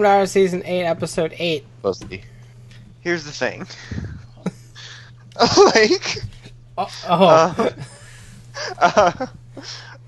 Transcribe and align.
Welcome 0.00 0.24
to 0.24 0.28
season 0.28 0.62
eight, 0.64 0.84
episode 0.84 1.34
eight. 1.38 1.66
Supposed 1.76 2.08
to. 2.08 2.18
Here's 3.00 3.24
the 3.24 3.32
thing. 3.32 3.66
like, 5.74 6.22
Oh, 6.78 6.88
oh. 7.06 7.70
Uh, 8.78 8.92
uh, 8.96 9.26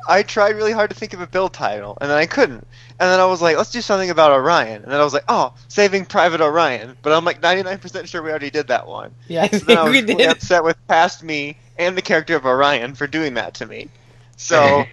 I 0.09 0.23
tried 0.23 0.57
really 0.57 0.73
hard 0.73 0.89
to 0.89 0.97
think 0.97 1.13
of 1.13 1.21
a 1.21 1.27
build 1.27 1.53
title, 1.53 1.99
and 2.01 2.11
then 2.11 2.17
I 2.17 2.25
couldn't. 2.25 2.67
And 2.99 3.11
then 3.11 3.21
I 3.21 3.27
was 3.27 3.43
like, 3.43 3.59
let's 3.59 3.71
do 3.71 3.83
something 3.83 4.09
about 4.09 4.31
Orion. 4.33 4.83
And 4.83 4.91
then 4.91 4.99
I 4.99 5.05
was 5.05 5.13
like, 5.13 5.25
oh, 5.29 5.53
Saving 5.69 6.07
Private 6.07 6.41
Orion. 6.41 6.97
But 7.03 7.13
I'm 7.13 7.27
like 7.27 7.43
99% 7.43 8.07
sure 8.07 8.23
we 8.23 8.31
already 8.31 8.49
did 8.51 8.69
that 8.69 8.87
one. 8.89 9.15
yeah, 9.29 9.43
I 9.43 9.49
So 9.49 9.59
then 9.59 9.77
I 9.77 9.83
was 9.83 9.91
we 9.93 10.01
really 10.01 10.15
did. 10.15 10.31
upset 10.31 10.65
with 10.65 10.79
past 10.89 11.23
me 11.23 11.59
and 11.79 11.99
the 11.99 12.03
character 12.03 12.35
of 12.35 12.47
Orion 12.47 12.95
for 12.95 13.07
doing 13.07 13.35
that 13.35 13.53
to 13.55 13.67
me. 13.67 13.91
So 14.39 14.85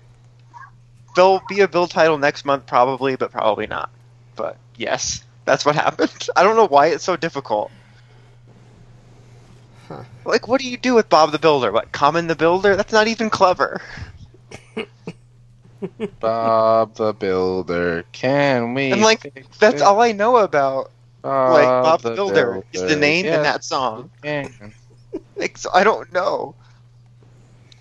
there'll 1.16 1.42
be 1.48 1.62
a 1.62 1.70
build 1.70 1.90
title 1.90 2.18
next 2.18 2.44
month, 2.44 2.66
probably, 2.66 3.16
but 3.16 3.32
probably 3.32 3.66
not. 3.66 3.90
Yes, 4.80 5.24
that's 5.46 5.66
what 5.66 5.76
happened. 5.76 6.28
I 6.36 6.44
don't 6.44 6.56
know 6.56 6.68
why 6.68 6.88
it's 6.88 7.04
so 7.04 7.18
difficult. 7.18 7.72
Huh. 9.88 10.04
Like, 10.26 10.48
what 10.48 10.62
do 10.62 10.68
you 10.68 10.78
do 10.78 10.96
with 10.96 11.10
Bob 11.10 11.32
the 11.32 11.40
Builder? 11.40 11.72
What, 11.72 11.92
Common 11.92 12.28
the 12.28 12.36
Builder? 12.36 12.76
That's 12.76 12.94
not 12.94 13.08
even 13.08 13.30
clever. 13.30 13.82
Bob 16.20 16.96
the 16.96 17.14
Builder. 17.14 18.04
Can 18.12 18.74
we? 18.74 18.92
And, 18.94 19.02
like, 19.02 19.34
That's 19.60 19.82
it? 19.82 19.86
all 19.86 20.02
I 20.02 20.12
know 20.14 20.38
about 20.38 20.92
like 21.48 21.82
Bob 21.82 22.02
the 22.02 22.10
the 22.10 22.16
Builder 22.16 22.64
is 22.72 22.84
the 22.84 22.96
name 22.96 23.26
in 23.28 23.42
that 23.44 23.64
song. 23.64 24.12
Like, 25.36 25.58
so 25.58 25.70
I 25.74 25.84
don't 25.84 26.12
know. 26.14 26.56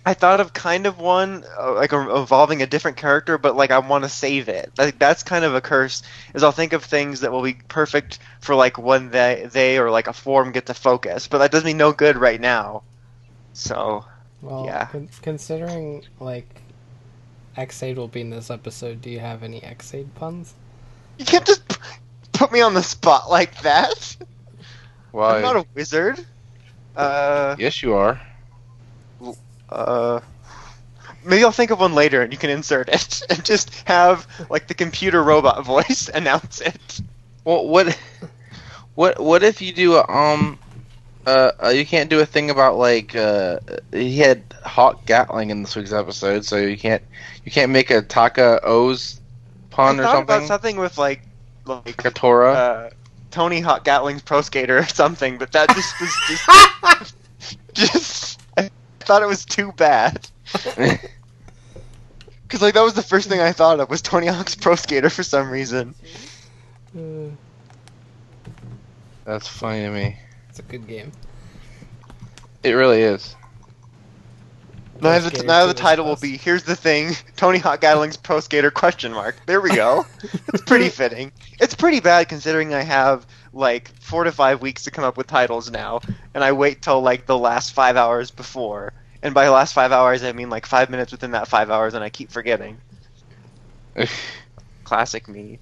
I 0.05 0.13
thought 0.13 0.39
of 0.39 0.53
kind 0.53 0.85
of 0.87 0.97
one 0.99 1.43
uh, 1.59 1.73
like 1.75 1.93
uh, 1.93 2.15
involving 2.15 2.61
a 2.61 2.67
different 2.67 2.97
character, 2.97 3.37
but 3.37 3.55
like 3.55 3.71
I 3.71 3.79
want 3.79 4.03
to 4.03 4.09
save 4.09 4.49
it. 4.49 4.71
Like 4.77 4.97
that's 4.99 5.23
kind 5.23 5.45
of 5.45 5.55
a 5.55 5.61
curse. 5.61 6.01
Is 6.33 6.43
I'll 6.43 6.51
think 6.51 6.73
of 6.73 6.83
things 6.85 7.21
that 7.21 7.31
will 7.31 7.43
be 7.43 7.53
perfect 7.53 8.19
for 8.41 8.55
like 8.55 8.77
when 8.77 9.09
they 9.11 9.47
they 9.51 9.77
or 9.77 9.91
like 9.91 10.07
a 10.07 10.13
form 10.13 10.51
get 10.51 10.67
to 10.67 10.73
focus, 10.73 11.27
but 11.27 11.39
that 11.39 11.51
does 11.51 11.63
me 11.63 11.73
no 11.73 11.91
good 11.93 12.17
right 12.17 12.39
now. 12.41 12.83
So 13.53 14.05
Well, 14.41 14.65
Yeah. 14.65 14.87
con- 14.87 15.09
considering 15.21 16.05
like 16.19 16.63
Ex-Aid 17.55 17.97
will 17.97 18.07
be 18.07 18.21
in 18.21 18.29
this 18.31 18.49
episode, 18.49 19.01
do 19.01 19.09
you 19.09 19.19
have 19.19 19.43
any 19.43 19.61
Ex-Aid 19.63 20.15
puns? 20.15 20.55
you 21.17 21.25
can't 21.25 21.45
just 21.45 21.67
p- 21.67 21.75
put 22.33 22.51
me 22.51 22.61
on 22.61 22.73
the 22.73 22.83
spot 22.83 23.29
like 23.29 23.61
that. 23.61 24.17
Why? 25.11 25.37
I'm 25.37 25.41
not 25.41 25.55
a 25.57 25.65
wizard. 25.75 26.25
Uh, 26.95 27.55
Yes, 27.57 27.81
you 27.83 27.93
are. 27.93 28.21
Uh. 29.71 30.19
Maybe 31.25 31.43
I'll 31.43 31.51
think 31.51 31.69
of 31.71 31.81
one 31.81 31.93
later 31.95 32.21
and 32.21 32.31
you 32.31 32.39
can 32.39 32.49
insert 32.49 32.87
it 32.87 33.21
and 33.29 33.43
just 33.43 33.73
have 33.87 34.25
like 34.49 34.67
the 34.67 34.73
computer 34.73 35.21
robot 35.21 35.65
voice 35.65 36.09
announce 36.13 36.61
it. 36.61 37.01
Well, 37.43 37.67
what? 37.67 37.97
What? 38.95 39.19
What 39.19 39.43
if 39.43 39.61
you 39.61 39.73
do 39.73 39.95
a 39.95 40.07
um? 40.09 40.57
Uh, 41.27 41.51
uh, 41.65 41.69
you 41.69 41.85
can't 41.85 42.09
do 42.09 42.19
a 42.21 42.25
thing 42.25 42.49
about 42.49 42.77
like 42.77 43.15
uh, 43.15 43.59
he 43.91 44.17
had 44.17 44.41
Hawk 44.63 45.05
Gatling 45.05 45.49
in 45.49 45.61
this 45.61 45.75
week's 45.75 45.91
episode, 45.91 46.45
so 46.45 46.55
you 46.57 46.77
can't 46.77 47.03
you 47.43 47.51
can't 47.51 47.71
make 47.71 47.91
a 47.91 48.01
Taka 48.01 48.61
O's 48.63 49.19
pun 49.69 49.99
I 49.99 50.03
or 50.03 50.05
thought 50.05 50.11
something. 50.13 50.35
about 50.35 50.47
something 50.47 50.77
with 50.77 50.97
like 50.97 51.21
like 51.65 51.97
Katora. 51.97 52.55
uh, 52.55 52.89
Tony 53.29 53.59
Hawk 53.59 53.83
Gatling's 53.83 54.21
Pro 54.21 54.41
Skater 54.41 54.79
or 54.79 54.85
something, 54.85 55.37
but 55.37 55.51
that 55.51 55.69
just 55.75 55.99
was 55.99 56.15
just 56.27 57.15
just 57.73 58.38
thought 59.09 59.23
it 59.23 59.27
was 59.27 59.43
too 59.43 59.71
bad 59.71 60.29
because 62.43 62.61
like 62.61 62.75
that 62.75 62.83
was 62.83 62.93
the 62.93 63.01
first 63.01 63.27
thing 63.27 63.39
I 63.41 63.51
thought 63.51 63.79
of 63.79 63.89
was 63.89 64.03
Tony 64.03 64.27
Hawk's 64.27 64.53
Pro 64.53 64.75
Skater 64.75 65.09
for 65.09 65.23
some 65.23 65.49
reason. 65.49 65.95
Uh, 66.95 67.31
That's 69.25 69.47
funny 69.47 69.81
to 69.81 69.89
me. 69.89 70.15
it's 70.47 70.59
a 70.59 70.61
good 70.61 70.87
game. 70.87 71.11
It 72.61 72.73
really 72.73 73.01
is. 73.01 73.35
Now 75.01 75.17
the, 75.17 75.29
Skater 75.29 75.47
now 75.47 75.65
the 75.65 75.73
title 75.73 76.05
will 76.05 76.15
be 76.15 76.37
here's 76.37 76.61
the 76.61 76.75
thing 76.75 77.15
Tony 77.35 77.57
Hawk 77.57 77.81
Gatling's 77.81 78.15
Pro 78.15 78.39
Skater 78.41 78.69
question 78.69 79.11
mark. 79.11 79.37
There 79.47 79.59
we 79.59 79.73
go. 79.75 80.05
it's 80.53 80.61
pretty 80.61 80.89
fitting. 80.89 81.31
It's 81.59 81.73
pretty 81.73 81.99
bad 81.99 82.29
considering 82.29 82.75
I 82.75 82.83
have 82.83 83.25
like 83.53 83.89
four 83.99 84.23
to 84.23 84.31
five 84.31 84.61
weeks 84.61 84.83
to 84.83 84.91
come 84.91 85.03
up 85.03 85.17
with 85.17 85.27
titles 85.27 85.71
now, 85.71 86.01
and 86.33 86.43
I 86.43 86.51
wait 86.51 86.81
till 86.81 87.01
like 87.01 87.25
the 87.25 87.37
last 87.37 87.73
five 87.73 87.97
hours 87.97 88.31
before. 88.31 88.93
And 89.21 89.33
by 89.33 89.49
last 89.49 89.73
five 89.73 89.91
hours, 89.91 90.23
I 90.23 90.31
mean 90.31 90.49
like 90.49 90.65
five 90.65 90.89
minutes 90.89 91.11
within 91.11 91.31
that 91.31 91.47
five 91.47 91.69
hours, 91.69 91.93
and 91.93 92.03
I 92.03 92.09
keep 92.09 92.31
forgetting. 92.31 92.77
Classic 94.83 95.27
me. 95.27 95.59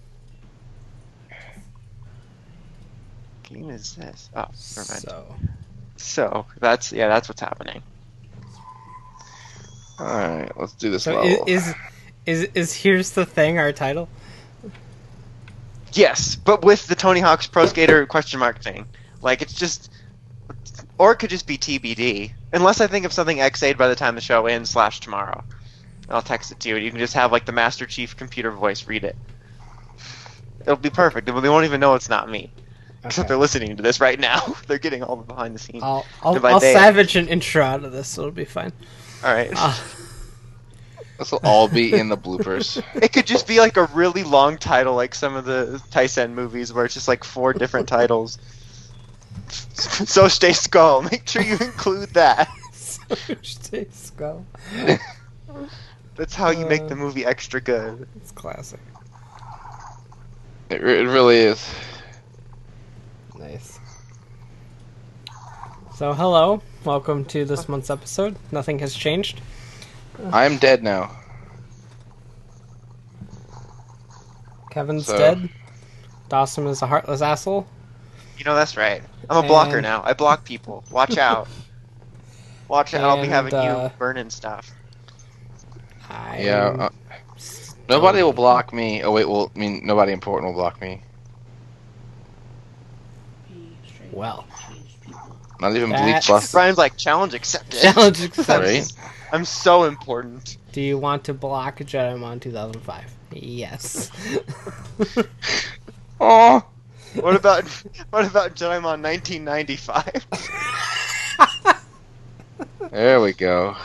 Game 3.44 3.70
is 3.70 3.96
this? 3.96 4.30
Oh, 4.36 4.46
never 4.76 4.92
mind. 4.92 5.02
So, 5.02 5.36
So 5.96 6.46
that's 6.60 6.92
yeah, 6.92 7.08
that's 7.08 7.30
what's 7.30 7.42
happening. 7.42 7.82
All 10.00 10.06
right, 10.06 10.52
let's 10.58 10.74
do 10.74 10.92
this 10.92 11.04
so 11.04 11.16
level. 11.16 11.46
is, 11.48 11.68
is 11.68 11.76
is 12.26 12.50
is 12.54 12.74
here's 12.76 13.12
the 13.12 13.26
thing 13.26 13.58
our 13.58 13.72
title? 13.72 14.10
Yes, 15.94 16.36
but 16.36 16.64
with 16.64 16.88
the 16.88 16.96
Tony 16.96 17.20
Hawk's 17.20 17.48
Pro 17.48 17.66
Skater 17.66 18.06
question 18.06 18.40
mark 18.40 18.62
thing. 18.62 18.86
Like 19.22 19.42
it's 19.42 19.54
just, 19.54 19.92
or 20.98 21.12
it 21.12 21.18
could 21.18 21.30
just 21.30 21.48
be 21.48 21.58
TBD. 21.58 22.32
Unless 22.54 22.82
I 22.82 22.88
think 22.88 23.06
of 23.06 23.14
something 23.14 23.40
Ex-Aid 23.42 23.78
by 23.78 23.88
the 23.88 23.96
time 23.96 24.16
the 24.16 24.22
show 24.22 24.46
ends 24.46 24.70
slash 24.70 25.00
tomorrow. 25.00 25.44
I'll 26.10 26.22
text 26.22 26.52
it 26.52 26.60
to 26.62 26.70
you, 26.70 26.76
and 26.76 26.86
you 26.86 26.92
can 26.92 27.00
just 27.00 27.14
have 27.16 27.32
like 27.32 27.46
the 27.46 27.52
Master 27.52 27.86
Chief 27.86 28.16
computer 28.16 28.52
voice 28.52 28.88
read 28.88 29.04
it. 29.04 29.16
It'll 30.62 30.76
be 30.78 30.90
perfect. 30.90 31.26
They 31.26 31.32
won't 31.32 31.66
even 31.66 31.80
know 31.80 31.96
it's 31.96 32.10
not 32.10 32.30
me. 32.30 32.52
Except 33.04 33.28
they're 33.28 33.38
listening 33.38 33.76
to 33.78 33.84
this 33.84 34.00
right 34.00 34.20
now. 34.20 34.40
they're 34.68 34.80
getting 34.80 35.04
all 35.04 35.16
the 35.16 35.24
behind 35.24 35.56
the 35.56 35.60
scenes. 35.60 35.84
I'll 35.84 36.06
I'll, 36.22 36.46
I'll 36.46 36.60
savage 36.60 37.16
an 37.16 37.28
intro 37.28 37.64
out 37.64 37.84
of 37.84 37.92
this, 37.92 38.08
so 38.08 38.24
it'll 38.24 38.32
be 38.32 38.46
fine. 38.46 38.74
all 39.24 39.34
right. 39.34 39.52
Uh, 39.54 39.76
This 41.18 41.32
will 41.32 41.42
all 41.44 41.68
be 41.68 41.94
in 41.94 42.10
the 42.10 42.18
bloopers. 42.26 42.84
It 43.02 43.12
could 43.14 43.26
just 43.26 43.48
be 43.48 43.60
like 43.60 43.78
a 43.78 43.86
really 43.94 44.24
long 44.24 44.58
title, 44.58 44.96
like 44.96 45.16
some 45.16 45.36
of 45.36 45.46
the 45.46 45.82
Tyson 45.92 46.36
movies, 46.36 46.72
where 46.74 46.86
it's 46.86 46.94
just 46.94 47.08
like 47.08 47.24
four 47.24 47.54
different 47.54 47.88
titles. 47.88 48.38
So 49.78 50.28
stay 50.28 50.52
skull. 50.54 51.04
Make 51.04 51.28
sure 51.28 51.42
you 51.42 51.54
include 51.54 52.10
that. 52.10 52.50
so 52.74 53.02
stay 53.44 53.88
skull. 53.92 54.44
That's 56.16 56.34
how 56.36 56.50
you 56.50 56.66
make 56.66 56.82
Uh. 56.82 56.88
the 56.88 56.96
movie 56.98 57.26
extra 57.26 57.62
good. 57.62 58.08
It's 58.18 58.32
classic. 58.32 58.80
It, 60.70 60.82
re- 60.82 61.00
it 61.00 61.04
really 61.06 61.38
is. 61.38 61.70
Nice. 63.38 63.80
So 65.96 66.14
hello, 66.14 66.62
welcome 66.84 67.24
to 67.26 67.46
this 67.46 67.70
month's 67.70 67.90
episode. 67.90 68.36
Nothing 68.52 68.80
has 68.80 68.94
changed. 68.96 69.40
I'm 70.32 70.58
dead 70.58 70.84
now. 70.84 71.12
Kevin's 74.72 75.06
So- 75.08 75.18
dead. 75.18 75.50
Dawson 76.30 76.68
is 76.68 76.82
a 76.82 76.88
heartless 76.88 77.22
asshole. 77.22 77.66
You 78.38 78.44
know 78.46 78.54
that's 78.56 78.78
right. 78.78 79.02
I'm 79.30 79.44
a 79.44 79.48
blocker 79.48 79.78
And- 79.78 79.84
now. 79.84 80.04
I 80.06 80.14
block 80.14 80.44
people. 80.46 80.84
Watch 80.92 81.18
out. 81.18 81.48
Watch 82.68 82.94
out. 82.94 83.04
I'll 83.04 83.16
be 83.18 83.24
And, 83.24 83.32
having 83.32 83.54
uh, 83.54 83.84
you 83.92 83.98
burning 83.98 84.30
stuff. 84.30 84.72
I 86.10 86.40
Yeah. 86.42 86.76
Uh, 86.80 86.90
nobody 87.90 88.22
will 88.24 88.34
block 88.34 88.74
me. 88.74 89.04
Oh 89.04 89.12
wait, 89.12 89.28
well, 89.28 89.52
I 89.56 89.60
mean, 89.60 89.82
nobody 89.86 90.12
important 90.12 90.52
will 90.54 90.60
block 90.60 90.82
me. 90.82 91.02
well. 94.12 94.46
Not 95.60 95.76
even 95.76 95.90
That's- 95.90 96.26
Bleach 96.28 96.28
Bus. 96.28 96.52
Brian's 96.52 96.78
like 96.78 96.98
challenge 96.98 97.34
accepted. 97.34 97.80
Challenge 97.82 98.22
accepted. 98.24 98.66
Right? 98.66 98.94
I'm 99.32 99.46
so 99.46 99.84
important. 99.84 100.58
Do 100.72 100.82
you 100.82 100.98
want 100.98 101.24
to 101.26 101.34
block 101.34 101.80
Jedimon 101.80 102.40
2005? 102.42 103.14
Yes. 103.32 104.12
Oh, 106.20 106.66
What 107.14 107.36
about 107.40 107.64
what 108.10 108.26
about 108.26 108.56
Jediamon 108.56 109.04
1995? 109.04 110.26
there 112.92 113.22
we 113.22 113.34
go. 113.34 113.76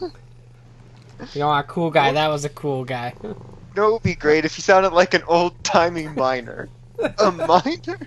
you 0.00 1.40
know, 1.40 1.52
a 1.52 1.64
cool 1.64 1.90
guy. 1.90 2.12
That 2.12 2.28
was 2.28 2.44
a 2.44 2.48
cool 2.48 2.84
guy. 2.84 3.14
You 3.22 3.34
know, 3.74 3.88
it 3.88 3.92
would 3.94 4.02
be 4.02 4.14
great 4.14 4.44
if 4.44 4.56
you 4.58 4.62
sounded 4.62 4.92
like 4.92 5.12
an 5.14 5.22
old 5.26 5.62
timey 5.64 6.06
miner. 6.06 6.68
A 7.18 7.32
miner? 7.32 7.98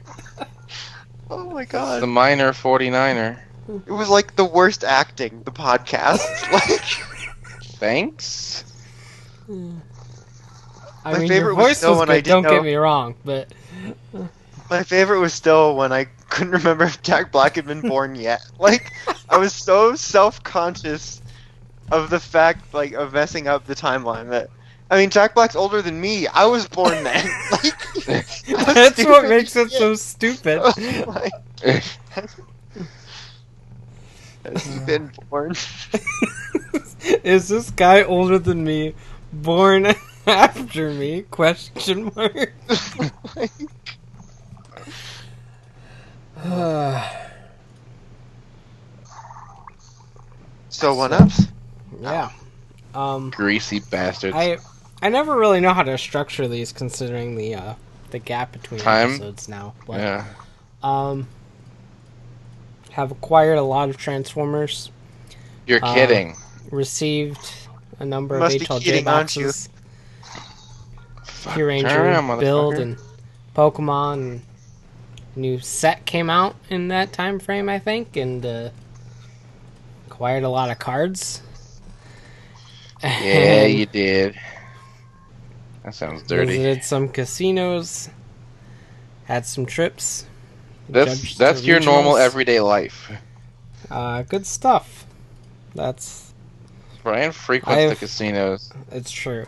Oh 1.30 1.50
my 1.52 1.66
god. 1.66 2.02
The 2.02 2.08
minor 2.08 2.52
49er. 2.52 3.40
It 3.68 3.92
was 3.92 4.10
like 4.10 4.36
the 4.36 4.46
worst 4.46 4.84
acting, 4.84 5.44
the 5.44 5.52
podcast. 5.52 6.20
like 6.52 6.82
Thanks. 7.80 8.64
Hmm. 9.46 9.78
I 11.06 11.14
My 11.14 11.20
mean, 11.20 11.28
favorite 11.28 11.50
your 11.52 11.56
was 11.56 11.66
voice 11.68 11.78
still 11.78 11.92
was 11.92 12.00
when 12.00 12.08
good. 12.08 12.16
I 12.16 12.22
Don't 12.22 12.44
know- 12.44 12.50
get 12.50 12.64
me 12.64 12.76
wrong, 12.76 13.16
but 13.26 13.48
my 14.70 14.84
favorite 14.84 15.20
was 15.20 15.34
still 15.34 15.76
when 15.76 15.92
I 15.92 16.06
couldn't 16.30 16.54
remember 16.54 16.86
if 16.86 17.02
Jack 17.02 17.32
Black 17.32 17.56
had 17.56 17.66
been 17.66 17.82
born 17.82 18.16
yet. 18.16 18.42
Like 18.60 18.92
I 19.30 19.38
was 19.38 19.54
so 19.54 19.96
self 19.96 20.42
conscious 20.44 21.22
of 21.92 22.10
the 22.10 22.20
fact 22.20 22.74
like 22.74 22.94
of 22.94 23.14
messing 23.14 23.48
up 23.48 23.66
the 23.66 23.76
timeline 23.76 24.30
that 24.30 24.50
I 24.90 24.98
mean, 24.98 25.10
Jack 25.10 25.34
Black's 25.36 25.56
older 25.56 25.82
than 25.82 26.00
me. 26.00 26.28
I 26.28 26.46
was 26.46 26.68
born 26.68 27.04
then. 27.04 27.26
like, 28.08 28.46
That's 28.46 29.04
what 29.04 29.28
makes 29.28 29.56
it 29.56 29.72
so 29.72 29.96
stupid. 29.96 30.62
like, 31.08 31.32
has 34.44 34.64
he 34.66 34.80
been 34.86 35.12
born? 35.30 35.52
Is 37.24 37.48
this 37.50 37.70
guy 37.72 38.04
older 38.04 38.40
than 38.40 38.64
me? 38.64 38.96
Born 39.32 39.88
after 40.28 40.92
me? 40.92 41.24
Question 41.24 42.12
mark. 42.16 42.54
so 50.70 50.94
one 50.94 51.14
ups. 51.14 51.48
yeah. 52.02 52.30
Um, 52.94 53.32
Greasy 53.32 53.80
bastards. 53.80 54.36
I 54.36 54.58
I 55.02 55.10
never 55.10 55.38
really 55.38 55.60
know 55.60 55.74
how 55.74 55.84
to 55.84 55.98
structure 55.98 56.48
these, 56.48 56.72
considering 56.72 57.36
the 57.36 57.56
uh, 57.56 57.74
the 58.12 58.20
gap 58.20 58.52
between 58.54 58.80
Time? 58.80 59.10
episodes 59.10 59.50
now. 59.50 59.74
But, 59.86 60.00
yeah. 60.00 60.26
Um, 60.82 61.28
have 62.94 63.12
acquired 63.12 63.58
a 63.58 63.64
lot 63.64 63.90
of 63.90 63.98
Transformers. 63.98 64.92
You're 65.68 65.84
Uh, 65.84 65.94
kidding. 65.94 66.36
Received 66.72 67.54
a 68.00 68.06
number 68.06 68.38
Must 68.40 68.56
of 68.56 68.60
be 68.62 68.66
HLJ 68.66 68.84
kidding, 68.84 69.08
aren't 69.08 69.36
you? 69.36 69.46
boxes. 69.46 69.70
Fuck, 71.24 71.56
Kyuranger 71.58 72.40
build 72.40 72.76
and 72.76 72.98
Pokemon. 73.56 74.14
And 74.14 74.42
new 75.36 75.60
set 75.60 76.06
came 76.06 76.30
out 76.30 76.56
in 76.70 76.88
that 76.90 77.12
time 77.12 77.40
frame, 77.40 77.68
I 77.68 77.80
think, 77.80 78.16
and 78.16 78.46
uh, 78.46 78.70
acquired 80.08 80.44
a 80.44 80.50
lot 80.50 80.70
of 80.70 80.80
cards. 80.80 81.42
Yeah, 83.04 83.66
you 83.66 83.86
did. 83.86 84.36
That 85.84 85.94
sounds 85.96 86.24
dirty. 86.24 86.58
Visited 86.58 86.84
some 86.84 87.10
casinos. 87.10 88.10
Had 89.26 89.46
some 89.46 89.66
trips. 89.66 90.26
That's 90.90 91.20
judged 91.20 91.38
that's 91.40 91.62
the 91.62 91.68
your 91.68 91.80
normal 91.80 92.18
everyday 92.18 92.60
life. 92.60 93.12
Uh, 93.90 94.24
good 94.24 94.46
stuff. 94.46 95.06
That's 95.76 96.34
Brian 97.04 97.32
frequents 97.32 97.78
the 97.84 97.90
I've- 97.92 97.96
casinos. 97.96 98.72
it's 98.92 99.12
true. 99.12 99.46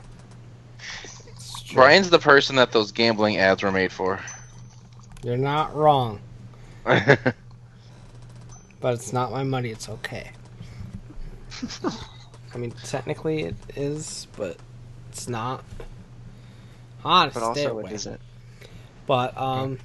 It's 1.27 1.61
true. 1.61 1.75
Brian's 1.75 2.09
the 2.09 2.19
person 2.19 2.55
that 2.57 2.71
those 2.71 2.91
gambling 2.91 3.37
ads 3.37 3.63
were 3.63 3.71
made 3.71 3.91
for. 3.91 4.19
You're 5.23 5.37
not 5.37 5.75
wrong, 5.75 6.19
but 6.83 7.33
it's 8.83 9.11
not 9.13 9.31
my 9.31 9.43
money. 9.43 9.69
It's 9.69 9.89
okay. 9.89 10.31
I 12.53 12.57
mean, 12.57 12.71
technically 12.83 13.43
it 13.43 13.55
is, 13.75 14.27
but 14.37 14.57
it's 15.09 15.27
not. 15.27 15.63
Ah, 17.03 17.25
But 17.25 17.33
stay 17.33 17.65
also, 17.65 17.79
away. 17.79 17.89
it 17.89 17.93
isn't. 17.93 18.19
But 19.07 19.37
um, 19.37 19.71
yeah, 19.73 19.77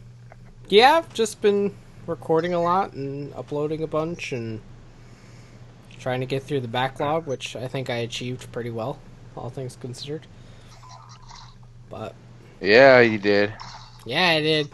I've 0.73 1.13
just 1.13 1.41
been 1.41 1.75
recording 2.07 2.55
a 2.55 2.63
lot 2.63 2.93
and 2.93 3.35
uploading 3.35 3.83
a 3.83 3.89
bunch 3.89 4.31
and 4.31 4.61
trying 5.99 6.21
to 6.21 6.27
get 6.27 6.45
through 6.45 6.61
the 6.61 6.69
backlog, 6.69 7.27
which 7.27 7.57
I 7.57 7.67
think 7.67 7.91
I 7.91 7.97
achieved 7.97 8.53
pretty 8.53 8.71
well, 8.71 9.01
all 9.37 9.51
things 9.51 9.77
considered. 9.81 10.29
But 11.89 12.15
yeah, 12.61 13.01
you 13.01 13.19
did. 13.19 13.53
yeah, 14.07 14.29
I 14.29 14.41
did. 14.41 14.69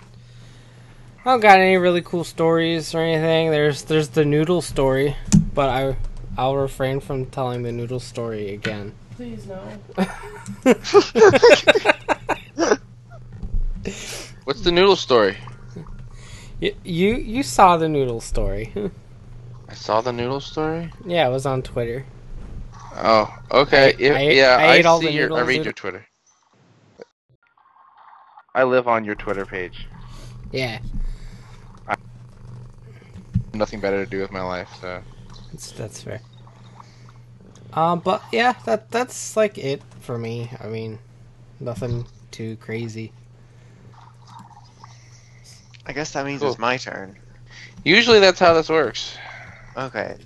I 1.24 1.30
don't 1.30 1.40
got 1.40 1.60
any 1.60 1.78
really 1.78 2.02
cool 2.02 2.24
stories 2.24 2.94
or 2.94 3.00
anything. 3.00 3.50
There's 3.50 3.84
there's 3.84 4.08
the 4.08 4.26
noodle 4.26 4.60
story, 4.60 5.16
but 5.54 5.70
I 5.70 5.96
I'll 6.36 6.56
refrain 6.56 7.00
from 7.00 7.24
telling 7.26 7.62
the 7.62 7.72
noodle 7.72 8.00
story 8.00 8.52
again. 8.52 8.92
Please 9.16 9.46
no. 9.46 9.62
What's 14.44 14.60
the 14.60 14.70
noodle 14.70 14.96
story? 14.96 15.38
You, 16.60 16.74
you 16.84 17.14
you 17.16 17.42
saw 17.42 17.76
the 17.76 17.88
noodle 17.88 18.20
story. 18.20 18.72
I 19.68 19.74
saw 19.74 20.00
the 20.00 20.12
noodle 20.12 20.40
story. 20.40 20.90
yeah, 21.04 21.26
it 21.28 21.30
was 21.30 21.46
on 21.46 21.62
Twitter. 21.62 22.04
Oh, 22.96 23.32
okay. 23.50 23.92
I- 23.92 23.96
If- 23.98 24.16
I 24.16 24.20
yeah, 24.30 24.56
I 24.58 24.66
I, 24.66 24.74
ate 24.76 24.86
all 24.86 25.00
see 25.00 25.06
the 25.06 25.12
your. 25.12 25.32
I 25.34 25.40
read 25.42 25.64
your 25.64 25.72
Twitter. 25.72 26.06
I 28.54 28.64
live 28.64 28.88
on 28.88 29.04
your 29.04 29.14
Twitter 29.14 29.44
page. 29.44 29.86
Yeah, 30.52 30.78
Nothing 33.54 33.80
better 33.80 34.04
to 34.04 34.10
do 34.10 34.20
with 34.20 34.30
my 34.30 34.42
life, 34.42 34.68
so. 34.80 35.02
that's 35.50 35.72
that's 35.72 36.02
fair. 36.02 36.20
Um, 37.72 38.00
but 38.00 38.22
yeah, 38.32 38.54
that 38.64 38.90
that's 38.90 39.36
like 39.36 39.58
it 39.58 39.82
for 40.00 40.18
me. 40.18 40.50
I 40.60 40.66
mean, 40.68 40.98
nothing 41.60 42.06
too 42.30 42.56
crazy. 42.56 43.12
I 45.86 45.92
guess 45.92 46.12
that 46.12 46.26
means 46.26 46.40
Cool. 46.40 46.50
it's 46.50 46.58
my 46.58 46.76
turn. 46.76 47.16
Usually 47.84 48.18
that's 48.20 48.40
how 48.40 48.52
this 48.54 48.68
works. 48.68 49.16
Okay. 49.76 50.16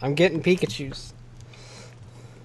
I'm 0.00 0.14
getting 0.14 0.42
Pikachu's. 0.42 1.12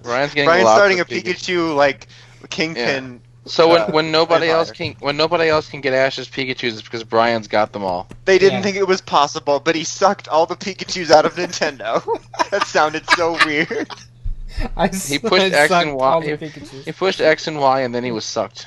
Ryan's 0.02 0.34
getting 0.34 0.48
Brian's 0.48 0.64
lots 0.64 0.76
starting 0.78 0.98
a 0.98 1.02
of 1.02 1.08
Pikachu. 1.08 1.34
Pikachu 1.70 1.76
like 1.76 2.08
kingpin. 2.50 3.12
Yeah. 3.14 3.18
So 3.46 3.68
when, 3.68 3.80
uh, 3.82 3.86
when 3.90 4.10
nobody 4.10 4.48
else 4.48 4.70
can 4.70 4.96
when 5.00 5.16
nobody 5.16 5.48
else 5.48 5.68
can 5.68 5.80
get 5.82 5.92
Ash's 5.92 6.28
Pikachu's, 6.28 6.74
it's 6.78 6.82
because 6.82 7.04
Brian's 7.04 7.46
got 7.46 7.72
them 7.72 7.84
all. 7.84 8.08
They 8.24 8.38
didn't 8.38 8.58
Yeah. 8.58 8.62
think 8.62 8.76
it 8.76 8.88
was 8.88 9.00
possible, 9.00 9.60
but 9.60 9.74
he 9.74 9.84
sucked 9.84 10.28
all 10.28 10.46
the 10.46 10.56
Pikachu's 10.56 11.10
out 11.10 11.24
of 11.26 11.34
Nintendo. 11.34 12.02
that 12.50 12.66
sounded 12.66 13.08
so 13.10 13.38
weird. 13.44 13.88
I 14.76 14.88
He 14.88 15.18
pushed 15.18 15.42
I 15.42 15.48
X 15.58 15.68
sucked 15.68 15.86
and 15.88 16.00
all 16.00 16.20
Y. 16.20 16.36
the 16.36 16.46
Pikachus. 16.48 16.84
He 16.84 16.92
pushed 16.92 17.20
X 17.20 17.46
and 17.46 17.58
Y, 17.60 17.80
and 17.80 17.94
then 17.94 18.02
he 18.02 18.12
was 18.12 18.24
sucked. 18.24 18.66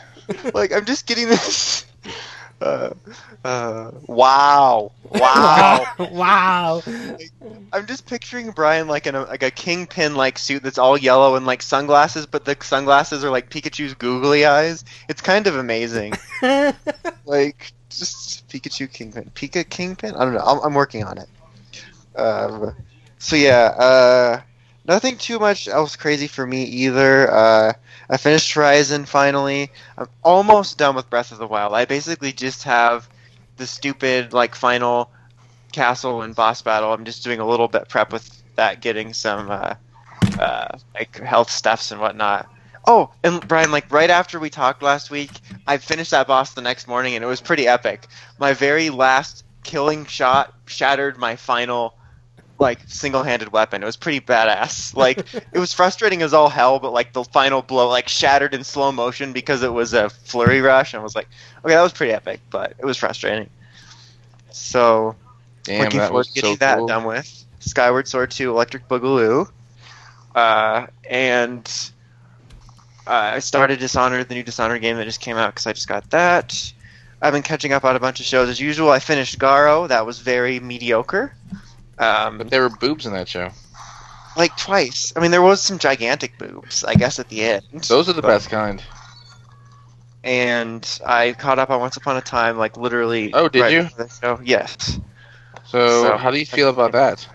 like 0.54 0.72
I'm 0.72 0.86
just 0.86 1.06
getting 1.08 1.28
this. 1.28 1.86
Uh, 2.60 2.90
uh, 3.44 3.92
wow, 4.08 4.92
wow. 5.04 5.86
wow. 6.12 6.84
I'm 7.74 7.86
just 7.86 8.06
picturing 8.06 8.52
Brian 8.52 8.88
like 8.88 9.08
in 9.08 9.16
a 9.16 9.22
like 9.24 9.44
a 9.44 9.52
kingpin 9.52 10.16
like 10.16 10.40
suit 10.40 10.64
that's 10.64 10.78
all 10.78 10.98
yellow 10.98 11.36
and 11.36 11.46
like 11.46 11.62
sunglasses, 11.62 12.26
but 12.26 12.46
the 12.46 12.58
sunglasses 12.62 13.24
are 13.24 13.30
like 13.30 13.50
Pikachu's 13.50 13.94
googly 13.94 14.46
eyes. 14.46 14.86
It's 15.08 15.22
kind 15.22 15.48
of 15.48 15.56
amazing. 15.56 16.14
like 17.26 17.74
just 17.90 18.48
Pikachu 18.50 18.92
kingpin, 18.92 19.32
Pika 19.36 19.68
kingpin. 19.68 20.16
I 20.16 20.26
don't 20.26 20.34
know. 20.34 20.44
I'm, 20.46 20.60
I'm 20.60 20.74
working 20.74 21.04
on 21.04 21.18
it. 21.18 21.30
Um, 22.16 22.76
so 23.20 23.36
yeah, 23.36 23.74
uh, 23.78 24.42
nothing 24.86 25.18
too 25.18 25.40
much 25.40 25.68
else 25.68 25.96
crazy 25.96 26.28
for 26.28 26.46
me 26.46 26.64
either. 26.64 27.76
I 28.10 28.18
finished 28.18 28.54
Horizon 28.54 29.06
finally. 29.06 29.72
I'm 29.98 30.08
almost 30.24 30.78
done 30.78 30.96
with 30.96 31.10
Breath 31.10 31.32
of 31.32 31.40
the 31.40 31.48
Wild. 31.48 31.74
I 31.74 31.86
basically 31.86 32.32
just 32.32 32.64
have 32.64 33.10
the 33.58 33.68
stupid 33.68 34.34
like 34.34 34.56
final 34.56 35.12
castle 35.72 36.22
and 36.22 36.36
boss 36.36 36.62
battle. 36.62 36.94
I'm 36.94 37.06
just 37.06 37.24
doing 37.24 37.40
a 37.40 37.48
little 37.48 37.68
bit 37.68 37.90
prep 37.90 38.14
with 38.14 38.42
that, 38.56 38.82
getting 38.82 39.14
some 39.14 39.52
uh, 39.52 39.76
uh, 40.40 40.78
like 40.94 41.18
health 41.18 41.50
stuffs 41.50 41.92
and 41.92 42.00
whatnot. 42.00 42.50
Oh, 42.86 43.12
and 43.24 43.46
Brian, 43.46 43.72
like 43.72 43.92
right 43.92 44.10
after 44.10 44.40
we 44.40 44.50
talked 44.50 44.82
last 44.82 45.12
week, 45.12 45.32
I 45.68 45.78
finished 45.78 46.12
that 46.12 46.28
boss 46.28 46.54
the 46.54 46.62
next 46.62 46.88
morning, 46.88 47.16
and 47.16 47.24
it 47.24 47.28
was 47.28 47.42
pretty 47.42 47.68
epic. 47.68 48.08
My 48.40 48.54
very 48.54 48.90
last 48.90 49.44
killing 49.64 50.06
shot 50.06 50.54
shattered 50.66 51.18
my 51.18 51.36
final 51.36 51.97
like 52.60 52.80
single-handed 52.88 53.52
weapon. 53.52 53.84
It 53.84 53.86
was 53.86 53.96
pretty 53.96 54.20
badass. 54.20 54.96
Like 54.96 55.20
it 55.54 55.60
was 55.60 55.74
frustrating 55.74 56.22
as 56.22 56.34
all 56.34 56.50
hell, 56.50 56.80
but 56.80 56.92
like 56.94 57.14
the 57.14 57.24
final 57.24 57.62
blow 57.62 57.90
like 57.90 58.08
shattered 58.08 58.54
in 58.54 58.64
slow 58.64 58.92
motion 58.92 59.34
because 59.34 59.64
it 59.64 59.74
was 59.74 59.94
a 59.94 60.10
flurry 60.10 60.62
rush. 60.62 60.94
And 60.94 61.02
I 61.02 61.04
was 61.04 61.16
like, 61.16 61.28
okay, 61.64 61.74
that 61.74 61.82
was 61.82 61.94
pretty 61.94 62.14
epic, 62.14 62.40
but 62.50 62.74
it 62.78 62.86
was 62.86 62.98
frustrating. 62.98 63.50
So 64.52 65.16
Damn, 65.64 65.84
looking 65.84 66.00
forward 66.02 66.26
to 66.26 66.34
getting 66.34 66.54
so 66.54 66.58
that 66.58 66.78
cool. 66.80 66.88
done 66.88 67.06
with. 67.06 67.46
Skyward 67.60 68.08
Sword 68.08 68.32
2 68.32 68.50
Electric 68.50 68.88
Boogaloo. 68.88 69.50
Uh, 70.34 70.88
and 71.10 71.92
uh, 73.06 73.32
I 73.36 73.40
started 73.40 73.80
Dishonored, 73.80 74.30
the 74.30 74.36
new 74.36 74.44
Dishonored 74.44 74.82
game 74.82 74.98
that 74.98 75.06
just 75.06 75.22
came 75.22 75.38
out 75.38 75.54
because 75.54 75.68
I 75.68 75.74
just 75.74 75.88
got 75.88 76.10
that. 76.12 76.74
I've 77.22 77.34
been 77.34 77.44
catching 77.44 77.74
up 77.74 77.84
on 77.84 77.96
a 77.96 78.00
bunch 78.00 78.20
of 78.20 78.26
shows 78.26 78.48
as 78.48 78.60
usual. 78.60 78.92
I 78.92 79.00
finished 79.00 79.40
Garo. 79.40 79.88
That 79.88 80.06
was 80.06 80.20
very 80.20 80.60
mediocre. 80.60 81.34
Um, 82.00 82.38
But 82.38 82.50
there 82.50 82.62
were 82.62 82.70
boobs 82.70 83.06
in 83.06 83.14
that 83.14 83.28
show. 83.28 83.50
like 84.36 84.56
twice. 84.58 85.14
I 85.16 85.20
mean, 85.20 85.32
there 85.32 85.42
was 85.42 85.62
some 85.62 85.80
gigantic 85.80 86.38
boobs, 86.38 86.84
I 86.84 86.94
guess, 86.94 87.18
at 87.20 87.28
the 87.30 87.42
end. 87.42 87.64
Those 87.88 88.08
are 88.08 88.14
the 88.14 88.22
But- 88.22 88.28
best 88.28 88.50
kind. 88.50 88.82
And 90.24 90.88
I 91.06 91.34
caught 91.34 91.60
up 91.60 91.70
on 91.70 91.80
Once 91.80 91.98
Upon 91.98 92.18
a 92.18 92.22
Time, 92.22 92.58
like 92.58 92.76
literally. 92.78 93.34
Oh, 93.34 93.48
did 93.48 93.62
right 93.62 93.72
you? 93.72 93.90
the 93.98 94.10
show. 94.10 94.40
Yes. 94.44 95.00
So, 95.66 96.04
So- 96.04 96.18
how 96.18 96.32
do 96.32 96.40
you 96.40 96.46
feel 96.46 96.70
about 96.70 96.92
that? 96.94 97.28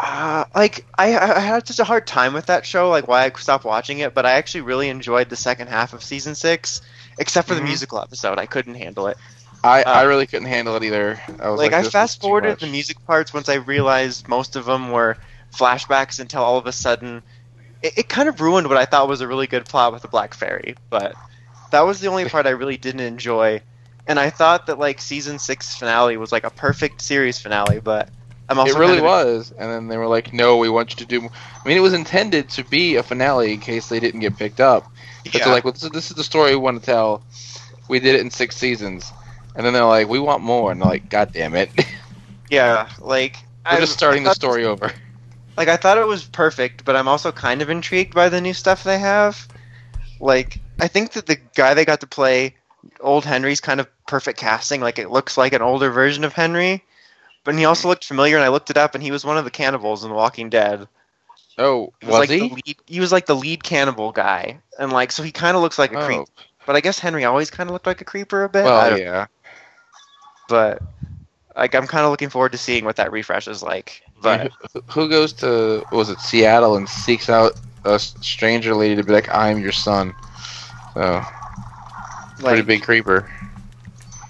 Uh, 0.00 0.44
like 0.54 0.86
I, 0.96 1.18
I 1.18 1.40
had 1.40 1.66
such 1.66 1.80
a 1.80 1.84
hard 1.84 2.06
time 2.06 2.32
with 2.32 2.46
that 2.46 2.64
show, 2.64 2.88
like 2.90 3.08
why 3.08 3.24
I 3.24 3.30
stopped 3.36 3.64
watching 3.64 3.98
it. 3.98 4.14
But 4.14 4.26
I 4.26 4.32
actually 4.32 4.60
really 4.60 4.88
enjoyed 4.90 5.28
the 5.28 5.36
second 5.36 5.68
half 5.68 5.92
of 5.92 6.04
season 6.04 6.34
six, 6.36 6.82
except 7.18 7.48
for 7.48 7.54
the 7.56 7.62
musical 7.62 8.00
episode. 8.00 8.38
I 8.38 8.46
couldn't 8.46 8.74
handle 8.76 9.08
it. 9.08 9.16
I, 9.64 9.82
Uh, 9.82 9.92
I 9.92 10.02
really 10.02 10.26
couldn't 10.26 10.48
handle 10.48 10.76
it 10.76 10.84
either. 10.84 11.20
I 11.40 11.50
was 11.50 11.58
Like, 11.58 11.72
like, 11.72 11.86
I 11.86 11.88
fast 11.88 12.20
forwarded 12.20 12.60
the 12.60 12.66
music 12.68 13.04
parts 13.06 13.34
once 13.34 13.48
I 13.48 13.54
realized 13.54 14.28
most 14.28 14.56
of 14.56 14.64
them 14.66 14.90
were 14.92 15.16
flashbacks 15.54 16.20
until 16.20 16.42
all 16.42 16.58
of 16.58 16.66
a 16.66 16.72
sudden 16.72 17.22
it, 17.82 17.98
it 17.98 18.08
kind 18.08 18.28
of 18.28 18.40
ruined 18.40 18.68
what 18.68 18.76
I 18.76 18.84
thought 18.84 19.08
was 19.08 19.20
a 19.20 19.28
really 19.28 19.46
good 19.46 19.64
plot 19.64 19.92
with 19.92 20.02
the 20.02 20.08
Black 20.08 20.34
Fairy. 20.34 20.76
But 20.90 21.14
that 21.70 21.80
was 21.82 22.00
the 22.00 22.08
only 22.08 22.28
part 22.28 22.46
I 22.46 22.50
really 22.50 22.76
didn't 22.76 23.00
enjoy. 23.00 23.60
And 24.06 24.18
I 24.18 24.30
thought 24.30 24.66
that 24.66 24.78
like 24.78 25.00
season 25.00 25.38
six 25.38 25.74
finale 25.76 26.16
was 26.16 26.32
like 26.32 26.44
a 26.44 26.50
perfect 26.50 27.02
series 27.02 27.38
finale, 27.38 27.80
but 27.80 28.08
I'm 28.48 28.58
also 28.58 28.74
it 28.74 28.78
really 28.78 28.98
kind 29.00 29.06
of- 29.06 29.26
was, 29.36 29.52
and 29.58 29.70
then 29.70 29.88
they 29.88 29.98
were 29.98 30.06
like, 30.06 30.32
"No, 30.32 30.56
we 30.56 30.70
want 30.70 30.90
you 30.92 30.96
to 30.96 31.06
do." 31.06 31.28
I 31.28 31.68
mean, 31.68 31.76
it 31.76 31.80
was 31.80 31.92
intended 31.92 32.48
to 32.50 32.64
be 32.64 32.96
a 32.96 33.02
finale 33.02 33.52
in 33.52 33.60
case 33.60 33.88
they 33.88 34.00
didn't 34.00 34.20
get 34.20 34.38
picked 34.38 34.60
up. 34.60 34.90
But 35.24 35.34
Yeah. 35.34 35.44
they're 35.44 35.52
like, 35.52 35.64
well, 35.64 35.74
this, 35.74 35.82
is, 35.82 35.90
"This 35.90 36.10
is 36.10 36.16
the 36.16 36.24
story 36.24 36.52
we 36.52 36.56
want 36.56 36.80
to 36.80 36.86
tell. 36.86 37.22
We 37.88 38.00
did 38.00 38.14
it 38.14 38.22
in 38.22 38.30
six 38.30 38.56
seasons," 38.56 39.12
and 39.58 39.66
then 39.66 39.74
they're 39.74 39.84
like, 39.84 40.08
"We 40.08 40.20
want 40.20 40.42
more," 40.42 40.72
and 40.72 40.80
they're 40.80 40.88
like, 40.88 41.10
"God 41.10 41.32
damn 41.32 41.54
it, 41.54 41.70
yeah, 42.50 42.88
like 43.00 43.36
we're 43.66 43.72
I'm- 43.72 43.80
just 43.80 43.92
starting 43.92 44.24
I 44.24 44.30
the 44.30 44.34
story 44.34 44.64
over." 44.64 44.90
Like 45.58 45.68
I 45.68 45.76
thought 45.76 45.98
it 45.98 46.06
was 46.06 46.24
perfect, 46.24 46.84
but 46.84 46.94
I'm 46.94 47.08
also 47.08 47.32
kind 47.32 47.60
of 47.60 47.68
intrigued 47.68 48.14
by 48.14 48.28
the 48.28 48.40
new 48.40 48.54
stuff 48.54 48.84
they 48.84 49.00
have. 49.00 49.48
Like 50.20 50.60
I 50.78 50.86
think 50.86 51.12
that 51.12 51.26
the 51.26 51.36
guy 51.56 51.74
they 51.74 51.84
got 51.84 52.00
to 52.00 52.06
play 52.06 52.54
old 53.00 53.24
Henry's 53.24 53.60
kind 53.60 53.80
of 53.80 53.88
perfect 54.06 54.38
casting. 54.38 54.80
Like 54.80 55.00
it 55.00 55.10
looks 55.10 55.36
like 55.36 55.52
an 55.52 55.60
older 55.60 55.90
version 55.90 56.22
of 56.22 56.32
Henry, 56.32 56.84
but 57.42 57.56
he 57.56 57.64
also 57.64 57.88
looked 57.88 58.04
familiar. 58.04 58.36
And 58.36 58.44
I 58.44 58.48
looked 58.48 58.70
it 58.70 58.76
up, 58.76 58.94
and 58.94 59.02
he 59.02 59.10
was 59.10 59.24
one 59.24 59.36
of 59.36 59.44
the 59.44 59.50
cannibals 59.50 60.04
in 60.04 60.10
The 60.10 60.16
Walking 60.16 60.48
Dead. 60.48 60.86
Oh, 61.58 61.92
He 62.00 62.06
was, 62.06 62.12
was, 62.12 62.20
like 62.20 62.30
he? 62.30 62.48
The 62.48 62.54
lead, 62.54 62.76
he 62.86 63.00
was 63.00 63.10
like 63.10 63.26
the 63.26 63.34
lead 63.34 63.64
cannibal 63.64 64.12
guy, 64.12 64.60
and 64.78 64.92
like 64.92 65.10
so 65.10 65.24
he 65.24 65.32
kind 65.32 65.56
of 65.56 65.62
looks 65.62 65.78
like 65.78 65.92
a 65.92 65.98
oh. 65.98 66.06
creep. 66.06 66.20
Oh, 66.20 66.42
But 66.66 66.76
I 66.76 66.80
guess 66.80 67.00
Henry 67.00 67.24
always 67.24 67.50
kind 67.50 67.68
of 67.68 67.72
looked 67.72 67.86
like 67.86 68.00
a 68.00 68.04
creeper 68.04 68.44
a 68.44 68.48
bit. 68.48 68.64
I 68.64 68.90
well, 68.90 68.98
yeah. 68.98 69.26
But 70.48 70.82
like 71.56 71.74
I'm 71.74 71.86
kind 71.86 72.04
of 72.04 72.10
looking 72.10 72.28
forward 72.30 72.52
to 72.52 72.58
seeing 72.58 72.84
what 72.84 72.96
that 72.96 73.12
refresh 73.12 73.48
is 73.48 73.62
like. 73.62 74.02
But 74.22 74.52
Who- 74.72 74.82
who 74.88 75.08
goes 75.08 75.32
to 75.34 75.86
was 75.92 76.10
it 76.10 76.20
Seattle 76.20 76.76
and 76.76 76.88
seeks 76.88 77.28
out 77.28 77.52
a 77.84 77.98
stranger 77.98 78.74
lady 78.74 78.96
to 78.96 79.04
be 79.04 79.12
like, 79.12 79.32
"I'm 79.34 79.58
your 79.60 79.72
son"? 79.72 80.14
So 80.94 81.24
pretty 82.36 82.62
big 82.62 82.82
creeper. 82.82 83.30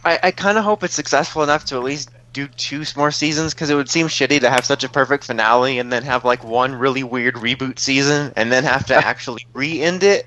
I, 0.05 0.19
I 0.25 0.31
kind 0.31 0.57
of 0.59 0.65
hope 0.65 0.85
it's 0.85 0.95
successful 0.95 1.43
enough 1.43 1.65
to 1.67 1.77
at 1.77 1.83
least 1.83 2.11
do 2.33 2.47
two 2.47 2.85
more 2.97 3.11
seasons 3.11 3.55
because 3.55 3.71
it 3.71 3.75
would 3.75 3.91
seem 3.91 4.07
shitty 4.07 4.41
to 4.41 4.51
have 4.51 4.65
such 4.65 4.85
a 4.85 4.89
perfect 4.89 5.25
finale 5.25 5.79
and 5.79 5.93
then 5.93 6.03
have 6.05 6.25
like 6.25 6.45
one 6.45 6.75
really 6.75 7.03
weird 7.03 7.35
reboot 7.35 7.79
season 7.79 8.33
and 8.37 8.53
then 8.53 8.65
have 8.65 8.87
to 8.87 8.95
actually 9.07 9.47
re-end 9.55 10.03
it. 10.03 10.27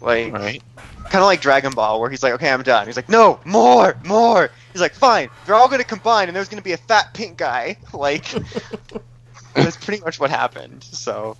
Like 0.00 0.32
Right. 0.32 0.62
Kind 1.10 1.22
of 1.22 1.26
like 1.26 1.40
Dragon 1.40 1.72
Ball, 1.72 2.00
where 2.00 2.08
he's 2.08 2.22
like, 2.22 2.32
"Okay, 2.34 2.50
I'm 2.50 2.62
done." 2.62 2.86
He's 2.86 2.96
like, 2.96 3.08
"No, 3.08 3.40
more, 3.44 3.96
more." 4.04 4.50
He's 4.72 4.80
like, 4.80 4.94
"Fine, 4.94 5.28
they're 5.44 5.54
all 5.54 5.68
gonna 5.68 5.84
combine, 5.84 6.28
and 6.28 6.36
there's 6.36 6.48
gonna 6.48 6.62
be 6.62 6.72
a 6.72 6.76
fat 6.78 7.12
pink 7.14 7.36
guy." 7.36 7.76
Like, 7.92 8.24
that's 9.54 9.76
pretty 9.76 10.02
much 10.02 10.18
what 10.20 10.30
happened. 10.30 10.84
So, 10.84 11.36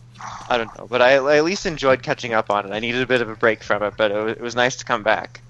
I 0.49 0.59
don't 0.59 0.77
know, 0.79 0.87
but 0.89 1.01
I, 1.01 1.13
I 1.15 1.37
at 1.39 1.45
least 1.45 1.65
enjoyed 1.65 2.03
catching 2.03 2.35
up 2.35 2.51
on 2.51 2.67
it. 2.67 2.75
I 2.75 2.81
needed 2.81 3.01
a 3.03 3.07
bit 3.07 3.23
of 3.23 3.29
a 3.29 3.37
break 3.37 3.63
from 3.63 3.83
it, 3.83 3.95
but 3.97 4.11
it 4.11 4.23
was, 4.23 4.33
it 4.33 4.41
was 4.41 4.57
nice 4.57 4.77
to 4.77 4.85
come 4.85 5.03
back. 5.03 5.41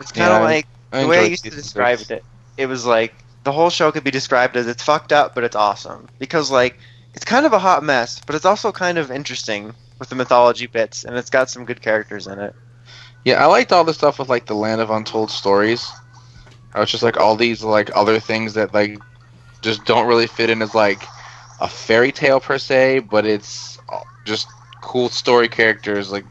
It's 0.00 0.12
kind 0.12 0.32
of 0.32 0.42
I- 0.42 0.44
like 0.44 0.66
I 0.92 1.02
the 1.02 1.08
way 1.08 1.18
I 1.20 1.24
used 1.24 1.44
to 1.44 1.50
describe 1.50 1.98
six. 1.98 2.10
it. 2.10 2.24
It 2.56 2.66
was 2.66 2.84
like 2.84 3.14
the 3.44 3.52
whole 3.52 3.70
show 3.70 3.90
could 3.92 4.04
be 4.04 4.10
described 4.10 4.56
as 4.56 4.66
it's 4.66 4.82
fucked 4.82 5.12
up, 5.12 5.34
but 5.34 5.44
it's 5.44 5.56
awesome 5.56 6.08
because 6.18 6.50
like 6.50 6.78
it's 7.14 7.24
kind 7.24 7.46
of 7.46 7.52
a 7.52 7.58
hot 7.58 7.82
mess, 7.82 8.20
but 8.26 8.34
it's 8.34 8.44
also 8.44 8.72
kind 8.72 8.98
of 8.98 9.10
interesting 9.10 9.74
with 10.02 10.08
the 10.08 10.16
mythology 10.16 10.66
bits, 10.66 11.04
and 11.04 11.16
it's 11.16 11.30
got 11.30 11.48
some 11.48 11.64
good 11.64 11.80
characters 11.80 12.26
in 12.26 12.40
it. 12.40 12.56
Yeah, 13.24 13.40
I 13.40 13.46
liked 13.46 13.70
all 13.70 13.84
the 13.84 13.94
stuff 13.94 14.18
with 14.18 14.28
like 14.28 14.46
the 14.46 14.54
Land 14.56 14.80
of 14.80 14.90
Untold 14.90 15.30
Stories. 15.30 15.88
I 16.74 16.80
was 16.80 16.90
just 16.90 17.04
like 17.04 17.18
all 17.18 17.36
these 17.36 17.62
like 17.62 17.94
other 17.94 18.18
things 18.18 18.54
that 18.54 18.74
like 18.74 18.98
just 19.60 19.84
don't 19.84 20.08
really 20.08 20.26
fit 20.26 20.50
in 20.50 20.60
as 20.60 20.74
like 20.74 21.04
a 21.60 21.68
fairy 21.68 22.10
tale 22.10 22.40
per 22.40 22.58
se, 22.58 22.98
but 22.98 23.24
it's 23.24 23.78
just 24.24 24.48
cool 24.80 25.08
story 25.08 25.48
characters 25.48 26.10
like 26.10 26.24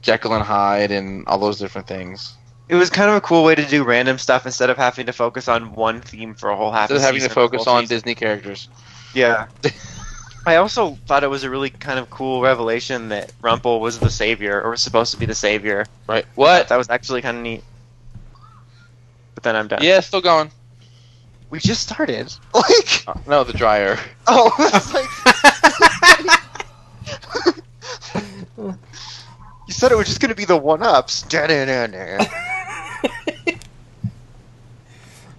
Jekyll 0.00 0.34
and 0.34 0.44
Hyde 0.44 0.92
and 0.92 1.26
all 1.26 1.38
those 1.38 1.58
different 1.58 1.88
things. 1.88 2.36
It 2.68 2.76
was 2.76 2.88
kind 2.88 3.10
of 3.10 3.16
a 3.16 3.20
cool 3.20 3.42
way 3.42 3.56
to 3.56 3.66
do 3.66 3.82
random 3.82 4.16
stuff 4.16 4.46
instead 4.46 4.70
of 4.70 4.76
having 4.76 5.06
to 5.06 5.12
focus 5.12 5.48
on 5.48 5.72
one 5.72 6.00
theme 6.00 6.36
for 6.36 6.50
a 6.50 6.56
whole 6.56 6.70
half. 6.70 6.88
Instead 6.88 6.98
of 6.98 7.14
having 7.14 7.28
to 7.28 7.34
focus 7.34 7.66
on 7.66 7.82
season. 7.82 7.96
Disney 7.96 8.14
characters. 8.14 8.68
Yeah. 9.12 9.48
I 10.46 10.56
also 10.56 10.96
thought 11.06 11.22
it 11.22 11.28
was 11.28 11.44
a 11.44 11.50
really 11.50 11.70
kind 11.70 11.98
of 11.98 12.08
cool 12.08 12.40
revelation 12.40 13.10
that 13.10 13.32
Rumple 13.42 13.80
was 13.80 13.98
the 13.98 14.10
savior, 14.10 14.60
or 14.62 14.70
was 14.70 14.82
supposed 14.82 15.12
to 15.12 15.18
be 15.18 15.26
the 15.26 15.34
savior. 15.34 15.86
Right. 16.06 16.24
What? 16.34 16.68
That 16.68 16.76
was 16.76 16.88
actually 16.88 17.20
kind 17.22 17.36
of 17.36 17.42
neat. 17.42 17.62
But 19.34 19.42
then 19.42 19.54
I'm 19.54 19.68
done. 19.68 19.80
Yeah, 19.82 20.00
still 20.00 20.20
going. 20.22 20.50
We 21.50 21.58
just 21.58 21.82
started. 21.82 22.32
Like, 22.54 23.04
Uh, 23.06 23.14
no, 23.26 23.44
the 23.44 23.52
dryer. 23.52 23.98
oh, 24.26 24.50
it's 24.60 24.94
like. 24.94 25.08
you 29.66 29.72
said 29.74 29.92
it 29.92 29.96
was 29.96 30.06
just 30.06 30.20
going 30.20 30.30
to 30.30 30.34
be 30.34 30.44
the 30.44 30.56
one 30.56 30.82
ups. 30.82 31.24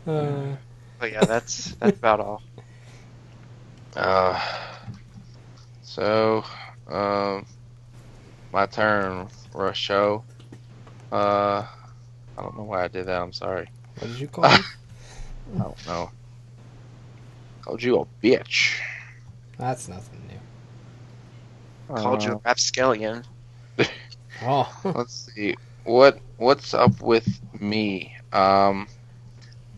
Uh, 0.08 0.56
But 1.00 1.12
yeah, 1.12 1.24
that's 1.26 1.72
that's 1.76 1.98
about 1.98 2.20
all. 2.20 2.42
Uh, 3.96 4.40
so, 5.94 6.44
um, 6.88 7.46
my 8.52 8.66
turn 8.68 9.28
for 9.52 9.70
a 9.70 9.74
show. 9.74 10.26
Uh, 11.12 11.66
I 12.38 12.42
don't 12.42 12.58
know 12.58 12.64
why 12.66 12.84
I 12.84 12.88
did 12.88 13.08
that. 13.08 13.22
I'm 13.22 13.34
sorry. 13.34 13.68
what 13.98 14.08
did 14.08 14.20
you 14.20 14.28
call 14.28 14.50
me? 14.50 14.66
I 15.60 15.64
don't 15.64 15.86
know. 15.86 16.10
Called 17.64 17.82
you 17.84 18.00
a 18.02 18.06
bitch. 18.24 18.80
That's 19.58 19.88
nothing 19.88 20.22
new. 20.28 20.40
Called 21.96 22.26
you 22.26 22.34
a 22.34 22.36
Uh, 22.36 22.40
rapscallion. 22.46 23.24
Oh, 24.42 24.72
let's 24.96 25.30
see. 25.34 25.56
What 25.84 26.20
What's 26.38 26.74
up 26.74 27.02
with 27.02 27.28
me? 27.60 28.14
Um, 28.32 28.88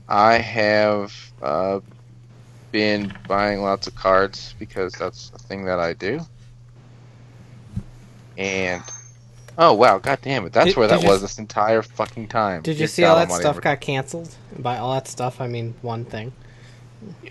I 0.08 0.36
have 0.38 1.13
uh 1.41 1.79
been 2.74 3.13
buying 3.27 3.62
lots 3.62 3.86
of 3.88 3.94
cards 3.96 4.56
because 4.60 4.92
that's 4.94 5.32
a 5.36 5.38
thing 5.38 5.63
that 5.65 5.80
I 5.80 5.94
do. 5.94 6.20
And 8.38 8.82
oh 9.58 9.74
wow, 9.74 10.00
god 10.00 10.20
damn 10.22 10.46
it, 10.46 10.51
that's 10.53 10.68
Did- 10.70 10.77
where 10.77 10.88
did 10.88 11.00
that 11.00 11.08
was 11.08 11.18
s- 11.18 11.22
this 11.22 11.38
entire 11.39 11.82
fucking 11.84 12.27
time. 12.27 12.63
did 12.63 12.80
you 12.80 12.88
see 12.88 13.03
all 13.06 13.15
that 13.15 13.32
stuff 13.32 13.62
got 13.62 13.80
canceled? 13.80 14.34
And 14.56 14.63
by 14.63 14.77
all 14.80 14.94
that 14.96 15.08
stuff, 15.08 15.39
I 15.39 15.48
mean 15.48 15.75
one 15.82 16.03
thing: 16.03 16.34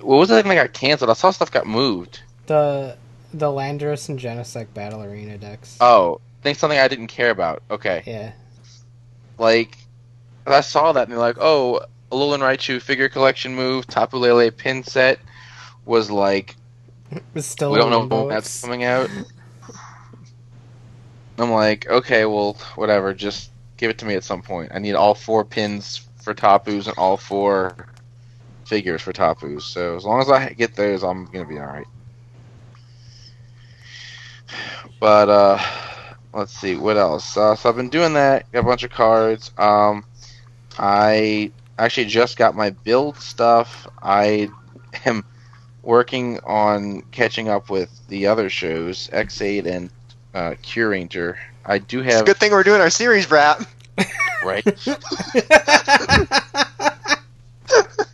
What 0.01 0.17
was 0.17 0.29
the 0.29 0.41
thing 0.41 0.49
that 0.49 0.55
got 0.55 0.73
canceled? 0.73 1.11
I 1.11 1.15
saw 1.15 1.31
stuff 1.33 1.51
got 1.51 1.67
moved. 1.67 2.21
the 2.47 2.97
the 3.35 3.47
Landorus 3.49 4.09
and 4.09 4.19
Genesect 4.19 4.73
Battle 4.75 5.03
Arena 5.03 5.39
decks. 5.39 5.77
Oh, 5.81 6.21
think 6.43 6.57
something 6.59 6.79
I 6.79 6.87
didn't 6.87 7.09
care 7.09 7.31
about. 7.31 7.63
Okay. 7.71 8.03
yeah, 8.07 8.33
like 9.39 9.77
I 10.47 10.61
saw 10.61 10.93
that 10.93 11.05
and 11.05 11.13
they're 11.13 11.19
like, 11.19 11.39
oh, 11.41 11.81
Alolan 12.13 12.41
Raichu 12.41 12.81
figure 12.81 13.09
collection 13.09 13.55
move, 13.57 13.87
Tapu 13.89 14.19
Lele 14.19 14.51
pin 14.53 14.85
set 14.85 15.19
was 15.85 16.11
like 16.11 16.57
it's 17.35 17.47
still 17.47 17.73
we 17.73 17.79
don't 17.79 17.91
know 17.91 18.05
when 18.07 18.29
that's 18.29 18.61
coming 18.62 18.85
out. 18.85 19.11
I'm 21.39 21.51
like, 21.51 21.89
okay, 21.89 22.25
well, 22.25 22.57
whatever, 22.77 23.15
just 23.15 23.51
give 23.79 23.91
it 23.91 23.99
to 23.99 24.05
me 24.05 24.15
at 24.15 24.25
some 24.25 24.43
point. 24.43 24.71
I 24.75 24.79
need 24.79 24.95
all 24.95 25.15
four 25.15 25.45
pins 25.45 26.07
for 26.23 26.35
Tapus 26.35 26.87
and 26.87 26.97
all 26.99 27.17
four 27.17 27.75
figures 28.67 29.03
for 29.03 29.12
Tapus. 29.12 29.65
So 29.65 29.97
as 29.97 30.05
long 30.05 30.21
as 30.21 30.31
I 30.31 30.51
get 30.51 30.77
those, 30.77 31.03
I'm 31.03 31.27
gonna 31.27 31.47
be 31.47 31.59
all 31.59 31.67
right. 31.67 31.87
But 35.01 35.29
uh, 35.29 35.59
let's 36.33 36.53
see 36.57 36.77
what 36.77 36.97
else. 36.97 37.37
Uh, 37.37 37.57
so 37.57 37.69
I've 37.69 37.77
been 37.77 37.89
doing 37.89 38.12
that. 38.15 38.51
Got 38.53 38.61
a 38.61 38.62
bunch 38.62 38.85
of 38.85 38.91
cards. 38.91 39.51
Um, 39.59 40.05
I 40.79 41.51
actually 41.79 42.07
just 42.07 42.37
got 42.37 42.55
my 42.55 42.71
build 42.71 43.17
stuff. 43.17 43.87
I 44.03 44.49
am 45.05 45.25
working 45.83 46.39
on 46.45 47.03
catching 47.11 47.49
up 47.49 47.71
with 47.71 47.91
the 48.09 48.27
other 48.27 48.49
shows, 48.49 49.09
Ex-Aid 49.12 49.67
and 49.67 49.91
uh, 50.35 50.55
Curator. 50.62 51.39
I 51.65 51.79
do 51.79 52.01
It's 52.01 52.12
a 52.12 52.17
have 52.19 52.27
good 52.27 52.37
thing 52.39 52.53
we're 52.53 52.62
doing 52.62 52.81
our 52.81 52.91
series 52.91 53.31
rap. 53.31 53.62
right, 54.45 54.65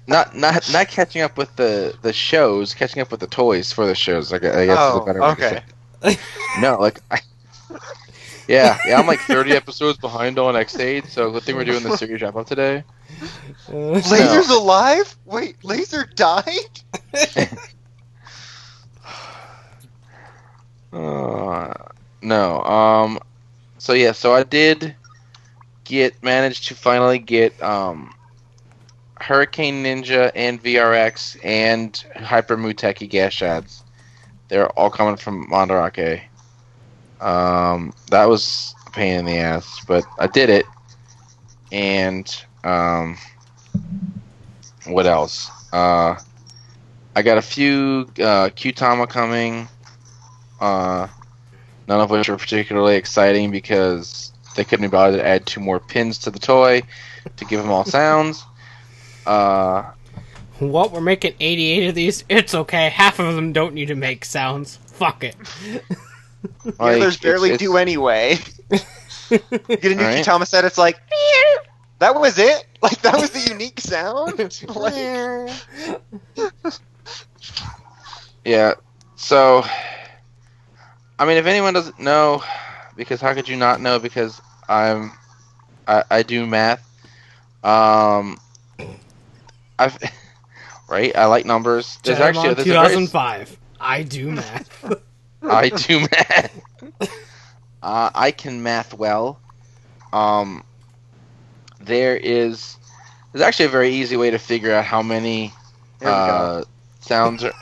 not 0.06 0.34
not 0.34 0.70
not 0.72 0.88
catching 0.88 1.22
up 1.22 1.36
with 1.36 1.54
the 1.56 1.96
the 2.02 2.12
shows, 2.12 2.74
catching 2.74 3.00
up 3.02 3.10
with 3.10 3.20
the 3.20 3.26
toys 3.26 3.72
for 3.72 3.86
the 3.86 3.94
shows. 3.94 4.32
Like 4.32 4.44
I 4.44 4.66
guess 4.66 4.78
is 4.78 4.94
a 4.96 5.00
Oh, 5.00 5.04
better 5.04 5.20
way 5.20 5.26
to 5.26 5.32
okay. 5.32 5.62
say 6.02 6.12
it. 6.12 6.20
No, 6.60 6.78
like 6.80 7.00
I. 7.10 7.20
Yeah, 8.48 8.78
yeah, 8.86 8.98
I'm 8.98 9.06
like 9.06 9.20
30 9.20 9.52
episodes 9.52 9.98
behind 9.98 10.38
on 10.38 10.56
Ex-Aid, 10.56 11.04
so 11.06 11.30
good 11.30 11.42
thing 11.42 11.54
we're 11.54 11.64
doing 11.64 11.82
the 11.82 11.94
series 11.98 12.22
wrap 12.22 12.34
up 12.34 12.46
today. 12.46 12.82
Laser's 13.68 14.48
alive? 14.50 15.16
Wait, 15.24 15.62
Laser 15.64 16.04
died? 16.14 16.80
Uh, 20.90 21.74
no. 22.22 22.62
Um. 22.62 23.18
So 23.76 23.92
yeah. 23.92 24.12
So 24.12 24.32
I 24.34 24.42
did 24.42 24.96
get 25.84 26.22
managed 26.22 26.68
to 26.68 26.74
finally 26.74 27.18
get 27.18 27.62
um 27.62 28.14
Hurricane 29.20 29.84
Ninja 29.84 30.30
and 30.34 30.62
VRX 30.62 31.38
and 31.44 32.02
Hyper 32.16 32.56
Muteki 32.56 33.10
Gashats. 33.10 33.82
They're 34.48 34.68
all 34.70 34.90
coming 34.90 35.16
from 35.16 35.46
Mandarake. 35.48 36.22
Um, 37.20 37.92
that 38.10 38.26
was 38.26 38.74
a 38.86 38.90
pain 38.90 39.18
in 39.18 39.24
the 39.24 39.36
ass, 39.36 39.80
but 39.86 40.04
I 40.18 40.26
did 40.28 40.48
it. 40.50 40.66
And 41.70 42.44
um, 42.64 43.16
what 44.86 45.06
else? 45.06 45.50
Uh, 45.72 46.16
I 47.16 47.22
got 47.22 47.38
a 47.38 47.42
few 47.42 48.08
uh, 48.18 48.50
Kyutama 48.50 49.08
coming. 49.08 49.68
Uh, 50.60 51.06
none 51.86 52.00
of 52.00 52.10
which 52.10 52.28
are 52.28 52.36
particularly 52.36 52.96
exciting 52.96 53.50
because 53.50 54.32
they 54.56 54.64
couldn't 54.64 54.86
be 54.86 54.90
bothered 54.90 55.20
to 55.20 55.26
add 55.26 55.46
two 55.46 55.60
more 55.60 55.78
pins 55.80 56.18
to 56.18 56.30
the 56.30 56.38
toy 56.38 56.82
to 57.36 57.44
give 57.44 57.60
them 57.60 57.70
all 57.70 57.84
sounds. 57.86 58.44
Uh, 59.26 59.84
What? 60.58 60.90
We're 60.92 61.00
making 61.00 61.34
88 61.38 61.88
of 61.88 61.94
these? 61.94 62.24
It's 62.28 62.54
okay. 62.54 62.88
Half 62.88 63.18
of 63.18 63.34
them 63.34 63.52
don't 63.52 63.74
need 63.74 63.88
to 63.88 63.94
make 63.94 64.24
sounds. 64.24 64.76
Fuck 64.86 65.22
it. 65.24 65.36
The 66.64 66.74
like, 66.78 66.96
others 67.02 67.16
barely 67.18 67.50
it's- 67.50 67.60
do 67.60 67.76
anyway. 67.76 68.38
you 69.30 69.38
get 69.38 69.84
a 69.84 69.94
new 69.94 70.02
Alright. 70.02 70.24
Kyutama 70.24 70.46
set, 70.46 70.64
it's 70.64 70.78
like, 70.78 70.98
that 71.98 72.14
was 72.14 72.38
it? 72.38 72.64
Like, 72.80 73.02
that 73.02 73.14
was 73.20 73.30
the 73.30 73.40
unique 73.50 73.80
sound? 73.80 74.38
like, 74.76 75.50
Yeah. 78.44 78.74
So, 79.16 79.64
I 81.18 81.24
mean, 81.26 81.38
if 81.38 81.46
anyone 81.46 81.74
doesn't 81.74 81.98
know, 81.98 82.40
because 82.94 83.20
how 83.20 83.34
could 83.34 83.48
you 83.48 83.56
not 83.56 83.80
know? 83.80 83.98
Because 83.98 84.40
I'm, 84.68 85.10
I, 85.88 86.04
I 86.08 86.22
do 86.22 86.46
math. 86.46 86.88
Um, 87.64 88.38
I've, 89.76 89.98
right? 90.88 91.16
I 91.16 91.24
like 91.26 91.46
numbers. 91.46 91.98
There's 92.04 92.20
actually 92.20 92.50
Digimon 92.50 92.56
there's 92.56 92.68
a 92.68 92.72
very, 92.74 92.88
2005. 93.06 93.58
I 93.80 94.02
do 94.04 94.30
math. 94.30 94.84
I 95.42 95.68
do 95.70 96.00
math. 96.00 96.62
uh, 97.82 98.10
I 98.14 98.30
can 98.30 98.62
math 98.62 98.94
well. 98.94 99.40
Um, 100.12 100.62
there 101.88 102.16
is, 102.16 102.78
there's 103.32 103.42
actually 103.44 103.66
a 103.66 103.70
very 103.70 103.90
easy 103.90 104.16
way 104.16 104.30
to 104.30 104.38
figure 104.38 104.72
out 104.72 104.84
how 104.86 105.02
many 105.02 105.58
there 106.00 106.14
we 106.14 106.22
go. 106.22 106.50
uh, 106.52 106.64
sounds 107.00 107.44
are. 107.44 107.54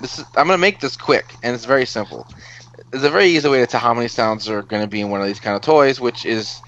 This 0.00 0.18
is, 0.18 0.26
I'm 0.36 0.46
gonna 0.46 0.58
make 0.58 0.80
this 0.80 0.96
quick, 0.96 1.38
and 1.42 1.54
it's 1.54 1.66
very 1.66 1.86
simple. 1.86 2.28
There's 2.92 3.04
a 3.04 3.10
very 3.10 3.26
easy 3.28 3.48
way 3.48 3.60
to 3.60 3.66
tell 3.66 3.80
how 3.80 3.94
many 3.94 4.08
sounds 4.08 4.48
are 4.50 4.62
gonna 4.62 4.88
be 4.88 5.00
in 5.00 5.10
one 5.10 5.20
of 5.22 5.28
these 5.28 5.40
kind 5.40 5.56
of 5.56 5.62
toys, 5.62 6.00
which 6.00 6.26
is, 6.26 6.62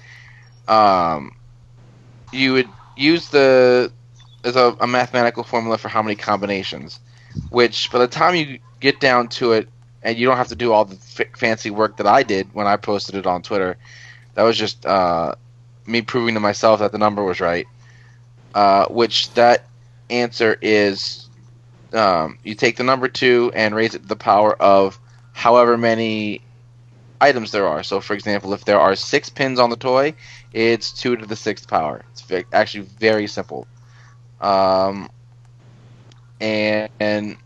um, 0.67 1.31
you 2.31 2.53
would 2.53 2.73
use 2.95 3.29
the 3.29 3.91
there's 4.43 4.55
a, 4.57 4.75
a 4.81 4.87
mathematical 4.87 5.43
formula 5.43 5.77
for 5.77 5.89
how 5.89 6.01
many 6.03 6.15
combinations, 6.15 6.99
which 7.49 7.91
by 7.91 7.99
the 7.99 8.07
time 8.07 8.35
you 8.35 8.59
get 8.79 8.99
down 8.99 9.27
to 9.29 9.53
it, 9.53 9.69
and 10.03 10.17
you 10.17 10.25
don't 10.27 10.37
have 10.37 10.49
to 10.49 10.55
do 10.55 10.73
all 10.73 10.85
the 10.85 10.95
f- 10.95 11.27
fancy 11.37 11.71
work 11.71 11.97
that 11.97 12.07
I 12.07 12.23
did 12.23 12.53
when 12.53 12.67
I 12.67 12.77
posted 12.77 13.15
it 13.15 13.25
on 13.27 13.41
Twitter. 13.43 13.77
That 14.35 14.43
was 14.43 14.57
just 14.57 14.85
uh, 14.85 15.35
me 15.85 16.01
proving 16.01 16.35
to 16.35 16.39
myself 16.39 16.79
that 16.79 16.91
the 16.91 16.97
number 16.97 17.23
was 17.23 17.39
right. 17.39 17.67
Uh, 18.53 18.85
which 18.87 19.33
that 19.33 19.65
answer 20.09 20.57
is 20.61 21.27
um, 21.93 22.37
you 22.43 22.55
take 22.55 22.77
the 22.77 22.83
number 22.83 23.07
two 23.07 23.51
and 23.55 23.75
raise 23.75 23.95
it 23.95 24.03
to 24.03 24.07
the 24.07 24.15
power 24.15 24.55
of 24.61 24.99
however 25.31 25.77
many 25.77 26.41
items 27.19 27.51
there 27.51 27.67
are. 27.67 27.83
So, 27.83 28.01
for 28.01 28.13
example, 28.13 28.53
if 28.53 28.65
there 28.65 28.79
are 28.79 28.95
six 28.95 29.29
pins 29.29 29.59
on 29.59 29.69
the 29.69 29.75
toy, 29.75 30.13
it's 30.51 30.91
two 30.91 31.15
to 31.15 31.25
the 31.25 31.35
sixth 31.35 31.67
power. 31.67 32.03
It's 32.11 32.45
actually 32.51 32.85
very 32.99 33.27
simple. 33.27 33.67
Um, 34.41 35.09
and, 36.39 36.89
and 36.99 37.37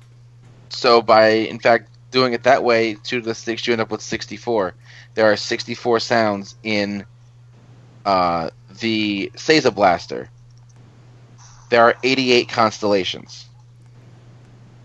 so, 0.69 1.01
by 1.01 1.27
in 1.27 1.59
fact 1.59 1.89
doing 2.11 2.33
it 2.33 2.43
that 2.43 2.63
way, 2.63 2.95
two 2.95 3.21
to 3.21 3.25
the 3.25 3.35
six, 3.35 3.67
you 3.67 3.73
end 3.73 3.81
up 3.81 3.91
with 3.91 4.01
64. 4.01 4.73
There 5.13 5.31
are 5.31 5.37
64 5.37 5.99
sounds 5.99 6.55
in 6.63 7.05
uh, 8.07 8.49
the 8.79 9.31
Seiza 9.35 9.73
Blaster 9.75 10.29
there 11.69 11.83
are 11.83 11.95
88 12.03 12.47
constellations. 12.47 13.45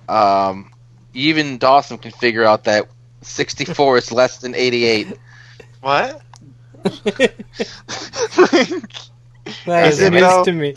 Um, 0.08 0.72
even 1.14 1.58
Dawson 1.58 1.98
can 1.98 2.10
figure 2.10 2.44
out 2.44 2.64
that 2.64 2.88
64 3.22 3.98
is 3.98 4.12
less 4.12 4.38
than 4.38 4.54
88. 4.54 5.16
What? 5.80 6.22
That 9.66 9.86
Is 9.88 9.98
is 9.98 10.00
it 10.00 10.10
news 10.10 10.20
though? 10.22 10.44
to 10.44 10.52
me. 10.52 10.76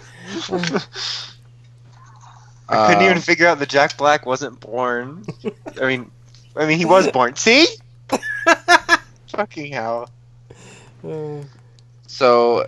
I 2.67 2.87
couldn't 2.87 3.03
even 3.03 3.17
Um, 3.17 3.21
figure 3.21 3.47
out 3.47 3.59
that 3.59 3.69
Jack 3.69 3.97
Black 3.97 4.25
wasn't 4.25 4.59
born. 4.59 5.23
I 5.81 5.85
mean, 5.85 6.11
I 6.55 6.65
mean, 6.65 6.77
he 6.79 6.85
was 6.85 7.07
born. 7.09 7.35
See? 7.35 7.67
Fucking 9.35 9.71
hell. 9.73 10.09
Uh, 11.03 11.41
So 12.15 12.65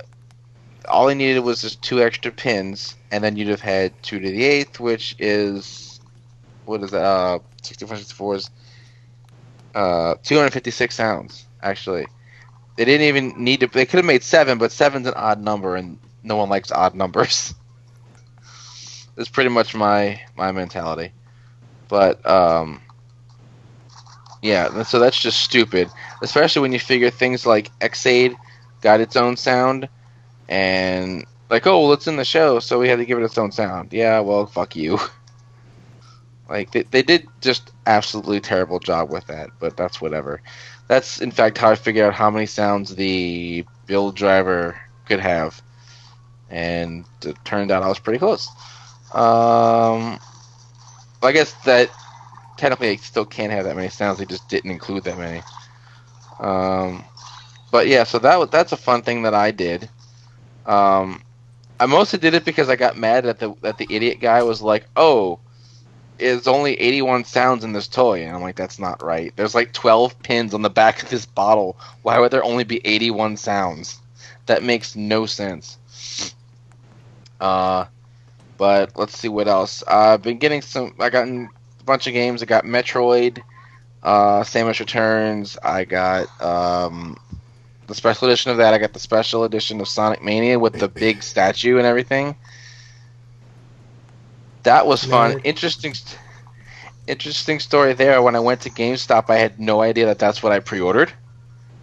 all 0.89 1.07
he 1.07 1.15
needed 1.15 1.39
was 1.39 1.62
just 1.62 1.81
two 1.81 2.01
extra 2.01 2.33
pins, 2.33 2.97
and 3.12 3.23
then 3.23 3.38
you'd 3.38 3.47
have 3.47 3.62
had 3.62 3.93
two 4.03 4.19
to 4.19 4.29
the 4.29 4.43
eighth, 4.43 4.77
which 4.77 5.15
is 5.19 6.01
what 6.65 6.83
is 6.83 6.91
that? 6.91 7.01
Uh, 7.01 7.39
64, 7.63 7.95
64 7.95 8.36
is 8.36 8.49
uh, 9.73 10.15
256 10.21 10.93
sounds. 10.93 11.45
Actually, 11.63 12.07
they 12.75 12.83
didn't 12.83 13.07
even 13.07 13.41
need 13.41 13.62
to. 13.62 13.67
They 13.67 13.86
could 13.86 13.99
have 13.99 14.05
made 14.05 14.21
seven, 14.21 14.57
but 14.57 14.73
seven's 14.73 15.07
an 15.07 15.13
odd 15.15 15.41
number, 15.41 15.77
and 15.77 15.97
no 16.23 16.36
one 16.36 16.49
likes 16.49 16.69
odd 16.69 16.93
numbers. 16.93 17.53
That's 19.15 19.29
pretty 19.29 19.49
much 19.49 19.73
my 19.73 20.19
my 20.36 20.51
mentality. 20.51 21.13
But 21.88 22.29
um, 22.29 22.81
yeah, 24.41 24.83
so 24.83 24.99
that's 24.99 25.17
just 25.17 25.41
stupid, 25.41 25.89
especially 26.21 26.63
when 26.63 26.73
you 26.73 26.79
figure 26.79 27.10
things 27.10 27.45
like 27.45 27.71
Xaid 27.79 28.36
got 28.82 29.02
its 29.02 29.16
own 29.16 29.38
sound, 29.38 29.90
and 30.50 31.26
like, 31.50 31.68
oh, 31.68 31.82
well, 31.84 31.94
it's 31.94 32.08
in 32.08 32.18
the 32.18 32.26
show, 32.26 32.60
so 32.60 32.80
we 32.80 32.90
had 32.90 33.00
to 33.00 33.06
give 33.06 33.20
it 33.20 33.24
its 33.26 33.38
own 33.38 33.52
sound. 33.52 33.94
Yeah, 33.94 34.20
well, 34.22 34.46
fuck 34.48 34.76
you. 34.76 35.00
Like 36.50 36.72
they, 36.72 36.84
they 36.84 37.04
did 37.04 37.28
just 37.42 37.72
absolutely 37.86 38.40
terrible 38.40 38.80
job 38.80 39.12
with 39.12 39.26
that, 39.28 39.50
but 39.60 39.76
that's 39.76 40.00
whatever. 40.02 40.42
That's 40.88 41.20
in 41.20 41.32
fact 41.32 41.58
how 41.58 41.72
I 41.72 41.76
figured 41.76 42.06
out 42.06 42.13
how 42.13 42.30
many 42.32 42.46
sounds 42.46 42.96
the 42.96 43.66
build 43.86 44.16
driver 44.16 44.80
could 45.06 45.20
have, 45.20 45.62
and 46.50 47.06
it 47.26 47.38
turned 47.46 47.72
out 47.72 47.84
I 47.84 47.90
was 47.90 48.00
pretty 48.00 48.20
close. 48.20 48.48
Um, 49.13 50.20
I 51.22 51.32
guess 51.32 51.54
that 51.66 51.92
technically 52.58 52.90
I 52.92 52.96
still 52.98 53.26
can't 53.26 53.52
have 53.52 53.66
that 53.66 53.76
many 53.76 53.90
sounds. 53.90 54.20
They 54.20 54.26
just 54.26 54.50
didn't 54.50 54.72
include 54.72 55.04
that 55.06 55.18
many. 55.18 55.44
Um, 56.40 57.04
but 57.71 57.88
yeah, 57.88 58.03
so 58.03 58.19
that 58.19 58.51
that's 58.51 58.71
a 58.71 58.77
fun 58.77 59.01
thing 59.01 59.23
that 59.23 59.34
I 59.34 59.51
did. 59.51 59.89
Um, 60.65 61.21
I 61.80 61.86
mostly 61.86 62.19
did 62.19 62.34
it 62.34 62.45
because 62.45 62.69
I 62.69 62.75
got 62.75 62.97
mad 62.97 63.25
at 63.25 63.39
the 63.39 63.53
that 63.62 63.77
the 63.77 63.88
idiot 63.89 64.19
guy 64.19 64.43
was 64.43 64.62
like, 64.62 64.86
"Oh, 64.95 65.39
it's 66.19 66.47
only 66.47 66.73
81 66.80 67.25
sounds 67.25 67.63
in 67.63 67.73
this 67.73 67.88
toy," 67.88 68.23
and 68.23 68.36
I'm 68.36 68.41
like, 68.41 68.56
"That's 68.56 68.80
not 68.80 69.03
right. 69.03 69.34
There's 69.36 69.56
like 69.56 69.73
12 69.73 70.19
pins 70.23 70.53
on 70.53 70.62
the 70.62 70.69
back 70.69 71.03
of 71.03 71.10
this 71.10 71.25
bottle. 71.25 71.77
Why 72.01 72.19
would 72.19 72.32
there 72.32 72.43
only 72.43 72.63
be 72.63 72.86
81 72.86 73.38
sounds? 73.38 73.99
That 74.47 74.63
makes 74.63 74.95
no 74.95 75.25
sense." 75.25 75.77
Uh, 77.39 77.86
but 78.58 78.91
let's 78.95 79.17
see 79.17 79.30
what 79.30 79.47
else. 79.47 79.84
I've 79.88 80.21
been 80.23 80.39
getting 80.39 80.62
some. 80.62 80.95
I 80.99 81.10
got 81.10 81.27
a 81.27 81.47
bunch 81.86 82.08
of 82.08 82.13
games. 82.13 82.41
I 82.41 82.45
got 82.45 82.63
Metroid, 82.65 83.41
uh, 84.01 84.41
Samus 84.41 84.80
Returns. 84.80 85.58
I 85.62 85.86
got 85.86 86.41
um, 86.41 87.17
the 87.88 87.95
special 87.95 88.28
edition 88.28 88.52
of 88.52 88.58
that. 88.58 88.73
I 88.73 88.78
got 88.78 88.93
the 88.93 89.00
special 89.00 89.43
edition 89.45 89.82
of 89.82 89.88
Sonic 89.88 90.23
Mania 90.23 90.60
with 90.60 90.80
the 90.80 90.88
big 90.88 91.23
statue 91.23 91.78
and 91.78 91.88
everything. 91.88 92.36
That 94.63 94.86
was 94.86 95.04
fun. 95.04 95.39
Interesting, 95.45 95.93
interesting 97.08 97.60
story 97.60 97.93
there. 97.93 98.21
When 98.21 98.36
I 98.36 98.41
went 98.41 98.62
to 98.62 98.69
GameStop, 98.69 99.30
I 99.30 99.38
had 99.38 99.60
no 99.60 99.82
idea 99.82 100.06
that 100.08 100.19
that's 100.19 100.43
what 100.43 100.52
I 100.52 100.60
pre-ordered 100.60 101.13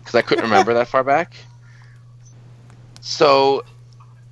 because 0.00 0.14
I 0.14 0.20
couldn't 0.20 0.44
remember 0.50 0.74
that 0.74 0.88
far 0.88 1.02
back. 1.02 1.34
So, 3.00 3.64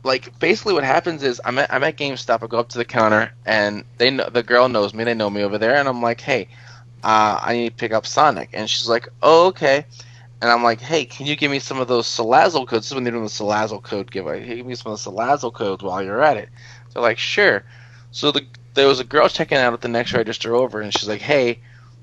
like, 0.05 0.39
basically, 0.39 0.75
what 0.75 0.85
happens 0.85 1.23
is 1.23 1.41
I'm 1.47 1.59
at, 1.59 1.73
I'm 1.73 1.83
at 1.85 1.97
GameStop. 1.97 2.43
I 2.43 2.47
go 2.47 2.59
up 2.59 2.69
to 2.71 2.79
the 2.79 2.85
counter, 2.85 3.33
and 3.47 3.85
they 3.97 4.11
know 4.11 4.29
the 4.29 4.43
girl 4.43 4.69
knows 4.69 4.93
me. 4.93 5.05
They 5.05 5.15
know 5.15 5.31
me 5.31 5.43
over 5.43 5.57
there, 5.57 5.77
and 5.77 5.89
I'm 5.89 6.03
like, 6.03 6.21
"Hey, 6.21 6.49
uh, 7.03 7.39
I 7.43 7.55
need 7.55 7.71
to 7.71 7.75
pick 7.77 7.93
up 7.93 8.07
Sonic," 8.07 8.51
and 8.53 8.69
she's 8.69 8.89
like, 8.89 9.09
"Oh, 9.23 9.47
okay." 9.49 9.87
And 10.43 10.51
I'm 10.51 10.65
like, 10.65 10.81
"Hey, 10.81 11.05
can 11.05 11.27
you 11.27 11.37
give 11.37 11.53
me 11.53 11.61
some 11.61 11.79
of 11.81 11.87
those 11.87 12.09
Salazzle 12.09 12.67
codes?" 12.67 12.87
This 12.87 12.91
is 12.91 12.95
when 12.97 13.05
they're 13.05 13.13
doing 13.13 13.25
the 13.25 13.31
Salazzle 13.31 13.83
code 13.83 14.11
giveaway. 14.11 14.45
Give 14.45 14.67
me 14.67 14.75
some 14.75 14.93
of 14.93 15.03
the 15.03 15.11
Salazzle 15.11 15.53
codes 15.55 15.85
while 15.85 16.03
you're 16.03 16.21
at 16.23 16.37
it. 16.37 16.49
They're 16.93 17.03
like, 17.03 17.19
"Sure." 17.19 17.65
So 18.11 18.33
the 18.33 18.45
there 18.75 18.89
was 18.89 18.99
a 19.01 19.05
girl 19.05 19.29
checking 19.29 19.59
out 19.59 19.73
at 19.73 19.83
the 19.83 19.89
next 19.89 20.13
register 20.13 20.57
over, 20.57 20.81
and 20.81 20.93
she's 20.93 21.09
like, 21.09 21.21
"Hey, 21.21 21.61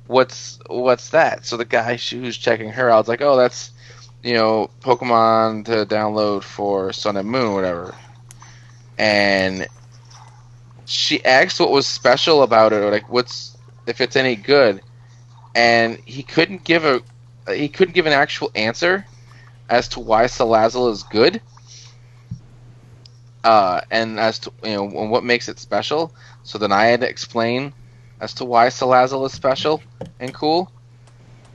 what's 0.07 0.57
what's 0.67 1.09
that?" 1.09 1.45
So 1.45 1.57
the 1.57 1.65
guy 1.65 1.97
who's 1.97 2.37
checking 2.37 2.69
her 2.71 2.89
out 2.89 3.09
like, 3.09 3.21
"Oh, 3.21 3.35
that's 3.35 3.71
you 4.23 4.33
know 4.35 4.69
Pokemon 4.81 5.65
to 5.65 5.85
download 5.85 6.43
for 6.43 6.93
Sun 6.93 7.17
and 7.17 7.29
Moon, 7.29 7.53
whatever." 7.53 7.93
And 8.97 9.67
she 10.85 11.23
asked 11.25 11.59
what 11.59 11.71
was 11.71 11.87
special 11.87 12.43
about 12.43 12.71
it, 12.73 12.77
or 12.77 12.89
like 12.89 13.09
what's 13.09 13.57
if 13.85 13.99
it's 14.01 14.15
any 14.15 14.35
good. 14.37 14.81
and 15.55 15.97
he 16.05 16.23
couldn't 16.23 16.63
give 16.63 16.85
a 16.85 17.01
he 17.51 17.69
couldn't 17.69 17.93
give 17.93 18.05
an 18.05 18.13
actual 18.13 18.51
answer 18.55 19.05
as 19.69 19.87
to 19.89 19.99
why 19.99 20.25
Salazzle 20.25 20.91
is 20.91 21.03
good, 21.03 21.41
uh, 23.43 23.81
and 23.91 24.19
as 24.19 24.39
to 24.39 24.51
you 24.63 24.71
know 24.75 24.83
what 24.83 25.23
makes 25.23 25.47
it 25.49 25.59
special. 25.59 26.13
So 26.43 26.57
then 26.57 26.71
I 26.71 26.85
had 26.85 27.01
to 27.01 27.09
explain 27.09 27.73
as 28.19 28.33
to 28.35 28.45
why 28.45 28.67
Salazzle 28.67 29.25
is 29.25 29.33
special 29.33 29.81
and 30.19 30.33
cool, 30.33 30.71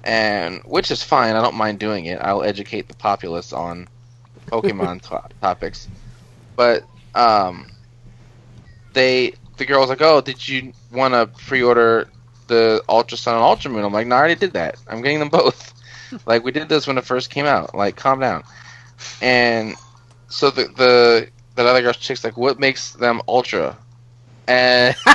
and 0.04 0.61
which 0.64 0.90
is 0.90 1.02
fine. 1.02 1.35
I 1.37 1.42
don't 1.42 1.57
mind 1.57 1.78
doing 1.78 2.07
it. 2.07 2.20
I'll 2.20 2.42
educate 2.42 2.88
the 2.88 2.94
populace 2.94 3.52
on 3.52 3.88
Pokemon 4.50 5.02
to- 5.09 5.28
topics, 5.40 5.88
but 6.57 6.85
um, 7.14 7.70
they 8.92 9.35
the 9.57 9.66
girl 9.66 9.80
was 9.80 9.90
like, 9.90 10.02
"Oh, 10.02 10.20
did 10.20 10.46
you 10.46 10.72
want 10.92 11.14
to 11.14 11.26
pre-order 11.44 12.09
the 12.46 12.83
Ultra 12.88 13.18
Sun 13.18 13.35
and 13.35 13.44
Ultra 13.44 13.70
Moon?" 13.70 13.85
I'm 13.85 13.92
like, 13.92 14.07
"No, 14.07 14.16
I 14.16 14.18
already 14.18 14.35
did 14.37 14.52
that. 14.54 14.76
I'm 14.88 15.02
getting 15.02 15.18
them 15.18 15.28
both. 15.28 15.74
Like 16.27 16.44
we 16.44 16.53
did 16.53 16.68
this 16.68 16.87
when 16.87 16.98
it 16.98 17.05
first 17.05 17.31
came 17.31 17.46
out. 17.46 17.74
Like, 17.74 17.96
calm 17.96 18.20
down." 18.20 18.42
And 19.20 19.74
so 20.29 20.50
the 20.50 20.64
the 20.64 21.29
that 21.57 21.66
other 21.66 21.83
girl's 21.83 21.96
chick's 21.96 22.24
like, 22.24 22.37
"What 22.37 22.59
makes 22.59 22.92
them 22.92 23.20
Ultra?" 23.29 23.77
And 24.46 24.94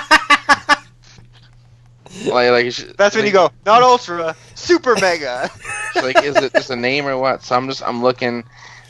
like, 2.25 2.51
like 2.51 2.71
she- 2.71 2.91
That's 2.97 3.15
when 3.15 3.23
like, 3.25 3.33
you 3.33 3.39
go, 3.39 3.51
not 3.65 3.83
ultra, 3.83 4.35
super 4.55 4.95
mega. 4.95 5.49
Like, 5.95 6.23
is 6.23 6.35
it 6.38 6.53
just 6.53 6.69
a 6.69 6.75
name 6.75 7.07
or 7.07 7.17
what? 7.17 7.43
So 7.43 7.55
I'm 7.57 7.67
just 7.67 7.81
I'm 7.83 8.01
looking, 8.03 8.43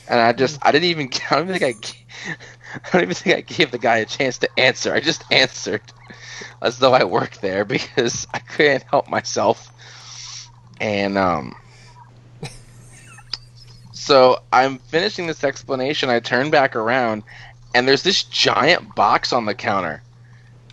and 0.09 0.19
I 0.19 0.33
just 0.33 0.59
I 0.61 0.71
didn't 0.71 0.89
even 0.89 1.09
I 1.31 1.35
don't 1.35 1.49
even 1.49 1.59
think 1.59 1.85
I 2.27 2.29
I 2.83 2.89
don't 2.91 3.01
even 3.03 3.15
think 3.15 3.35
I 3.37 3.41
gave 3.41 3.71
the 3.71 3.77
guy 3.79 3.97
a 3.97 4.05
chance 4.05 4.37
to 4.39 4.49
answer. 4.59 4.93
I 4.93 4.99
just 4.99 5.23
answered 5.31 5.81
as 6.61 6.77
though 6.77 6.93
I 6.93 7.05
worked 7.05 7.41
there 7.41 7.65
because 7.65 8.27
I 8.33 8.39
couldn't 8.39 8.83
help 8.83 9.09
myself. 9.09 9.71
And 10.79 11.17
um, 11.17 11.55
so 14.09 14.41
I'm 14.51 14.79
finishing 14.79 15.27
this 15.27 15.43
explanation. 15.43 16.09
I 16.09 16.19
turn 16.19 16.49
back 16.49 16.75
around, 16.75 17.21
and 17.75 17.87
there's 17.87 18.01
this 18.01 18.23
giant 18.23 18.95
box 18.95 19.31
on 19.31 19.45
the 19.45 19.53
counter 19.53 20.01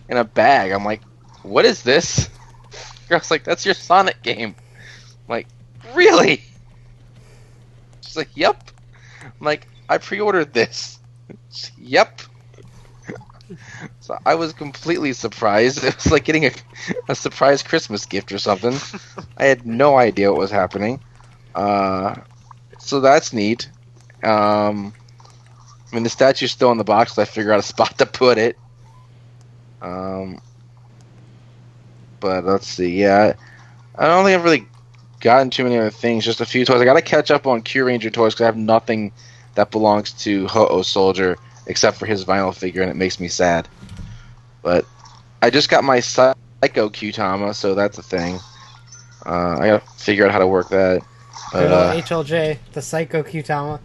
in 0.09 0.17
a 0.17 0.23
bag. 0.23 0.71
I'm 0.71 0.83
like, 0.83 1.03
what 1.43 1.63
is 1.63 1.83
this? 1.83 2.31
Girl's 3.09 3.29
like, 3.29 3.43
that's 3.43 3.63
your 3.63 3.75
Sonic 3.75 4.23
game. 4.23 4.55
I'm 4.57 5.29
like, 5.29 5.47
really? 5.93 6.41
She's 8.01 8.17
like, 8.17 8.29
yep. 8.33 8.71
I'm 9.23 9.45
like, 9.45 9.67
I 9.87 9.99
pre-ordered 9.99 10.51
this. 10.51 10.97
She's 11.51 11.71
like, 11.79 11.89
yep. 11.91 12.21
So 14.01 14.17
I 14.25 14.35
was 14.35 14.51
completely 14.51 15.13
surprised. 15.13 15.83
It 15.83 15.95
was 15.95 16.11
like 16.11 16.25
getting 16.25 16.45
a, 16.45 16.51
a 17.07 17.15
surprise 17.15 17.61
Christmas 17.61 18.05
gift 18.05 18.31
or 18.31 18.39
something. 18.39 18.75
I 19.37 19.45
had 19.45 19.65
no 19.65 19.95
idea 19.95 20.31
what 20.31 20.39
was 20.39 20.51
happening. 20.51 20.99
Uh, 21.55 22.15
so 22.87 23.01
that's 23.01 23.33
neat. 23.33 23.69
Um, 24.23 24.93
I 25.91 25.95
mean, 25.95 26.03
the 26.03 26.09
statue's 26.09 26.51
still 26.51 26.71
in 26.71 26.77
the 26.77 26.83
box. 26.83 27.15
So 27.15 27.21
I 27.21 27.25
figure 27.25 27.51
out 27.51 27.59
a 27.59 27.63
spot 27.73 27.97
to 27.97 28.05
put 28.05 28.37
it. 28.37 28.57
Um, 29.81 30.41
but 32.19 32.45
let's 32.45 32.67
see. 32.67 33.01
Yeah, 33.01 33.33
I 33.95 34.07
don't 34.07 34.25
think 34.25 34.37
I've 34.37 34.43
really 34.43 34.67
gotten 35.19 35.49
too 35.49 35.63
many 35.63 35.77
other 35.77 35.89
things. 35.89 36.25
Just 36.25 36.41
a 36.41 36.45
few 36.45 36.65
toys. 36.65 36.81
I 36.81 36.85
got 36.85 36.93
to 36.93 37.01
catch 37.01 37.31
up 37.31 37.45
on 37.45 37.61
Kyuranger 37.61 38.11
toys 38.11 38.33
because 38.33 38.41
I 38.41 38.45
have 38.45 38.57
nothing 38.57 39.11
that 39.55 39.71
belongs 39.71 40.11
to 40.23 40.47
Ho-Oh 40.47 40.81
Soldier 40.81 41.37
except 41.65 41.97
for 41.97 42.05
his 42.05 42.23
vinyl 42.23 42.55
figure, 42.55 42.81
and 42.81 42.89
it 42.89 42.95
makes 42.95 43.19
me 43.19 43.27
sad. 43.27 43.67
But 44.61 44.85
I 45.41 45.49
just 45.49 45.69
got 45.69 45.83
my 45.83 45.99
Psycho 45.99 46.89
Kyutama, 46.89 47.53
so 47.53 47.75
that's 47.75 47.97
a 47.97 48.03
thing. 48.03 48.39
Uh, 49.25 49.57
I 49.59 49.67
got 49.67 49.85
to 49.85 50.03
figure 50.03 50.25
out 50.25 50.31
how 50.31 50.39
to 50.39 50.47
work 50.47 50.69
that. 50.69 51.01
But, 51.51 51.59
Good 51.59 51.71
old 51.71 51.73
uh, 51.73 52.01
HLJ, 52.01 52.57
the 52.73 52.81
Psycho 52.81 53.23
Kyutama. 53.23 53.79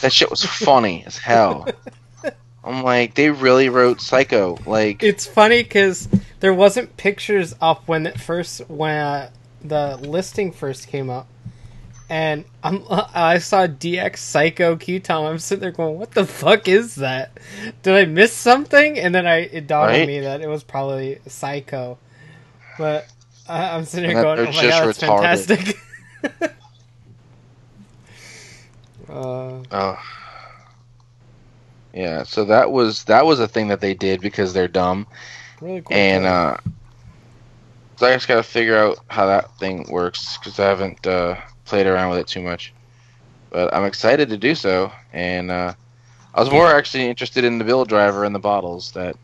that 0.00 0.12
shit 0.12 0.30
was 0.30 0.44
funny 0.44 1.04
as 1.06 1.16
hell. 1.16 1.66
I'm 2.64 2.82
like, 2.84 3.14
they 3.14 3.30
really 3.30 3.68
wrote 3.68 4.00
Psycho. 4.00 4.58
Like, 4.66 5.02
It's 5.02 5.26
funny 5.26 5.62
because 5.62 6.08
there 6.40 6.54
wasn't 6.54 6.96
pictures 6.96 7.54
up 7.60 7.88
when 7.88 8.06
it 8.06 8.20
first 8.20 8.60
when 8.68 8.96
uh, 8.96 9.30
the 9.64 9.96
listing 9.96 10.52
first 10.52 10.86
came 10.88 11.10
up, 11.10 11.26
and 12.08 12.44
I'm 12.62 12.84
I 12.90 13.38
saw 13.38 13.66
DX 13.66 14.18
Psycho 14.18 14.76
Kyutama. 14.76 15.30
I'm 15.30 15.38
sitting 15.38 15.62
there 15.62 15.72
going, 15.72 15.98
"What 15.98 16.12
the 16.12 16.24
fuck 16.24 16.68
is 16.68 16.96
that? 16.96 17.32
Did 17.82 17.94
I 17.94 18.04
miss 18.04 18.32
something?" 18.32 18.98
And 18.98 19.12
then 19.14 19.26
I 19.26 19.38
it 19.38 19.66
dawned 19.66 19.96
on 20.00 20.06
me 20.06 20.20
that 20.20 20.40
it 20.40 20.48
was 20.48 20.62
probably 20.62 21.18
Psycho. 21.26 21.98
But 22.78 23.06
I, 23.48 23.70
I'm 23.76 23.84
sitting 23.84 24.10
here 24.10 24.22
going, 24.22 24.38
"Oh 24.38 24.44
my 24.44 24.52
just 24.52 24.62
god, 24.62 24.86
that's 24.86 24.98
retarded. 24.98 25.46
fantastic!" 25.48 25.76
uh, 29.08 29.62
Oh. 29.70 29.98
Yeah, 31.94 32.22
so 32.22 32.44
that 32.46 32.70
was 32.70 33.04
that 33.04 33.26
was 33.26 33.38
a 33.38 33.46
thing 33.48 33.68
that 33.68 33.80
they 33.80 33.92
did 33.94 34.20
because 34.20 34.54
they're 34.54 34.68
dumb, 34.68 35.06
really 35.60 35.82
cool. 35.82 35.94
and 35.94 36.24
uh, 36.24 36.56
so 37.96 38.06
I 38.06 38.14
just 38.14 38.28
got 38.28 38.36
to 38.36 38.42
figure 38.42 38.76
out 38.76 38.98
how 39.08 39.26
that 39.26 39.56
thing 39.58 39.86
works 39.90 40.38
because 40.38 40.58
I 40.58 40.64
haven't 40.64 41.06
uh, 41.06 41.36
played 41.66 41.86
around 41.86 42.10
with 42.10 42.20
it 42.20 42.26
too 42.26 42.40
much. 42.40 42.72
But 43.50 43.74
I'm 43.74 43.84
excited 43.84 44.30
to 44.30 44.38
do 44.38 44.54
so, 44.54 44.90
and 45.12 45.50
uh, 45.50 45.74
I 46.34 46.40
was 46.40 46.50
more 46.50 46.66
actually 46.66 47.08
interested 47.08 47.44
in 47.44 47.58
the 47.58 47.64
Build 47.64 47.88
Driver 47.88 48.24
and 48.24 48.34
the 48.34 48.38
bottles 48.38 48.90
that 48.92 49.14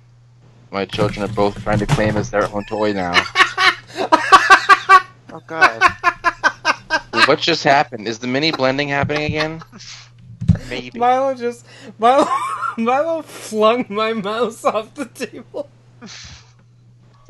my 0.70 0.84
children 0.84 1.24
are 1.24 1.32
both 1.32 1.58
trying 1.62 1.78
to 1.78 1.86
claim 1.86 2.18
as 2.18 2.28
their 2.30 2.54
own 2.54 2.64
toy 2.66 2.92
now. 2.92 3.14
oh 5.32 5.42
god, 5.46 5.82
what 7.28 7.38
just 7.38 7.62
happened? 7.64 8.08
Is 8.08 8.18
the 8.18 8.26
mini 8.26 8.50
blending 8.50 8.88
happening 8.88 9.22
again? 9.24 9.62
maybe. 10.68 10.98
Milo 10.98 11.34
just 11.34 11.64
Milo 11.98 12.26
Milo 12.78 13.22
flung 13.22 13.86
my 13.88 14.12
mouse 14.12 14.64
off 14.64 14.94
the 14.94 15.04
table. 15.06 15.68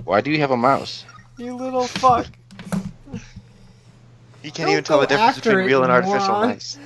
Why 0.04 0.20
do 0.20 0.30
you 0.30 0.38
have 0.38 0.50
a 0.52 0.56
mouse? 0.56 1.04
You 1.36 1.54
little 1.56 1.84
fuck. 1.86 2.26
You 4.42 4.52
can't 4.52 4.56
Don't 4.56 4.68
even 4.70 4.84
tell 4.84 5.00
the 5.00 5.06
difference 5.06 5.36
between 5.36 5.58
it, 5.58 5.64
real 5.64 5.82
and 5.82 5.92
artificial 5.92 6.28
moron. 6.28 6.48
mice. 6.48 6.78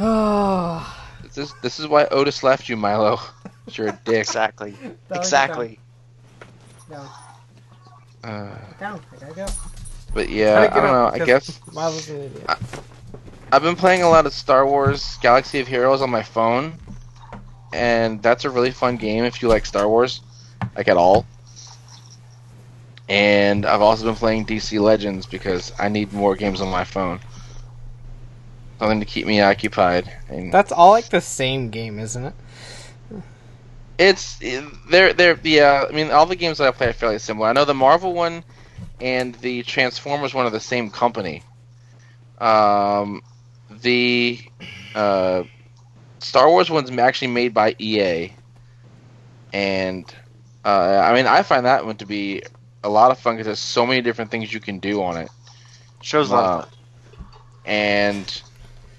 Oh, 0.00 0.96
this 1.34 1.52
this 1.62 1.80
is 1.80 1.86
why 1.86 2.06
Otis 2.06 2.42
left 2.42 2.68
you, 2.68 2.76
Milo. 2.76 3.18
You're 3.72 3.88
a 3.88 4.00
dick. 4.04 4.16
Exactly. 4.20 4.70
That 5.08 5.18
was 5.18 5.18
Exactly. 5.18 5.78
no, 6.90 7.06
Uh, 8.24 8.50
down. 8.80 9.00
I 9.12 9.16
gotta 9.20 9.34
go. 9.34 9.46
But 10.14 10.28
yeah, 10.28 10.68
I 10.72 10.80
don't 10.80 10.92
know. 10.92 11.06
I 11.06 11.12
because 11.12 11.26
guess 11.26 11.60
Milo's 11.72 12.08
an 12.08 12.22
idiot. 12.22 12.50
I've 13.50 13.62
been 13.62 13.76
playing 13.76 14.02
a 14.02 14.08
lot 14.08 14.26
of 14.26 14.32
Star 14.32 14.66
Wars 14.66 15.16
Galaxy 15.22 15.60
of 15.60 15.68
Heroes 15.68 16.02
on 16.02 16.10
my 16.10 16.22
phone, 16.22 16.74
and 17.72 18.22
that's 18.22 18.44
a 18.44 18.50
really 18.50 18.70
fun 18.70 18.96
game 18.96 19.24
if 19.24 19.40
you 19.40 19.48
like 19.48 19.64
Star 19.64 19.88
Wars, 19.88 20.20
like 20.76 20.88
at 20.88 20.96
all. 20.96 21.26
And 23.08 23.64
I've 23.64 23.80
also 23.80 24.04
been 24.04 24.16
playing 24.16 24.44
DC 24.46 24.78
Legends 24.78 25.24
because 25.24 25.72
I 25.78 25.88
need 25.88 26.12
more 26.12 26.36
games 26.36 26.60
on 26.60 26.68
my 26.68 26.84
phone. 26.84 27.20
Something 28.78 29.00
to 29.00 29.06
keep 29.06 29.26
me 29.26 29.40
occupied. 29.40 30.12
And 30.28 30.52
That's 30.52 30.70
all 30.70 30.90
like 30.90 31.08
the 31.08 31.22
same 31.22 31.70
game, 31.70 31.98
isn't 31.98 32.24
it? 32.24 32.34
It's 33.98 34.38
eh, 34.42 34.62
they're 34.90 35.12
they're 35.12 35.38
yeah. 35.42 35.86
I 35.88 35.92
mean, 35.92 36.10
all 36.10 36.26
the 36.26 36.36
games 36.36 36.58
that 36.58 36.68
I 36.68 36.70
play 36.70 36.88
are 36.88 36.92
fairly 36.92 37.18
similar. 37.18 37.48
I 37.48 37.52
know 37.52 37.64
the 37.64 37.74
Marvel 37.74 38.12
one 38.12 38.44
and 39.00 39.34
the 39.36 39.62
Transformers 39.62 40.34
one 40.34 40.46
are 40.46 40.50
the 40.50 40.60
same 40.60 40.90
company. 40.90 41.42
Um, 42.38 43.22
the 43.70 44.40
uh, 44.94 45.44
Star 46.20 46.48
Wars 46.48 46.70
one's 46.70 46.90
actually 46.90 47.28
made 47.28 47.54
by 47.54 47.74
EA, 47.78 48.32
and 49.52 50.12
uh, 50.64 51.02
I 51.04 51.14
mean, 51.14 51.26
I 51.26 51.42
find 51.42 51.66
that 51.66 51.84
one 51.84 51.96
to 51.98 52.06
be 52.06 52.42
a 52.82 52.88
lot 52.88 53.10
of 53.10 53.18
fun 53.18 53.34
because 53.34 53.46
there's 53.46 53.58
so 53.58 53.86
many 53.86 54.00
different 54.00 54.30
things 54.30 54.52
you 54.52 54.60
can 54.60 54.78
do 54.78 55.02
on 55.02 55.16
it. 55.16 55.30
Shows 56.00 56.30
a 56.30 56.34
lot 56.34 56.44
of 56.44 56.52
Uh, 56.52 56.66
and 57.64 58.42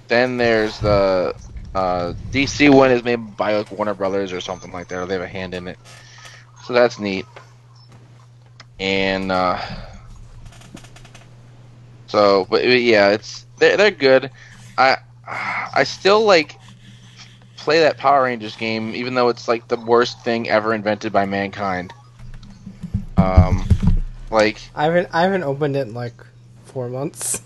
then 0.08 0.38
there's 0.38 0.80
the 0.80 1.34
uh, 1.74 2.14
DC 2.32 2.70
one 2.70 2.92
is 2.92 3.04
made 3.04 3.36
by 3.36 3.56
like 3.56 3.72
Warner 3.72 3.94
Brothers 3.94 4.34
or 4.34 4.42
something 4.42 4.72
like 4.72 4.88
that, 4.90 5.00
or 5.00 5.06
they 5.06 5.14
have 5.16 5.24
a 5.24 5.28
hand 5.28 5.54
in 5.54 5.68
it. 5.68 5.80
So 6.64 6.74
that's 6.74 7.00
neat. 7.00 7.26
And 8.80 9.32
uh, 9.32 9.60
so, 12.08 12.46
but 12.50 12.63
but 12.63 12.82
yeah, 12.82 13.10
it's 13.10 13.46
they're 13.58 13.78
they're 13.78 13.92
good. 13.92 14.32
I 14.78 14.98
I 15.28 15.84
still 15.84 16.24
like 16.24 16.58
play 17.58 17.82
that 17.82 17.98
Power 17.98 18.24
Rangers 18.24 18.56
game, 18.56 18.96
even 18.96 19.13
though 19.13 19.30
it's 19.30 19.48
like 19.48 19.68
the 19.68 19.78
worst 19.78 20.24
thing 20.24 20.50
ever 20.50 20.74
invented 20.74 21.12
by 21.12 21.26
mankind. 21.26 21.94
Um, 23.18 23.65
like 24.32 24.62
I 24.76 24.86
haven't 24.86 25.10
I 25.12 25.22
haven't 25.22 25.44
opened 25.44 25.76
it 25.76 25.88
in 25.88 25.94
like 25.94 26.26
four 26.65 26.89
months. 26.89 27.42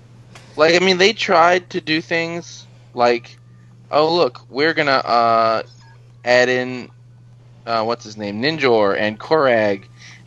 like 0.56 0.74
I 0.74 0.84
mean 0.84 0.98
they 0.98 1.12
tried 1.12 1.70
to 1.70 1.80
do 1.80 2.00
things 2.00 2.66
like 2.94 3.38
oh 3.90 4.14
look 4.14 4.40
we're 4.48 4.74
gonna 4.74 4.92
uh 4.92 5.62
add 6.24 6.48
in 6.48 6.90
uh 7.66 7.82
what's 7.84 8.04
his 8.04 8.16
name 8.16 8.40
Ninjor 8.42 8.98
and 8.98 9.18
Koragg 9.18 9.84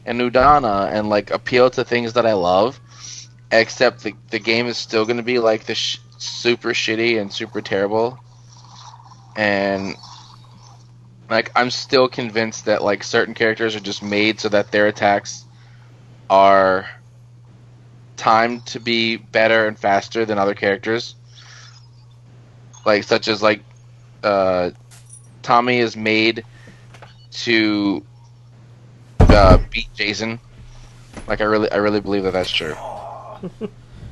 and 0.07 0.21
Udonna 0.21 0.89
and 0.91 1.09
like 1.09 1.31
appeal 1.31 1.69
to 1.71 1.83
things 1.83 2.13
that 2.13 2.25
I 2.25 2.33
love. 2.33 2.79
Except 3.51 4.03
the 4.03 4.13
the 4.29 4.39
game 4.39 4.67
is 4.67 4.77
still 4.77 5.05
going 5.05 5.17
to 5.17 5.23
be 5.23 5.39
like 5.39 5.65
the 5.65 5.75
sh- 5.75 5.99
super 6.17 6.69
shitty 6.69 7.19
and 7.19 7.31
super 7.31 7.61
terrible. 7.61 8.17
And 9.35 9.95
like 11.29 11.51
I'm 11.55 11.69
still 11.69 12.07
convinced 12.07 12.65
that 12.65 12.83
like 12.83 13.03
certain 13.03 13.33
characters 13.33 13.75
are 13.75 13.81
just 13.81 14.01
made 14.01 14.39
so 14.39 14.49
that 14.49 14.71
their 14.71 14.87
attacks 14.87 15.45
are 16.29 16.89
timed 18.15 18.65
to 18.65 18.79
be 18.79 19.17
better 19.17 19.67
and 19.67 19.77
faster 19.77 20.25
than 20.25 20.37
other 20.37 20.55
characters. 20.55 21.15
Like 22.85 23.03
such 23.03 23.27
as 23.27 23.41
like 23.43 23.61
uh, 24.23 24.71
Tommy 25.43 25.79
is 25.79 25.95
made 25.95 26.43
to 27.31 28.03
uh, 29.38 29.58
beat 29.71 29.88
Jason. 29.93 30.39
Like 31.28 31.41
I 31.41 31.45
really, 31.45 31.71
I 31.71 31.78
really 31.78 32.02
believe 32.02 32.23
that 32.23 32.34
that's 32.34 32.52
true. 32.52 32.76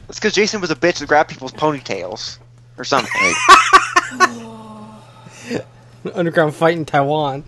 It's 0.08 0.20
because 0.20 0.34
Jason 0.34 0.62
was 0.62 0.70
a 0.70 0.76
bitch 0.76 1.00
that 1.00 1.08
grabbed 1.08 1.32
people's 1.32 1.52
ponytails 1.52 2.38
or 2.78 2.84
something. 2.84 3.34
Underground 6.14 6.54
fight 6.54 6.78
in 6.78 6.86
Taiwan. 6.86 7.44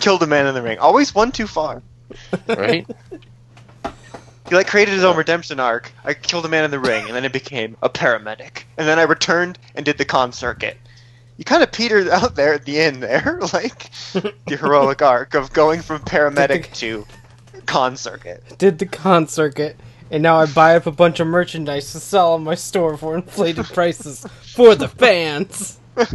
Killed 0.00 0.22
a 0.22 0.26
man 0.26 0.46
in 0.46 0.54
the 0.54 0.62
ring. 0.62 0.78
Always 0.78 1.14
one 1.14 1.30
too 1.32 1.46
far. 1.46 1.82
Right? 2.48 2.86
He 4.48 4.54
like 4.54 4.68
created 4.68 4.94
his 4.94 5.04
own 5.04 5.16
redemption 5.16 5.60
arc. 5.60 5.92
I 6.02 6.14
killed 6.14 6.46
a 6.46 6.48
man 6.48 6.64
in 6.64 6.70
the 6.70 6.80
ring, 6.80 7.04
and 7.06 7.14
then 7.14 7.26
it 7.26 7.32
became 7.32 7.76
a 7.82 7.90
paramedic. 7.90 8.64
And 8.78 8.88
then 8.88 8.98
I 8.98 9.02
returned 9.02 9.58
and 9.74 9.84
did 9.84 9.98
the 9.98 10.06
con 10.06 10.32
circuit. 10.32 10.78
You 11.40 11.44
kind 11.44 11.62
of 11.62 11.72
petered 11.72 12.06
out 12.10 12.34
there 12.34 12.52
at 12.52 12.66
the 12.66 12.78
end 12.78 13.02
there, 13.02 13.38
like 13.54 13.90
the 14.12 14.56
heroic 14.58 15.00
arc 15.00 15.32
of 15.32 15.54
going 15.54 15.80
from 15.80 16.02
paramedic 16.02 16.70
to 16.74 17.06
con 17.64 17.96
circuit. 17.96 18.44
Did 18.58 18.78
the 18.78 18.84
con 18.84 19.26
circuit, 19.26 19.80
and 20.10 20.22
now 20.22 20.36
I 20.36 20.44
buy 20.44 20.76
up 20.76 20.84
a 20.84 20.92
bunch 20.92 21.18
of 21.18 21.26
merchandise 21.26 21.92
to 21.92 21.98
sell 21.98 22.36
in 22.36 22.44
my 22.44 22.54
store 22.54 22.98
for 22.98 23.16
inflated 23.16 23.64
prices 23.64 24.26
for 24.54 24.74
the 24.74 24.86
fans. 24.86 25.80
Well, 25.96 26.06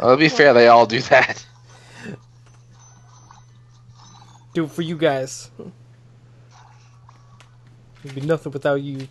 to 0.00 0.16
be 0.16 0.28
fair, 0.28 0.52
they 0.52 0.66
all 0.66 0.86
do 0.86 1.00
that. 1.02 1.46
Do 4.52 4.64
it 4.64 4.72
for 4.72 4.82
you 4.82 4.96
guys. 4.96 5.48
It'd 8.02 8.16
be 8.16 8.22
nothing 8.22 8.50
without 8.50 8.82
you. 8.82 9.06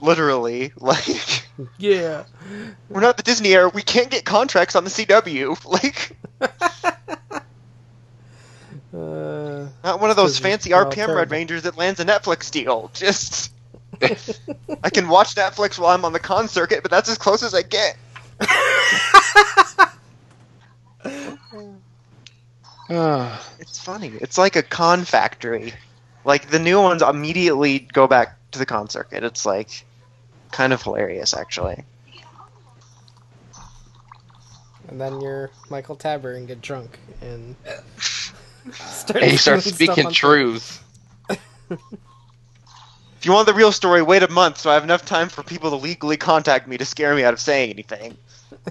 Literally, 0.00 0.72
like 0.76 1.43
Yeah. 1.78 2.24
we're 2.88 3.00
not 3.00 3.16
the 3.16 3.22
Disney 3.22 3.54
era. 3.54 3.68
We 3.68 3.82
can't 3.82 4.10
get 4.10 4.24
contracts 4.24 4.74
on 4.74 4.84
the 4.84 4.90
CW. 4.90 5.64
Like 5.64 6.16
Uh, 8.94 9.66
not 9.82 10.00
one 10.00 10.10
of 10.10 10.16
those 10.16 10.38
fancy 10.38 10.70
RPM. 10.70 11.14
Red 11.14 11.30
Rangers 11.32 11.62
that 11.62 11.76
lands 11.76 11.98
a 11.98 12.04
Netflix 12.04 12.48
deal. 12.50 12.90
Just 12.94 13.50
I 14.02 14.90
can 14.90 15.08
watch 15.08 15.34
Netflix 15.34 15.78
while 15.78 15.90
I'm 15.90 16.04
on 16.04 16.12
the 16.12 16.20
con 16.20 16.46
circuit, 16.46 16.82
but 16.82 16.90
that's 16.92 17.08
as 17.08 17.18
close 17.18 17.42
as 17.42 17.54
I 17.54 17.62
get. 17.62 17.96
It's 23.58 23.80
funny. 23.82 24.12
It's 24.20 24.38
like 24.38 24.56
a 24.56 24.62
con 24.62 25.04
factory. 25.04 25.72
Like 26.24 26.50
the 26.50 26.58
new 26.58 26.80
ones 26.80 27.02
immediately 27.02 27.78
go 27.80 28.06
back 28.06 28.36
to 28.52 28.58
the 28.58 28.66
con 28.66 28.88
circuit. 28.90 29.24
It's 29.24 29.44
like 29.44 29.84
kind 30.54 30.72
of 30.72 30.80
hilarious, 30.82 31.34
actually. 31.34 31.84
and 34.88 35.00
then 35.00 35.20
you're 35.20 35.50
Michael 35.70 35.96
Tabor 35.96 36.34
and 36.34 36.46
get 36.46 36.60
drunk 36.60 37.00
and 37.20 37.56
start, 38.72 39.22
and 39.22 39.32
you 39.32 39.38
start 39.38 39.62
doing 39.64 39.74
stuff 39.74 39.74
speaking 39.74 40.10
truth. 40.12 40.82
If 43.18 43.28
you 43.28 43.32
want 43.32 43.46
the 43.46 43.54
real 43.54 43.72
story, 43.72 44.02
wait 44.02 44.22
a 44.22 44.30
month 44.30 44.58
so 44.58 44.68
I 44.68 44.74
have 44.74 44.84
enough 44.84 45.06
time 45.06 45.30
for 45.30 45.42
people 45.42 45.70
to 45.70 45.76
legally 45.76 46.18
contact 46.18 46.68
me 46.68 46.76
to 46.76 46.84
scare 46.84 47.14
me 47.14 47.24
out 47.24 47.32
of 47.32 47.40
saying 47.40 47.70
anything. 47.70 48.18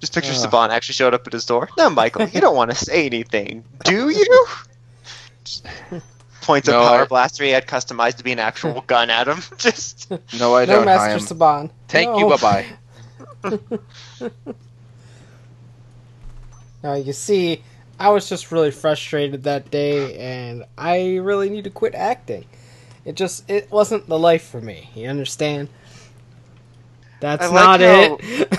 Just 0.00 0.14
picture 0.14 0.32
Ugh. 0.32 0.50
Saban 0.50 0.70
actually 0.70 0.94
showed 0.94 1.12
up 1.12 1.26
at 1.26 1.34
his 1.34 1.44
door. 1.44 1.68
No, 1.76 1.90
Michael, 1.90 2.26
you 2.28 2.40
don't 2.40 2.56
want 2.56 2.70
to 2.70 2.76
say 2.76 3.04
anything, 3.04 3.62
do 3.84 4.08
you? 4.08 4.46
Points 6.42 6.68
a 6.68 6.72
No, 6.72 6.80
power 6.80 7.02
I- 7.02 7.06
blaster 7.06 7.44
he 7.44 7.50
had 7.50 7.66
customized 7.66 8.16
to 8.16 8.24
be 8.24 8.32
an 8.32 8.38
actual 8.38 8.80
gun 8.86 9.08
at 9.10 9.26
him. 9.28 9.38
Just 9.58 10.10
No, 10.38 10.54
I 10.56 10.64
no, 10.66 10.74
don't. 10.74 10.82
I 10.88 10.96
Master 11.14 11.34
am. 11.34 11.38
Saban. 11.38 11.70
Thank 11.88 12.10
No. 12.10 12.18
you. 12.18 12.36
Bye 12.36 12.66
bye. 13.44 13.78
Now 16.82 16.94
you 16.94 17.12
see, 17.12 17.62
I 17.98 18.08
was 18.10 18.28
just 18.28 18.50
really 18.50 18.72
frustrated 18.72 19.44
that 19.44 19.70
day, 19.70 20.16
and 20.18 20.64
I 20.76 21.16
really 21.16 21.48
need 21.48 21.64
to 21.64 21.70
quit 21.70 21.94
acting. 21.94 22.44
It 23.04 23.14
just 23.14 23.48
it 23.48 23.70
wasn't 23.70 24.08
the 24.08 24.18
life 24.18 24.42
for 24.44 24.60
me. 24.60 24.90
You 24.94 25.08
understand? 25.08 25.68
That's 27.20 27.42
like 27.44 27.52
not 27.52 27.80
how- 27.80 28.18
it. 28.20 28.58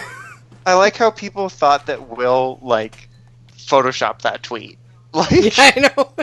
I 0.66 0.76
like 0.76 0.96
how 0.96 1.12
people 1.12 1.50
thought 1.50 1.88
that 1.88 2.18
Will 2.18 2.60
like 2.62 3.10
Photoshop 3.58 4.22
that 4.22 4.42
tweet. 4.44 4.78
Like 5.14 5.30
yeah, 5.32 5.52
I 5.58 5.80
know. 5.98 6.14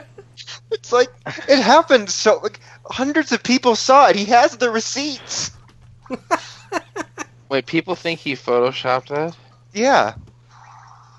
It's 0.70 0.92
like 0.92 1.10
it 1.48 1.60
happened. 1.60 2.10
So 2.10 2.38
like 2.42 2.60
hundreds 2.86 3.32
of 3.32 3.42
people 3.42 3.76
saw 3.76 4.08
it. 4.08 4.16
He 4.16 4.26
has 4.26 4.56
the 4.56 4.70
receipts. 4.70 5.50
Wait, 7.48 7.66
people 7.66 7.94
think 7.94 8.20
he 8.20 8.34
photoshopped 8.34 9.08
that? 9.08 9.36
Yeah. 9.72 10.14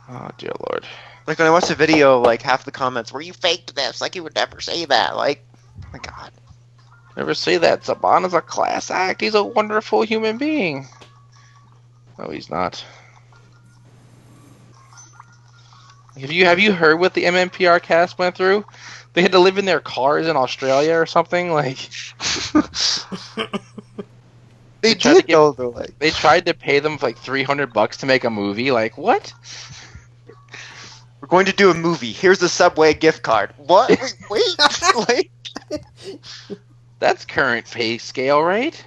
Oh 0.10 0.30
dear 0.38 0.52
lord. 0.70 0.86
Like 1.28 1.40
when 1.40 1.48
I 1.48 1.52
watched 1.52 1.68
the 1.70 1.76
video, 1.76 2.20
like 2.20 2.42
half 2.42 2.66
the 2.66 2.72
comments 2.72 3.12
were, 3.12 3.22
"You 3.22 3.34
faked 3.34 3.76
this. 3.76 4.02
Like 4.02 4.16
you 4.16 4.24
would 4.24 4.36
never 4.36 4.60
say 4.60 4.86
that." 4.86 5.16
Like, 5.16 5.46
oh 5.84 5.88
my 5.94 6.00
God. 6.00 6.32
Never 7.18 7.34
say 7.34 7.58
that. 7.58 7.84
Saban 7.84 8.26
is 8.26 8.34
a 8.34 8.42
class 8.42 8.90
act. 8.90 9.22
He's 9.22 9.36
a 9.36 9.44
wonderful 9.44 10.02
human 10.04 10.38
being. 10.38 10.88
No, 12.18 12.30
he's 12.30 12.50
not. 12.50 12.84
Have 16.20 16.32
you 16.32 16.46
have 16.46 16.60
you 16.60 16.74
heard 16.74 17.00
what 17.00 17.14
the 17.14 17.24
MMPR 17.24 17.82
cast 17.82 18.20
went 18.20 18.36
through? 18.36 18.66
They 19.14 19.22
had 19.22 19.34
to 19.34 19.40
live 19.40 19.58
in 19.58 19.66
their 19.66 19.80
cars 19.82 20.28
in 20.28 20.36
Australia 20.38 20.94
or 20.96 21.06
something. 21.06 21.52
Like 21.52 21.78
They 24.82 24.96
tried 24.96 25.14
to 25.14 25.16
did 25.22 25.28
get- 25.28 25.34
though. 25.36 25.52
They're 25.52 25.68
like, 25.68 26.00
they 26.00 26.10
tried 26.12 26.46
to 26.48 26.54
pay 26.54 26.80
them 26.80 26.98
like 27.02 27.18
three 27.18 27.44
hundred 27.44 27.74
bucks 27.74 27.98
to 27.98 28.06
make 28.06 28.24
a 28.24 28.30
movie. 28.30 28.72
Like 28.72 28.98
what? 28.98 29.34
"We're 31.20 31.28
going 31.28 31.46
to 31.46 31.54
do 31.54 31.70
a 31.70 31.74
movie. 31.76 32.12
Here's 32.12 32.42
a 32.42 32.50
Subway 32.50 32.94
gift 32.96 33.22
card." 33.22 33.54
What? 33.58 33.90
Wait, 34.30 34.58
wait. 34.58 34.58
like, 35.08 35.32
That's 37.00 37.26
current 37.26 37.70
pay 37.70 37.98
scale, 38.00 38.42
right? 38.42 38.84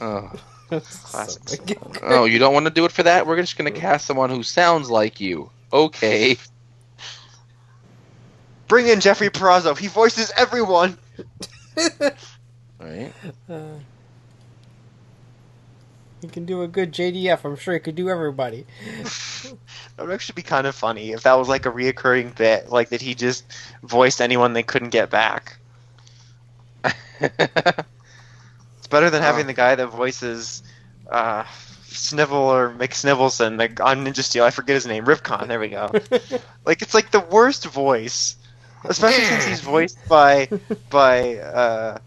Oh. 0.00 0.32
Classics. 0.70 1.58
oh, 2.02 2.24
you 2.24 2.38
don't 2.38 2.54
want 2.54 2.66
to 2.66 2.70
do 2.72 2.84
it 2.84 2.92
for 2.92 3.02
that? 3.02 3.26
We're 3.26 3.40
just 3.40 3.56
gonna 3.58 3.70
cast 3.70 4.06
someone 4.06 4.30
who 4.30 4.42
sounds 4.42 4.88
like 4.90 5.20
you. 5.20 5.50
Okay. 5.72 6.36
Bring 8.68 8.86
in 8.86 9.00
Jeffrey 9.00 9.30
Perazzo. 9.30 9.76
He 9.76 9.88
voices 9.88 10.30
everyone. 10.36 10.96
Right. 12.78 13.12
Uh, 13.48 13.60
he 16.22 16.28
can 16.28 16.44
do 16.46 16.62
a 16.62 16.68
good 16.68 16.92
JDF. 16.92 17.44
I'm 17.44 17.56
sure 17.56 17.74
he 17.74 17.80
could 17.80 17.94
do 17.94 18.08
everybody. 18.08 18.66
That 19.96 20.06
would 20.06 20.14
actually 20.14 20.34
be 20.34 20.42
kind 20.42 20.66
of 20.66 20.74
funny 20.74 21.10
if 21.12 21.22
that 21.24 21.34
was 21.34 21.48
like 21.48 21.66
a 21.66 21.70
reoccurring 21.70 22.36
bit, 22.36 22.70
like 22.70 22.90
that 22.90 23.00
he 23.02 23.14
just 23.14 23.44
voiced 23.82 24.20
anyone 24.20 24.52
they 24.52 24.62
couldn't 24.62 24.90
get 24.90 25.10
back. 25.10 25.58
It's 26.84 28.86
better 28.88 29.10
than 29.10 29.22
having 29.22 29.44
Oh. 29.44 29.48
the 29.48 29.52
guy 29.54 29.74
that 29.74 29.86
voices 29.88 30.62
uh, 31.10 31.44
Snivel 31.90 32.38
or 32.38 32.70
McSnivelson 32.70 33.58
like, 33.58 33.80
on 33.80 34.04
Ninja 34.04 34.22
Steel. 34.22 34.44
I 34.44 34.50
forget 34.50 34.74
his 34.74 34.86
name. 34.86 35.04
Ripcon. 35.04 35.48
There 35.48 35.60
we 35.60 35.68
go. 35.68 35.90
like 36.64 36.82
it's 36.82 36.94
like 36.94 37.10
the 37.10 37.20
worst 37.20 37.66
voice, 37.66 38.36
especially 38.84 39.24
since 39.24 39.44
he's 39.44 39.60
voiced 39.60 39.98
by 40.08 40.48
by 40.88 41.36
uh, 41.36 41.98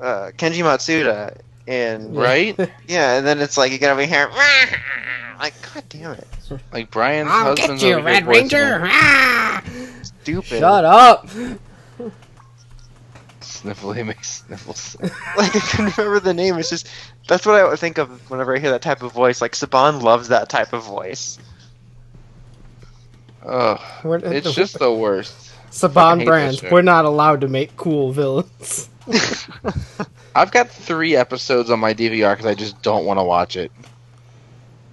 uh, 0.00 0.30
Kenji 0.36 0.62
Matsuda. 0.62 1.38
And 1.68 2.16
right? 2.18 2.56
yeah, 2.86 3.18
and 3.18 3.26
then 3.26 3.40
it's 3.40 3.56
like 3.56 3.72
you 3.72 3.78
get 3.78 3.90
over 3.90 4.04
here, 4.04 4.30
like 5.38 5.54
God 5.74 5.84
damn 5.88 6.12
it, 6.12 6.28
Like 6.72 6.90
Brian's 6.90 7.28
I'll 7.30 7.56
husband's 7.56 7.82
get 7.82 7.88
you, 7.88 7.94
over 7.96 8.04
Red 8.04 8.26
Ranger. 8.26 8.88
Stupid. 10.02 10.60
Shut 10.60 10.84
up. 10.84 11.28
Sniffly 13.40 14.04
McSniffles. 14.04 15.00
like 15.36 15.56
I 15.56 15.58
can't 15.58 15.96
remember 15.96 16.20
the 16.20 16.34
name. 16.34 16.56
It's 16.58 16.70
just 16.70 16.88
that's 17.26 17.44
what 17.46 17.54
I 17.56 17.76
think 17.76 17.98
of 17.98 18.30
whenever 18.30 18.54
I 18.54 18.58
hear 18.58 18.70
that 18.70 18.82
type 18.82 19.02
of 19.02 19.12
voice. 19.12 19.40
Like 19.40 19.52
Saban 19.52 20.02
loves 20.02 20.28
that 20.28 20.48
type 20.48 20.72
of 20.72 20.84
voice. 20.84 21.38
Ugh. 23.44 23.80
What- 24.02 24.24
It's 24.24 24.52
just 24.54 24.78
the 24.78 24.92
worst. 24.92 25.34
Saban 25.70 26.18
hate 26.18 26.26
brands. 26.26 26.62
We're 26.62 26.82
not 26.82 27.04
allowed 27.04 27.40
to 27.42 27.48
make 27.48 27.76
cool 27.76 28.12
villains. 28.12 28.88
I've 30.34 30.50
got 30.50 30.68
three 30.70 31.14
episodes 31.16 31.70
on 31.70 31.78
my 31.80 31.94
DVR 31.94 32.32
because 32.32 32.46
I 32.46 32.54
just 32.54 32.80
don't 32.82 33.04
want 33.04 33.18
to 33.18 33.24
watch 33.24 33.56
it. 33.56 33.70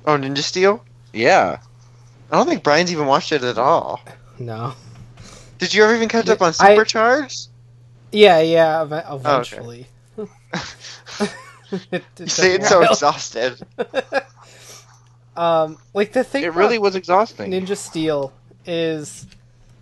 Oh, 0.06 0.18
Ninja 0.18 0.40
Steel. 0.40 0.84
Yeah. 1.14 1.60
I 2.32 2.36
don't 2.36 2.48
think 2.48 2.64
Brian's 2.64 2.92
even 2.92 3.06
watched 3.08 3.32
it 3.32 3.44
at 3.44 3.58
all. 3.58 4.02
No. 4.40 4.74
Did 5.60 5.74
you 5.74 5.84
ever 5.84 5.96
even 5.96 6.10
catch 6.10 6.28
up 6.30 6.42
on 6.42 6.50
I- 6.50 6.52
Supercharged? 6.52 7.48
Yeah, 8.12 8.40
yeah. 8.42 8.82
ev- 8.82 8.92
oh, 9.08 9.40
okay. 9.40 9.88
It 11.92 12.04
You 12.20 12.28
say 12.28 12.56
it's 12.56 12.70
so 12.70 12.82
exhausted. 12.82 13.62
um, 15.36 15.78
like 15.94 16.14
the 16.14 16.24
thing. 16.24 16.44
It 16.44 16.54
really 16.54 16.80
was 16.80 16.96
exhausting. 16.96 17.52
Ninja 17.52 17.78
Steel 17.78 18.34
is 18.66 19.28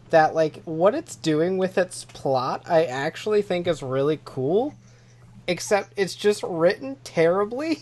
that 0.10 0.34
like 0.36 0.62
what 0.64 0.96
it's 0.96 1.16
doing 1.16 1.58
with 1.58 1.78
its 1.78 2.06
plot. 2.06 2.64
I 2.68 2.86
actually 2.86 3.42
think 3.42 3.68
is 3.68 3.84
really 3.84 4.20
cool, 4.26 4.76
except 5.48 5.94
it's 5.98 6.16
just 6.16 6.44
written 6.44 6.98
terribly 7.04 7.80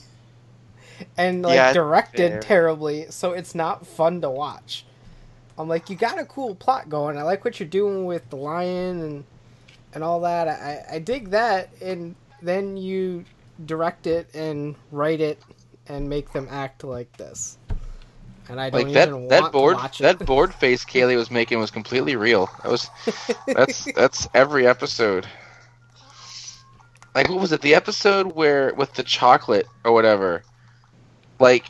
and 1.17 1.43
like 1.43 1.55
Yeah, 1.55 1.73
directed 1.73 2.29
fair. 2.31 2.41
terribly, 2.41 3.05
so 3.09 3.31
it's 3.33 3.55
not 3.55 3.85
fun 3.87 4.21
to 4.21 4.29
watch. 4.29 4.85
I'm 5.57 5.67
like, 5.67 5.89
you 5.89 5.95
got 5.95 6.19
a 6.19 6.25
cool 6.25 6.55
plot 6.55 6.89
going. 6.89 7.17
I 7.17 7.23
like 7.23 7.43
what 7.43 7.59
you're 7.59 7.67
doing 7.69 8.05
with 8.05 8.29
the 8.29 8.37
lion 8.37 9.01
and 9.01 9.23
and 9.93 10.03
all 10.03 10.21
that. 10.21 10.47
I, 10.47 10.95
I 10.95 10.99
dig 10.99 11.29
that, 11.31 11.69
and 11.81 12.15
then 12.41 12.77
you 12.77 13.25
direct 13.65 14.07
it 14.07 14.33
and 14.33 14.75
write 14.91 15.21
it 15.21 15.41
and 15.87 16.09
make 16.09 16.31
them 16.31 16.47
act 16.49 16.83
like 16.83 17.11
this. 17.17 17.57
And 18.47 18.59
I 18.59 18.69
don't 18.69 18.85
like 18.85 18.93
that 18.93 19.09
even 19.09 19.27
that 19.27 19.41
want 19.41 19.53
board 19.53 19.77
to 19.77 19.83
watch 19.83 20.01
it. 20.01 20.03
that 20.03 20.25
board 20.25 20.53
face 20.53 20.83
Kaylee 20.83 21.15
was 21.15 21.29
making 21.29 21.59
was 21.59 21.71
completely 21.71 22.15
real. 22.15 22.49
That 22.63 22.71
was 22.71 22.89
that's 23.47 23.91
that's 23.93 24.27
every 24.33 24.65
episode. 24.65 25.27
Like 27.13 27.29
what 27.29 27.39
was 27.39 27.51
it? 27.51 27.61
The 27.61 27.75
episode 27.75 28.33
where 28.33 28.73
with 28.73 28.93
the 28.93 29.03
chocolate 29.03 29.67
or 29.83 29.91
whatever. 29.91 30.43
Like 31.39 31.65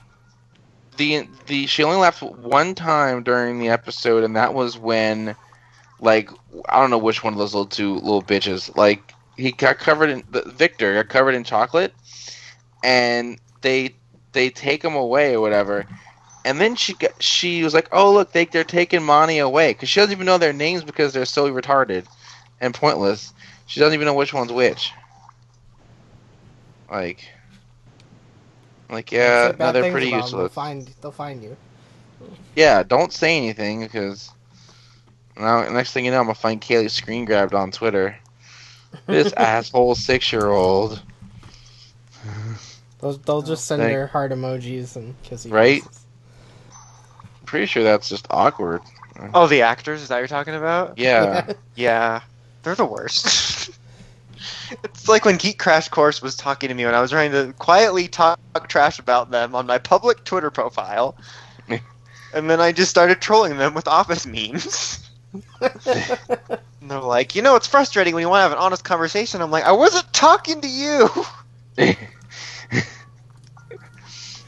the 0.98 1.28
the 1.48 1.66
she 1.66 1.84
only 1.84 1.98
laughed 1.98 2.22
one 2.22 2.76
time 2.76 3.24
during 3.24 3.60
the 3.60 3.70
episode, 3.70 4.24
and 4.24 4.36
that 4.36 4.54
was 4.54 4.78
when 4.78 5.36
like 6.00 6.30
I 6.70 6.80
don't 6.80 6.92
know 6.92 6.98
which 6.98 7.24
one 7.24 7.34
of 7.34 7.40
those 7.40 7.54
little 7.54 7.66
two 7.66 7.96
little 7.96 8.24
bitches 8.24 8.76
like 8.78 9.14
he 9.40 9.52
got 9.52 9.78
covered 9.78 10.10
in 10.10 10.24
the, 10.32 10.42
Victor 10.44 10.96
got 10.96 11.10
covered 11.10 11.36
in 11.36 11.44
chocolate, 11.44 11.94
and 12.84 13.40
they 13.62 13.96
they 14.34 14.50
take 14.50 14.84
him 14.84 14.96
away 14.96 15.36
or 15.36 15.42
whatever. 15.42 15.86
And 16.46 16.60
then 16.60 16.76
she 16.76 16.94
got, 16.94 17.22
she 17.22 17.64
was 17.64 17.74
like, 17.74 17.90
"Oh 17.92 18.14
look, 18.14 18.32
they 18.32 18.46
they're 18.46 18.64
taking 18.64 19.04
Monty 19.04 19.40
away 19.40 19.74
because 19.74 19.90
she 19.90 20.00
doesn't 20.00 20.12
even 20.14 20.26
know 20.26 20.38
their 20.38 20.54
names 20.54 20.84
because 20.84 21.14
they're 21.14 21.26
so 21.26 21.52
retarded 21.52 22.06
and 22.62 22.74
pointless. 22.74 23.34
She 23.68 23.80
doesn't 23.80 23.94
even 23.94 24.06
know 24.06 24.14
which 24.14 24.34
one's 24.34 24.52
which. 24.52 24.92
Like, 26.90 27.28
like 28.90 29.12
yeah, 29.12 29.54
no, 29.60 29.72
they're 29.72 29.92
pretty 29.92 30.08
'em, 30.08 30.12
They'll 30.12 30.22
useless. 30.22 30.54
find 30.54 30.88
they'll 31.02 31.12
find 31.12 31.44
you. 31.44 31.56
Yeah, 32.56 32.84
don't 32.84 33.14
say 33.14 33.38
anything 33.38 33.82
because 33.82 34.32
now 35.38 35.68
next 35.70 35.92
thing 35.94 36.06
you 36.06 36.12
know, 36.12 36.20
I'm 36.20 36.26
gonna 36.26 36.36
find 36.36 36.62
Kaylee 36.62 36.90
screen 36.90 37.26
grabbed 37.26 37.54
on 37.54 37.72
Twitter. 37.72 38.18
This 39.06 39.34
asshole 39.34 39.96
six 39.96 40.32
year 40.32 40.48
old. 40.48 41.02
They'll 43.02 43.14
they'll 43.14 43.42
just 43.42 43.66
send 43.66 43.82
Thank- 43.82 43.92
their 43.92 44.08
heart 44.08 44.32
emojis 44.32 44.96
and 44.96 45.16
kissy 45.24 45.52
Right? 45.52 45.84
faces. 45.84 46.06
Pretty 47.46 47.66
sure 47.66 47.84
that's 47.84 48.10
just 48.10 48.28
awkward. 48.30 48.82
Oh, 49.34 49.48
the 49.48 49.64
actors? 49.64 50.02
Is 50.02 50.08
that 50.10 50.16
what 50.16 50.20
you're 50.20 50.28
talking 50.28 50.56
about? 50.56 50.98
Yeah. 50.98 51.54
Yeah, 51.76 52.22
they're 52.64 52.76
the 52.76 52.86
worst. 52.86 53.72
it's 54.84 55.08
like 55.10 55.26
when 55.26 55.38
Geek 55.38 55.58
Crash 55.60 55.90
Course 55.90 56.22
was 56.22 56.36
talking 56.36 56.70
to 56.70 56.76
me 56.76 56.86
when 56.86 56.94
I 56.96 57.02
was 57.02 57.12
trying 57.12 57.32
to 57.32 57.54
quietly 57.60 58.08
talk 58.08 58.40
trash 58.68 59.00
about 59.00 59.32
them 59.32 59.56
on 59.56 59.66
my 59.66 59.78
public 59.78 60.24
Twitter 60.24 60.52
profile. 60.52 61.16
and 62.34 62.50
then 62.50 62.62
I 62.62 62.72
just 62.72 62.90
started 62.92 63.20
trolling 63.22 63.58
them 63.58 63.74
with 63.74 63.88
office 63.88 64.26
memes. 64.26 65.10
And 66.90 66.98
they're 66.98 67.08
like, 67.08 67.36
you 67.36 67.44
know, 67.44 67.56
it's 67.56 67.68
frustrating 67.68 68.16
when 68.16 68.22
you 68.22 68.30
want 68.30 68.40
to 68.40 68.44
have 68.44 68.52
an 68.52 68.58
honest 68.58 68.84
conversation. 68.84 69.42
I'm 69.42 69.52
like, 69.52 69.64
I 69.64 69.74
wasn't 69.74 70.12
talking 70.12 70.60
to 70.62 70.68
you. 70.68 71.08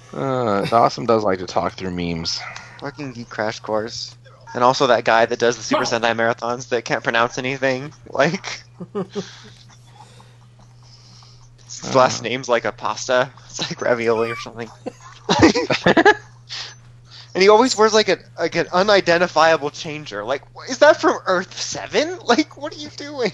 uh, 0.13 0.65
Dawson 0.65 1.05
does 1.05 1.23
like 1.23 1.37
to 1.37 1.45
talk 1.45 1.73
through 1.73 1.91
memes. 1.91 2.41
Fucking 2.79 3.13
Geek 3.13 3.29
Crash 3.29 3.59
Course. 3.59 4.17
And 4.55 4.63
also 4.63 4.87
that 4.87 5.05
guy 5.05 5.27
that 5.27 5.37
does 5.37 5.55
the 5.55 5.61
Super 5.61 5.83
Sentai 5.85 6.15
marathons 6.15 6.69
that 6.69 6.83
can't 6.83 7.03
pronounce 7.03 7.37
anything. 7.37 7.93
Like, 8.09 8.63
his 11.63 11.93
last 11.93 12.23
name's 12.23 12.49
like 12.49 12.65
a 12.65 12.71
pasta. 12.71 13.31
It's 13.49 13.69
like 13.69 13.79
ravioli 13.81 14.31
or 14.31 14.35
something. 14.35 14.71
And 17.33 17.41
he 17.41 17.49
always 17.49 17.77
wears 17.77 17.93
like 17.93 18.09
a 18.09 18.17
like 18.37 18.55
an 18.55 18.67
unidentifiable 18.71 19.69
changer. 19.69 20.23
Like, 20.23 20.43
is 20.69 20.79
that 20.79 20.99
from 20.99 21.17
Earth 21.25 21.57
Seven? 21.59 22.19
Like, 22.25 22.57
what 22.57 22.75
are 22.75 22.79
you 22.79 22.89
doing? 22.89 23.31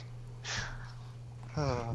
I 1.58 1.94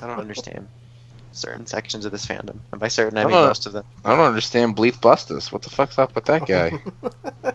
don't 0.00 0.18
understand 0.18 0.68
certain 1.32 1.66
sections 1.66 2.04
of 2.04 2.12
this 2.12 2.26
fandom, 2.26 2.58
and 2.72 2.80
by 2.80 2.88
certain 2.88 3.18
I 3.18 3.24
mean 3.24 3.34
Uh, 3.34 3.46
most 3.48 3.66
of 3.66 3.72
them. 3.72 3.84
I 4.04 4.10
don't 4.10 4.20
understand 4.24 4.76
Bleep 4.76 5.00
Bustus. 5.00 5.50
What 5.52 5.62
the 5.62 5.70
fuck's 5.70 5.98
up 5.98 6.14
with 6.14 6.24
that 6.26 6.46
guy? 6.46 6.78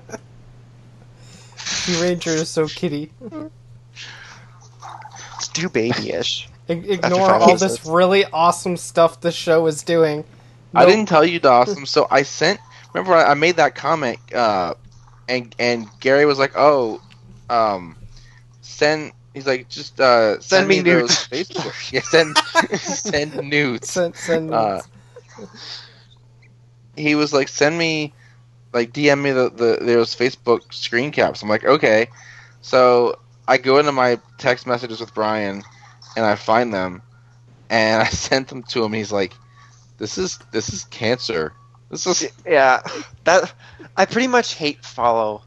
Sea 1.58 2.02
Ranger 2.02 2.32
is 2.32 2.50
so 2.50 2.68
kitty. 2.68 3.12
It's 5.36 5.48
too 5.48 5.70
babyish. 5.70 6.48
Ignore 6.68 7.32
all 7.34 7.58
this 7.58 7.86
really 7.86 8.26
awesome 8.26 8.78
stuff 8.78 9.22
the 9.22 9.32
show 9.32 9.68
is 9.68 9.84
doing. 9.84 10.24
I 10.76 10.86
didn't 10.86 11.08
tell 11.08 11.26
you, 11.26 11.40
Dawson. 11.40 11.86
So 11.86 12.08
I 12.10 12.24
sent. 12.24 12.60
Remember, 12.94 13.14
I 13.16 13.34
made 13.34 13.58
that 13.58 13.76
comment, 13.76 14.20
uh, 14.34 14.74
and 15.28 15.54
and 15.60 15.90
Gary 16.00 16.26
was 16.26 16.40
like, 16.40 16.54
"Oh, 16.56 17.02
um, 17.50 17.98
send." 18.62 19.14
He's 19.34 19.48
like, 19.48 19.70
"Just 19.70 20.00
uh, 20.00 20.40
send, 20.42 20.68
Send 20.68 20.68
me 20.68 20.82
those 20.82 21.12
nudes." 21.12 21.28
Facebook. 21.32 21.76
yeah, 21.92 22.02
send 22.02 22.38
send 22.80 23.36
nudes." 23.40 23.90
Send, 23.90 24.16
send 24.16 24.52
Uh, 24.52 24.82
he 26.96 27.16
was 27.16 27.34
like, 27.34 27.48
"Send 27.48 27.78
me, 27.78 28.14
like, 28.74 28.94
DM 28.94 29.22
me 29.22 29.32
the, 29.32 29.50
the 29.50 29.78
those 29.86 30.16
Facebook 30.16 30.74
screen 30.74 31.12
caps." 31.12 31.42
I'm 31.42 31.50
like, 31.50 31.66
"Okay." 31.66 32.08
So 32.62 33.16
I 33.48 33.58
go 33.58 33.78
into 33.80 33.92
my 33.92 34.20
text 34.38 34.66
messages 34.68 35.00
with 35.00 35.14
Brian, 35.14 35.64
and 36.16 36.26
I 36.26 36.36
find 36.36 36.74
them, 36.74 37.04
and 37.70 38.02
I 38.08 38.08
sent 38.10 38.48
them 38.50 38.64
to 38.70 38.84
him. 38.84 38.94
He's 38.94 39.12
like, 39.12 39.40
"This 40.02 40.18
is 40.18 40.40
this 40.52 40.74
is 40.74 40.86
cancer. 40.86 41.54
This 41.92 42.08
is 42.08 42.28
Yeah, 42.46 42.82
that 43.26 43.54
I 43.96 44.06
pretty 44.06 44.28
much 44.28 44.56
hate 44.56 44.84
follow 44.84 45.44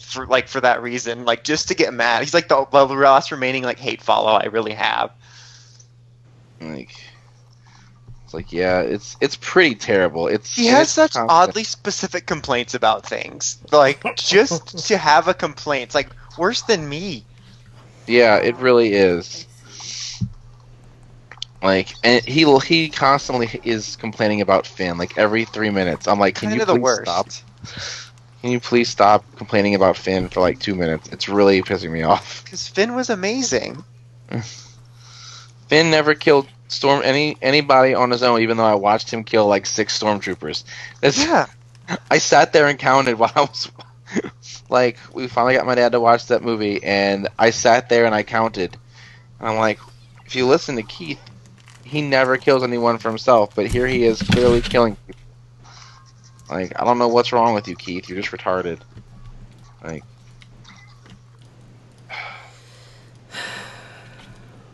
for 0.00 0.26
like 0.28 0.46
for 0.48 0.60
that 0.60 0.80
reason, 0.80 1.24
like 1.24 1.42
just 1.42 1.68
to 1.68 1.74
get 1.74 1.92
mad. 1.92 2.22
He's 2.22 2.32
like 2.32 2.46
the, 2.48 2.64
the 2.70 2.86
last 2.86 3.32
remaining 3.32 3.64
like 3.64 3.80
hate 3.80 4.00
follow 4.00 4.30
I 4.30 4.44
really 4.46 4.74
have. 4.74 5.10
like." 6.60 6.94
It's 8.24 8.34
like 8.34 8.52
yeah, 8.52 8.80
it's 8.80 9.16
it's 9.20 9.36
pretty 9.36 9.74
terrible. 9.76 10.28
It's 10.28 10.54
He 10.54 10.66
has 10.66 10.88
it's 10.88 10.92
such 10.92 11.12
constant. 11.12 11.30
oddly 11.30 11.64
specific 11.64 12.26
complaints 12.26 12.74
about 12.74 13.06
things. 13.06 13.58
Like 13.72 14.04
just 14.16 14.88
to 14.88 14.98
have 14.98 15.28
a 15.28 15.34
complaint, 15.34 15.84
it's 15.84 15.94
like 15.94 16.10
worse 16.36 16.62
than 16.62 16.88
me. 16.88 17.24
Yeah, 18.06 18.36
it 18.36 18.56
really 18.56 18.94
is. 18.94 19.45
Like, 21.62 21.94
and 22.04 22.24
he 22.24 22.44
he 22.60 22.88
constantly 22.88 23.60
is 23.64 23.96
complaining 23.96 24.40
about 24.40 24.66
Finn. 24.66 24.98
Like 24.98 25.16
every 25.16 25.44
three 25.44 25.70
minutes, 25.70 26.06
I'm 26.06 26.18
like, 26.18 26.34
can 26.36 26.50
Kind 26.50 26.60
you 26.60 26.66
please 26.66 26.98
stop? 27.02 27.28
Can 28.42 28.50
you 28.50 28.60
please 28.60 28.88
stop 28.88 29.24
complaining 29.36 29.74
about 29.74 29.96
Finn 29.96 30.28
for 30.28 30.40
like 30.40 30.60
two 30.60 30.74
minutes? 30.74 31.08
It's 31.10 31.28
really 31.28 31.62
pissing 31.62 31.90
me 31.90 32.02
off. 32.02 32.44
Because 32.44 32.68
Finn 32.68 32.94
was 32.94 33.10
amazing. 33.10 33.82
Finn 35.68 35.90
never 35.90 36.14
killed 36.14 36.46
storm 36.68 37.02
any 37.04 37.36
anybody 37.42 37.94
on 37.94 38.10
his 38.10 38.22
own, 38.22 38.40
even 38.40 38.56
though 38.56 38.64
I 38.64 38.74
watched 38.74 39.10
him 39.10 39.24
kill 39.24 39.46
like 39.46 39.66
six 39.66 39.98
stormtroopers. 39.98 40.64
That's, 41.00 41.18
Yeah, 41.18 41.46
I 42.10 42.18
sat 42.18 42.52
there 42.52 42.68
and 42.68 42.78
counted 42.78 43.18
while 43.18 43.32
I 43.34 43.40
was 43.40 43.70
like, 44.68 44.98
we 45.12 45.26
finally 45.26 45.54
got 45.54 45.66
my 45.66 45.74
dad 45.74 45.92
to 45.92 46.00
watch 46.00 46.26
that 46.26 46.42
movie, 46.42 46.82
and 46.84 47.28
I 47.38 47.50
sat 47.50 47.88
there 47.88 48.04
and 48.04 48.14
I 48.14 48.22
counted. 48.22 48.76
And 49.40 49.48
I'm 49.48 49.56
like, 49.56 49.78
if 50.26 50.34
you 50.34 50.46
listen 50.46 50.76
to 50.76 50.82
Keith, 50.82 51.20
he 51.86 52.02
never 52.02 52.36
kills 52.36 52.62
anyone 52.62 52.98
for 52.98 53.08
himself, 53.08 53.54
but 53.54 53.66
here 53.66 53.86
he 53.86 54.04
is 54.04 54.20
clearly 54.22 54.60
killing. 54.60 54.96
people. 55.06 55.20
Like, 56.50 56.72
I 56.80 56.84
don't 56.84 56.98
know 56.98 57.08
what's 57.08 57.32
wrong 57.32 57.54
with 57.54 57.68
you, 57.68 57.76
Keith. 57.76 58.08
You're 58.08 58.20
just 58.20 58.32
retarded. 58.34 58.78
Like, 59.84 60.02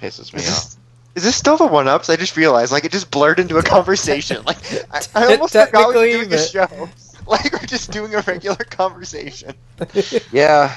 pisses 0.01 0.33
me 0.33 0.41
is 0.41 0.49
off. 0.49 0.55
this, 0.65 0.77
is 1.15 1.23
this 1.25 1.37
still 1.37 1.57
the 1.57 1.67
one 1.67 1.89
ups? 1.89 2.09
I 2.09 2.17
just 2.17 2.37
realized 2.37 2.73
like 2.73 2.85
it 2.85 2.93
just 2.93 3.11
blurred 3.11 3.39
into 3.39 3.59
a 3.59 3.63
conversation. 3.63 4.43
Like 4.47 4.59
I, 4.91 5.03
I 5.15 5.33
almost 5.33 5.53
forgot 5.53 5.89
we 5.89 5.95
were 5.95 6.07
Technically, 6.07 6.13
doing 6.13 6.27
a 6.27 6.31
but- 6.31 6.49
show. 6.49 6.89
Like 7.27 7.53
we're 7.53 7.67
just 7.69 7.93
doing 7.93 8.15
a 8.17 8.21
regular 8.23 8.57
conversation. 8.65 9.55
Yeah, 10.33 10.75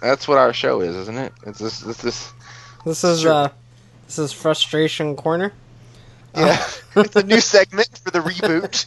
that's 0.00 0.26
what 0.26 0.36
our 0.38 0.52
show 0.52 0.80
is, 0.80 0.96
isn't 0.96 1.16
it? 1.18 1.32
It's 1.46 1.58
this, 1.60 1.80
this, 1.80 1.98
this 1.98 2.32
This 2.84 3.04
is 3.04 3.24
uh, 3.26 3.50
this 4.08 4.18
is 4.18 4.32
frustration 4.32 5.14
corner. 5.14 5.52
Yeah, 6.34 6.60
it's 6.96 7.14
a 7.16 7.22
new 7.22 7.40
segment 7.40 8.00
for 8.02 8.10
the 8.10 8.20
reboot. 8.20 8.86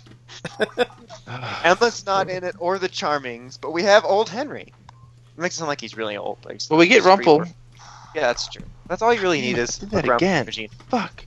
Emma's 1.63 2.05
not 2.05 2.29
in 2.29 2.43
it, 2.43 2.55
or 2.59 2.79
the 2.79 2.89
Charmings, 2.89 3.57
but 3.61 3.71
we 3.71 3.83
have 3.83 4.03
old 4.03 4.27
Henry. 4.29 4.73
It 5.37 5.41
makes 5.41 5.55
it 5.55 5.59
sound 5.59 5.69
like 5.69 5.79
he's 5.79 5.95
really 5.95 6.17
old. 6.17 6.39
Like, 6.45 6.59
Well, 6.69 6.79
we 6.79 6.87
get 6.87 7.03
Rumple. 7.03 7.45
Yeah, 8.13 8.21
that's 8.21 8.47
true. 8.49 8.63
That's 8.87 9.01
all 9.01 9.13
you 9.13 9.21
really 9.21 9.39
need 9.41 9.57
is 9.57 9.77
Do 9.77 9.85
that 9.87 10.05
a 10.05 10.09
Rumple 10.09 10.15
again. 10.27 10.45
machine. 10.45 10.69
Fuck. 10.89 11.25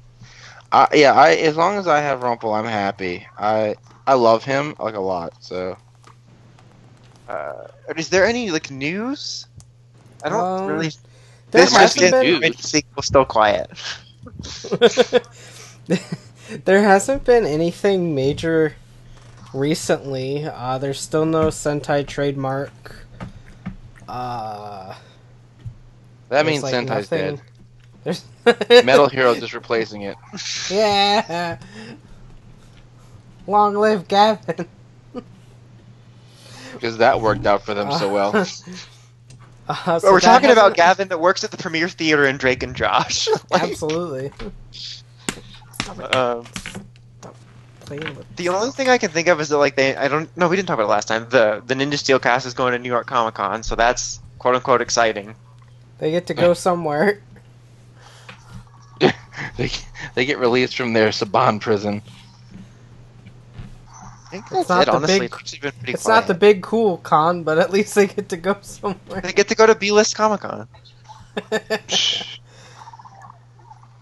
I, 0.72 0.88
yeah, 0.92 1.12
I 1.14 1.30
as 1.36 1.56
long 1.56 1.78
as 1.78 1.86
I 1.86 2.00
have 2.00 2.22
Rumple, 2.22 2.52
I'm 2.52 2.64
happy. 2.66 3.26
I 3.38 3.76
I 4.06 4.14
love 4.14 4.44
him 4.44 4.74
like 4.78 4.94
a 4.94 5.00
lot. 5.00 5.32
So 5.42 5.76
Uh, 7.28 7.68
is 7.96 8.08
there 8.10 8.26
any 8.26 8.50
like 8.50 8.70
news? 8.70 9.46
I 10.22 10.28
don't 10.28 10.40
Um, 10.40 10.66
really. 10.66 10.90
There 11.54 11.64
This 11.64 11.72
must 11.72 11.96
just 11.96 12.12
hasn't 12.12 12.40
been. 12.40 12.50
news. 12.50 12.58
sequel 12.58 13.02
still 13.04 13.24
quiet. 13.24 13.70
there 16.64 16.82
hasn't 16.82 17.24
been 17.24 17.46
anything 17.46 18.12
major 18.12 18.74
recently. 19.54 20.46
Uh, 20.46 20.78
there's 20.78 20.98
still 21.00 21.24
no 21.24 21.46
Sentai 21.46 22.04
trademark. 22.04 22.72
Uh, 24.08 24.96
that 26.28 26.44
means 26.44 26.64
like, 26.64 26.74
Sentai's 26.74 27.08
nothing- 27.12 27.40
There's 28.02 28.24
dead. 28.44 28.84
Metal 28.84 29.06
Hero 29.08 29.36
just 29.36 29.54
replacing 29.54 30.02
it. 30.02 30.16
Yeah. 30.68 31.58
Long 33.46 33.76
live 33.76 34.08
Gavin. 34.08 34.66
because 36.72 36.98
that 36.98 37.20
worked 37.20 37.46
out 37.46 37.62
for 37.62 37.74
them 37.74 37.92
so 37.92 38.12
well. 38.12 38.44
Uh, 39.68 39.98
so 39.98 40.06
But 40.08 40.12
we're 40.12 40.20
talking 40.20 40.50
about 40.50 40.76
hasn't- 40.76 40.76
Gavin 40.76 41.08
that 41.08 41.20
works 41.20 41.42
at 41.44 41.50
the 41.50 41.56
Premier 41.56 41.88
Theater 41.88 42.26
in 42.26 42.36
Drake 42.36 42.62
and 42.62 42.74
Josh. 42.76 43.28
Like, 43.50 43.62
Absolutely. 43.62 44.32
um, 46.12 46.44
with 47.90 48.36
the 48.36 48.48
only 48.48 48.70
thing 48.70 48.88
I 48.88 48.98
can 48.98 49.10
think 49.10 49.28
of 49.28 49.40
is 49.40 49.50
that 49.50 49.58
like 49.58 49.76
they 49.76 49.94
I 49.94 50.08
don't 50.08 50.34
no 50.36 50.48
we 50.48 50.56
didn't 50.56 50.68
talk 50.68 50.74
about 50.74 50.84
it 50.86 50.90
last 50.90 51.06
time. 51.08 51.26
The 51.28 51.62
the 51.66 51.74
Ninja 51.74 51.98
Steel 51.98 52.18
cast 52.18 52.46
is 52.46 52.54
going 52.54 52.72
to 52.72 52.78
New 52.78 52.88
York 52.88 53.06
Comic 53.06 53.34
Con, 53.34 53.62
so 53.62 53.74
that's 53.76 54.20
quote 54.38 54.54
unquote 54.54 54.80
exciting. 54.80 55.34
They 55.98 56.10
get 56.10 56.26
to 56.28 56.34
go 56.34 56.54
somewhere. 56.54 57.20
they 59.00 59.70
they 60.14 60.24
get 60.24 60.38
released 60.38 60.76
from 60.76 60.92
their 60.94 61.08
Saban 61.10 61.60
prison. 61.60 62.02
I 64.34 64.38
think 64.40 64.48
that's 64.50 64.68
not 64.68 64.82
it. 64.82 64.86
the 64.86 64.92
Honestly, 64.96 65.18
big- 65.20 65.30
it's 65.30 65.34
actually 65.38 65.58
been 65.60 65.72
pretty 65.72 65.92
It's 65.92 66.02
quiet. 66.04 66.16
not 66.20 66.26
the 66.26 66.34
big 66.34 66.62
cool 66.62 66.96
con, 66.98 67.44
but 67.44 67.58
at 67.58 67.70
least 67.70 67.94
they 67.94 68.06
get 68.08 68.28
to 68.30 68.36
go 68.36 68.56
somewhere. 68.62 69.20
They 69.20 69.32
get 69.32 69.48
to 69.48 69.54
go 69.54 69.66
to 69.66 69.74
B 69.74 69.92
List 69.92 70.16
Comic 70.16 70.40
Con. 70.40 70.66
Uh, 71.52 71.58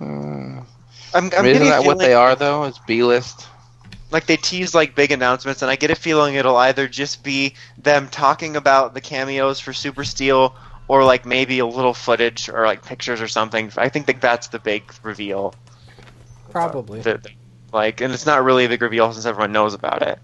I'm, 0.01 0.05
I 0.05 0.07
I'm 1.15 1.23
mean, 1.23 1.31
getting 1.31 1.47
isn't 1.55 1.69
that 1.69 1.85
what 1.85 1.99
they 1.99 2.15
are 2.15 2.35
though? 2.35 2.65
It's 2.65 2.79
B 2.81 3.03
list. 3.05 3.47
like 4.11 4.27
they 4.27 4.37
tease 4.37 4.75
like 4.75 4.95
big 4.95 5.13
announcements, 5.13 5.63
and 5.63 5.71
I 5.71 5.77
get 5.77 5.91
a 5.91 5.95
feeling 5.95 6.35
it'll 6.35 6.57
either 6.57 6.89
just 6.89 7.23
be 7.23 7.55
them 7.79 8.09
talking 8.09 8.57
about 8.57 8.95
the 8.95 9.01
cameos 9.01 9.61
for 9.61 9.73
Super 9.73 10.05
Steel, 10.05 10.55
or 10.89 11.05
like 11.05 11.27
maybe 11.27 11.59
a 11.59 11.67
little 11.67 11.95
footage 11.95 12.49
or 12.49 12.67
like 12.67 12.85
pictures 12.85 13.21
or 13.21 13.29
something. 13.29 13.71
I 13.77 13.89
think 13.91 14.07
that 14.07 14.21
that's 14.21 14.49
the 14.49 14.59
big 14.59 14.93
reveal. 15.03 15.55
Probably. 16.51 17.01
that, 17.03 17.27
like, 17.73 18.01
and 18.01 18.13
it's 18.13 18.27
not 18.27 18.45
really 18.45 18.65
a 18.65 18.69
big 18.69 18.83
reveal 18.83 19.13
since 19.13 19.27
everyone 19.27 19.53
knows 19.53 19.75
about 19.75 20.03
it. 20.03 20.19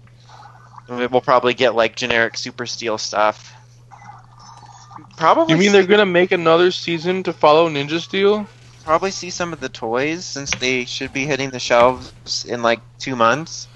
We'll 0.87 1.21
probably 1.21 1.53
get 1.53 1.75
like 1.75 1.95
generic 1.95 2.37
Super 2.37 2.65
Steel 2.65 2.97
stuff. 2.97 3.53
Probably. 5.17 5.53
You 5.53 5.59
mean 5.59 5.71
they're 5.71 5.85
gonna 5.85 6.05
make 6.05 6.31
another 6.31 6.71
season 6.71 7.23
to 7.23 7.33
follow 7.33 7.69
Ninja 7.69 7.99
Steel? 7.99 8.47
probably 8.89 9.11
see 9.11 9.29
some 9.29 9.53
of 9.53 9.59
the 9.59 9.69
toys 9.69 10.25
since 10.25 10.49
they 10.55 10.83
should 10.83 11.13
be 11.13 11.23
hitting 11.23 11.51
the 11.51 11.59
shelves 11.59 12.43
in 12.45 12.63
like 12.63 12.79
two 12.97 13.15
months, 13.15 13.67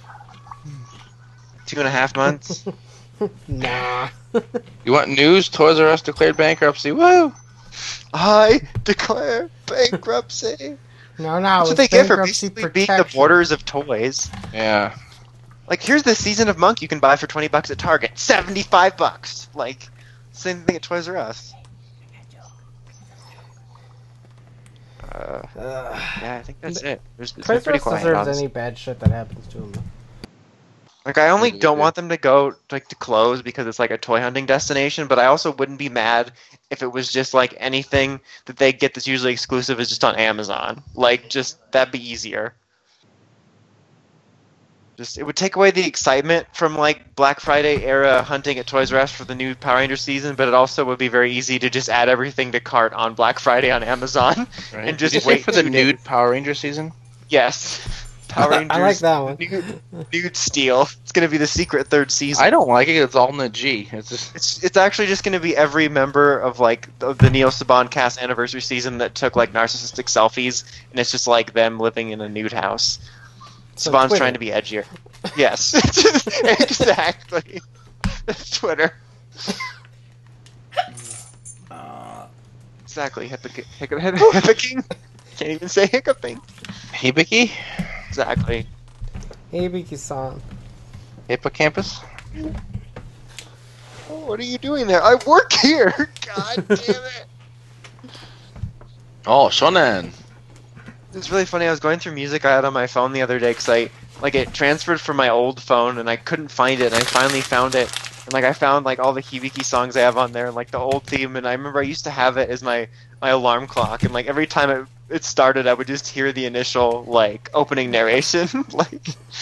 two 1.67 1.77
and 1.77 1.87
a 1.87 1.91
half 1.91 2.15
months. 2.15 2.65
Nah. 3.47 4.09
You 4.83 4.91
want 4.91 5.07
news? 5.07 5.47
Toys 5.47 5.79
R 5.79 5.87
Us 5.87 6.01
declared 6.01 6.35
bankruptcy. 6.35 6.91
Woo! 6.91 7.31
I 8.11 8.59
declare 8.83 9.49
bankruptcy. 9.65 10.77
No, 11.19 11.35
no. 11.39 11.41
That's 11.41 11.69
what 11.69 11.77
they 11.77 11.87
get 11.87 12.07
for 12.07 12.15
bankruptcy 12.17 12.49
basically 12.49 12.85
being 12.85 12.97
the 12.97 13.09
borders 13.13 13.51
of 13.51 13.63
toys. 13.65 14.29
Yeah. 14.53 14.95
Like, 15.67 15.81
here's 15.81 16.03
the 16.03 16.15
season 16.15 16.49
of 16.49 16.57
Monk 16.57 16.81
you 16.81 16.87
can 16.87 16.99
buy 16.99 17.15
for 17.15 17.27
twenty 17.27 17.47
bucks 17.47 17.71
at 17.71 17.77
Target, 17.77 18.17
seventy-five 18.19 18.97
bucks. 18.97 19.47
Like, 19.53 19.87
same 20.31 20.61
thing 20.63 20.75
at 20.75 20.81
Toys 20.81 21.07
R 21.07 21.17
Us. 21.17 21.53
Uh, 25.11 25.41
Ugh. 25.57 26.01
yeah, 26.21 26.37
I 26.37 26.41
think 26.41 26.59
that's 26.59 26.81
it. 26.81 26.99
There's, 27.17 27.33
it's 27.37 27.45
Toys 27.47 27.57
R 27.57 27.61
pretty 27.61 27.77
Us 27.77 27.83
quiet. 27.83 27.97
deserves 27.99 28.17
honestly. 28.17 28.43
any 28.45 28.51
bad 28.51 28.77
shit 28.77 28.99
that 28.99 29.09
happens 29.11 29.45
to 29.47 29.59
them. 29.59 29.83
Like, 31.05 31.17
I 31.17 31.29
only 31.29 31.51
don't 31.51 31.79
want 31.79 31.95
them 31.95 32.09
to 32.09 32.17
go 32.17 32.55
like 32.71 32.87
to 32.89 32.95
close 32.95 33.41
because 33.41 33.67
it's 33.67 33.79
like 33.79 33.91
a 33.91 33.97
toy 33.97 34.21
hunting 34.21 34.45
destination. 34.45 35.07
But 35.07 35.19
I 35.19 35.25
also 35.25 35.51
wouldn't 35.51 35.79
be 35.79 35.89
mad 35.89 36.31
if 36.69 36.81
it 36.81 36.91
was 36.91 37.11
just 37.11 37.33
like 37.33 37.53
anything 37.57 38.21
that 38.45 38.57
they 38.57 38.71
get 38.71 38.93
that's 38.93 39.07
usually 39.07 39.33
exclusive 39.33 39.79
is 39.79 39.89
just 39.89 40.03
on 40.03 40.15
Amazon. 40.15 40.81
Like, 40.95 41.29
just 41.29 41.59
that'd 41.71 41.91
be 41.91 41.99
easier. 42.11 42.53
Just 44.95 45.17
it 45.17 45.23
would 45.23 45.35
take 45.35 45.55
away 45.55 45.71
the 45.71 45.85
excitement 45.85 46.45
from 46.53 46.77
like 46.77 47.15
Black 47.15 47.39
Friday 47.39 47.83
era 47.83 48.21
hunting 48.21 48.59
at 48.59 48.67
Toys 48.67 48.93
R 48.93 48.99
Us 48.99 49.11
for 49.11 49.25
the 49.25 49.33
new 49.33 49.55
Power 49.55 49.77
Ranger 49.77 49.95
season, 49.95 50.35
but 50.35 50.47
it 50.47 50.53
also 50.53 50.85
would 50.85 50.99
be 50.99 51.07
very 51.07 51.31
easy 51.31 51.57
to 51.59 51.69
just 51.69 51.89
add 51.89 52.09
everything 52.09 52.51
to 52.51 52.59
cart 52.59 52.93
on 52.93 53.15
Black 53.15 53.39
Friday 53.39 53.71
on 53.71 53.83
Amazon. 53.83 54.47
Right. 54.71 54.87
And 54.87 54.97
just 54.97 55.13
Did 55.13 55.17
you 55.17 55.21
say 55.21 55.27
wait 55.27 55.43
for 55.43 55.51
the 55.51 55.63
nude. 55.63 56.03
Power 56.03 56.31
Ranger 56.31 56.53
season? 56.53 56.91
yes, 57.29 58.02
Power 58.33 58.49
Rangers. 58.51 58.77
I 58.77 58.81
like 58.81 58.97
that 58.99 59.19
one. 59.19 59.37
Nude, 59.39 59.81
nude 60.11 60.35
Steel. 60.35 60.87
It's 61.03 61.11
gonna 61.11 61.27
be 61.27 61.37
the 61.37 61.47
secret 61.47 61.87
third 61.87 62.11
season. 62.11 62.43
I 62.43 62.49
don't 62.49 62.67
like 62.67 62.87
it. 62.87 62.95
It's 62.95 63.15
all 63.15 63.29
in 63.29 63.37
the 63.37 63.49
G. 63.49 63.87
It's 63.91 64.09
just 64.09 64.35
It's 64.35 64.63
it's 64.63 64.77
actually 64.77 65.07
just 65.07 65.23
going 65.23 65.33
to 65.33 65.39
be 65.39 65.55
every 65.55 65.87
member 65.87 66.39
of 66.39 66.59
like 66.59 66.89
of 67.01 67.17
the 67.19 67.29
Neo 67.29 67.49
Saban 67.49 67.89
cast 67.91 68.21
anniversary 68.21 68.61
season 68.61 68.97
that 68.99 69.15
took 69.15 69.35
like 69.35 69.53
narcissistic 69.53 70.05
selfies, 70.05 70.63
and 70.91 70.99
it's 70.99 71.11
just 71.11 71.27
like 71.27 71.53
them 71.53 71.79
living 71.79 72.09
in 72.09 72.21
a 72.21 72.29
nude 72.29 72.53
house. 72.53 72.99
So 73.75 73.91
Saban's 73.91 74.07
Twitter. 74.09 74.17
trying 74.19 74.33
to 74.33 74.39
be 74.39 74.47
edgier. 74.47 74.85
Yes, 75.37 75.73
exactly. 76.61 77.61
Twitter. 78.51 78.93
Exactly. 82.83 83.27
Hippic- 83.27 83.65
hiccup- 83.79 83.99
hiccuping. 84.01 84.83
Can't 85.37 85.51
even 85.51 85.67
say 85.69 85.87
hiccuping. 85.87 86.39
Hibiki, 86.91 87.49
Exactly. 88.13 88.67
Hey, 89.49 89.67
Biki-san. 89.67 90.39
hippocampus. 91.27 91.99
Oh, 94.07 94.19
what 94.27 94.39
are 94.39 94.43
you 94.43 94.59
doing 94.59 94.85
there? 94.85 95.01
I 95.01 95.15
work 95.25 95.51
here. 95.51 95.91
God 96.23 96.67
damn 96.67 96.79
it. 96.79 97.25
Oh, 99.25 99.47
Shonen. 99.47 100.11
It's 101.15 101.31
really 101.31 101.45
funny. 101.45 101.65
I 101.65 101.71
was 101.71 101.79
going 101.79 101.97
through 101.97 102.13
music 102.13 102.45
I 102.45 102.53
had 102.53 102.65
on 102.65 102.73
my 102.73 102.85
phone 102.85 103.13
the 103.13 103.23
other 103.23 103.39
day 103.39 103.49
because 103.49 103.67
I 103.67 103.89
like 104.21 104.35
it 104.35 104.53
transferred 104.53 105.01
from 105.01 105.17
my 105.17 105.29
old 105.29 105.59
phone 105.59 105.97
and 105.97 106.07
I 106.07 106.15
couldn't 106.17 106.49
find 106.49 106.81
it. 106.81 106.93
And 106.93 107.01
I 107.01 107.03
finally 107.03 107.41
found 107.41 107.73
it. 107.73 107.91
And 108.25 108.33
like 108.33 108.43
I 108.43 108.53
found 108.53 108.85
like 108.85 108.99
all 108.99 109.13
the 109.13 109.23
Hibiki 109.23 109.65
songs 109.65 109.97
I 109.97 110.01
have 110.01 110.19
on 110.19 110.33
there 110.33 110.45
and 110.45 110.55
like 110.55 110.69
the 110.69 110.77
old 110.77 111.05
theme. 111.05 111.35
And 111.35 111.47
I 111.47 111.53
remember 111.53 111.79
I 111.79 111.83
used 111.83 112.03
to 112.03 112.11
have 112.11 112.37
it 112.37 112.51
as 112.51 112.61
my 112.61 112.87
my 113.23 113.29
alarm 113.29 113.65
clock. 113.65 114.03
And 114.03 114.13
like 114.13 114.27
every 114.27 114.45
time 114.45 114.69
it 114.69 114.87
it 115.09 115.23
started, 115.23 115.67
I 115.67 115.73
would 115.73 115.87
just 115.87 116.07
hear 116.07 116.31
the 116.31 116.45
initial 116.45 117.03
like 117.03 117.49
opening 117.53 117.91
narration. 117.91 118.47
like 118.71 119.01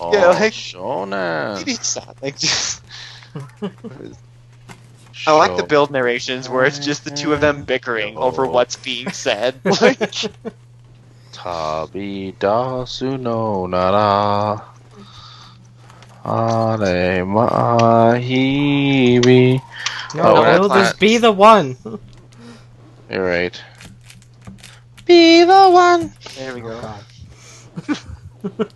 Oh, 0.00 0.12
yeah, 0.12 0.26
like 0.28 0.52
Shonen. 0.52 2.22
Like 2.22 2.38
just. 2.38 2.82
I 5.26 5.32
like 5.32 5.56
the 5.56 5.62
build 5.62 5.90
narrations 5.90 6.48
where 6.48 6.64
it's 6.64 6.78
just 6.78 7.04
the 7.04 7.10
two 7.10 7.32
of 7.32 7.40
them 7.40 7.64
bickering 7.64 8.16
over 8.16 8.46
what's 8.46 8.76
being 8.76 9.10
said. 9.12 9.54
Like, 9.64 9.98
Tabidasu 11.32 13.20
no 13.20 13.66
nara. 13.66 14.64
Are 16.24 16.78
mahibi. 17.26 18.40
No, 20.14 20.22
Oh, 20.22 20.42
no, 20.42 20.54
it'll 20.54 20.68
not- 20.68 20.78
just 20.78 20.98
be 21.00 21.18
the 21.18 21.32
one. 21.32 21.76
You're 23.12 23.24
right. 23.24 23.60
Be 25.04 25.44
the 25.44 25.68
one. 25.70 26.12
there 26.36 26.54
we 26.54 26.60
go. 26.62 26.94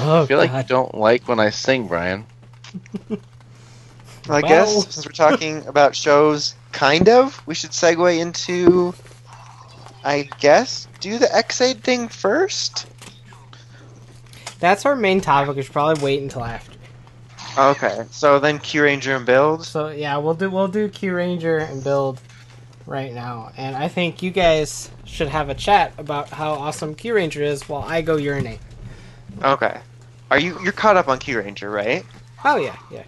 Oh, 0.00 0.22
I 0.22 0.26
feel 0.26 0.38
like 0.38 0.50
you 0.50 0.56
God. 0.58 0.68
don't 0.68 0.94
like 0.94 1.26
when 1.26 1.40
I 1.40 1.50
sing, 1.50 1.88
Brian. 1.88 2.24
Well, 3.08 3.18
I 4.28 4.40
Well- 4.40 4.42
guess 4.42 4.94
since 4.94 5.04
we're 5.04 5.10
talking 5.10 5.66
about 5.66 5.96
shows, 5.96 6.54
kind 6.70 7.08
of, 7.08 7.42
we 7.46 7.54
should 7.56 7.70
segue 7.70 8.16
into, 8.20 8.94
I 10.04 10.28
guess, 10.38 10.86
do 11.00 11.18
the 11.18 11.34
Ex-Aid 11.34 11.82
thing 11.82 12.06
first. 12.06 12.86
That's 14.60 14.86
our 14.86 14.94
main 14.94 15.20
topic. 15.20 15.56
We 15.56 15.62
should 15.62 15.72
probably 15.72 16.00
wait 16.02 16.22
until 16.22 16.44
after. 16.44 16.78
Okay, 17.58 18.04
so 18.12 18.38
then 18.38 18.60
Kyuranger 18.60 19.16
and 19.16 19.26
build. 19.26 19.64
So 19.64 19.88
yeah, 19.88 20.16
we'll 20.18 20.34
do 20.34 20.48
we'll 20.48 20.68
do 20.68 20.88
Kyuranger 20.88 21.68
and 21.68 21.82
build 21.82 22.20
right 22.88 23.12
now, 23.12 23.52
and 23.56 23.76
I 23.76 23.88
think 23.88 24.22
you 24.22 24.30
guys 24.30 24.90
should 25.04 25.28
have 25.28 25.48
a 25.50 25.54
chat 25.54 25.92
about 25.98 26.30
how 26.30 26.52
awesome 26.54 26.94
Kyuranger 26.94 27.42
is 27.42 27.68
while 27.68 27.82
I 27.82 28.02
go 28.02 28.16
urinate. 28.16 28.60
Okay. 29.42 29.78
Are 30.30 30.38
you 30.38 30.58
you're 30.62 30.72
caught 30.72 30.96
up 30.96 31.08
on 31.08 31.18
Kyuranger, 31.18 31.72
right? 31.72 32.04
Oh 32.44 32.56
yeah, 32.56 32.76
yeah. 32.90 33.04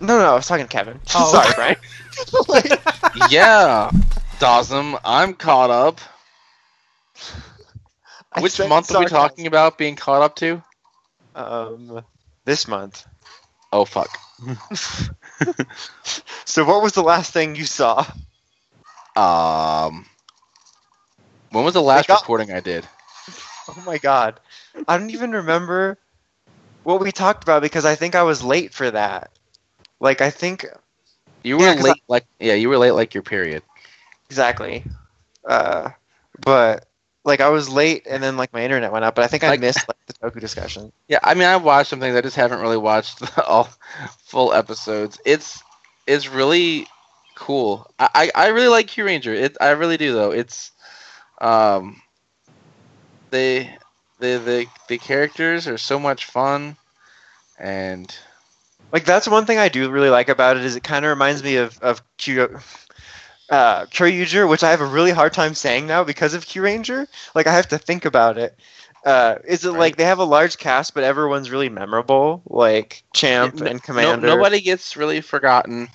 No, 0.00 0.18
no, 0.18 0.32
I 0.32 0.34
was 0.34 0.46
talking 0.46 0.66
to 0.66 0.70
Kevin. 0.70 1.00
Oh. 1.14 1.32
Sorry, 1.32 1.52
Brian. 1.54 1.76
Like, 2.48 3.30
yeah, 3.30 3.90
Dawson, 4.38 4.96
I'm 5.04 5.34
caught 5.34 5.70
up. 5.70 6.00
I 8.32 8.40
Which 8.40 8.52
said 8.52 8.68
month 8.68 8.94
are 8.94 9.00
we 9.00 9.06
talking 9.06 9.46
about 9.46 9.78
being 9.78 9.96
caught 9.96 10.22
up 10.22 10.36
to? 10.36 10.62
Um, 11.34 12.04
this 12.44 12.68
month. 12.68 13.06
Oh 13.72 13.84
fuck. 13.84 14.16
So, 16.50 16.64
what 16.64 16.82
was 16.82 16.94
the 16.94 17.02
last 17.02 17.32
thing 17.32 17.54
you 17.54 17.64
saw? 17.64 18.04
Um, 19.16 20.06
when 21.50 21.64
was 21.64 21.74
the 21.74 21.82
last 21.82 22.08
got- 22.08 22.20
recording 22.22 22.52
I 22.52 22.60
did? 22.60 22.86
Oh 23.68 23.82
my 23.86 23.98
god, 23.98 24.40
I 24.88 24.98
don't 24.98 25.10
even 25.10 25.32
remember 25.32 25.98
what 26.82 27.00
we 27.00 27.12
talked 27.12 27.42
about 27.44 27.62
because 27.62 27.84
I 27.84 27.94
think 27.94 28.14
I 28.14 28.22
was 28.22 28.42
late 28.42 28.72
for 28.74 28.90
that. 28.90 29.30
Like, 30.00 30.20
I 30.20 30.30
think 30.30 30.66
You 31.42 31.58
were 31.58 31.64
Yeah, 31.66 31.72
late, 31.74 32.02
like 32.08 32.26
yeah, 32.38 32.54
you 32.54 32.68
were 32.68 32.78
late, 32.78 32.92
like 32.92 33.14
your 33.14 33.22
period. 33.22 33.62
exactly. 34.28 34.84
Uh, 35.44 35.90
but 36.40 36.86
like 37.24 37.40
I 37.40 37.48
was 37.50 37.68
late, 37.68 38.06
and 38.08 38.22
then 38.22 38.36
like 38.36 38.52
my 38.52 38.62
internet 38.64 38.92
went 38.92 39.04
out. 39.04 39.14
But 39.14 39.24
I 39.24 39.28
think 39.28 39.44
I 39.44 39.50
Like- 39.50 39.60
missed 39.60 39.86
like 39.88 39.96
the 40.06 40.12
Toku 40.14 40.40
discussion. 40.40 40.92
Yeah, 41.08 41.18
I 41.22 41.34
mean, 41.34 41.44
I've 41.48 41.62
watched 41.62 41.90
some 41.90 42.00
things. 42.00 42.16
I 42.16 42.20
just 42.22 42.36
haven't 42.36 42.60
really 42.60 42.76
watched 42.78 43.22
all 43.46 43.68
full 44.24 44.52
episodes. 44.52 45.18
It's 45.24 45.62
it's 46.06 46.28
really 46.28 46.86
cool. 47.40 47.90
I, 47.98 48.30
I, 48.36 48.46
I 48.46 48.48
really 48.48 48.68
like 48.68 48.88
Kyuranger. 48.88 49.34
It 49.36 49.58
I 49.60 49.70
really 49.70 49.98
do 49.98 50.14
though. 50.14 50.32
It's 50.32 50.72
um 51.40 52.02
they 53.30 53.76
the 54.20 54.38
the 54.38 54.66
the 54.88 54.98
characters 54.98 55.68
are 55.68 55.78
so 55.78 55.98
much 56.00 56.26
fun, 56.26 56.76
and 57.58 58.14
Like 58.92 59.04
that's 59.04 59.28
one 59.28 59.46
thing 59.46 59.58
I 59.58 59.68
do 59.68 59.90
really 59.90 60.10
like 60.10 60.28
about 60.28 60.56
it 60.56 60.64
is 60.64 60.76
it 60.76 60.84
kind 60.84 61.04
of 61.04 61.10
reminds 61.10 61.42
me 61.42 61.56
of 61.56 61.78
of 61.80 62.02
Q. 62.18 62.58
Uh, 63.50 63.86
Kyoryuger, 63.86 64.48
which 64.48 64.62
I 64.64 64.70
have 64.70 64.80
a 64.80 64.86
really 64.86 65.10
hard 65.12 65.32
time 65.34 65.54
saying 65.54 65.86
now 65.86 66.04
because 66.04 66.34
of 66.34 66.46
Kyuranger. 66.46 67.06
Like 67.34 67.46
I 67.46 67.52
have 67.54 67.68
to 67.68 67.78
think 67.78 68.04
about 68.04 68.38
it. 68.38 68.58
Uh, 69.04 69.36
is 69.46 69.64
it 69.64 69.72
Right. 69.72 69.78
like 69.78 69.96
they 69.96 70.04
have 70.04 70.18
a 70.18 70.24
large 70.24 70.58
cast, 70.58 70.94
but 70.94 71.04
everyone's 71.04 71.50
really 71.50 71.68
memorable, 71.68 72.42
like 72.46 73.04
Champ 73.14 73.60
no- 73.60 73.66
and 73.66 73.82
Commander? 73.82 74.28
No, 74.28 74.36
nobody 74.36 74.60
gets 74.60 74.96
really 74.96 75.20
forgotten. 75.20 75.88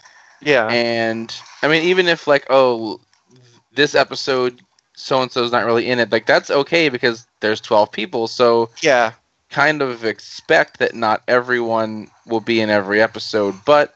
Yeah, 0.45 0.75
And 0.75 1.35
I 1.63 1.67
mean, 1.67 1.83
even 1.83 2.07
if 2.07 2.27
like, 2.27 2.47
oh, 2.49 3.01
this 3.73 3.95
episode, 3.95 4.61
so 4.95 5.21
and 5.21 5.31
so's 5.31 5.51
not 5.51 5.65
really 5.65 5.89
in 5.89 5.99
it, 5.99 6.11
like 6.11 6.27
that's 6.27 6.51
okay 6.51 6.89
because 6.89 7.27
there's 7.41 7.61
twelve 7.61 7.91
people, 7.91 8.27
so 8.27 8.69
yeah, 8.81 9.13
kind 9.49 9.81
of 9.81 10.05
expect 10.05 10.79
that 10.79 10.95
not 10.95 11.23
everyone 11.27 12.09
will 12.27 12.41
be 12.41 12.61
in 12.61 12.69
every 12.69 13.01
episode, 13.01 13.55
but 13.65 13.95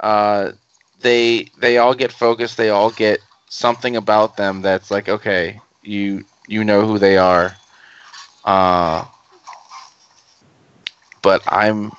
uh, 0.00 0.52
they 1.00 1.46
they 1.60 1.78
all 1.78 1.94
get 1.94 2.12
focused. 2.12 2.56
They 2.58 2.70
all 2.70 2.90
get 2.90 3.20
something 3.48 3.96
about 3.96 4.36
them 4.36 4.62
that's 4.62 4.90
like, 4.90 5.08
okay, 5.08 5.60
you 5.82 6.24
you 6.48 6.64
know 6.64 6.86
who 6.86 6.98
they 6.98 7.18
are. 7.18 7.54
Uh, 8.44 9.04
but 11.22 11.42
I'm 11.46 11.92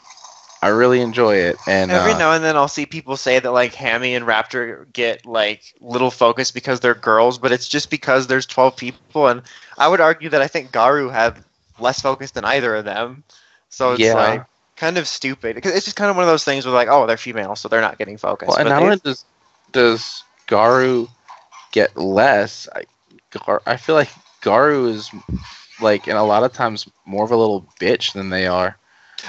I 0.64 0.70
really 0.70 1.02
enjoy 1.02 1.36
it, 1.36 1.58
and 1.68 1.92
Every 1.92 2.14
uh, 2.14 2.18
now 2.18 2.32
and 2.32 2.42
then 2.42 2.56
I'll 2.56 2.70
see 2.70 2.86
people 2.86 3.18
say 3.18 3.38
that 3.38 3.52
like 3.52 3.74
Hammie 3.74 4.16
and 4.16 4.26
Raptor 4.26 4.92
get 4.94 5.26
like 5.26 5.62
little 5.82 6.10
focus 6.10 6.52
because 6.52 6.80
they're 6.80 6.96
girls, 6.96 7.38
but 7.38 7.52
it's 7.52 7.68
just 7.68 7.90
because 7.90 8.28
there's 8.28 8.46
12 8.46 8.78
people, 8.78 9.28
and 9.28 9.42
I 9.78 9.90
would 9.90 10.00
argue 10.00 10.30
that 10.30 10.42
I 10.42 10.48
think 10.48 10.72
Garu 10.72 11.12
have 11.12 11.44
less 11.80 12.00
focus 12.02 12.32
than 12.32 12.46
either 12.46 12.76
of 12.76 12.86
them. 12.86 13.26
So 13.68 13.92
it's 13.92 14.00
Yeah. 14.00 14.14
like 14.14 14.46
kind 14.78 14.98
of 14.98 15.06
stupid 15.06 15.56
because 15.56 15.76
it's 15.76 15.84
just 15.84 15.98
kind 15.98 16.10
of 16.10 16.16
one 16.16 16.24
of 16.24 16.30
those 16.30 16.46
things 16.46 16.66
where 16.66 16.74
like, 16.74 16.88
oh, 16.90 17.06
they're 17.08 17.18
female, 17.18 17.58
so 17.58 17.68
they're 17.68 17.82
not 17.82 17.98
getting 17.98 18.18
focus. 18.18 18.48
Well, 18.48 18.58
and 18.58 18.70
But 18.70 18.76
not 18.76 18.84
only 18.84 18.98
does 19.04 19.26
does 19.74 20.24
Garu 20.48 21.10
get 21.74 21.98
less, 21.98 22.70
I, 22.74 22.84
Gar, 23.32 23.62
I 23.66 23.76
feel 23.76 23.96
like 23.96 24.12
Garu 24.42 24.88
is 24.88 25.12
like, 25.82 26.08
and 26.08 26.18
a 26.18 26.24
lot 26.24 26.44
of 26.44 26.54
times 26.54 26.88
more 27.06 27.26
of 27.26 27.32
a 27.32 27.36
little 27.36 27.68
bitch 27.82 28.14
than 28.14 28.30
they 28.30 28.48
are. 28.48 28.78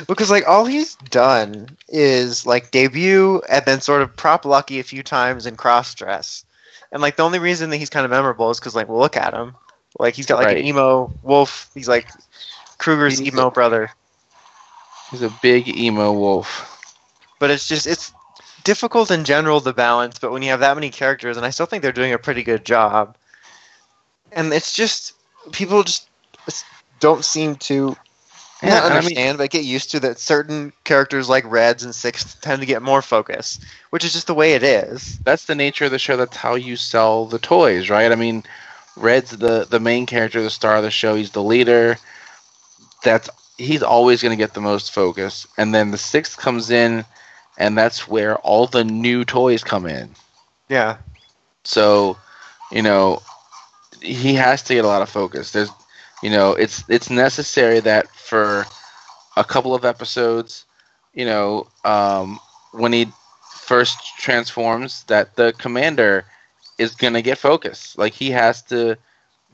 Because 0.09 0.31
like 0.31 0.47
all 0.49 0.65
he's 0.65 0.95
done 0.97 1.69
is 1.89 2.47
like 2.47 2.71
debut 2.71 3.41
and 3.49 3.65
then 3.65 3.81
sort 3.81 4.03
of 4.03 4.17
prop 4.17 4.45
lucky 4.45 4.81
a 4.81 4.85
few 4.85 5.03
times 5.03 5.47
in 5.47 5.57
cross 5.57 5.95
dress, 5.95 6.45
and 6.93 7.01
like 7.03 7.17
the 7.17 7.23
only 7.23 7.39
reason 7.39 7.71
that 7.71 7.77
he's 7.77 7.91
kind 7.91 8.05
of 8.05 8.11
memorable 8.11 8.51
is 8.51 8.59
because 8.59 8.75
like 8.75 8.89
well, 8.89 8.99
look 8.99 9.17
at 9.17 9.35
him, 9.35 9.55
like 9.99 10.15
he's 10.15 10.27
got 10.27 10.39
like 10.39 10.47
Right. 10.47 10.59
an 10.59 10.65
emo 10.67 11.13
wolf. 11.23 11.71
He's 11.75 11.89
like 11.89 12.09
Kruger's 12.79 13.19
He's 13.19 13.29
emo 13.33 13.47
a- 13.49 13.51
brother, 13.51 13.91
He's 15.11 15.23
a 15.23 15.31
big 15.43 15.69
emo 15.69 16.13
wolf. 16.13 16.71
but 17.39 17.51
it's 17.51 17.69
just 17.69 17.87
it's 17.87 18.13
difficult 18.65 19.11
in 19.11 19.25
general 19.25 19.61
the 19.61 19.73
balance. 19.75 20.19
But 20.19 20.33
when 20.33 20.43
you 20.43 20.51
have 20.51 20.61
that 20.61 20.75
many 20.77 20.91
characters, 20.91 21.37
and 21.37 21.47
I 21.47 21.51
still 21.51 21.67
think 21.67 21.83
they're 21.83 21.93
doing 21.93 22.13
a 22.13 22.19
pretty 22.19 22.43
good 22.43 22.65
job, 22.65 23.17
and 24.33 24.53
it's 24.53 24.73
just 24.75 25.13
people 25.53 25.83
just 25.85 26.09
don't 27.01 27.25
seem 27.25 27.57
to 27.57 27.97
Yeah, 28.63 28.71
not 28.71 28.85
and 28.85 28.85
I 28.85 28.89
mean- 28.89 28.97
understand, 29.05 29.39
but 29.39 29.51
get 29.51 29.65
used 29.65 29.91
to 29.91 30.01
that 30.01 30.19
certain 30.19 30.73
characters 30.85 31.29
like 31.29 31.45
Reds 31.51 31.85
and 31.85 31.95
Six 31.95 32.35
tend 32.41 32.61
to 32.61 32.67
get 32.67 32.83
more 32.83 33.03
focus, 33.03 33.59
which 33.91 34.05
is 34.05 34.13
just 34.13 34.27
the 34.27 34.35
way 34.35 34.55
it 34.55 34.63
is. 34.63 35.19
That's 35.19 35.45
the 35.45 35.55
nature 35.55 35.85
of 35.87 35.91
the 35.91 35.99
show. 35.99 36.17
That's 36.17 36.37
how 36.37 36.55
you 36.55 36.77
sell 36.77 37.27
the 37.27 37.39
toys, 37.39 37.91
right? 37.91 38.11
I 38.11 38.15
mean, 38.15 38.43
Red's 38.97 39.33
the 39.33 39.67
the 39.69 39.81
main 39.81 40.07
character, 40.07 40.43
the 40.43 40.51
star 40.51 40.77
of 40.77 40.83
the 40.83 40.91
show. 40.91 41.15
He's 41.15 41.31
the 41.33 41.43
leader. 41.43 41.97
That's 43.03 43.29
he's 43.59 43.83
always 43.83 44.23
going 44.23 44.37
to 44.37 44.43
get 44.43 44.55
the 44.55 44.61
most 44.61 44.93
focus. 44.93 45.47
And 45.59 45.75
then 45.75 45.91
the 45.91 45.99
sixth 45.99 46.37
comes 46.37 46.71
in, 46.71 47.05
and 47.59 47.77
that's 47.77 48.09
where 48.09 48.37
all 48.39 48.67
the 48.67 48.85
new 48.85 49.25
toys 49.25 49.63
come 49.63 49.87
in. 49.87 50.11
Yeah, 50.69 50.97
So, 51.65 52.17
you 52.73 52.83
know, 52.83 53.21
he 54.01 54.35
has 54.35 54.63
to 54.65 54.75
get 54.75 54.85
a 54.85 54.89
lot 54.89 55.03
of 55.03 55.09
focus. 55.11 55.51
There's, 55.51 55.69
you 56.25 56.31
know, 56.31 56.53
it's 56.55 56.83
it's 56.89 57.11
necessary 57.11 57.81
that 57.81 58.09
for 58.09 58.65
a 59.37 59.45
couple 59.45 59.75
of 59.75 59.85
episodes, 59.85 60.65
you 61.13 61.27
know, 61.27 61.67
um, 61.85 62.41
when 62.73 62.95
he 62.95 63.13
first 63.57 63.99
transforms, 64.17 65.05
that 65.05 65.37
the 65.37 65.53
commander 65.59 66.25
is 66.79 66.95
gonna 66.95 67.21
get 67.21 67.37
focus. 67.37 67.95
Like 67.99 68.15
he 68.15 68.31
has 68.31 68.63
to 68.63 68.97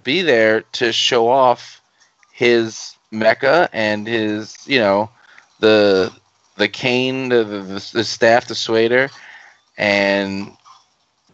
be 0.04 0.22
there 0.22 0.60
to 0.78 0.92
show 0.92 1.26
off 1.26 1.82
his 2.32 2.94
mecha 3.12 3.68
and 3.72 4.06
his, 4.06 4.56
you 4.64 4.78
know, 4.78 5.10
the 5.58 6.12
the 6.56 6.68
cane, 6.68 7.30
the 7.30 7.42
the, 7.42 7.90
the 7.92 8.04
staff, 8.04 8.46
the 8.46 8.54
swader, 8.54 9.10
and 9.76 10.52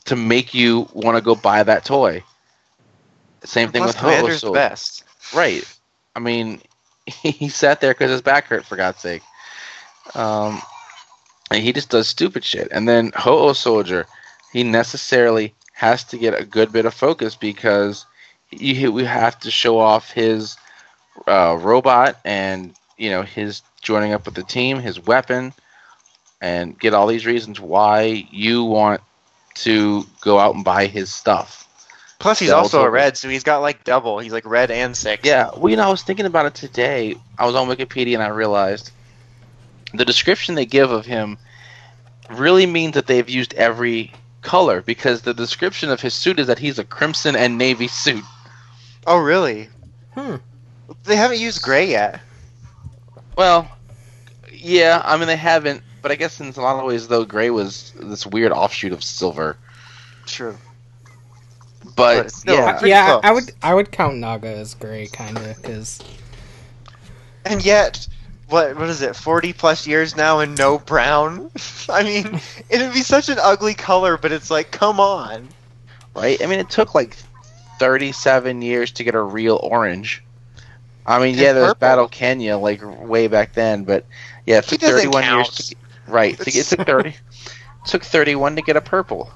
to 0.07 0.17
make 0.17 0.55
you 0.55 0.89
want 0.95 1.19
to 1.19 1.23
go 1.23 1.35
buy 1.35 1.63
that 1.63 1.85
toy. 1.85 2.23
Same 3.45 3.71
thing 3.71 3.83
Plus 3.83 3.95
with 3.95 4.01
Commander's 4.01 4.41
the 4.41 4.47
Ho 4.47 4.55
best. 4.55 5.05
Right. 5.35 5.65
I 6.15 6.21
mean, 6.21 6.61
he 7.07 7.49
sat 7.49 7.81
there 7.81 7.93
because 7.93 8.11
his 8.11 8.23
back 8.23 8.47
hurt, 8.47 8.65
for 8.65 8.77
God's 8.77 9.01
sake. 9.01 9.23
Um, 10.15 10.61
and 11.51 11.63
he 11.63 11.73
just 11.73 11.91
does 11.91 12.09
stupid 12.09 12.45
shit. 12.45 12.69
And 12.71 12.89
then 12.89 13.13
Ho-Oh 13.15 13.53
Soldier, 13.53 14.07
he 14.53 14.63
necessarily 14.63 15.55
has 15.73 16.05
to 16.05 16.19
get 16.19 16.39
a 16.39 16.45
good 16.45 16.73
bit 16.73 16.87
of 16.87 16.95
focus 16.95 17.37
because 17.37 18.07
you, 18.51 18.91
we 18.93 19.05
have 19.05 19.39
to 19.41 19.51
show 19.51 19.79
off 19.79 20.11
his 20.11 20.57
uh, 21.27 21.59
robot 21.61 22.19
and 22.25 22.75
you 22.97 23.11
know 23.11 23.23
his 23.23 23.63
joining 23.83 24.13
up 24.13 24.25
with 24.25 24.35
the 24.35 24.43
team, 24.43 24.79
his 24.79 25.01
weapon, 25.01 25.53
and 26.41 26.79
get 26.79 26.95
all 26.95 27.07
these 27.07 27.27
reasons 27.27 27.61
why 27.61 28.27
you 28.31 28.65
want 28.65 29.01
to 29.55 30.05
go 30.21 30.39
out 30.39 30.55
and 30.55 30.65
buy 30.65 30.87
his 30.87 31.13
stuff. 31.13 31.66
Plus, 32.19 32.39
he's 32.39 32.51
also 32.51 32.83
a 32.83 32.91
red, 32.91 33.17
so 33.17 33.29
he's 33.29 33.45
got 33.45 33.59
like 33.59 33.85
double. 33.85 34.19
He's 34.19 34.33
like 34.33 34.47
red 34.47 34.71
and 34.71 34.97
six. 34.97 35.23
Yeah, 35.25 35.51
well, 35.57 35.69
you 35.69 35.77
know, 35.77 35.85
I 35.87 35.91
was 35.91 36.03
thinking 36.03 36.27
about 36.27 36.47
it 36.47 36.55
today. 36.55 37.15
I 37.39 37.47
was 37.47 37.55
on 37.55 37.69
Wikipedia 37.69 38.15
and 38.15 38.23
I 38.23 38.29
realized 38.29 38.91
the 39.93 40.05
description 40.05 40.55
they 40.55 40.67
give 40.67 40.91
of 40.91 41.07
him 41.07 41.39
really 42.31 42.67
means 42.67 42.95
that 42.95 43.07
they've 43.07 43.29
used 43.29 43.55
every 43.55 44.13
color 44.43 44.81
because 44.81 45.23
the 45.23 45.35
description 45.35 45.91
of 45.91 46.01
his 46.01 46.15
suit 46.15 46.39
is 46.39 46.47
that 46.47 46.59
he's 46.59 46.79
a 46.79 46.85
crimson 46.85 47.37
and 47.37 47.59
navy 47.59 47.89
suit. 47.89 48.25
Oh, 49.07 49.19
really? 49.19 49.69
Hmm. 50.15 50.37
They 51.05 51.17
haven't 51.17 51.39
used 51.39 51.63
gray 51.63 51.91
yet. 51.91 52.21
Well, 53.37 53.71
yeah, 54.51 55.03
I 55.05 55.17
mean 55.17 55.27
they 55.27 55.37
haven't, 55.37 55.83
but 56.01 56.11
I 56.11 56.15
guess 56.15 56.41
in 56.41 56.49
a 56.49 56.61
lot 56.61 56.79
of 56.79 56.87
ways 56.87 57.09
though, 57.09 57.25
gray 57.25 57.51
was 57.51 57.93
this 57.93 58.27
weird 58.27 58.53
offshoot 58.53 58.93
of 58.93 59.05
silver. 59.05 59.57
True. 60.25 60.57
But, 61.97 62.25
But 62.25 62.31
still, 62.31 62.55
yeah, 62.55 62.73
Pretty 62.73 62.91
yeah, 62.91 63.21
I 63.23 63.33
would 63.33 63.53
I 63.63 63.75
would 63.75 63.91
count 63.91 64.19
Naga 64.19 64.49
as 64.49 64.75
gray, 64.75 65.07
kind 65.07 65.37
of, 65.39 65.57
because 65.57 66.01
And 67.47 67.65
yet, 67.65 68.07
what 68.49 68.77
what 68.77 68.89
is 68.89 69.01
it? 69.01 69.17
Forty 69.17 69.53
plus 69.55 69.87
years 69.87 70.15
now 70.15 70.41
and 70.41 70.57
no 70.59 70.79
brown. 70.79 71.51
I 71.89 72.03
mean, 72.03 72.41
it'd 72.69 72.93
be 72.93 73.01
such 73.01 73.31
an 73.31 73.39
ugly 73.41 73.75
color, 73.75 74.19
but 74.19 74.31
it's 74.31 74.51
like, 74.51 74.71
come 74.71 75.01
on. 75.01 75.49
right? 76.15 76.41
I 76.43 76.47
mean, 76.47 76.61
it 76.61 76.69
took 76.69 76.95
like 76.95 77.17
37 77.79 78.63
years 78.63 78.93
to 78.93 79.05
get 79.05 79.15
a 79.15 79.23
real 79.23 79.59
orange. 79.63 80.23
I 81.07 81.19
mean, 81.21 81.37
yeah, 81.37 81.49
And 81.49 81.57
there 81.57 81.63
was 81.63 81.71
purple. 81.75 81.81
Battle 81.81 82.09
Kenya 82.09 82.59
like 82.59 82.81
way 82.83 83.27
back 83.29 83.55
then, 83.55 83.85
but 83.85 84.05
yeah, 84.45 84.59
it 84.59 84.65
took 84.65 84.81
doesn't 84.81 85.13
31 85.13 85.35
years 85.35 85.49
to 85.51 85.75
get, 85.75 85.79
right. 86.09 86.39
To 86.39 86.45
get, 86.45 86.73
it 86.73 86.77
took 86.77 86.87
30 86.87 87.15
took 87.87 88.05
31 88.05 88.57
to 88.57 88.63
get 88.63 88.77
a 88.77 88.81
purple. 88.81 89.31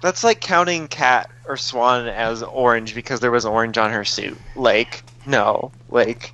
That's 0.00 0.22
like 0.24 0.40
counting 0.40 0.88
Cat 0.88 1.30
or 1.46 1.56
Swan 1.56 2.06
as 2.06 2.42
orange 2.42 2.94
because 2.94 3.20
there 3.20 3.30
was 3.30 3.46
orange 3.46 3.78
on 3.78 3.90
her 3.90 4.04
suit. 4.04 4.38
Like, 4.54 5.02
no. 5.26 5.72
Like 5.88 6.32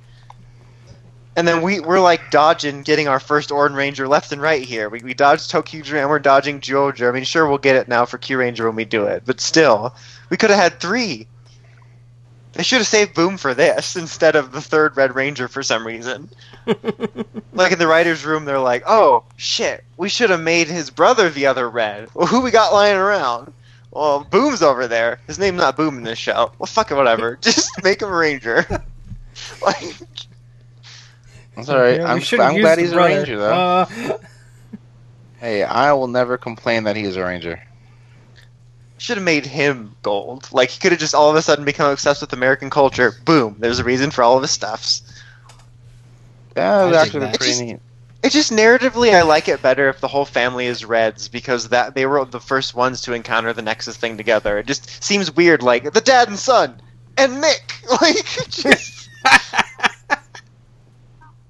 and 1.35 1.47
then 1.47 1.61
we, 1.63 1.79
we're 1.79 1.99
like 1.99 2.29
dodging 2.29 2.83
getting 2.83 3.07
our 3.07 3.19
first 3.19 3.51
Orange 3.51 3.75
Ranger 3.75 4.07
left 4.07 4.31
and 4.31 4.41
right 4.41 4.61
here. 4.61 4.89
We, 4.89 4.99
we 4.99 5.13
dodged 5.13 5.49
ToQger 5.51 5.99
and 5.99 6.09
we're 6.09 6.19
dodging 6.19 6.59
Zyuohger. 6.59 7.09
I 7.09 7.11
mean, 7.11 7.23
sure, 7.23 7.47
we'll 7.47 7.57
get 7.57 7.75
it 7.75 7.87
now 7.87 8.05
for 8.05 8.17
Kyuranger 8.17 8.65
when 8.65 8.75
we 8.75 8.85
do 8.85 9.05
it, 9.05 9.23
but 9.25 9.41
still, 9.41 9.95
we 10.29 10.37
could 10.37 10.51
have 10.51 10.59
had 10.59 10.79
three. 10.79 11.27
They 12.53 12.63
should 12.63 12.79
have 12.79 12.87
saved 12.87 13.13
Boom 13.13 13.37
for 13.37 13.53
this 13.53 13.95
instead 13.97 14.35
of 14.35 14.51
the 14.51 14.61
third 14.61 14.95
Red 14.95 15.15
Ranger 15.15 15.47
for 15.47 15.63
some 15.63 15.85
reason. 15.85 16.29
Like 17.55 17.71
in 17.71 17.77
the 17.77 17.85
writer's 17.85 18.25
room, 18.25 18.45
they're 18.45 18.57
like, 18.57 18.83
oh, 18.87 19.23
shit, 19.37 19.83
we 19.97 20.09
should 20.09 20.31
have 20.31 20.41
made 20.41 20.67
his 20.67 20.89
brother 20.89 21.29
the 21.29 21.45
other 21.45 21.69
Red. 21.69 22.09
Well, 22.15 22.25
who 22.25 22.41
we 22.41 22.49
got 22.49 22.73
lying 22.73 22.97
around? 22.97 23.53
Well, 23.91 24.23
Boom's 24.23 24.63
over 24.63 24.87
there. 24.87 25.19
His 25.27 25.37
name's 25.37 25.59
not 25.59 25.77
Boom 25.77 25.97
in 25.97 26.03
this 26.03 26.17
show. 26.17 26.51
Well, 26.57 26.65
fuck 26.65 26.89
it, 26.89 26.95
whatever. 26.95 27.35
Just 27.41 27.83
make 27.83 28.01
him 28.01 28.09
a 28.09 28.15
Ranger. 28.15 28.65
like, 29.61 29.95
That's 31.55 31.69
all 31.69 31.79
right. 31.79 31.97
Yeah, 31.97 32.11
I'm, 32.11 32.19
should've 32.21 32.43
I'm 32.43 32.59
glad 32.59 32.79
the 32.79 32.81
he's 32.81 32.93
a 32.93 32.97
ranger, 32.97 33.37
though. 33.37 33.53
Uh, 33.53 34.17
hey, 35.39 35.61
I 35.61 35.93
will 35.93 36.07
never 36.07 36.39
complain 36.39 36.85
that 36.85 36.95
he 36.95 37.03
is 37.03 37.15
a 37.17 37.23
ranger. 37.23 37.61
Should 39.03 39.17
have 39.17 39.23
made 39.25 39.45
him 39.45 39.95
gold. 40.01 40.47
Like, 40.51 40.69
he 40.69 40.79
could 40.79 40.91
have 40.93 40.99
just 40.99 41.13
all 41.13 41.29
of 41.29 41.35
a 41.35 41.41
sudden 41.41 41.65
become 41.65 41.91
obsessed 41.91 42.21
with 42.21 42.31
American 42.33 42.69
culture. 42.69 43.13
Boom. 43.25 43.55
There's 43.59 43.79
a 43.79 43.83
reason 43.83 44.11
for 44.11 44.23
all 44.23 44.35
of 44.37 44.41
his 44.41 44.51
stuffs. 44.51 45.01
Yeah, 46.55 46.71
I 46.71 46.81
it 46.81 46.85
dig 46.85 46.91
was 46.91 46.97
actually 47.05 47.19
that. 47.21 47.37
pretty 47.37 47.51
It's 47.51 47.59
just- 47.59 47.61
neat. 47.61 47.79
It's 48.23 48.33
just 48.33 48.51
narratively, 48.53 49.13
I 49.13 49.23
like 49.23 49.49
it 49.49 49.61
better 49.61 49.89
if 49.89 49.99
the 49.99 50.07
whole 50.07 50.23
family 50.23 50.65
is 50.67 50.85
Reds 50.85 51.27
because 51.27 51.67
that 51.69 51.93
they 51.93 52.05
were 52.05 52.23
the 52.23 52.39
first 52.39 52.73
ones 52.73 53.01
to 53.01 53.11
encounter 53.11 53.51
the 53.51 53.61
Nexus 53.61 53.97
thing 53.97 54.15
together. 54.15 54.57
It 54.59 54.65
just 54.65 55.03
seems 55.03 55.29
weird, 55.35 55.61
like 55.61 55.91
the 55.91 55.99
dad 55.99 56.29
and 56.29 56.39
son 56.39 56.81
and 57.17 57.43
Mick. 57.43 57.59
Like, 58.01 58.23
just 58.49 59.09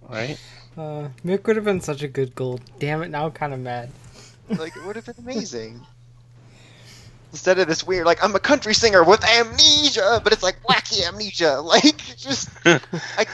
Right? 0.10 0.40
uh, 0.76 1.10
Mick 1.24 1.46
would 1.46 1.56
have 1.58 1.66
been 1.66 1.80
such 1.82 2.02
a 2.02 2.08
good 2.08 2.34
gold. 2.34 2.62
Damn 2.80 3.04
it! 3.04 3.10
Now 3.10 3.26
I'm 3.26 3.32
kind 3.32 3.54
of 3.54 3.60
mad. 3.60 3.92
like 4.50 4.76
it 4.76 4.84
would 4.84 4.96
have 4.96 5.06
been 5.06 5.16
amazing. 5.20 5.80
Instead 7.34 7.58
of 7.58 7.68
this 7.68 7.84
weird, 7.86 8.06
like 8.06 8.24
I'm 8.24 8.36
a 8.36 8.40
country 8.40 8.76
singer 8.76 9.04
with 9.04 9.24
amnesia, 9.26 10.22
but 10.24 10.32
it's 10.34 10.44
like 10.44 10.62
wacky 10.64 11.06
amnesia. 11.08 11.60
Like, 11.66 11.98
just 12.16 12.48
I, 12.66 12.80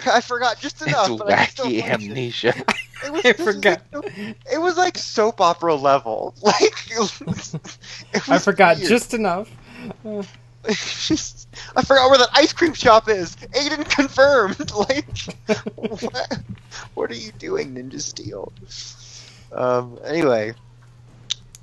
I 0.08 0.22
forgot 0.22 0.58
just 0.60 0.82
enough. 0.82 1.10
it's 1.10 1.18
but 1.22 1.30
I 1.32 1.36
wacky 1.46 1.64
liked 1.66 1.74
it. 1.74 1.86
amnesia. 1.86 2.54
It 3.06 3.12
was, 3.14 3.26
I 3.26 3.32
forgot. 3.34 3.82
like- 3.94 4.18
it 4.52 4.58
was 4.58 4.76
like 4.78 4.98
soap 4.98 5.40
opera 5.42 5.74
level. 5.76 6.34
Like, 6.42 6.92
it 6.92 7.00
was, 7.00 7.54
it 8.14 8.30
I 8.30 8.40
forgot 8.40 8.76
weird. 8.78 8.90
just 8.90 9.14
enough. 9.14 9.50
Uh, 10.06 10.24
Just- 10.68 11.48
I 11.78 11.82
forgot 11.82 12.10
where 12.10 12.20
that 12.20 12.30
ice 12.34 12.52
cream 12.52 12.74
shop 12.74 13.08
is. 13.08 13.36
Aiden 13.38 13.90
confirmed. 13.90 14.70
Like, 14.76 15.18
what, 15.76 16.40
what 16.94 17.10
are 17.12 17.16
you 17.16 17.32
doing, 17.34 17.76
Ninja 17.76 18.02
Steel? 18.02 18.52
Um. 19.54 19.98
Anyway, 20.06 20.54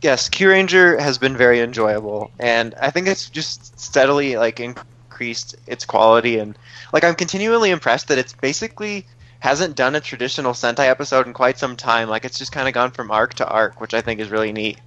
yes, 0.06 0.28
Kyuranger 0.30 1.00
has 1.00 1.18
been 1.18 1.36
very 1.36 1.58
enjoyable, 1.60 2.30
and 2.38 2.74
I 2.80 2.90
think 2.90 3.08
it's 3.08 3.28
just 3.28 3.78
steadily 3.78 4.36
like 4.36 4.60
increased 4.60 5.56
its 5.66 5.84
quality, 5.84 6.38
and 6.38 6.56
like 6.92 7.02
I'm 7.02 7.16
continually 7.16 7.70
impressed 7.70 8.06
that 8.08 8.16
it's 8.18 8.32
basically 8.32 9.04
hasn't 9.40 9.74
done 9.74 9.96
a 9.96 10.00
traditional 10.00 10.52
Sentai 10.52 10.86
episode 10.88 11.26
in 11.26 11.32
quite 11.32 11.58
some 11.58 11.74
time. 11.76 12.08
Like 12.08 12.24
it's 12.24 12.38
just 12.38 12.52
kind 12.52 12.68
of 12.68 12.74
gone 12.74 12.92
from 12.92 13.10
arc 13.10 13.34
to 13.34 13.48
arc, 13.48 13.80
which 13.80 13.94
I 13.94 14.00
think 14.00 14.20
is 14.20 14.28
really 14.30 14.52
neat. 14.52 14.78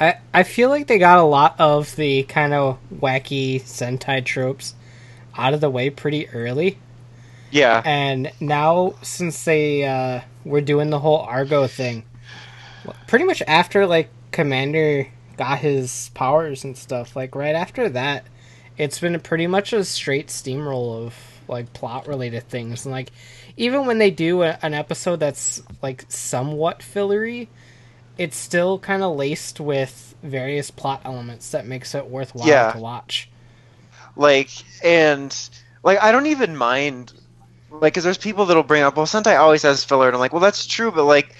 I 0.00 0.16
I 0.34 0.42
feel 0.42 0.68
like 0.68 0.88
they 0.88 0.98
got 0.98 1.18
a 1.18 1.22
lot 1.22 1.54
of 1.60 1.94
the 1.94 2.24
kind 2.24 2.52
of 2.52 2.78
wacky 2.92 3.62
Sentai 3.62 4.24
tropes 4.24 4.74
out 5.38 5.54
of 5.54 5.60
the 5.60 5.70
way 5.70 5.90
pretty 5.90 6.28
early, 6.30 6.76
Yeah. 7.52 7.80
and 7.84 8.32
now 8.40 8.94
since 9.02 9.44
they 9.44 9.84
uh, 9.86 10.22
were 10.44 10.60
doing 10.60 10.90
the 10.90 10.98
whole 10.98 11.20
Argo 11.20 11.68
thing, 11.68 12.02
pretty 13.06 13.24
much 13.24 13.42
after 13.46 13.86
like 13.86 14.08
Commander 14.30 15.08
got 15.36 15.58
his 15.58 16.10
powers 16.14 16.64
and 16.64 16.76
stuff, 16.76 17.14
like 17.16 17.34
right 17.34 17.54
after 17.54 17.88
that, 17.90 18.26
it's 18.76 18.98
been 18.98 19.18
pretty 19.20 19.46
much 19.46 19.72
a 19.72 19.84
straight 19.84 20.28
steamroll 20.28 21.04
of 21.06 21.14
like 21.48 21.72
plot 21.72 22.06
related 22.06 22.48
things, 22.48 22.84
and 22.84 22.92
like 22.92 23.10
even 23.56 23.86
when 23.86 23.98
they 23.98 24.10
do 24.10 24.42
a, 24.42 24.58
an 24.62 24.72
episode 24.74 25.16
that's 25.20 25.62
like 25.82 26.04
somewhat 26.08 26.82
fillery, 26.82 27.48
it's 28.18 28.36
still 28.36 28.78
kind 28.78 29.02
of 29.02 29.16
laced 29.16 29.60
with 29.60 30.14
various 30.22 30.70
plot 30.70 31.02
elements 31.04 31.50
that 31.50 31.66
makes 31.66 31.94
it 31.94 32.06
worthwhile 32.06 32.46
Yeah. 32.48 32.72
to 32.72 32.78
watch. 32.78 33.28
like 34.16 34.50
and 34.84 35.36
like 35.82 35.98
i 36.00 36.12
don't 36.12 36.26
even 36.26 36.56
mind 36.56 37.12
like 37.70 37.92
because 37.94 38.04
there's 38.04 38.18
people 38.18 38.46
that'll 38.46 38.62
bring 38.62 38.82
up 38.82 38.96
well 38.96 39.06
sentai 39.06 39.38
always 39.38 39.62
has 39.62 39.82
filler 39.82 40.06
and 40.06 40.14
i'm 40.14 40.20
like 40.20 40.32
well 40.32 40.40
that's 40.40 40.66
true 40.66 40.92
but 40.92 41.04
like 41.04 41.34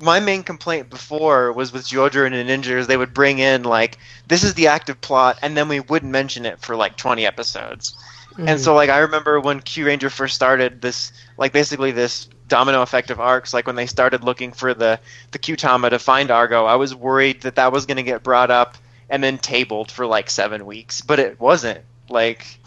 my 0.00 0.20
main 0.20 0.42
complaint 0.42 0.90
before 0.90 1.52
was 1.52 1.72
with 1.72 1.84
Zyuohger 1.84 2.26
and 2.26 2.34
the 2.34 2.52
Ninjas. 2.52 2.86
They 2.86 2.96
would 2.96 3.14
bring 3.14 3.38
in 3.38 3.62
like 3.64 3.98
this 4.26 4.44
is 4.44 4.54
the 4.54 4.68
active 4.68 5.00
plot, 5.00 5.38
and 5.42 5.56
then 5.56 5.68
we 5.68 5.80
wouldn't 5.80 6.12
mention 6.12 6.44
it 6.44 6.60
for 6.60 6.76
like 6.76 6.96
20 6.96 7.24
episodes. 7.24 7.96
Mm-hmm. 8.32 8.48
And 8.48 8.60
so 8.60 8.74
like 8.74 8.90
I 8.90 8.98
remember 8.98 9.40
when 9.40 9.60
Kyuranger 9.60 10.10
first 10.10 10.34
started 10.34 10.82
this 10.82 11.12
like 11.38 11.52
basically 11.52 11.92
this 11.92 12.28
domino 12.48 12.82
effect 12.82 13.10
of 13.10 13.18
arcs 13.18 13.52
like 13.52 13.66
when 13.66 13.76
they 13.76 13.86
started 13.86 14.22
looking 14.22 14.52
for 14.52 14.74
the 14.74 15.00
the 15.30 15.38
Kyutama 15.38 15.90
to 15.90 15.98
find 15.98 16.30
Argo 16.30 16.64
I 16.64 16.76
was 16.76 16.94
worried 16.94 17.42
that 17.42 17.56
that 17.56 17.72
was 17.72 17.86
going 17.86 17.96
to 17.96 18.04
get 18.04 18.22
brought 18.22 18.50
up 18.52 18.76
and 19.10 19.24
then 19.24 19.38
tabled 19.38 19.90
for 19.90 20.06
like 20.06 20.30
7 20.30 20.64
weeks 20.64 21.00
but 21.00 21.18
it 21.18 21.40
wasn't 21.40 21.80
like 22.08 22.60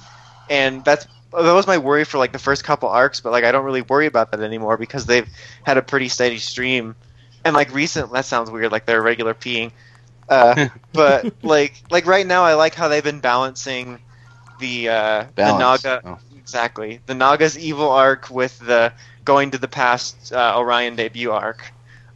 and 0.50 0.84
that's 0.84 1.06
that 1.32 1.54
was 1.54 1.68
my 1.68 1.78
worry 1.78 2.04
for 2.04 2.18
like 2.18 2.34
the 2.34 2.40
first 2.40 2.66
couple 2.66 2.90
arcs 2.90 3.22
but 3.22 3.32
like 3.32 3.46
I 3.46 3.54
don't 3.54 3.64
really 3.64 3.84
worry 3.84 4.08
about 4.08 4.32
that 4.32 4.42
anymore 4.42 4.76
because 4.76 5.06
they've 5.06 5.30
had 5.64 5.78
a 5.78 5.82
pretty 5.82 6.10
steady 6.10 6.40
stream 6.40 6.96
and 7.46 7.56
like 7.56 7.74
recent 7.74 8.12
that 8.14 8.26
sounds 8.26 8.50
weird 8.52 8.72
like 8.72 8.86
they're 8.86 9.02
regular 9.02 9.34
peeing 9.34 9.72
uh, 10.30 10.68
but 10.94 11.34
like 11.44 11.74
like 11.90 12.06
right 12.06 12.26
now 12.28 12.44
I 12.44 12.54
like 12.54 12.76
how 12.76 12.88
they've 12.88 13.04
been 13.04 13.20
balancing 13.22 14.00
the 14.60 14.90
uh, 14.90 15.26
the 15.36 15.58
Naga 15.58 16.02
Oh. 16.06 16.18
exactly 16.38 17.00
the 17.06 17.14
Naga's 17.16 17.58
evil 17.58 17.90
arc 17.90 18.30
with 18.30 18.60
the 18.60 18.94
going 19.26 19.52
to 19.52 19.58
the 19.58 19.68
past 19.68 20.32
uh, 20.34 20.54
Orion 20.58 20.96
debut 20.96 21.32
arc. 21.32 21.72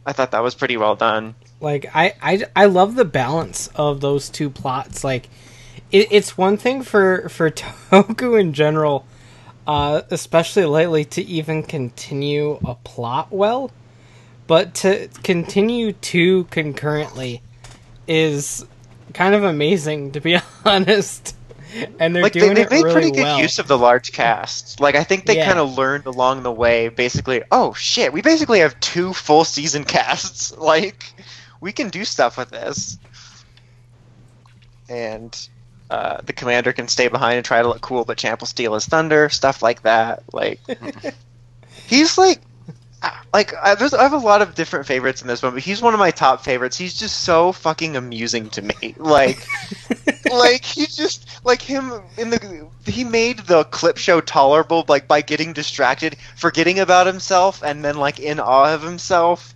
I 0.06 0.12
thought 0.12 0.32
that 0.32 0.42
was 0.42 0.54
pretty 0.54 0.76
well 0.76 0.96
done. 0.96 1.34
like 1.60 1.86
I, 1.94 2.14
I 2.20 2.44
i 2.54 2.64
love 2.66 2.94
the 2.94 3.04
balance 3.06 3.68
of 3.74 4.00
those 4.02 4.28
two 4.28 4.50
plots 4.50 5.02
like 5.02 5.28
it, 5.90 6.08
it's 6.10 6.36
one 6.36 6.56
thing 6.58 6.82
for 6.82 7.28
for 7.30 7.50
toku 7.90 8.38
in 8.38 8.52
general 8.52 9.06
uh 9.66 10.02
especially 10.10 10.66
lately 10.66 11.04
to 11.06 11.22
even 11.22 11.62
continue 11.62 12.58
a 12.66 12.74
plot 12.74 13.28
well 13.32 13.70
but 14.46 14.74
to 14.74 15.08
continue 15.22 15.92
two 15.92 16.44
concurrently 16.44 17.42
is 18.06 18.64
kind 19.12 19.34
of 19.34 19.44
amazing 19.44 20.12
to 20.12 20.20
be 20.20 20.36
honest 20.64 21.34
and 21.98 22.14
they're 22.14 22.22
like 22.22 22.32
they, 22.32 22.40
doing 22.40 22.54
they've 22.54 22.66
it 22.66 22.70
made 22.70 22.82
really 22.82 22.92
pretty 22.92 23.10
good 23.10 23.22
well 23.22 23.40
use 23.40 23.58
of 23.58 23.66
the 23.68 23.78
large 23.78 24.12
cast. 24.12 24.80
Like 24.80 24.94
I 24.94 25.04
think 25.04 25.26
they 25.26 25.36
Yeah. 25.36 25.46
kind 25.46 25.58
of 25.58 25.76
learned 25.76 26.06
along 26.06 26.42
the 26.42 26.52
way. 26.52 26.88
Basically, 26.88 27.42
oh 27.50 27.72
shit, 27.74 28.12
we 28.12 28.22
basically 28.22 28.60
have 28.60 28.78
two 28.80 29.12
full 29.12 29.44
season 29.44 29.84
casts. 29.96 30.56
Like 30.56 31.04
we 31.60 31.72
can 31.72 31.88
do 31.88 32.04
stuff 32.04 32.38
with 32.38 32.50
this, 32.50 32.98
and 34.88 35.48
uh, 35.90 36.20
the 36.22 36.32
commander 36.32 36.72
can 36.72 36.88
stay 36.88 37.08
behind 37.08 37.36
and 37.36 37.44
try 37.44 37.62
to 37.62 37.68
look 37.68 37.80
cool, 37.80 38.04
but 38.04 38.18
Champ 38.18 38.40
will 38.40 38.46
steal 38.46 38.74
his 38.74 38.86
thunder. 38.86 39.28
Stuff 39.28 39.62
like 39.62 39.82
that. 39.82 40.22
Like 40.32 40.60
he's 41.86 42.18
like. 42.18 42.40
Like 43.32 43.54
I, 43.62 43.74
there's, 43.74 43.94
I 43.94 44.02
have 44.02 44.12
a 44.12 44.18
lot 44.18 44.42
of 44.42 44.54
different 44.54 44.86
favorites 44.86 45.22
in 45.22 45.28
this 45.28 45.42
one, 45.42 45.54
but 45.54 45.62
he's 45.62 45.82
one 45.82 45.94
of 45.94 46.00
my 46.00 46.10
top 46.10 46.44
favorites. 46.44 46.76
He's 46.76 46.94
just 46.94 47.22
so 47.22 47.52
fucking 47.52 47.96
amusing 47.96 48.50
to 48.50 48.62
me. 48.62 48.94
Like, 49.04 49.46
like 50.32 50.64
he 50.64 50.86
just 50.86 51.44
like 51.44 51.60
him 51.60 52.00
in 52.16 52.30
the 52.30 52.68
he 52.86 53.04
made 53.04 53.40
the 53.40 53.64
clip 53.64 53.96
show 53.96 54.20
tolerable 54.20 54.84
like 54.88 55.06
by 55.06 55.20
getting 55.20 55.52
distracted 55.52 56.16
forgetting 56.36 56.78
about 56.80 57.06
himself 57.06 57.62
and 57.62 57.84
then 57.84 57.96
like 57.96 58.18
in 58.18 58.40
awe 58.40 58.72
of 58.74 58.82
himself 58.82 59.54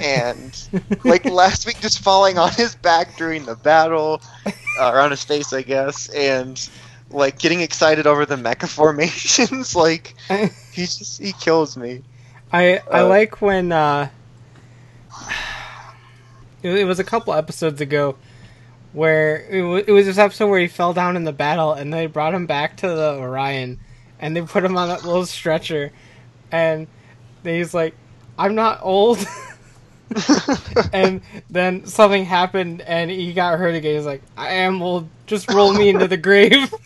and 0.00 0.68
like 1.04 1.24
last 1.26 1.66
week 1.66 1.78
just 1.80 2.00
falling 2.00 2.38
on 2.38 2.50
his 2.52 2.74
back 2.76 3.16
during 3.16 3.44
the 3.44 3.56
battle 3.56 4.20
uh, 4.46 4.90
or 4.90 5.00
on 5.00 5.10
his 5.10 5.24
face 5.24 5.52
i 5.52 5.62
guess 5.62 6.08
and 6.10 6.70
like 7.10 7.38
getting 7.38 7.60
excited 7.60 8.06
over 8.06 8.24
the 8.24 8.36
mecha 8.36 8.68
formations 8.68 9.76
like 9.76 10.14
he 10.72 10.82
just 10.82 11.20
he 11.20 11.32
kills 11.32 11.76
me 11.76 12.02
I 12.52 12.80
I 12.90 13.00
Uh, 13.00 13.08
like 13.08 13.40
when 13.40 13.72
uh, 13.72 14.08
it, 16.62 16.70
it 16.80 16.84
was 16.84 16.98
a 16.98 17.04
couple 17.04 17.32
episodes 17.34 17.80
ago 17.80 18.16
where 18.92 19.36
it, 19.48 19.60
w- 19.60 19.84
it 19.86 19.90
was 19.92 20.06
this 20.06 20.18
episode 20.18 20.48
where 20.48 20.60
he 20.60 20.68
fell 20.68 20.92
down 20.92 21.16
in 21.16 21.24
the 21.24 21.32
battle, 21.32 21.72
and 21.72 21.92
they 21.92 22.06
brought 22.06 22.34
him 22.34 22.46
back 22.46 22.76
to 22.78 22.88
the 22.88 23.14
Orion, 23.14 23.80
and 24.20 24.36
they 24.36 24.42
put 24.42 24.64
him 24.64 24.76
on 24.76 24.88
that 24.88 25.04
little 25.04 25.24
stretcher, 25.26 25.92
and 26.50 26.86
he's 27.42 27.72
like, 27.74 27.94
"I'm 28.38 28.54
not 28.54 28.80
old." 28.82 29.24
and 30.92 31.22
then 31.48 31.86
something 31.86 32.24
happened, 32.26 32.82
and 32.82 33.10
he 33.10 33.32
got 33.32 33.58
hurt 33.58 33.74
again. 33.74 33.96
He's 33.96 34.06
like, 34.06 34.22
"I 34.36 34.54
am 34.54 34.82
old. 34.82 35.08
Just 35.26 35.50
roll 35.50 35.72
me 35.72 35.88
into 35.88 36.06
the 36.08 36.18
grave." 36.18 36.72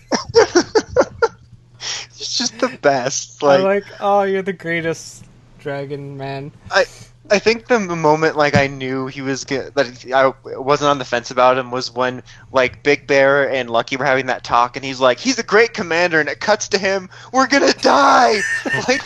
It's 2.18 2.38
just 2.38 2.58
the 2.58 2.68
best. 2.80 3.42
I'm 3.42 3.62
Like, 3.62 3.84
like, 3.84 3.84
"Oh, 4.00 4.22
you're 4.22 4.42
the 4.42 4.52
greatest 4.52 5.25
dragon 5.66 6.16
man." 6.16 6.52
I 6.70 6.84
I 7.28 7.40
think 7.40 7.66
the 7.66 7.80
moment 7.80 8.36
like 8.36 8.54
I 8.54 8.68
knew 8.68 9.08
he 9.08 9.20
was 9.20 9.44
get, 9.44 9.74
that 9.74 10.04
I 10.14 10.32
wasn't 10.58 10.90
on 10.90 10.98
the 10.98 11.04
fence 11.04 11.30
about 11.32 11.58
him 11.58 11.72
was 11.72 11.90
when 11.90 12.22
like 12.52 12.84
Big 12.84 13.06
Bear 13.06 13.50
and 13.50 13.68
Lucky 13.68 13.96
were 13.96 14.04
having 14.04 14.26
that 14.26 14.44
talk, 14.44 14.76
and 14.76 14.84
he's 14.84 15.00
like, 15.00 15.18
"He's 15.18 15.38
a 15.38 15.42
great 15.42 15.74
commander," 15.74 16.20
and 16.20 16.28
it 16.28 16.38
cuts 16.38 16.68
to 16.68 16.78
him, 16.78 17.10
"We're 17.32 17.48
gonna 17.48 17.72
die!" 17.72 18.40
like, 18.88 19.02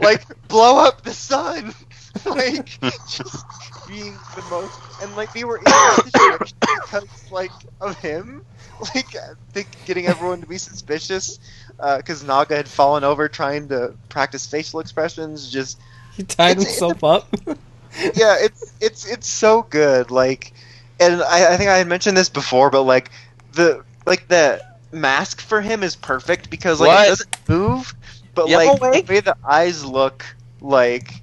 like 0.00 0.48
blow 0.48 0.78
up 0.84 1.02
the 1.02 1.14
sun, 1.14 1.74
like 2.26 2.78
just 3.06 3.46
being 3.86 4.18
the 4.34 4.42
most, 4.42 4.80
and 5.00 5.14
like 5.14 5.32
they 5.32 5.44
were 5.44 5.58
in 5.58 5.72
situation 6.02 6.56
because 6.60 7.30
like 7.30 7.52
of 7.80 7.96
him, 7.98 8.42
like 8.94 9.14
I 9.16 9.32
think 9.52 9.68
getting 9.84 10.06
everyone 10.06 10.40
to 10.40 10.46
be 10.46 10.58
suspicious 10.58 11.38
uh, 11.80 11.96
because 11.98 12.22
Naga 12.24 12.56
had 12.56 12.68
fallen 12.68 13.04
over 13.04 13.28
trying 13.28 13.68
to 13.68 13.94
practice 14.08 14.46
facial 14.46 14.80
expressions, 14.80 15.50
just 15.50 15.78
He 16.16 16.22
tied 16.22 16.52
It's- 16.58 16.66
himself 16.66 17.02
up. 17.04 17.28
yeah, 18.14 18.36
it's 18.38 18.74
it's 18.80 19.06
it's 19.10 19.26
so 19.26 19.62
good. 19.62 20.10
Like, 20.10 20.52
and 21.00 21.22
I, 21.22 21.54
I 21.54 21.56
think 21.56 21.70
I 21.70 21.78
had 21.78 21.86
mentioned 21.86 22.16
this 22.18 22.28
before, 22.28 22.70
but 22.70 22.82
like 22.82 23.10
the 23.52 23.82
like 24.06 24.28
the 24.28 24.62
mask 24.92 25.40
for 25.40 25.60
him 25.62 25.82
is 25.82 25.96
perfect 25.96 26.50
because 26.50 26.80
like 26.80 26.88
What? 26.88 27.06
it 27.06 27.08
doesn't 27.10 27.36
move, 27.48 27.94
but 28.34 28.48
Yellow 28.48 28.72
like 28.74 28.80
wig? 28.82 29.06
the 29.06 29.12
way 29.14 29.20
the 29.20 29.36
eyes 29.42 29.84
look, 29.86 30.24
like 30.60 31.22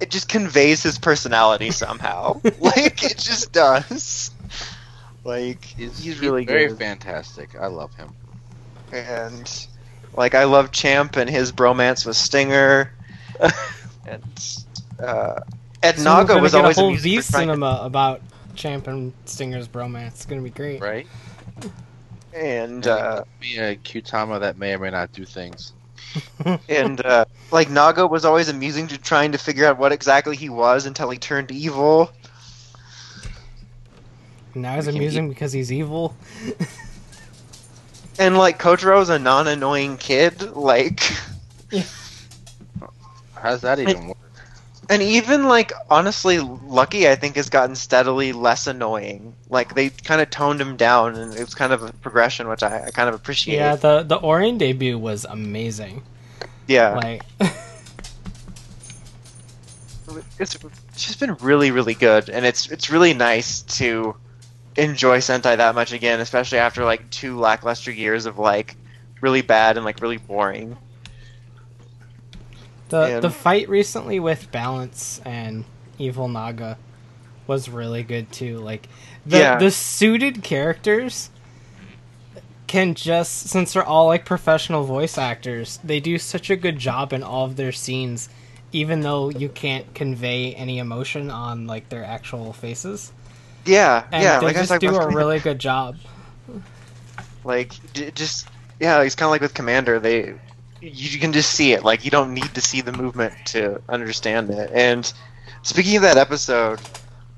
it 0.00 0.10
just 0.10 0.28
conveys 0.28 0.82
his 0.82 0.98
personality 0.98 1.70
somehow. 1.70 2.40
like 2.60 3.02
it 3.02 3.16
just 3.16 3.50
does. 3.52 4.31
Like 5.24 5.64
He's, 5.64 6.02
he's, 6.02 6.20
really 6.20 6.44
very 6.44 6.68
good, 6.68 6.78
fantastic. 6.78 7.50
I 7.58 7.66
love 7.66 7.94
him. 7.94 8.12
and 8.92 9.66
like 10.16 10.34
I 10.34 10.44
love 10.44 10.72
Champ 10.72 11.16
and 11.16 11.30
his 11.30 11.52
bromance 11.52 12.04
with 12.04 12.16
Stinger, 12.16 12.92
and 14.06 14.22
uh, 15.00 15.40
Ed 15.82 15.98
So 15.98 16.04
Naga 16.04 16.38
was 16.38 16.52
get 16.52 16.60
always 16.60 16.76
a 16.76 16.80
whole 16.80 16.96
V 16.96 17.16
with 17.16 17.30
trying 17.30 17.48
to- 17.48 17.54
cinema 17.54 17.80
about 17.82 18.20
Champ 18.54 18.86
and 18.88 19.12
Stinger's 19.24 19.68
bromance. 19.68 20.08
It's 20.08 20.26
gonna 20.26 20.42
be 20.42 20.50
great. 20.50 20.80
Right? 20.80 21.06
and 22.34 22.86
uh, 22.86 23.24
Be 23.40 23.58
a 23.58 23.76
Kyutama 23.76 24.40
that 24.40 24.58
may 24.58 24.74
or 24.74 24.78
may 24.78 24.90
not 24.90 25.12
do 25.12 25.24
things. 25.24 25.72
and 26.68 27.04
uh, 27.04 27.24
like 27.50 27.70
Naga 27.70 28.06
was 28.06 28.24
always 28.24 28.48
amusing 28.48 28.86
to 28.88 28.98
trying 28.98 29.32
to 29.32 29.38
figure 29.38 29.66
out 29.66 29.78
what 29.78 29.92
exactly 29.92 30.36
he 30.36 30.48
was 30.48 30.86
until 30.86 31.10
he 31.10 31.18
turned 31.18 31.50
evil. 31.50 32.10
Now 34.54 34.76
he's 34.76 34.86
We 34.86 34.92
can 34.92 35.00
amusing 35.00 35.28
because 35.28 35.52
he's 35.52 35.72
evil. 35.72 36.14
And 38.18 38.36
like 38.36 38.58
Kotaro's 38.58 39.08
a 39.08 39.18
non-annoying 39.18 39.96
kid, 39.96 40.54
like, 40.54 41.00
How's 43.34 43.62
that 43.62 43.78
even 43.78 44.08
work? 44.08 44.18
and 44.90 45.00
even 45.00 45.46
like 45.48 45.72
honestly, 45.90 46.38
Lucky 46.38 47.08
I 47.08 47.14
think 47.14 47.36
has 47.36 47.48
gotten 47.48 47.74
steadily 47.74 48.32
less 48.32 48.66
annoying. 48.66 49.34
Like 49.48 49.74
they 49.74 49.88
kind 49.90 50.20
of 50.20 50.28
toned 50.30 50.60
him 50.60 50.76
down, 50.76 51.16
and 51.16 51.32
it 51.34 51.40
was 51.40 51.54
kind 51.54 51.72
of 51.72 51.82
a 51.82 51.92
progression, 51.94 52.48
which 52.48 52.62
I, 52.62 52.84
I 52.84 52.90
kind 52.90 53.08
of 53.08 53.14
appreciate. 53.14 53.56
Yeah, 53.56 53.76
the 53.76 54.02
the 54.02 54.20
Orion 54.20 54.58
debut 54.58 54.98
was 54.98 55.24
amazing. 55.24 56.02
yeah. 56.66 56.94
Like, 56.94 57.22
it's 60.38 60.54
it's 60.54 61.06
just 61.06 61.18
been 61.18 61.34
really 61.36 61.70
really 61.70 61.94
good 61.94 62.28
and 62.28 62.44
it's 62.44 62.70
it's 62.70 62.90
really 62.90 63.14
nice 63.14 63.62
to 63.62 64.14
enjoy 64.76 65.18
Sentai 65.18 65.56
that 65.58 65.74
much 65.74 65.92
again 65.92 66.20
especially 66.20 66.58
after 66.58 66.84
like 66.84 67.08
two 67.10 67.38
lackluster 67.38 67.90
years 67.90 68.24
of 68.26 68.38
like 68.38 68.76
really 69.20 69.42
bad 69.42 69.76
and 69.76 69.84
like 69.84 70.00
really 70.00 70.16
boring 70.16 70.76
the 72.88 73.16
And- 73.16 73.24
the 73.24 73.30
fight 73.30 73.68
recently 73.68 74.18
with 74.20 74.50
Balance 74.52 75.20
and 75.24 75.64
Evil 75.98 76.28
Naga 76.28 76.76
was 77.46 77.68
really 77.68 78.02
good 78.02 78.30
too. 78.32 78.58
Like, 78.58 78.88
the 79.26 79.38
Yeah. 79.38 79.58
the 79.58 79.70
suited 79.70 80.42
characters 80.42 81.30
can 82.66 82.94
just 82.94 83.48
since 83.48 83.72
they're 83.72 83.84
all 83.84 84.06
like 84.06 84.24
professional 84.24 84.84
voice 84.84 85.18
actors, 85.18 85.78
they 85.84 86.00
do 86.00 86.18
such 86.18 86.50
a 86.50 86.56
good 86.56 86.78
job 86.78 87.12
in 87.12 87.22
all 87.22 87.44
of 87.44 87.56
their 87.56 87.72
scenes, 87.72 88.28
even 88.72 89.00
though 89.00 89.28
you 89.30 89.48
can't 89.48 89.92
convey 89.94 90.54
any 90.54 90.78
emotion 90.78 91.30
on 91.30 91.66
like 91.66 91.88
their 91.88 92.04
actual 92.04 92.52
faces. 92.52 93.12
Yeah 93.64 94.06
And 94.12 94.22
yeah 94.22 94.40
they 94.40 94.46
like 94.46 94.54
just 94.54 94.78
do 94.80 94.96
a 94.96 95.08
really 95.14 95.40
good 95.40 95.58
job. 95.58 95.96
like 97.44 97.74
just 98.14 98.48
yeah 98.80 99.00
it's 99.02 99.14
kind 99.14 99.26
of 99.26 99.30
like 99.30 99.40
with 99.40 99.54
Commander 99.54 99.98
they 100.00 100.34
you 100.80 101.18
can 101.20 101.32
just 101.32 101.52
see 101.52 101.72
it 101.72 101.84
like 101.84 102.04
you 102.04 102.10
don't 102.10 102.34
need 102.34 102.54
to 102.54 102.60
see 102.60 102.80
the 102.80 102.92
movement 102.92 103.34
to 103.46 103.80
understand 103.88 104.50
it. 104.50 104.70
And 104.72 105.10
speaking 105.62 105.96
of 105.96 106.02
that 106.02 106.18
episode 106.18 106.80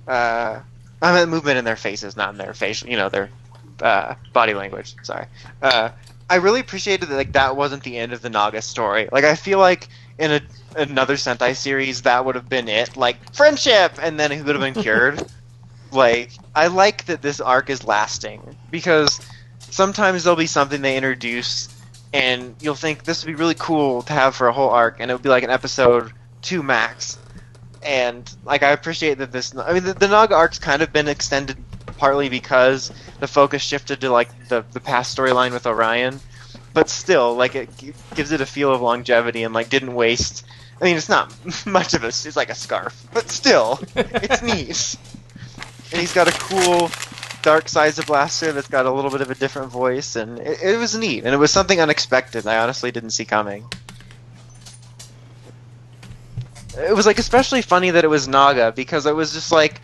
uh 0.07 0.61
I 1.03 1.13
meant 1.13 1.31
movement 1.31 1.59
in 1.59 1.65
their 1.65 1.77
faces 1.77 2.17
not 2.17 2.31
in 2.31 2.39
their 2.39 2.55
facial 2.55 2.89
you 2.89 2.97
know 2.97 3.09
their 3.09 3.31
uh, 3.81 4.15
body 4.33 4.55
language 4.55 4.95
sorry. 5.03 5.27
Uh 5.63 5.91
I 6.31 6.37
really 6.37 6.61
appreciated 6.61 7.09
that 7.09 7.17
like 7.17 7.33
that 7.33 7.57
wasn't 7.57 7.83
the 7.83 7.99
end 7.99 8.13
of 8.13 8.23
the 8.23 8.31
Naga 8.31 8.63
story. 8.63 9.09
Like 9.13 9.25
I 9.25 9.35
feel 9.35 9.59
like 9.59 9.89
in 10.19 10.33
a 10.33 10.41
another 10.75 11.15
Sentai 11.17 11.55
series 11.55 12.03
that 12.03 12.25
would 12.25 12.35
have 12.35 12.49
been 12.49 12.69
it. 12.69 12.97
Like 12.97 13.19
friendship! 13.35 13.99
And 14.01 14.19
then 14.19 14.31
he 14.31 14.41
would 14.41 14.55
have 14.55 14.63
been 14.63 14.75
cured 14.83 15.23
like 15.95 16.31
I 16.55 16.69
like 16.69 17.07
that 17.07 17.23
this 17.23 17.41
arc 17.41 17.71
is 17.71 17.85
lasting 17.85 18.57
because 18.71 19.21
sometimes 19.59 20.25
there'll 20.25 20.37
be 20.37 20.47
something 20.47 20.83
they 20.83 20.97
introduce 20.97 21.69
and 22.13 22.55
you'll 22.61 22.75
think 22.75 23.05
this 23.05 23.25
would 23.25 23.31
be 23.31 23.35
really 23.35 23.57
cool 23.59 24.03
to 24.03 24.13
have 24.13 24.37
for 24.37 24.47
a 24.47 24.53
whole 24.53 24.71
arc 24.71 25.01
and 25.01 25.11
it 25.11 25.15
would 25.15 25.23
be 25.23 25.29
like 25.29 25.43
an 25.43 25.51
episode 25.51 26.13
two 26.43 26.63
max. 26.63 27.19
And 27.83 28.31
like 28.45 28.63
i 28.63 28.71
appreciate 28.71 29.19
that 29.19 29.33
this 29.33 29.55
i 29.57 29.73
mean 29.73 29.85
the, 29.85 29.95
the 29.95 30.09
naga 30.09 30.35
arc's 30.35 30.59
kind 30.59 30.81
of 30.81 30.93
been 30.93 31.09
extended 31.09 31.57
partly 31.99 32.29
because 32.29 32.91
the 33.21 33.29
focus 33.29 33.63
shifted 33.63 34.01
to 34.01 34.11
like 34.11 34.49
the, 34.49 34.65
the 34.73 34.81
past 34.81 35.17
storyline 35.17 35.53
with 35.53 35.67
orion. 35.67 36.21
But 36.73 36.89
still 36.89 37.35
like 37.35 37.55
it 37.55 37.77
gi- 37.77 37.95
gives 38.15 38.33
it 38.33 38.41
a 38.41 38.47
feel 38.47 38.73
of 38.73 38.81
longevity 38.81 39.43
and 39.43 39.55
like 39.55 39.69
didn't 39.69 39.95
waste 39.95 40.45
i 40.81 40.85
mean 40.85 40.97
it's 40.97 41.09
not 41.09 41.33
much 41.67 41.95
of 41.95 42.03
a 42.05 42.09
it's 42.09 42.37
like 42.37 42.51
a 42.51 42.55
scarf 42.55 43.07
but 43.13 43.31
still 43.31 43.79
it's 43.95 44.43
neat 44.43 44.97
and 45.95 46.01
he's 46.01 46.13
got 46.13 46.27
a 46.27 46.33
cool 46.33 46.91
dark 47.43 47.69
size 47.69 48.01
of 48.01 48.07
blaster 48.07 48.51
that's 48.51 48.67
got 48.67 48.85
a 48.85 48.91
little 48.91 49.13
bit 49.13 49.21
of 49.21 49.31
a 49.31 49.35
different 49.37 49.71
voice 49.71 50.17
and 50.17 50.41
it, 50.41 50.61
it 50.61 50.77
was 50.77 50.99
neat 50.99 51.25
and 51.25 51.33
it 51.33 51.37
was 51.37 51.53
something 51.53 51.81
unexpected 51.81 52.45
i 52.49 52.59
honestly 52.59 52.91
didn't 52.91 53.11
see 53.11 53.25
coming. 53.25 53.65
It 56.77 56.97
was 56.97 57.07
like 57.07 57.21
especially 57.21 57.63
funny 57.63 57.91
that 57.91 58.03
it 58.03 58.09
was 58.09 58.27
naga 58.27 58.73
because 58.73 59.07
it 59.07 59.15
was 59.15 59.33
just 59.33 59.53
like 59.53 59.81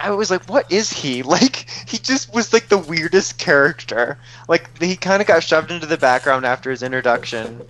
i 0.00 0.12
was 0.12 0.30
like 0.30 0.48
what 0.48 0.70
is 0.70 0.92
he? 0.92 1.22
Like 1.36 1.66
he 1.88 1.98
just 1.98 2.32
was 2.32 2.52
like 2.52 2.68
the 2.68 2.78
weirdest 2.78 3.36
character. 3.36 4.16
Like 4.46 4.80
he 4.80 4.94
kind 4.94 5.20
of 5.20 5.26
got 5.26 5.42
shoved 5.42 5.72
into 5.72 5.86
the 5.86 5.98
background 5.98 6.46
after 6.46 6.70
his 6.70 6.84
introduction 6.84 7.62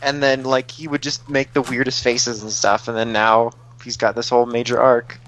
and 0.00 0.22
then 0.22 0.44
like 0.44 0.70
he 0.70 0.86
would 0.86 1.02
just 1.02 1.28
make 1.28 1.54
the 1.54 1.62
weirdest 1.62 2.04
faces 2.04 2.42
and 2.42 2.52
stuff 2.52 2.86
and 2.86 2.96
then 2.96 3.12
now 3.12 3.50
he's 3.82 3.96
got 3.96 4.14
this 4.14 4.28
whole 4.28 4.46
major 4.46 4.80
arc 4.80 5.18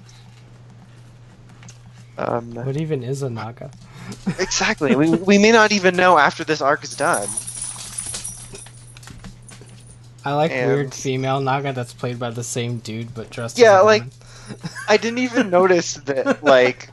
um, 2.17 2.53
What 2.55 2.77
even 2.77 3.03
is 3.03 3.21
a 3.21 3.29
Naga? 3.29 3.71
Exactly. 4.39 4.95
we, 4.95 5.09
we 5.09 5.37
may 5.37 5.51
not 5.51 5.71
even 5.73 5.95
know 5.95 6.17
after 6.17 6.43
this 6.45 6.61
arc 6.61 6.83
is 6.83 6.95
done. 6.95 7.27
I 10.23 10.33
like 10.33 10.51
And- 10.51 10.71
weird 10.71 10.93
female 10.93 11.39
Naga 11.39 11.73
that's 11.73 11.93
played 11.93 12.19
by 12.19 12.29
the 12.31 12.43
same 12.43 12.79
dude 12.79 13.13
but 13.13 13.29
dressed. 13.29 13.57
Yeah, 13.57 13.79
like-. 13.81 14.03
I 14.89 14.97
didn't 14.97 15.19
even 15.19 15.49
notice 15.49 15.95
that 16.05 16.41
like 16.43 16.89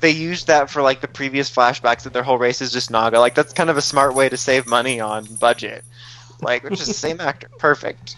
they 0.00 0.10
used 0.10 0.46
that 0.46 0.70
for 0.70 0.80
like 0.82 1.00
the 1.02 1.08
previous 1.08 1.54
flashbacks 1.54 2.02
that 2.04 2.12
their 2.14 2.22
whole 2.22 2.38
race 2.38 2.60
is 2.62 2.72
just 2.72 2.90
Naga. 2.90 3.20
Like 3.20 3.34
that's 3.34 3.52
kind 3.52 3.68
of 3.70 3.76
a 3.76 3.82
smart 3.82 4.14
way 4.14 4.28
to 4.28 4.36
save 4.36 4.66
money 4.66 5.00
on 5.00 5.24
budget. 5.36 5.84
Like 6.40 6.62
which 6.64 6.80
is 6.80 6.86
the 6.86 6.94
same 6.94 7.20
actor. 7.20 7.48
Perfect. 7.58 8.16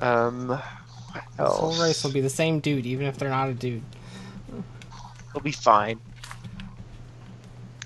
Um 0.00 0.48
what 0.48 1.24
This 1.36 1.48
whole 1.56 1.74
race 1.82 2.02
will 2.04 2.12
be 2.12 2.20
the 2.20 2.30
same 2.30 2.60
dude, 2.60 2.86
even 2.86 3.06
if 3.06 3.18
they're 3.18 3.28
not 3.30 3.48
a 3.48 3.54
dude. 3.54 3.82
It'll 5.34 5.42
be 5.42 5.52
fine. 5.52 5.98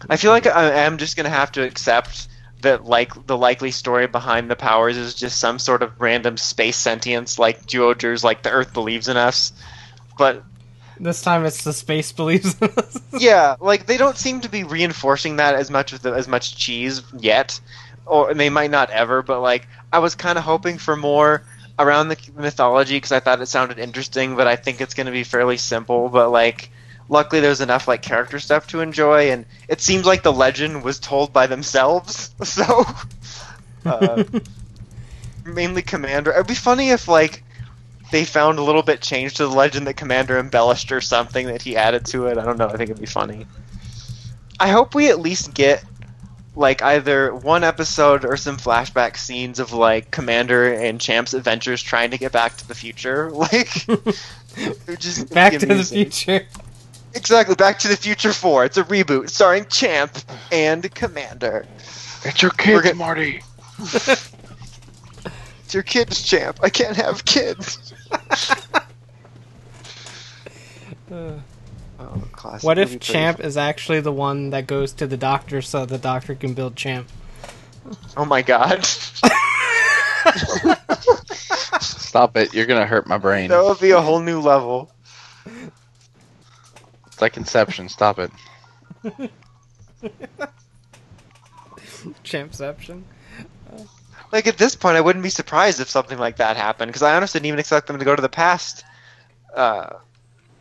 I 0.09 0.17
feel 0.17 0.31
like 0.31 0.47
I 0.47 0.85
am 0.85 0.99
just 0.99 1.17
gonna 1.17 1.29
have 1.31 1.51
to 1.53 1.63
accept 1.63 2.29
that 2.63 2.85
like 2.85 3.27
the 3.27 3.37
likely 3.37 3.71
story 3.71 4.07
behind 4.07 4.51
the 4.51 4.57
powers 4.57 4.97
is 4.97 5.15
just 5.15 5.39
some 5.39 5.59
sort 5.59 5.83
of 5.83 6.01
random 6.01 6.37
space 6.37 6.77
sentience 6.77 7.39
like 7.39 7.67
Duoger's 7.67 8.25
like 8.25 8.43
the 8.43 8.51
Earth 8.51 8.73
believes 8.73 9.09
in 9.09 9.17
us. 9.17 9.53
But 10.17 10.43
This 10.99 11.23
time 11.23 11.45
it's 11.45 11.63
the 11.65 11.73
space 11.73 12.11
believes 12.13 12.61
in 12.61 12.71
us. 12.71 13.01
yeah, 13.19 13.57
like 13.61 13.87
they 13.87 13.97
don't 13.97 14.17
seem 14.19 14.41
to 14.41 14.49
be 14.49 14.65
reinforcing 14.65 15.37
that 15.37 15.55
as 15.55 15.71
much 15.71 15.93
with 15.93 16.03
the, 16.03 16.13
as 16.13 16.27
much 16.27 16.57
cheese 16.57 17.03
yet, 17.19 17.61
or 18.07 18.35
they 18.35 18.51
might 18.51 18.71
not 18.71 18.91
ever. 18.91 19.23
But 19.23 19.41
like, 19.41 19.69
I 19.93 20.01
was 20.01 20.15
kind 20.15 20.37
of 20.37 20.45
hoping 20.45 20.79
for 20.79 20.97
more 20.97 21.45
around 21.79 22.09
the 22.09 22.19
mythology 22.37 22.97
because 22.97 23.13
I 23.13 23.21
thought 23.21 23.41
it 23.41 23.47
sounded 23.47 23.79
interesting. 23.79 24.35
But 24.35 24.49
I 24.49 24.57
think 24.57 24.81
it's 24.81 24.95
going 24.95 25.07
to 25.07 25.13
be 25.13 25.23
fairly 25.25 25.57
simple. 25.57 26.09
But 26.09 26.31
like, 26.31 26.71
luckily 27.09 27.41
there's 27.41 27.61
enough 27.61 27.89
like 27.89 28.03
character 28.03 28.39
stuff 28.39 28.67
to 28.69 28.81
enjoy, 28.81 29.31
and 29.31 29.47
it 29.69 29.81
seems 29.81 30.07
like 30.07 30.23
the 30.23 30.33
legend 30.33 30.83
was 30.83 30.99
told 30.99 31.33
by 31.33 31.47
themselves. 31.47 32.35
So, 32.45 32.85
uh, 33.85 34.25
mainly 35.45 35.83
Commander. 35.83 36.33
It'd 36.33 36.47
be 36.47 36.55
funny 36.55 36.91
if 36.91 37.09
like 37.09 37.43
they 38.11 38.25
found 38.25 38.59
a 38.59 38.63
little 38.63 38.83
bit 38.83 39.01
change 39.01 39.35
to 39.35 39.45
the 39.47 39.55
legend 39.55 39.87
that 39.87 39.95
Commander 39.95 40.39
embellished 40.39 40.93
or 40.93 41.01
something 41.01 41.47
that 41.49 41.63
he 41.63 41.77
added 41.77 42.07
to 42.07 42.27
it. 42.27 42.39
I 42.39 42.45
don't 42.45 42.59
know. 42.59 42.69
I 42.69 42.77
think 42.77 42.91
it'd 42.91 43.01
be 43.01 43.07
funny. 43.07 43.47
I 44.61 44.69
hope 44.69 44.95
we 44.95 45.09
at 45.11 45.21
least 45.21 45.55
get 45.55 45.85
like 46.57 46.83
either 46.83 47.33
one 47.35 47.63
episode 47.63 48.25
or 48.25 48.37
some 48.37 48.57
flashback 48.57 49.17
scenes 49.17 49.61
of 49.61 49.73
like 49.73 50.11
Commander 50.11 50.73
and 50.73 51.01
Champ's 51.01 51.33
adventures 51.33 51.83
trying 51.83 52.11
to 52.11 52.19
get 52.19 52.33
back 52.33 52.57
to 52.57 52.69
the 52.69 52.75
future. 52.75 53.31
Like 53.39 53.87
just 54.99 55.33
Back 55.33 55.53
to 55.53 55.67
the 55.67 55.85
future. 55.85 56.47
Exactly, 57.19 57.57
Back 57.57 57.81
to 57.81 57.89
the 57.89 57.97
Future 57.97 58.33
4. 58.33 58.67
It's 58.67 58.77
a 58.77 58.85
reboot 58.85 59.29
starring 59.29 59.67
Champ 59.67 60.17
and 60.53 60.89
Commander. 60.95 61.67
It's 62.25 62.41
your 62.41 62.53
We're 62.65 62.81
kids, 62.83 62.97
Marty. 62.97 63.43
It's 65.65 65.75
your 65.75 65.83
kids, 65.83 66.23
Champ. 66.23 66.61
I 66.63 66.71
can't 66.71 66.97
have 66.97 67.27
kids. 67.27 67.93
Uh, 71.11 71.33
Oh, 72.01 72.23
classic 72.31 72.65
what 72.65 72.79
if 72.79 73.01
Champ 73.01 73.41
is 73.41 73.57
actually 73.57 74.01
the 74.01 74.13
one 74.13 74.51
that 74.51 74.69
goes 74.69 74.93
to 74.95 75.07
the 75.09 75.17
doctor 75.17 75.61
so 75.61 75.85
the 75.85 75.99
doctor 75.99 76.37
can 76.37 76.55
build 76.55 76.77
Champ? 76.77 77.09
Oh 78.17 78.25
my 78.25 78.41
god. 78.41 78.85
Stop 81.81 82.37
it. 82.37 82.55
You're 82.55 82.67
gonna 82.67 82.87
hurt 82.87 83.09
my 83.09 83.19
brain. 83.19 83.49
that 83.49 83.65
would 83.65 83.81
be 83.81 83.91
a 83.91 84.01
whole 84.01 84.21
new 84.21 84.41
level. 84.41 84.93
It's 87.19 87.21
like 87.21 87.37
Inception. 87.37 87.89
Stop 87.89 88.21
it. 88.21 88.31
Champception. 92.23 93.03
Like 94.31 94.47
at 94.47 94.57
this 94.57 94.77
point, 94.77 94.97
I 94.97 95.01
wouldn't 95.01 95.25
be 95.25 95.29
surprised 95.29 95.81
if 95.81 95.89
something 95.89 96.17
like 96.17 96.37
that 96.37 96.57
happened 96.57 96.91
because 96.91 97.03
I 97.03 97.17
honestly 97.17 97.41
didn't 97.41 97.49
even 97.49 97.59
expect 97.59 97.89
them 97.89 97.99
to 97.99 98.05
go 98.05 98.15
to 98.15 98.23
the 98.23 98.29
past, 98.29 98.85
uh, 99.53 99.95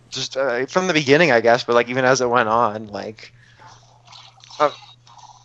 just 0.09 0.35
uh, 0.35 0.65
from 0.65 0.87
the 0.87 0.93
beginning, 0.93 1.31
I 1.31 1.41
guess. 1.41 1.63
But 1.63 1.75
like 1.75 1.89
even 1.89 2.05
as 2.05 2.21
it 2.21 2.29
went 2.29 2.49
on, 2.49 2.87
like 2.87 3.31
uh, 4.59 4.71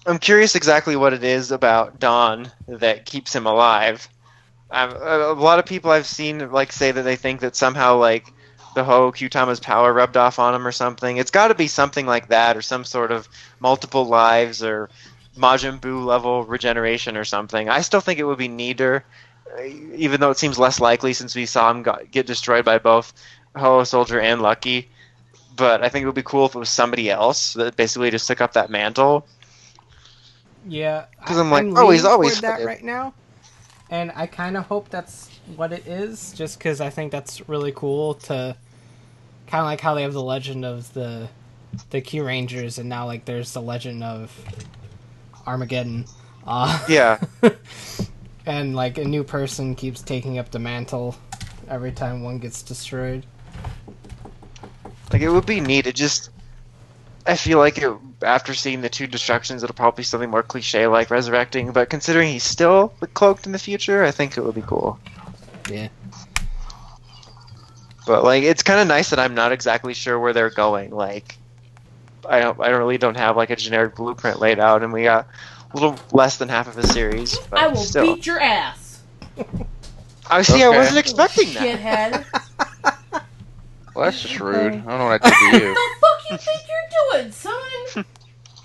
I'm 0.06 0.18
curious 0.18 0.54
exactly 0.54 0.96
what 0.96 1.12
it 1.12 1.24
is 1.24 1.50
about 1.50 2.00
Don 2.00 2.50
that 2.68 3.04
keeps 3.04 3.34
him 3.34 3.44
alive. 3.44 4.08
I've, 4.70 4.94
a 4.94 5.34
lot 5.34 5.58
of 5.58 5.66
people 5.66 5.90
I've 5.90 6.06
seen 6.06 6.50
like 6.52 6.72
say 6.72 6.90
that 6.90 7.02
they 7.02 7.16
think 7.16 7.40
that 7.40 7.54
somehow 7.54 7.98
like 7.98 8.32
the 8.74 8.84
Ho 8.84 9.12
Kyutama's 9.12 9.60
power 9.60 9.92
rubbed 9.92 10.16
off 10.16 10.38
on 10.38 10.54
him 10.54 10.66
or 10.66 10.72
something. 10.72 11.16
It's 11.16 11.30
got 11.30 11.48
to 11.48 11.54
be 11.54 11.66
something 11.66 12.06
like 12.06 12.28
that, 12.28 12.56
or 12.56 12.62
some 12.62 12.84
sort 12.84 13.12
of 13.12 13.28
multiple 13.60 14.06
lives, 14.06 14.62
or 14.62 14.88
Majin 15.36 15.80
Buu 15.80 16.04
level 16.04 16.44
regeneration 16.44 17.16
or 17.16 17.24
something. 17.24 17.68
I 17.68 17.80
still 17.80 18.00
think 18.00 18.18
it 18.18 18.24
would 18.24 18.38
be 18.38 18.48
neater, 18.48 19.04
uh, 19.58 19.62
even 19.62 20.20
though 20.20 20.30
it 20.30 20.38
seems 20.38 20.58
less 20.58 20.80
likely 20.80 21.12
since 21.12 21.34
we 21.34 21.46
saw 21.46 21.70
him 21.70 21.82
got, 21.82 22.10
get 22.10 22.26
destroyed 22.26 22.64
by 22.64 22.78
both 22.78 23.12
Ho 23.56 23.84
Soldier 23.84 24.20
and 24.20 24.42
Lucky. 24.42 24.88
But 25.54 25.82
I 25.82 25.88
think 25.88 26.02
it 26.02 26.06
would 26.06 26.14
be 26.14 26.22
cool 26.22 26.46
if 26.46 26.54
it 26.54 26.58
was 26.58 26.70
somebody 26.70 27.10
else 27.10 27.52
that 27.54 27.76
basically 27.76 28.10
just 28.10 28.26
took 28.26 28.40
up 28.40 28.54
that 28.54 28.70
mantle. 28.70 29.26
Yeah, 30.66 31.06
because 31.18 31.38
I'm 31.38 31.50
like, 31.50 31.66
oh, 31.76 31.90
he's 31.90 32.04
always 32.04 32.40
that 32.40 32.64
right 32.64 32.82
now, 32.82 33.14
and 33.90 34.12
I 34.14 34.26
kind 34.26 34.56
of 34.56 34.66
hope 34.66 34.88
that's 34.90 35.28
what 35.56 35.72
it 35.72 35.86
is, 35.86 36.32
just 36.32 36.58
because 36.58 36.80
I 36.80 36.90
think 36.90 37.12
that's 37.12 37.48
really 37.48 37.72
cool 37.72 38.14
to 38.14 38.56
kind 39.46 39.60
of 39.60 39.66
like 39.66 39.80
how 39.80 39.94
they 39.94 40.02
have 40.02 40.12
the 40.12 40.22
legend 40.22 40.64
of 40.64 40.92
the 40.94 41.28
the 41.90 42.02
Kyurangers, 42.02 42.78
and 42.78 42.88
now 42.88 43.06
like 43.06 43.24
there's 43.24 43.52
the 43.52 43.62
legend 43.62 44.02
of 44.02 44.36
Armageddon. 45.46 46.06
Uh, 46.46 46.84
Yeah, 46.88 47.20
and 48.46 48.74
like 48.74 48.98
a 48.98 49.04
new 49.04 49.24
person 49.24 49.74
keeps 49.74 50.02
taking 50.02 50.38
up 50.38 50.50
the 50.50 50.58
mantle 50.58 51.16
every 51.68 51.92
time 51.92 52.22
one 52.22 52.38
gets 52.38 52.62
destroyed. 52.62 53.24
like 55.12 55.22
it 55.22 55.30
would 55.30 55.46
be 55.46 55.60
neat. 55.60 55.86
It 55.86 55.94
just, 55.94 56.30
I 57.26 57.36
feel 57.36 57.58
like 57.58 57.78
it, 57.78 57.92
after 58.22 58.54
seeing 58.54 58.80
the 58.80 58.88
two 58.88 59.06
destructions, 59.06 59.62
it'll 59.62 59.74
probably 59.74 60.00
be 60.00 60.04
something 60.04 60.30
more 60.30 60.42
cliche 60.42 60.86
like 60.86 61.10
resurrecting. 61.10 61.72
But 61.72 61.90
considering 61.90 62.28
he's 62.32 62.44
still 62.44 62.88
cloaked 63.14 63.46
in 63.46 63.52
the 63.52 63.58
future, 63.58 64.02
I 64.04 64.10
think 64.10 64.36
it 64.36 64.42
would 64.42 64.54
be 64.54 64.62
cool. 64.62 64.98
Yeah. 65.70 65.88
But 68.06 68.24
like, 68.24 68.42
it's 68.42 68.62
kind 68.62 68.80
of 68.80 68.88
nice 68.88 69.10
that 69.10 69.18
I'm 69.18 69.34
not 69.34 69.52
exactly 69.52 69.94
sure 69.94 70.18
where 70.18 70.32
they're 70.32 70.50
going. 70.50 70.90
Like, 70.90 71.38
I 72.28 72.40
don't, 72.40 72.60
I 72.60 72.70
really 72.70 72.98
don't 72.98 73.16
have 73.16 73.36
like 73.36 73.50
a 73.50 73.56
generic 73.56 73.96
blueprint 73.96 74.40
laid 74.40 74.58
out, 74.58 74.82
and 74.82 74.92
we 74.92 75.04
got 75.04 75.28
a 75.70 75.74
little 75.74 75.96
less 76.12 76.36
than 76.36 76.48
half 76.48 76.68
of 76.68 76.76
a 76.78 76.86
series. 76.86 77.38
But 77.50 77.60
I 77.60 77.68
will 77.68 77.76
still, 77.76 78.14
beat 78.14 78.26
your 78.26 78.40
ass. 78.40 79.02
I 80.28 80.42
see. 80.42 80.62
I 80.62 80.68
wasn't 80.68 80.98
expecting 80.98 81.52
that. 81.54 82.24
Shithead. 82.24 82.24
Well, 83.94 84.06
that's 84.06 84.22
just 84.22 84.40
rude. 84.40 84.56
I 84.56 84.70
don't 84.70 84.86
know 84.86 85.04
what 85.04 85.22
I 85.22 85.28
did 85.28 85.58
to 85.60 85.66
you. 85.66 85.74
the 85.74 85.90
fuck 86.00 86.30
you 86.30 86.36
think 86.38 86.60
you're 86.66 87.20
doing, 87.20 87.32
son? 87.32 88.04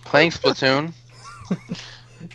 Playing 0.06 0.32
Splatoon. 0.32 0.93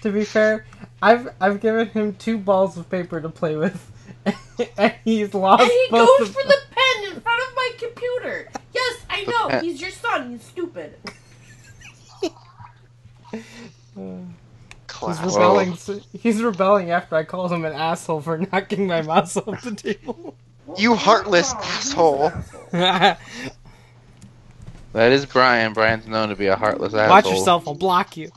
To 0.02 0.12
be 0.12 0.24
fair, 0.24 0.64
I've 1.02 1.28
I've 1.40 1.60
given 1.60 1.88
him 1.88 2.14
two 2.14 2.38
balls 2.38 2.78
of 2.78 2.88
paper 2.88 3.20
to 3.20 3.28
play 3.28 3.56
with, 3.56 3.90
and 4.76 4.94
he's 5.04 5.34
lost 5.34 5.62
And 5.62 5.70
he 5.70 5.86
both 5.90 6.18
goes 6.18 6.28
of 6.28 6.34
for 6.34 6.42
the 6.42 6.58
pen 6.70 7.12
in 7.12 7.20
front 7.20 7.42
of 7.48 7.56
my 7.56 7.70
computer. 7.78 8.48
Yes, 8.72 9.04
I 9.10 9.24
know. 9.24 9.60
He's 9.60 9.80
your 9.80 9.90
son. 9.90 10.30
He's 10.30 10.44
stupid. 10.44 10.96
He's 15.06 15.20
rebelling. 15.20 15.76
He's 16.12 16.42
rebelling 16.42 16.90
after 16.90 17.16
I 17.16 17.24
called 17.24 17.50
him 17.52 17.64
an 17.64 17.72
asshole 17.72 18.20
for 18.20 18.38
knocking 18.52 18.86
my 18.86 19.02
mouse 19.02 19.36
off 19.36 19.62
the 19.62 19.74
table. 19.74 20.36
You 20.76 20.94
heartless 20.94 21.52
who's 21.52 21.62
asshole. 21.62 22.32
the 22.70 22.78
asshole? 22.78 23.52
That 24.92 25.12
is 25.12 25.26
Brian. 25.26 25.72
Brian's 25.72 26.06
known 26.06 26.28
to 26.28 26.36
be 26.36 26.46
a 26.46 26.56
heartless 26.56 26.94
asshole. 26.94 27.08
Watch 27.10 27.30
yourself. 27.30 27.66
I'll 27.66 27.74
block 27.74 28.16
you. 28.16 28.30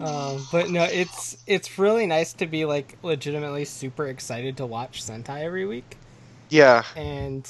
Um, 0.00 0.46
but 0.50 0.70
no, 0.70 0.84
it's 0.84 1.36
it's 1.46 1.78
really 1.78 2.06
nice 2.06 2.32
to 2.34 2.46
be 2.46 2.64
like 2.64 2.98
legitimately 3.02 3.64
super 3.64 4.06
excited 4.08 4.56
to 4.56 4.66
watch 4.66 5.02
Sentai 5.02 5.42
every 5.42 5.66
week, 5.66 5.96
Yeah. 6.50 6.82
and 6.96 7.48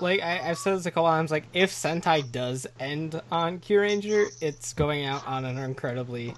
like 0.00 0.22
I, 0.22 0.48
I've 0.48 0.58
said 0.58 0.76
this 0.76 0.86
a 0.86 0.90
couple 0.90 1.08
times, 1.10 1.30
like 1.30 1.44
if 1.52 1.72
Sentai 1.72 2.30
does 2.30 2.66
end 2.78 3.20
on 3.32 3.58
Kyuranger, 3.58 4.26
it's 4.40 4.72
going 4.72 5.04
out 5.04 5.26
on 5.26 5.44
an 5.44 5.58
incredibly 5.58 6.34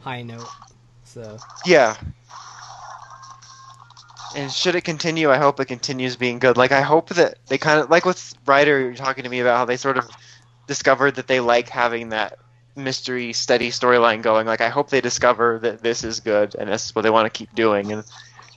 high 0.00 0.22
note. 0.22 0.48
So 1.04 1.38
Yeah. 1.66 1.96
And 4.34 4.52
should 4.52 4.74
it 4.74 4.82
continue, 4.82 5.30
I 5.30 5.38
hope 5.38 5.60
it 5.60 5.66
continues 5.66 6.16
being 6.16 6.38
good. 6.38 6.56
Like 6.56 6.72
I 6.72 6.80
hope 6.82 7.10
that 7.10 7.38
they 7.46 7.58
kind 7.58 7.80
of 7.80 7.90
like 7.90 8.04
with 8.04 8.34
Rider 8.46 8.80
you're 8.80 8.94
talking 8.94 9.24
to 9.24 9.30
me 9.30 9.40
about 9.40 9.56
how 9.56 9.64
they 9.64 9.76
sort 9.76 9.96
of 9.98 10.04
discovered 10.66 11.14
that 11.14 11.26
they 11.26 11.40
like 11.40 11.68
having 11.68 12.08
that 12.10 12.38
mystery 12.76 13.32
steady 13.32 13.70
storyline 13.70 14.22
going. 14.22 14.46
Like 14.46 14.60
I 14.60 14.68
hope 14.68 14.90
they 14.90 15.00
discover 15.00 15.58
that 15.60 15.82
this 15.82 16.04
is 16.04 16.20
good 16.20 16.54
and 16.58 16.70
this 16.70 16.86
is 16.86 16.94
what 16.94 17.02
they 17.02 17.10
want 17.10 17.32
to 17.32 17.36
keep 17.36 17.54
doing 17.54 17.92
and 17.92 18.04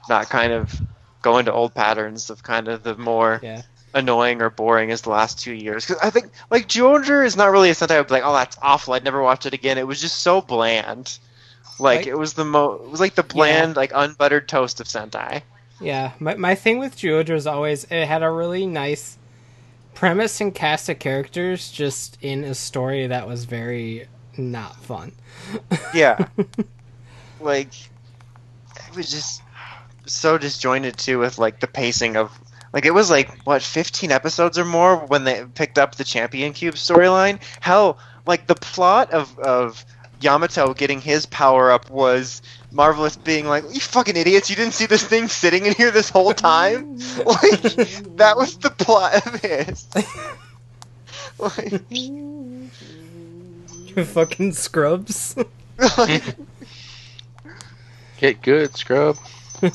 not 0.10 0.30
kind 0.30 0.52
of 0.52 0.82
go 1.22 1.38
into 1.38 1.52
old 1.52 1.74
patterns 1.74 2.30
of 2.30 2.44
kind 2.44 2.68
of 2.68 2.84
the 2.84 2.96
more 2.98 3.40
yeah, 3.44 3.62
annoying 3.94 4.42
or 4.42 4.50
boring 4.50 4.92
as 4.92 5.02
the 5.02 5.10
last 5.10 5.40
two 5.40 5.54
years. 5.54 5.86
Because 5.86 6.02
I 6.02 6.10
think 6.10 6.28
like 6.50 6.68
Zyuohger 6.68 7.26
is 7.26 7.36
not 7.36 7.52
really 7.52 7.70
a 7.70 7.74
Sentai. 7.74 8.00
I'd 8.00 8.08
be 8.08 8.14
like, 8.14 8.24
oh, 8.26 8.34
that's 8.34 8.58
awful. 8.62 8.94
I'd 8.94 9.04
never 9.04 9.22
watch 9.22 9.46
it 9.46 9.54
again. 9.54 9.78
It 9.78 9.88
was 9.88 10.02
just 10.02 10.20
so 10.22 10.42
bland. 10.42 11.18
Like 11.80 12.00
Right. 12.00 12.08
it 12.08 12.18
was 12.18 12.34
the 12.34 12.44
mo. 12.46 12.74
It 12.84 12.90
was 12.90 13.00
like 13.00 13.16
the 13.16 13.24
bland, 13.24 13.76
like 13.78 13.92
unbuttered 13.96 14.48
toast 14.50 14.82
of 14.82 14.88
Sentai. 14.88 15.44
yeah. 15.80 16.12
My 16.20 16.36
my 16.36 16.56
thing 16.56 16.80
with 16.80 16.98
Zyuohger 16.98 17.36
is 17.36 17.48
always 17.48 17.86
it 17.86 18.06
had 18.06 18.22
a 18.22 18.30
really 18.30 18.66
nice 18.66 19.18
premise 20.00 20.40
and 20.40 20.56
cast 20.56 20.88
of 20.88 20.98
characters, 20.98 21.70
just 21.70 22.18
in 22.22 22.46
a 22.46 22.56
story 22.56 23.06
that 23.06 23.28
was 23.28 23.44
very 23.44 24.08
not 24.38 24.76
fun. 24.78 25.12
Yeah. 25.94 26.28
like 27.42 27.74
it 28.88 28.96
was 28.96 29.12
just 29.12 29.42
so 30.06 30.38
disjointed 30.38 30.98
too 30.98 31.20
with 31.20 31.38
like 31.38 31.60
the 31.60 31.68
pacing 31.68 32.16
of 32.16 32.32
like 32.72 32.86
it 32.86 32.94
was 32.94 33.10
like 33.10 33.30
what 33.46 33.62
15 33.62 34.12
episodes 34.12 34.58
or 34.58 34.64
more 34.66 34.96
when 34.98 35.26
they 35.26 35.46
picked 35.56 35.78
up 35.78 35.96
the 35.96 36.04
champion 36.04 36.54
cube 36.54 36.76
storyline 36.76 37.40
hell 37.60 37.98
like 38.26 38.48
the 38.48 38.56
plot 38.56 39.12
of 39.12 39.38
of 39.40 39.86
Yamato 40.22 40.74
getting 40.74 41.02
his 41.02 41.26
power 41.26 41.72
up 41.72 41.90
was 41.90 42.42
Marvelous 42.72 43.16
being 43.16 43.48
like, 43.48 43.64
"You 43.72 43.80
fucking 43.80 44.18
idiots! 44.18 44.50
You 44.50 44.56
didn't 44.56 44.74
see 44.74 44.86
this 44.86 45.04
thing 45.04 45.28
sitting 45.28 45.66
in 45.66 45.74
here 45.74 45.92
this 45.92 46.10
whole 46.10 46.34
time." 46.34 46.98
like 47.26 47.62
that 48.18 48.34
was 48.36 48.58
the 48.58 48.70
plot 48.70 49.26
of 49.26 49.42
his. 49.42 49.88
like, 51.40 51.82
fucking 54.08 54.54
scrubs. 54.54 55.36
like, 55.98 56.36
Get 58.20 58.42
good, 58.42 58.76
scrub. 58.76 59.18
um, 59.64 59.72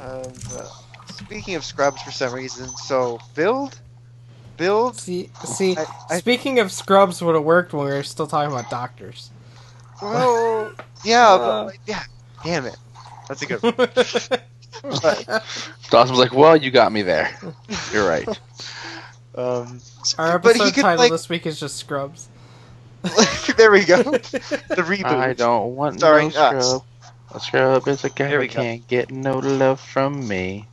uh, 0.00 0.68
speaking 1.14 1.54
of 1.54 1.64
scrubs, 1.64 2.02
for 2.02 2.10
some 2.10 2.32
reason, 2.34 2.68
so 2.68 3.20
build, 3.36 3.80
build. 4.56 4.96
see, 4.96 5.30
see. 5.44 5.76
I- 5.76 5.86
I- 6.10 6.18
speaking 6.18 6.58
of 6.58 6.70
scrubs, 6.72 7.22
would 7.22 7.34
have 7.34 7.44
worked 7.44 7.72
when 7.72 7.86
we 7.86 7.92
were 7.92 8.02
still 8.02 8.26
talking 8.26 8.52
about 8.52 8.70
doctors. 8.70 9.30
Well, 10.02 10.72
yeah, 11.04 11.28
Uh. 11.32 11.64
but 11.66 11.76
yeah. 11.86 12.02
Damn 12.44 12.66
it, 12.66 12.76
that's 13.28 13.42
a 13.42 13.46
good. 13.46 13.62
One. 13.62 13.74
Dawson 15.90 16.10
was 16.10 16.18
like, 16.18 16.32
"Well, 16.34 16.56
you 16.56 16.70
got 16.70 16.92
me 16.92 17.02
there. 17.02 17.30
You're 17.92 18.08
right." 18.08 18.28
um, 19.34 19.80
Our 20.18 20.38
but 20.38 20.54
he 20.56 20.62
episode 20.62 20.74
could 20.74 20.82
title 20.82 20.98
like. 21.04 21.12
this 21.12 21.28
week 21.28 21.46
is 21.46 21.58
just 21.58 21.76
scrubs. 21.76 22.28
there 23.56 23.70
we 23.70 23.84
go. 23.84 24.02
The 24.02 24.84
reboot. 24.86 25.04
I 25.04 25.32
don't 25.32 25.76
want 25.76 25.98
Starring 25.98 26.30
no 26.34 26.40
us. 26.40 26.66
scrub. 26.68 26.82
A 27.34 27.40
scrub 27.40 27.88
is 27.88 28.04
a 28.04 28.10
guy 28.10 28.36
we 28.38 28.46
who 28.46 28.48
can't 28.52 28.86
get 28.88 29.10
no 29.10 29.38
love 29.38 29.80
from 29.80 30.26
me. 30.28 30.66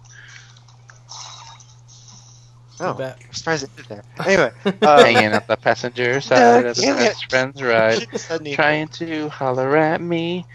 I 2.83 2.89
Oh, 2.89 2.93
bet. 2.93 3.19
I'm 3.25 3.33
surprised 3.33 3.63
it 3.63 3.75
did 3.75 3.85
there. 3.85 4.03
Anyway, 4.25 4.51
uh, 4.81 5.03
Hanging 5.03 5.31
at 5.31 5.47
the 5.47 5.57
passenger 5.61 6.21
side 6.21 6.65
of 6.65 6.75
the 6.75 6.81
best 6.81 7.29
friend's 7.29 7.61
ride, 7.61 7.93
shouldn't 7.95 8.11
have 8.11 8.21
said 8.21 8.41
anything. 8.41 8.55
trying 8.55 8.87
to 8.89 9.29
holler 9.29 9.75
at 9.77 10.01
me. 10.01 10.45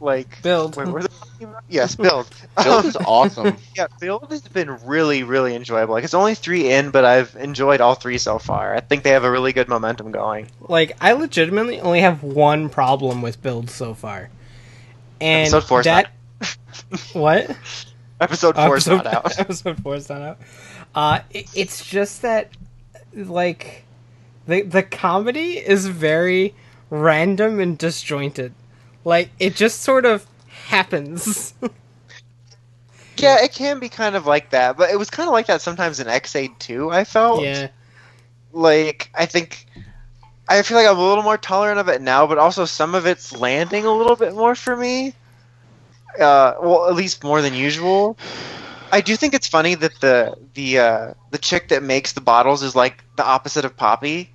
like 0.00 0.42
Build. 0.42 0.76
Wait, 0.76 0.88
where 0.88 1.02
the 1.02 1.08
talking 1.08 1.48
about? 1.48 1.62
Yes, 1.68 1.94
build. 1.94 2.28
Build 2.62 2.84
is 2.86 2.96
awesome. 2.96 3.56
yeah, 3.76 3.86
build 4.00 4.26
has 4.30 4.42
been 4.42 4.84
really, 4.84 5.22
really 5.22 5.54
enjoyable. 5.54 5.94
Like 5.94 6.04
it's 6.04 6.14
only 6.14 6.34
three 6.34 6.72
in, 6.72 6.90
but 6.90 7.04
I've 7.04 7.36
enjoyed 7.36 7.80
all 7.80 7.94
three 7.94 8.18
so 8.18 8.38
far. 8.38 8.74
I 8.74 8.80
think 8.80 9.04
they 9.04 9.10
have 9.10 9.24
a 9.24 9.30
really 9.30 9.52
good 9.52 9.68
momentum 9.68 10.10
going. 10.10 10.48
Like, 10.60 10.96
I 11.00 11.12
legitimately 11.12 11.80
only 11.80 12.00
have 12.00 12.22
one 12.22 12.68
problem 12.68 13.22
with 13.22 13.40
build 13.42 13.70
so 13.70 13.94
far. 13.94 14.28
And 15.20 15.42
Episode 15.42 15.64
four's 15.68 15.84
that 15.84 16.10
what? 17.12 17.56
Episode 18.22 18.54
four 18.54 18.76
is 18.76 18.86
not 18.86 19.06
out. 19.06 19.38
episode 19.38 19.82
four 19.82 19.96
is 19.96 20.08
not 20.08 20.22
out. 20.22 20.38
Uh, 20.94 21.20
it, 21.30 21.46
it's 21.54 21.84
just 21.84 22.22
that, 22.22 22.50
like, 23.14 23.84
the 24.46 24.62
the 24.62 24.82
comedy 24.82 25.58
is 25.58 25.86
very 25.86 26.54
random 26.88 27.58
and 27.58 27.76
disjointed. 27.76 28.54
Like, 29.04 29.30
it 29.40 29.56
just 29.56 29.80
sort 29.80 30.04
of 30.06 30.26
happens. 30.46 31.54
Yeah, 33.18 33.44
it 33.44 33.52
can 33.52 33.78
be 33.78 33.88
kind 33.88 34.16
of 34.16 34.26
like 34.26 34.50
that, 34.50 34.76
but 34.76 34.90
it 34.90 34.98
was 34.98 35.08
kind 35.08 35.28
of 35.28 35.32
like 35.32 35.46
that 35.46 35.60
sometimes 35.60 36.00
in 36.00 36.08
Ex-Aid 36.08 36.58
too. 36.58 36.90
I 36.90 37.04
felt 37.04 37.42
yeah, 37.42 37.68
like 38.52 39.10
I 39.14 39.26
think 39.26 39.66
I 40.48 40.62
feel 40.62 40.76
like 40.76 40.88
I'm 40.88 40.98
a 40.98 41.08
little 41.08 41.22
more 41.22 41.38
tolerant 41.38 41.78
of 41.78 41.88
it 41.88 42.02
now, 42.02 42.26
but 42.26 42.38
also 42.38 42.64
some 42.64 42.94
of 42.94 43.06
it's 43.06 43.32
landing 43.32 43.84
a 43.84 43.92
little 43.92 44.16
bit 44.16 44.34
more 44.34 44.54
for 44.54 44.76
me. 44.76 45.14
Uh, 46.18 46.54
well, 46.62 46.88
at 46.88 46.94
least 46.94 47.24
more 47.24 47.40
than 47.42 47.54
usual. 47.54 48.16
I 48.90 49.00
do 49.00 49.16
think 49.16 49.32
it's 49.34 49.46
funny 49.48 49.74
that 49.76 50.00
the 50.00 50.36
the 50.54 50.78
uh, 50.78 51.14
the 51.30 51.38
chick 51.38 51.68
that 51.68 51.82
makes 51.82 52.12
the 52.12 52.20
bottles 52.20 52.62
is 52.62 52.76
like 52.76 53.02
the 53.16 53.24
opposite 53.24 53.64
of 53.64 53.76
Poppy, 53.76 54.30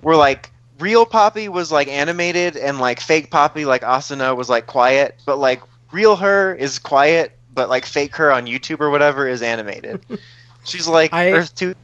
where 0.00 0.16
like 0.16 0.50
real 0.78 1.04
Poppy 1.04 1.48
was 1.48 1.70
like 1.70 1.88
animated 1.88 2.56
and 2.56 2.78
like 2.78 3.00
fake 3.00 3.30
Poppy 3.30 3.64
like 3.66 3.82
Asuna 3.82 4.34
was 4.36 4.48
like 4.48 4.66
quiet, 4.66 5.16
but 5.26 5.38
like 5.38 5.60
real 5.92 6.16
her 6.16 6.54
is 6.54 6.78
quiet, 6.78 7.32
but 7.52 7.68
like 7.68 7.84
fake 7.84 8.16
her 8.16 8.32
on 8.32 8.46
YouTube 8.46 8.80
or 8.80 8.88
whatever 8.90 9.28
is 9.28 9.42
animated. 9.42 10.04
She's 10.64 10.88
like 10.88 11.12
I- 11.12 11.32
Earth 11.32 11.54
two. 11.54 11.74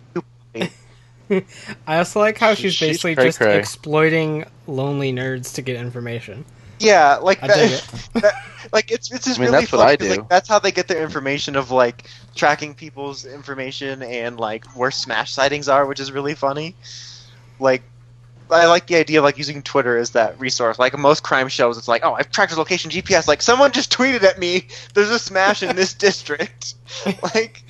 I 1.87 1.97
also 1.99 2.21
like 2.21 2.37
how 2.39 2.53
she's 2.55 2.75
She's 2.75 2.89
basically 2.89 3.15
cray 3.15 3.25
just 3.25 3.39
cray. 3.39 3.59
exploiting 3.59 4.45
lonely 4.67 5.11
nerds 5.13 5.55
to 5.55 5.63
get 5.63 5.77
information. 5.77 6.45
Yeah, 6.85 7.17
like 7.17 7.43
I 7.43 7.49
that, 7.49 7.57
dig 7.57 7.73
it. 7.73 7.83
that- 8.23 8.35
like 8.73 8.91
it's 8.91 9.11
it's 9.13 9.25
just 9.27 9.39
I 9.39 9.43
mean, 9.43 9.53
really 9.53 9.63
that's 9.63 9.73
what 9.73 9.85
funny 9.85 9.97
do. 9.97 10.09
Like, 10.09 10.29
that's 10.29 10.49
how 10.49 10.59
they 10.59 10.73
get 10.73 10.89
their 10.89 11.03
information 11.03 11.57
of 11.57 11.71
like 11.71 12.09
tracking 12.35 12.75
people's 12.75 13.25
information 13.25 14.03
and 14.03 14.39
like 14.39 14.65
where 14.77 14.91
smash 14.91 15.33
sightings 15.33 15.69
are, 15.69 15.87
which 15.87 16.01
is 16.01 16.11
really 16.11 16.35
funny. 16.35 16.75
Like, 17.61 17.83
I 18.51 18.67
like 18.67 18.87
the 18.87 18.97
idea 18.97 19.19
of 19.19 19.25
like 19.25 19.39
using 19.39 19.63
Twitter 19.63 19.97
as 19.97 20.11
that 20.11 20.39
resource. 20.41 20.79
Like 20.79 20.97
most 20.99 21.23
crime 21.23 21.49
shows, 21.49 21.79
it's 21.79 21.89
like, 21.89 22.05
oh, 22.05 22.15
I've 22.15 22.31
tracked 22.31 22.51
his 22.51 22.59
location 22.59 22.91
GPS. 22.91 23.29
Like 23.29 23.43
someone 23.43 23.73
just 23.73 23.93
tweeted 23.93 24.23
at 24.23 24.39
me, 24.39 24.67
there's 24.95 25.11
a 25.11 25.19
smash 25.19 25.63
in 25.63 25.77
this 25.77 25.95
district. 26.07 26.75
like, 27.35 27.63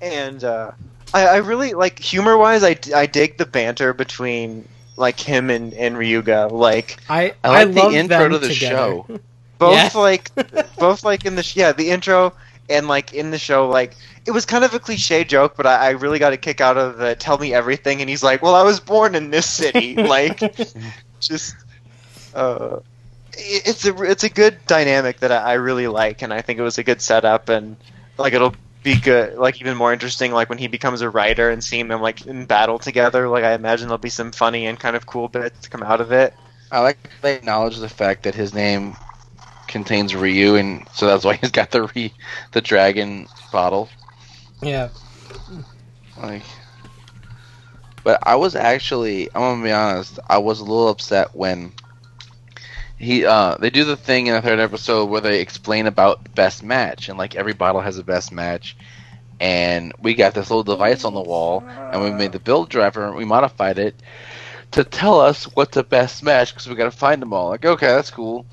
and 0.00 0.44
uh, 0.44 0.70
I, 1.12 1.26
I 1.26 1.36
really 1.38 1.74
like 1.74 1.98
humor 1.98 2.36
wise. 2.36 2.62
I, 2.62 2.76
I 2.94 3.06
dig 3.06 3.38
the 3.38 3.46
banter 3.46 3.92
between 3.92 4.66
like 4.96 5.20
him 5.20 5.50
and, 5.50 5.72
and 5.74 5.96
Ryuga. 5.96 6.50
Like 6.50 6.96
I 7.08 7.34
I 7.44 7.64
like 7.64 7.74
love 7.76 7.92
the 7.92 7.98
intro 7.98 8.18
them 8.20 8.32
to 8.32 8.38
the 8.38 8.48
together. 8.54 8.76
show. 8.76 9.06
both 9.58 9.72
Yeah. 9.74 9.90
like 10.00 10.30
both 10.78 11.04
like 11.04 11.24
in 11.24 11.34
the 11.36 11.42
sh- 11.42 11.56
yeah 11.56 11.72
the 11.72 11.90
intro 11.90 12.32
and 12.68 12.88
like 12.88 13.14
in 13.14 13.30
the 13.30 13.38
show 13.38 13.68
like 13.68 13.94
it 14.26 14.32
was 14.32 14.44
kind 14.44 14.64
of 14.64 14.74
a 14.74 14.78
cliche 14.80 15.22
joke, 15.24 15.54
but 15.56 15.66
I, 15.66 15.86
I 15.86 15.90
really 15.90 16.18
got 16.18 16.32
a 16.32 16.36
kick 16.36 16.60
out 16.60 16.76
of 16.76 16.98
the 16.98 17.14
"tell 17.14 17.38
me 17.38 17.54
everything," 17.54 18.00
and 18.00 18.10
he's 18.10 18.24
like, 18.24 18.42
"Well, 18.42 18.56
I 18.56 18.64
was 18.64 18.80
born 18.80 19.14
in 19.14 19.30
this 19.30 19.48
city." 19.48 19.94
like, 19.96 20.40
just 21.20 21.54
uh, 22.34 22.80
it- 23.34 23.62
it's 23.68 23.84
a 23.86 23.94
it's 24.02 24.24
a 24.24 24.28
good 24.28 24.58
dynamic 24.66 25.20
that 25.20 25.30
I, 25.30 25.36
I 25.36 25.52
really 25.54 25.86
like, 25.86 26.22
and 26.22 26.32
I 26.34 26.42
think 26.42 26.58
it 26.58 26.62
was 26.62 26.76
a 26.78 26.82
good 26.82 27.00
setup, 27.00 27.48
and 27.48 27.76
like 28.18 28.32
it'll 28.32 28.54
be 28.86 28.96
good, 28.98 29.36
like 29.38 29.60
even 29.60 29.76
more 29.76 29.92
interesting, 29.92 30.32
like 30.32 30.48
when 30.48 30.58
he 30.58 30.68
becomes 30.68 31.02
a 31.02 31.10
Rider 31.10 31.50
and 31.50 31.62
seeing 31.64 31.88
them 31.88 32.00
like 32.00 32.22
in 32.26 32.46
battle 32.46 32.78
together. 32.78 33.28
Like 33.28 33.44
I 33.44 33.54
imagine 33.54 33.88
there'll 33.88 33.98
be 33.98 34.10
some 34.10 34.32
funny 34.32 34.66
and 34.66 34.78
kind 34.80 34.96
of 34.96 35.06
cool 35.06 35.28
bits 35.28 35.60
to 35.62 35.70
come 35.70 35.82
out 35.82 36.00
of 36.00 36.12
it. 36.12 36.38
I 36.70 36.80
like 36.80 37.02
that 37.02 37.22
they 37.22 37.34
acknowledge 37.36 37.78
the 37.78 37.88
fact 37.88 38.22
that 38.22 38.34
his 38.36 38.54
name 38.54 38.98
contains 39.68 40.14
Ryu, 40.14 40.56
and 40.56 40.88
so 40.92 41.06
that's 41.06 41.24
why 41.24 41.36
he's 41.36 41.50
got 41.52 41.70
the 41.72 41.84
re, 41.96 42.14
the 42.52 42.62
dragon 42.62 43.28
bottle. 43.50 43.90
yeah. 44.62 44.88
Like, 46.16 46.44
but 48.04 48.18
I 48.22 48.36
was 48.36 48.54
actually, 48.54 49.28
I'm 49.34 49.42
gonna 49.42 49.62
be 49.64 49.72
honest, 49.72 50.18
I 50.28 50.38
was 50.38 50.60
a 50.60 50.64
little 50.64 50.88
upset 50.88 51.34
when 51.34 51.74
he, 52.98 53.24
uh, 53.24 53.56
they 53.58 53.70
do 53.70 53.84
the 53.84 53.96
thing 53.96 54.26
in 54.26 54.34
the 54.34 54.42
third 54.42 54.58
episode 54.58 55.06
where 55.06 55.20
they 55.20 55.40
explain 55.40 55.86
about 55.86 56.34
best 56.34 56.62
match, 56.62 57.08
and 57.08 57.18
like 57.18 57.34
every 57.34 57.52
bottle 57.52 57.80
has 57.80 57.98
a 57.98 58.04
best 58.04 58.32
match, 58.32 58.76
and 59.38 59.92
we 60.00 60.14
got 60.14 60.34
this 60.34 60.50
little 60.50 60.64
device 60.64 61.04
on 61.04 61.14
the 61.14 61.20
wall, 61.20 61.62
and 61.66 62.02
we 62.02 62.10
made 62.10 62.32
the 62.32 62.38
build 62.38 62.68
driver, 62.70 63.06
and 63.06 63.16
we 63.16 63.24
modified 63.24 63.78
it 63.78 63.94
to 64.72 64.84
tell 64.84 65.20
us 65.20 65.44
what's 65.44 65.74
the 65.74 65.84
best 65.84 66.22
match 66.22 66.52
because 66.52 66.68
we 66.68 66.74
got 66.74 66.84
to 66.90 66.96
find 66.96 67.20
them 67.22 67.32
all. 67.32 67.50
Like, 67.50 67.64
okay, 67.64 67.86
that's 67.86 68.10
cool. 68.10 68.46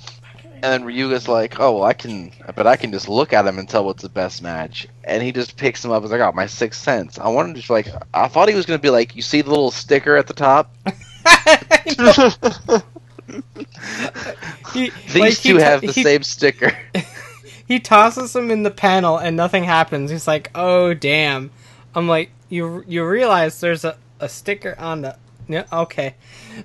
And 0.56 0.64
then 0.64 0.84
Ryuga's 0.84 1.28
like, 1.28 1.60
"Oh, 1.60 1.74
well, 1.74 1.84
I 1.84 1.94
can, 1.94 2.32
but 2.56 2.68
I 2.68 2.78
can 2.78 2.92
just 2.92 3.10
look 3.10 3.34
at 3.34 3.46
him 3.46 3.60
and 3.60 3.68
tell 3.68 3.84
what's 3.84 4.02
the 4.04 4.10
best 4.10 4.42
match." 4.42 4.88
And 5.04 5.22
he 5.22 5.34
just 5.34 5.58
picks 5.58 5.84
him 5.84 5.92
up. 5.92 6.04
He's 6.04 6.12
like, 6.12 6.22
"Oh, 6.22 6.32
my 6.34 6.46
sixth 6.46 6.82
sense." 6.82 7.20
I 7.20 7.28
wanted 7.28 7.62
to 7.62 7.74
like, 7.74 7.90
I 8.14 8.30
thought 8.30 8.48
he 8.48 8.56
was 8.56 8.66
gonna 8.66 8.80
be 8.80 8.90
like, 8.90 9.16
you 9.16 9.22
see 9.22 9.42
the 9.42 9.50
little 9.50 9.72
sticker 9.72 10.16
at 10.16 10.28
the 10.28 10.34
top. 10.34 10.74
He- 14.74 14.92
These 15.12 15.16
like, 15.16 15.34
he 15.34 15.50
two 15.50 15.58
have 15.58 15.82
the 15.82 15.92
he- 15.92 16.04
same 16.04 16.24
sticker. 16.24 16.78
He 17.66 17.80
tosses 17.80 18.36
him 18.36 18.52
in 18.52 18.64
the 18.64 18.72
panel 18.72 19.18
and 19.18 19.38
nothing 19.38 19.64
happens. 19.64 20.12
He's 20.12 20.28
like, 20.28 20.52
"Oh 20.54 20.94
damn!" 20.94 21.50
I'm 21.96 22.08
like, 22.10 22.30
"You 22.50 22.84
you 22.88 23.08
realize 23.08 23.62
there's 23.62 23.86
a, 23.86 23.98
a 24.20 24.28
sticker 24.28 24.76
on 24.78 25.02
the 25.02 25.16
yeah 25.48 25.64
okay." 25.72 26.16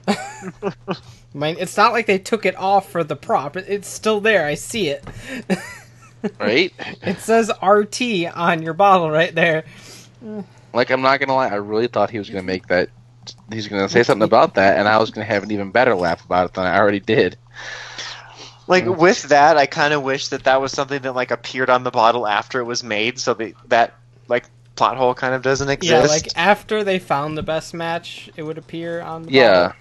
Mean, 1.35 1.57
it's 1.59 1.77
not 1.77 1.93
like 1.93 2.07
they 2.07 2.19
took 2.19 2.45
it 2.45 2.57
off 2.57 2.91
for 2.91 3.05
the 3.05 3.15
prop. 3.15 3.57
It, 3.57 3.67
it's 3.69 3.89
still 3.89 4.21
there. 4.21 4.45
I 4.45 4.55
see 4.55 4.89
it. 4.89 5.05
right? 6.41 6.73
It 7.03 7.19
says 7.21 7.51
RT 7.63 8.01
on 8.35 8.63
your 8.63 8.75
bottle 8.75 9.11
right 9.11 9.35
there. 9.35 9.65
Like, 10.73 10.91
I'm 10.91 11.01
not 11.03 11.21
gonna 11.21 11.35
lie, 11.35 11.49
I 11.49 11.57
really 11.57 11.87
thought 11.87 12.11
he 12.11 12.19
was 12.19 12.29
gonna 12.29 12.43
make 12.43 12.67
that. 12.69 12.89
He's 13.51 13.69
gonna 13.69 13.89
say 13.89 14.03
something 14.03 14.25
about 14.25 14.55
that, 14.55 14.79
and 14.79 14.89
I 14.89 14.99
was 14.99 15.11
gonna 15.11 15.27
have 15.27 15.43
an 15.43 15.51
even 15.51 15.71
better 15.71 15.95
laugh 15.95 16.25
about 16.25 16.47
it 16.47 16.55
than 16.55 16.67
I 16.67 16.79
already 16.79 17.01
did. 17.01 17.37
Like 18.67 18.87
with 18.87 19.23
that, 19.25 19.57
I 19.57 19.67
kind 19.67 19.95
of 19.95 20.03
wish 20.03 20.29
that 20.29 20.45
that 20.45 20.61
was 20.61 20.73
something 20.73 21.01
that 21.03 21.15
like 21.15 21.31
appeared 21.31 21.71
on 21.71 21.85
the 21.85 21.91
bottle 21.91 22.27
after 22.27 22.61
it 22.61 22.65
was 22.65 22.85
made, 22.85 23.19
so 23.19 23.35
that 23.35 23.55
that 23.69 23.95
like 24.29 24.45
plot 24.77 24.97
hole 24.97 25.15
kind 25.15 25.35
of 25.35 25.43
doesn't 25.43 25.69
exist. 25.71 25.91
Yeah, 25.91 26.07
like 26.07 26.29
after 26.37 26.85
they 26.85 26.99
found 26.99 27.37
the 27.39 27.43
best 27.43 27.73
match, 27.75 28.31
it 28.37 28.43
would 28.43 28.59
appear 28.59 29.01
on. 29.01 29.23
The 29.25 29.33
Yeah. 29.33 29.69
bottle. 29.69 29.77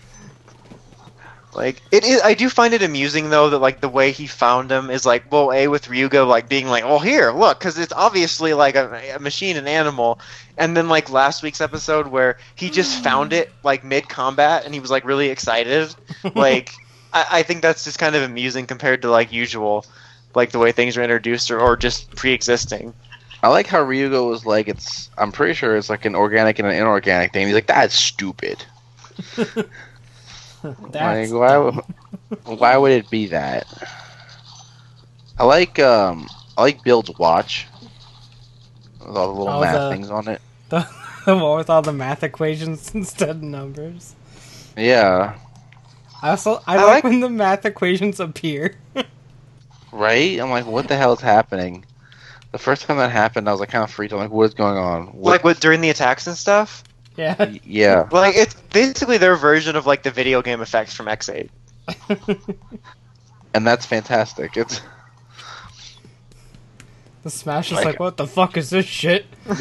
Like 1.57 1.81
it 1.91 2.05
is, 2.05 2.21
I 2.21 2.35
do 2.35 2.49
find 2.49 2.75
it 2.75 2.83
amusing 2.83 3.31
though 3.31 3.49
that 3.49 3.57
like 3.57 3.81
the 3.81 3.89
way 3.89 4.11
he 4.11 4.27
found 4.27 4.71
him 4.71 4.91
is 4.91 5.07
like 5.07 5.31
well, 5.31 5.51
a 5.51 5.67
with 5.67 5.87
Ryuga 5.87 6.25
like 6.27 6.47
being 6.47 6.67
like, 6.67 6.83
well 6.83 6.99
here, 6.99 7.31
look, 7.31 7.57
because 7.57 7.79
it's 7.79 7.91
obviously 7.91 8.53
like 8.53 8.75
a, 8.75 9.15
a 9.15 9.19
machine, 9.19 9.57
an 9.57 9.67
animal, 9.67 10.19
and 10.57 10.77
then 10.77 10.87
like 10.87 11.09
last 11.09 11.41
week's 11.41 11.59
episode 11.59 12.07
where 12.07 12.37
he 12.55 12.69
just 12.69 12.97
hmm. 12.97 13.03
found 13.03 13.33
it 13.33 13.51
like 13.63 13.83
mid 13.83 14.07
combat 14.07 14.65
and 14.65 14.73
he 14.75 14.79
was 14.79 14.91
like 14.91 15.03
really 15.03 15.29
excited. 15.29 15.93
Like 16.35 16.71
I, 17.13 17.25
I 17.31 17.43
think 17.43 17.61
that's 17.61 17.83
just 17.83 17.97
kind 17.97 18.15
of 18.15 18.21
amusing 18.21 18.67
compared 18.67 19.01
to 19.01 19.09
like 19.09 19.31
usual, 19.31 19.85
like 20.35 20.51
the 20.51 20.59
way 20.59 20.71
things 20.71 20.97
are 20.97 21.01
introduced 21.01 21.49
or, 21.49 21.59
or 21.59 21.75
just 21.75 22.15
pre-existing. 22.15 22.93
I 23.41 23.49
like 23.49 23.67
how 23.67 23.83
Ryuga 23.83 24.27
was 24.27 24.45
like, 24.45 24.67
it's. 24.67 25.09
I'm 25.17 25.31
pretty 25.31 25.53
sure 25.53 25.75
it's 25.75 25.89
like 25.89 26.05
an 26.05 26.15
organic 26.15 26.59
and 26.59 26.67
an 26.67 26.75
inorganic 26.75 27.33
thing. 27.33 27.47
He's 27.47 27.55
like, 27.55 27.67
that's 27.67 27.95
stupid. 27.95 28.63
That's 30.91 31.31
like, 31.31 31.39
why? 31.39 31.57
would- 31.57 32.59
why 32.59 32.77
would 32.77 32.91
it 32.91 33.09
be 33.09 33.27
that? 33.27 33.65
I 35.37 35.43
like 35.45 35.79
um, 35.79 36.27
I 36.57 36.61
like 36.63 36.83
Build's 36.83 37.11
watch 37.19 37.67
with 38.99 39.15
all 39.15 39.27
the 39.33 39.39
little 39.39 39.49
Oh, 39.53 39.61
math 39.61 39.73
the- 39.75 39.89
things 39.91 40.09
on 40.09 40.27
it. 40.27 40.41
the, 40.69 40.87
the 41.25 41.35
one 41.37 41.57
with 41.57 41.69
all 41.69 41.81
the 41.81 41.93
math 41.93 42.23
equations 42.23 42.91
instead 42.95 43.29
of 43.29 43.41
numbers. 43.43 44.15
Yeah, 44.75 45.37
I 46.21 46.31
also 46.31 46.61
I, 46.67 46.75
I 46.77 46.83
like, 46.83 46.87
like- 46.87 47.03
when 47.05 47.19
the 47.21 47.29
math 47.29 47.65
equations 47.65 48.19
appear. 48.19 48.75
right. 49.91 50.39
I'm 50.39 50.49
like, 50.49 50.65
what 50.65 50.87
the 50.87 50.97
hell 50.97 51.13
is 51.13 51.21
happening? 51.21 51.85
The 52.51 52.57
first 52.57 52.83
time 52.83 52.97
that 52.97 53.11
happened, 53.11 53.47
I 53.47 53.51
was 53.51 53.59
like 53.59 53.69
kind 53.69 53.83
of 53.83 53.91
freaked. 53.91 54.13
I'm 54.13 54.19
like, 54.19 54.31
what 54.31 54.45
is 54.45 54.53
going 54.53 54.77
on? 54.77 55.07
What? 55.07 55.31
Like 55.31 55.43
what 55.43 55.59
during 55.59 55.81
the 55.81 55.89
attacks 55.89 56.27
and 56.27 56.35
stuff. 56.37 56.83
Yeah. 57.17 57.35
y- 57.39 57.59
yeah, 57.65 58.07
Like 58.11 58.35
it's 58.35 58.53
basically 58.71 59.17
their 59.17 59.35
version 59.35 59.75
of 59.75 59.85
like 59.85 60.03
the 60.03 60.11
video 60.11 60.41
game 60.41 60.61
effects 60.61 60.93
from 60.93 61.07
Ex-Aid. 61.07 61.49
and 63.53 63.65
that's 63.67 63.85
fantastic. 63.85 64.55
It's 64.55 64.81
the 67.23 67.29
Smash 67.29 67.67
is 67.71 67.77
Like- 67.77 67.85
like, 67.85 67.99
what 67.99 68.17
the 68.17 68.27
fuck 68.27 68.55
is 68.57 68.69
this 68.69 68.85
shit? 68.85 69.25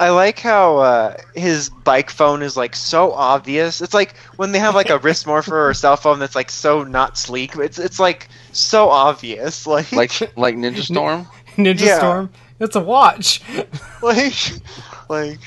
I 0.00 0.08
like 0.10 0.40
how 0.40 0.78
uh, 0.78 1.16
his 1.36 1.68
bike 1.68 2.10
phone 2.10 2.42
is 2.42 2.56
like 2.56 2.74
so 2.74 3.12
obvious. 3.12 3.80
It's 3.80 3.94
like 3.94 4.16
when 4.36 4.50
they 4.50 4.58
have 4.58 4.74
like 4.74 4.90
a 4.90 4.98
wrist 4.98 5.26
morpher 5.28 5.56
or 5.56 5.70
a 5.70 5.74
cell 5.76 5.96
phone 5.96 6.18
that's 6.18 6.34
like 6.34 6.50
so 6.50 6.82
not 6.82 7.16
sleek. 7.16 7.54
It's 7.56 7.78
it's 7.78 8.00
like 8.00 8.28
so 8.52 8.88
obvious. 8.88 9.64
Like 9.72 9.92
like 9.92 10.36
like 10.36 10.56
Ninja 10.56 10.82
Storm. 10.82 11.28
Ninja 11.56 11.80
Yeah. 11.80 11.98
Storm. 11.98 12.30
It's 12.58 12.74
a 12.74 12.80
watch. 12.80 13.42
like 14.02 14.34
like. 15.08 15.38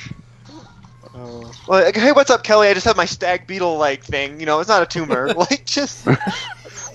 Uh, 1.16 1.52
like, 1.68 1.96
hey, 1.96 2.12
what's 2.12 2.30
up, 2.30 2.44
Kelly? 2.44 2.68
I 2.68 2.74
just 2.74 2.86
have 2.86 2.98
my 2.98 3.06
stag 3.06 3.48
beetle 3.48 3.78
like 3.78 4.04
thing. 4.04 4.40
You 4.40 4.46
know, 4.46 4.60
it's 4.60 4.70
not 4.70 4.84
a 4.84 4.86
tumor. 4.86 5.34
like, 5.34 5.66
just 5.66 6.06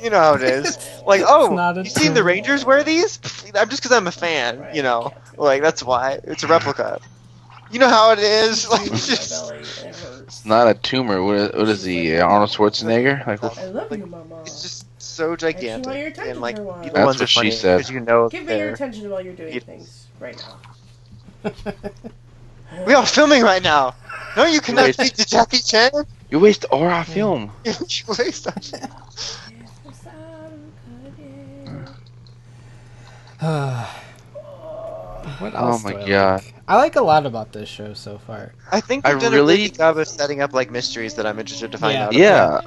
you 0.02 0.10
know 0.10 0.18
how 0.20 0.34
it 0.34 0.42
is. 0.42 0.78
Like, 1.06 1.22
oh, 1.26 1.54
not 1.54 1.78
a 1.78 1.82
you 1.82 1.90
seen 1.90 2.14
the 2.14 2.20
tumor. 2.20 2.26
Rangers 2.28 2.64
wear 2.64 2.84
these? 2.84 3.18
I'm 3.54 3.68
just 3.68 3.82
because 3.82 3.96
I'm 3.96 4.06
a 4.06 4.12
fan. 4.12 4.68
You 4.72 4.82
know, 4.82 5.12
like 5.36 5.62
that's 5.62 5.82
why 5.82 6.18
it's 6.24 6.42
a 6.44 6.46
replica. 6.46 7.00
You 7.70 7.78
know 7.78 7.88
how 7.88 8.12
it 8.12 8.18
is. 8.18 8.66
Like, 8.70 8.90
My 8.90 8.96
just 8.96 9.30
belly, 9.30 9.60
it 9.60 9.94
hurts. 9.94 10.22
It's 10.26 10.44
not 10.44 10.68
a 10.68 10.74
tumor. 10.74 11.22
What 11.22 11.36
is, 11.36 11.52
what 11.52 11.68
is 11.68 11.84
he? 11.84 12.18
Arnold 12.18 12.50
Schwarzenegger? 12.50 13.26
Like, 13.26 13.42
I 13.58 13.66
love 13.66 13.92
you, 13.96 14.06
Mama. 14.06 14.42
it's 14.42 14.62
just 14.62 14.86
so 15.00 15.36
gigantic. 15.36 15.86
want 15.86 15.98
your 15.98 16.08
attention 16.08 16.30
and 16.32 16.40
like 16.40 16.56
for 16.56 16.62
a 16.62 16.64
while. 16.64 16.82
beetle 16.82 16.94
That's 16.94 17.06
ones 17.06 17.20
what 17.20 17.28
she 17.28 17.38
funny 17.38 17.50
said. 17.50 17.80
'cause 17.80 17.90
you 17.90 18.00
know 18.00 18.28
Give 18.28 18.44
me 18.44 18.48
your 18.48 18.66
they're. 18.66 18.74
attention 18.74 19.10
while 19.10 19.20
you're 19.20 19.34
doing 19.34 19.60
things 19.60 20.06
right 20.18 20.36
now. 21.44 21.52
We 22.86 22.94
are 22.94 23.04
filming 23.04 23.42
right 23.42 23.62
now. 23.62 23.94
No, 24.36 24.44
you 24.44 24.60
cannot 24.60 24.84
Wait. 24.84 24.94
speak 24.94 25.14
to 25.14 25.26
Jackie 25.26 25.58
Chan. 25.58 25.90
you 26.30 26.38
waste 26.38 26.64
all 26.66 26.84
our 26.84 27.04
film. 27.04 27.50
You 27.64 27.74
waste 28.18 28.46
our- 28.46 28.54
what 35.38 35.52
Oh 35.54 35.78
my 35.82 35.92
do 35.92 35.98
I 36.00 36.08
god. 36.08 36.44
Like? 36.44 36.54
I 36.68 36.76
like 36.76 36.96
a 36.96 37.00
lot 37.02 37.26
about 37.26 37.52
this 37.52 37.68
show 37.68 37.94
so 37.94 38.18
far. 38.18 38.52
I 38.70 38.80
think 38.80 39.06
I 39.06 39.12
they've 39.12 39.22
done 39.22 39.32
really- 39.32 39.64
a 39.64 39.68
good 39.68 39.76
job 39.78 39.98
of 39.98 40.06
setting 40.08 40.40
up 40.40 40.52
like 40.52 40.70
mysteries 40.70 41.14
that 41.14 41.26
I'm 41.26 41.38
interested 41.38 41.72
to 41.72 41.78
find 41.78 41.94
Yeah. 41.94 42.06
out. 42.06 42.12
Yeah, 42.14 42.60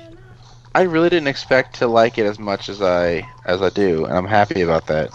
I 0.76 0.82
really 0.82 1.10
didn't 1.10 1.28
expect 1.28 1.76
to 1.76 1.88
like 1.88 2.18
it 2.18 2.26
as 2.26 2.40
much 2.40 2.70
as 2.70 2.82
I 2.82 3.28
as 3.46 3.62
I 3.62 3.70
do, 3.70 4.06
and 4.06 4.18
I'm 4.18 4.26
happy 4.28 4.62
about 4.62 4.88
that. 4.88 5.10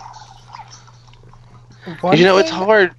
You 2.14 2.24
know, 2.24 2.38
it's 2.38 2.50
hard. 2.50 2.94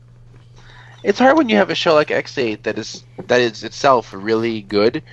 It's 1.04 1.20
hard 1.20 1.38
when 1.38 1.50
you 1.50 1.58
have 1.58 1.70
a 1.70 1.76
show 1.76 1.94
like 1.94 2.12
Ex-Aid 2.12 2.64
that 2.64 2.78
is 2.78 3.06
that 3.28 3.42
is 3.42 3.64
itself 3.64 4.14
really 4.14 4.62
good, 4.62 5.04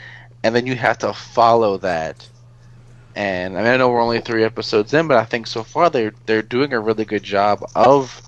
and 0.43 0.55
then 0.55 0.67
you 0.67 0.77
have 0.77 0.99
to 0.99 1.13
follow 1.13 1.79
that. 1.79 2.29
And 3.15 3.57
I 3.59 3.63
mean, 3.63 3.73
I 3.73 3.77
know 3.77 3.89
we're 3.91 4.01
only 4.03 4.21
three 4.21 4.45
episodes 4.45 4.93
in, 4.95 5.09
but 5.09 5.17
I 5.19 5.25
think 5.25 5.47
so 5.47 5.65
far 5.65 5.91
they're 5.91 6.15
they're 6.27 6.43
doing 6.43 6.73
a 6.73 6.81
really 6.81 7.05
good 7.05 7.23
job 7.23 7.63
of 7.75 8.23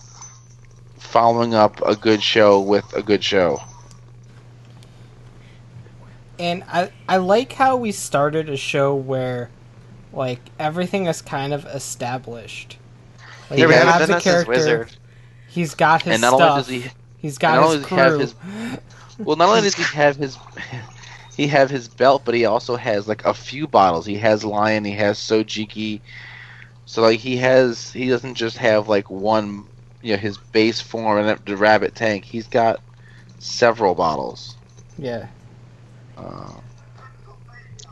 following 0.98 1.54
up 1.54 1.80
a 1.86 1.96
good 1.96 2.22
show 2.22 2.60
with 2.60 2.92
a 2.94 3.02
good 3.02 3.24
show. 3.24 3.60
And 6.38 6.64
I 6.68 6.92
I 7.08 7.16
like 7.18 7.52
how 7.54 7.76
we 7.76 7.92
started 7.92 8.48
a 8.48 8.56
show 8.56 8.94
where 8.94 9.52
like 10.12 10.50
everything 10.58 11.06
is 11.06 11.22
kind 11.22 11.52
of 11.52 11.64
established. 11.66 12.78
Like 13.50 13.60
Yeah, 13.60 13.66
we 13.66 13.74
you 13.74 13.84
haven't 13.84 14.08
the 14.08 14.16
character, 14.16 14.46
Wizard. 14.46 14.96
he's 15.46 15.74
got 15.74 16.02
his 16.02 16.14
and 16.14 16.22
not 16.22 16.34
stuff. 16.34 16.40
only 16.40 16.52
does 16.52 16.68
he 16.68 16.90
he's 17.18 17.38
got 17.38 17.54
not 17.54 17.62
his 17.62 17.66
only 17.66 17.78
does 17.78 17.88
he 17.88 17.94
have 17.96 18.12
crew. 18.12 18.18
his- 18.20 18.34
Well, 19.24 19.36
not 19.36 19.48
only 19.48 19.62
does 19.62 19.74
he 19.76 19.82
have 19.84 20.16
his 20.16 20.38
he 21.36 21.46
have 21.48 21.70
his 21.70 21.88
belt, 21.88 22.22
but 22.24 22.34
he 22.34 22.44
also 22.46 22.76
has 22.76 23.06
like 23.08 23.24
a 23.24 23.34
few 23.34 23.66
bottles. 23.66 24.06
He 24.06 24.16
has 24.16 24.44
Lion, 24.44 24.84
he 24.84 24.92
has 24.92 25.18
Sojiki. 25.18 26.00
So 26.86 27.02
like 27.02 27.20
he 27.20 27.36
has 27.38 27.92
he 27.92 28.08
doesn't 28.08 28.34
just 28.34 28.56
have 28.58 28.88
like 28.88 29.10
one 29.10 29.64
you 30.02 30.12
know 30.12 30.18
his 30.18 30.38
base 30.38 30.80
form 30.80 31.18
and 31.26 31.38
the 31.44 31.56
rabbit 31.56 31.94
tank. 31.94 32.24
He's 32.24 32.46
got 32.48 32.80
several 33.38 33.94
bottles. 33.94 34.56
Yeah. 34.96 35.28
Uh, 36.16 36.52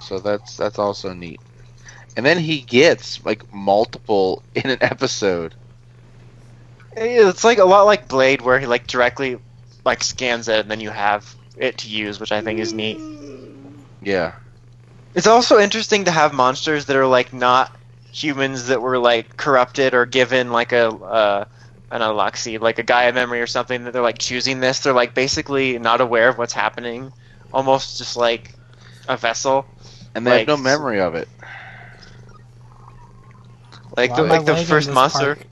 so 0.00 0.18
that's 0.18 0.56
that's 0.56 0.78
also 0.78 1.12
neat. 1.12 1.40
And 2.16 2.24
then 2.24 2.38
he 2.38 2.60
gets 2.60 3.24
like 3.24 3.52
multiple 3.52 4.42
in 4.54 4.70
an 4.70 4.78
episode. 4.80 5.54
It's 6.96 7.44
like 7.44 7.58
a 7.58 7.64
lot 7.64 7.84
like 7.84 8.08
Blade, 8.08 8.40
where 8.40 8.58
he 8.58 8.66
like 8.66 8.86
directly 8.86 9.38
like 9.84 10.02
scans 10.02 10.48
it, 10.48 10.60
and 10.60 10.70
then 10.70 10.80
you 10.80 10.90
have 10.90 11.34
it 11.56 11.78
to 11.78 11.88
use, 11.88 12.18
which 12.18 12.32
I 12.32 12.40
think 12.40 12.60
is 12.60 12.72
neat. 12.72 12.98
Yeah. 14.02 14.32
It's 15.14 15.26
also 15.26 15.58
interesting 15.58 16.04
to 16.04 16.10
have 16.10 16.32
monsters 16.32 16.86
that 16.86 16.96
are 16.96 17.06
like 17.06 17.32
not 17.32 17.74
humans 18.12 18.68
that 18.68 18.80
were 18.80 18.98
like 18.98 19.36
corrupted 19.36 19.94
or 19.94 20.06
given 20.06 20.50
like 20.52 20.72
a 20.72 20.88
uh, 20.88 21.44
an 21.90 22.00
Aluxi, 22.00 22.60
like 22.60 22.78
a 22.78 22.82
Gaia 22.82 23.12
memory 23.12 23.40
or 23.40 23.46
something 23.46 23.84
that 23.84 23.92
they're 23.92 24.02
like 24.02 24.18
choosing 24.18 24.60
this. 24.60 24.80
They're 24.80 24.92
like 24.92 25.14
basically 25.14 25.78
not 25.78 26.00
aware 26.00 26.28
of 26.28 26.38
what's 26.38 26.52
happening, 26.52 27.12
almost 27.52 27.98
just 27.98 28.16
like 28.16 28.54
a 29.08 29.16
vessel. 29.16 29.66
And 30.14 30.26
they 30.26 30.40
have 30.40 30.48
no 30.48 30.56
memory 30.56 31.00
of 31.00 31.14
it. 31.14 31.28
Like 33.96 34.10
Why 34.10 34.16
the 34.16 34.22
like 34.24 34.44
the 34.44 34.56
first 34.56 34.90
monster, 34.90 35.36
park? 35.36 35.46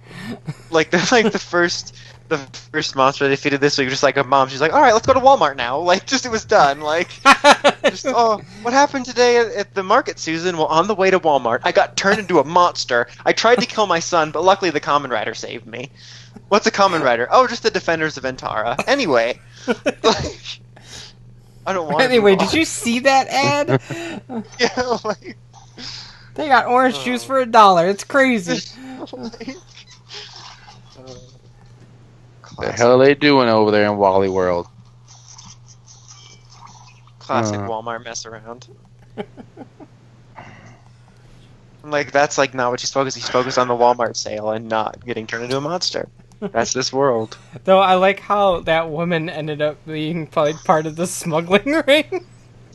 Like 0.70 0.90
the 0.92 1.08
like 1.12 1.32
the 1.32 1.38
first 1.38 1.94
the 2.28 2.38
first 2.72 2.96
monster 2.96 3.24
they 3.24 3.34
defeated 3.34 3.60
this 3.60 3.76
week. 3.78 3.88
Just 3.90 4.02
like 4.02 4.16
a 4.16 4.24
mom, 4.24 4.48
she's 4.48 4.60
like, 4.60 4.72
all 4.72 4.80
right, 4.80 4.92
let's 4.94 5.06
go 5.06 5.12
to 5.14 5.20
Walmart 5.20 5.56
now. 5.56 5.78
Like 5.84 6.06
just 6.06 6.24
it 6.26 6.30
was 6.30 6.44
done. 6.44 6.80
Like 6.80 7.08
just 7.84 8.06
oh, 8.08 8.40
what 8.62 8.72
happened 8.72 9.04
today 9.06 9.38
at, 9.38 9.46
at 9.52 9.74
the 9.74 9.82
market, 9.82 10.18
Susan? 10.18 10.56
Well, 10.56 10.66
on 10.66 10.86
the 10.86 10.94
way 10.94 11.10
to 11.10 11.20
Walmart, 11.20 11.60
I 11.64 11.72
got 11.72 11.96
turned 11.96 12.18
into 12.18 12.38
a 12.38 12.44
monster. 12.44 13.06
I 13.24 13.32
tried 13.32 13.60
to 13.60 13.66
kill 13.66 13.86
my 13.86 14.00
son, 14.00 14.30
but 14.30 14.42
luckily 14.42 14.70
the 14.70 14.80
Kamen 14.80 15.10
Rider 15.10 15.34
saved 15.34 15.66
me. 15.66 15.90
What's 16.48 16.66
a 16.66 16.70
Kamen 16.70 17.02
Rider? 17.02 17.28
Oh, 17.30 17.46
just 17.46 17.62
the 17.62 17.70
Defenders 17.70 18.16
of 18.16 18.24
Antara. 18.24 18.76
Anyway, 18.88 19.38
like, 20.02 20.60
I 21.66 21.72
don't 21.72 21.88
want. 21.90 22.02
anyway, 22.02 22.36
did 22.36 22.52
you 22.52 22.64
see 22.64 23.00
that 23.00 23.28
ad? 23.28 23.80
Yeah, 24.58 24.98
like, 25.04 25.36
they 26.34 26.48
got 26.48 26.66
orange 26.66 26.96
Oh. 26.98 27.04
juice 27.04 27.24
for 27.24 27.38
a 27.40 27.46
dollar. 27.46 27.88
It's 27.88 28.04
crazy. 28.04 28.60
like, 29.12 29.48
uh, 29.48 29.52
classic, 32.56 32.76
The 32.76 32.82
hell 32.82 33.00
are 33.00 33.04
they 33.04 33.14
doing 33.14 33.48
over 33.48 33.70
there 33.70 33.90
in 33.90 33.96
Wally 33.96 34.28
World? 34.28 34.66
classic 37.18 37.58
Uh. 37.58 37.68
Walmart 37.68 38.04
mess 38.04 38.26
around. 38.26 38.68
like 41.82 42.12
that's 42.12 42.38
like 42.38 42.54
not 42.54 42.70
what 42.70 42.80
she's 42.80 42.90
focused. 42.92 43.16
He's 43.16 43.28
focused 43.28 43.58
on 43.58 43.68
the 43.68 43.74
Walmart 43.74 44.16
sale 44.16 44.50
and 44.50 44.68
not 44.68 45.04
getting 45.04 45.26
turned 45.26 45.44
into 45.44 45.56
a 45.56 45.60
monster. 45.60 46.08
That's 46.40 46.72
this 46.72 46.92
world. 46.92 47.36
Though 47.64 47.78
I 47.80 47.94
like 47.94 48.20
how 48.20 48.60
that 48.60 48.90
woman 48.90 49.30
ended 49.30 49.62
up 49.62 49.84
being 49.86 50.28
like 50.34 50.62
part 50.64 50.86
of 50.86 50.96
the 50.96 51.06
smuggling 51.06 51.82
ring. 51.86 52.26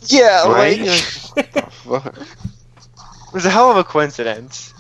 Yeah, 0.07 0.47
Right? 0.51 0.80
like 0.80 1.72
Fuck. 1.72 2.06
it 2.18 3.34
was 3.34 3.45
a 3.45 3.49
hell 3.49 3.69
of 3.69 3.77
a 3.77 3.84
coincidence. 3.84 4.73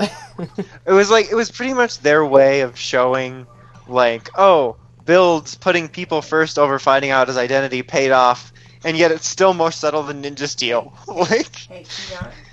It 0.00 0.92
was 0.92 1.10
like 1.10 1.30
it 1.30 1.34
was 1.34 1.50
pretty 1.50 1.74
much 1.74 1.98
their 1.98 2.24
way 2.24 2.60
of 2.62 2.76
showing, 2.78 3.46
like, 3.88 4.28
oh, 4.36 4.76
Build's 5.04 5.54
putting 5.56 5.88
people 5.88 6.22
first 6.22 6.58
over 6.58 6.78
finding 6.78 7.10
out 7.10 7.28
his 7.28 7.36
identity 7.36 7.82
paid 7.82 8.12
off 8.12 8.52
and 8.84 8.96
yet 8.96 9.10
it's 9.10 9.26
still 9.26 9.54
more 9.54 9.70
subtle 9.70 10.02
than 10.02 10.22
Ninja 10.22 10.48
Steel. 10.48 10.92
Like 11.06 11.56
Hey, 11.56 11.84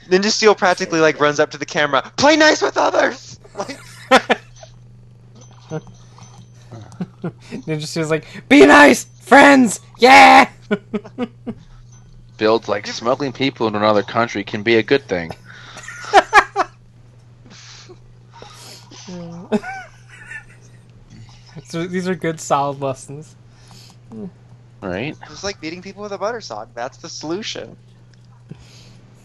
Ninja 0.10 0.32
Steel 0.32 0.56
practically 0.56 1.00
like 1.00 1.20
runs 1.20 1.40
up 1.40 1.52
to 1.52 1.58
the 1.58 1.66
camera, 1.66 2.12
play 2.18 2.36
nice 2.36 2.62
with 2.62 2.78
others. 2.78 3.40
Like, 3.58 3.80
Ninja 7.22 7.86
Steel's 7.86 8.12
like, 8.12 8.26
be 8.50 8.66
nice, 8.66 9.06
friends, 9.22 9.82
yeah. 9.98 10.50
Builds 12.38 12.68
like 12.68 12.88
smuggling 12.88 13.34
people 13.34 13.68
in 13.68 13.76
another 13.76 14.04
country 14.04 14.44
can 14.44 14.64
be 14.64 14.76
a 14.76 14.84
good 14.84 15.04
thing. 15.04 15.32
So 21.66 21.86
these 21.86 22.08
are 22.08 22.16
good, 22.16 22.40
solid 22.40 22.82
lessons. 22.82 23.36
Right? 24.82 25.16
it's 25.30 25.44
like 25.44 25.60
beating 25.60 25.82
people 25.82 26.02
with 26.04 26.12
a 26.12 26.18
butter 26.18 26.42
sock. 26.42 26.70
That's 26.74 26.98
the 26.98 27.10
solution. 27.10 27.76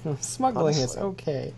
Hmm, 0.02 0.14
smuggling 0.20 0.76
is 0.76 0.96
okay. 0.96 1.54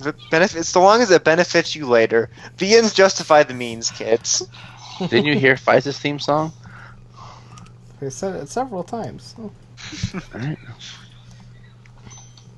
If 0.00 0.06
it 0.06 0.16
benefits, 0.30 0.68
so 0.68 0.82
long 0.82 1.00
as 1.00 1.10
it 1.10 1.24
benefits 1.24 1.74
you 1.74 1.86
later. 1.86 2.30
The 2.58 2.74
ends 2.74 2.92
justify 2.92 3.42
the 3.42 3.54
means, 3.54 3.90
kids. 3.90 4.46
Didn't 5.00 5.24
you 5.24 5.38
hear 5.38 5.56
Faiz's 5.56 5.98
theme 5.98 6.18
song? 6.18 6.52
I 8.00 8.08
said 8.10 8.36
it 8.36 8.48
several 8.48 8.84
times. 8.84 9.32
Hmm. 9.32 9.46
Oh, 9.46 10.20
Right. 10.34 10.58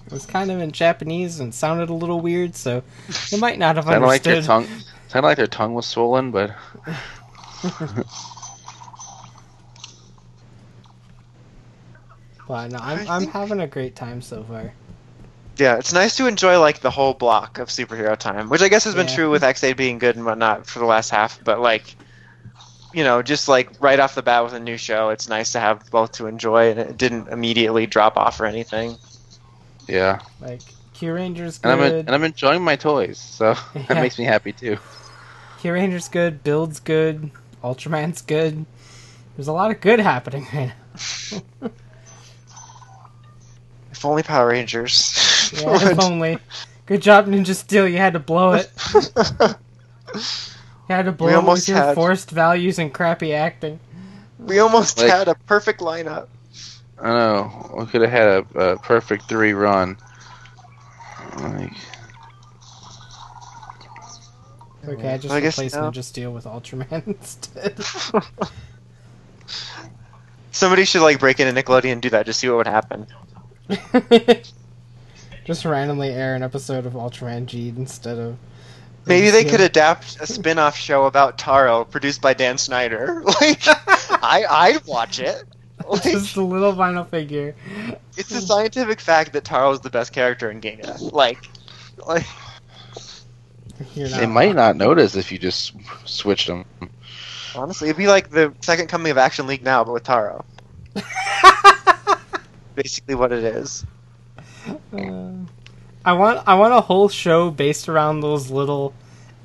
It 0.06 0.12
was 0.12 0.26
kind 0.26 0.52
of 0.52 0.60
in 0.60 0.70
Japanese 0.70 1.40
and 1.40 1.52
sounded 1.52 1.90
a 1.90 1.94
little 1.94 2.20
weird, 2.20 2.55
so 2.55 2.84
you 3.30 3.38
might 3.38 3.59
not 3.59 3.74
have 3.74 3.86
Sounded 3.86 4.06
like 4.06 4.22
their 4.22 4.36
understood. 4.36 4.84
Tongue. 5.16 5.24
Sounded 5.24 5.28
like 5.28 5.36
their 5.38 5.47
tongue 5.47 5.74
was 5.74 5.86
swollen, 5.86 6.30
but 6.30 6.51
But 12.48 12.70
no, 12.70 12.78
I'm, 12.78 13.09
I 13.09 13.16
I'm 13.16 13.26
having 13.28 13.60
a 13.60 13.66
great 13.66 13.97
time 13.97 14.22
so 14.22 14.44
far. 14.44 14.72
Yeah, 15.56 15.76
it's 15.78 15.93
nice 15.93 16.16
to 16.18 16.26
enjoy 16.26 16.60
like 16.60 16.80
the 16.80 16.90
whole 16.90 17.14
block 17.14 17.59
of 17.59 17.68
superhero 17.68 18.16
time, 18.16 18.48
which 18.51 18.62
I 18.62 18.68
guess 18.68 18.84
has 18.84 18.94
been 18.94 19.09
Yeah. 19.09 19.14
true 19.14 19.30
with 19.30 19.43
Ex-Aid 19.43 19.76
being 19.76 19.98
good 19.98 20.16
and 20.16 20.24
whatnot 20.24 20.66
for 20.66 20.78
the 20.78 20.84
last 20.84 21.10
half. 21.10 21.43
But 21.43 21.60
like, 21.60 21.97
you 22.93 23.05
know, 23.05 23.22
just 23.22 23.48
like 23.48 23.70
right 23.80 23.98
off 23.98 24.14
the 24.14 24.22
bat 24.22 24.44
with 24.44 24.52
a 24.52 24.60
new 24.60 24.76
show, 24.76 25.09
it's 25.09 25.28
nice 25.28 25.52
to 25.52 25.60
have 25.60 25.90
both 25.90 26.12
to 26.12 26.26
enjoy, 26.26 26.70
and 26.70 26.78
it 26.78 26.97
didn't 26.98 27.28
immediately 27.28 27.86
drop 27.86 28.16
off 28.16 28.38
or 28.40 28.47
anything. 28.47 28.97
yeah. 29.88 30.20
Like 30.40 30.60
Kyuranger's 30.94 31.59
And 31.62 31.72
I'm 31.72 31.78
good. 31.78 32.06
and 32.06 32.14
I'm 32.14 32.24
enjoying 32.24 32.62
my 32.62 32.76
toys, 32.76 33.18
so 33.18 33.55
Yeah. 33.74 33.82
that 33.88 34.01
makes 34.02 34.18
me 34.18 34.24
happy 34.24 34.52
too. 34.52 34.76
Kyuranger's 35.70 36.09
good. 36.09 36.44
Build's 36.44 36.78
good. 36.78 37.30
Ultraman's 37.64 38.22
good. 38.22 38.64
There's 39.36 39.48
a 39.48 39.52
lot 39.52 39.72
of 39.72 39.80
good 39.80 39.98
happening 39.98 40.47
right 40.52 40.72
now. 41.62 41.70
If 43.90 44.05
only 44.05 44.22
Power 44.22 44.48
Rangers. 44.48 45.51
Yeah, 45.56 45.74
if 45.90 45.98
only. 46.01 46.36
Good 46.84 47.01
job, 47.01 47.26
Ninja 47.28 47.55
Steel. 47.55 47.88
You 47.88 47.97
had 47.97 48.12
to 48.12 48.18
blow 48.18 48.52
it. 48.52 48.70
You 50.88 50.94
had 50.94 51.06
to 51.06 51.12
blow 51.12 51.28
it 51.28 51.34
almost 51.34 51.62
with 51.66 51.76
your 51.76 51.84
had- 51.84 51.94
forced 51.97 52.30
values 52.30 52.78
and 52.78 52.93
crappy 52.94 53.32
acting. 53.34 53.80
we 54.38 54.59
almost 54.60 54.98
Like- 54.98 55.10
had 55.10 55.28
a 55.28 55.34
perfect 55.34 55.80
lineup. 55.80 56.28
I 57.01 57.09
know 57.09 57.74
we 57.76 57.86
could 57.86 58.02
have 58.02 58.10
had 58.10 58.28
a, 58.28 58.72
a 58.72 58.78
perfect 58.78 59.28
three 59.28 59.52
run. 59.55 59.97
Like, 61.38 61.72
Okay, 64.88 65.14
I 65.14 65.18
just 65.18 65.34
I 65.34 65.40
guess 65.40 65.58
replaced 65.58 65.74
now- 65.76 65.90
Ninja 65.90 66.04
Steel 66.04 66.32
with 66.32 66.44
Ultraman 66.44 67.06
instead. 67.06 67.78
Somebody 70.50 70.84
should 70.84 71.02
like 71.02 71.18
break 71.20 71.38
into 71.40 71.52
Nickelodeon 71.60 71.92
and 71.92 72.02
do 72.02 72.10
that. 72.10 72.26
Just 72.26 72.40
see 72.40 72.48
what 72.48 72.58
would 72.58 72.66
happen. 72.66 73.06
just 75.44 75.64
randomly 75.64 76.10
air 76.10 76.34
an 76.34 76.42
episode 76.42 76.86
of 76.86 76.94
Ultraman 76.94 77.46
Geed 77.46 77.76
instead 77.76 78.18
of. 78.18 78.36
Maybe 79.06 79.30
they 79.30 79.44
could 79.44 79.60
adapt 79.60 80.20
a 80.20 80.26
spin-off 80.26 80.76
show 80.76 81.04
about 81.04 81.38
Taro, 81.38 81.84
produced 81.84 82.20
by 82.20 82.34
Dan 82.34 82.56
Schneider. 82.58 83.22
Like, 83.24 83.60
I 83.66 84.44
I'd 84.50 84.84
watch 84.86 85.20
it. 85.20 85.44
Like, 85.86 86.02
just 86.02 86.36
a 86.36 86.42
little 86.42 86.72
vinyl 86.72 87.06
figure. 87.08 87.54
it's 88.16 88.32
a 88.32 88.40
scientific 88.40 89.00
fact 89.00 89.32
that 89.34 89.44
Taro 89.44 89.70
is 89.72 89.80
the 89.80 89.90
best 89.90 90.12
character 90.12 90.50
in 90.50 90.60
Ginga. 90.60 91.12
Like, 91.12 91.38
like 92.04 92.26
You're 93.94 94.09
they 94.09 94.27
might 94.27 94.55
not 94.55 94.77
notice 94.77 95.16
if 95.16 95.31
you 95.31 95.39
just 95.39 95.74
switched 96.05 96.47
them. 96.47 96.65
honestly, 97.55 97.89
it'd 97.89 97.98
be 97.98 98.07
like 98.07 98.31
the 98.31 98.53
second 98.61 98.89
coming 98.89 99.11
of 99.11 99.19
Action 99.19 99.47
League 99.47 99.62
now, 99.62 99.85
but 99.85 99.93
with 99.93 100.05
Taro. 100.05 100.44
Basically, 102.74 103.15
what 103.15 103.32
it 103.32 103.44
is. 103.44 103.85
Uh, 104.93 105.32
I 106.05 106.12
want 106.12 106.47
I 106.47 106.55
want 106.55 106.74
a 106.74 106.81
whole 106.81 107.09
show 107.09 107.51
based 107.51 107.89
around 107.89 108.20
those 108.20 108.51
little 108.51 108.94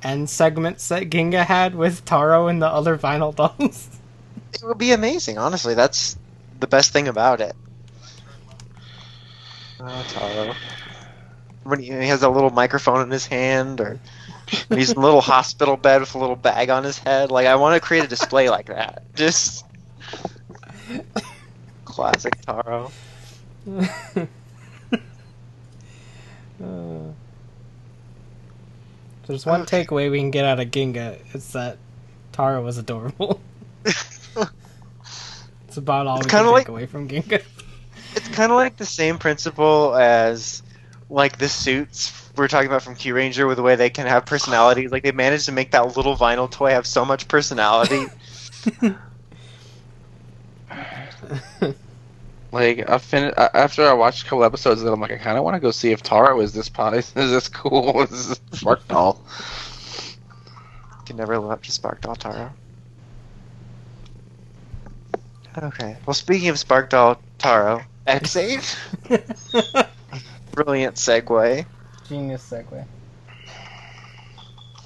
end 0.02 0.28
segments 0.30 0.88
that 0.88 1.10
Ginga 1.10 1.44
had 1.44 1.74
with 1.74 2.04
Taro 2.04 2.48
and 2.48 2.60
the 2.60 2.66
other 2.66 2.96
vinyl 2.96 3.34
dolls. 3.58 3.88
It 4.54 4.62
would 4.62 4.78
be 4.78 4.92
amazing. 4.92 5.38
Honestly, 5.38 5.74
that's 5.74 6.16
the 6.60 6.66
best 6.66 6.92
thing 6.92 7.08
about 7.08 7.40
it. 7.40 7.56
Oh, 9.80 10.06
Taro. 10.10 10.54
When 11.64 11.80
he, 11.80 11.86
he 11.86 12.06
has 12.08 12.22
a 12.22 12.28
little 12.28 12.50
microphone 12.50 13.02
in 13.02 13.10
his 13.10 13.26
hand, 13.26 13.80
or 13.80 13.90
when 13.90 14.00
he's 14.68 14.90
in 14.92 14.98
a 14.98 15.00
little 15.00 15.20
hospital 15.20 15.76
bed 15.76 16.00
with 16.00 16.14
a 16.14 16.18
little 16.18 16.36
bag 16.36 16.70
on 16.70 16.84
his 16.84 16.98
head. 16.98 17.30
Like, 17.30 17.46
I 17.46 17.54
want 17.56 17.74
to 17.74 17.80
create 17.80 18.04
a 18.04 18.08
display 18.08 18.50
like 18.50 18.66
that. 18.66 19.02
Just 19.14 19.64
classic 21.84 22.40
Taro. 22.42 22.90
Uh, 26.62 27.10
there's 29.26 29.44
one 29.46 29.64
takeaway 29.66 30.10
we 30.10 30.18
can 30.18 30.30
get 30.30 30.44
out 30.44 30.60
of 30.60 30.68
Ginga. 30.68 31.18
It's 31.34 31.52
that 31.52 31.78
Taro 32.32 32.62
was 32.62 32.78
adorable. 32.78 33.40
it's 33.84 35.76
about 35.76 36.06
all 36.06 36.18
It's 36.18 36.26
we 36.26 36.30
can 36.30 36.46
like- 36.46 36.60
take 36.62 36.68
away 36.68 36.86
from 36.86 37.08
Ginga. 37.08 37.42
It's 38.14 38.28
kind 38.28 38.52
of 38.52 38.56
like 38.56 38.76
the 38.76 38.84
same 38.84 39.18
principle 39.18 39.94
as 39.96 40.62
like 41.12 41.38
the 41.38 41.48
suits 41.48 42.30
we're 42.36 42.48
talking 42.48 42.66
about 42.68 42.82
from 42.82 42.96
Kyuranger, 42.96 43.46
with 43.46 43.56
the 43.56 43.62
way 43.62 43.76
they 43.76 43.90
can 43.90 44.06
have 44.06 44.24
personalities. 44.24 44.90
Like 44.90 45.02
they 45.02 45.12
managed 45.12 45.46
to 45.46 45.52
make 45.52 45.70
that 45.72 45.96
little 45.96 46.16
vinyl 46.16 46.50
toy 46.50 46.70
have 46.70 46.86
so 46.86 47.04
much 47.04 47.28
personality. 47.28 48.06
Like 52.52 52.88
I 52.88 52.98
fin- 52.98 53.32
after 53.36 53.88
I 53.88 53.94
watched 53.94 54.22
a 54.22 54.24
couple 54.26 54.44
episodes 54.44 54.82
of 54.82 54.88
it, 54.88 54.92
I'm 54.92 55.00
like, 55.00 55.10
I 55.10 55.16
kind 55.16 55.38
of 55.38 55.44
want 55.44 55.54
to 55.54 55.60
go 55.60 55.70
see 55.70 55.90
if 55.90 56.02
Taro 56.02 56.38
is 56.40 56.52
this 56.52 56.68
pie. 56.68 56.96
Is 56.96 57.12
this 57.14 57.48
cool? 57.48 58.02
Is 58.10 58.28
this 58.28 58.40
Spark 58.52 58.86
Doll? 58.88 59.24
Can 61.06 61.16
never 61.16 61.38
live 61.38 61.50
up 61.50 61.62
to 61.62 61.72
Spark 61.72 62.02
Doll 62.02 62.14
Taro. 62.14 62.52
Okay. 65.56 65.96
Well, 66.04 66.14
speaking 66.14 66.50
of 66.50 66.58
Spark 66.58 66.90
Doll 66.90 67.20
Taro, 67.38 67.82
Ex-Aid. 68.06 68.60
Brilliant 70.52 70.96
segue. 70.96 71.66
Genius 72.08 72.48
segue. 72.50 72.84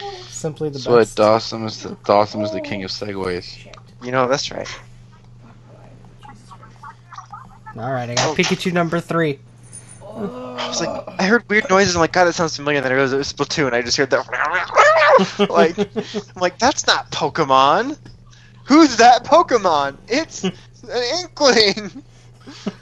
Simply 0.28 0.68
the 0.68 0.74
That's 0.74 0.86
why 0.86 0.98
best. 0.98 1.16
Dawson 1.16 1.64
is 1.64 1.82
the, 1.82 1.96
Dawson 2.04 2.42
is 2.42 2.52
the 2.52 2.60
king 2.60 2.84
of 2.84 2.90
segues. 2.90 3.66
You 4.02 4.12
know 4.12 4.28
that's 4.28 4.50
right. 4.50 4.68
All 7.76 7.92
right, 7.92 8.08
I 8.08 8.14
got 8.14 8.28
Oh. 8.30 8.34
Pikachu 8.34 8.72
number 8.72 9.00
three. 9.00 9.38
I 10.02 10.68
was 10.68 10.80
like, 10.80 11.04
I 11.20 11.24
heard 11.24 11.44
weird 11.50 11.68
noises. 11.68 11.94
I'm 11.94 12.00
like, 12.00 12.12
God, 12.12 12.24
that 12.24 12.32
sounds 12.34 12.56
familiar. 12.56 12.80
Then 12.80 12.90
I 12.92 12.94
realized 12.94 13.14
it 13.14 13.18
was 13.18 13.32
Splatoon. 13.32 13.72
I 13.74 13.82
just 13.82 13.96
heard 13.98 14.10
that. 14.10 14.26
like, 15.50 15.78
I'm 15.78 16.40
like, 16.40 16.58
that's 16.58 16.86
not 16.86 17.10
Pokemon. 17.10 17.98
Who's 18.64 18.96
that 18.96 19.24
Pokemon? 19.24 19.98
It's 20.08 20.44
an 20.44 20.52
Inkling. 21.20 22.02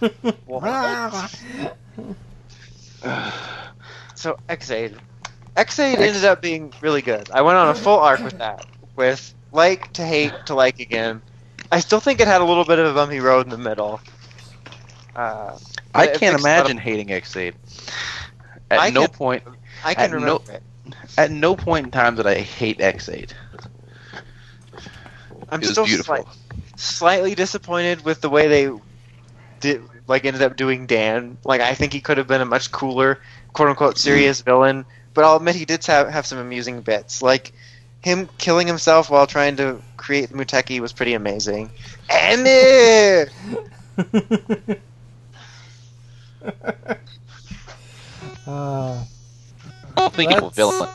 So 4.16 4.39
Ex-Aid. 4.48 4.97
Ex-Aid 5.56 5.98
ended 5.98 6.24
up 6.24 6.40
being 6.40 6.72
really 6.81 7.02
good. 7.02 7.31
I 7.31 7.43
went 7.43 7.59
on 7.59 7.68
a 7.68 7.74
full 7.74 7.98
arc 7.98 8.20
with 8.20 8.39
that. 8.39 8.64
With 8.97 9.35
like 9.52 9.93
to 9.94 10.05
hate 10.06 10.32
to 10.47 10.55
like 10.55 10.78
again. 10.81 11.20
I 11.70 11.81
still 11.81 12.01
think 12.01 12.20
it 12.20 12.26
had 12.28 12.40
a 12.40 12.44
little 12.44 12.64
bit 12.64 12.78
of 12.78 12.86
a 12.86 12.94
bumpy 12.94 13.20
road 13.20 13.44
in 13.47 13.51
the 13.51 13.59
middle. 13.59 14.01
Uh, 15.14 15.59
I 15.94 16.06
can't 16.06 16.22
lot 16.22 16.35
of- 16.35 16.40
imagine 16.40 16.78
hating 16.78 17.12
Ex-Aid. 17.12 17.55
At 18.70 18.81
I 18.81 18.90
no 18.90 19.02
can- 19.06 19.10
point, 19.10 19.43
I 19.85 19.94
can 19.94 20.05
At 20.05 20.10
no- 20.12 20.16
remember 20.16 20.52
it. 20.52 20.62
at 21.18 21.31
no 21.31 21.55
point 21.56 21.86
in 21.86 21.90
time 21.93 22.14
did 22.14 22.26
I 22.26 22.36
hate 22.39 22.81
Ex-Aid. 22.81 23.35
I'm 25.51 25.60
It 25.62 25.66
still 25.66 25.86
slight- 25.86 26.24
slightly 26.76 27.35
disappointed 27.35 28.05
with 28.05 28.20
the 28.20 28.31
way 28.31 28.48
they 28.48 28.78
did 29.60 29.82
like 30.06 30.24
ended 30.24 30.43
up 30.43 30.56
doing 30.56 30.86
Dan. 30.86 31.39
Like 31.44 31.60
I 31.60 31.74
think 31.74 31.93
he 31.93 32.01
could 32.01 32.18
have 32.18 32.26
been 32.26 32.40
a 32.40 32.47
much 32.47 32.72
cooler, 32.72 33.20
quote 33.52 33.68
unquote, 33.68 33.98
serious 33.98 34.40
villain. 34.40 34.85
But 35.14 35.24
I'll 35.24 35.36
admit 35.36 35.55
he 35.55 35.64
did 35.64 35.85
have, 35.86 36.09
have 36.09 36.26
some 36.26 36.39
amusing 36.39 36.81
bits. 36.81 37.22
Like 37.22 37.52
him 38.02 38.28
killing 38.39 38.66
himself 38.66 39.10
while 39.10 39.26
trying 39.26 39.56
to 39.56 39.81
create 39.97 40.31
Muteki 40.31 40.81
was 40.81 40.93
pretty 40.93 41.14
amazing. 41.14 41.70
And 42.10 42.47
uh, 42.47 43.26
uh, 48.47 48.47
I 48.47 49.06
don't 49.97 50.12
think 50.12 50.32
he's 50.32 50.43
a 50.43 50.51
villain, 50.51 50.89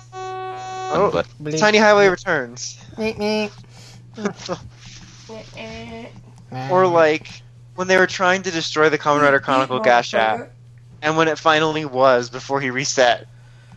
Oh, 0.92 1.12
but 1.14 1.28
bleep. 1.42 1.60
Tiny 1.60 1.78
Highway 1.78 2.08
Returns. 2.08 2.84
Meep, 2.98 3.52
or 6.72 6.88
like 6.88 7.44
when 7.80 7.88
they 7.88 7.96
were 7.96 8.08
trying 8.08 8.42
to 8.42 8.52
destroy 8.52 8.90
the 8.90 8.98
Kamen 8.98 9.22
Rider 9.22 9.40
Chronicle 9.40 9.80
Gashat, 9.80 10.50
and 11.02 11.16
when 11.16 11.30
it 11.30 11.40
finally 11.40 11.86
was 11.86 12.30
before 12.30 12.60
he 12.60 12.72
reset, 12.72 13.26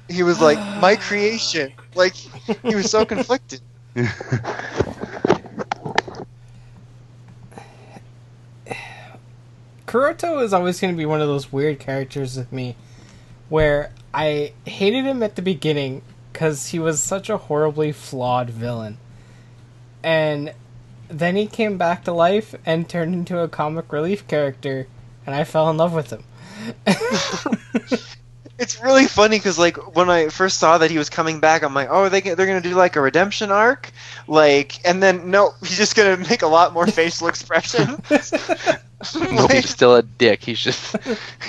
he 0.08 0.24
was 0.24 0.40
like, 0.40 0.58
"My 0.80 0.96
creation!" 0.96 1.72
Like 1.94 2.16
he 2.16 2.74
was 2.74 2.90
so 2.90 3.04
conflicted. 3.04 3.60
Kuroto 9.86 10.42
is 10.42 10.52
always 10.52 10.80
going 10.80 10.92
to 10.92 10.98
be 10.98 11.06
one 11.06 11.20
of 11.20 11.28
those 11.28 11.52
weird 11.52 11.78
characters 11.78 12.36
with 12.36 12.50
me 12.50 12.74
where 13.50 13.92
I 14.12 14.52
hated 14.66 15.04
him 15.04 15.22
at 15.22 15.36
the 15.36 15.42
beginning 15.42 16.02
because 16.32 16.70
he 16.70 16.80
was 16.80 17.00
such 17.00 17.30
a 17.30 17.36
horribly 17.36 17.92
flawed 17.92 18.50
villain. 18.50 18.98
And 20.02 20.54
then 21.12 21.36
he 21.36 21.46
came 21.46 21.78
back 21.78 22.04
to 22.04 22.12
life 22.12 22.54
and 22.64 22.88
turned 22.88 23.14
into 23.14 23.38
a 23.38 23.48
comic 23.48 23.92
relief 23.92 24.26
character, 24.26 24.86
and 25.26 25.34
I 25.34 25.44
fell 25.44 25.70
in 25.70 25.76
love 25.76 25.92
with 25.92 26.10
him. 26.10 26.24
It's 28.62 28.80
really 28.80 29.06
funny 29.06 29.38
because 29.38 29.58
like 29.58 29.96
when 29.96 30.08
I 30.08 30.28
first 30.28 30.58
saw 30.60 30.78
that 30.78 30.88
he 30.88 30.96
was 30.96 31.10
coming 31.10 31.40
back, 31.40 31.64
I'm 31.64 31.74
like, 31.74 31.88
"Oh, 31.90 32.08
they 32.08 32.20
they're 32.20 32.46
gonna 32.46 32.60
do 32.60 32.76
like 32.76 32.94
a 32.94 33.00
redemption 33.00 33.50
arc," 33.50 33.90
like, 34.28 34.78
and 34.86 35.02
then 35.02 35.32
no, 35.32 35.54
he's 35.62 35.76
just 35.76 35.96
gonna 35.96 36.16
make 36.30 36.42
a 36.42 36.46
lot 36.46 36.72
more 36.72 36.86
facial 36.86 37.26
expression. 37.26 38.00
no, 39.32 39.48
he's 39.48 39.68
still 39.68 39.96
a 39.96 40.02
dick. 40.02 40.44
He's 40.44 40.60
just 40.60 40.96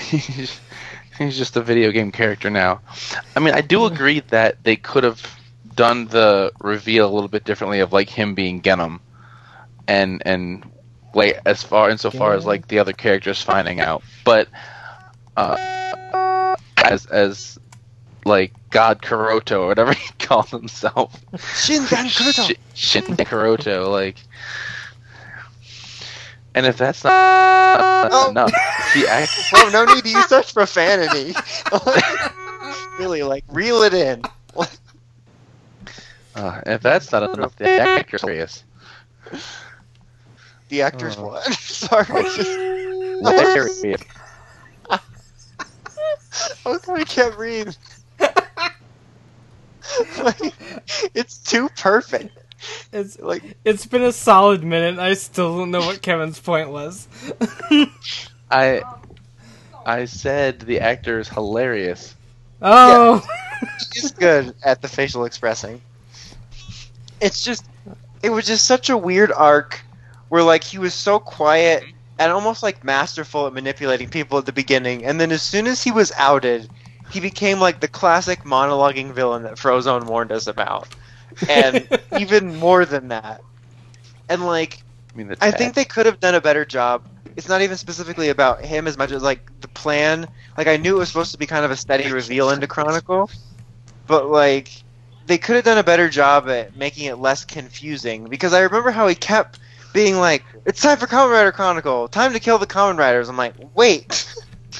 he's, 0.09 0.59
he's 1.19 1.37
just 1.37 1.55
a 1.55 1.61
video 1.61 1.91
game 1.91 2.11
character 2.11 2.49
now. 2.49 2.81
I 3.35 3.41
mean, 3.41 3.53
I 3.53 3.61
do 3.61 3.85
agree 3.85 4.21
that 4.29 4.63
they 4.63 4.75
could 4.75 5.03
have 5.03 5.21
done 5.75 6.07
the 6.07 6.51
reveal 6.61 7.07
a 7.07 7.13
little 7.13 7.29
bit 7.29 7.43
differently 7.43 7.79
of 7.81 7.93
like 7.93 8.09
him 8.09 8.33
being 8.33 8.61
Genm, 8.61 8.99
and 9.87 10.21
and 10.25 10.69
like 11.13 11.39
as 11.45 11.61
far 11.63 11.89
insofar 11.89 12.33
as 12.33 12.45
like 12.45 12.67
the 12.67 12.79
other 12.79 12.93
characters 12.93 13.41
finding 13.41 13.79
out, 13.79 14.03
but 14.25 14.47
uh, 15.37 16.55
as 16.77 17.05
as 17.07 17.59
like 18.25 18.53
God 18.69 19.01
Kuroto 19.01 19.61
or 19.61 19.67
whatever 19.67 19.93
he 19.93 20.09
calls 20.19 20.49
himself. 20.49 21.13
Shindan 21.33 22.07
Kuroto. 22.09 22.47
Shin 22.47 22.55
Shin 22.73 23.17
Kuroto, 23.17 23.89
like. 23.91 24.17
And 26.55 26.67
if 26.67 26.77
that's 26.77 27.03
not 27.03 28.09
Oh. 28.11 28.29
enough, 28.29 28.51
he 28.93 29.07
act- 29.07 29.31
Oh, 29.55 29.69
no 29.73 29.85
need 29.85 30.03
to 30.03 30.09
use 30.09 30.27
such 30.27 30.53
profanity. 30.53 31.33
really, 32.99 33.23
like, 33.23 33.43
reel 33.49 33.81
it 33.81 33.95
in. 33.95 34.21
uh, 36.35 36.61
if 36.67 36.81
that's 36.81 37.11
not 37.11 37.23
enough, 37.35 37.55
the 37.55 37.67
actor's 37.69 38.21
hilarious. 38.21 38.63
The 40.73 40.81
actor's 40.81 41.15
Oh. 41.19 41.27
what? 41.27 41.53
Sorry. 41.59 42.23
Just, 42.23 42.49
Hilarious. 42.49 43.83
I 44.89 44.97
thought 46.65 46.99
I 46.99 47.03
can't 47.03 47.37
read? 47.37 47.77
like, 50.23 50.39
it's 51.13 51.37
too 51.37 51.69
perfect. 51.77 52.35
it's 52.91 53.19
Like, 53.19 53.43
it's 53.63 53.85
been 53.85 54.01
a 54.01 54.11
solid 54.11 54.63
minute. 54.63 54.97
I 54.97 55.13
still 55.13 55.59
don't 55.59 55.69
know 55.69 55.81
what 55.81 56.01
Kevin's 56.01 56.39
point 56.39 56.71
was. 56.71 57.07
I 58.49 58.81
I 59.85 60.05
said 60.05 60.61
the 60.61 60.79
actor 60.79 61.19
is 61.19 61.29
hilarious. 61.29 62.15
oh, 62.63 63.23
he's 63.93 64.09
good 64.09 64.55
at 64.63 64.81
the 64.81 64.87
facial 64.87 65.25
expressing. 65.25 65.79
It's 67.21 67.45
just, 67.45 67.63
it 68.23 68.31
was 68.31 68.47
just 68.47 68.65
such 68.65 68.89
a 68.89 68.97
weird 68.97 69.31
arc 69.31 69.79
where, 70.33 70.41
like, 70.41 70.63
he 70.63 70.79
was 70.79 70.95
so 70.95 71.19
quiet 71.19 71.83
mm-hmm. 71.83 71.95
and 72.17 72.31
almost, 72.31 72.63
like, 72.63 72.83
masterful 72.83 73.45
at 73.45 73.53
manipulating 73.53 74.09
people 74.09 74.39
at 74.39 74.47
the 74.47 74.51
beginning, 74.51 75.05
and 75.05 75.21
then 75.21 75.31
as 75.31 75.43
soon 75.43 75.67
as 75.67 75.83
he 75.83 75.91
was 75.91 76.11
outed, 76.17 76.67
he 77.11 77.19
became, 77.19 77.59
like, 77.59 77.79
the 77.79 77.87
classic 77.87 78.39
monologuing 78.43 79.13
villain 79.13 79.43
that 79.43 79.57
Frozone 79.57 80.05
warned 80.05 80.31
us 80.31 80.47
about. 80.47 80.87
And 81.47 81.87
even 82.19 82.55
more 82.55 82.83
than 82.83 83.09
that. 83.09 83.43
And, 84.27 84.43
like, 84.43 84.81
I 85.13 85.17
mean, 85.19 85.35
I 85.39 85.51
think 85.51 85.75
they 85.75 85.85
could 85.85 86.07
have 86.07 86.19
done 86.19 86.33
a 86.33 86.41
better 86.41 86.65
job. 86.65 87.07
It's 87.35 87.47
not 87.47 87.61
even 87.61 87.77
specifically 87.77 88.29
about 88.29 88.65
him 88.65 88.87
as 88.87 88.97
much 88.97 89.11
as 89.11 89.21
like 89.21 89.51
the 89.61 89.67
plan. 89.67 90.27
Like 90.57 90.65
I 90.65 90.77
knew 90.77 90.95
it 90.95 90.99
was 90.99 91.09
supposed 91.09 91.33
to 91.33 91.37
be 91.37 91.45
kind 91.45 91.63
of 91.63 91.69
a 91.69 91.75
steady 91.75 92.11
reveal 92.11 92.49
into 92.49 92.65
Chronicle, 92.65 93.29
but 94.07 94.29
like 94.29 94.71
they 95.27 95.37
could 95.37 95.55
have 95.55 95.65
done 95.65 95.77
a 95.77 95.83
better 95.83 96.09
job 96.09 96.49
at 96.49 96.75
making 96.75 97.05
it 97.05 97.17
less 97.17 97.45
confusing. 97.45 98.25
Because 98.25 98.53
I 98.53 98.61
remember 98.61 98.89
how 98.89 99.07
he 99.07 99.15
kept 99.15 99.59
being 99.93 100.17
like, 100.17 100.43
"It's 100.65 100.81
time 100.81 100.97
for 100.97 101.07
Kamen 101.07 101.31
Rider 101.31 101.51
Chronicle. 101.51 102.07
Time 102.07 102.33
to 102.33 102.39
kill 102.39 102.57
the 102.57 102.67
Kamen 102.67 102.97
Riders." 102.97 103.29
I'm 103.29 103.37
like, 103.37 103.53
wait, 103.73 104.33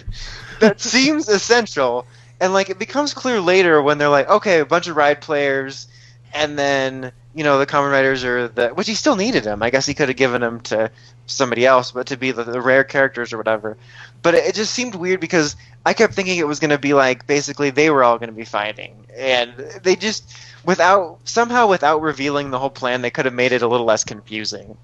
that 0.59 0.81
seems 0.81 1.29
essential. 1.29 2.05
And 2.39 2.53
like 2.53 2.69
it 2.69 2.79
becomes 2.79 3.13
clear 3.13 3.39
later 3.39 3.81
when 3.81 3.97
they're 3.97 4.09
like, 4.09 4.29
okay, 4.29 4.59
a 4.59 4.65
bunch 4.65 4.87
of 4.87 4.97
ride 4.97 5.21
players, 5.21 5.87
and 6.33 6.57
then 6.57 7.11
you 7.33 7.43
know 7.43 7.59
the 7.59 7.65
Kamen 7.65 7.91
Riders 7.91 8.23
are 8.23 8.47
the 8.47 8.69
which 8.69 8.87
he 8.87 8.95
still 8.95 9.15
needed 9.15 9.43
them. 9.43 9.63
I 9.63 9.69
guess 9.69 9.85
he 9.85 9.93
could 9.93 10.09
have 10.09 10.17
given 10.17 10.41
them 10.41 10.59
to 10.61 10.91
somebody 11.25 11.65
else, 11.65 11.91
but 11.91 12.07
to 12.07 12.17
be 12.17 12.31
the, 12.31 12.43
the 12.43 12.61
rare 12.61 12.83
characters 12.83 13.31
or 13.33 13.37
whatever. 13.37 13.77
But 14.21 14.35
it, 14.35 14.45
it 14.45 14.55
just 14.55 14.73
seemed 14.73 14.95
weird 14.95 15.19
because 15.19 15.55
I 15.85 15.93
kept 15.93 16.13
thinking 16.13 16.37
it 16.37 16.47
was 16.47 16.59
going 16.59 16.71
to 16.71 16.77
be 16.77 16.93
like 16.93 17.27
basically 17.27 17.69
they 17.69 17.89
were 17.89 18.03
all 18.03 18.17
going 18.17 18.29
to 18.29 18.35
be 18.35 18.45
fighting, 18.45 19.05
and 19.15 19.53
they 19.83 19.95
just 19.95 20.35
without 20.65 21.19
somehow 21.25 21.67
without 21.67 22.01
revealing 22.01 22.51
the 22.51 22.59
whole 22.59 22.69
plan, 22.69 23.01
they 23.01 23.11
could 23.11 23.25
have 23.25 23.33
made 23.33 23.51
it 23.51 23.61
a 23.61 23.67
little 23.67 23.85
less 23.85 24.03
confusing. 24.03 24.77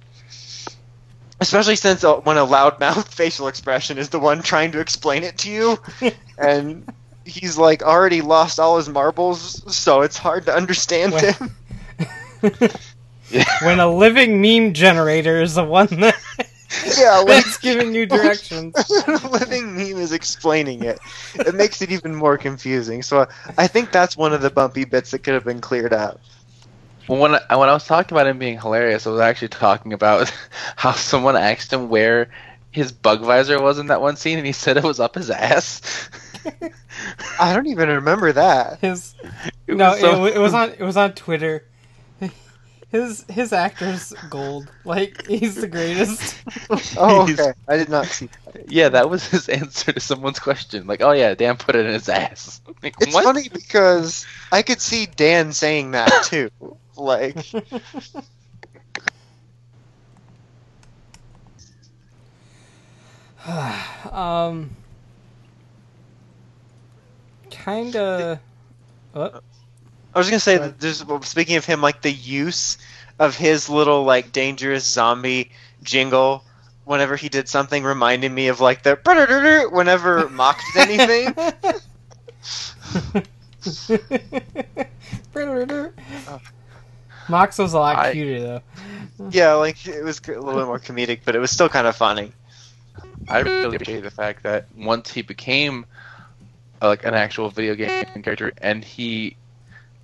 Especially 1.42 1.76
since 1.76 2.04
uh, 2.04 2.16
when 2.18 2.38
a 2.38 2.46
loudmouth 2.46 3.08
facial 3.14 3.48
expression 3.48 3.98
is 3.98 4.10
the 4.10 4.20
one 4.20 4.42
trying 4.42 4.72
to 4.74 4.80
explain 4.80 5.24
it 5.24 5.38
to 5.40 5.50
you, 5.50 5.78
and 6.38 6.92
he's 7.26 7.58
like 7.58 7.82
already 7.84 8.22
lost 8.22 8.60
all 8.60 8.78
his 8.78 8.90
marbles, 8.90 9.64
so 9.74 10.02
it's 10.02 10.18
hard 10.18 10.46
to 10.46 10.54
understand 10.56 11.14
Well- 11.14 11.34
him. 11.34 11.56
when 13.64 13.80
a 13.80 13.88
living 13.92 14.42
meme 14.42 14.74
generator 14.74 15.42
is 15.42 15.56
the 15.56 15.64
one 15.64 15.88
that, 15.88 16.16
Yeah, 16.98 17.18
when 17.24 17.28
that's 17.28 17.58
giving 17.58 17.94
you 17.94 18.06
directions. 18.06 18.74
a 19.08 19.28
living 19.28 19.76
meme 19.76 19.98
is 19.98 20.12
explaining 20.12 20.84
it. 20.84 21.00
It 21.36 21.54
makes 21.56 21.82
it 21.82 21.92
even 21.92 22.16
more 22.16 22.38
confusing. 22.38 23.02
So 23.04 23.28
I 23.58 23.68
think 23.68 23.92
that's 23.92 24.16
one 24.18 24.34
of 24.34 24.42
the 24.42 24.50
bumpy 24.50 24.86
bits 24.86 25.12
that 25.12 25.20
could 25.20 25.34
have 25.34 25.44
been 25.46 25.62
cleared 25.62 25.94
up. 25.94 26.22
Well, 27.10 27.20
when 27.20 27.36
I, 27.50 27.56
when 27.56 27.70
I 27.70 27.74
was 27.74 27.86
talking 27.86 28.16
about 28.16 28.28
him 28.28 28.38
being 28.38 28.60
hilarious, 28.60 29.08
I 29.08 29.10
was 29.10 29.20
actually 29.20 29.48
talking 29.50 29.94
about 29.94 30.32
how 30.76 30.92
someone 30.92 31.36
asked 31.36 31.74
him 31.74 31.90
where 31.90 32.30
his 32.72 32.92
bug 32.92 33.22
visor 33.22 33.60
was 33.62 33.80
in 33.80 33.88
that 33.88 34.00
one 34.00 34.16
scene, 34.16 34.38
and 34.38 34.46
he 34.46 34.54
said 34.54 34.78
it 34.78 34.84
was 34.84 35.00
up 35.00 35.16
his 35.16 35.32
ass. 35.32 36.10
I 37.40 37.54
don't 37.54 37.68
even 37.68 37.90
remember 37.90 38.32
that. 38.34 38.80
His 38.80 39.16
It 39.68 39.76
no, 39.76 39.90
was 39.92 40.00
so- 40.00 40.26
it, 40.26 40.36
it 40.36 40.40
was 40.40 40.54
on 40.54 40.70
it 40.72 40.82
was 40.82 40.98
on 40.98 41.14
Twitter. 41.14 41.66
His 42.92 43.24
his 43.30 43.54
actor's 43.54 44.14
gold. 44.32 44.72
Like 44.84 45.28
he's 45.28 45.54
the 45.56 45.68
greatest. 45.68 46.36
Oh, 46.98 47.22
okay. 47.32 47.54
I 47.68 47.78
did 47.78 47.88
not 47.90 48.08
see. 48.08 48.30
That. 48.46 48.72
Yeah, 48.72 48.90
that 48.90 49.12
was 49.12 49.28
his 49.28 49.48
answer 49.48 49.92
to 49.92 50.00
someone's 50.00 50.40
question. 50.40 50.88
Like, 50.88 51.02
oh 51.02 51.12
yeah, 51.12 51.36
Dan 51.36 51.58
put 51.58 51.76
it 51.76 51.86
in 51.86 51.94
his 51.94 52.10
ass. 52.10 52.62
Like, 52.82 52.96
It's 53.00 53.14
what? 53.14 53.26
funny 53.26 53.48
because 53.48 54.26
I 54.52 54.64
could 54.64 54.82
see 54.82 55.06
Dan 55.06 55.54
saying 55.54 55.92
that 55.92 56.24
too. 56.24 56.50
Like, 57.00 57.38
um, 64.12 64.70
kind 67.50 67.96
of. 67.96 68.40
What? 69.14 69.44
I 70.14 70.18
was 70.18 70.30
gonna 70.30 70.40
say 70.40 70.58
Go 70.58 70.64
that 70.64 70.80
there's 70.80 71.04
speaking 71.22 71.56
of 71.56 71.66
him, 71.66 71.82
like 71.82 72.02
the 72.02 72.12
use 72.12 72.78
of 73.20 73.36
his 73.36 73.70
little 73.70 74.04
like 74.04 74.32
dangerous 74.32 74.86
zombie 74.86 75.52
jingle 75.84 76.44
whenever 76.86 77.16
he 77.16 77.30
did 77.30 77.48
something 77.48 77.84
reminded 77.84 78.32
me 78.32 78.48
of 78.48 78.60
like 78.60 78.84
the 78.84 79.00
whenever 79.70 80.28
mocked 80.32 80.64
did 80.74 80.90
anything. 80.90 81.36
Mox 87.30 87.58
was 87.58 87.74
a 87.74 87.80
lot 87.80 87.96
I- 87.98 88.12
cuter 88.14 88.40
though. 88.42 88.62
yeah, 89.30 89.54
like 89.54 89.86
it 89.88 90.04
was 90.04 90.20
a 90.28 90.32
little 90.32 90.56
bit 90.56 90.66
more 90.66 90.80
comedic, 90.80 91.22
but 91.26 91.36
it 91.36 91.40
was 91.40 91.52
still 91.52 91.70
kind 91.70 91.88
of 91.88 91.96
funny. 91.96 92.32
I 93.28 93.40
really 93.40 93.76
appreciate 93.76 94.02
the 94.04 94.10
fact 94.12 94.44
that 94.44 94.66
once 94.76 95.12
he 95.12 95.22
became 95.22 95.86
uh, 96.82 96.88
like 96.88 97.06
an 97.06 97.14
actual 97.14 97.50
video 97.50 97.76
game 97.76 98.06
character, 98.24 98.52
and 98.60 98.84
he, 98.84 99.36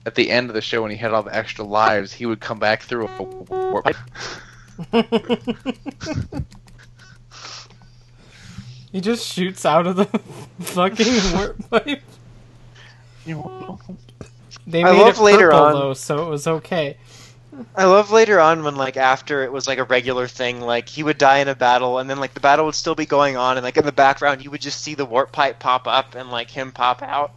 at 0.06 0.16
the 0.16 0.30
end 0.30 0.50
of 0.50 0.54
the 0.54 0.62
show 0.62 0.82
when 0.84 0.92
he 0.92 0.98
had 0.98 1.12
all 1.14 1.24
the 1.24 1.36
extra 1.36 1.64
lives, 1.66 2.12
he 2.14 2.26
would 2.26 2.40
come 2.40 2.60
back 2.60 2.84
through 2.84 3.08
a 3.08 3.24
warp 3.24 3.86
pipe. 3.86 3.96
He 8.92 9.02
just 9.02 9.28
shoots 9.28 9.66
out 9.66 9.88
of 9.88 9.98
the 9.98 10.06
fucking 10.62 11.14
warp 11.38 11.70
pipe. 11.70 12.02
They 13.26 14.84
I 14.84 14.92
made 14.94 15.02
love 15.02 15.18
it 15.18 15.22
later 15.22 15.50
purple 15.50 15.60
on- 15.60 15.74
though, 15.74 15.94
so 15.94 16.26
it 16.26 16.30
was 16.30 16.48
okay. 16.48 16.96
I 17.76 17.86
love 17.86 18.12
later 18.12 18.40
on 18.40 18.64
when 18.64 18.76
like 18.76 18.98
after 18.98 19.44
it 19.44 19.52
was 19.52 19.68
like 19.68 19.78
a 19.78 19.84
regular 19.84 20.28
thing, 20.28 20.62
like 20.62 20.90
he 20.90 21.04
would 21.04 21.18
die 21.18 21.40
in 21.40 21.48
a 21.48 21.56
battle, 21.56 22.00
and 22.00 22.10
then 22.10 22.20
like 22.20 22.34
the 22.34 22.40
battle 22.40 22.66
would 22.66 22.76
still 22.76 22.96
be 22.96 23.06
going 23.06 23.38
on, 23.38 23.58
and 23.58 23.64
like 23.64 23.78
in 23.78 23.86
the 23.86 23.92
background 23.92 24.44
you 24.44 24.52
would 24.52 24.62
just 24.62 24.82
see 24.82 24.96
the 24.96 25.06
warp 25.06 25.32
pipe 25.32 25.60
pop 25.60 25.88
up 25.88 26.16
and 26.16 26.32
like 26.32 26.50
him 26.50 26.72
pop 26.72 27.02
out. 27.02 27.32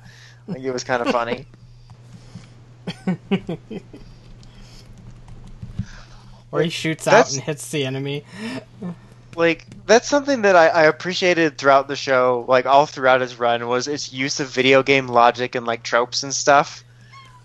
Like 0.46 0.62
it 0.62 0.72
was 0.72 0.84
kind 0.84 1.02
of 1.02 1.08
funny. 1.08 1.46
or 6.52 6.62
he 6.62 6.70
shoots 6.70 7.06
out 7.06 7.32
and 7.32 7.42
hits 7.42 7.70
the 7.70 7.84
enemy. 7.84 8.24
like 9.36 9.66
that's 9.86 10.08
something 10.08 10.42
that 10.42 10.56
I, 10.56 10.68
I 10.68 10.84
appreciated 10.84 11.58
throughout 11.58 11.86
the 11.86 11.96
show, 11.96 12.44
like 12.48 12.66
all 12.66 12.86
throughout 12.86 13.20
his 13.20 13.38
run, 13.38 13.68
was 13.68 13.86
its 13.86 14.12
use 14.12 14.40
of 14.40 14.48
video 14.48 14.82
game 14.82 15.06
logic 15.06 15.54
and 15.54 15.66
like 15.66 15.82
tropes 15.82 16.22
and 16.22 16.34
stuff. 16.34 16.82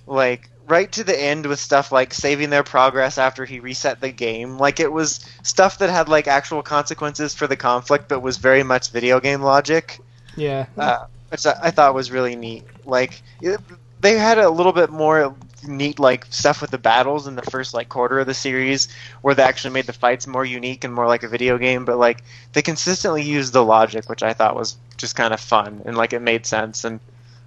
Like 0.08 0.50
right 0.68 0.92
to 0.94 1.04
the 1.04 1.20
end 1.20 1.46
with 1.46 1.60
stuff 1.60 1.92
like 1.92 2.14
saving 2.14 2.50
their 2.50 2.64
progress 2.64 3.18
after 3.18 3.46
he 3.46 3.60
reset 3.60 4.00
the 4.02 4.12
game. 4.12 4.58
Like 4.58 4.80
it 4.80 4.92
was 4.92 5.26
stuff 5.44 5.80
that 5.80 5.90
had 5.90 6.10
like 6.10 6.28
actual 6.28 6.64
consequences 6.64 7.34
for 7.34 7.48
the 7.48 7.58
conflict, 7.58 8.08
but 8.08 8.22
was 8.22 8.38
very 8.38 8.64
much 8.64 8.92
video 8.92 9.20
game 9.20 9.42
logic. 9.42 10.00
Yeah. 10.36 10.66
uh, 10.78 11.06
which 11.30 11.46
I, 11.46 11.56
I 11.64 11.72
thought 11.72 11.94
was 11.94 12.12
really 12.12 12.36
neat. 12.36 12.64
Like 12.86 13.22
it, 13.42 13.60
they 14.00 14.18
had 14.18 14.38
a 14.38 14.50
little 14.50 14.74
bit 14.74 14.90
more 14.90 15.36
neat 15.66 15.98
like 15.98 16.26
stuff 16.30 16.62
with 16.62 16.72
the 16.72 16.78
battles 16.78 17.26
in 17.26 17.36
the 17.36 17.42
first 17.42 17.74
like 17.74 17.90
quarter 17.90 18.20
of 18.20 18.28
the 18.28 18.34
series, 18.34 18.88
where 19.22 19.36
they 19.36 19.44
actually 19.44 19.74
made 19.74 19.86
the 19.86 19.94
fights 19.94 20.28
more 20.28 20.46
unique 20.46 20.84
and 20.84 20.94
more 20.94 21.08
like 21.08 21.24
a 21.24 21.28
video 21.28 21.58
game. 21.58 21.86
But 21.86 21.98
like 21.98 22.24
they 22.54 22.62
consistently 22.62 23.24
used 23.24 23.54
the 23.54 23.64
logic, 23.64 24.10
which 24.10 24.24
I 24.24 24.34
thought 24.34 24.56
was 24.56 24.78
just 24.98 25.16
kind 25.16 25.34
of 25.34 25.40
fun 25.40 25.82
and 25.86 25.98
like 25.98 26.14
it 26.14 26.22
made 26.22 26.46
sense, 26.46 26.84
and 26.84 27.00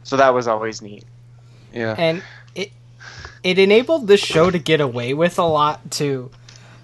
so 0.03 0.17
that 0.17 0.35
was 0.35 0.49
always 0.49 0.83
neat. 0.83 1.05
Yeah. 1.73 1.95
and 1.99 2.23
it 3.47 3.59
it 3.59 3.63
enabled 3.63 4.07
this 4.07 4.21
show 4.21 4.51
to 4.51 4.59
get 4.59 4.81
away 4.81 5.15
with 5.15 5.39
a 5.39 5.45
lot 5.47 5.91
too 5.91 6.31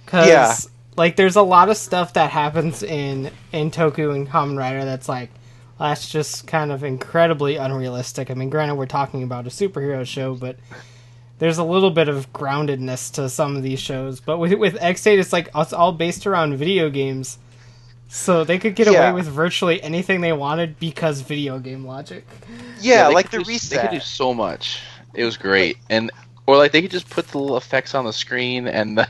because 0.05 0.29
Yeah. 0.29 0.55
like 0.97 1.17
there's 1.17 1.37
a 1.37 1.43
lot 1.43 1.69
of 1.69 1.77
stuff 1.77 2.13
that 2.15 2.31
happens 2.31 2.83
in 2.83 3.31
in 3.53 3.71
toku 3.71 4.15
and 4.15 4.29
Kamen 4.29 4.57
Rider 4.59 4.85
that's 4.85 5.09
like 5.09 5.31
that's 5.79 6.09
just 6.09 6.47
kind 6.47 6.71
of 6.71 6.85
incredibly 6.85 7.57
unrealistic 7.57 8.31
i 8.31 8.35
mean 8.35 8.51
granted 8.51 8.77
we're 8.77 8.87
talking 8.87 9.23
about 9.23 9.47
a 9.47 9.51
superhero 9.51 10.07
show 10.07 10.35
but 10.35 10.57
there's 11.39 11.59
a 11.59 11.65
little 11.65 11.91
bit 11.91 12.09
of 12.09 12.33
groundedness 12.33 13.13
to 13.15 13.29
some 13.29 13.57
of 13.57 13.63
these 13.63 13.81
shows 13.81 14.21
but 14.21 14.39
with 14.39 14.53
with 14.55 14.77
Ex-Aid 14.81 15.19
it's 15.19 15.33
like 15.33 15.49
it's 15.57 15.73
all 15.73 15.93
based 15.93 16.27
around 16.27 16.57
video 16.57 16.89
games 16.91 17.39
so 18.09 18.45
they 18.45 18.59
could 18.59 18.75
get 18.77 18.87
Yeah. 18.87 19.09
away 19.11 19.13
with 19.15 19.27
virtually 19.27 19.83
anything 19.83 20.21
they 20.21 20.33
wanted 20.35 20.79
because 20.79 21.23
video 21.23 21.59
game 21.59 21.85
logic 21.87 22.25
Yeah, 22.81 23.09
they 23.09 23.15
like 23.15 23.31
the 23.31 23.39
do- 23.39 23.45
reset. 23.49 23.71
They 23.83 23.89
could 23.89 23.95
do 23.95 24.01
so 24.01 24.33
much. 24.35 24.81
It 25.15 25.25
was 25.25 25.37
great, 25.37 25.79
and 25.91 26.11
or 26.53 26.59
like 26.59 26.73
they 26.73 26.83
could 26.83 26.91
just 26.91 27.09
put 27.09 27.29
the 27.29 27.39
little 27.39 27.57
effects 27.57 27.95
on 27.95 28.05
the 28.05 28.13
screen 28.13 28.69
and 28.69 28.99
the, 28.99 29.09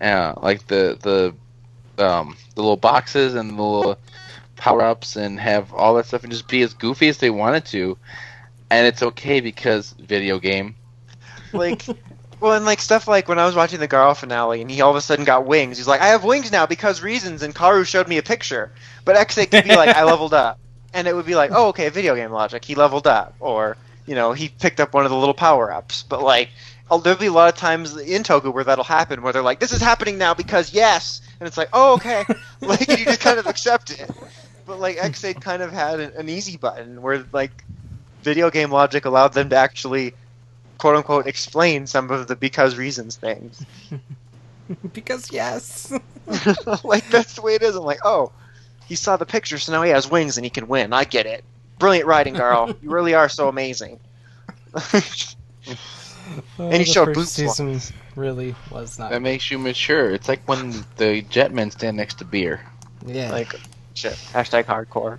yeah, 0.00 0.34
like 0.42 0.66
the 0.66 0.98
the 1.96 2.04
um 2.04 2.36
the 2.54 2.60
little 2.60 2.76
boxes 2.76 3.34
and 3.34 3.50
the 3.50 3.62
little 3.62 3.98
power 4.56 4.82
ups 4.82 5.16
and 5.16 5.40
have 5.40 5.72
all 5.72 5.94
that 5.94 6.06
stuff 6.06 6.22
and 6.22 6.30
just 6.32 6.48
be 6.48 6.62
as 6.62 6.74
goofy 6.74 7.08
as 7.08 7.18
they 7.18 7.30
wanted 7.30 7.64
to, 7.64 7.96
and 8.70 8.86
it's 8.86 9.02
okay 9.02 9.40
because 9.40 9.92
video 9.92 10.38
game. 10.38 10.74
like 11.52 11.84
well 12.40 12.52
and 12.52 12.64
like 12.64 12.80
stuff 12.80 13.06
like 13.06 13.28
when 13.28 13.38
i 13.38 13.46
was 13.46 13.54
watching 13.54 13.78
the 13.78 13.86
garo 13.86 14.16
finale 14.16 14.60
and 14.62 14.70
he 14.70 14.80
all 14.80 14.90
of 14.90 14.96
a 14.96 15.00
sudden 15.00 15.24
got 15.24 15.46
wings 15.46 15.76
he's 15.76 15.86
like 15.86 16.00
i 16.00 16.08
have 16.08 16.24
wings 16.24 16.50
now 16.50 16.66
because 16.66 17.02
reasons 17.02 17.42
and 17.42 17.54
karu 17.54 17.86
showed 17.86 18.08
me 18.08 18.18
a 18.18 18.22
picture. 18.22 18.72
But 19.04 19.16
Ex-Aid 19.16 19.50
could 19.50 19.64
be 19.64 19.76
like 19.76 19.94
i 19.96 20.04
leveled 20.04 20.34
up. 20.34 20.58
And 20.94 21.08
it 21.08 21.14
would 21.14 21.26
be 21.26 21.34
like 21.34 21.50
oh 21.52 21.68
okay 21.68 21.88
video 21.88 22.14
game 22.14 22.30
logic 22.30 22.64
he 22.64 22.74
leveled 22.74 23.06
up. 23.06 23.34
Or 23.40 23.76
you 24.06 24.14
know 24.14 24.32
he 24.32 24.48
picked 24.48 24.80
up 24.80 24.94
one 24.94 25.04
of 25.04 25.10
the 25.10 25.16
little 25.16 25.34
power-ups 25.34 26.02
but 26.04 26.22
like 26.22 26.50
there'll 27.02 27.18
be 27.18 27.26
a 27.26 27.32
lot 27.32 27.52
of 27.52 27.58
times 27.58 27.96
in 27.96 28.22
toku 28.22 28.52
where 28.52 28.64
that'll 28.64 28.84
happen 28.84 29.22
where 29.22 29.32
they're 29.32 29.42
like 29.42 29.60
this 29.60 29.72
is 29.72 29.80
happening 29.80 30.18
now 30.18 30.34
because 30.34 30.74
yes 30.74 31.20
and 31.40 31.46
it's 31.46 31.56
like 31.56 31.68
oh 31.72 31.94
okay 31.94 32.24
like 32.60 32.88
you 32.88 33.04
just 33.04 33.20
kind 33.20 33.38
of 33.38 33.46
accept 33.46 33.98
it 33.98 34.10
but 34.66 34.78
like 34.78 34.96
Ex-Aid 34.98 35.40
kind 35.40 35.62
of 35.62 35.72
had 35.72 36.00
an, 36.00 36.12
an 36.16 36.28
easy 36.28 36.56
button 36.56 37.02
where 37.02 37.24
like 37.32 37.64
video 38.22 38.50
game 38.50 38.70
logic 38.70 39.04
allowed 39.04 39.32
them 39.32 39.48
to 39.50 39.56
actually 39.56 40.14
quote 40.78 40.96
unquote 40.96 41.26
explain 41.26 41.86
some 41.86 42.10
of 42.10 42.28
the 42.28 42.36
because 42.36 42.76
reasons 42.76 43.16
things. 43.16 43.64
because 44.92 45.32
yes 45.32 45.92
like 46.84 47.08
that's 47.10 47.34
the 47.34 47.42
way 47.42 47.54
it 47.54 47.62
is. 47.62 47.76
I'm 47.76 47.84
like, 47.84 48.00
oh, 48.04 48.32
he 48.86 48.94
saw 48.94 49.16
the 49.16 49.26
picture, 49.26 49.58
so 49.58 49.72
now 49.72 49.82
he 49.82 49.90
has 49.90 50.10
wings 50.10 50.36
and 50.36 50.44
he 50.44 50.50
can 50.50 50.68
win. 50.68 50.92
I 50.92 51.04
get 51.04 51.26
it. 51.26 51.44
Brilliant 51.78 52.06
writing, 52.06 52.34
Garl. 52.34 52.76
you 52.82 52.90
really 52.90 53.14
are 53.14 53.28
so 53.28 53.48
amazing. 53.48 53.98
and 54.94 55.76
uh, 56.58 56.70
he 56.70 56.84
showed 56.84 57.06
first 57.06 57.14
boots 57.14 57.32
season 57.32 57.80
really 58.16 58.54
was 58.70 58.98
not 58.98 59.10
That 59.10 59.22
makes 59.22 59.50
you 59.50 59.58
mature. 59.58 60.10
It's 60.12 60.28
like 60.28 60.46
when 60.48 60.70
the 60.96 61.22
Jetmen 61.22 61.72
stand 61.72 61.96
next 61.96 62.18
to 62.18 62.24
beer. 62.24 62.60
yeah 63.06 63.30
like, 63.30 63.54
shit. 63.94 64.12
Hashtag 64.32 64.64
hardcore. 64.64 65.18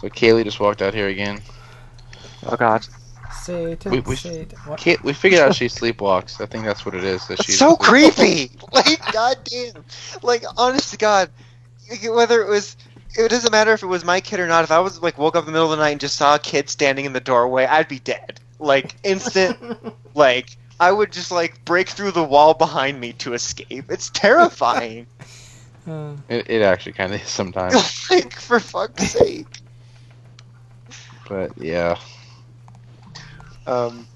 So 0.00 0.08
Kaylee 0.08 0.44
just 0.44 0.60
walked 0.60 0.82
out 0.82 0.94
here 0.94 1.08
again. 1.08 1.40
Oh 2.46 2.56
god, 2.56 2.86
Satan, 3.32 3.92
We- 3.92 4.00
we- 4.00 4.16
Satan. 4.16 4.58
What? 4.66 4.78
Kay- 4.78 4.98
we 5.02 5.12
figured 5.12 5.40
out 5.40 5.54
she 5.56 5.66
sleepwalks. 5.66 6.40
I 6.40 6.46
think 6.46 6.64
that's 6.64 6.84
what 6.84 6.94
it 6.94 7.04
is. 7.04 7.26
That 7.28 7.36
that's 7.38 7.44
she's 7.46 7.58
so 7.58 7.76
creepy. 7.88 8.50
Like, 8.72 9.12
goddamn. 9.12 9.84
Like, 10.22 10.44
honest 10.56 10.90
to 10.92 10.96
God, 10.98 11.30
whether 12.10 12.42
it 12.42 12.48
was. 12.48 12.76
It 13.16 13.28
doesn't 13.30 13.52
matter 13.52 13.72
if 13.72 13.82
it 13.82 13.86
was 13.86 14.04
my 14.04 14.20
kid 14.20 14.40
or 14.40 14.46
not. 14.46 14.64
If 14.64 14.70
I 14.70 14.80
was 14.80 15.00
like 15.02 15.18
woke 15.18 15.36
up 15.36 15.42
in 15.42 15.46
the 15.46 15.52
middle 15.52 15.70
of 15.72 15.78
the 15.78 15.82
night 15.84 15.90
and 15.92 16.00
just 16.00 16.16
saw 16.16 16.34
a 16.34 16.38
kid 16.38 16.68
standing 16.68 17.04
in 17.04 17.12
the 17.12 17.20
doorway, 17.20 17.64
I'd 17.66 17.88
be 17.88 18.00
dead. 18.00 18.40
Like 18.58 18.96
instant 19.04 19.58
Like 20.14 20.56
I 20.80 20.90
would 20.92 21.12
just 21.12 21.30
like 21.30 21.64
break 21.64 21.88
through 21.88 22.12
the 22.12 22.24
wall 22.24 22.54
behind 22.54 23.00
me 23.00 23.12
to 23.14 23.34
escape. 23.34 23.86
It's 23.90 24.10
terrifying. 24.10 25.06
Uh, 25.86 26.14
It, 26.28 26.48
it 26.48 26.62
actually 26.62 26.92
kind 26.94 27.12
of 27.14 27.20
is 27.20 27.28
sometimes. 27.28 28.10
like 28.10 28.32
for 28.34 28.58
fuck's 28.58 29.12
sake. 29.12 29.60
but 31.28 31.52
yeah. 31.58 31.98
Um, 33.66 34.06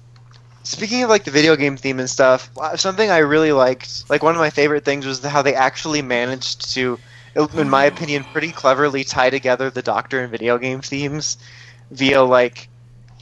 speaking 0.63 1.03
of 1.03 1.09
like 1.09 1.23
the 1.25 1.31
video 1.31 1.55
game 1.55 1.77
theme 1.77 1.99
and 1.99 2.09
stuff, 2.09 2.49
something 2.75 3.09
I 3.09 3.19
really 3.19 3.51
liked, 3.51 4.09
like 4.09 4.23
one 4.23 4.35
of 4.35 4.39
my 4.39 4.49
favorite 4.49 4.85
things, 4.85 5.05
was 5.05 5.23
how 5.23 5.41
they 5.41 5.53
actually 5.55 6.01
managed 6.01 6.73
to, 6.73 6.99
in 7.47 7.69
my 7.69 7.85
opinion, 7.85 8.23
pretty 8.23 8.51
cleverly 8.51 9.03
tie 9.03 9.29
together 9.29 9.69
the 9.69 9.81
Doctor 9.81 10.21
and 10.21 10.31
video 10.31 10.57
game 10.57 10.81
themes 10.81 11.37
via 11.91 12.23
like 12.23 12.69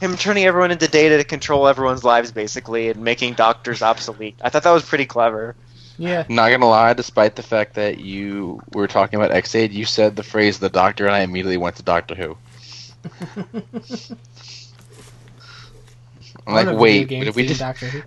him 0.00 0.16
turning 0.16 0.44
everyone 0.44 0.70
into 0.70 0.88
data 0.88 1.16
to 1.16 1.24
control 1.24 1.66
everyone's 1.66 2.04
lives 2.04 2.30
basically 2.32 2.88
and 2.88 3.00
making 3.02 3.34
doctors 3.34 3.82
obsolete. 3.82 4.36
I 4.42 4.48
thought 4.50 4.62
that 4.62 4.72
was 4.72 4.84
pretty 4.84 5.06
clever. 5.06 5.56
yeah. 5.96 6.24
Not 6.28 6.50
gonna 6.50 6.68
lie, 6.68 6.92
despite 6.94 7.36
the 7.36 7.42
fact 7.42 7.74
that 7.74 7.98
you 7.98 8.60
were 8.72 8.86
talking 8.86 9.18
about 9.18 9.32
Ex-Aid, 9.32 9.72
you 9.72 9.84
said 9.84 10.16
the 10.16 10.22
phrase 10.22 10.58
"the 10.58 10.68
Doctor," 10.68 11.06
and 11.06 11.14
I 11.14 11.20
immediately 11.20 11.56
went 11.56 11.76
to 11.76 11.82
Doctor 11.82 12.14
Who. 12.14 12.36
I'm 16.46 16.54
like, 16.54 16.78
wait, 16.78 17.08
did 17.08 17.34
we 17.34 17.46
just 17.46 17.60
Doctor 17.60 17.86
Who? 17.86 18.02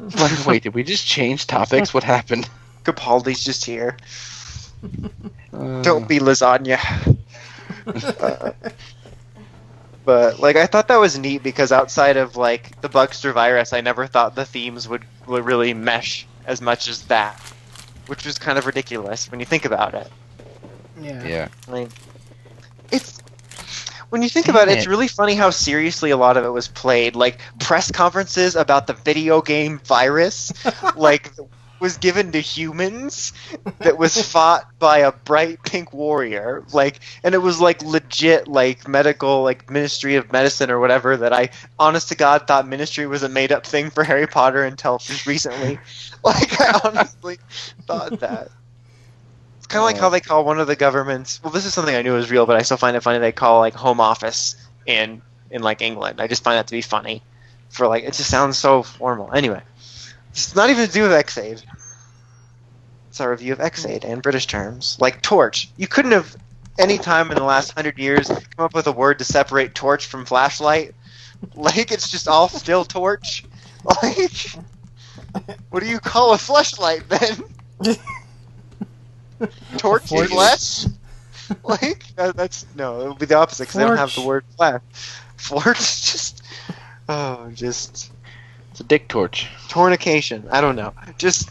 like, 0.18 0.46
wait? 0.46 0.62
Did 0.64 0.74
we 0.74 0.82
just 0.82 1.06
change 1.06 1.46
topics? 1.46 1.94
What 1.94 2.04
happened? 2.04 2.48
Capaldi's 2.84 3.44
just 3.44 3.64
here. 3.64 3.96
Uh, 5.52 5.82
Don't 5.82 6.08
be 6.08 6.18
lasagna. 6.18 6.78
Uh, 7.86 8.52
but 10.04 10.38
like 10.38 10.56
I 10.56 10.66
thought 10.66 10.88
that 10.88 10.96
was 10.96 11.18
neat 11.18 11.42
because 11.42 11.72
outside 11.72 12.16
of 12.16 12.36
like 12.36 12.80
the 12.82 12.88
Bugster 12.88 13.32
virus, 13.32 13.72
I 13.72 13.80
never 13.80 14.06
thought 14.06 14.34
the 14.34 14.44
themes 14.44 14.88
would, 14.88 15.04
would 15.26 15.44
really 15.44 15.72
mesh 15.72 16.26
as 16.46 16.60
much 16.60 16.88
as 16.88 17.02
that, 17.04 17.40
which 18.06 18.26
was 18.26 18.38
kind 18.38 18.58
of 18.58 18.66
ridiculous 18.66 19.30
when 19.30 19.40
you 19.40 19.46
think 19.46 19.64
about 19.64 19.94
it. 19.94 20.10
Yeah. 21.00 21.24
Yeah. 21.24 21.48
I 21.68 21.70
mean, 21.72 21.88
it's 22.90 23.20
when 24.10 24.22
you 24.22 24.28
think 24.28 24.48
about 24.48 24.64
it, 24.64 24.72
Damn 24.72 24.78
it's 24.78 24.86
really 24.86 25.08
funny 25.08 25.34
how 25.34 25.50
seriously 25.50 26.10
a 26.10 26.16
lot 26.16 26.36
of 26.36 26.44
it 26.44 26.48
was 26.48 26.68
played. 26.68 27.14
Like 27.14 27.38
press 27.60 27.90
conferences 27.90 28.56
about 28.56 28.86
the 28.86 28.94
video 28.94 29.40
game 29.40 29.78
virus, 29.84 30.52
like 30.96 31.32
was 31.80 31.96
given 31.96 32.32
to 32.32 32.40
humans 32.40 33.32
that 33.78 33.98
was 33.98 34.20
fought 34.32 34.66
by 34.78 34.98
a 34.98 35.12
bright 35.12 35.62
pink 35.62 35.92
warrior. 35.92 36.64
Like, 36.72 37.00
and 37.24 37.34
it 37.34 37.38
was 37.38 37.60
like 37.60 37.82
legit, 37.82 38.46
like 38.46 38.86
medical, 38.86 39.42
like 39.42 39.70
Ministry 39.70 40.16
of 40.16 40.30
Medicine 40.32 40.70
or 40.70 40.78
whatever. 40.78 41.16
That 41.16 41.32
I, 41.32 41.50
honest 41.78 42.08
to 42.08 42.14
God, 42.14 42.46
thought 42.46 42.68
Ministry 42.68 43.06
was 43.06 43.22
a 43.22 43.28
made 43.28 43.52
up 43.52 43.66
thing 43.66 43.90
for 43.90 44.04
Harry 44.04 44.26
Potter 44.26 44.64
until 44.64 45.00
recently. 45.26 45.78
Like, 46.22 46.60
I 46.60 46.78
honestly 46.84 47.38
thought 47.86 48.20
that. 48.20 48.50
It's 49.56 49.66
kind 49.66 49.80
of 49.80 49.86
like 49.86 49.96
how 49.96 50.10
they 50.10 50.20
call 50.20 50.44
one 50.44 50.60
of 50.60 50.66
the 50.66 50.76
governments. 50.76 51.42
Well, 51.42 51.50
this 51.50 51.64
is 51.64 51.72
something 51.72 51.94
I 51.94 52.02
knew 52.02 52.12
was 52.12 52.30
real, 52.30 52.44
but 52.44 52.56
I 52.56 52.62
still 52.62 52.76
find 52.76 52.94
it 52.94 53.00
funny. 53.00 53.18
They 53.20 53.32
call 53.32 53.60
like 53.60 53.72
Home 53.72 54.00
Office 54.00 54.54
in 54.84 55.22
in 55.50 55.62
like 55.62 55.80
England. 55.80 56.20
I 56.20 56.26
just 56.26 56.44
find 56.44 56.58
that 56.58 56.66
to 56.66 56.72
be 56.72 56.82
funny. 56.82 57.22
For 57.70 57.86
like, 57.86 58.04
it 58.04 58.12
just 58.12 58.28
sounds 58.28 58.58
so 58.58 58.82
formal. 58.82 59.32
Anyway, 59.32 59.62
it's 60.30 60.54
not 60.54 60.70
even 60.70 60.86
to 60.86 60.92
do 60.92 61.02
with 61.02 61.12
Ex-Aid. 61.12 61.62
It's 63.08 63.20
our 63.20 63.30
review 63.30 63.52
of 63.52 63.60
Ex-Aid 63.60 64.04
and 64.04 64.22
British 64.22 64.46
terms, 64.46 64.96
like 65.00 65.20
torch. 65.22 65.70
You 65.76 65.88
couldn't 65.88 66.12
have 66.12 66.36
any 66.78 66.96
time 66.98 67.30
in 67.30 67.36
the 67.36 67.44
last 67.44 67.72
hundred 67.72 67.98
years 67.98 68.28
come 68.28 68.64
up 68.64 68.74
with 68.74 68.86
a 68.86 68.92
word 68.92 69.18
to 69.18 69.24
separate 69.24 69.74
torch 69.74 70.06
from 70.06 70.24
flashlight. 70.24 70.94
Like 71.54 71.90
it's 71.90 72.10
just 72.10 72.28
all 72.28 72.50
still 72.50 72.84
torch. 72.84 73.44
Like 74.02 74.50
what 75.70 75.82
do 75.82 75.88
you 75.88 75.98
call 75.98 76.34
a 76.34 76.38
flashlight 76.38 77.08
then? 77.08 77.96
Torch 79.78 80.06
flesh? 80.08 80.84
Like 81.64 82.04
that, 82.16 82.36
that's 82.36 82.66
no, 82.76 83.00
it 83.00 83.08
would 83.08 83.18
be 83.18 83.26
the 83.26 83.36
opposite 83.36 83.64
because 83.64 83.74
they 83.76 83.86
don't 83.86 83.96
have 83.96 84.14
the 84.14 84.20
word 84.20 84.44
flash. 84.56 84.82
Forge 85.36 85.78
just 85.78 86.42
oh, 87.08 87.50
just 87.54 88.12
It's 88.80 88.86
a 88.86 88.88
dick 88.88 89.08
torch. 89.08 89.46
tornication. 89.68 90.48
I 90.50 90.62
don't 90.62 90.74
know. 90.74 90.94
Just 91.18 91.50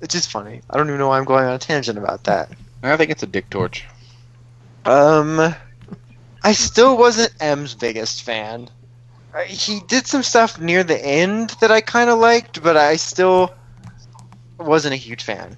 it's 0.00 0.14
just 0.14 0.30
funny. 0.30 0.60
I 0.70 0.76
don't 0.76 0.86
even 0.86 1.00
know 1.00 1.08
why 1.08 1.18
I'm 1.18 1.24
going 1.24 1.44
on 1.46 1.54
a 1.54 1.58
tangent 1.58 1.98
about 1.98 2.22
that. 2.24 2.48
I 2.80 2.96
think 2.96 3.10
it's 3.10 3.24
a 3.24 3.26
dick 3.26 3.50
torch. 3.50 3.84
Um, 4.84 5.52
I 6.44 6.52
still 6.52 6.96
wasn't 6.96 7.32
M's 7.40 7.74
biggest 7.74 8.22
fan. 8.22 8.68
Uh, 9.34 9.40
He 9.40 9.80
did 9.88 10.06
some 10.06 10.22
stuff 10.22 10.60
near 10.60 10.84
the 10.84 11.04
end 11.04 11.56
that 11.60 11.72
I 11.72 11.80
kind 11.80 12.08
of 12.08 12.20
liked, 12.20 12.62
but 12.62 12.76
I 12.76 12.94
still 12.94 13.52
wasn't 14.58 14.94
a 14.94 14.98
huge 14.98 15.24
fan. 15.24 15.56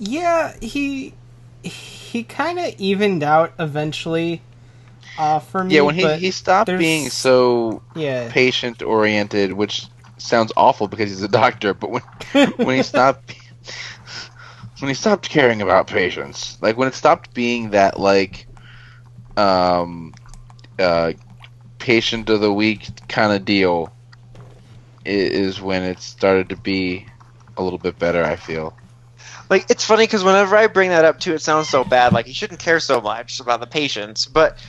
Yeah, 0.00 0.56
he 0.60 1.14
he 1.62 2.24
kind 2.24 2.58
of 2.58 2.74
evened 2.78 3.22
out 3.22 3.52
eventually. 3.60 4.42
Uh, 5.18 5.38
for 5.38 5.64
me, 5.64 5.74
Yeah, 5.76 5.80
when 5.82 5.94
he, 5.94 6.02
but 6.02 6.18
he 6.18 6.30
stopped 6.30 6.66
there's- 6.66 6.78
being 6.80 7.08
so 7.10 7.82
yeah, 7.94 8.28
patient 8.30 8.82
oriented, 8.82 9.52
which 9.52 9.86
sounds 10.18 10.52
awful 10.56 10.88
because 10.88 11.10
he's 11.10 11.22
a 11.22 11.28
doctor, 11.28 11.74
but 11.74 11.90
when 11.90 12.02
when 12.56 12.76
he 12.76 12.82
stopped 12.82 13.34
when 14.80 14.88
he 14.88 14.94
stopped 14.94 15.28
caring 15.28 15.62
about 15.62 15.86
patients, 15.86 16.58
like 16.60 16.76
when 16.76 16.88
it 16.88 16.94
stopped 16.94 17.32
being 17.34 17.70
that 17.70 17.98
like 17.98 18.46
um 19.36 20.14
uh 20.78 21.12
patient 21.78 22.28
of 22.30 22.40
the 22.40 22.52
week 22.52 22.88
kind 23.08 23.32
of 23.32 23.44
deal 23.44 23.92
i- 25.04 25.08
is 25.08 25.60
when 25.60 25.82
it 25.82 26.00
started 26.00 26.48
to 26.48 26.56
be 26.56 27.06
a 27.56 27.62
little 27.62 27.78
bit 27.78 27.98
better, 27.98 28.22
I 28.24 28.36
feel. 28.36 28.76
Like 29.48 29.70
it's 29.70 29.84
funny 29.84 30.04
because 30.04 30.24
whenever 30.24 30.56
I 30.56 30.66
bring 30.66 30.90
that 30.90 31.04
up 31.04 31.20
too, 31.20 31.32
it 31.34 31.40
sounds 31.40 31.68
so 31.68 31.84
bad. 31.84 32.12
Like 32.12 32.26
he 32.26 32.32
shouldn't 32.32 32.60
care 32.60 32.80
so 32.80 33.00
much 33.00 33.40
about 33.40 33.60
the 33.60 33.66
patients, 33.66 34.26
but 34.26 34.58
I- 34.58 34.62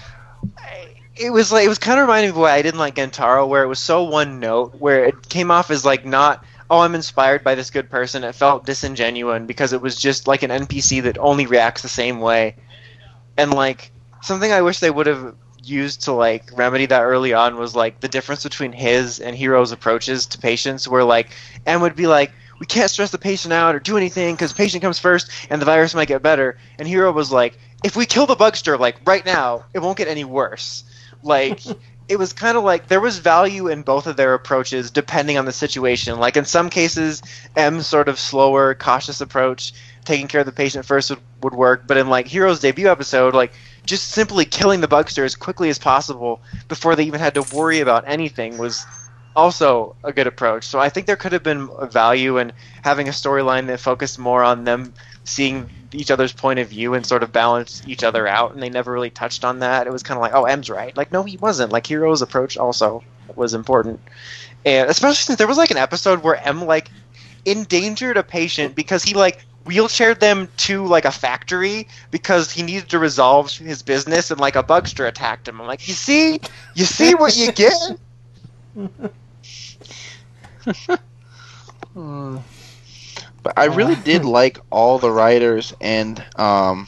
it 1.15 1.31
was 1.31 1.51
like 1.51 1.65
it 1.65 1.69
was 1.69 1.79
kind 1.79 1.99
of 1.99 2.03
reminding 2.03 2.31
me 2.31 2.35
of 2.35 2.41
why 2.41 2.53
I 2.53 2.61
didn't 2.61 2.79
like 2.79 2.95
Gentaro, 2.95 3.47
where 3.47 3.63
it 3.63 3.67
was 3.67 3.79
so 3.79 4.03
one 4.03 4.39
note, 4.39 4.75
where 4.75 5.05
it 5.05 5.29
came 5.29 5.51
off 5.51 5.71
as 5.71 5.85
like 5.85 6.05
not. 6.05 6.43
Oh, 6.69 6.79
I'm 6.79 6.95
inspired 6.95 7.43
by 7.43 7.55
this 7.55 7.69
good 7.69 7.89
person. 7.89 8.25
It 8.25 8.35
felt 8.35 8.65
disingenuine 8.65 9.47
because 9.47 9.71
it 9.71 9.81
was 9.81 9.95
just 9.95 10.27
like 10.27 10.43
an 10.43 10.51
NPC 10.51 11.03
that 11.03 11.17
only 11.17 11.45
reacts 11.45 11.81
the 11.81 11.87
same 11.87 12.19
way, 12.19 12.55
and 13.37 13.53
like 13.53 13.91
something 14.21 14.51
I 14.51 14.61
wish 14.61 14.79
they 14.79 14.91
would 14.91 15.07
have 15.07 15.35
used 15.63 16.03
to 16.03 16.13
like 16.13 16.57
remedy 16.57 16.85
that 16.85 17.03
early 17.03 17.33
on 17.33 17.57
was 17.57 17.75
like 17.75 17.99
the 17.99 18.07
difference 18.07 18.43
between 18.43 18.71
his 18.71 19.19
and 19.19 19.35
Hiiro's 19.35 19.71
approaches 19.71 20.25
to 20.27 20.37
patients, 20.37 20.87
where 20.87 21.03
like 21.03 21.29
M 21.65 21.81
would 21.81 21.95
be 21.95 22.07
like, 22.07 22.31
we 22.59 22.65
can't 22.65 22.89
stress 22.89 23.11
the 23.11 23.17
patient 23.17 23.53
out 23.53 23.75
or 23.75 23.79
do 23.79 23.97
anything 23.97 24.35
because 24.35 24.53
patient 24.53 24.81
comes 24.81 24.99
first 24.99 25.29
and 25.49 25.61
the 25.61 25.65
virus 25.65 25.93
might 25.95 26.07
get 26.07 26.21
better. 26.21 26.57
And 26.79 26.87
Hiiro 26.87 27.13
was 27.13 27.31
like, 27.31 27.57
if 27.83 27.95
we 27.95 28.05
kill 28.05 28.25
the 28.25 28.35
bugster 28.35 28.79
like 28.79 28.97
right 29.05 29.25
now, 29.25 29.65
it 29.73 29.79
won't 29.79 29.97
get 29.97 30.07
any 30.07 30.23
worse. 30.23 30.83
Like 31.23 31.61
it 32.07 32.17
was 32.17 32.33
kind 32.33 32.57
of 32.57 32.63
like 32.63 32.87
there 32.87 33.01
was 33.01 33.19
value 33.19 33.67
in 33.67 33.81
both 33.81 34.07
of 34.07 34.17
their 34.17 34.33
approaches 34.33 34.91
depending 34.91 35.37
on 35.37 35.45
the 35.45 35.51
situation. 35.51 36.19
Like 36.19 36.37
in 36.37 36.45
some 36.45 36.69
cases, 36.69 37.21
M's 37.55 37.87
sort 37.87 38.07
of 38.07 38.19
slower, 38.19 38.73
cautious 38.75 39.21
approach, 39.21 39.73
taking 40.05 40.27
care 40.27 40.41
of 40.41 40.45
the 40.45 40.51
patient 40.51 40.85
first 40.85 41.09
would, 41.09 41.19
would 41.43 41.53
work. 41.53 41.85
But 41.85 41.97
in 41.97 42.09
like 42.09 42.27
Hiiro's 42.27 42.59
debut 42.59 42.89
episode, 42.89 43.35
like 43.35 43.53
just 43.85 44.09
simply 44.09 44.45
killing 44.45 44.81
the 44.81 44.87
bugster 44.87 45.23
as 45.23 45.35
quickly 45.35 45.69
as 45.69 45.79
possible 45.79 46.41
before 46.67 46.95
they 46.95 47.03
even 47.03 47.19
had 47.19 47.35
to 47.35 47.55
worry 47.55 47.79
about 47.79 48.03
anything 48.07 48.57
was 48.57 48.85
also 49.35 49.95
a 50.03 50.11
good 50.11 50.27
approach. 50.27 50.65
So 50.65 50.79
I 50.79 50.89
think 50.89 51.05
there 51.05 51.15
could 51.15 51.31
have 51.31 51.43
been 51.43 51.69
value 51.89 52.37
in 52.37 52.51
having 52.83 53.07
a 53.07 53.11
storyline 53.11 53.67
that 53.67 53.79
focused 53.79 54.17
more 54.17 54.43
on 54.43 54.63
them 54.63 54.93
seeing 55.23 55.69
each 55.93 56.11
other's 56.11 56.33
point 56.33 56.59
of 56.59 56.67
view 56.67 56.93
and 56.93 57.05
sort 57.05 57.23
of 57.23 57.31
balance 57.31 57.81
each 57.87 58.03
other 58.03 58.27
out. 58.27 58.53
And 58.53 58.61
they 58.61 58.69
never 58.69 58.91
really 58.91 59.09
touched 59.09 59.45
on 59.45 59.59
that. 59.59 59.87
It 59.87 59.93
was 59.93 60.03
kind 60.03 60.17
of 60.17 60.21
like, 60.21 60.33
oh, 60.33 60.45
M's 60.45 60.69
right. 60.69 60.95
Like, 60.95 61.11
no, 61.11 61.23
he 61.23 61.37
wasn't. 61.37 61.71
Like, 61.71 61.85
Hiiro's 61.85 62.21
approach 62.21 62.57
also 62.57 63.03
was 63.35 63.53
important. 63.53 63.99
And 64.65 64.89
especially 64.89 65.15
since 65.15 65.37
there 65.37 65.47
was 65.47 65.57
like 65.57 65.71
an 65.71 65.77
episode 65.77 66.23
where 66.23 66.35
M 66.35 66.65
like 66.65 66.89
endangered 67.45 68.17
a 68.17 68.23
patient 68.23 68.75
because 68.75 69.03
he 69.03 69.13
like 69.13 69.45
wheelchaired 69.65 70.19
them 70.19 70.49
to 70.57 70.85
like 70.85 71.05
a 71.05 71.11
factory 71.11 71.87
because 72.11 72.51
he 72.51 72.63
needed 72.63 72.89
to 72.89 72.99
resolve 72.99 73.51
his 73.51 73.83
business 73.83 74.31
and 74.31 74.39
like 74.39 74.55
a 74.55 74.63
bugster 74.63 75.07
attacked 75.07 75.47
him. 75.47 75.61
I'm 75.61 75.67
like, 75.67 75.87
you 75.87 75.93
see, 75.93 76.39
you 76.75 76.85
see 76.85 77.15
what 77.15 77.35
you 77.37 77.51
get. 77.51 77.75
Hmm. 81.93 82.37
But 83.47 83.57
I 83.57 83.65
really 83.67 83.95
did 84.03 84.25
like 84.25 84.59
all 84.69 84.99
the 84.99 85.09
Riders 85.09 85.73
and 85.79 86.21
um 86.35 86.85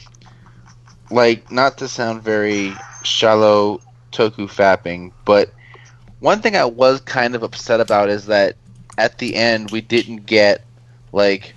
like 1.10 1.50
not 1.50 1.78
to 1.78 1.88
sound 1.88 2.22
very 2.22 2.74
shallow 3.02 3.80
toku 4.12 4.46
fapping, 4.50 5.14
but 5.24 5.54
one 6.20 6.42
thing 6.42 6.58
I 6.58 6.66
was 6.66 7.00
kind 7.00 7.34
of 7.34 7.44
upset 7.44 7.80
about 7.80 8.10
is 8.10 8.26
that 8.26 8.58
at 8.98 9.20
the 9.20 9.38
end 9.38 9.72
we 9.72 9.80
didn't 9.80 10.26
get 10.26 10.66
like 11.14 11.54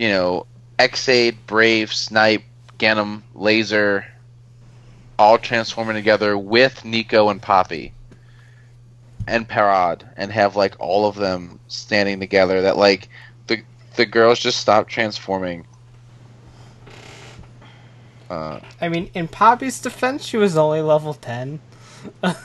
you 0.00 0.08
know 0.08 0.46
Ex-Aid, 0.80 1.46
Brave, 1.46 1.92
Snipe, 1.92 2.42
Genm, 2.76 3.22
Laser 3.36 4.04
all 5.16 5.38
transforming 5.38 5.94
together 5.94 6.36
with 6.36 6.84
Nico 6.84 7.28
and 7.28 7.40
Poppy 7.40 7.92
and 9.28 9.48
Parad 9.48 10.02
and 10.16 10.32
have 10.32 10.56
like 10.56 10.74
all 10.80 11.06
of 11.06 11.14
them 11.14 11.60
standing 11.68 12.18
together 12.18 12.62
that 12.62 12.76
like 12.76 13.08
the 13.98 14.04
the 14.04 14.06
girls 14.06 14.38
just 14.38 14.60
stopped 14.60 14.90
transforming. 14.90 15.66
Uh, 18.30 18.60
I 18.80 18.88
mean, 18.88 19.10
in 19.14 19.28
Poppy's 19.28 19.80
defense, 19.80 20.24
she 20.24 20.36
was 20.36 20.56
only 20.56 20.82
level 20.82 21.14
ten. 21.14 21.60
well, 22.22 22.36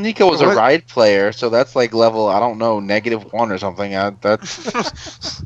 Nico 0.00 0.30
was 0.30 0.40
a 0.40 0.48
ride 0.48 0.86
player, 0.86 1.32
so 1.32 1.50
that's 1.50 1.74
like 1.74 1.92
level 1.92 2.28
I 2.28 2.38
don't 2.38 2.58
know 2.58 2.80
negative 2.80 3.32
one 3.32 3.50
or 3.50 3.58
something. 3.58 3.96
I, 3.96 4.10
that's 4.10 4.64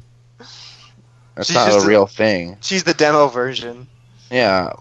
that's 1.34 1.44
She's 1.44 1.54
not 1.54 1.68
just 1.68 1.84
a 1.84 1.86
a- 1.86 1.88
real 1.88 2.06
thing. 2.06 2.58
She's 2.60 2.84
the 2.84 2.94
demo 2.94 3.28
version. 3.28 3.86
Yeah, 4.30 4.72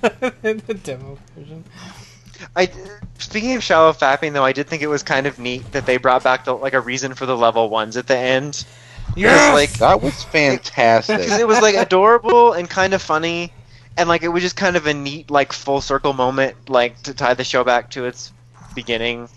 the 0.00 0.80
demo 0.84 1.18
version. 1.36 1.64
I 2.54 2.70
speaking 3.18 3.54
of 3.54 3.62
shallow 3.62 3.92
fapping 3.92 4.32
though, 4.32 4.44
I 4.44 4.52
did 4.52 4.68
think 4.68 4.82
it 4.82 4.86
was 4.86 5.02
kind 5.02 5.26
of 5.26 5.38
neat 5.38 5.72
that 5.72 5.86
they 5.86 5.96
brought 5.96 6.22
back 6.22 6.44
the, 6.44 6.54
like 6.54 6.74
a 6.74 6.80
reason 6.80 7.14
for 7.14 7.26
the 7.26 7.36
level 7.36 7.68
ones 7.68 7.96
at 7.96 8.06
the 8.06 8.16
end. 8.16 8.64
Yes! 9.16 9.52
like 9.54 9.72
that 9.78 10.02
was 10.02 10.22
fantastic. 10.24 11.18
because 11.20 11.40
it 11.40 11.48
was 11.48 11.60
like 11.60 11.74
adorable 11.74 12.52
and 12.52 12.68
kind 12.68 12.94
of 12.94 13.02
funny, 13.02 13.52
and 13.96 14.08
like 14.08 14.22
it 14.22 14.28
was 14.28 14.42
just 14.42 14.56
kind 14.56 14.76
of 14.76 14.86
a 14.86 14.94
neat 14.94 15.30
like 15.30 15.52
full 15.52 15.80
circle 15.80 16.12
moment, 16.12 16.68
like 16.68 17.02
to 17.02 17.14
tie 17.14 17.34
the 17.34 17.44
show 17.44 17.64
back 17.64 17.90
to 17.90 18.04
its 18.04 18.32
beginning. 18.74 19.28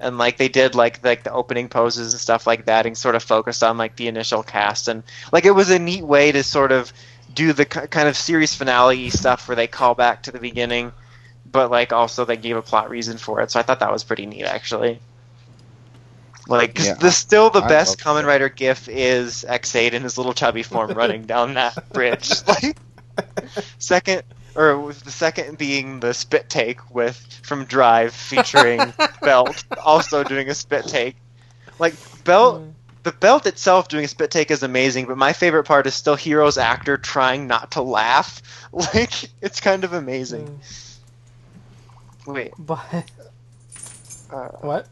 And 0.00 0.16
like 0.16 0.36
they 0.36 0.48
did 0.48 0.74
like 0.76 1.04
like 1.04 1.24
the 1.24 1.32
opening 1.32 1.68
poses 1.68 2.12
and 2.12 2.20
stuff 2.20 2.46
like 2.46 2.66
that, 2.66 2.86
and 2.86 2.96
sort 2.96 3.16
of 3.16 3.22
focused 3.22 3.62
on 3.62 3.76
like 3.76 3.96
the 3.96 4.08
initial 4.08 4.42
cast, 4.42 4.88
and 4.88 5.02
like 5.32 5.44
it 5.44 5.50
was 5.50 5.70
a 5.70 5.78
neat 5.78 6.04
way 6.04 6.30
to 6.30 6.42
sort 6.44 6.70
of 6.70 6.92
do 7.34 7.52
the 7.52 7.64
ki- 7.64 7.88
kind 7.88 8.08
of 8.08 8.16
series 8.16 8.54
finale 8.54 9.10
stuff 9.10 9.48
where 9.48 9.56
they 9.56 9.66
call 9.66 9.94
back 9.94 10.22
to 10.22 10.30
the 10.30 10.38
beginning, 10.38 10.92
but 11.50 11.70
like 11.70 11.92
also 11.92 12.24
they 12.24 12.36
gave 12.36 12.56
a 12.56 12.62
plot 12.62 12.90
reason 12.90 13.18
for 13.18 13.40
it. 13.40 13.50
So 13.50 13.60
I 13.60 13.62
thought 13.62 13.80
that 13.80 13.92
was 13.92 14.04
pretty 14.04 14.26
neat 14.26 14.44
actually. 14.44 15.00
Like 16.48 16.74
'cause 16.74 16.86
Yeah, 16.86 16.94
the 16.94 17.10
still 17.10 17.50
the 17.50 17.60
I 17.60 17.68
best 17.68 17.98
Kamen 17.98 18.22
that. 18.22 18.28
Rider 18.28 18.48
gif 18.48 18.88
is 18.88 19.44
Ex-Aid 19.46 19.92
in 19.94 20.02
his 20.02 20.16
little 20.16 20.32
chubby 20.32 20.62
form 20.62 20.90
running 20.92 21.22
down 21.26 21.54
that 21.54 21.92
bridge. 21.92 22.30
Like 22.46 22.76
second 23.78 24.22
or 24.54 24.78
with 24.78 25.02
the 25.02 25.10
second 25.10 25.58
being 25.58 25.98
the 25.98 26.14
spit 26.14 26.48
take 26.48 26.94
with 26.94 27.16
from 27.42 27.64
Drive 27.64 28.14
featuring 28.14 28.80
Belt 29.22 29.64
also 29.84 30.22
doing 30.22 30.48
a 30.48 30.54
spit 30.54 30.86
take. 30.86 31.16
Like 31.80 31.94
Belt 32.24 32.62
mm. 32.62 32.72
the 33.02 33.10
belt 33.12 33.46
itself 33.46 33.88
doing 33.88 34.04
a 34.04 34.08
spit 34.08 34.30
take 34.30 34.50
is 34.52 34.62
amazing, 34.62 35.06
but 35.06 35.18
my 35.18 35.32
favorite 35.32 35.64
part 35.64 35.86
is 35.88 35.94
still 35.94 36.16
Hiiro's 36.16 36.58
actor 36.58 36.96
trying 36.96 37.48
not 37.48 37.72
to 37.72 37.82
laugh. 37.82 38.40
Like 38.72 39.30
it's 39.42 39.60
kind 39.60 39.82
of 39.84 39.92
amazing. 39.94 40.46
Mm. 40.46 40.87
Wait, 42.32 42.52
But 42.58 43.10
uh, 44.32 44.48
what? 44.60 44.86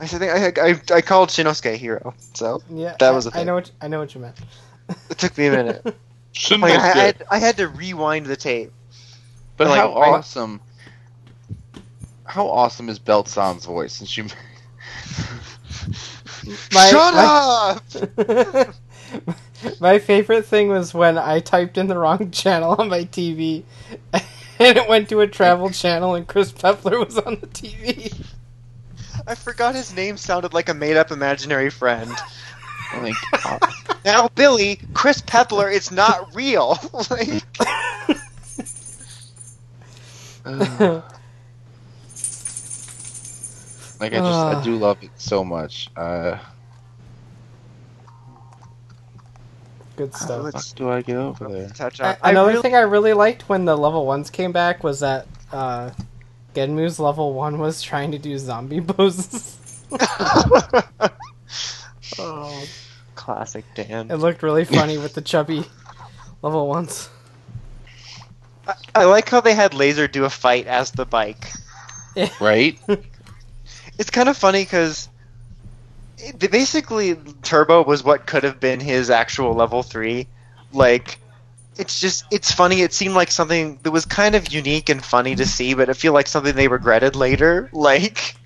I 0.00 0.06
think 0.06 0.58
I, 0.58 0.70
I 0.70 0.80
I 0.96 1.00
called 1.00 1.28
Shinosuke 1.30 1.78
Hiiro, 1.78 2.12
so 2.34 2.60
Yeah, 2.70 2.96
That 2.98 3.14
was 3.14 3.26
a 3.26 3.30
I 3.30 3.32
thing. 3.32 3.46
know 3.46 3.54
what 3.54 3.70
I 3.80 3.88
know 3.88 3.98
what 4.00 4.14
you 4.14 4.20
meant. 4.20 4.36
it 5.10 5.18
took 5.18 5.36
me 5.38 5.46
a 5.46 5.50
minute. 5.52 5.96
Shouldn't 6.32 6.62
Like, 6.62 6.72
I, 6.78 6.90
I, 6.90 6.94
had, 7.04 7.22
I 7.30 7.38
had 7.38 7.56
to 7.58 7.68
rewind 7.68 8.26
the 8.26 8.36
tape. 8.36 8.72
but 9.56 9.68
like, 9.68 9.80
how 9.80 9.94
right- 10.00 10.08
awesome! 10.14 10.60
How 12.24 12.46
awesome 12.48 12.88
is 12.88 12.98
Belt 12.98 13.28
San's 13.28 13.64
voice? 13.66 14.00
And 14.00 14.08
she 14.08 14.22
My- 16.72 16.90
Shut 16.90 17.14
my- 17.14 17.78
up! 18.56 18.74
My 19.80 19.98
favorite 20.00 20.46
thing 20.46 20.68
was 20.68 20.92
when 20.94 21.16
I 21.18 21.38
typed 21.40 21.76
in 21.78 21.86
the 21.86 21.96
wrong 21.98 22.30
channel 22.32 22.74
on 22.78 22.88
my 22.88 23.04
TV, 23.04 23.62
and 24.66 24.78
it 24.78 24.88
went 24.88 25.08
to 25.08 25.20
a 25.20 25.26
travel 25.26 25.70
channel, 25.70 26.14
and 26.14 26.26
Chris 26.26 26.52
Peppler 26.52 27.04
was 27.04 27.18
on 27.18 27.38
the 27.40 27.46
TV. 27.48 28.24
I 29.26 29.34
forgot 29.34 29.74
his 29.74 29.94
name 29.94 30.16
sounded 30.16 30.54
like 30.54 30.68
a 30.68 30.74
made-up 30.74 31.10
imaginary 31.10 31.70
friend. 31.70 32.10
Oh 32.94 33.00
my 33.00 33.12
God. 33.42 33.60
Now, 34.04 34.28
Billy, 34.34 34.80
Chris 34.94 35.22
Peppler, 35.22 35.72
is 35.72 35.90
not 35.90 36.34
real. 36.34 36.78
like, 37.10 37.42
Ugh. 40.44 41.04
like 44.00 44.12
I 44.12 44.18
just 44.18 44.22
I 44.22 44.60
do 44.64 44.76
love 44.76 45.02
it 45.02 45.10
so 45.16 45.44
much. 45.44 45.88
Uh, 45.96 46.38
Good 49.96 50.14
stuff. 50.14 50.42
let's 50.44 50.68
fuck 50.70 50.76
do 50.78 50.90
I 50.90 51.02
get 51.02 51.16
over 51.16 51.48
there? 51.48 51.68
touch 51.68 52.00
A- 52.00 52.06
on. 52.08 52.16
I 52.22 52.30
Another 52.30 52.48
really- 52.50 52.62
thing 52.62 52.74
I 52.74 52.80
really 52.80 53.12
liked 53.12 53.48
when 53.48 53.64
the 53.66 53.76
level 53.76 54.06
ones 54.06 54.30
came 54.30 54.52
back 54.52 54.82
was 54.82 55.00
that 55.00 55.26
uh, 55.52 55.90
Genmu's 56.54 56.98
level 56.98 57.34
one 57.34 57.58
was 57.58 57.82
trying 57.82 58.12
to 58.12 58.18
do 58.18 58.36
zombie 58.38 58.80
poses. 58.86 59.58
oh, 62.18 62.64
classic 63.14 63.64
Dan. 63.74 64.10
it 64.10 64.16
looked 64.16 64.42
really 64.42 64.64
funny 64.64 64.98
with 64.98 65.14
the 65.14 65.20
chubby 65.20 65.64
level 66.42 66.66
ones. 66.68 67.08
I, 68.66 68.74
I 68.94 69.04
like 69.04 69.28
how 69.28 69.40
they 69.40 69.54
had 69.54 69.74
Laser 69.74 70.08
do 70.08 70.24
a 70.24 70.30
fight 70.30 70.66
as 70.66 70.90
the 70.92 71.04
bike. 71.06 71.50
Right? 72.40 72.78
It's 73.98 74.08
kind 74.08 74.28
of 74.30 74.38
funny 74.38 74.64
because 74.64 75.08
basically 76.38 77.16
Turbo 77.42 77.84
was 77.84 78.04
what 78.04 78.26
could 78.26 78.44
have 78.44 78.60
been 78.60 78.80
his 78.80 79.10
actual 79.10 79.54
level 79.54 79.82
three. 79.82 80.26
Like, 80.72 81.18
it's 81.76 82.00
just 82.00 82.24
it's 82.30 82.52
funny. 82.52 82.82
It 82.82 82.92
seemed 82.92 83.14
like 83.14 83.30
something 83.30 83.78
that 83.82 83.90
was 83.90 84.04
kind 84.04 84.34
of 84.34 84.52
unique 84.52 84.88
and 84.88 85.04
funny 85.04 85.34
to 85.36 85.46
see, 85.46 85.74
but 85.74 85.88
it 85.88 85.94
feel 85.94 86.12
like 86.12 86.26
something 86.26 86.54
they 86.54 86.68
regretted 86.68 87.16
later. 87.16 87.70
Like, 87.82 88.36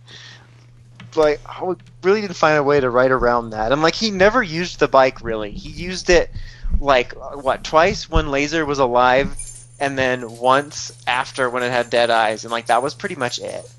like 1.14 1.40
I 1.46 1.74
really 2.02 2.20
didn't 2.20 2.36
find 2.36 2.58
a 2.58 2.62
way 2.62 2.78
to 2.80 2.90
write 2.90 3.10
around 3.10 3.50
that. 3.50 3.72
And 3.72 3.82
like 3.82 3.94
he 3.94 4.10
never 4.10 4.42
used 4.42 4.78
the 4.78 4.88
bike 4.88 5.22
really. 5.22 5.50
He 5.50 5.70
used 5.70 6.10
it 6.10 6.30
like 6.80 7.12
what 7.12 7.64
twice 7.64 8.08
when 8.08 8.30
Laser 8.30 8.64
was 8.64 8.78
alive, 8.78 9.36
and 9.80 9.98
then 9.98 10.38
once 10.38 10.92
after 11.06 11.48
when 11.48 11.62
it 11.62 11.70
had 11.70 11.90
dead 11.90 12.10
eyes, 12.10 12.44
and 12.44 12.52
like 12.52 12.66
that 12.66 12.82
was 12.82 12.94
pretty 12.94 13.14
much 13.16 13.38
it. 13.38 13.70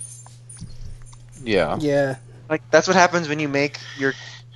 Yeah. 1.44 1.78
Yeah. 1.80 2.15
Like 2.49 2.61
that's 2.72 2.88
what 2.88 2.95
happens 2.95 3.28
when 3.28 3.40
you 3.40 3.48
make 3.48 3.80
your 3.98 4.14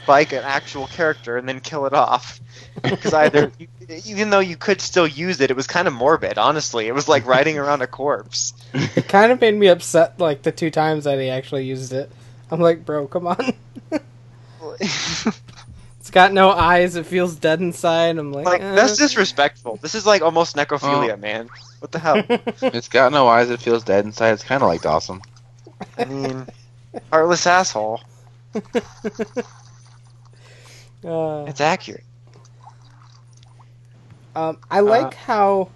bike 0.08 0.32
an 0.34 0.44
actual 0.44 0.88
character 0.88 1.38
and 1.38 1.48
then 1.48 1.60
kill 1.60 1.86
it 1.86 1.94
off. 1.94 2.40
Because 2.84 3.14
either, 3.14 3.52
you, 3.60 3.68
even 4.06 4.30
though 4.30 4.40
you 4.40 4.56
could 4.56 4.80
still 4.80 5.06
use 5.06 5.42
it, 5.42 5.52
it 5.52 5.58
was 5.58 5.68
kind 5.68 5.90
of 5.90 5.94
morbid. 5.94 6.38
Honestly, 6.38 6.88
it 6.88 6.94
was 6.96 7.10
like 7.10 7.26
riding 7.26 7.58
around 7.60 7.82
a 7.82 7.88
corpse. 7.88 8.54
It 8.74 9.10
kind 9.10 9.32
of 9.34 9.42
made 9.42 9.56
me 9.56 9.68
upset 9.68 10.18
like 10.22 10.42
the 10.44 10.54
two 10.54 10.72
times 10.72 11.04
that 11.04 11.20
he 11.20 11.30
actually 11.30 11.66
used 11.66 11.92
it. 11.92 12.10
I'm 12.50 12.62
like, 12.62 12.86
bro, 12.86 13.08
come 13.08 13.28
on. 13.28 13.54
It's 14.80 16.10
got 16.10 16.34
no 16.34 16.50
eyes. 16.50 16.96
It 16.96 17.06
feels 17.06 17.36
dead 17.36 17.60
inside. 17.62 18.18
I'm 18.18 18.32
like, 18.34 18.46
like 18.46 18.62
eh. 18.62 18.74
that's 18.76 18.98
disrespectful. 18.98 19.78
This 19.82 19.94
is 19.94 20.06
like 20.06 20.22
almost 20.24 20.56
necrophilia, 20.56 21.14
Oh. 21.14 21.18
man. 21.18 21.48
What 21.80 21.92
the 21.92 22.00
hell? 22.00 22.24
It's 22.28 22.88
got 22.88 23.12
no 23.12 23.28
eyes. 23.28 23.50
It 23.50 23.62
feels 23.62 23.84
dead 23.84 24.06
inside. 24.06 24.32
It's 24.32 24.44
kind 24.44 24.64
of 24.64 24.68
like 24.68 24.82
Dawson. 24.82 25.22
I 25.98 26.06
mean, 26.06 26.48
heartless 27.12 27.46
asshole. 27.48 28.02
Uh, 31.04 31.46
It's 31.48 31.60
accurate. 31.60 32.04
Um, 34.36 34.60
I 34.70 34.82
like 34.82 35.16
how 35.16 35.70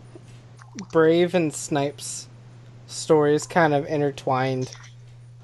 Brave 0.91 1.33
and 1.33 1.51
Snipes' 1.53 2.27
stories 2.87 3.47
kind 3.47 3.73
of 3.73 3.87
intertwined 3.87 4.71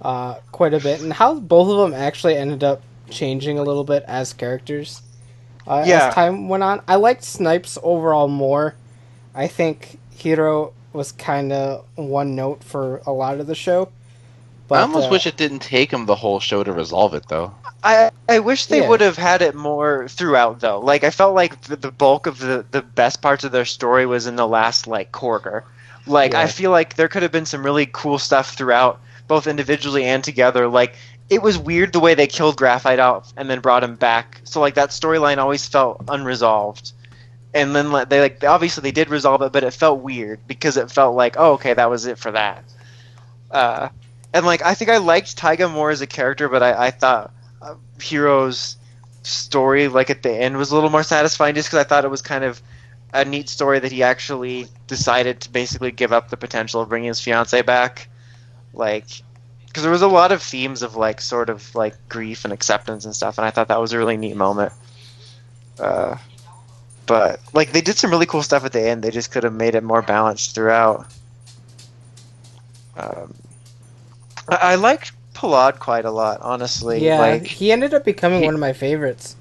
uh, 0.02 0.35
quite 0.52 0.73
a 0.76 0.80
bit, 0.80 1.02
and 1.02 1.11
how 1.11 1.39
both 1.39 1.68
of 1.69 1.77
them 1.77 1.99
actually 1.99 2.35
ended 2.38 2.64
up 2.64 2.81
changing 3.10 3.57
a 3.60 3.64
little 3.64 3.84
bit 3.84 4.03
as 4.07 4.34
characters 4.34 5.02
uh, 5.68 5.84
Yeah. 5.85 6.07
as 6.10 6.14
time 6.14 6.48
went 6.48 6.64
on. 6.64 6.81
I 6.88 6.95
liked 6.95 7.23
Snipes 7.23 7.77
overall 7.81 8.27
more. 8.27 8.76
I 9.34 9.48
think 9.48 9.98
Hiiro 10.15 10.73
was 10.93 11.11
kind 11.11 11.52
of 11.52 11.85
one 11.95 12.35
note 12.35 12.64
for 12.64 12.98
a 13.06 13.11
lot 13.11 13.39
of 13.39 13.48
the 13.48 13.56
show. 13.56 13.89
But, 14.72 14.80
I 14.80 14.81
almost 14.84 15.07
uh, 15.07 15.11
wish 15.11 15.27
it 15.27 15.35
didn't 15.35 15.60
take 15.60 15.91
him 15.91 16.06
the 16.06 16.15
whole 16.15 16.39
show 16.39 16.64
to 16.64 16.72
resolve 16.72 17.14
it, 17.14 17.27
though. 17.27 17.53
I 17.84 18.11
I 18.30 18.39
wish 18.39 18.68
they 18.68 18.80
Yeah. 18.80 18.88
would 18.88 19.02
have 19.02 19.18
had 19.18 19.41
it 19.41 19.53
more 19.53 20.07
throughout 20.07 20.61
though. 20.61 20.80
Like 20.80 21.03
I 21.03 21.10
felt 21.10 21.35
like 21.35 21.60
the, 21.64 21.76
the 21.76 21.91
bulk 21.91 22.26
of 22.26 22.39
the 22.39 22.64
the 22.72 22.81
best 22.81 23.22
parts 23.22 23.43
of 23.43 23.52
their 23.52 23.65
story 23.65 24.06
was 24.06 24.27
in 24.27 24.38
the 24.38 24.48
last 24.48 24.88
like 24.88 25.11
quarter. 25.11 25.65
Like 26.07 26.34
I 26.34 26.48
feel 26.48 26.72
like 26.72 26.95
there 26.95 27.10
could 27.10 27.23
have 27.23 27.31
been 27.34 27.45
some 27.45 27.64
really 27.65 27.85
cool 27.91 28.18
stuff 28.18 28.53
throughout, 28.53 29.02
both 29.27 29.45
individually 29.48 30.06
and 30.06 30.23
together. 30.23 30.68
Like 30.68 30.95
it 31.30 31.41
was 31.41 31.57
weird 31.57 31.91
the 31.91 31.99
way 31.99 32.14
they 32.14 32.27
killed 32.27 32.56
Graphite 32.56 32.99
out 32.99 33.34
and 33.35 33.49
then 33.49 33.60
brought 33.60 33.84
him 33.84 33.95
back. 33.95 34.39
So 34.45 34.61
like 34.61 34.76
that 34.76 34.89
storyline 34.91 35.38
always 35.38 35.68
felt 35.68 36.03
unresolved. 36.07 36.93
And 37.53 37.76
then 37.76 37.91
like, 37.91 38.10
they 38.10 38.22
like 38.22 38.43
obviously 38.43 38.84
they 38.84 38.91
did 38.91 39.10
resolve 39.10 39.41
it, 39.41 39.52
but 39.52 39.64
it 39.64 39.73
felt 39.73 39.99
weird 40.02 40.39
because 40.48 40.77
it 40.77 40.91
felt 40.91 41.15
like 41.15 41.35
oh 41.38 41.53
okay 41.53 41.73
that 41.73 41.89
was 41.89 42.06
it 42.06 42.18
for 42.19 42.31
that. 42.31 42.64
Uh, 43.49 43.89
and 44.33 44.45
like 44.45 44.63
I 44.63 44.73
think 44.73 44.89
I 44.89 44.97
liked 44.97 45.37
Taiga 45.37 45.67
more 45.69 45.89
as 45.89 46.01
a 46.01 46.07
character, 46.07 46.49
but 46.49 46.63
I, 46.63 46.87
I 46.87 46.91
thought 46.91 47.33
uh, 47.61 47.75
Hiiro's 47.99 48.77
story, 49.23 49.87
like 49.87 50.09
at 50.09 50.23
the 50.23 50.31
end, 50.31 50.57
was 50.57 50.71
a 50.71 50.75
little 50.75 50.89
more 50.89 51.03
satisfying, 51.03 51.55
just 51.55 51.69
because 51.69 51.85
I 51.85 51.87
thought 51.87 52.05
it 52.05 52.11
was 52.11 52.21
kind 52.21 52.43
of 52.43 52.61
a 53.13 53.25
neat 53.25 53.49
story 53.49 53.79
that 53.79 53.91
he 53.91 54.03
actually 54.03 54.67
decided 54.87 55.41
to 55.41 55.49
basically 55.49 55.91
give 55.91 56.13
up 56.13 56.29
the 56.29 56.37
potential 56.37 56.81
of 56.81 56.89
bringing 56.89 57.09
his 57.09 57.19
fiance 57.19 57.61
back, 57.61 58.07
like 58.73 59.07
because 59.67 59.83
there 59.83 59.91
was 59.91 60.01
a 60.01 60.07
lot 60.07 60.31
of 60.31 60.41
themes 60.41 60.81
of 60.81 60.95
like 60.95 61.21
sort 61.21 61.49
of 61.49 61.73
like 61.75 61.95
grief 62.09 62.43
and 62.45 62.53
acceptance 62.53 63.05
and 63.05 63.15
stuff, 63.15 63.37
and 63.37 63.45
I 63.45 63.51
thought 63.51 63.67
that 63.67 63.81
was 63.81 63.93
a 63.93 63.97
really 63.97 64.17
neat 64.17 64.35
moment. 64.35 64.73
Uh, 65.79 66.17
but 67.05 67.41
like 67.53 67.71
they 67.71 67.81
did 67.81 67.97
some 67.97 68.11
really 68.11 68.25
cool 68.25 68.43
stuff 68.43 68.63
at 68.63 68.71
the 68.71 68.81
end. 68.81 69.03
They 69.03 69.11
just 69.11 69.31
could 69.31 69.43
have 69.43 69.53
made 69.53 69.75
it 69.75 69.83
more 69.83 70.01
balanced 70.01 70.55
throughout. 70.55 71.07
Um, 72.95 73.33
I, 74.51 74.73
I 74.73 74.75
liked 74.75 75.13
Parad 75.33 75.79
quite 75.79 76.05
a 76.05 76.11
lot, 76.11 76.39
honestly. 76.41 77.03
Yeah, 77.03 77.19
like, 77.19 77.47
he 77.47 77.71
ended 77.71 77.93
up 77.93 78.05
becoming 78.05 78.41
he- 78.41 78.45
one 78.45 78.53
of 78.53 78.59
my 78.59 78.73
favorites. 78.73 79.35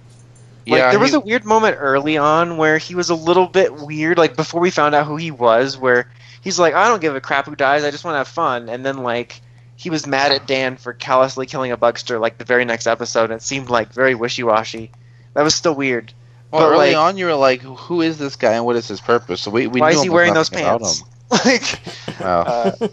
like, 0.66 0.78
yeah, 0.78 0.90
there 0.90 1.00
was 1.00 1.14
a 1.14 1.20
weird 1.20 1.44
moment 1.44 1.76
early 1.78 2.16
on 2.16 2.56
where 2.56 2.78
he 2.78 2.94
was 2.94 3.10
a 3.10 3.14
little 3.14 3.46
bit 3.46 3.74
weird, 3.74 4.16
like 4.16 4.36
before 4.36 4.60
we 4.60 4.70
found 4.70 4.94
out 4.94 5.06
who 5.06 5.16
he 5.16 5.30
was, 5.30 5.76
where 5.76 6.10
he's 6.40 6.58
like, 6.58 6.74
I 6.74 6.88
don't 6.88 7.00
give 7.00 7.14
a 7.16 7.20
crap 7.20 7.46
who 7.46 7.56
dies, 7.56 7.84
I 7.84 7.90
just 7.90 8.04
want 8.04 8.14
to 8.14 8.18
have 8.18 8.28
fun. 8.28 8.68
And 8.68 8.86
then, 8.86 8.98
like, 8.98 9.40
he 9.76 9.90
was 9.90 10.06
mad 10.06 10.32
at 10.32 10.46
Dan 10.46 10.76
for 10.76 10.92
callously 10.92 11.46
killing 11.46 11.72
a 11.72 11.76
bugster, 11.76 12.20
like, 12.20 12.38
the 12.38 12.44
very 12.44 12.64
next 12.64 12.86
episode, 12.86 13.24
and 13.24 13.34
it 13.34 13.42
seemed, 13.42 13.68
like, 13.68 13.92
very 13.92 14.14
wishy 14.14 14.42
washy. 14.42 14.90
That 15.34 15.42
was 15.42 15.54
still 15.54 15.74
weird. 15.74 16.12
Well, 16.50 16.62
but, 16.62 16.72
early 16.72 16.88
like- 16.88 16.96
on, 16.96 17.16
you 17.16 17.26
were 17.26 17.34
like, 17.34 17.62
"Who 17.62 18.00
is 18.00 18.18
this 18.18 18.36
guy 18.36 18.54
and 18.54 18.64
what 18.66 18.74
is 18.76 18.88
his 18.88 19.00
purpose?" 19.00 19.40
So 19.40 19.50
we, 19.52 19.68
we 19.68 19.80
Why 19.80 19.90
knew 19.92 19.98
is 19.98 20.02
he 20.02 20.10
wearing 20.10 20.34
those 20.34 20.50
pants? 20.50 21.02
like, 21.44 21.80
Wow. 22.20 22.42
uh, 22.42 22.88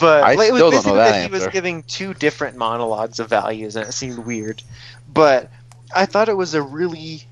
but 0.00 0.24
I 0.24 0.34
like, 0.34 0.48
it 0.48 0.52
was 0.52 0.60
still 0.60 0.70
don't 0.70 0.86
know 0.86 0.92
basically 0.92 0.96
that 0.96 1.10
that 1.12 1.22
he 1.22 1.32
was 1.32 1.46
giving 1.48 1.82
two 1.84 2.14
different 2.14 2.56
monologues 2.56 3.20
of 3.20 3.28
values, 3.28 3.76
and 3.76 3.88
it 3.88 3.92
seemed 3.92 4.18
weird. 4.18 4.62
But 5.12 5.50
I 5.94 6.06
thought 6.06 6.28
it 6.28 6.36
was 6.36 6.54
a 6.54 6.62
really 6.62 7.22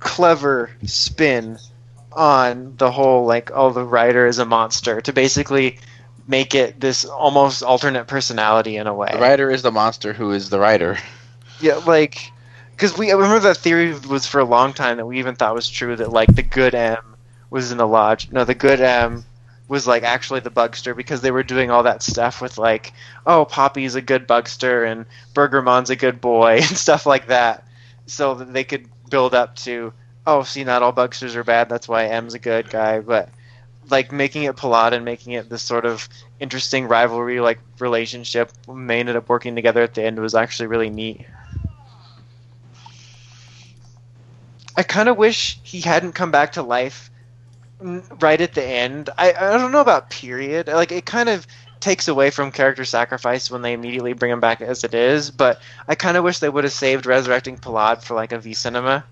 clever 0.00 0.70
spin 0.84 1.58
on 2.12 2.76
the 2.76 2.90
whole 2.90 3.26
like, 3.26 3.50
oh, 3.54 3.72
the 3.72 3.84
Rider 3.84 4.26
is 4.26 4.38
a 4.38 4.44
monster 4.44 5.00
to 5.00 5.12
basically 5.12 5.78
make 6.26 6.54
it 6.54 6.80
this 6.80 7.04
almost 7.04 7.62
alternate 7.62 8.06
personality 8.06 8.76
in 8.76 8.86
a 8.86 8.94
way. 8.94 9.10
the 9.12 9.18
Rider 9.18 9.50
is 9.50 9.62
the 9.62 9.72
monster 9.72 10.12
who 10.12 10.32
is 10.32 10.50
the 10.50 10.58
Rider. 10.58 10.98
Yeah, 11.60 11.76
like 11.86 12.32
because 12.72 12.96
we 12.96 13.10
I 13.10 13.14
remember 13.14 13.40
that 13.40 13.58
theory 13.58 13.94
was 14.08 14.26
for 14.26 14.40
a 14.40 14.44
long 14.44 14.72
time 14.72 14.96
that 14.96 15.06
we 15.06 15.18
even 15.18 15.36
thought 15.36 15.54
was 15.54 15.68
true 15.68 15.96
that 15.96 16.12
like 16.12 16.34
the 16.34 16.42
good 16.42 16.74
M 16.74 17.16
was 17.50 17.70
in 17.70 17.78
the 17.78 17.86
lodge. 17.86 18.32
No, 18.32 18.44
the 18.44 18.54
good 18.54 18.80
M 18.80 19.24
was 19.68 19.86
like 19.86 20.02
actually 20.02 20.40
the 20.40 20.50
bugster 20.50 20.94
because 20.94 21.20
they 21.20 21.30
were 21.30 21.42
doing 21.42 21.70
all 21.70 21.82
that 21.84 22.02
stuff 22.02 22.40
with 22.40 22.58
like 22.58 22.92
oh 23.26 23.44
Poppy's 23.44 23.94
a 23.94 24.02
good 24.02 24.28
bugster 24.28 24.90
and 24.90 25.06
Burgermon's 25.34 25.90
a 25.90 25.96
good 25.96 26.20
boy 26.20 26.56
and 26.56 26.76
stuff 26.76 27.06
like 27.06 27.28
that, 27.28 27.66
so 28.06 28.34
that 28.34 28.52
they 28.52 28.64
could 28.64 28.88
build 29.10 29.34
up 29.34 29.56
to 29.56 29.92
oh 30.26 30.42
see 30.42 30.64
not 30.64 30.82
all 30.82 30.92
bugsters 30.92 31.36
are 31.36 31.44
bad. 31.44 31.68
That's 31.68 31.88
why 31.88 32.06
M's 32.06 32.34
a 32.34 32.38
good 32.38 32.70
guy. 32.70 33.00
But 33.00 33.30
like 33.90 34.12
making 34.12 34.44
it 34.44 34.56
Parad 34.56 34.92
and 34.92 35.04
making 35.04 35.34
it 35.34 35.48
this 35.48 35.62
sort 35.62 35.84
of 35.84 36.08
interesting 36.40 36.86
rivalry 36.86 37.40
like 37.40 37.60
relationship 37.78 38.50
they 38.66 39.00
ended 39.00 39.16
up 39.16 39.28
working 39.28 39.54
together 39.54 39.82
at 39.82 39.94
the 39.94 40.02
end 40.04 40.18
was 40.18 40.34
actually 40.34 40.66
really 40.66 40.90
neat. 40.90 41.26
I 44.76 44.82
kind 44.82 45.08
of 45.08 45.16
wish 45.16 45.60
he 45.62 45.80
hadn't 45.80 46.12
come 46.12 46.30
back 46.30 46.52
to 46.52 46.62
life 46.62 47.10
right 48.20 48.40
at 48.40 48.54
the 48.54 48.64
end. 48.64 49.10
I, 49.18 49.32
I 49.32 49.58
don't 49.58 49.72
know 49.72 49.80
about 49.80 50.10
period. 50.10 50.68
Like 50.68 50.92
it 50.92 51.04
kind 51.04 51.28
of 51.28 51.46
takes 51.80 52.08
away 52.08 52.30
from 52.30 52.50
character 52.50 52.84
sacrifice 52.84 53.50
when 53.50 53.60
they 53.60 53.74
immediately 53.74 54.14
bring 54.14 54.32
him 54.32 54.40
back 54.40 54.60
as 54.60 54.84
it 54.84 54.94
is. 54.94 55.30
But 55.30 55.60
I 55.86 55.94
kind 55.94 56.16
of 56.16 56.24
wish 56.24 56.38
they 56.38 56.48
would 56.48 56.64
have 56.64 56.72
saved 56.72 57.06
resurrecting 57.06 57.58
Parad 57.58 58.02
for 58.02 58.14
like 58.14 58.32
a 58.32 58.38
V 58.38 58.54
cinema. 58.54 59.04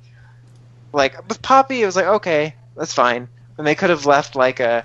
Like 0.93 1.29
with 1.29 1.43
Poppy, 1.43 1.83
it 1.83 1.87
was 1.87 1.97
like 1.97 2.07
okay, 2.07 2.55
that's 2.77 2.95
fine, 2.95 3.29
and 3.59 3.67
they 3.67 3.75
could 3.75 3.91
have 3.91 4.07
left 4.07 4.37
like 4.37 4.61
a 4.61 4.85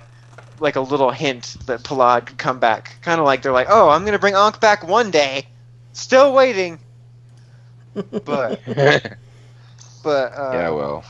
like 0.60 0.76
a 0.76 0.80
little 0.80 1.10
hint 1.10 1.56
that 1.66 1.82
Parad 1.82 2.26
could 2.26 2.38
come 2.38 2.58
back. 2.58 2.96
Kind 3.02 3.20
of 3.20 3.26
like 3.26 3.42
they're 3.42 3.52
like, 3.52 3.68
oh, 3.70 3.88
I'm 3.88 4.04
gonna 4.04 4.18
bring 4.18 4.34
Ankh 4.34 4.60
back 4.60 4.86
one 4.86 5.10
day. 5.10 5.46
Still 5.92 6.32
waiting. 6.32 6.78
But 7.94 8.60
but 10.02 10.32
uh, 10.32 10.50
yeah, 10.52 10.70
well, 10.70 11.04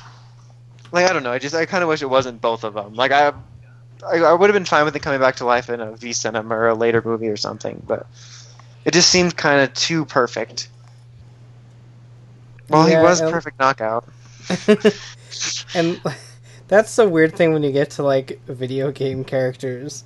like 0.92 1.06
I 1.06 1.12
don't 1.12 1.22
know. 1.22 1.32
I 1.32 1.38
just 1.38 1.54
I 1.54 1.66
kind 1.66 1.82
of 1.82 1.88
wish 1.88 2.02
it 2.02 2.06
wasn't 2.10 2.40
both 2.40 2.64
of 2.64 2.74
them. 2.74 2.94
Like 2.94 3.12
I, 3.12 3.28
I, 4.08 4.18
I 4.18 4.32
would 4.34 4.50
have 4.50 4.54
been 4.54 4.64
fine 4.64 4.84
with 4.84 4.96
it 4.96 5.00
coming 5.00 5.20
back 5.20 5.36
to 5.36 5.46
life 5.46 5.68
in 5.70 5.80
a 5.80 5.96
V 5.96 6.12
cinema 6.12 6.54
or 6.56 6.68
a 6.68 6.74
later 6.74 7.02
movie 7.04 7.28
or 7.28 7.36
something, 7.36 7.82
but 7.86 8.06
it 8.84 8.92
just 8.92 9.10
seemed 9.10 9.36
kind 9.36 9.62
of 9.62 9.74
too 9.74 10.04
perfect. 10.06 10.70
Well, 12.70 12.86
Yeah, 12.86 12.88
he 12.88 12.96
was 12.96 13.20
perfect 13.22 13.58
knockout. 13.58 14.08
and 15.74 16.00
that's 16.68 16.96
the 16.96 17.08
weird 17.08 17.36
thing 17.36 17.52
when 17.52 17.62
you 17.62 17.72
get 17.72 17.90
to 17.92 18.02
like 18.02 18.40
video 18.46 18.90
game 18.92 19.24
characters 19.24 20.04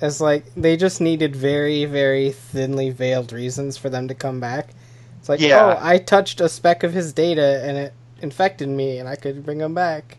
is 0.00 0.20
like 0.20 0.52
they 0.56 0.76
just 0.76 1.00
needed 1.00 1.36
very 1.36 1.84
very 1.84 2.30
thinly 2.32 2.90
veiled 2.90 3.32
reasons 3.32 3.76
for 3.76 3.88
them 3.90 4.08
to 4.08 4.14
come 4.14 4.40
back 4.40 4.74
it's 5.18 5.28
like 5.28 5.40
Yeah. 5.40 5.54
oh 5.54 5.78
i 5.80 5.98
touched 5.98 6.40
a 6.40 6.48
speck 6.48 6.82
of 6.82 6.92
his 6.92 7.12
data 7.12 7.62
and 7.64 7.76
it 7.78 7.94
infected 8.20 8.68
me 8.68 8.98
and 8.98 9.08
i 9.08 9.16
could 9.16 9.44
bring 9.44 9.60
him 9.60 9.74
back 9.74 10.18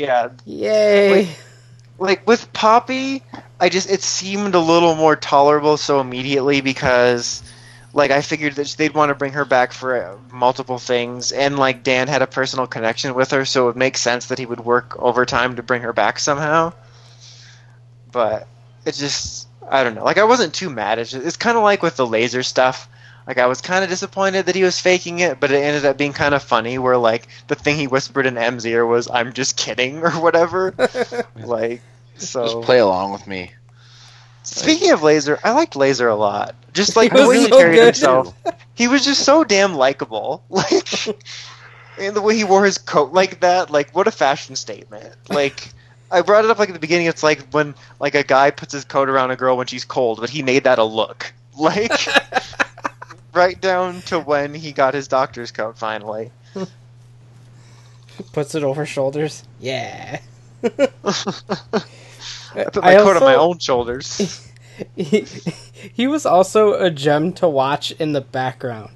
Yeah, 0.00 0.28
yay 0.46 1.10
Like- 1.12 1.36
like 1.98 2.26
with 2.26 2.50
Poppy, 2.54 3.22
I 3.60 3.68
just 3.68 3.90
it 3.90 4.02
seemed 4.02 4.54
a 4.54 4.58
little 4.60 4.94
more 4.94 5.16
tolerable 5.16 5.76
so 5.76 6.00
immediately 6.00 6.62
because 6.62 7.42
like 7.92 8.10
I 8.10 8.22
figured 8.22 8.54
that 8.54 8.74
they'd 8.78 8.94
want 8.94 9.10
to 9.10 9.14
bring 9.14 9.34
her 9.34 9.44
back 9.44 9.72
for 9.74 10.02
uh, 10.02 10.16
multiple 10.32 10.78
things 10.78 11.30
and 11.32 11.58
like 11.58 11.82
Dan 11.82 12.08
had 12.08 12.22
a 12.22 12.26
personal 12.26 12.66
connection 12.66 13.14
with 13.14 13.30
her 13.32 13.44
so 13.44 13.64
it 13.64 13.66
would 13.66 13.76
make 13.76 13.98
sense 13.98 14.26
that 14.26 14.38
he 14.38 14.46
would 14.46 14.60
work 14.60 14.96
overtime 14.98 15.56
to 15.56 15.62
bring 15.62 15.82
her 15.82 15.92
back 15.92 16.18
somehow. 16.18 16.72
But 18.10 18.48
it 18.86 18.94
just 18.94 19.48
I 19.68 19.84
don't 19.84 19.94
know. 19.94 20.04
Like 20.04 20.18
I 20.18 20.24
wasn't 20.24 20.54
too 20.54 20.70
mad. 20.70 20.98
It's 20.98 21.10
just, 21.10 21.26
it's 21.26 21.36
kind 21.36 21.58
of 21.58 21.62
like 21.62 21.82
with 21.82 21.96
the 21.96 22.06
laser 22.06 22.42
stuff. 22.42 22.88
Like 23.30 23.38
I 23.38 23.46
was 23.46 23.60
kind 23.60 23.84
of 23.84 23.90
disappointed 23.90 24.46
that 24.46 24.56
he 24.56 24.64
was 24.64 24.80
faking 24.80 25.20
it, 25.20 25.38
but 25.38 25.52
it 25.52 25.62
ended 25.62 25.84
up 25.84 25.96
being 25.96 26.12
kind 26.12 26.34
of 26.34 26.42
funny. 26.42 26.78
Where 26.78 26.96
like 26.96 27.28
the 27.46 27.54
thing 27.54 27.76
he 27.76 27.86
whispered 27.86 28.26
in 28.26 28.36
M's 28.36 28.66
ear 28.66 28.84
was 28.84 29.08
"I'm 29.08 29.32
just 29.32 29.56
kidding" 29.56 29.98
or 30.04 30.10
whatever. 30.10 30.74
like 31.36 31.80
so. 32.16 32.42
just 32.42 32.60
play 32.62 32.80
along 32.80 33.12
with 33.12 33.28
me. 33.28 33.52
Speaking 34.42 34.90
of 34.90 35.04
Laser, 35.04 35.38
I 35.44 35.52
liked 35.52 35.76
Laser 35.76 36.08
a 36.08 36.16
lot. 36.16 36.56
Just 36.72 36.96
like 36.96 37.12
He 37.12 37.18
the 37.18 37.22
was 37.22 37.28
way 37.28 37.38
he 37.38 37.48
so 37.48 37.58
carried 37.58 37.76
good. 37.76 37.84
himself. 37.84 38.34
He 38.74 38.88
was 38.88 39.04
just 39.04 39.24
so 39.24 39.44
damn 39.44 39.76
likable. 39.76 40.42
Like 40.48 40.88
and 42.00 42.16
the 42.16 42.22
way 42.22 42.34
he 42.34 42.42
wore 42.42 42.64
his 42.64 42.78
coat 42.78 43.12
like 43.12 43.38
that, 43.42 43.70
like 43.70 43.94
what 43.94 44.08
a 44.08 44.10
fashion 44.10 44.56
statement. 44.56 45.14
Like 45.28 45.68
I 46.10 46.22
brought 46.22 46.44
it 46.44 46.50
up 46.50 46.58
like 46.58 46.70
at 46.70 46.72
the 46.72 46.80
beginning, 46.80 47.06
it's 47.06 47.22
like 47.22 47.42
when 47.52 47.76
like 48.00 48.16
a 48.16 48.24
guy 48.24 48.50
puts 48.50 48.72
his 48.72 48.84
coat 48.84 49.08
around 49.08 49.30
a 49.30 49.36
girl 49.36 49.56
when 49.56 49.68
she's 49.68 49.84
cold, 49.84 50.18
but 50.20 50.30
he 50.30 50.42
made 50.42 50.64
that 50.64 50.80
a 50.80 50.84
look. 50.84 51.32
Like 51.56 51.92
right 53.32 53.60
down 53.60 54.00
to 54.02 54.18
when 54.20 54.54
he 54.54 54.72
got 54.72 54.94
his 54.94 55.08
doctor's 55.08 55.50
coat 55.52 55.78
finally. 55.78 56.30
puts 58.32 58.54
it 58.54 58.62
over 58.62 58.84
shoulders 58.84 59.44
yeah 59.60 60.20
I 60.62 60.68
put 62.64 62.82
my 62.82 62.94
coat 62.96 63.16
on 63.16 63.22
my 63.22 63.34
own 63.34 63.58
shoulders. 63.58 64.46
he, 64.96 65.20
he 65.94 66.06
was 66.06 66.26
also 66.26 66.74
a 66.74 66.90
gem 66.90 67.32
to 67.34 67.48
watch 67.48 67.92
in 67.92 68.12
the 68.12 68.20
background. 68.20 68.90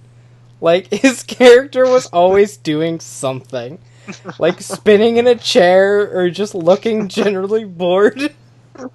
Like 0.60 0.88
his 0.92 1.22
character 1.22 1.88
was 1.88 2.06
always 2.06 2.56
doing 2.58 3.00
something, 3.00 3.78
like 4.38 4.60
spinning 4.60 5.16
in 5.16 5.26
a 5.26 5.36
chair 5.36 6.00
or 6.18 6.28
just 6.30 6.54
looking 6.54 7.08
generally 7.08 7.64
bored. 7.64 8.34
Oh, 8.78 8.88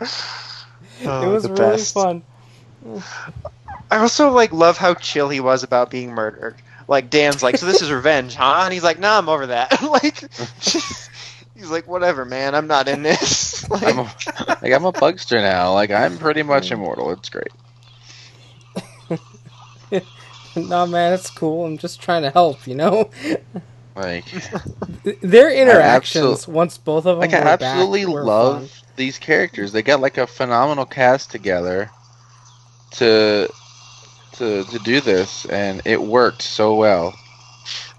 it 0.00 1.06
Oh, 1.06 1.32
was 1.32 1.48
really 1.48 1.56
best. 1.56 1.94
fun. 1.94 2.22
I 3.90 3.98
also 3.98 4.30
like 4.30 4.52
love 4.52 4.76
how 4.78 4.94
chill 4.94 5.28
he 5.28 5.40
was 5.40 5.62
about 5.62 5.90
being 5.90 6.10
murdered. 6.12 6.56
Like 6.88 7.10
Dan's 7.10 7.42
like, 7.42 7.56
so 7.56 7.66
this 7.66 7.82
is 7.82 7.90
revenge, 7.92 8.34
huh? 8.34 8.62
And 8.64 8.72
he's 8.72 8.84
like, 8.84 8.98
nah, 8.98 9.18
I'm 9.18 9.28
over 9.28 9.46
that. 9.48 9.80
like, 9.90 10.18
he's 11.54 11.70
like, 11.70 11.86
whatever, 11.86 12.24
man, 12.24 12.54
I'm 12.54 12.66
not 12.66 12.88
in 12.88 13.02
this. 13.02 13.68
like, 13.70 13.82
I'm 13.84 13.98
a, 14.00 14.12
like 14.62 14.72
I'm 14.72 14.84
a 14.84 14.92
bugster 14.92 15.40
now. 15.40 15.72
Like 15.72 15.90
I'm 15.90 16.18
pretty 16.18 16.42
much 16.42 16.70
immortal. 16.70 17.10
It's 17.12 17.28
great. 17.28 17.48
nah, 20.56 20.86
man, 20.86 21.12
it's 21.12 21.30
cool. 21.30 21.64
I'm 21.66 21.78
just 21.78 22.00
trying 22.00 22.22
to 22.22 22.30
help, 22.30 22.66
you 22.66 22.74
know. 22.74 23.10
Like 23.94 24.26
Their 25.22 25.50
interactions 25.50 26.44
absol- 26.44 26.48
once 26.48 26.76
both 26.76 27.06
of 27.06 27.18
them 27.18 27.30
like 27.30 27.32
I 27.32 27.38
absolutely 27.48 28.04
back, 28.04 28.14
were 28.14 28.24
love 28.24 28.70
fun. 28.70 28.82
these 28.96 29.18
characters. 29.18 29.72
They 29.72 29.82
got 29.82 30.00
like 30.00 30.18
a 30.18 30.26
phenomenal 30.26 30.84
cast 30.84 31.30
together 31.30 31.90
to 32.92 33.50
to 34.38 34.64
to 34.64 34.78
do 34.80 35.00
this, 35.00 35.44
and 35.46 35.82
it 35.84 36.00
worked 36.00 36.42
so 36.42 36.74
well. 36.74 37.14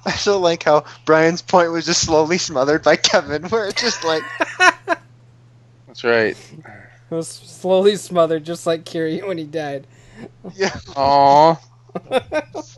I 0.06 0.12
also 0.12 0.40
like 0.40 0.64
how 0.64 0.86
Brian's 1.06 1.42
point 1.42 1.72
was 1.72 1.86
just 1.86 2.02
slowly 2.02 2.38
smothered 2.38 2.84
by 2.84 2.96
Kevin, 2.96 3.44
where 3.50 3.68
it's 3.68 3.82
just 3.82 4.04
like, 4.04 4.24
That's 5.88 6.04
right. 6.04 6.38
It 7.10 7.16
was 7.16 7.30
slowly 7.30 7.96
smothered, 7.96 8.44
just 8.44 8.68
like 8.68 8.84
Kiryu 8.84 9.26
when 9.28 9.38
he 9.38 9.46
died. 9.46 9.88
yeah, 10.56 10.72
Aww. 10.92 11.58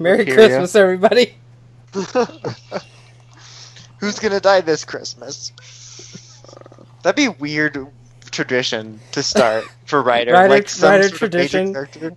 Merry 0.00 0.26
Kiryu. 0.26 0.34
Christmas, 0.34 0.74
everybody. 0.74 1.36
who's 4.00 4.18
gonna 4.18 4.40
die 4.40 4.62
this 4.62 4.84
Christmas? 4.84 5.52
That'd 7.04 7.14
be 7.16 7.28
weird 7.28 7.86
tradition 8.36 9.00
to 9.12 9.22
start 9.22 9.64
for. 9.86 10.02
Ryder- 10.02 10.32
like 10.48 10.68
some 10.68 10.92
major 11.00 11.08
tradition. 11.16 11.72
character. 11.72 12.14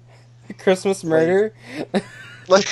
Christmas 0.57 1.03
murder. 1.03 1.53
Like, 2.47 2.65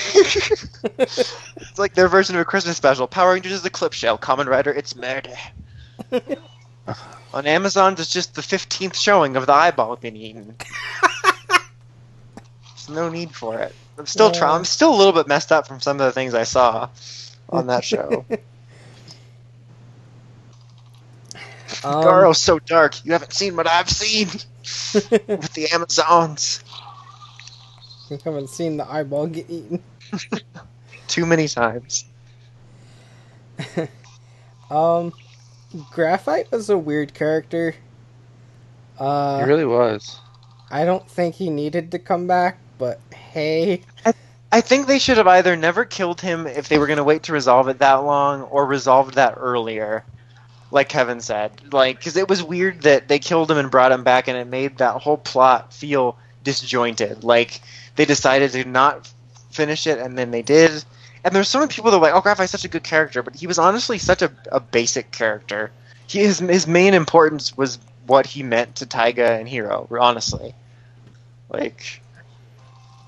it's 0.97 1.77
like 1.77 1.93
their 1.93 2.07
version 2.07 2.35
of 2.35 2.41
a 2.41 2.45
Christmas 2.45 2.77
special. 2.77 3.07
Power 3.07 3.33
Rangers 3.33 3.51
is 3.53 3.63
a 3.65 3.69
clip 3.69 3.93
show. 3.93 4.17
Kamen 4.17 4.47
Rider, 4.47 4.73
it's 4.73 4.95
murder. 4.95 5.35
On 7.33 7.45
Amazon, 7.45 7.93
it's 7.93 8.11
just 8.11 8.33
the 8.33 8.41
15th 8.41 8.95
showing 8.95 9.35
of 9.37 9.45
the 9.45 9.53
eyeball 9.53 9.95
being 9.95 10.15
eaten. 10.15 10.55
There's 12.65 12.89
no 12.89 13.09
need 13.09 13.35
for 13.35 13.59
it. 13.59 13.75
I'm 13.99 14.07
still 14.07 14.31
Yeah. 14.33 14.51
I'm 14.51 14.65
still 14.65 14.93
a 14.93 14.97
little 14.97 15.13
bit 15.13 15.27
messed 15.27 15.51
up 15.51 15.67
from 15.67 15.79
some 15.79 15.99
of 15.99 16.05
the 16.07 16.11
things 16.11 16.33
I 16.33 16.43
saw 16.43 16.89
on 17.49 17.67
that 17.67 17.83
show. 17.83 18.25
Um, 21.83 22.01
Garo's 22.01 22.39
so 22.39 22.59
dark. 22.59 23.05
You 23.05 23.11
haven't 23.11 23.33
seen 23.33 23.55
what 23.55 23.67
I've 23.67 23.89
seen 23.89 24.27
with 25.27 25.53
the 25.53 25.67
Amazons. 25.71 26.63
You 28.09 28.17
haven't 28.23 28.49
seen 28.49 28.77
the 28.77 28.91
eyeball 28.91 29.27
get 29.27 29.49
eaten. 29.49 29.83
Too 31.07 31.25
many 31.25 31.47
times. 31.47 32.05
Um, 34.69 35.13
Graphite 35.91 36.51
was 36.51 36.69
a 36.69 36.77
weird 36.77 37.13
character. 37.13 37.75
Uh, 38.99 39.39
It 39.43 39.45
really 39.47 39.65
was. 39.65 40.19
I 40.69 40.83
don't 40.85 41.07
think 41.09 41.35
he 41.35 41.49
needed 41.49 41.91
to 41.91 41.99
come 41.99 42.27
back, 42.27 42.57
but 42.77 42.99
hey, 43.13 43.81
I 44.51 44.61
think 44.61 44.87
they 44.87 44.99
should 44.99 45.17
have 45.17 45.27
either 45.27 45.55
never 45.55 45.85
killed 45.85 46.19
him 46.21 46.47
if 46.47 46.67
they 46.69 46.77
were 46.77 46.87
going 46.87 46.97
to 46.97 47.03
wait 47.03 47.23
to 47.23 47.33
resolve 47.33 47.67
it 47.67 47.79
that 47.79 47.95
long, 48.03 48.41
or 48.43 48.65
resolved 48.65 49.15
that 49.15 49.35
earlier, 49.37 50.03
like 50.71 50.89
Kevin 50.89 51.21
said. 51.21 51.51
Like, 51.71 51.97
because 51.97 52.17
it 52.17 52.27
was 52.27 52.43
weird 52.43 52.81
that 52.81 53.07
they 53.07 53.19
killed 53.19 53.49
him 53.49 53.57
and 53.57 53.71
brought 53.71 53.91
him 53.91 54.03
back, 54.03 54.27
and 54.27 54.37
it 54.37 54.47
made 54.47 54.77
that 54.77 55.01
whole 55.01 55.17
plot 55.17 55.73
feel 55.73 56.17
disjointed. 56.43 57.23
Like 57.23 57.61
they 57.95 58.05
decided 58.05 58.51
to 58.51 58.65
not 58.65 59.11
finish 59.51 59.87
it, 59.87 59.99
and 59.99 60.17
then 60.17 60.31
they 60.31 60.41
did. 60.41 60.83
And 61.23 61.35
there's 61.35 61.49
so 61.49 61.59
many 61.59 61.71
people 61.71 61.91
that 61.91 61.97
were 61.97 62.05
like, 62.05 62.15
"Oh, 62.15 62.21
Graphite's 62.21 62.51
such 62.51 62.65
a 62.65 62.69
good 62.69 62.83
character," 62.83 63.21
but 63.23 63.35
he 63.35 63.47
was 63.47 63.59
honestly 63.59 63.97
such 63.97 64.21
a, 64.21 64.31
a 64.51 64.59
basic 64.59 65.11
character. 65.11 65.71
He, 66.07 66.19
his 66.19 66.39
his 66.39 66.67
main 66.67 66.93
importance 66.93 67.55
was 67.57 67.79
what 68.05 68.25
he 68.25 68.43
meant 68.43 68.75
to 68.77 68.85
Taiga 68.85 69.33
and 69.33 69.47
Hiiro. 69.47 69.87
Honestly, 69.99 70.53
like. 71.49 72.01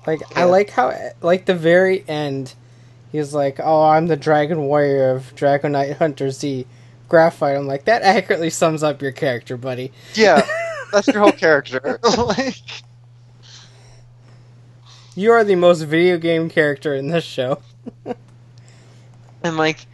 like 0.06 0.20
I 0.36 0.44
like 0.44 0.70
how 0.70 0.94
like 1.22 1.46
the 1.46 1.54
very 1.54 2.04
end, 2.06 2.54
he's 3.12 3.32
like, 3.32 3.58
"Oh, 3.62 3.84
I'm 3.84 4.06
the 4.06 4.16
Dragon 4.16 4.62
Warrior 4.62 5.12
of 5.12 5.34
Drago 5.34 5.70
Knight 5.70 5.96
Hunter 5.96 6.30
Z." 6.30 6.66
Graphite. 7.10 7.56
I'm 7.56 7.66
like 7.66 7.84
that 7.84 8.02
accurately 8.02 8.48
sums 8.48 8.82
up 8.82 9.02
your 9.02 9.12
character, 9.12 9.58
buddy. 9.58 9.92
Yeah, 10.14 10.46
that's 10.92 11.08
your 11.08 11.20
whole 11.20 11.32
character. 11.32 12.00
like, 12.16 12.54
You 15.14 15.32
are 15.32 15.44
the 15.44 15.56
most 15.56 15.82
video 15.82 16.16
game 16.16 16.48
character 16.48 16.94
in 16.94 17.08
this 17.08 17.24
show. 17.24 17.60
and 19.42 19.56
like, 19.58 19.84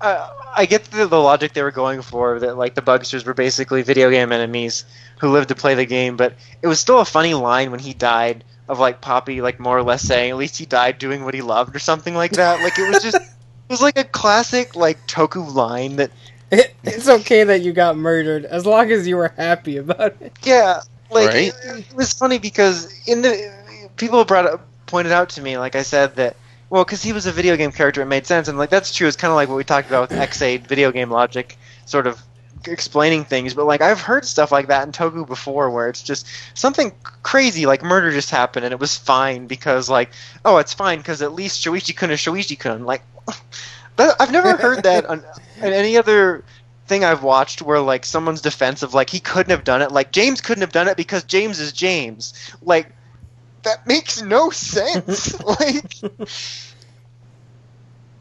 uh, 0.00 0.28
I 0.54 0.66
get 0.66 0.84
the, 0.84 1.06
the 1.06 1.20
logic 1.20 1.54
they 1.54 1.62
were 1.62 1.70
going 1.70 2.02
for 2.02 2.40
that 2.40 2.58
like 2.58 2.74
the 2.74 2.82
bugsters 2.82 3.24
were 3.24 3.34
basically 3.34 3.82
video 3.82 4.10
game 4.10 4.32
enemies 4.32 4.84
who 5.20 5.30
lived 5.30 5.48
to 5.48 5.54
play 5.54 5.74
the 5.74 5.86
game, 5.86 6.16
but 6.16 6.34
it 6.60 6.66
was 6.66 6.80
still 6.80 6.98
a 6.98 7.04
funny 7.04 7.32
line 7.32 7.70
when 7.70 7.80
he 7.80 7.94
died 7.94 8.44
of 8.68 8.80
like 8.80 9.00
Poppy 9.00 9.40
like 9.40 9.60
more 9.60 9.78
or 9.78 9.84
less 9.84 10.02
saying 10.02 10.32
at 10.32 10.36
least 10.36 10.58
he 10.58 10.66
died 10.66 10.98
doing 10.98 11.24
what 11.24 11.32
he 11.32 11.42
loved 11.42 11.76
or 11.76 11.78
something 11.78 12.14
like 12.16 12.32
that. 12.32 12.60
Like 12.60 12.76
it 12.76 12.88
was 12.92 13.04
just 13.04 13.16
it 13.16 13.70
was 13.70 13.80
like 13.80 13.96
a 13.96 14.04
classic 14.04 14.74
like 14.74 15.06
Toku 15.06 15.54
line 15.54 15.96
that 15.96 16.10
It, 16.50 16.74
it's 16.84 17.08
okay 17.08 17.44
that 17.44 17.62
you 17.62 17.72
got 17.72 17.96
murdered 17.96 18.44
as 18.44 18.66
long 18.66 18.90
as 18.90 19.06
you 19.06 19.16
were 19.16 19.32
happy 19.36 19.76
about 19.78 20.20
it. 20.20 20.32
yeah 20.42 20.80
like 21.10 21.28
Right? 21.28 21.52
it, 21.64 21.86
it 21.90 21.94
was 21.94 22.12
funny 22.12 22.38
because 22.38 22.92
in 23.06 23.22
the 23.22 23.52
people 23.96 24.24
brought 24.24 24.46
up, 24.46 24.66
pointed 24.86 25.12
out 25.12 25.30
to 25.30 25.42
me 25.42 25.58
like 25.58 25.74
I 25.74 25.82
said 25.82 26.16
that 26.16 26.36
well 26.70 26.84
because 26.84 27.02
he 27.02 27.12
was 27.12 27.26
a 27.26 27.32
video 27.32 27.56
game 27.56 27.72
character 27.72 28.02
it 28.02 28.06
made 28.06 28.26
sense 28.26 28.48
and 28.48 28.58
like 28.58 28.70
that's 28.70 28.94
true 28.94 29.06
it's 29.08 29.16
kind 29.16 29.30
of 29.30 29.36
like 29.36 29.48
what 29.48 29.56
we 29.56 29.64
talked 29.64 29.88
about 29.88 30.10
with 30.10 30.18
Ex-Aid 30.18 30.66
video 30.66 30.92
game 30.92 31.10
logic 31.10 31.56
sort 31.86 32.06
of 32.06 32.20
explaining 32.66 33.24
things 33.24 33.54
but 33.54 33.64
like 33.66 33.80
I've 33.80 34.00
heard 34.00 34.24
stuff 34.24 34.50
like 34.50 34.68
that 34.68 34.86
in 34.86 34.92
Toku 34.92 35.26
before 35.26 35.70
where 35.70 35.88
it's 35.88 36.02
just 36.02 36.26
something 36.54 36.92
crazy 37.22 37.66
like 37.66 37.82
murder 37.82 38.10
just 38.10 38.30
happened 38.30 38.64
and 38.64 38.72
it 38.72 38.80
was 38.80 38.96
fine 38.96 39.46
because 39.46 39.88
like 39.88 40.10
oh 40.44 40.58
it's 40.58 40.74
fine 40.74 40.98
because 40.98 41.22
at 41.22 41.32
least 41.32 41.64
Shoichi 41.64 41.96
kun 41.96 42.10
is 42.10 42.18
Shoichi 42.18 42.58
kun 42.58 42.84
like 42.84 43.02
that, 43.96 44.16
I've 44.20 44.32
never 44.32 44.56
heard 44.56 44.82
that 44.84 45.06
on, 45.10 45.22
on 45.62 45.72
any 45.72 45.96
other 45.96 46.44
thing 46.86 47.04
I've 47.04 47.22
watched 47.22 47.62
where 47.62 47.80
like 47.80 48.04
someone's 48.04 48.40
defense 48.40 48.82
of 48.82 48.94
like 48.94 49.10
he 49.10 49.18
couldn't 49.20 49.50
have 49.50 49.64
done 49.64 49.82
it 49.82 49.90
like 49.90 50.12
James 50.12 50.40
couldn't 50.40 50.60
have 50.62 50.72
done 50.72 50.88
it 50.88 50.96
because 50.96 51.24
James 51.24 51.58
is 51.58 51.72
James. 51.72 52.32
Like 52.62 52.92
that 53.62 53.86
makes 53.86 54.22
no 54.22 54.50
sense. 54.50 55.34
Like 55.44 55.92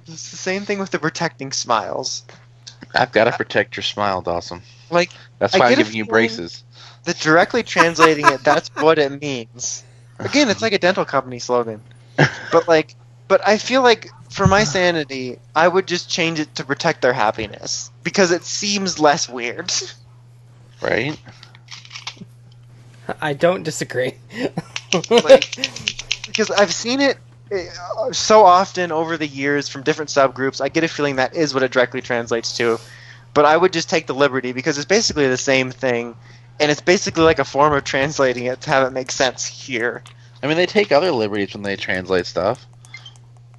it's 0.07 0.29
the 0.31 0.37
same 0.37 0.65
thing 0.65 0.79
with 0.79 0.91
the 0.91 0.99
protecting 0.99 1.51
smiles. 1.51 2.23
I've 2.93 3.11
got 3.11 3.25
to 3.25 3.31
protect 3.31 3.75
your 3.75 3.83
smile, 3.83 4.21
Dawson. 4.21 4.61
like 4.91 5.11
That's 5.39 5.57
why 5.57 5.67
I'm 5.67 5.75
giving 5.75 5.95
you 5.95 6.05
braces. 6.05 6.63
the 7.03 7.13
directly 7.13 7.63
translating 7.63 8.25
it 8.27 8.43
that's 8.43 8.69
what 8.75 8.97
it 8.99 9.19
means. 9.21 9.83
Again 10.19 10.49
it's 10.49 10.61
like 10.61 10.73
a 10.73 10.79
dental 10.79 11.05
company 11.05 11.39
slogan. 11.39 11.81
But 12.51 12.67
like 12.67 12.95
but 13.27 13.41
i 13.47 13.57
feel 13.57 13.81
like 13.81 14.14
for 14.35 14.47
my 14.47 14.63
sanity 14.63 15.39
i 15.55 15.67
would 15.67 15.87
just 15.87 16.09
change 16.09 16.39
it 16.39 16.53
to 16.55 16.63
protect 16.63 17.01
their 17.01 17.13
happiness 17.13 17.91
because 18.03 18.31
it 18.31 18.43
seems 18.43 18.99
less 18.99 19.29
weird 19.29 19.71
right? 20.81 21.17
I 23.21 23.33
don't 23.33 23.63
disagree. 23.63 24.15
Like- 25.09 25.55
because 26.27 26.51
i've 26.51 26.73
seen 26.73 26.99
it 27.01 27.17
uh, 27.51 28.11
so 28.11 28.43
often 28.43 28.91
over 28.91 29.15
the 29.17 29.27
years 29.27 29.69
from 29.69 29.83
different 29.83 30.09
subgroups 30.09 30.59
i 30.59 30.69
get 30.69 30.83
a 30.83 30.87
feeling 30.87 31.15
that 31.17 31.35
is 31.35 31.53
what 31.53 31.63
it 31.63 31.71
directly 31.71 32.01
translates 32.01 32.57
to 32.57 32.79
but 33.33 33.45
i 33.45 33.55
would 33.55 33.71
just 33.71 33.89
take 33.89 34.07
the 34.07 34.13
liberty 34.13 34.51
because 34.51 34.77
it's 34.77 34.87
basically 34.87 35.27
the 35.27 35.37
same 35.37 35.71
thing 35.71 36.15
and 36.59 36.71
it's 36.71 36.81
basically 36.81 37.23
like 37.23 37.39
a 37.39 37.45
form 37.45 37.73
of 37.73 37.83
translating 37.83 38.45
it 38.45 38.59
to 38.61 38.69
have 38.69 38.87
it 38.87 38.91
make 38.91 39.11
sense 39.11 39.45
here 39.45 40.01
I 40.43 40.47
mean, 40.47 40.57
they 40.57 40.67
take 40.67 40.91
other 40.91 41.11
liberties 41.11 41.55
when 41.55 41.63
they 41.63 41.75
translate 41.75 42.27
stuff. 42.27 42.67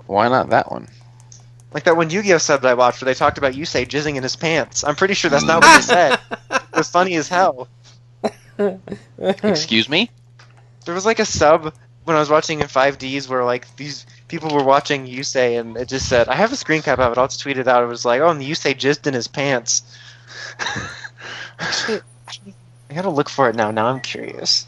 Why 0.06 0.28
not 0.28 0.50
that 0.50 0.70
one? 0.70 0.88
Like 1.72 1.84
that 1.84 1.96
one 1.96 2.10
Yu-Gi-Oh 2.10 2.38
sub 2.38 2.62
that 2.62 2.68
I 2.68 2.74
watched 2.74 3.02
where 3.02 3.06
they 3.06 3.18
talked 3.18 3.38
about 3.38 3.52
Yusei 3.52 3.86
jizzing 3.86 4.16
in 4.16 4.22
his 4.22 4.36
pants. 4.36 4.84
I'm 4.84 4.96
pretty 4.96 5.14
sure 5.14 5.30
that's 5.30 5.44
not 5.44 5.62
what 5.62 5.76
they 5.76 5.82
said. 5.94 6.18
It 6.50 6.76
was 6.76 6.88
funny 6.88 7.16
as 7.16 7.28
hell. 7.28 7.68
Excuse 9.18 9.88
me? 9.88 10.10
There 10.84 10.94
was 10.94 11.04
like 11.04 11.18
a 11.18 11.26
sub 11.26 11.74
when 12.04 12.16
I 12.16 12.20
was 12.20 12.30
watching 12.30 12.60
in 12.60 12.66
5Ds 12.66 13.28
where 13.28 13.44
like 13.44 13.74
these 13.76 14.06
people 14.28 14.54
were 14.54 14.62
watching 14.64 15.06
Yusei 15.06 15.58
and 15.58 15.76
it 15.76 15.88
just 15.88 16.08
said, 16.08 16.28
I 16.28 16.34
have 16.34 16.52
a 16.52 16.56
screen 16.56 16.82
cap 16.82 17.00
of 17.00 17.12
it, 17.12 17.18
I'll 17.18 17.26
just 17.26 17.40
tweet 17.40 17.58
it 17.58 17.68
out. 17.68 17.82
It 17.82 17.88
was 17.88 18.04
like, 18.04 18.20
oh, 18.20 18.28
and 18.28 18.40
Yusei 18.40 18.74
jizzed 18.74 19.06
in 19.06 19.14
his 19.14 19.28
pants. 19.28 19.82
Actually, 21.58 22.00
I 22.90 22.94
gotta 22.94 23.10
look 23.10 23.28
for 23.28 23.50
it 23.50 23.56
now. 23.56 23.70
Now 23.72 23.86
I'm 23.86 24.00
curious. 24.00 24.66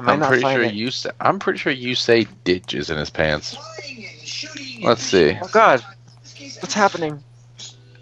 I 0.00 0.02
might 0.02 0.12
I'm 0.14 0.20
not 0.20 0.28
pretty 0.28 0.42
sure 0.42 0.62
it. 0.62 0.72
you 0.72 0.90
say 0.90 1.10
I'm 1.20 1.38
pretty 1.38 1.58
sure 1.58 1.72
you 1.72 1.94
say 1.94 2.26
ditches 2.44 2.88
in 2.88 2.96
his 2.96 3.10
pants. 3.10 3.54
Let's 4.82 5.02
see. 5.02 5.38
Oh 5.42 5.48
god, 5.52 5.84
what's 6.60 6.72
happening? 6.72 7.22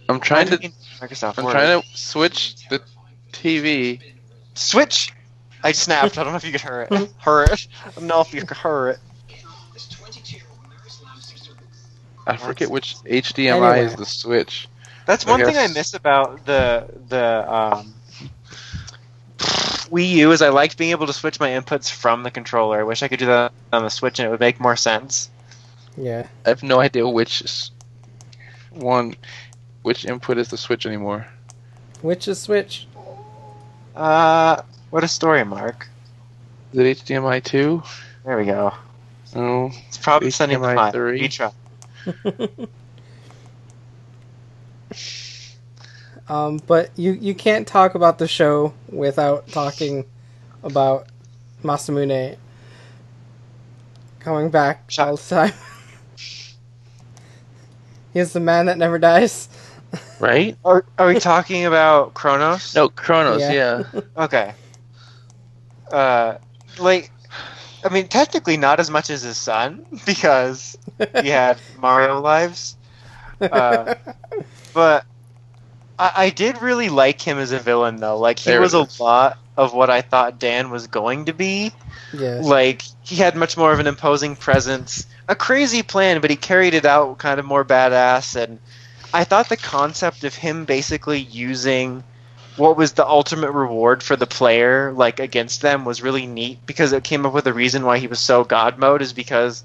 I'm 0.08 0.20
trying 0.20 0.46
to 0.46 0.58
Microsoft 0.58 1.38
I'm 1.38 1.44
Word. 1.44 1.52
trying 1.52 1.82
to 1.82 1.88
switch 1.96 2.68
the 2.68 2.80
TV. 3.32 4.00
Switch! 4.54 5.12
I 5.64 5.72
snapped. 5.72 6.16
I 6.18 6.22
don't 6.22 6.32
know 6.32 6.36
if 6.36 6.44
you 6.44 6.52
could 6.52 6.60
hear 6.60 6.82
it. 6.82 6.88
Hear 7.24 7.42
it. 7.42 7.66
I 7.84 7.90
don't 7.90 8.06
know 8.06 8.20
if 8.20 8.32
you 8.32 8.42
could 8.42 8.56
hear 8.56 8.88
it. 8.90 8.98
I 12.28 12.36
forget 12.36 12.70
which 12.70 12.94
HDMI 12.98 13.84
is 13.84 13.96
the 13.96 14.06
switch. 14.06 14.68
That's 15.04 15.26
I 15.26 15.30
one 15.30 15.44
thing 15.44 15.56
I 15.56 15.66
miss 15.66 15.94
about 15.94 16.44
the 16.46 16.86
the 17.08 17.52
um, 17.52 17.94
Wii 19.90 20.08
U 20.10 20.32
is 20.32 20.42
I 20.42 20.48
liked 20.50 20.76
being 20.76 20.90
able 20.90 21.06
to 21.06 21.12
switch 21.12 21.40
my 21.40 21.50
inputs 21.50 21.90
from 21.90 22.22
the 22.22 22.30
controller. 22.30 22.80
I 22.80 22.82
wish 22.82 23.02
I 23.02 23.08
could 23.08 23.18
do 23.18 23.26
that 23.26 23.52
on 23.72 23.82
the 23.82 23.88
Switch 23.90 24.18
and 24.18 24.26
it 24.26 24.30
would 24.30 24.40
make 24.40 24.60
more 24.60 24.76
sense. 24.76 25.30
yeah. 25.96 26.26
I 26.44 26.48
have 26.50 26.62
no 26.62 26.80
idea 26.80 27.08
which 27.08 27.42
one, 28.70 29.14
which 29.82 30.04
input 30.04 30.38
is 30.38 30.48
the 30.48 30.56
switch 30.56 30.84
anymore. 30.86 31.26
Which 32.02 32.28
is 32.28 32.40
Switch? 32.40 32.86
Uh, 33.96 34.62
what 34.90 35.04
a 35.04 35.08
story, 35.08 35.44
Mark. 35.44 35.88
Is 36.72 36.78
it 36.78 37.04
HDMI 37.04 37.42
two? 37.42 37.82
There 38.24 38.36
we 38.36 38.44
go. 38.44 38.74
No. 39.34 39.70
It's 39.88 39.98
probably 39.98 40.30
sending 40.30 40.60
the 40.60 40.68
HDMI 40.68 40.74
file. 40.74 40.92
three. 40.92 41.22
You 41.22 41.28
try. 41.28 41.50
um, 46.28 46.58
but 46.66 46.90
you 46.96 47.12
you 47.12 47.34
can't 47.34 47.66
talk 47.66 47.94
about 47.94 48.18
the 48.18 48.28
show 48.28 48.74
without 48.88 49.48
talking 49.48 50.04
about 50.62 51.08
Masamune 51.62 52.36
coming 54.20 54.50
back 54.50 54.90
Shut- 54.90 55.08
all 55.08 55.16
the 55.16 55.22
time. 55.22 55.52
He's 58.12 58.32
the 58.32 58.40
man 58.40 58.66
that 58.66 58.78
never 58.78 58.98
dies. 58.98 59.48
Right? 60.20 60.58
Are, 60.66 60.84
are 60.98 61.06
we 61.06 61.18
talking 61.18 61.64
about 61.64 62.12
Kronos? 62.12 62.74
No, 62.74 62.90
Kronos. 62.90 63.40
Yeah. 63.40 63.84
Yeah. 63.94 64.00
Okay. 64.18 64.52
Uh, 65.90 66.36
like, 66.78 67.10
I 67.84 67.88
mean, 67.88 68.08
technically 68.08 68.56
not 68.58 68.80
as 68.80 68.90
much 68.90 69.08
as 69.08 69.22
his 69.22 69.38
son 69.38 69.86
because 70.04 70.76
he 71.22 71.28
had 71.28 71.56
Mario 71.78 72.20
lives. 72.20 72.76
Uh, 73.40 73.94
But 74.74 75.06
I, 75.98 76.12
I 76.16 76.30
did 76.30 76.62
really 76.62 76.88
like 76.88 77.20
him 77.20 77.38
as 77.38 77.52
a 77.52 77.58
villain, 77.58 77.96
though. 77.96 78.18
Like, 78.18 78.38
he 78.38 78.50
There 78.50 78.60
was 78.60 78.74
a 78.74 78.86
lot 79.02 79.38
of 79.56 79.74
what 79.74 79.90
I 79.90 80.02
thought 80.02 80.38
Dan 80.38 80.70
was 80.70 80.86
going 80.86 81.26
to 81.26 81.32
be. 81.32 81.72
yes. 82.12 82.44
Like, 82.44 82.82
he 83.02 83.16
had 83.16 83.36
much 83.36 83.56
more 83.56 83.72
of 83.72 83.80
an 83.80 83.86
imposing 83.86 84.36
presence. 84.36 85.06
A 85.28 85.34
crazy 85.34 85.82
plan, 85.82 86.20
but 86.20 86.30
he 86.30 86.36
carried 86.36 86.74
it 86.74 86.84
out 86.84 87.18
kind 87.18 87.40
of 87.40 87.46
more 87.46 87.64
badass. 87.64 88.36
And 88.40 88.58
I 89.12 89.24
thought 89.24 89.48
the 89.48 89.56
concept 89.56 90.24
of 90.24 90.34
him 90.34 90.64
basically 90.64 91.20
using 91.20 92.04
what 92.56 92.76
was 92.76 92.92
the 92.92 93.06
ultimate 93.06 93.52
reward 93.52 94.02
for 94.02 94.16
the 94.16 94.26
player, 94.26 94.92
like, 94.92 95.20
against 95.20 95.62
them, 95.62 95.84
was 95.84 96.02
really 96.02 96.26
neat 96.26 96.58
because 96.66 96.92
it 96.92 97.04
came 97.04 97.26
up 97.26 97.32
with 97.32 97.46
a 97.46 97.52
reason 97.52 97.84
why 97.84 97.98
he 97.98 98.06
was 98.06 98.20
so 98.20 98.44
God 98.44 98.78
mode, 98.78 99.02
is 99.02 99.12
because. 99.12 99.64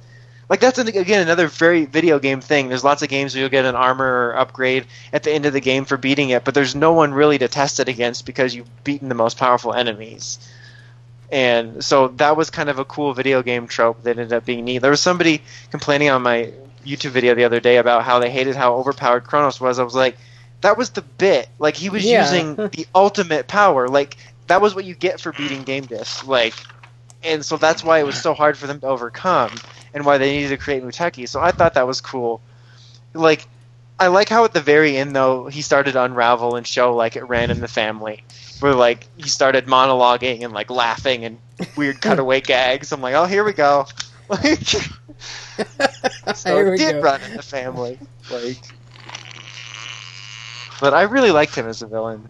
Like 0.53 0.59
that's 0.59 0.77
an, 0.77 0.87
again 0.87 1.23
another 1.23 1.47
very 1.47 1.85
video 1.85 2.19
game 2.19 2.39
thing. 2.39 2.69
There's 2.69 2.83
lots 2.83 3.01
of 3.01 3.09
games 3.09 3.33
where 3.33 3.41
you'll 3.41 3.49
get 3.49 3.65
an 3.65 3.73
armor 3.73 4.27
or 4.27 4.37
upgrade 4.37 4.85
at 5.11 5.23
the 5.23 5.31
end 5.31 5.47
of 5.47 5.53
the 5.53 5.59
game 5.59 5.83
for 5.83 5.97
beating 5.97 6.29
it, 6.29 6.43
but 6.43 6.53
there's 6.53 6.75
no 6.75 6.93
one 6.93 7.11
really 7.11 7.39
to 7.39 7.47
test 7.47 7.79
it 7.79 7.89
against 7.89 8.27
because 8.27 8.53
you've 8.53 8.83
beaten 8.83 9.09
the 9.09 9.15
most 9.15 9.39
powerful 9.39 9.73
enemies. 9.73 10.37
And 11.31 11.83
so 11.83 12.09
that 12.09 12.37
was 12.37 12.51
kind 12.51 12.69
of 12.69 12.77
a 12.77 12.85
cool 12.85 13.15
video 13.15 13.41
game 13.41 13.65
trope 13.65 14.03
that 14.03 14.19
ended 14.19 14.31
up 14.31 14.45
being 14.45 14.63
neat. 14.63 14.77
There 14.77 14.91
was 14.91 15.01
somebody 15.01 15.41
complaining 15.71 16.11
on 16.11 16.21
my 16.21 16.51
YouTube 16.85 17.09
video 17.09 17.33
the 17.33 17.45
other 17.45 17.59
day 17.59 17.77
about 17.77 18.03
how 18.03 18.19
they 18.19 18.29
hated 18.29 18.55
how 18.55 18.75
overpowered 18.75 19.23
Kronos 19.23 19.59
was. 19.59 19.79
I 19.79 19.83
was 19.83 19.95
like, 19.95 20.17
that 20.61 20.77
was 20.77 20.91
the 20.91 21.01
bit. 21.01 21.49
Like 21.57 21.75
he 21.75 21.89
was 21.89 22.05
Yeah. 22.05 22.21
using 22.21 22.55
the 22.73 22.85
ultimate 22.93 23.47
power. 23.47 23.87
Like 23.87 24.17
that 24.45 24.61
was 24.61 24.75
what 24.75 24.85
you 24.85 24.93
get 24.93 25.19
for 25.19 25.31
beating 25.31 25.63
Gamedeus. 25.63 26.23
Like, 26.27 26.53
and 27.23 27.43
so 27.43 27.57
that's 27.57 27.83
why 27.83 27.97
it 27.97 28.05
was 28.05 28.21
so 28.21 28.35
hard 28.35 28.55
for 28.55 28.67
them 28.67 28.79
to 28.81 28.85
overcome, 28.87 29.49
and 29.93 30.05
why 30.05 30.17
they 30.17 30.31
needed 30.31 30.49
to 30.49 30.57
create 30.57 30.83
Muteki. 30.83 31.27
So 31.27 31.41
I 31.41 31.51
thought 31.51 31.73
that 31.75 31.87
was 31.87 32.01
cool. 32.01 32.41
Like, 33.13 33.47
I 33.99 34.07
like 34.07 34.29
how 34.29 34.43
at 34.43 34.53
the 34.53 34.61
very 34.61 34.97
end 34.97 35.15
though 35.15 35.47
he 35.47 35.61
started 35.61 35.93
to 35.93 36.03
unravel 36.03 36.55
and 36.55 36.65
show 36.65 36.95
like 36.95 37.15
it 37.15 37.23
ran 37.25 37.51
in 37.51 37.59
the 37.61 37.67
family, 37.67 38.23
where 38.59 38.73
like 38.73 39.07
he 39.17 39.29
started 39.29 39.65
monologuing 39.67 40.43
and 40.43 40.53
like 40.53 40.69
laughing 40.69 41.25
and 41.25 41.37
weird 41.75 42.01
cutaway 42.01 42.41
gags. 42.41 42.91
I'm 42.91 43.01
like, 43.01 43.15
oh, 43.15 43.25
here 43.25 43.43
we 43.43 43.53
go. 43.53 43.85
Like, 44.29 44.65
so 46.33 46.55
Here 46.55 46.73
it 46.73 46.77
did 46.77 46.93
go. 46.93 47.01
run 47.01 47.21
in 47.23 47.35
the 47.35 47.43
family. 47.43 47.99
Like, 48.31 48.57
but 50.79 50.93
I 50.93 51.03
really 51.03 51.31
liked 51.31 51.55
him 51.55 51.67
as 51.67 51.81
a 51.81 51.87
villain. 51.87 52.29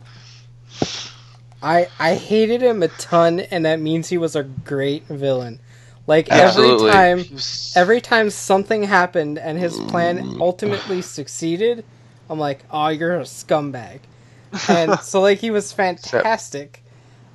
I 1.62 1.88
I 2.00 2.16
hated 2.16 2.62
him 2.62 2.84
a 2.84 2.88
ton, 2.90 3.40
and 3.40 3.66
that 3.66 3.80
means 3.80 4.10
he 4.10 4.18
was 4.18 4.36
a 4.36 4.44
great 4.44 5.06
villain. 5.08 5.60
Like 6.06 6.30
Absolutely. 6.30 6.90
every 6.90 7.24
time 7.24 7.40
every 7.76 8.02
time 8.02 8.30
something 8.30 8.84
happened 8.84 9.38
and 9.38 9.58
his 9.58 9.80
plan 9.80 10.38
ultimately 10.42 11.02
succeeded, 11.02 11.86
I'm 12.30 12.40
like, 12.40 12.66
"Oh, 12.70 12.90
you're 12.90 13.18
a 13.18 13.24
scumbag." 13.24 14.00
And 14.68 15.00
so 15.02 15.22
like 15.22 15.40
he 15.40 15.50
was 15.50 15.72
fantastic 15.72 16.84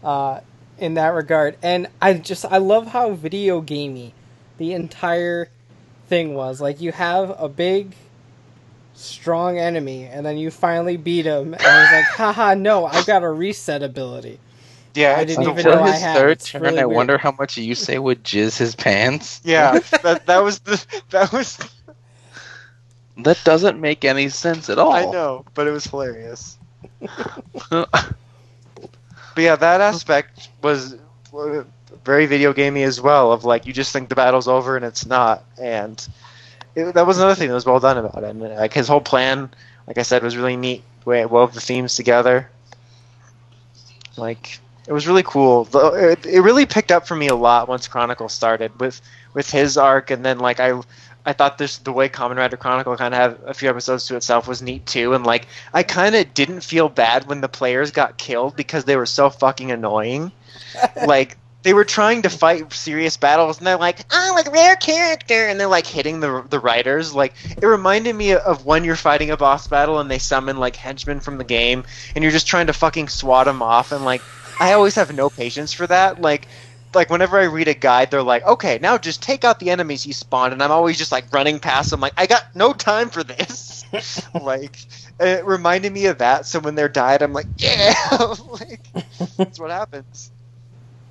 uh, 0.04 0.40
in 0.78 0.94
that 0.94 1.08
regard. 1.08 1.56
And 1.62 1.88
I 2.00 2.14
just 2.14 2.44
I 2.44 2.58
love 2.58 2.88
how 2.88 3.12
video 3.12 3.60
gamey 3.60 4.12
the 4.58 4.74
entire 4.74 5.48
thing 6.08 6.34
was. 6.34 6.60
Like 6.60 6.80
you 6.80 6.92
have 6.92 7.34
a 7.38 7.48
big 7.48 7.94
strong 8.94 9.58
enemy 9.58 10.04
and 10.04 10.26
then 10.26 10.36
you 10.36 10.50
finally 10.50 10.96
beat 10.96 11.24
him 11.24 11.54
and 11.54 11.62
he's 11.62 11.92
like, 11.92 12.04
"Haha, 12.16 12.52
no, 12.52 12.84
I've 12.84 13.06
got 13.06 13.22
a 13.22 13.30
reset 13.30 13.82
ability." 13.82 14.40
Yeah, 14.98 15.16
I 15.16 15.24
didn't 15.24 15.46
even 15.46 15.64
wor- 15.66 15.76
know 15.76 15.82
I 15.82 15.92
his 15.92 16.00
had. 16.00 16.16
third 16.16 16.30
It's 16.32 16.50
turn, 16.50 16.62
really 16.62 16.80
I 16.80 16.86
weird. 16.86 16.96
wonder 16.96 17.18
how 17.18 17.32
much 17.32 17.56
you 17.56 17.74
say 17.74 17.98
would 17.98 18.24
jizz 18.24 18.58
his 18.58 18.74
pants. 18.74 19.40
Yeah, 19.44 19.78
that 20.02 20.26
that 20.26 20.42
was 20.42 20.58
the 20.60 20.84
that 21.10 21.32
was. 21.32 21.58
That 23.18 23.40
doesn't 23.44 23.80
make 23.80 24.04
any 24.04 24.28
sense 24.28 24.68
at 24.70 24.78
all. 24.78 24.92
I 24.92 25.04
know, 25.04 25.44
but 25.54 25.66
it 25.66 25.70
was 25.72 25.84
hilarious. 25.86 26.56
But 29.34 29.44
yeah, 29.44 29.56
that 29.56 29.80
aspect 29.80 30.48
was 30.62 30.96
uh, 31.32 31.62
very 32.04 32.26
video 32.26 32.52
gamey 32.52 32.82
as 32.82 33.00
well. 33.00 33.32
Of 33.32 33.44
like, 33.44 33.66
you 33.66 33.72
just 33.72 33.92
think 33.92 34.08
the 34.08 34.16
battle's 34.16 34.48
over 34.48 34.76
and 34.76 34.84
it's 34.84 35.06
not, 35.06 35.44
and 35.60 36.04
it, 36.74 36.92
that 36.94 37.06
was 37.06 37.18
another 37.18 37.34
thing 37.36 37.48
that 37.48 37.54
was 37.54 37.66
well 37.66 37.78
done 37.80 37.98
about 37.98 38.24
it. 38.24 38.30
And 38.30 38.40
like 38.40 38.72
his 38.72 38.88
whole 38.88 39.00
plan, 39.00 39.50
like 39.86 39.98
I 39.98 40.02
said, 40.02 40.22
was 40.24 40.36
really 40.36 40.56
neat. 40.56 40.82
The 41.04 41.10
way 41.10 41.20
it 41.20 41.30
wove 41.30 41.54
the 41.54 41.60
themes 41.60 41.94
together. 41.94 42.50
Like 44.16 44.58
it 44.88 44.92
was 44.92 45.06
really 45.06 45.22
cool. 45.22 45.68
It, 45.94 46.24
it 46.24 46.40
really 46.40 46.64
picked 46.64 46.90
up 46.90 47.06
for 47.06 47.14
me 47.14 47.28
a 47.28 47.34
lot 47.34 47.68
once 47.68 47.86
Chronicle 47.86 48.30
started 48.30 48.80
with 48.80 49.00
with 49.34 49.50
his 49.50 49.76
arc, 49.76 50.10
and 50.10 50.24
then 50.24 50.38
like 50.38 50.58
I. 50.58 50.80
I 51.26 51.34
thought 51.34 51.58
this 51.58 51.76
the 51.76 51.92
way 51.92 52.08
Kamen 52.08 52.36
Rider 52.36 52.56
Chronicle 52.56 52.96
kind 52.96 53.12
of 53.12 53.20
had 53.20 53.38
a 53.44 53.52
few 53.52 53.68
episodes 53.68 54.06
to 54.06 54.16
itself 54.16 54.48
was 54.48 54.62
neat 54.62 54.86
too, 54.86 55.12
and 55.12 55.26
like 55.26 55.46
I 55.74 55.82
kind 55.82 56.14
of 56.14 56.32
didn't 56.32 56.62
feel 56.62 56.88
bad 56.88 57.26
when 57.26 57.42
the 57.42 57.50
players 57.50 57.90
got 57.90 58.16
killed 58.16 58.56
because 58.56 58.84
they 58.84 58.96
were 58.96 59.04
so 59.04 59.28
fucking 59.28 59.70
annoying. 59.70 60.32
like 61.06 61.36
they 61.64 61.74
were 61.74 61.84
trying 61.84 62.22
to 62.22 62.30
fight 62.30 62.72
serious 62.72 63.18
battles, 63.18 63.58
and 63.58 63.66
they're 63.66 63.76
like, 63.76 64.06
"Oh, 64.10 64.32
like 64.34 64.50
rare 64.50 64.76
character," 64.76 65.48
and 65.48 65.60
they're 65.60 65.66
like 65.66 65.86
hitting 65.86 66.20
the 66.20 66.46
the 66.48 66.60
Riders. 66.60 67.14
Like 67.14 67.34
it 67.60 67.66
reminded 67.66 68.16
me 68.16 68.32
of 68.32 68.64
when 68.64 68.84
you're 68.84 68.96
fighting 68.96 69.30
a 69.30 69.36
boss 69.36 69.66
battle 69.66 69.98
and 69.98 70.10
they 70.10 70.18
summon 70.18 70.56
like 70.56 70.76
henchmen 70.76 71.20
from 71.20 71.36
the 71.36 71.44
game, 71.44 71.84
and 72.14 72.22
you're 72.22 72.32
just 72.32 72.46
trying 72.46 72.68
to 72.68 72.72
fucking 72.72 73.08
swat 73.08 73.44
them 73.44 73.60
off, 73.60 73.92
and 73.92 74.06
like 74.06 74.22
I 74.60 74.72
always 74.72 74.94
have 74.96 75.14
no 75.14 75.30
patience 75.30 75.72
for 75.72 75.86
that. 75.86 76.20
Like 76.20 76.48
like 76.94 77.10
whenever 77.10 77.38
I 77.38 77.44
read 77.44 77.68
a 77.68 77.74
guide, 77.74 78.10
they're 78.10 78.22
like, 78.22 78.44
"Okay, 78.46 78.78
now 78.80 78.98
just 78.98 79.22
take 79.22 79.44
out 79.44 79.60
the 79.60 79.70
enemies 79.70 80.06
you 80.06 80.12
spawned," 80.12 80.52
and 80.52 80.62
I'm 80.62 80.70
always 80.70 80.98
just 80.98 81.12
like 81.12 81.32
running 81.32 81.60
past 81.60 81.90
them, 81.90 82.00
like 82.00 82.14
I 82.16 82.26
got 82.26 82.44
no 82.54 82.72
time 82.72 83.10
for 83.10 83.22
this. 83.22 83.84
like 84.34 84.76
it 85.20 85.44
reminded 85.44 85.92
me 85.92 86.06
of 86.06 86.18
that. 86.18 86.46
So 86.46 86.60
when 86.60 86.74
they're 86.74 86.88
died, 86.88 87.22
I'm 87.22 87.32
like, 87.32 87.46
"Yeah!" 87.58 87.94
like 88.50 88.80
that's 89.36 89.58
what 89.58 89.70
happens. 89.70 90.30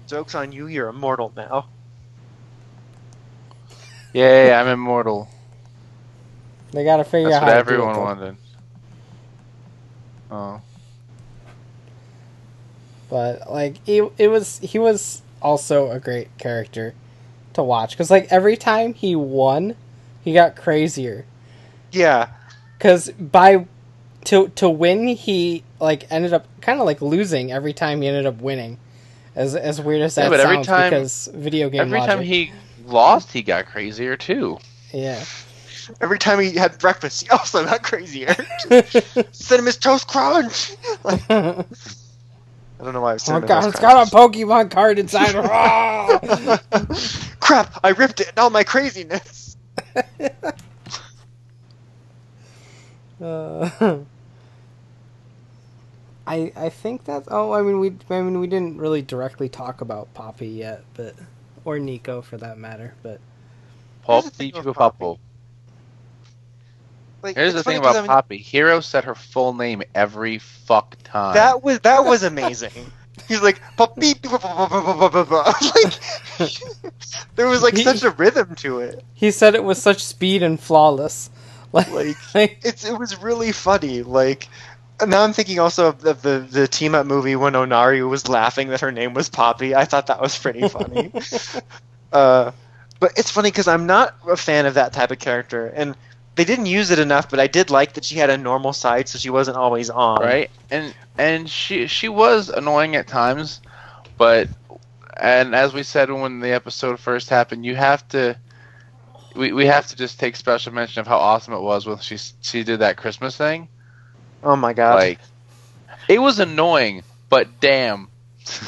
Jokes 0.07 0.35
on 0.35 0.51
you. 0.51 0.67
You're 0.67 0.89
immortal 0.89 1.33
now. 1.35 1.67
Yay, 4.13 4.53
I'm 4.53 4.67
immortal. 4.67 5.29
They 6.71 6.83
got 6.83 6.97
to 6.97 7.03
figure 7.03 7.29
That's 7.29 7.37
out 7.37 7.43
what 7.43 7.49
how 7.49 7.53
to 7.55 7.63
do 7.63 7.83
it, 7.83 7.89
everyone 7.89 7.97
wanted. 7.97 8.37
Oh. 10.31 10.61
But 13.09 13.49
like 13.51 13.77
he, 13.85 13.97
it 14.17 14.27
was 14.29 14.59
he 14.59 14.79
was 14.79 15.21
also 15.41 15.91
a 15.91 15.99
great 15.99 16.35
character 16.37 16.93
to 17.53 17.63
watch 17.63 17.91
because 17.91 18.11
like 18.11 18.27
every 18.31 18.57
time 18.57 18.93
he 18.93 19.15
won 19.15 19.75
he 20.23 20.33
got 20.33 20.55
crazier 20.55 21.25
Yeah, 21.91 22.29
because 22.77 23.09
by 23.11 23.65
to 24.25 24.49
to 24.49 24.69
win 24.69 25.07
he 25.07 25.63
like 25.79 26.11
ended 26.11 26.33
up 26.33 26.45
kind 26.61 26.79
of 26.79 26.85
like 26.85 27.01
losing 27.01 27.51
every 27.51 27.73
time 27.73 28.01
he 28.01 28.07
ended 28.07 28.25
up 28.25 28.41
winning 28.41 28.77
as 29.35 29.55
as 29.55 29.79
weird 29.79 30.01
as 30.01 30.15
that 30.15 30.23
Yeah, 30.23 30.29
but 30.29 30.39
every 30.39 30.55
sounds 30.57 30.67
time- 30.67 30.89
because 30.91 31.29
video 31.33 31.69
game 31.69 31.81
Every 31.81 31.99
logic. 31.99 32.15
time 32.15 32.23
he 32.23 32.51
lost, 32.85 33.31
he 33.31 33.41
got 33.41 33.65
crazier 33.67 34.17
too. 34.17 34.57
yeah 34.93 35.23
every 36.01 36.19
time 36.19 36.37
he 36.39 36.51
had 36.51 36.77
breakfast, 36.79 37.23
he 37.23 37.29
also 37.37 37.63
got 37.63 37.81
crazier. 37.81 38.35
His 38.69 39.77
toast 39.79 40.05
crunch. 40.09 40.73
Like, 41.05 41.21
I 42.79 42.83
don't 42.83 42.93
know 42.93 43.01
why 43.01 43.11
I 43.11 43.13
was 43.13 43.23
oh 43.27 43.33
saying 43.39 43.41
god 43.41 43.65
it's 43.65 43.79
got 43.79 44.07
a 44.07 44.15
pokemon 44.15 44.71
card 44.71 44.99
inside! 44.99 45.33
Crap! 47.39 47.79
I 47.83 47.89
ripped 47.89 48.21
it. 48.21 48.31
Now 48.37 48.49
my 48.49 48.63
craziness. 48.63 49.57
Uh, 53.21 53.69
I 56.27 56.51
I 56.55 56.69
think 56.69 57.05
that's. 57.05 57.27
Oh, 57.31 57.53
I 57.53 57.61
mean 57.61 57.79
we 57.79 57.95
I 58.09 58.21
mean 58.21 58.39
we 58.39 58.47
didn't 58.47 58.77
really 58.77 59.01
directly 59.01 59.49
talk 59.49 59.81
about 59.81 60.13
Poppy 60.13 60.49
yet, 60.49 60.83
but 60.93 61.15
or 61.65 61.79
Nico 61.79 62.21
for 62.21 62.37
that 62.37 62.57
matter. 62.57 62.95
But 63.01 63.19
Pop, 64.03 64.25
the 64.25 64.51
like, 67.21 67.35
Here's 67.35 67.53
the 67.53 67.63
thing 67.63 67.77
about 67.77 67.95
I 67.95 68.01
mean, 68.01 68.07
Poppy. 68.07 68.39
Hiiro 68.39 68.83
said 68.83 69.03
her 69.05 69.15
full 69.15 69.53
name 69.53 69.83
every 69.95 70.39
fuck 70.39 70.97
time. 71.03 71.35
That 71.35 71.63
was 71.63 71.79
that 71.81 72.05
was 72.05 72.23
amazing. 72.23 72.91
He's 73.27 73.41
like 73.41 73.61
Poppy. 73.75 74.13
like 74.23 74.23
there 77.35 77.47
was 77.47 77.63
like 77.63 77.75
he, 77.75 77.83
such 77.83 78.03
a 78.03 78.11
rhythm 78.11 78.55
to 78.55 78.79
it. 78.79 79.03
He 79.13 79.31
said 79.31 79.55
it 79.55 79.63
with 79.63 79.77
such 79.77 80.03
speed 80.03 80.43
and 80.43 80.59
flawless. 80.59 81.29
Like, 81.73 82.33
like 82.33 82.59
it's 82.63 82.85
it 82.85 82.97
was 82.97 83.21
really 83.21 83.51
funny. 83.51 84.03
Like 84.03 84.47
now 85.05 85.23
I'm 85.23 85.33
thinking 85.33 85.59
also 85.59 85.89
of 85.89 86.01
the, 86.01 86.13
the, 86.13 86.39
the 86.39 86.67
team 86.67 86.95
up 86.95 87.05
movie 87.05 87.35
when 87.35 87.53
Onari 87.53 88.07
was 88.07 88.27
laughing 88.27 88.69
that 88.69 88.81
her 88.81 88.91
name 88.91 89.13
was 89.13 89.29
Poppy. 89.29 89.75
I 89.75 89.85
thought 89.85 90.07
that 90.07 90.21
was 90.21 90.37
pretty 90.37 90.67
funny. 90.67 91.11
uh, 92.13 92.51
but 92.99 93.11
it's 93.15 93.29
funny 93.29 93.51
because 93.51 93.67
I'm 93.67 93.85
not 93.85 94.15
a 94.27 94.37
fan 94.37 94.65
of 94.65 94.73
that 94.75 94.93
type 94.93 95.11
of 95.11 95.19
character, 95.19 95.67
and 95.67 95.95
they 96.37 96.45
didn't 96.45 96.67
use 96.67 96.91
it 96.91 96.99
enough. 96.99 97.29
But 97.29 97.39
I 97.39 97.47
did 97.47 97.69
like 97.69 97.93
that 97.93 98.05
she 98.05 98.15
had 98.15 98.29
a 98.29 98.37
normal 98.37 98.71
side, 98.71 99.09
so 99.09 99.17
she 99.17 99.29
wasn't 99.29 99.57
always 99.57 99.89
on. 99.89 100.21
right? 100.21 100.49
And 100.71 100.95
and 101.17 101.49
she 101.49 101.87
she 101.87 102.07
was 102.07 102.49
annoying 102.49 102.95
at 102.95 103.07
times, 103.07 103.59
but 104.17 104.47
and 105.17 105.55
as 105.55 105.73
we 105.73 105.83
said 105.83 106.11
when 106.11 106.39
the 106.39 106.51
episode 106.51 106.99
first 106.99 107.29
happened, 107.29 107.65
you 107.65 107.75
have 107.75 108.07
to 108.09 108.37
we, 109.35 109.51
we 109.51 109.65
have 109.65 109.87
to 109.87 109.95
just 109.95 110.19
take 110.19 110.35
special 110.35 110.73
mention 110.73 111.01
of 111.01 111.07
how 111.07 111.17
awesome 111.17 111.53
it 111.53 111.61
was 111.61 111.85
when 111.85 111.97
she 111.97 112.17
she 112.41 112.63
did 112.63 112.79
that 112.79 112.97
Christmas 112.97 113.35
thing. 113.35 113.67
Oh 114.43 114.55
my 114.55 114.73
god! 114.73 114.95
Like 114.95 115.19
it 116.07 116.19
was 116.19 116.39
annoying, 116.39 117.03
but 117.29 117.59
damn, 117.59 118.09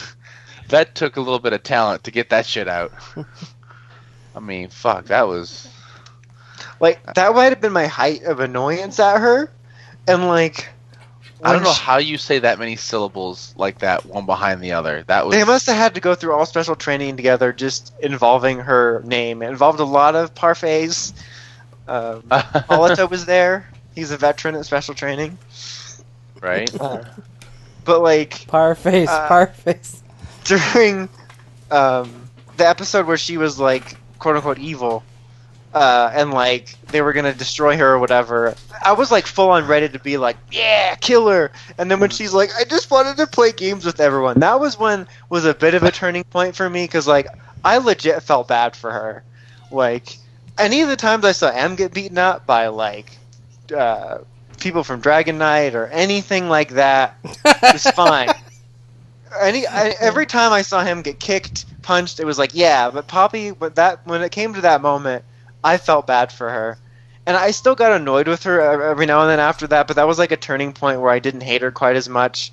that 0.69 0.95
took 0.95 1.17
a 1.17 1.21
little 1.21 1.39
bit 1.39 1.53
of 1.53 1.63
talent 1.63 2.03
to 2.05 2.11
get 2.11 2.31
that 2.31 2.45
shit 2.45 2.67
out. 2.67 2.91
I 4.35 4.39
mean, 4.39 4.69
fuck, 4.69 5.05
that 5.05 5.27
was 5.27 5.69
Like 6.79 7.13
that 7.15 7.33
might 7.35 7.45
have 7.51 7.61
been 7.61 7.73
my 7.73 7.87
height 7.87 8.23
of 8.23 8.39
annoyance 8.39 8.99
at 8.99 9.19
her, 9.19 9.51
and 10.07 10.27
like 10.27 10.69
I 11.43 11.53
don't 11.53 11.63
know 11.63 11.73
she- 11.73 11.81
how 11.83 11.97
you 11.97 12.17
say 12.17 12.39
that 12.39 12.59
many 12.59 12.75
syllables 12.75 13.53
like 13.57 13.79
that, 13.79 14.05
one 14.05 14.25
behind 14.25 14.61
the 14.61 14.73
other. 14.73 15.03
That 15.07 15.25
was 15.25 15.35
They 15.35 15.43
must 15.43 15.67
have 15.67 15.75
had 15.77 15.95
to 15.95 16.01
go 16.01 16.15
through 16.15 16.33
all 16.33 16.45
special 16.45 16.75
training 16.75 17.15
together, 17.17 17.51
just 17.53 17.93
involving 18.01 18.59
her 18.59 19.01
name. 19.05 19.41
It 19.41 19.49
involved 19.49 19.79
a 19.79 19.85
lot 19.85 20.15
of 20.15 20.33
parfaits. 20.35 21.13
Um, 21.87 22.21
Paulita 22.29 23.09
was 23.09 23.25
there. 23.25 23.69
He's 23.95 24.11
a 24.11 24.17
veteran 24.17 24.55
at 24.55 24.65
special 24.65 24.93
training. 24.95 25.37
right. 26.41 26.69
Uh, 26.79 27.03
but 27.85 28.01
like 28.01 28.31
parfaits, 28.47 28.77
face, 28.77 29.09
Uh, 29.09 29.27
par 29.27 29.47
face. 29.47 30.03
during 30.43 31.09
um, 31.71 32.29
the 32.57 32.67
episode 32.67 33.05
where 33.07 33.17
she 33.17 33.37
was 33.37 33.59
like 33.59 33.95
quote 34.19 34.35
unquote 34.35 34.59
evil, 34.59 35.03
uh, 35.73 36.11
and 36.13 36.31
like 36.31 36.75
they 36.87 37.01
were 37.01 37.13
gonna 37.13 37.33
destroy 37.33 37.77
her 37.77 37.93
or 37.93 37.99
whatever, 37.99 38.55
I 38.83 38.93
was 38.93 39.11
like 39.11 39.27
full 39.27 39.49
on 39.49 39.67
ready 39.67 39.89
to 39.89 39.99
be 39.99 40.17
like, 40.17 40.37
yeah, 40.51 40.95
kill 40.95 41.27
her. 41.29 41.51
And 41.77 41.89
then 41.89 41.99
when 41.99 42.09
she's 42.09 42.33
like, 42.33 42.49
I 42.57 42.63
just 42.63 42.89
wanted 42.89 43.17
to 43.17 43.27
play 43.27 43.51
games 43.51 43.85
with 43.85 43.99
everyone, 43.99 44.39
that 44.39 44.59
was 44.59 44.79
when 44.79 45.07
was 45.29 45.45
a 45.45 45.53
bit 45.53 45.73
of 45.73 45.83
a 45.83 45.91
turning 45.91 46.23
point 46.23 46.55
for 46.55 46.69
me 46.69 46.83
because 46.85 47.07
like 47.07 47.27
I 47.63 47.77
legit 47.77 48.23
felt 48.23 48.47
bad 48.47 48.75
for 48.75 48.91
her. 48.91 49.23
Like 49.71 50.17
any 50.57 50.81
of 50.81 50.89
the 50.89 50.95
times 50.95 51.25
I 51.25 51.31
saw 51.31 51.49
M 51.49 51.75
get 51.75 51.93
beaten 51.93 52.17
up 52.17 52.45
by 52.45 52.67
like 52.67 53.17
uh, 53.75 54.19
people 54.59 54.83
from 54.83 54.99
Dragon 54.99 55.37
Knight 55.37 55.75
or 55.75 55.87
anything 55.87 56.49
like 56.49 56.69
that, 56.71 57.15
it's 57.45 57.89
fine. 57.91 58.29
Any 59.39 59.67
I, 59.67 59.89
every 59.99 60.25
time 60.25 60.51
I 60.51 60.63
saw 60.63 60.83
him 60.83 61.03
get 61.03 61.19
kicked, 61.19 61.65
punched, 61.83 62.19
it 62.19 62.25
was 62.25 62.39
like, 62.39 62.49
yeah. 62.55 62.89
But 62.89 63.07
Poppy, 63.07 63.51
but 63.51 63.75
that 63.75 64.05
when 64.07 64.23
it 64.23 64.31
came 64.31 64.55
to 64.55 64.61
that 64.61 64.81
moment, 64.81 65.23
I 65.63 65.77
felt 65.77 66.07
bad 66.07 66.31
for 66.31 66.49
her, 66.49 66.77
and 67.25 67.35
I 67.35 67.51
still 67.51 67.75
got 67.75 67.91
annoyed 67.91 68.27
with 68.27 68.43
her 68.43 68.61
every 68.89 69.05
now 69.05 69.21
and 69.21 69.29
then 69.29 69.39
after 69.39 69.67
that. 69.67 69.87
But 69.87 69.97
that 69.97 70.07
was 70.07 70.19
like 70.19 70.31
a 70.31 70.37
turning 70.37 70.73
point 70.73 71.01
where 71.01 71.11
I 71.11 71.19
didn't 71.19 71.41
hate 71.41 71.61
her 71.61 71.71
quite 71.71 71.95
as 71.95 72.09
much, 72.09 72.51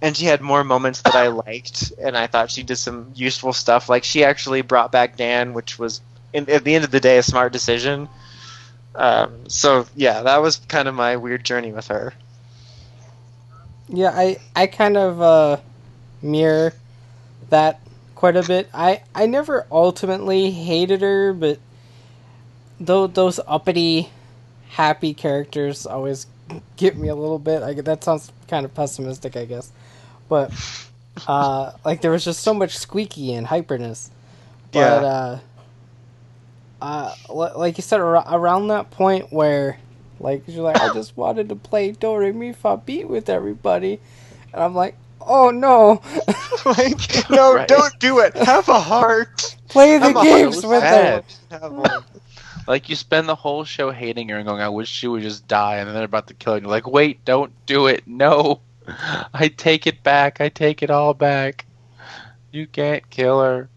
and 0.00 0.16
she 0.16 0.26
had 0.26 0.40
more 0.40 0.64
moments 0.64 1.02
that 1.02 1.14
I 1.14 1.28
liked, 1.28 1.92
and 2.00 2.16
I 2.16 2.26
thought 2.26 2.50
she 2.50 2.62
did 2.62 2.76
some 2.76 3.12
useful 3.14 3.52
stuff. 3.52 3.88
Like 3.88 4.04
she 4.04 4.24
actually 4.24 4.62
brought 4.62 4.92
back 4.92 5.16
Dan, 5.16 5.52
which 5.54 5.78
was 5.78 6.00
in, 6.32 6.48
at 6.50 6.64
the 6.64 6.74
end 6.74 6.84
of 6.84 6.90
the 6.90 7.00
day 7.00 7.18
a 7.18 7.22
smart 7.22 7.52
decision. 7.52 8.08
Um, 8.94 9.48
so 9.48 9.86
yeah, 9.96 10.22
that 10.22 10.40
was 10.42 10.56
kind 10.56 10.88
of 10.88 10.94
my 10.94 11.16
weird 11.16 11.44
journey 11.44 11.72
with 11.72 11.88
her. 11.88 12.12
Yeah, 13.88 14.10
I 14.14 14.38
I 14.54 14.66
kind 14.66 14.96
of 14.96 15.20
uh, 15.20 15.56
mirror 16.22 16.72
that 17.50 17.80
quite 18.14 18.36
a 18.36 18.42
bit. 18.42 18.68
I 18.72 19.02
I 19.14 19.26
never 19.26 19.66
ultimately 19.70 20.50
hated 20.50 21.02
her, 21.02 21.32
but 21.32 21.58
though 22.80 23.06
those 23.06 23.40
uppity, 23.46 24.10
happy 24.70 25.14
characters 25.14 25.86
always 25.86 26.26
get 26.76 26.96
me 26.96 27.08
a 27.08 27.14
little 27.16 27.38
bit. 27.38 27.62
I 27.62 27.74
that 27.74 28.04
sounds 28.04 28.32
kind 28.48 28.64
of 28.64 28.74
pessimistic, 28.74 29.36
I 29.36 29.44
guess, 29.46 29.72
but 30.28 30.52
uh, 31.26 31.72
like 31.84 32.02
there 32.02 32.10
was 32.12 32.24
just 32.24 32.42
so 32.42 32.54
much 32.54 32.76
squeaky 32.78 33.34
and 33.34 33.46
hyperness. 33.48 34.10
But 34.72 35.02
Yeah. 35.02 35.04
uh, 35.04 35.38
uh, 36.80 37.14
like 37.30 37.78
you 37.78 37.82
said, 37.82 38.00
ar- 38.00 38.24
around 38.36 38.68
that 38.68 38.90
point 38.90 39.32
where, 39.32 39.78
like, 40.20 40.44
you're 40.48 40.64
like, 40.64 40.80
I 40.80 40.88
just 40.88 41.16
wanted 41.16 41.48
to 41.50 41.56
play 41.56 41.92
Do 41.92 42.16
Re 42.16 42.32
Mi 42.32 42.52
Fa 42.52 42.76
Beat 42.84 43.08
with 43.08 43.28
everybody, 43.28 44.00
and 44.52 44.62
I'm 44.62 44.74
like, 44.74 44.96
oh 45.20 45.50
no, 45.50 46.02
like, 46.66 47.30
no, 47.30 47.58
Right. 47.58 47.68
don't 47.68 47.98
do 48.00 48.20
it. 48.20 48.36
Have 48.36 48.68
a 48.68 48.80
heart. 48.80 49.56
play 49.68 49.98
the 49.98 50.12
I'm 50.12 50.14
games 50.14 50.64
with 50.64 50.88
them. 50.88 51.22
Have 52.64 52.68
one. 52.68 52.74
Like 52.74 52.88
you 52.88 52.96
spend 52.96 53.28
the 53.28 53.34
whole 53.34 53.64
show 53.64 53.90
hating 53.90 54.28
her 54.28 54.36
and 54.36 54.46
going, 54.46 54.60
"I 54.60 54.68
wish 54.68 54.88
she 54.88 55.06
would 55.06 55.22
just 55.22 55.46
die," 55.46 55.76
and 55.76 55.88
then 55.88 55.94
they're 55.94 56.04
about 56.04 56.28
to 56.28 56.34
kill 56.34 56.54
her. 56.54 56.56
And 56.56 56.66
you're 56.66 56.70
like, 56.70 56.86
"Wait, 56.86 57.24
don't 57.24 57.52
do 57.66 57.86
it! 57.86 58.02
No, 58.06 58.60
I 59.34 59.48
take 59.48 59.86
it 59.86 60.02
back. 60.02 60.40
I 60.40 60.48
take 60.48 60.82
it 60.82 60.90
all 60.90 61.14
back. 61.14 61.66
You 62.50 62.66
can't 62.66 63.08
kill 63.10 63.40
her." 63.40 63.68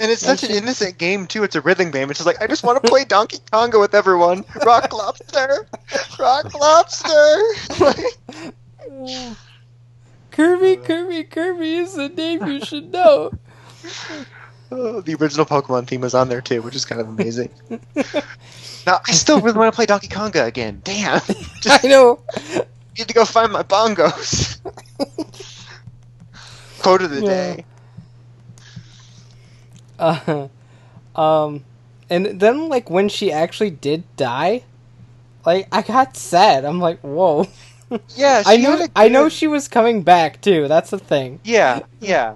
And 0.00 0.10
it's 0.10 0.22
such 0.22 0.42
an 0.42 0.50
innocent 0.50 0.98
game 0.98 1.26
too. 1.26 1.44
It's 1.44 1.54
a 1.54 1.60
rhythm 1.60 1.90
game. 1.90 2.10
It's 2.10 2.18
just 2.18 2.26
like 2.26 2.42
I 2.42 2.46
just 2.46 2.64
want 2.64 2.82
to 2.82 2.88
play 2.88 3.04
Donkey 3.04 3.38
Konga 3.52 3.80
with 3.80 3.94
everyone. 3.94 4.44
Rock 4.64 4.92
lobster, 4.96 5.68
rock 6.18 6.52
lobster. 6.54 7.42
Kirby, 10.32 10.76
Kirby, 10.76 11.24
Kirby 11.24 11.76
is 11.76 11.94
the 11.94 12.08
name 12.08 12.44
you 12.46 12.64
should 12.64 12.92
know. 12.92 13.30
Oh, 14.74 15.00
the 15.00 15.14
original 15.14 15.46
Pokemon 15.46 15.86
theme 15.86 16.00
was 16.02 16.14
on 16.14 16.28
there 16.28 16.40
too, 16.40 16.60
which 16.62 16.74
is 16.74 16.84
kind 16.84 17.00
of 17.00 17.08
amazing. 17.08 17.48
now 18.86 19.00
I 19.06 19.12
still 19.12 19.40
really 19.40 19.56
want 19.58 19.72
to 19.72 19.76
play 19.76 19.86
Donkey 19.86 20.08
Konga 20.08 20.46
again. 20.46 20.80
Damn, 20.84 21.16
I 21.28 21.34
just 21.60 21.84
know. 21.84 22.20
need 22.98 23.08
to 23.08 23.14
go 23.14 23.24
find 23.24 23.52
my 23.52 23.62
bongos. 23.62 24.58
Quote 26.80 27.02
of 27.02 27.10
the 27.10 27.22
Yeah. 27.22 27.28
day. 27.56 27.64
Uh, 29.98 30.48
um, 31.14 31.64
and 32.10 32.40
then 32.40 32.68
like 32.68 32.90
when 32.90 33.08
she 33.08 33.30
actually 33.32 33.70
did 33.70 34.02
die, 34.16 34.64
like 35.46 35.68
I 35.72 35.82
got 35.82 36.16
sad. 36.16 36.64
I'm 36.64 36.80
like, 36.80 36.98
whoa. 37.00 37.46
Yeah, 38.16 38.42
she 38.42 38.50
I 38.50 38.56
know. 38.56 38.86
I 38.96 39.08
know 39.08 39.28
she 39.28 39.46
was 39.46 39.68
coming 39.68 40.02
back 40.02 40.40
too. 40.40 40.66
That's 40.68 40.90
the 40.90 40.98
thing. 40.98 41.38
Yeah, 41.44 41.80
yeah. 42.00 42.34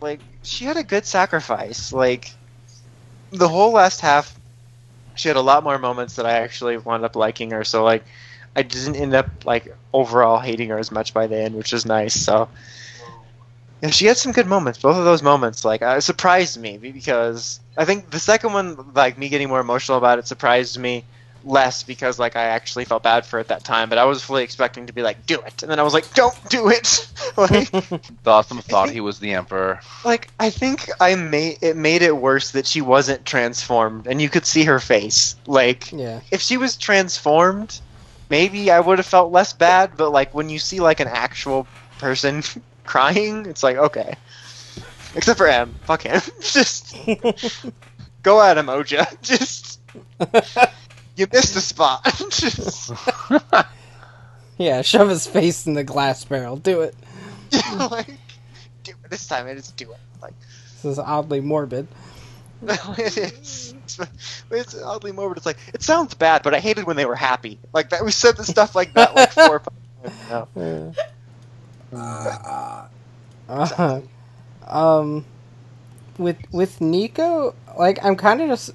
Like 0.00 0.20
she 0.42 0.64
had 0.64 0.76
a 0.76 0.84
good 0.84 1.06
sacrifice. 1.06 1.92
Like 1.92 2.32
the 3.30 3.48
whole 3.48 3.72
last 3.72 4.00
half, 4.00 4.38
she 5.14 5.28
had 5.28 5.36
a 5.36 5.40
lot 5.42 5.64
more 5.64 5.78
moments 5.78 6.16
that 6.16 6.26
I 6.26 6.32
actually 6.38 6.76
wound 6.76 7.04
up 7.04 7.16
liking 7.16 7.50
her. 7.50 7.64
So 7.64 7.84
like, 7.84 8.04
I 8.56 8.62
didn't 8.62 8.96
end 8.96 9.14
up 9.14 9.44
like 9.44 9.74
overall 9.92 10.38
hating 10.38 10.68
her 10.70 10.78
as 10.78 10.90
much 10.90 11.14
by 11.14 11.26
the 11.26 11.36
end, 11.38 11.54
which 11.56 11.72
is 11.72 11.86
nice. 11.86 12.14
So 12.14 12.50
yeah, 13.82 13.90
she 13.90 14.06
had 14.06 14.16
some 14.16 14.32
good 14.32 14.46
moments. 14.46 14.78
Both 14.80 14.96
of 14.96 15.04
those 15.04 15.22
moments, 15.22 15.64
like, 15.64 15.82
uh, 15.82 16.00
surprised 16.00 16.58
me 16.60 16.78
because 16.78 17.60
I 17.76 17.84
think 17.84 18.10
the 18.10 18.18
second 18.18 18.52
one, 18.52 18.92
like 18.94 19.18
me 19.18 19.28
getting 19.28 19.48
more 19.48 19.60
emotional 19.60 19.98
about 19.98 20.18
it, 20.18 20.26
surprised 20.26 20.78
me 20.78 21.06
less 21.44 21.82
because 21.82 22.18
like 22.18 22.36
I 22.36 22.44
actually 22.44 22.84
felt 22.84 23.02
bad 23.02 23.26
for 23.26 23.38
it 23.40 23.48
that 23.48 23.64
time. 23.64 23.88
But 23.88 23.98
I 23.98 24.04
was 24.04 24.22
fully 24.22 24.42
expecting 24.42 24.86
to 24.86 24.92
be 24.92 25.02
like, 25.02 25.26
do 25.26 25.40
it, 25.40 25.62
and 25.62 25.70
then 25.70 25.78
I 25.78 25.82
was 25.82 25.94
like, 25.94 26.12
don't 26.14 26.36
do 26.48 26.68
it. 26.68 27.08
like, 27.36 27.70
Gotham 28.24 28.58
thought 28.58 28.90
he 28.90 29.00
was 29.00 29.18
the 29.18 29.32
emperor. 29.34 29.80
like 30.04 30.28
I 30.38 30.50
think 30.50 30.88
I 31.00 31.14
made 31.14 31.58
it 31.62 31.76
made 31.76 32.02
it 32.02 32.16
worse 32.16 32.52
that 32.52 32.66
she 32.66 32.80
wasn't 32.80 33.24
transformed, 33.24 34.06
and 34.06 34.20
you 34.20 34.28
could 34.28 34.46
see 34.46 34.64
her 34.64 34.78
face. 34.78 35.36
Like 35.46 35.92
yeah. 35.92 36.20
if 36.30 36.40
she 36.40 36.56
was 36.56 36.76
transformed, 36.76 37.80
maybe 38.30 38.70
I 38.70 38.80
would 38.80 38.98
have 38.98 39.06
felt 39.06 39.32
less 39.32 39.52
bad. 39.52 39.96
But 39.96 40.10
like 40.10 40.34
when 40.34 40.48
you 40.48 40.58
see 40.58 40.80
like 40.80 41.00
an 41.00 41.08
actual 41.08 41.66
person 41.98 42.42
crying, 42.84 43.46
it's 43.46 43.62
like 43.62 43.76
okay. 43.76 44.14
Except 45.14 45.36
for 45.36 45.46
M, 45.46 45.74
fuck 45.84 46.02
him. 46.02 46.20
Just 46.40 46.96
go 48.22 48.40
at 48.40 48.56
him, 48.56 48.66
Oja. 48.66 49.20
Just 49.20 49.80
you 51.16 51.26
missed 51.32 51.54
the 51.54 51.60
spot. 51.60 52.06
Yeah. 54.58 54.82
Shove 54.82 55.08
his 55.08 55.26
face 55.26 55.66
in 55.66 55.74
the 55.74 55.84
glass 55.84 56.24
barrel. 56.24 56.56
Do 56.56 56.82
it. 56.82 56.94
like 57.90 58.06
do 58.84 58.92
it 58.92 59.10
this 59.10 59.26
time. 59.26 59.46
I 59.46 59.54
just 59.54 59.76
do 59.76 59.90
it. 59.90 59.98
Like 60.20 60.34
This 60.82 60.84
is 60.84 60.98
oddly 60.98 61.40
morbid. 61.40 61.88
it 62.62 63.16
is. 63.18 63.74
It's, 64.50 64.80
oddly 64.80 65.10
morbid. 65.12 65.38
It's 65.38 65.46
like 65.46 65.58
it 65.74 65.82
sounds 65.82 66.14
bad, 66.14 66.42
but 66.42 66.54
I 66.54 66.60
hated 66.60 66.84
when 66.84 66.96
they 66.96 67.06
were 67.06 67.16
happy. 67.16 67.58
Like 67.72 67.90
that. 67.90 68.04
We 68.04 68.12
said 68.12 68.36
the 68.36 68.44
stuff 68.44 68.74
like 68.74 68.94
that 68.94 69.14
like 69.14 69.32
four 69.32 69.56
or 69.56 69.60
five 69.60 69.74
times 70.04 70.48
now. 70.54 70.92
Yeah. 71.92 72.86
Uh, 73.48 74.00
um, 74.66 75.24
with 76.18 76.38
with 76.52 76.80
Nico, 76.80 77.54
like 77.76 78.02
I'm 78.02 78.16
kind 78.16 78.40
of 78.40 78.48
just 78.48 78.70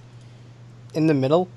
in 0.94 1.08
the 1.08 1.14
middle. 1.14 1.48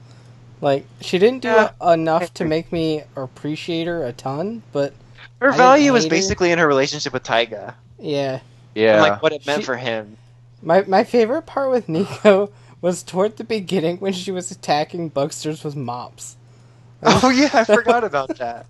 Like 0.60 0.84
she 1.00 1.18
didn't 1.18 1.40
do 1.42 1.48
Yeah. 1.48 1.70
enough 1.92 2.34
to 2.34 2.44
make 2.44 2.70
me 2.72 3.02
appreciate 3.16 3.86
her 3.86 4.04
a 4.06 4.12
ton, 4.12 4.62
but 4.72 4.92
Her 5.40 5.52
I 5.52 5.56
value 5.56 5.92
was 5.92 6.04
hate 6.04 6.10
her. 6.12 6.16
basically 6.16 6.52
in 6.52 6.58
her 6.58 6.66
relationship 6.66 7.12
with 7.12 7.22
Taiga. 7.22 7.74
yeah. 7.98 8.40
Yeah. 8.74 8.92
and 8.94 9.02
like 9.02 9.22
what 9.22 9.32
it 9.32 9.46
meant 9.46 9.62
She- 9.62 9.66
for 9.66 9.76
him. 9.76 10.16
My 10.62 10.82
my 10.86 11.04
favorite 11.04 11.42
part 11.46 11.70
with 11.70 11.88
Nico 11.88 12.50
was 12.82 13.02
toward 13.02 13.36
the 13.38 13.44
beginning 13.44 13.96
when 13.98 14.12
she 14.12 14.30
was 14.30 14.50
attacking 14.50 15.08
bugsters 15.08 15.64
with 15.64 15.74
mops. 15.76 16.36
Oh 17.02 17.30
yeah, 17.30 17.48
I 17.54 17.64
forgot 17.64 18.04
about 18.04 18.36
that. 18.38 18.66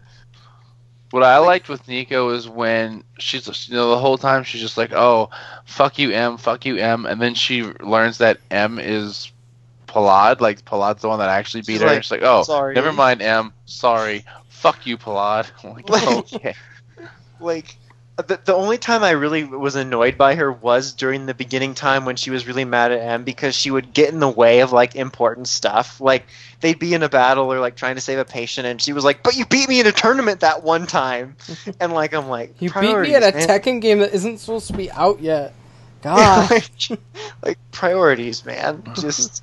What 1.11 1.25
I 1.25 1.39
liked 1.39 1.69
with 1.69 1.89
Nico 1.89 2.31
is 2.31 2.49
when 2.49 3.03
she's, 3.19 3.69
you 3.69 3.75
know, 3.75 3.91
the 3.91 3.99
whole 3.99 4.17
time 4.17 4.45
she's 4.45 4.61
just 4.61 4.77
like, 4.79 4.93
"Oh, 4.93 5.29
fuck 5.65 5.99
you, 5.99 6.13
M, 6.13 6.37
fuck 6.37 6.65
you, 6.65 6.77
M," 6.77 7.05
and 7.07 7.21
then 7.21 7.35
she 7.35 7.65
learns 7.65 8.19
that 8.19 8.39
M 8.53 8.79
is 8.79 9.33
Parad. 9.91 10.41
Like 10.41 10.65
Parad's 10.65 11.03
the 11.03 11.09
one 11.09 11.19
that 11.19 11.29
actually 11.29 11.61
beat 11.63 11.75
She's 11.75 11.81
her. 11.83 11.87
like, 11.87 12.03
she's 12.03 12.11
like, 12.11 12.23
"Oh, 12.23 12.43
"Sorry." 12.45 12.75
never 12.75 12.93
mind, 12.93 13.21
M. 13.23 13.53
Sorry, 13.67 14.25
fuck 14.49 14.87
you, 14.87 14.97
Parad." 14.97 15.51
Like, 15.65 15.89
Like- 15.89 16.09
okay. 16.35 16.55
Like 17.41 17.77
the, 18.17 18.39
the 18.45 18.55
only 18.55 18.77
time 18.77 19.03
I 19.03 19.13
really 19.13 19.45
was 19.45 19.77
annoyed 19.77 20.19
by 20.19 20.35
her 20.35 20.53
was 20.53 20.93
during 20.93 21.25
the 21.25 21.33
beginning 21.33 21.75
time 21.75 22.05
when 22.05 22.17
she 22.17 22.31
was 22.31 22.47
really 22.47 22.67
mad 22.67 22.93
at 22.93 23.01
M 23.01 23.25
because 23.25 23.55
she 23.55 23.71
would 23.71 23.95
get 23.95 24.13
in 24.13 24.21
the 24.21 24.29
way 24.29 24.61
of 24.61 24.73
like 24.73 24.95
important 24.95 25.49
stuff. 25.49 26.01
Like 26.03 26.27
they'd 26.61 26.79
be 26.79 26.93
in 26.93 27.03
a 27.03 27.09
battle 27.09 27.51
or 27.51 27.61
like 27.61 27.77
trying 27.77 27.95
to 27.95 28.01
save 28.01 28.19
a 28.19 28.25
patient, 28.27 28.67
and 28.67 28.81
she 28.81 28.93
was 28.93 29.05
like, 29.05 29.23
"But 29.23 29.37
you 29.37 29.47
beat 29.47 29.69
me 29.69 29.81
in 29.81 29.87
a 29.87 29.93
tournament 29.93 30.41
that 30.41 30.63
one 30.63 30.87
time," 30.87 31.37
and 31.81 31.93
like 31.95 32.13
I'm 32.13 32.29
like, 32.29 32.55
You 32.61 32.69
beat 32.71 32.81
me 32.81 33.15
at 33.15 33.23
a 33.23 33.33
"Priorities, 33.33 33.49
man." 33.49 33.61
Tekken 33.61 33.81
game 33.81 33.99
that 34.01 34.13
isn't 34.13 34.39
supposed 34.39 34.67
to 34.67 34.75
be 34.75 34.91
out 34.91 35.21
yet. 35.21 35.55
God. 36.03 36.51
like, 36.51 37.01
like 37.43 37.59
priorities, 37.73 38.45
man. 38.45 38.83
Just. 38.95 39.43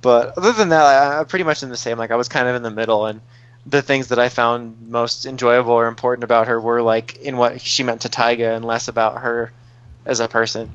But 0.00 0.38
other 0.38 0.52
than 0.52 0.68
that, 0.68 0.82
I, 0.82 1.18
I'm 1.18 1.26
pretty 1.26 1.44
much 1.44 1.62
in 1.62 1.70
the 1.70 1.76
same. 1.76 1.98
Like 1.98 2.10
I 2.10 2.16
was 2.16 2.28
kind 2.28 2.48
of 2.48 2.54
in 2.54 2.62
the 2.62 2.70
middle, 2.70 3.06
and 3.06 3.20
the 3.66 3.82
things 3.82 4.08
that 4.08 4.18
I 4.18 4.28
found 4.28 4.88
most 4.88 5.26
enjoyable 5.26 5.72
or 5.72 5.86
important 5.86 6.24
about 6.24 6.48
her 6.48 6.60
were 6.60 6.82
like 6.82 7.16
in 7.18 7.36
what 7.36 7.60
she 7.60 7.82
meant 7.82 8.02
to 8.02 8.08
Taiga, 8.08 8.54
and 8.54 8.64
less 8.64 8.88
about 8.88 9.22
her 9.22 9.52
as 10.04 10.20
a 10.20 10.28
person. 10.28 10.74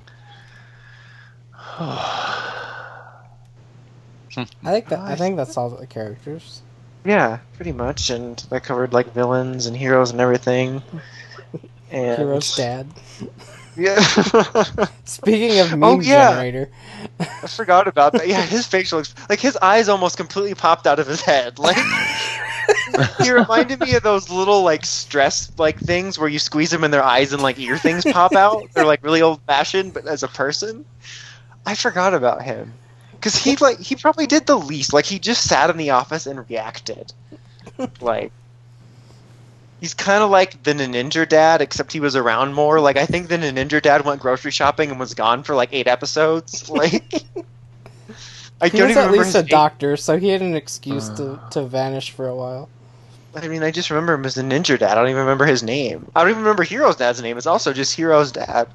I 1.80 3.15
think 4.64 4.90
that 4.90 4.99
I 4.99 5.15
think 5.15 5.38
that's 5.38 5.57
all 5.57 5.69
the 5.69 5.88
characters. 5.88 6.61
Yeah, 7.06 7.40
pretty 7.56 7.72
much, 7.72 8.10
and 8.10 8.44
I 8.52 8.60
covered 8.60 8.94
like 8.94 9.14
villains 9.14 9.65
and 9.65 9.76
heroes 9.76 10.11
and 10.11 10.22
everything. 10.22 10.81
And 11.91 12.18
Hiiro's 12.18 12.56
dad. 12.56 12.88
Yeah, 13.76 14.00
Speaking 15.06 15.60
of 15.60 15.74
oh, 15.74 15.78
meme 15.78 15.84
Oh, 15.84 16.00
yeah. 16.02 16.30
generator, 16.32 16.70
I 17.20 17.48
forgot 17.48 17.88
about 17.88 18.14
that. 18.14 18.28
Yeah, 18.28 18.41
his 18.41 18.68
facial, 18.68 19.00
ex- 19.00 19.16
like 19.30 19.40
his 19.40 19.58
eyes 19.58 19.90
almost 19.90 20.18
completely 20.18 20.54
popped 20.54 20.86
out 20.86 21.00
of 21.00 21.08
his 21.08 21.22
head. 21.22 21.58
Like 21.60 21.78
he 23.22 23.32
reminded 23.32 23.80
me 23.80 23.95
of 23.95 24.04
those 24.04 24.30
little 24.30 24.62
like 24.64 24.86
stress 24.86 25.52
like 25.58 25.80
things 25.80 26.20
where 26.20 26.30
you 26.30 26.40
squeeze 26.40 26.70
them 26.70 26.84
in 26.84 26.91
their 26.91 27.04
eyes 27.04 27.34
and 27.34 27.41
like 27.41 27.60
ear 27.60 27.78
things 27.78 28.04
pop 28.06 28.34
out. 28.34 28.64
They're 28.74 28.86
like 28.86 29.04
really 29.04 29.22
old 29.22 29.41
fashioned, 29.48 29.94
but 29.94 30.06
as 30.06 30.24
a 30.24 30.28
person, 30.28 30.86
I 31.66 31.76
forgot 31.76 32.14
about 32.14 32.44
him 32.44 32.74
because 33.14 33.36
he 33.36 33.56
like 33.56 33.80
he 33.80 33.95
probably 33.95 34.28
did 34.28 34.45
the 34.45 34.58
least. 34.58 34.94
Like 34.94 35.06
he 35.06 35.18
just 35.20 35.48
sat 35.48 35.70
in 35.70 35.78
the 35.78 35.90
office 35.91 36.28
and 36.28 36.48
reacted. 36.50 37.12
Like 38.02 38.32
he's 39.84 39.93
kind 39.93 40.23
of 40.23 40.30
like 40.30 40.64
the 40.64 40.72
Ninja 40.73 41.27
Dad, 41.27 41.61
except 41.61 41.91
he 41.91 41.99
was 41.99 42.15
around 42.15 42.53
more. 42.53 42.80
Like 42.80 42.95
I 42.95 43.05
think 43.05 43.27
the 43.27 43.38
Ninja 43.38 43.81
Dad 43.81 44.05
went 44.05 44.22
grocery 44.22 44.51
shopping 44.51 44.89
and 44.89 44.97
was 44.97 45.14
gone 45.14 45.43
for 45.43 45.55
like 45.55 45.69
eight 45.73 45.88
episodes. 45.88 46.69
Like 46.73 47.03
I 48.61 48.69
He 48.69 48.77
don't 48.77 48.88
was 48.88 48.95
even 48.95 49.03
at 49.03 49.11
remember 49.11 49.18
least 49.18 49.35
a 49.35 49.41
name. 49.41 49.47
doctor, 49.49 49.97
so 49.97 50.18
he 50.18 50.30
had 50.30 50.41
an 50.41 50.55
excuse 50.55 51.10
to, 51.10 51.34
Uh. 51.34 51.49
to 51.49 51.64
vanish 51.64 52.11
for 52.11 52.27
a 52.30 52.35
while. 52.35 52.69
I 53.35 53.49
mean, 53.49 53.61
I 53.61 53.72
just 53.72 53.89
remember 53.89 54.14
him 54.14 54.23
as 54.26 54.35
the 54.35 54.41
Ninja 54.41 54.80
Dad. 54.80 54.91
I 54.91 54.95
don't 54.95 55.10
even 55.10 55.19
remember 55.19 55.45
his 55.45 55.64
name. 55.64 56.10
I 56.15 56.22
don't 56.22 56.30
even 56.30 56.43
remember 56.43 56.64
Hiiro's 56.64 56.95
dad's 56.95 57.22
name. 57.22 57.38
It's 57.38 57.45
also 57.47 57.73
just 57.73 57.97
Hiiro's 57.97 58.31
dad. 58.31 58.69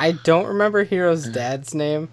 I 0.00 0.12
don't 0.12 0.46
remember 0.46 0.84
Hiiro's 0.84 1.28
dad's 1.28 1.74
name. 1.74 2.08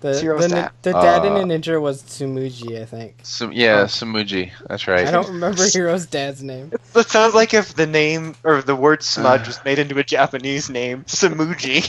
The 0.00 0.10
It's 0.10 0.20
Hiiro's 0.22 0.42
the, 0.42 0.48
dad. 0.54 0.70
the 0.82 0.92
dad 0.92 1.24
in 1.24 1.32
Uh, 1.32 1.36
a 1.36 1.42
ninja 1.44 1.80
was 1.80 2.02
Sumuji, 2.04 2.80
I 2.80 2.84
think. 2.84 3.16
Sum- 3.24 3.50
yeah, 3.52 3.80
Oh. 3.80 3.84
Samuji. 3.86 4.52
That's 4.68 4.86
right. 4.86 5.06
I 5.06 5.10
don't 5.10 5.28
remember 5.28 5.62
Hiiro's 5.62 6.06
dad's 6.06 6.40
name. 6.42 6.70
That 6.92 7.08
sounds 7.08 7.34
like 7.34 7.52
if 7.52 7.74
the 7.74 7.86
name 7.86 8.36
or 8.44 8.62
the 8.62 8.76
word 8.76 9.02
smudge 9.02 9.42
Uh. 9.42 9.46
was 9.46 9.64
made 9.64 9.80
into 9.80 9.98
a 9.98 10.04
Japanese 10.04 10.70
name, 10.70 11.02
Sumuji. 11.08 11.82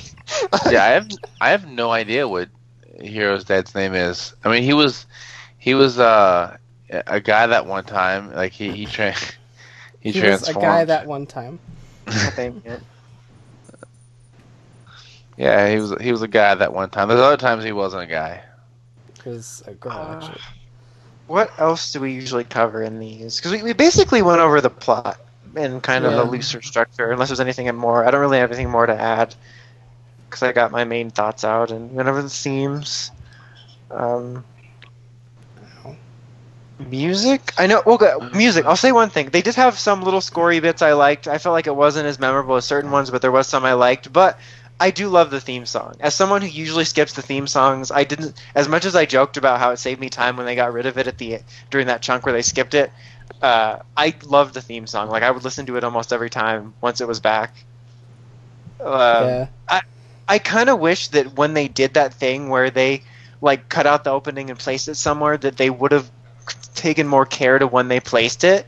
yeah, 0.72 0.84
I 0.84 0.88
have 0.88 1.07
I 1.41 1.49
have 1.52 1.68
no 1.69 1.91
idea 1.91 2.27
what 2.27 2.49
Hiiro's 2.99 3.44
dad's 3.44 3.76
name 3.76 3.94
is. 3.94 4.34
I 4.44 4.49
mean, 4.49 4.64
he 4.64 4.73
was 4.73 5.06
he 5.60 5.76
was 5.76 5.99
uh, 5.99 6.57
a 6.90 7.19
guy 7.19 7.45
that 7.45 7.68
one 7.68 7.84
time. 7.84 8.34
Like 8.34 8.53
he 8.53 8.72
he 8.72 8.86
tra- 8.88 9.14
he, 9.99 10.11
He 10.11 10.22
was 10.22 10.49
a 10.49 10.53
guy 10.56 10.84
that 10.86 11.06
one 11.06 11.27
time. 11.27 11.60
Dang 15.39 15.47
it. 15.47 15.51
yeah, 15.51 15.69
he 15.69 15.79
was 15.79 15.93
he 16.01 16.11
was 16.11 16.21
a 16.21 16.27
guy 16.27 16.55
that 16.55 16.73
one 16.73 16.89
time. 16.89 17.07
There's 17.07 17.19
other 17.19 17.37
times 17.37 17.63
he 17.63 17.71
wasn't 17.71 18.03
a 18.03 18.07
guy. 18.07 18.43
Was 19.25 19.63
a 19.67 19.73
girl, 19.73 19.93
Uh, 19.93 20.15
actually. 20.17 20.41
What 21.27 21.51
else 21.59 21.91
do 21.91 21.99
we 21.99 22.11
usually 22.13 22.43
cover 22.43 22.81
in 22.81 22.99
these? 22.99 23.37
Because 23.37 23.51
we, 23.51 23.61
we 23.63 23.73
basically 23.73 24.21
went 24.21 24.41
over 24.41 24.61
the 24.61 24.69
plot 24.69 25.19
in 25.55 25.79
kind 25.81 26.05
of 26.05 26.13
a 26.13 26.23
looser 26.23 26.61
structure, 26.61 27.11
unless 27.11 27.29
there's 27.29 27.39
anything 27.39 27.73
more. 27.75 28.05
I 28.05 28.11
don't 28.11 28.21
really 28.21 28.39
have 28.39 28.51
anything 28.51 28.69
more 28.69 28.85
to 28.87 28.93
add 28.99 29.35
because 30.27 30.41
I 30.43 30.51
got 30.51 30.71
my 30.71 30.83
main 30.85 31.11
thoughts 31.11 31.43
out 31.43 31.69
and 31.71 31.91
went 31.93 32.09
over 32.09 32.21
the 32.21 32.29
themes. 32.29 33.11
Um, 33.91 34.43
music? 36.79 37.53
I 37.57 37.67
know. 37.67 37.83
Well, 37.85 37.97
go- 37.97 38.29
music. 38.33 38.65
I'll 38.65 38.75
say 38.75 38.91
one 38.91 39.09
thing. 39.09 39.29
They 39.29 39.41
did 39.41 39.55
have 39.55 39.77
some 39.77 40.01
little 40.03 40.21
scory 40.21 40.59
bits 40.59 40.81
I 40.81 40.93
liked. 40.93 41.27
I 41.27 41.37
felt 41.37 41.53
like 41.53 41.67
it 41.67 41.75
wasn't 41.75 42.07
as 42.07 42.19
memorable 42.19 42.55
as 42.55 42.65
certain 42.65 42.91
ones, 42.91 43.09
but 43.11 43.21
there 43.21 43.31
was 43.31 43.47
some 43.47 43.65
I 43.65 43.73
liked. 43.73 44.11
But 44.13 44.39
I 44.80 44.91
do 44.91 45.10
love 45.10 45.30
the 45.30 45.41
theme 45.41 45.65
song. 45.65 45.95
As 45.99 46.15
someone 46.15 46.41
who 46.41 46.47
usually 46.47 46.85
skips 46.85 47.14
the 47.14 47.22
theme 47.22 47.47
songs, 47.47 47.91
I 47.91 48.03
didn't. 48.06 48.41
As 48.56 48.68
much 48.68 48.85
as 48.85 48.95
I 48.95 49.06
joked 49.06 49.38
about 49.38 49.60
how 49.60 49.72
it 49.72 49.77
saved 49.77 49.99
me 49.99 50.10
time 50.10 50.38
when 50.38 50.45
they 50.45 50.56
got 50.56 50.72
rid 50.72 50.85
of 50.85 50.97
it 50.97 51.07
at 51.07 51.18
the 51.18 51.39
during 51.69 51.88
that 51.88 52.01
chunk 52.01 52.26
where 52.26 52.34
they 52.34 52.41
skipped 52.41 52.73
it, 52.73 52.91
uh, 53.41 53.80
I 53.97 54.15
loved 54.23 54.53
the 54.53 54.61
theme 54.61 54.88
song. 54.88 55.10
Like 55.10 55.23
I 55.23 55.31
would 55.31 55.43
listen 55.43 55.65
to 55.65 55.76
it 55.76 55.84
almost 55.84 56.14
every 56.14 56.30
time 56.30 56.73
once 56.81 57.01
it 57.01 57.07
was 57.07 57.19
back. 57.19 57.53
Um, 58.80 59.27
yeah. 59.27 59.47
I 60.30 60.38
kind 60.38 60.69
of 60.69 60.80
wish 60.80 61.07
that 61.10 61.35
when 61.35 61.56
they 61.56 61.68
did 61.68 61.95
that 61.95 62.14
thing 62.14 62.49
where 62.49 62.69
they 62.69 63.01
like 63.41 63.68
cut 63.68 63.88
out 63.88 64.03
the 64.03 64.11
opening 64.11 64.51
and 64.51 64.60
placed 64.60 64.88
it 64.88 64.95
somewhere, 64.95 65.35
that 65.38 65.57
they 65.57 65.72
would 65.72 65.91
have 65.91 66.10
taken 66.76 67.07
more 67.07 67.26
care 67.26 67.57
to 67.57 67.65
when 67.65 67.88
they 67.88 67.99
placed 67.99 68.43
it 68.43 68.68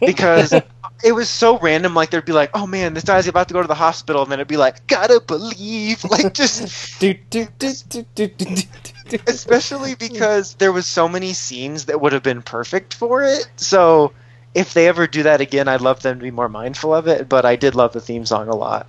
because 0.00 0.52
it 1.04 1.12
was 1.12 1.28
so 1.28 1.58
random. 1.58 1.94
Like 1.94 2.10
there'd 2.10 2.24
be 2.24 2.32
like, 2.32 2.50
"Oh 2.54 2.66
man, 2.66 2.94
this 2.94 3.04
guy's 3.04 3.28
about 3.28 3.48
to 3.48 3.54
go 3.54 3.62
to 3.62 3.68
the 3.68 3.74
hospital," 3.74 4.22
and 4.22 4.30
then 4.32 4.38
it'd 4.38 4.48
be 4.48 4.56
like, 4.56 4.86
"Gotta 4.86 5.20
believe," 5.20 6.04
like 6.10 6.34
just 6.34 7.00
Do, 7.00 7.14
do, 7.30 7.46
do, 7.60 9.18
especially 9.26 9.94
because 9.94 10.54
there 10.54 10.72
was 10.72 10.86
so 10.86 11.08
many 11.08 11.32
scenes 11.32 11.86
that 11.86 12.00
would 12.00 12.12
have 12.12 12.22
been 12.22 12.42
perfect 12.42 12.94
for 12.94 13.22
it. 13.22 13.48
So 13.56 14.12
if 14.54 14.74
they 14.74 14.88
ever 14.88 15.06
do 15.06 15.22
that 15.24 15.40
again, 15.40 15.68
I'd 15.68 15.80
love 15.80 16.02
them 16.02 16.18
to 16.18 16.22
be 16.22 16.30
more 16.30 16.48
mindful 16.48 16.94
of 16.94 17.06
it. 17.08 17.28
But 17.28 17.44
I 17.44 17.56
did 17.56 17.74
love 17.74 17.92
the 17.92 18.00
theme 18.00 18.26
song 18.26 18.48
a 18.48 18.54
lot. 18.54 18.86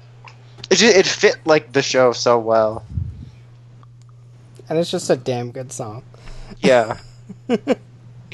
It 0.69 0.75
just, 0.75 0.95
it 0.97 1.05
fit 1.07 1.35
like 1.45 1.71
the 1.73 1.81
show 1.81 2.11
so 2.13 2.37
well. 2.39 2.85
and 4.69 4.77
it's 4.77 4.91
just 4.91 5.09
a 5.09 5.15
damn 5.15 5.51
good 5.51 5.71
song. 5.71 6.03
Yeah. 6.59 6.97
it 7.47 7.79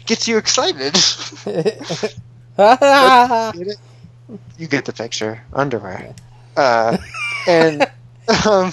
gets 0.06 0.28
you 0.28 0.38
excited. 0.38 0.96
you 4.57 4.68
get 4.68 4.86
the 4.86 4.94
picture. 4.94 5.41
Underwear. 5.53 6.14
Uh, 6.56 6.98
and 7.48 7.86
um, 8.45 8.72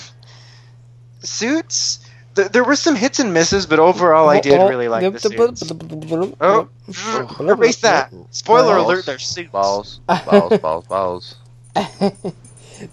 suits. 1.20 1.98
Th- 2.34 2.48
there 2.48 2.64
were 2.64 2.76
some 2.76 2.96
hits 2.96 3.18
and 3.18 3.34
misses, 3.34 3.66
but 3.66 3.78
overall, 3.78 4.28
I 4.28 4.40
did 4.40 4.56
really 4.56 4.88
like 4.88 5.12
the 5.12 5.18
suits. 5.18 5.70
Oh, 6.40 6.68
erase 7.40 7.80
that. 7.82 8.12
Spoiler 8.30 8.76
Balls. 8.76 8.86
alert: 8.86 9.06
there's 9.06 9.26
suits. 9.34 9.50
Balls, 9.50 10.00
balls, 10.06 10.58
balls, 10.58 10.86
balls. 10.86 11.34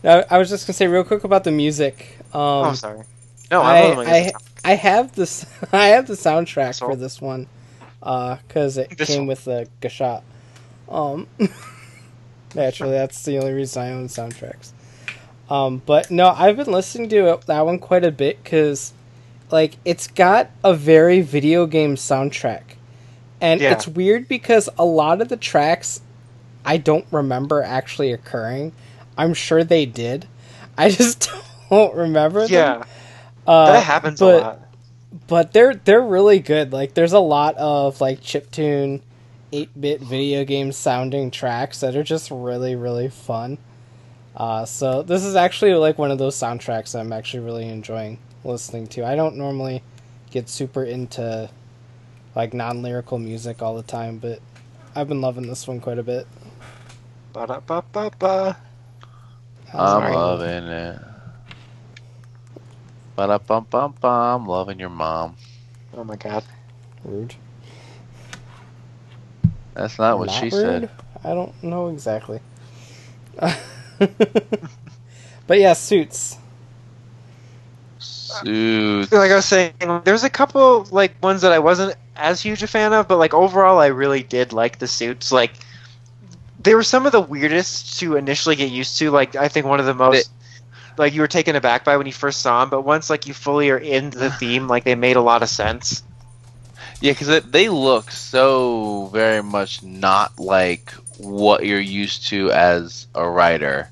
No, 0.04 0.24
I 0.30 0.38
was 0.38 0.50
just 0.50 0.68
gonna 0.68 0.74
say 0.76 0.88
real 0.88 1.04
quick 1.04 1.24
about 1.24 1.44
the 1.46 1.52
music. 1.52 2.18
Um, 2.34 2.42
oh, 2.42 2.74
sorry. 2.74 3.04
No, 3.50 3.62
I, 3.62 3.92
I'm 3.92 4.00
I, 4.00 4.32
I 4.64 4.74
have 4.76 5.16
this. 5.16 5.46
I 5.72 5.88
have 5.88 6.06
the 6.08 6.14
soundtrack 6.14 6.76
So- 6.76 6.88
for 6.88 6.96
this 6.96 7.22
one, 7.22 7.48
because 8.02 8.78
it 8.78 8.96
This 8.98 9.08
came 9.08 9.22
one. 9.22 9.28
with 9.28 9.46
the 9.46 9.68
Gashat. 9.82 10.22
Um, 10.90 11.28
naturally, 12.56 12.94
that's 12.94 13.24
the 13.24 13.38
only 13.38 13.54
reason 13.54 13.82
I 13.84 13.92
own 13.92 14.08
soundtracks. 14.08 14.72
Um, 15.50 15.82
but 15.86 16.12
no, 16.12 16.30
I've 16.30 16.58
been 16.58 16.72
listening 16.72 17.10
to 17.10 17.34
it, 17.34 17.42
that 17.48 17.66
one 17.66 17.80
quite 17.80 18.04
a 18.04 18.12
bit 18.12 18.44
because, 18.44 18.94
like, 19.52 19.78
it's 19.86 20.08
got 20.08 20.50
a 20.64 20.74
very 20.74 21.22
video 21.22 21.66
game 21.66 21.96
soundtrack, 21.96 22.62
and 23.42 23.60
Yeah. 23.62 23.72
it's 23.74 23.88
weird 23.88 24.28
because 24.28 24.70
a 24.78 24.86
lot 24.86 25.22
of 25.22 25.30
the 25.30 25.38
tracks 25.38 26.02
I 26.66 26.78
don't 26.78 27.06
remember 27.12 27.64
actually 27.64 28.12
occurring. 28.12 28.74
I'm 29.18 29.34
sure 29.34 29.64
they 29.64 29.86
did. 29.86 30.28
I 30.78 30.90
just 30.92 31.32
don't 31.70 31.96
remember 31.96 32.42
them. 32.42 32.52
yeah, 32.52 32.84
Uh, 33.48 33.72
that 33.74 33.84
happens 33.84 34.20
but, 34.20 34.36
a 34.36 34.46
lot. 34.46 34.60
But 35.28 35.54
they're 35.54 35.74
they're 35.74 36.02
really 36.02 36.40
good. 36.40 36.72
Like 36.72 36.94
there's 36.94 37.14
a 37.14 37.20
lot 37.20 37.56
of 37.58 38.00
like 38.00 38.22
chiptune, 38.22 39.02
eight 39.52 39.70
bit 39.80 40.02
video 40.02 40.44
game 40.46 40.72
sounding 40.72 41.32
tracks 41.32 41.80
that 41.80 41.96
are 41.96 42.04
just 42.04 42.32
really 42.32 42.76
really 42.76 43.10
fun. 43.10 43.58
Uh, 44.36 44.66
so 44.66 45.02
this 45.02 45.24
is 45.24 45.36
actually 45.36 45.74
like 45.74 45.98
one 45.98 46.12
of 46.12 46.18
those 46.18 46.36
soundtracks 46.36 46.94
that 46.94 47.00
I'm 47.00 47.12
actually 47.12 47.44
really 47.44 47.68
enjoying 47.68 48.20
listening 48.44 48.88
to. 48.88 49.06
I 49.06 49.16
don't 49.16 49.36
normally 49.36 49.84
get 50.32 50.50
super 50.50 50.84
into 50.84 51.50
like 52.36 52.54
non 52.54 52.82
lyrical 52.82 53.18
music 53.20 53.62
all 53.62 53.76
the 53.76 53.84
time, 53.84 54.18
but 54.18 54.40
I've 54.96 55.08
been 55.08 55.22
loving 55.22 55.48
this 55.48 55.68
one 55.68 55.80
quite 55.80 55.98
a 55.98 56.04
bit. 56.04 56.28
Ba-da-ba-ba-ba. 57.34 58.58
How's 59.68 60.04
I'm 60.04 60.12
it? 60.12 60.16
loving 60.16 60.64
it. 60.68 61.00
Ba 63.16 63.38
bum 63.40 63.68
bum 63.70 63.94
bum, 64.00 64.48
loving 64.48 64.80
your 64.80 64.90
mom. 64.90 65.36
Oh 65.94 66.04
my 66.04 66.16
god. 66.16 66.44
Rude. 67.04 67.36
That's 69.80 69.98
not 69.98 70.20
what 70.20 70.30
she 70.30 70.46
rude? 70.46 70.52
said. 70.52 70.90
I 71.24 71.34
don't 71.34 71.64
know 71.64 71.88
exactly. 71.88 72.42
but 73.40 73.58
yeah, 75.52 75.72
suits. 75.72 76.38
Suits. 77.98 79.12
like 79.12 79.32
I 79.32 79.36
was 79.36 79.46
saying, 79.46 79.74
there's 80.04 80.26
a 80.26 80.30
couple 80.30 80.86
like 80.92 81.22
ones 81.24 81.42
that 81.42 81.54
I 81.54 81.60
wasn't 81.60 81.96
as 82.18 82.42
huge 82.42 82.62
a 82.62 82.68
fan 82.68 82.92
of, 82.92 83.08
but 83.08 83.18
like 83.18 83.34
overall, 83.34 83.80
I 83.80 83.88
really 83.88 84.22
did 84.22 84.52
like 84.52 84.80
the 84.80 84.88
suits. 84.88 85.32
Like 85.32 85.54
they 86.62 86.76
were 86.76 86.84
some 86.84 87.06
of 87.06 87.14
the 87.14 87.22
weirdest 87.22 88.00
to 88.00 88.18
initially 88.18 88.58
get 88.58 88.72
used 88.72 88.98
to. 89.00 89.12
Like 89.12 89.38
I 89.38 89.48
think 89.48 89.66
one 89.66 89.80
of 89.80 89.86
the 89.86 89.94
most 89.94 90.30
like 90.98 91.14
you 91.14 91.22
were 91.22 91.28
taken 91.28 91.56
aback 91.56 91.86
by 91.86 91.96
when 91.96 92.06
you 92.06 92.14
first 92.14 92.42
saw 92.42 92.60
them, 92.60 92.70
but 92.70 92.82
once 92.82 93.10
like 93.10 93.28
you 93.28 93.34
fully 93.34 93.70
are 93.70 93.78
into 93.78 94.20
the 94.20 94.30
theme, 94.32 94.68
like 94.68 94.84
they 94.84 94.96
made 94.96 95.16
a 95.16 95.22
lot 95.22 95.42
of 95.42 95.48
sense. 95.48 96.04
Yeah, 97.02 97.14
because 97.14 97.44
they 97.46 97.70
look 97.70 98.12
so 98.12 99.06
very 99.14 99.42
much 99.42 99.82
not 99.84 100.38
like 100.40 100.92
what 101.18 101.66
you're 101.66 101.80
used 101.80 102.28
to 102.28 102.52
as 102.52 103.08
a 103.16 103.28
Rider. 103.28 103.90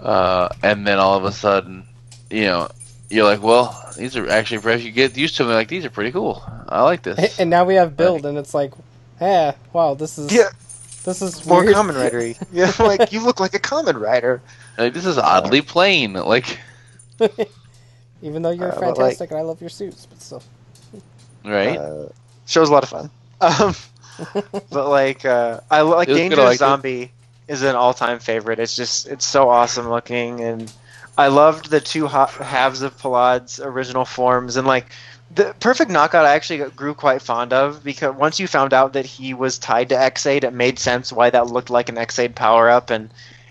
Uh, 0.00 0.48
and 0.62 0.86
then 0.86 0.98
all 0.98 1.16
of 1.16 1.24
a 1.24 1.32
sudden, 1.32 1.86
you 2.30 2.44
know, 2.44 2.68
you're 3.10 3.24
like, 3.24 3.42
well, 3.42 3.92
these 3.96 4.16
are 4.16 4.28
actually, 4.28 4.72
if 4.72 4.84
you 4.84 4.92
get 4.92 5.16
used 5.16 5.36
to 5.36 5.44
them, 5.44 5.52
like, 5.52 5.68
these 5.68 5.84
are 5.84 5.90
pretty 5.90 6.12
cool. 6.12 6.42
I 6.68 6.82
like 6.82 7.02
this. 7.02 7.38
And 7.40 7.50
now 7.50 7.64
we 7.64 7.74
have 7.74 7.96
build, 7.96 8.24
and 8.24 8.38
it's 8.38 8.54
like, 8.54 8.72
yeah, 9.20 9.54
wow, 9.72 9.94
this 9.94 10.16
is 10.16 10.32
Yeah, 10.32 10.48
this 11.04 11.20
is 11.20 11.44
more 11.44 11.64
weird. 11.64 11.74
Kamen 11.74 11.94
Ridery. 11.94 12.36
Yeah, 12.52 12.72
like 12.78 13.12
you 13.12 13.22
look 13.24 13.40
like 13.40 13.54
a 13.54 13.58
Kamen 13.58 14.00
Rider. 14.00 14.40
Like, 14.78 14.94
this 14.94 15.06
is 15.06 15.18
oddly 15.18 15.60
plain. 15.60 16.12
Like, 16.12 16.58
Even 18.22 18.42
though 18.42 18.50
you're 18.50 18.68
Uh, 18.72 18.80
but, 18.80 18.80
like- 18.80 18.96
fantastic, 18.96 19.30
and 19.32 19.40
I 19.40 19.42
love 19.42 19.60
your 19.60 19.70
suits, 19.70 20.06
but 20.06 20.22
still. 20.22 20.42
Right? 21.44 21.78
Uh, 21.78 22.08
show's 22.46 22.68
a 22.68 22.72
lot 22.72 22.82
of 22.82 22.88
fun. 22.88 23.10
Um, 23.42 23.74
but 24.70 24.90
like, 24.90 25.24
uh, 25.24 25.60
I 25.70 25.80
like 25.80 26.08
It 26.08 26.12
was 26.12 26.20
Dangerous 26.20 26.44
liked. 26.44 26.58
Zombie 26.58 27.10
is 27.48 27.62
an 27.62 27.74
all-time 27.74 28.18
favorite. 28.18 28.58
It's 28.58 28.76
just 28.76 29.08
it's 29.08 29.24
so 29.24 29.48
awesome 29.48 29.88
looking, 29.88 30.40
and 30.42 30.70
I 31.16 31.28
loved 31.28 31.70
the 31.70 31.80
two 31.80 32.06
ha- 32.06 32.26
halves 32.26 32.82
of 32.82 32.98
Parad's 32.98 33.60
original 33.60 34.04
forms, 34.04 34.56
and 34.56 34.66
like 34.66 34.86
the 35.34 35.54
perfect 35.60 35.90
knockout, 35.90 36.26
I 36.26 36.34
actually 36.34 36.68
grew 36.70 36.92
quite 36.94 37.22
fond 37.22 37.52
of 37.52 37.82
because 37.84 38.14
once 38.14 38.40
you 38.40 38.46
found 38.46 38.74
out 38.74 38.92
that 38.94 39.06
he 39.06 39.32
was 39.32 39.58
tied 39.58 39.88
to 39.90 39.98
Ex-Aid, 39.98 40.44
it 40.44 40.52
made 40.52 40.78
sense 40.78 41.12
why 41.12 41.30
that 41.30 41.46
looked 41.46 41.70
like 41.70 41.88
an 41.88 41.98
Ex-Aid 41.98 42.34
power 42.34 42.68
up, 42.68 42.90
and 42.90 43.10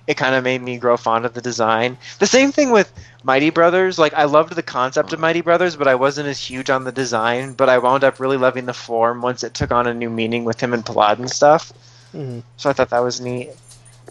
it 0.10 0.18
kind 0.18 0.34
of 0.34 0.44
made 0.44 0.60
me 0.60 0.80
grow 0.80 0.98
fond 0.98 1.24
of 1.28 1.36
the 1.36 1.42
design. 1.42 1.96
The 2.18 2.26
same 2.26 2.52
thing 2.52 2.72
with 2.72 2.92
Mighty 3.24 3.52
Brothers. 3.52 4.00
Like 4.00 4.16
I 4.16 4.24
loved 4.24 4.56
the 4.56 4.64
concept 4.64 5.14
of 5.14 5.20
Mighty 5.20 5.42
Brothers, 5.42 5.76
but 5.76 5.88
I 5.88 5.94
wasn't 5.94 6.28
as 6.28 6.40
huge 6.40 6.72
on 6.72 6.84
the 6.84 6.92
design. 6.92 7.54
But 7.54 7.70
I 7.70 7.78
wound 7.78 8.04
up 8.04 8.20
really 8.20 8.38
loving 8.38 8.66
the 8.66 8.74
form 8.74 9.22
once 9.22 9.44
it 9.44 9.54
took 9.54 9.70
on 9.72 9.86
a 9.86 9.94
new 9.94 10.10
meaning 10.10 10.46
with 10.46 10.60
him 10.60 10.74
and 10.74 10.84
Parad 10.84 11.20
and 11.20 11.30
stuff. 11.30 11.72
Mhm. 12.16 12.42
So 12.58 12.72
I 12.72 12.74
thought 12.74 12.90
that 12.90 13.04
was 13.04 13.22
neat. 13.22 13.50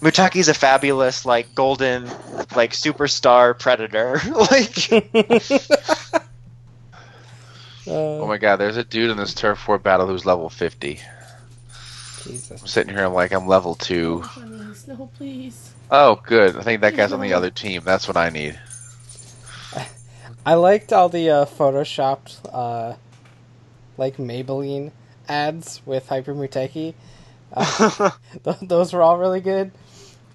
Muteki's 0.00 0.46
a 0.46 0.54
fabulous, 0.54 1.26
like 1.26 1.52
golden, 1.56 2.04
like 2.54 2.74
superstar 2.74 3.58
predator. 3.58 4.20
like 4.52 4.92
Uh, 7.88 8.20
Oh 8.22 8.26
my 8.28 8.36
god, 8.38 8.56
there's 8.56 8.76
a 8.76 8.84
dude 8.84 9.10
in 9.10 9.16
this 9.16 9.34
turf 9.34 9.66
war 9.66 9.78
battle 9.78 10.06
who's 10.06 10.24
level 10.24 10.48
50. 10.48 11.00
Jesus. 12.22 12.60
I'm 12.60 12.66
sitting 12.68 12.94
here, 12.94 13.04
I'm 13.04 13.14
like, 13.14 13.32
I'm 13.32 13.48
level 13.48 13.74
2. 13.74 14.22
Please, 14.24 14.86
no, 14.86 15.10
please. 15.16 15.72
Oh, 15.90 16.16
good. 16.26 16.56
I 16.56 16.62
think 16.62 16.80
that 16.82 16.94
guy's 16.96 17.12
on 17.12 17.20
the 17.20 17.34
other 17.34 17.50
team. 17.50 17.82
That's 17.84 18.08
what 18.08 18.16
I 18.16 18.30
need. 18.30 18.58
I 20.46 20.54
liked 20.54 20.92
all 20.92 21.08
the 21.08 21.30
uh, 21.30 21.44
photoshopped, 21.46 22.40
uh, 22.52 22.96
like 23.96 24.16
Maybelline 24.16 24.92
ads 25.28 25.82
with 25.86 26.08
Hyper 26.08 26.34
Muteki. 26.34 26.94
Uh, 27.52 28.10
th- 28.44 28.56
those 28.62 28.92
were 28.92 29.02
all 29.02 29.18
really 29.18 29.40
good. 29.40 29.72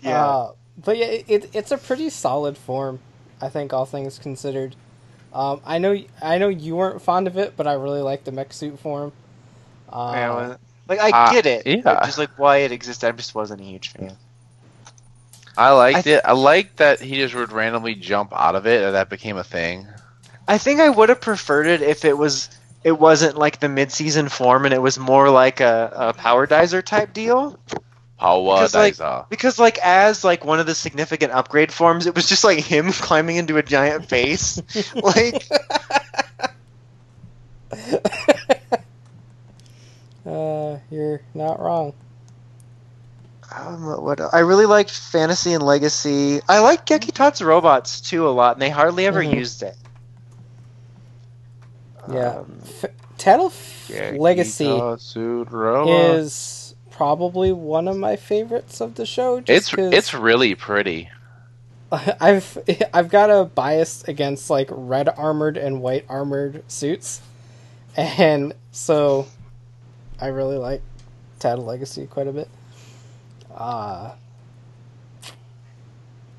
yeah, 0.02 0.38
Uh, 0.38 0.52
but 0.84 0.98
yeah, 0.98 1.08
it, 1.28 1.50
it's 1.54 1.72
a 1.72 1.78
pretty 1.78 2.10
solid 2.10 2.58
form, 2.58 3.00
I 3.42 3.50
think, 3.50 3.74
all 3.74 3.86
things 3.86 4.20
considered. 4.20 4.76
Um, 5.34 5.62
I 5.66 5.80
know, 5.80 5.98
I 6.22 6.38
know 6.38 6.50
you 6.50 6.76
weren't 6.76 7.02
fond 7.02 7.28
of 7.28 7.38
it, 7.38 7.56
but 7.58 7.68
I 7.68 7.74
really 7.74 8.02
like 8.02 8.24
the 8.24 8.32
mech 8.32 8.54
suit 8.54 8.80
form. 8.80 9.14
Uh, 9.90 10.20
Yeah, 10.20 10.30
well, 10.36 10.58
like 10.88 11.00
I 11.00 11.12
Uh, 11.12 11.34
get 11.34 11.46
it. 11.46 11.66
yeah. 11.66 12.00
Just 12.04 12.18
like 12.18 12.32
why 12.38 12.58
it 12.60 12.72
existed, 12.72 13.08
I 13.08 13.12
just 13.14 13.36
wasn't 13.36 13.62
a 13.62 13.66
huge 13.66 13.90
fan. 13.90 14.18
I 15.58 15.72
liked 15.72 16.08
I 16.08 16.12
it. 16.12 16.22
I 16.26 16.34
liked 16.34 16.78
that 16.78 17.00
he 17.00 17.18
just 17.18 17.36
would 17.36 17.52
randomly 17.52 17.96
jump 17.96 18.34
out 18.34 18.56
of 18.56 18.66
it, 18.66 18.84
and 18.84 18.96
that 18.96 19.10
became 19.10 19.38
a 19.38 19.44
thing. 19.44 19.88
I 20.48 20.58
think 20.58 20.80
I 20.80 20.90
would 20.90 21.10
have 21.10 21.22
preferred 21.22 21.68
it 21.68 21.82
if 21.82 22.06
it 22.06 22.18
was 22.18 22.50
it 22.84 23.00
wasn't 23.00 23.38
like 23.38 23.60
the 23.60 23.70
mid-season 23.70 24.28
form 24.30 24.66
and 24.66 24.74
it 24.74 24.82
was 24.82 25.00
more 25.00 25.30
like 25.30 25.62
a, 25.62 25.92
a 25.96 26.14
Powerdizer 26.14 26.84
type 26.84 27.14
deal. 27.14 27.58
Power 28.20 28.56
Because, 28.56 28.76
like, 28.76 28.94
Dizer. 28.94 29.26
Because 29.30 29.60
like 29.60 29.78
as 29.80 30.24
like 30.24 30.46
one 30.46 30.60
of 30.60 30.66
the 30.66 30.76
significant 30.76 31.32
upgrade 31.32 31.72
forms, 31.72 32.08
it 32.08 32.16
was 32.16 32.28
just 32.28 32.44
like 32.44 32.60
him 32.60 32.92
climbing 32.92 33.38
into 33.38 33.58
a 33.58 33.64
giant 33.64 34.08
face. 34.10 34.62
like 34.96 35.46
uh, 40.26 40.78
you're 40.92 41.22
not 41.34 41.60
wrong. 41.60 41.94
Um, 43.56 43.86
what 44.04 44.20
I 44.34 44.40
really 44.40 44.66
liked 44.66 44.90
Fantasy 44.92 45.54
and 45.54 45.64
Legacy. 45.64 46.42
I 46.50 46.60
like 46.60 46.86
Gekitotsu 46.86 47.46
robots 47.46 48.02
too 48.02 48.28
a 48.28 48.32
lot, 48.32 48.56
and 48.56 48.62
they 48.62 48.70
hardly 48.70 49.06
ever 49.06 49.22
Mhm. 49.22 49.36
used 49.36 49.62
it. 49.64 49.76
Yeah. 52.12 52.40
Um, 52.40 52.60
F- 52.84 52.92
Taddle 53.18 53.48
F- 53.48 53.92
Legacy 54.18 54.66
is 55.90 56.76
probably 56.90 57.52
one 57.54 57.88
of 57.88 57.96
my 57.96 58.16
favorites 58.16 58.82
of 58.82 58.96
the 58.96 59.06
show. 59.06 59.40
Just 59.40 59.50
It's 59.50 59.70
'cause 59.76 59.94
it's 59.94 60.14
really 60.14 60.56
pretty. 60.56 61.10
I've 62.20 62.58
I've 62.94 63.10
got 63.10 63.30
a 63.30 63.46
bias 63.46 64.04
against 64.08 64.50
like 64.50 64.68
red 64.72 65.08
armored 65.10 65.58
and 65.58 65.82
white 65.82 66.06
armored 66.10 66.64
suits, 66.68 67.22
and 67.96 68.54
so 68.72 69.28
I 70.20 70.28
really 70.28 70.58
like 70.58 70.82
Taddle 71.40 71.66
Legacy 71.66 72.08
quite 72.08 72.28
a 72.28 72.32
bit. 72.32 72.50
Uh 73.56 74.14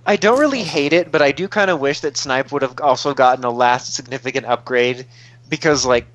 I 0.06 0.16
don't 0.16 0.38
really 0.38 0.62
hate 0.62 0.92
it, 0.92 1.10
but 1.10 1.22
I 1.22 1.32
do 1.32 1.48
kind 1.48 1.70
of 1.70 1.80
wish 1.80 2.00
that 2.00 2.16
Snipe 2.16 2.52
would 2.52 2.62
have 2.62 2.78
also 2.80 3.14
gotten 3.14 3.44
a 3.44 3.50
last 3.50 3.94
significant 3.94 4.44
upgrade 4.46 5.06
because 5.48 5.86
like 5.86 6.06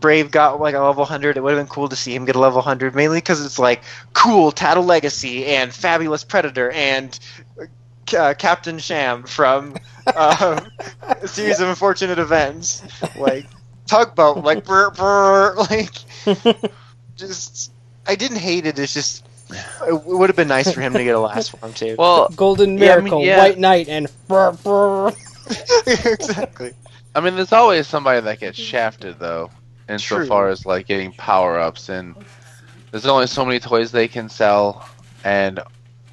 Brave 0.00 0.30
got 0.30 0.60
like 0.60 0.74
a 0.74 0.80
level 0.80 1.02
100. 1.02 1.36
It 1.36 1.40
would 1.42 1.54
have 1.54 1.58
been 1.58 1.68
cool 1.68 1.88
to 1.88 1.96
see 1.96 2.14
him 2.14 2.26
get 2.26 2.36
a 2.36 2.40
level 2.40 2.58
100, 2.58 2.94
mainly 2.94 3.18
because 3.18 3.44
it's 3.44 3.58
like 3.58 3.82
cool 4.12 4.52
Taddle 4.52 4.84
Legacy 4.84 5.46
and 5.46 5.72
Fabulous 5.72 6.24
Predator 6.24 6.70
and 6.70 7.18
uh, 8.16 8.34
Captain 8.36 8.78
Sham 8.78 9.22
from 9.24 9.76
um, 10.16 10.60
a 11.02 11.26
series 11.26 11.60
of 11.60 11.68
unfortunate 11.68 12.18
events, 12.18 12.82
like 13.16 13.46
tugboat, 13.86 14.44
like 14.44 14.64
brr, 14.64 14.90
brr, 14.90 15.54
like 15.70 15.92
just. 17.16 17.72
I 18.08 18.14
didn't 18.14 18.36
hate 18.36 18.66
it. 18.66 18.78
It's 18.78 18.94
just 18.94 19.26
it 19.50 20.04
would 20.04 20.28
have 20.28 20.36
been 20.36 20.48
nice 20.48 20.72
for 20.72 20.80
him 20.80 20.92
to 20.92 21.04
get 21.04 21.14
a 21.14 21.20
last 21.20 21.50
form 21.50 21.72
too. 21.72 21.96
Well, 21.98 22.28
Golden 22.30 22.78
Yeah, 22.78 22.94
I 22.94 22.96
mean, 22.96 23.04
Miracle, 23.04 23.24
yeah. 23.24 23.38
White 23.38 23.58
Knight, 23.58 23.88
and 23.88 24.08
brr, 24.28 24.52
brr. 24.52 25.12
exactly. 25.86 26.72
I 27.14 27.20
mean, 27.20 27.34
there's 27.36 27.52
always 27.52 27.86
somebody 27.86 28.20
that 28.20 28.40
gets 28.40 28.58
shafted 28.58 29.18
though, 29.18 29.50
insofar 29.88 30.48
as 30.48 30.66
like 30.66 30.86
getting 30.86 31.12
power 31.12 31.58
ups, 31.58 31.88
and 31.88 32.14
there's 32.90 33.06
only 33.06 33.26
so 33.26 33.44
many 33.44 33.60
toys 33.60 33.92
they 33.92 34.08
can 34.08 34.28
sell, 34.28 34.88
and 35.24 35.60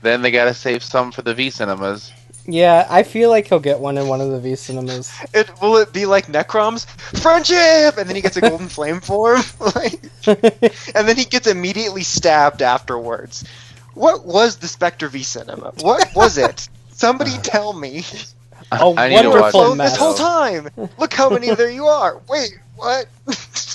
then 0.01 0.21
they 0.21 0.31
gotta 0.31 0.53
save 0.53 0.83
some 0.83 1.11
for 1.11 1.21
the 1.21 1.33
V 1.33 1.49
cinemas. 1.49 2.11
Yeah, 2.45 2.85
I 2.89 3.03
feel 3.03 3.29
like 3.29 3.47
he'll 3.47 3.59
get 3.59 3.79
one 3.79 3.97
in 3.97 4.07
one 4.07 4.19
of 4.19 4.29
the 4.29 4.39
V 4.39 4.55
cinemas. 4.55 5.11
It 5.33 5.49
will 5.61 5.77
it 5.77 5.93
be 5.93 6.05
like 6.05 6.27
Necrom's 6.27 6.85
friendship, 7.21 7.97
and 7.97 8.09
then 8.09 8.15
he 8.15 8.21
gets 8.21 8.35
a 8.35 8.41
golden 8.49 8.67
flame 8.67 8.99
form, 8.99 9.41
like, 9.59 10.01
and 10.27 11.07
then 11.07 11.15
he 11.15 11.25
gets 11.25 11.47
immediately 11.47 12.03
stabbed 12.03 12.61
afterwards. 12.61 13.45
What 13.93 14.25
was 14.25 14.57
the 14.57 14.67
Specter 14.67 15.07
V 15.07 15.23
Cinema? 15.23 15.71
What 15.79 16.13
was 16.15 16.37
it? 16.37 16.67
Somebody 16.91 17.31
uh, 17.31 17.41
tell 17.41 17.73
me. 17.73 18.03
A 18.71 18.75
I 18.75 19.09
need 19.09 19.21
to 19.21 19.29
watch 19.29 19.53
wonderful 19.53 19.61
it. 19.61 19.63
Well, 19.63 19.75
this 19.75 19.97
whole 19.97 20.13
time, 20.13 20.69
look 20.97 21.13
how 21.13 21.29
many 21.29 21.53
there 21.53 21.71
you 21.71 21.85
are. 21.85 22.19
Wait, 22.27 22.57
what? 22.75 23.07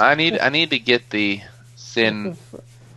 I 0.00 0.14
need 0.14 0.38
I 0.38 0.50
need 0.50 0.70
to 0.70 0.78
get 0.78 1.10
the 1.10 1.40
Sin 1.76 2.36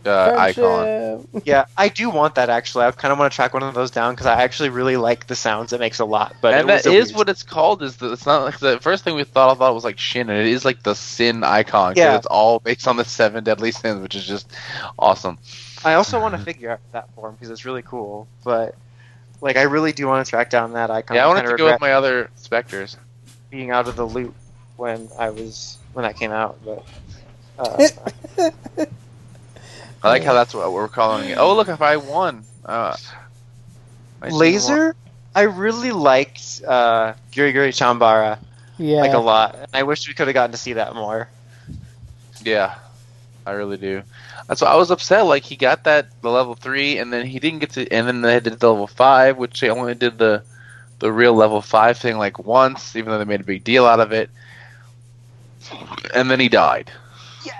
uh, 0.06 0.34
icon. 0.38 0.84
Friendship. 0.84 1.42
yeah, 1.46 1.64
I 1.76 1.88
do 1.88 2.10
want 2.10 2.34
that 2.36 2.50
actually. 2.50 2.84
I 2.84 2.90
kind 2.92 3.12
of 3.12 3.18
want 3.18 3.32
to 3.32 3.36
track 3.36 3.54
one 3.54 3.62
of 3.62 3.74
those 3.74 3.90
down 3.90 4.14
because 4.14 4.26
I 4.26 4.42
actually 4.42 4.68
really 4.70 4.96
like 4.96 5.26
the 5.26 5.34
sounds 5.36 5.72
it 5.72 5.80
makes 5.80 5.98
a 5.98 6.04
lot. 6.04 6.34
But 6.40 6.54
and 6.54 6.68
it 6.68 6.72
was 6.72 6.82
that 6.84 6.92
a 6.92 6.96
is 6.96 7.12
what 7.12 7.28
it's 7.28 7.42
called. 7.42 7.82
Is 7.82 7.96
the, 7.96 8.12
it's 8.12 8.26
not 8.26 8.42
like 8.42 8.58
the 8.58 8.78
first 8.80 9.04
thing 9.04 9.14
we 9.14 9.24
thought 9.24 9.50
I 9.50 9.52
about 9.52 9.74
was 9.74 9.84
like 9.84 9.98
Shin, 9.98 10.30
and 10.30 10.38
it 10.38 10.46
is 10.46 10.64
like 10.64 10.82
the 10.82 10.94
Sin 10.94 11.44
icon. 11.44 11.94
Yeah. 11.96 12.16
it's 12.16 12.26
all 12.26 12.58
based 12.58 12.88
on 12.88 12.96
the 12.96 13.04
seven 13.04 13.44
deadly 13.44 13.72
sins, 13.72 14.02
which 14.02 14.14
is 14.14 14.26
just 14.26 14.50
awesome. 14.98 15.38
I 15.84 15.94
also 15.94 16.20
want 16.20 16.34
to 16.34 16.40
figure 16.44 16.70
out 16.70 16.80
that 16.92 17.12
form 17.14 17.34
because 17.34 17.50
it's 17.50 17.64
really 17.64 17.82
cool. 17.82 18.26
But 18.44 18.74
like, 19.40 19.56
I 19.56 19.62
really 19.62 19.92
do 19.92 20.06
want 20.06 20.24
to 20.24 20.30
track 20.30 20.50
down 20.50 20.72
that 20.74 20.90
icon. 20.90 21.16
Yeah, 21.16 21.24
I 21.24 21.28
wanted 21.28 21.42
to 21.42 21.46
go 21.48 21.52
regret 21.52 21.74
with 21.74 21.80
my 21.80 21.92
other 21.92 22.30
specters. 22.36 22.96
being 23.50 23.70
out 23.70 23.88
of 23.88 23.96
the 23.96 24.06
loop 24.06 24.34
when 24.76 25.08
I 25.18 25.30
was 25.30 25.78
when 25.92 26.04
that 26.04 26.16
came 26.16 26.30
out. 26.30 26.58
But 26.64 26.84
uh, 27.58 28.86
I 30.02 30.08
like 30.08 30.24
how 30.24 30.34
that's 30.34 30.54
what 30.54 30.72
we're 30.72 30.88
calling 30.88 31.28
it. 31.30 31.38
Oh, 31.38 31.54
look, 31.54 31.68
if 31.68 31.80
I 31.80 31.96
won. 31.96 32.44
Uh, 32.64 32.96
I 34.20 34.28
see 34.28 34.34
Laser, 34.34 34.96
I 35.34 35.42
really 35.42 35.92
liked 35.92 36.62
uh, 36.66 37.14
Giri 37.30 37.52
Giri 37.52 37.72
Chambara 37.72 38.38
Yeah. 38.78 39.00
like 39.00 39.12
a 39.12 39.18
lot. 39.18 39.54
And 39.54 39.68
I 39.72 39.82
wish 39.84 40.08
we 40.08 40.14
could 40.14 40.26
have 40.28 40.34
gotten 40.34 40.52
to 40.52 40.58
see 40.58 40.74
that 40.74 40.94
more. 40.94 41.02
more. 41.02 41.28
Yeah, 42.42 42.74
I 43.46 43.52
really 43.52 43.76
do. 43.76 44.02
That's 44.48 44.60
why 44.60 44.68
I 44.68 44.76
was 44.76 44.90
upset. 44.90 45.26
Like 45.26 45.44
he 45.44 45.56
got 45.56 45.84
that 45.84 46.08
the 46.22 46.30
level 46.30 46.54
three, 46.54 46.98
and 46.98 47.12
then 47.12 47.26
he 47.26 47.38
didn't 47.38 47.60
get 47.60 47.70
to, 47.70 47.90
and 47.90 48.06
then 48.06 48.20
they 48.22 48.40
did 48.40 48.58
the 48.58 48.70
level 48.70 48.86
five, 48.86 49.36
which 49.36 49.60
they 49.60 49.70
only 49.70 49.94
did 49.94 50.18
the 50.18 50.42
the 50.98 51.12
real 51.12 51.34
level 51.34 51.60
five 51.60 51.98
thing 51.98 52.18
like 52.18 52.38
once, 52.38 52.96
even 52.96 53.10
though 53.10 53.18
they 53.18 53.24
made 53.24 53.40
a 53.40 53.44
big 53.44 53.64
deal 53.64 53.86
out 53.86 54.00
of 54.00 54.12
it. 54.12 54.30
And 56.14 56.30
then 56.30 56.40
he 56.40 56.48
died. 56.48 56.90
Yeah, 57.44 57.52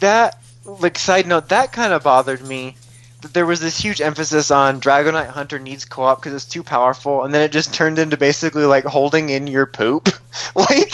that 0.00 0.38
like 0.68 0.98
side 0.98 1.26
note, 1.26 1.48
that 1.48 1.72
kind 1.72 1.92
of 1.92 2.02
bothered 2.02 2.46
me. 2.46 2.76
That 3.22 3.34
there 3.34 3.46
was 3.46 3.60
this 3.60 3.76
huge 3.76 4.00
emphasis 4.00 4.52
on 4.52 4.80
Drago 4.80 5.12
Knight 5.12 5.28
Hunter 5.28 5.58
needs 5.58 5.84
co-op 5.84 6.20
because 6.20 6.34
it's 6.34 6.44
too 6.44 6.62
powerful, 6.62 7.24
and 7.24 7.34
then 7.34 7.42
it 7.42 7.50
just 7.50 7.74
turned 7.74 7.98
into 7.98 8.16
basically 8.16 8.64
like 8.64 8.84
holding 8.84 9.30
in 9.30 9.48
your 9.48 9.66
poop. 9.66 10.08
like, 10.54 10.92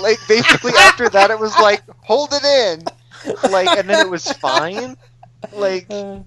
like 0.00 0.18
basically 0.28 0.72
after 0.78 1.10
that, 1.10 1.30
it 1.30 1.38
was 1.38 1.54
like 1.58 1.82
hold 2.00 2.32
it 2.32 2.44
in, 2.44 3.50
like, 3.50 3.68
and 3.78 3.88
then 3.88 4.06
it 4.06 4.10
was 4.10 4.26
fine. 4.32 4.96
Like, 5.52 5.86
Uh, 5.90 6.20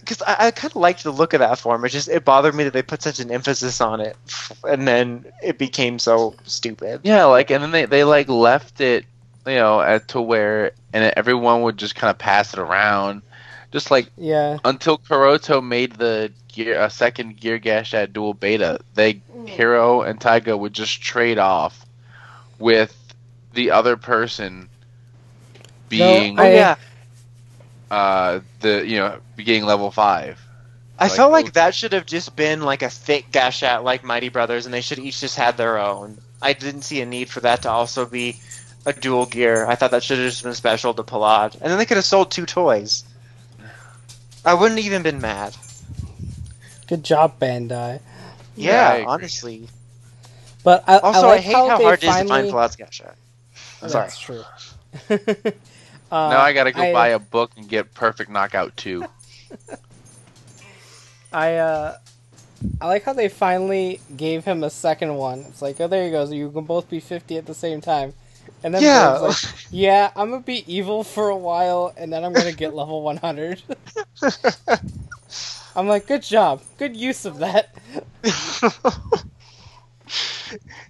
because 0.00 0.22
I, 0.22 0.46
I 0.46 0.50
kind 0.50 0.72
of 0.72 0.76
liked 0.76 1.04
the 1.04 1.10
look 1.10 1.34
of 1.34 1.40
that 1.40 1.58
form. 1.58 1.84
It 1.84 1.90
just 1.90 2.08
it 2.08 2.24
bothered 2.24 2.54
me 2.54 2.64
that 2.64 2.72
they 2.72 2.82
put 2.82 3.02
such 3.02 3.20
an 3.20 3.30
emphasis 3.30 3.80
on 3.80 4.00
it, 4.00 4.16
and 4.64 4.88
then 4.88 5.26
it 5.42 5.58
became 5.58 5.98
so 5.98 6.34
stupid. 6.44 7.00
Yeah, 7.04 7.24
like, 7.26 7.50
and 7.50 7.62
then 7.62 7.70
they 7.70 7.84
they 7.84 8.04
like 8.04 8.28
left 8.28 8.80
it, 8.80 9.04
you 9.46 9.56
know, 9.56 9.80
at, 9.80 10.08
to 10.08 10.20
where 10.20 10.72
and 10.92 11.12
everyone 11.16 11.62
would 11.62 11.76
just 11.76 11.94
kind 11.94 12.10
of 12.10 12.18
pass 12.18 12.52
it 12.54 12.58
around, 12.58 13.22
just 13.72 13.90
like 13.90 14.08
yeah. 14.16 14.58
until 14.64 14.98
Kuroto 14.98 15.62
made 15.62 15.92
the 15.92 16.32
gear 16.48 16.80
a 16.80 16.88
second 16.90 17.38
Gear 17.38 17.58
Gashat 17.58 18.12
dual 18.12 18.34
beta. 18.34 18.80
They 18.94 19.14
Hiiro 19.44 20.08
and 20.08 20.20
Taiga 20.20 20.56
would 20.56 20.72
just 20.72 21.00
trade 21.02 21.38
off 21.38 21.84
with 22.58 22.94
the 23.54 23.70
other 23.70 23.96
person 23.96 24.68
being 25.88 26.38
Oh 26.38 26.42
I- 26.42 26.52
yeah, 26.52 26.76
uh 27.90 28.40
the 28.60 28.86
you 28.86 28.98
know 28.98 29.18
beginning 29.36 29.64
level 29.64 29.90
five. 29.90 30.40
I 30.98 31.04
Like 31.06 31.16
felt 31.16 31.32
like 31.32 31.44
those- 31.46 31.52
that 31.52 31.74
should 31.74 31.92
have 31.92 32.06
just 32.06 32.34
been 32.34 32.62
like 32.62 32.82
a 32.82 32.90
thick 32.90 33.30
gashat 33.30 33.84
like 33.84 34.02
Mighty 34.04 34.28
Brothers, 34.30 34.64
and 34.66 34.74
they 34.74 34.80
should 34.80 34.98
each 34.98 35.20
just 35.20 35.36
had 35.36 35.56
their 35.56 35.78
own. 35.78 36.18
I 36.42 36.52
didn't 36.52 36.82
see 36.82 37.00
a 37.00 37.06
need 37.06 37.30
for 37.30 37.40
that 37.40 37.62
to 37.62 37.70
also 37.70 38.04
be 38.04 38.40
a 38.88 38.92
dual 38.92 39.26
gear. 39.26 39.66
I 39.66 39.74
thought 39.74 39.90
that 39.90 40.02
should 40.02 40.18
have 40.18 40.28
just 40.28 40.42
been 40.42 40.54
special 40.54 40.94
to 40.94 41.02
Parad, 41.02 41.54
and 41.54 41.70
then 41.70 41.78
they 41.78 41.84
could 41.84 41.98
have 41.98 42.06
sold 42.06 42.30
two 42.30 42.46
toys. 42.46 43.04
I 44.44 44.54
wouldn't 44.54 44.80
even 44.80 45.02
been 45.02 45.20
mad. 45.20 45.54
Good 46.86 47.04
job, 47.04 47.38
Bandai. 47.38 48.00
Yeah, 48.56 48.98
Yeah, 48.98 49.00
I 49.04 49.04
honestly. 49.04 49.68
But 50.64 50.84
I, 50.88 50.98
Also, 50.98 51.28
I, 51.28 51.34
I, 51.34 51.38
hate 51.38 51.54
how, 51.54 51.68
how, 51.68 51.78
they 51.78 51.84
hard 51.84 52.02
it 52.02 52.06
is 52.06 52.10
finally... 52.10 52.28
to 52.28 52.52
find 52.52 52.52
Parad's 52.52 52.76
gashat. 52.76 53.14
I'm 53.82 53.88
sorry. 53.90 54.06
That's 54.06 54.18
true. 54.18 54.42
uh, 55.10 55.16
now 56.10 56.40
I 56.40 56.54
gotta 56.54 56.72
go 56.72 56.82
I- 56.82 56.92
buy 56.92 57.08
a 57.08 57.18
book 57.18 57.50
and 57.56 57.68
get 57.68 57.92
Perfect 57.92 58.30
Knockout 58.30 58.76
two. 58.76 59.04
I 61.32 61.56
uh, 61.56 61.96
I 62.80 62.86
like 62.86 63.04
how 63.04 63.12
they 63.12 63.28
finally 63.28 64.00
gave 64.16 64.44
him 64.44 64.64
a 64.64 64.70
second 64.70 65.14
one. 65.14 65.40
It's 65.40 65.60
like, 65.60 65.78
oh, 65.80 65.88
there 65.88 66.06
you 66.06 66.10
go. 66.10 66.24
So 66.24 66.32
you 66.32 66.50
can 66.50 66.64
both 66.64 66.88
be 66.88 67.00
fifty 67.00 67.36
at 67.36 67.44
the 67.44 67.54
same 67.54 67.82
time. 67.82 68.14
And 68.62 68.74
then 68.74 68.82
Yeah. 68.82 69.10
Like, 69.18 69.36
yeah, 69.70 70.10
I'm 70.16 70.30
gonna 70.30 70.42
be 70.42 70.64
evil 70.72 71.04
for 71.04 71.28
a 71.28 71.36
while, 71.36 71.92
and 71.96 72.12
then 72.12 72.24
I'm 72.24 72.32
gonna 72.32 72.52
get 72.52 72.74
level 72.74 73.02
100. 73.02 73.62
I'm 75.76 75.86
like, 75.86 76.06
good 76.06 76.22
job, 76.22 76.62
good 76.78 76.96
use 76.96 77.24
of 77.24 77.38
that. 77.38 77.74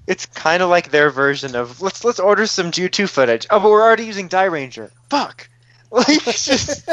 it's 0.07 0.27
kind 0.27 0.63
of 0.63 0.71
like 0.71 0.91
their 0.91 1.11
version 1.11 1.55
of 1.57 1.83
let's 1.83 2.05
let's 2.05 2.21
order 2.21 2.47
some 2.47 2.71
Zyu2 2.71 3.09
footage. 3.09 3.47
Oh, 3.51 3.61
but 3.61 3.71
we're 3.71 3.83
already 3.83 4.07
using 4.07 4.29
Die 4.29 4.45
Ranger. 4.45 4.91
Fuck. 5.11 5.49
Like 5.91 6.23
just 6.23 6.87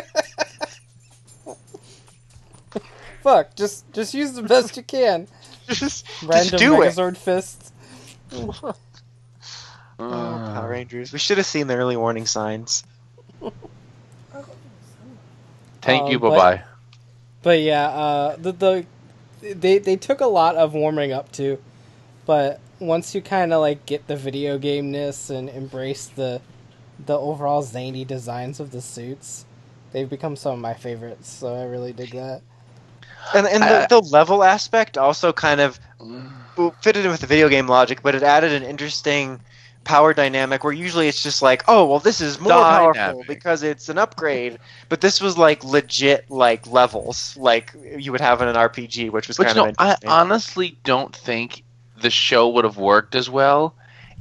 Fuck, 3.21 3.55
just 3.55 3.91
just 3.91 4.13
use 4.13 4.33
the 4.33 4.43
best 4.43 4.77
you 4.77 4.83
can. 4.83 5.27
just, 5.67 6.05
Random 6.23 6.51
just 6.51 6.57
do 6.63 6.81
it. 6.81 6.93
Megazord 6.93 7.17
fists. 7.17 7.71
Oh, 9.99 10.05
Uh, 10.05 10.53
Power 10.53 10.69
Rangers. 10.69 11.13
We 11.13 11.19
should 11.19 11.37
have 11.37 11.45
seen 11.47 11.67
the 11.67 11.75
early 11.75 11.97
warning 11.97 12.25
signs. 12.25 12.83
Thank 15.81 16.03
Um, 16.03 16.11
you, 16.11 16.19
Bye 16.19 16.29
bye. 16.29 16.63
But 17.43 17.59
yeah, 17.61 17.87
uh, 17.89 18.35
the 18.37 18.51
the 18.51 18.85
they 19.41 19.77
they 19.77 19.95
took 19.95 20.19
a 20.21 20.25
lot 20.25 20.55
of 20.55 20.73
warming 20.73 21.11
up 21.11 21.31
to, 21.33 21.59
but 22.25 22.59
once 22.79 23.13
you 23.13 23.21
kind 23.21 23.53
of 23.53 23.61
like 23.61 23.85
get 23.85 24.07
the 24.07 24.15
video 24.15 24.57
gameness 24.57 25.29
and 25.29 25.49
embrace 25.49 26.07
the 26.07 26.41
the 27.05 27.17
overall 27.17 27.61
zany 27.61 28.03
designs 28.03 28.59
of 28.59 28.71
the 28.71 28.81
suits, 28.81 29.45
they've 29.91 30.09
become 30.09 30.35
some 30.35 30.53
of 30.53 30.59
my 30.59 30.73
favorites. 30.73 31.29
So 31.29 31.53
I 31.53 31.65
really 31.65 31.93
dig 31.93 32.11
that. 32.11 32.41
And 33.35 33.45
and 33.45 33.63
Uh, 33.63 33.81
the, 33.87 34.01
the 34.01 34.07
level 34.07 34.43
aspect 34.43 34.97
also 34.97 35.31
kind 35.31 35.61
of 35.61 35.79
fitted 36.81 37.05
in 37.05 37.11
with 37.11 37.21
the 37.21 37.27
video 37.27 37.47
game 37.49 37.67
logic, 37.67 38.01
but 38.01 38.15
it 38.15 38.23
added 38.23 38.51
an 38.53 38.63
interesting 38.63 39.39
power 39.85 40.13
dynamic 40.13 40.63
where 40.63 40.73
usually 40.73 41.07
it's 41.07 41.23
just 41.23 41.41
like, 41.41 41.63
oh 41.67 41.85
well, 41.85 41.99
this 41.99 42.19
is 42.19 42.39
more 42.39 42.51
powerful 42.51 43.23
because 43.27 43.63
it's 43.63 43.87
an 43.89 43.97
upgrade. 43.97 44.59
But 44.89 45.01
this 45.01 45.21
was 45.21 45.37
like 45.37 45.63
legit 45.63 46.29
like 46.29 46.67
levels, 46.67 47.37
like 47.37 47.73
you 47.97 48.11
would 48.11 48.21
have 48.21 48.41
in 48.41 48.49
an 48.49 48.55
RPG, 48.57 49.11
which 49.11 49.27
was 49.29 49.37
But 49.37 49.47
kind 49.47 49.57
you 49.57 49.65
of 49.65 49.75
I 49.79 49.97
honestly 50.05 50.77
don't 50.83 51.15
think 51.15 51.63
the 51.97 52.09
show 52.09 52.49
would 52.49 52.65
have 52.65 52.77
worked 52.77 53.15
as 53.15 53.29
well 53.29 53.75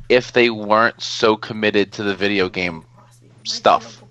if 0.09 0.33
they 0.33 0.51
weren't 0.51 1.03
so 1.03 1.37
committed 1.37 1.93
to 1.95 2.05
the 2.05 2.15
video 2.15 2.49
game 2.49 2.85
stuff. 3.45 4.05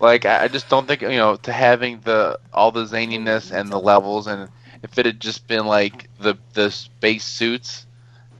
Like 0.00 0.26
I 0.26 0.44
I 0.44 0.48
just 0.48 0.68
don't 0.68 0.86
think 0.86 1.02
you 1.02 1.08
know 1.10 1.36
to 1.36 1.52
having 1.52 2.00
the 2.00 2.38
all 2.52 2.72
the 2.72 2.84
zaniness 2.84 3.50
and 3.52 3.72
the 3.72 3.80
levels 3.80 4.26
and 4.26 4.50
if 4.82 4.98
it 4.98 5.06
had 5.06 5.20
just 5.20 5.46
been 5.46 5.66
like 5.66 6.10
the 6.18 6.36
the 6.52 6.70
space 6.70 7.24
suits 7.24 7.83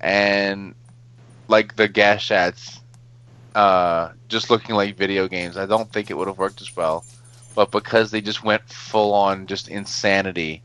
and 0.04 0.74
like 1.48 1.76
the 1.76 1.88
gashats 1.88 2.78
uh 3.54 4.10
just 4.28 4.50
looking 4.50 4.74
like 4.74 4.96
video 4.96 5.26
games, 5.28 5.56
I 5.56 5.66
don't 5.66 5.90
think 5.90 6.10
it 6.10 6.14
would 6.14 6.28
have 6.28 6.38
worked 6.38 6.60
as 6.60 6.76
well. 6.76 7.04
But 7.54 7.70
because 7.70 8.10
they 8.10 8.20
just 8.20 8.42
went 8.44 8.68
full 8.68 9.14
on 9.14 9.46
just 9.46 9.68
insanity, 9.68 10.62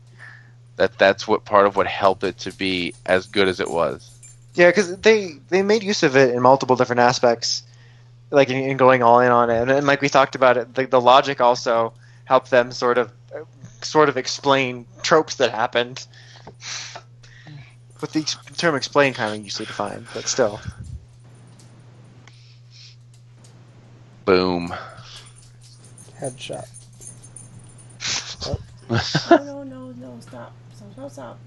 that 0.76 0.98
that's 0.98 1.26
what 1.26 1.44
part 1.44 1.66
of 1.66 1.76
what 1.76 1.86
helped 1.86 2.24
it 2.24 2.38
to 2.38 2.52
be 2.52 2.94
as 3.06 3.26
good 3.26 3.48
as 3.48 3.60
it 3.60 3.70
was. 3.70 4.10
Yeah, 4.54 4.68
because 4.68 4.96
they 4.98 5.36
they 5.48 5.62
made 5.62 5.82
use 5.82 6.02
of 6.02 6.16
it 6.16 6.34
in 6.34 6.42
multiple 6.42 6.76
different 6.76 7.00
aspects, 7.00 7.62
like 8.30 8.50
in, 8.50 8.56
in 8.56 8.76
going 8.76 9.02
all 9.02 9.20
in 9.20 9.30
on 9.30 9.50
it, 9.50 9.62
and, 9.62 9.70
and 9.70 9.86
like 9.86 10.02
we 10.02 10.08
talked 10.08 10.34
about 10.34 10.56
it, 10.56 10.74
the, 10.74 10.86
the 10.86 11.00
logic 11.00 11.40
also 11.40 11.92
helped 12.24 12.50
them 12.50 12.72
sort 12.72 12.98
of 12.98 13.12
sort 13.82 14.08
of 14.08 14.16
explain 14.16 14.84
tropes 15.02 15.36
that 15.36 15.52
happened. 15.52 16.06
With 18.00 18.12
the 18.12 18.20
ex- 18.20 18.36
term 18.56 18.74
"explain" 18.74 19.12
kind 19.14 19.34
of 19.34 19.44
usually 19.44 19.66
defined, 19.66 20.06
but 20.14 20.26
still. 20.26 20.60
Boom. 24.24 24.74
Headshot. 26.20 26.68
No, 29.30 29.38
no, 29.44 29.62
no, 29.62 29.92
no, 29.92 30.16
stop. 30.20 30.52
Stop, 30.74 30.92
stop, 30.92 31.10
stop. 31.10 31.38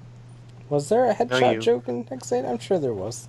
Was 0.70 0.90
there 0.90 1.06
a 1.10 1.14
headshot 1.14 1.56
you. 1.56 1.60
joke 1.60 1.88
in 1.88 2.08
Ex-Aid? 2.10 2.46
I'm 2.46 2.58
sure 2.58 2.80
there 2.80 2.94
was. 2.94 3.28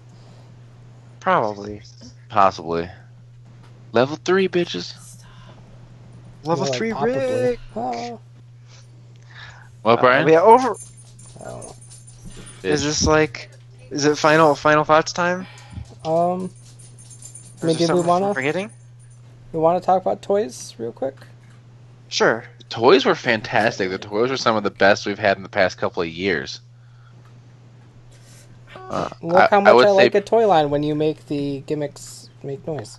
Probably 1.21 1.83
Possibly. 2.29 2.91
Level 3.93 4.17
three, 4.25 4.49
bitches. 4.49 4.99
Stop. 4.99 5.27
level 6.45 6.65
More 6.65 6.71
like 6.71 6.79
three 6.79 6.93
possibly. 6.93 7.15
Rick. 7.15 7.61
Oh, 7.77 8.21
What, 9.83 10.01
Brian? 10.01 10.27
Uh, 10.27 10.33
yeah, 10.33 10.41
over. 10.41 10.75
I 11.41 11.45
don't 11.45 11.65
know. 11.67 11.77
Is 12.65 12.83
this 12.83 13.07
like? 13.07 13.51
Is 13.91 14.05
it 14.07 14.17
final 14.17 14.55
final 14.55 14.85
thoughts 14.85 15.13
time? 15.13 15.47
Um, 16.05 16.51
I 17.63 17.65
Or 17.65 17.67
mean, 17.69 17.77
is 17.79 17.91
we 17.93 18.01
wanna 18.01 18.33
forgetting? 18.35 18.71
we 19.53 19.61
want 19.61 19.81
to 19.81 19.85
talk 19.87 20.01
about 20.03 20.23
toys 20.23 20.75
real 20.79 20.93
quick? 20.93 21.15
Sure. 22.09 22.45
The 22.59 22.65
toys 22.65 23.05
were 23.05 23.15
fantastic. 23.15 23.91
The 23.91 23.99
toys 23.99 24.31
were 24.31 24.37
some 24.37 24.57
of 24.57 24.63
the 24.65 24.71
best 24.71 25.07
we've 25.07 25.19
had 25.19 25.37
in 25.37 25.43
the 25.43 25.49
past 25.49 25.79
couple 25.79 26.03
of 26.03 26.09
years. 26.09 26.61
Uh, 28.77 29.09
Look 29.23 29.37
I- 29.37 29.49
how 29.51 29.59
I 29.59 29.61
much 29.61 29.71
I, 29.71 29.73
would 29.75 29.87
say- 29.87 29.93
like 29.93 30.15
a 30.15 30.21
toy 30.21 30.47
line 30.47 30.71
when 30.71 30.83
you 30.83 30.95
make 30.95 31.27
the 31.27 31.61
gimmicks 31.67 32.29
make 32.43 32.67
noise. 32.67 32.99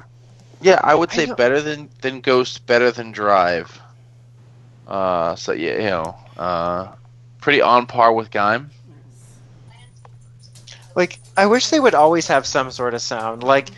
Yeah, 0.62 0.80
I 0.84 0.96
would 0.96 1.12
say 1.12 1.26
don't- 1.26 1.38
better 1.38 1.62
than 1.62 1.90
than 2.02 2.22
Ghost, 2.22 2.66
better 2.66 2.92
than 2.92 3.12
Drive. 3.12 3.80
Uh, 4.88 5.36
so 5.36 5.52
yeah, 5.52 5.74
you 5.74 5.90
know, 5.90 6.16
uh, 6.38 6.88
pretty 7.42 7.62
on 7.62 7.86
par 7.88 8.14
with 8.14 8.30
Gaim. 8.32 8.70
Like, 10.96 11.20
I 11.38 11.46
wish 11.46 11.68
they 11.70 11.80
would 11.80 11.94
always 11.94 12.28
have 12.28 12.46
some 12.46 12.72
sort 12.72 12.94
of 12.94 13.02
sound. 13.02 13.44
Like, 13.44 13.70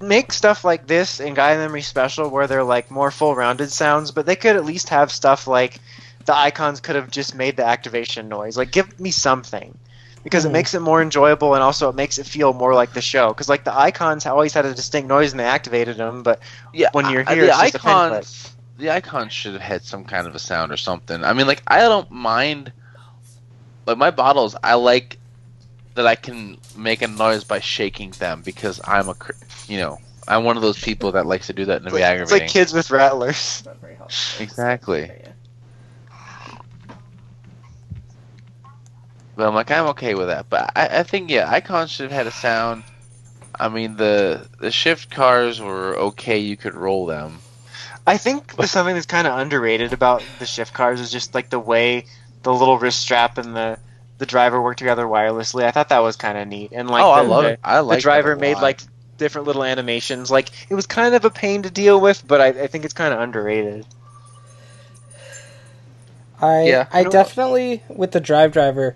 make 0.00 0.32
stuff 0.32 0.64
like 0.64 0.86
this 0.86 1.20
in 1.20 1.34
Gaia 1.34 1.58
Memory 1.58 1.82
Special 1.82 2.28
where 2.28 2.46
they're 2.46 2.64
like 2.64 2.90
more 2.90 3.10
full 3.10 3.34
rounded 3.34 3.70
sounds, 3.70 4.10
but 4.10 4.26
they 4.26 4.36
could 4.36 4.56
at 4.56 4.64
least 4.64 4.88
have 4.88 5.12
stuff 5.12 5.46
like 5.46 5.78
the 6.24 6.36
icons 6.36 6.80
could 6.80 6.96
have 6.96 7.10
just 7.10 7.34
made 7.34 7.56
the 7.56 7.64
activation 7.64 8.28
noise. 8.28 8.56
Like, 8.56 8.70
give 8.72 8.98
me 9.00 9.10
something. 9.10 9.76
Because 10.24 10.44
Mhm. 10.44 10.50
it 10.50 10.52
makes 10.52 10.74
it 10.74 10.80
more 10.80 11.02
enjoyable 11.02 11.54
and 11.54 11.64
also 11.64 11.88
it 11.88 11.96
makes 11.96 12.16
it 12.18 12.26
feel 12.26 12.52
more 12.52 12.74
like 12.74 12.92
the 12.92 13.00
show. 13.00 13.28
Because, 13.28 13.48
like, 13.48 13.64
the 13.64 13.76
icons 13.76 14.24
always 14.24 14.52
had 14.54 14.64
a 14.64 14.72
distinct 14.72 15.08
noise 15.08 15.32
and 15.32 15.40
they 15.40 15.44
activated 15.44 15.96
them, 15.96 16.22
but 16.22 16.38
Yeah, 16.72 16.90
When 16.92 17.10
you're 17.10 17.24
I- 17.26 17.34
here, 17.34 17.44
the 17.46 17.50
it's 17.50 17.60
just 17.60 17.74
a 17.74 17.88
icons, 17.88 18.52
the 18.78 18.90
icons 18.92 19.32
should 19.32 19.52
have 19.54 19.62
had 19.62 19.84
some 19.84 20.04
kind 20.04 20.28
of 20.28 20.34
a 20.36 20.38
sound 20.38 20.70
or 20.70 20.76
something. 20.76 21.24
I 21.24 21.32
mean, 21.32 21.48
like 21.48 21.62
I 21.66 21.80
don't 21.80 22.08
mind, 22.10 22.70
like 23.86 23.98
my 23.98 24.10
bottles, 24.12 24.54
I 24.62 24.74
like 24.74 25.18
that 25.94 26.06
I 26.06 26.14
can 26.14 26.58
make 26.76 27.02
a 27.02 27.08
noise 27.08 27.44
by 27.44 27.60
shaking 27.60 28.10
them 28.12 28.42
because 28.42 28.80
I'm 28.84 29.08
a, 29.08 29.16
you 29.68 29.78
know, 29.78 29.98
I'm 30.26 30.44
one 30.44 30.56
of 30.56 30.62
those 30.62 30.80
people 30.80 31.12
that 31.12 31.26
likes 31.26 31.48
to 31.48 31.52
do 31.52 31.64
that 31.66 31.78
and 31.78 31.86
it's 31.86 31.94
be 31.94 32.02
like, 32.02 32.20
it's 32.20 32.32
like 32.32 32.48
kids 32.48 32.72
with 32.72 32.90
rattlers. 32.90 33.62
Not 33.66 33.80
very 33.80 33.94
helpful. 33.96 34.42
Exactly. 34.42 35.02
Yeah. 35.02 35.32
But 39.34 39.48
I'm 39.48 39.54
like, 39.54 39.70
I'm 39.70 39.86
okay 39.88 40.14
with 40.14 40.28
that. 40.28 40.48
But 40.48 40.72
I, 40.76 41.00
I 41.00 41.02
think 41.02 41.30
yeah, 41.30 41.50
icons 41.50 41.90
should 41.90 42.10
have 42.10 42.12
had 42.12 42.26
a 42.26 42.30
sound. 42.30 42.84
I 43.58 43.68
mean, 43.68 43.96
the 43.96 44.46
the 44.60 44.70
shift 44.70 45.10
cars 45.10 45.60
were 45.60 45.96
okay. 45.96 46.38
You 46.38 46.56
could 46.56 46.74
roll 46.74 47.06
them. 47.06 47.38
I 48.06 48.16
think 48.16 48.56
there's 48.56 48.70
something 48.70 48.94
that's 48.94 49.06
kind 49.06 49.26
of 49.26 49.38
underrated 49.38 49.92
about 49.92 50.22
the 50.38 50.46
shift 50.46 50.74
cars 50.74 51.00
is 51.00 51.10
just 51.10 51.34
like 51.34 51.50
the 51.50 51.58
way 51.58 52.06
the 52.42 52.52
little 52.52 52.78
wrist 52.78 53.00
strap 53.00 53.38
and 53.38 53.54
the 53.54 53.78
the 54.22 54.26
driver 54.26 54.62
work 54.62 54.76
together 54.76 55.04
wirelessly. 55.04 55.64
I 55.64 55.72
thought 55.72 55.88
that 55.88 55.98
was 55.98 56.14
kind 56.14 56.38
of 56.38 56.46
neat. 56.46 56.70
And 56.72 56.88
like 56.88 57.02
oh, 57.02 57.10
I 57.10 57.24
the, 57.24 57.28
love 57.28 57.42
the, 57.42 57.50
it. 57.54 57.60
I 57.64 57.80
like 57.80 57.98
the 57.98 58.02
driver 58.02 58.36
made 58.36 58.54
like 58.58 58.80
different 59.18 59.48
little 59.48 59.64
animations. 59.64 60.30
Like 60.30 60.50
it 60.70 60.76
was 60.76 60.86
kind 60.86 61.16
of 61.16 61.24
a 61.24 61.30
pain 61.30 61.62
to 61.62 61.70
deal 61.70 62.00
with, 62.00 62.24
but 62.28 62.40
I, 62.40 62.46
I 62.46 62.66
think 62.68 62.84
it's 62.84 62.94
kind 62.94 63.12
of 63.12 63.18
underrated. 63.18 63.84
I 66.40 66.62
Yeah. 66.68 66.86
I 66.92 66.98
You 67.00 67.04
know- 67.06 67.10
definitely 67.10 67.82
with 67.88 68.12
the 68.12 68.20
drive 68.20 68.52
driver, 68.52 68.94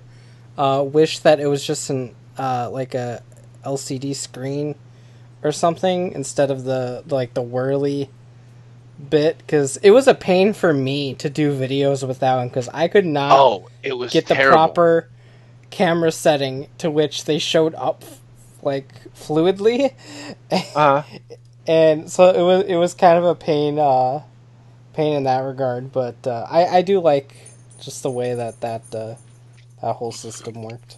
uh, 0.57 0.85
wish 0.87 1.19
that 1.21 1.41
it 1.41 1.47
was 1.49 1.65
just 1.67 1.91
an 1.91 2.15
uh, 2.39 2.71
like 2.71 2.95
a 2.95 3.21
LCD 3.65 4.15
screen 4.15 4.77
or 5.43 5.51
something 5.51 6.13
instead 6.13 6.53
of 6.53 6.63
the 6.63 7.03
like 7.09 7.35
the 7.35 7.43
whirly 7.43 8.11
bit 9.11 9.39
because 9.39 9.77
it 9.79 9.91
was 9.91 10.07
a 10.07 10.15
pain 10.15 10.53
for 10.53 10.73
me 10.73 11.15
to 11.15 11.29
do 11.29 11.53
videos 11.53 12.07
with 12.07 12.21
that 12.21 12.37
one 12.37 12.49
because 12.49 12.69
I 12.73 12.87
could 12.89 13.05
not 13.05 13.33
Oh, 13.39 13.69
it 13.83 13.93
was 13.93 14.13
get 14.13 14.27
the 14.27 14.35
terrible. 14.35 14.55
proper 14.57 15.09
camera 15.71 16.13
setting 16.13 16.69
to 16.79 16.91
which 16.91 17.25
they 17.25 17.39
showed 17.39 17.75
up 17.75 18.05
like 18.63 19.13
fluidly 19.15 19.93
Uh, 20.75 21.03
and 21.67 22.11
so 22.11 22.31
it 22.31 22.43
was 22.43 22.65
it 22.67 22.77
was 22.77 22.95
kind 22.95 23.19
of 23.19 23.25
a 23.25 23.35
pain 23.35 23.79
uh 23.79 24.23
pain 24.95 25.15
in 25.15 25.25
that 25.25 25.41
regard 25.41 25.93
but 25.93 26.27
uh, 26.27 26.47
I 26.49 26.67
I 26.79 26.83
do 26.83 27.01
like 27.01 27.35
just 27.81 28.03
the 28.03 28.11
way 28.11 28.35
that 28.35 28.61
that 28.61 28.83
uh, 28.95 29.17
that 29.83 29.95
whole 29.95 30.13
system 30.13 30.63
worked 30.63 30.97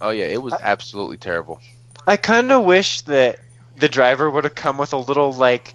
Oh 0.00 0.10
yeah, 0.10 0.26
it 0.26 0.42
was 0.42 0.52
absolutely 0.60 1.16
terrible. 1.16 1.60
I 2.06 2.18
kind 2.18 2.52
of 2.52 2.64
wish 2.64 3.00
that 3.02 3.38
the 3.76 3.88
driver 3.88 4.30
would 4.30 4.44
have 4.44 4.54
come 4.54 4.76
with 4.76 4.92
a 4.92 4.98
little 4.98 5.32
like 5.32 5.74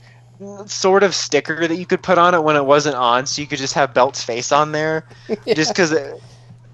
sort 0.67 1.01
of 1.03 1.15
sticker 1.15 1.67
that 1.67 1.75
you 1.75 1.85
could 1.87 2.03
put 2.03 2.19
on 2.19 2.35
it 2.35 2.43
when 2.43 2.55
it 2.55 2.63
wasn't 2.63 2.95
on, 2.95 3.25
so 3.25 3.41
you 3.41 3.47
could 3.47 3.57
just 3.57 3.73
have 3.73 3.93
Belt's 3.93 4.23
face 4.23 4.51
on 4.51 4.71
there, 4.71 5.05
just 5.47 5.71
because. 5.71 5.95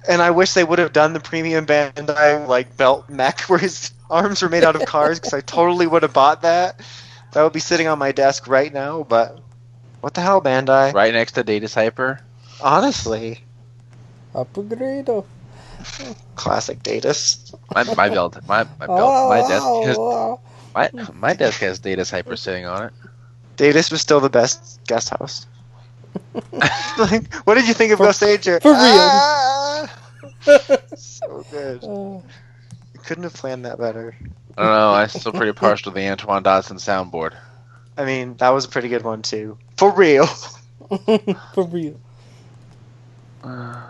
And 0.07 0.21
I 0.21 0.31
wish 0.31 0.53
they 0.53 0.63
would 0.63 0.79
have 0.79 0.93
done 0.93 1.13
the 1.13 1.19
premium 1.19 1.65
Bandai 1.65 2.47
like 2.47 2.77
belt 2.77 3.09
mech 3.09 3.41
where 3.49 3.59
his 3.59 3.91
arms 4.09 4.41
were 4.41 4.49
made 4.49 4.63
out 4.63 4.75
of 4.75 4.85
cars, 4.85 5.19
because 5.19 5.33
I 5.33 5.41
totally 5.41 5.87
would 5.87 6.03
have 6.03 6.13
bought 6.13 6.41
that. 6.43 6.79
That 7.33 7.43
would 7.43 7.53
be 7.53 7.59
sitting 7.59 7.87
on 7.87 7.99
my 7.99 8.11
desk 8.11 8.47
right 8.47 8.73
now. 8.73 9.03
But 9.03 9.39
what 10.01 10.13
the 10.13 10.21
hell, 10.21 10.41
Bandai? 10.41 10.93
Right 10.93 11.13
next 11.13 11.33
to 11.33 11.43
Data 11.43 11.67
Hyper. 11.67 12.19
Honestly, 12.61 13.41
upgrade 14.33 15.09
classic 16.35 16.83
Datus. 16.83 17.53
My, 17.73 17.83
my 17.95 18.09
belt, 18.09 18.37
my 18.47 18.65
my 18.79 18.87
belt, 18.87 19.29
my 19.29 19.39
desk 19.47 19.65
has 19.83 19.97
oh, 19.97 20.39
my 20.73 20.89
my 21.13 21.33
desk 21.33 21.59
has 21.61 21.79
Data 21.79 22.05
Hyper 22.09 22.35
sitting 22.35 22.65
on 22.65 22.85
it. 22.85 22.93
Datus 23.57 23.91
was 23.91 24.01
still 24.01 24.19
the 24.19 24.29
best 24.29 24.79
guest 24.85 25.09
host. 25.09 25.47
Like, 26.97 27.33
what 27.45 27.55
did 27.55 27.67
you 27.67 27.73
think 27.73 27.91
of 27.91 27.99
Ghost 27.99 28.23
Ager? 28.23 28.59
for 28.59 28.71
real. 28.71 28.79
Ah! 28.79 29.99
so 30.95 31.45
good. 31.51 31.79
oh. 31.83 32.23
You 32.93 32.99
couldn't 33.01 33.23
have 33.23 33.33
planned 33.33 33.65
that 33.65 33.77
better. 33.77 34.15
I 34.57 34.63
don't 34.63 34.71
know. 34.71 34.93
I'm 34.93 35.09
still 35.09 35.33
pretty 35.33 35.51
partial 35.53 35.91
to 35.91 35.95
the 35.95 36.07
Antoine 36.07 36.43
Dodson 36.43 36.77
soundboard. 36.77 37.33
I 37.97 38.05
mean, 38.05 38.35
that 38.37 38.49
was 38.49 38.65
a 38.65 38.69
pretty 38.69 38.89
good 38.89 39.03
one 39.03 39.21
too. 39.21 39.57
For 39.77 39.91
real. 39.91 40.25
for 41.53 41.63
real 41.63 41.99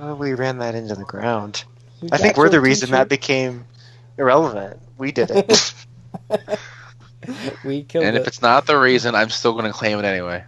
Oh, 0.00 0.16
we 0.16 0.34
ran 0.34 0.58
that 0.58 0.74
into 0.74 0.96
the 0.96 1.04
ground. 1.04 1.64
We 2.00 2.08
I 2.10 2.18
think 2.18 2.36
we're 2.36 2.48
the 2.48 2.56
your 2.56 2.62
reason 2.62 2.90
that 2.90 3.08
became 3.08 3.64
irrelevant. 4.18 4.80
We 4.98 5.12
did 5.12 5.30
it. 5.30 5.74
we 7.64 7.84
killed 7.84 8.04
And 8.04 8.16
it 8.16 8.20
if 8.20 8.26
it's 8.26 8.42
not 8.42 8.66
the 8.66 8.76
reason, 8.76 9.14
I'm 9.14 9.30
still 9.30 9.52
going 9.52 9.66
to 9.66 9.72
claim 9.72 9.98
it 10.00 10.04
anyway. 10.04 10.44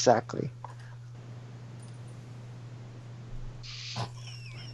Exactly. 0.00 0.50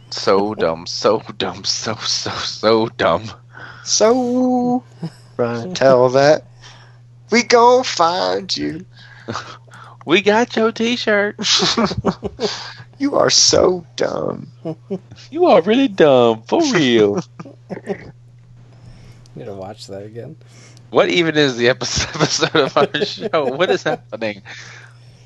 So 0.09 0.55
dumb, 0.55 0.87
so 0.87 1.21
dumb, 1.37 1.65
so 1.65 1.95
so 1.95 2.31
so 2.31 2.87
dumb. 2.95 3.29
So, 3.83 4.85
run 5.35 5.67
and 5.67 5.75
tell 5.75 6.07
that 6.09 6.45
we 7.29 7.43
gon' 7.43 7.83
find 7.83 8.55
you. 8.55 8.85
We 10.05 10.21
got 10.21 10.55
your 10.55 10.71
T-shirt. 10.71 11.35
you 12.97 13.15
are 13.17 13.29
so 13.29 13.85
dumb. 13.97 14.47
You 15.29 15.47
are 15.47 15.61
really 15.61 15.89
dumb, 15.89 16.43
for 16.43 16.61
real. 16.71 17.19
I'm 17.69 18.13
gonna 19.35 19.53
watch 19.53 19.87
that 19.87 20.03
again 20.03 20.37
what 20.89 21.09
even 21.09 21.37
is 21.37 21.57
the 21.57 21.69
episode 21.69 22.15
episode 22.15 22.55
of 22.55 22.77
our 22.77 23.05
show? 23.05 23.55
What 23.55 23.69
is 23.69 23.83
happening? 23.83 24.41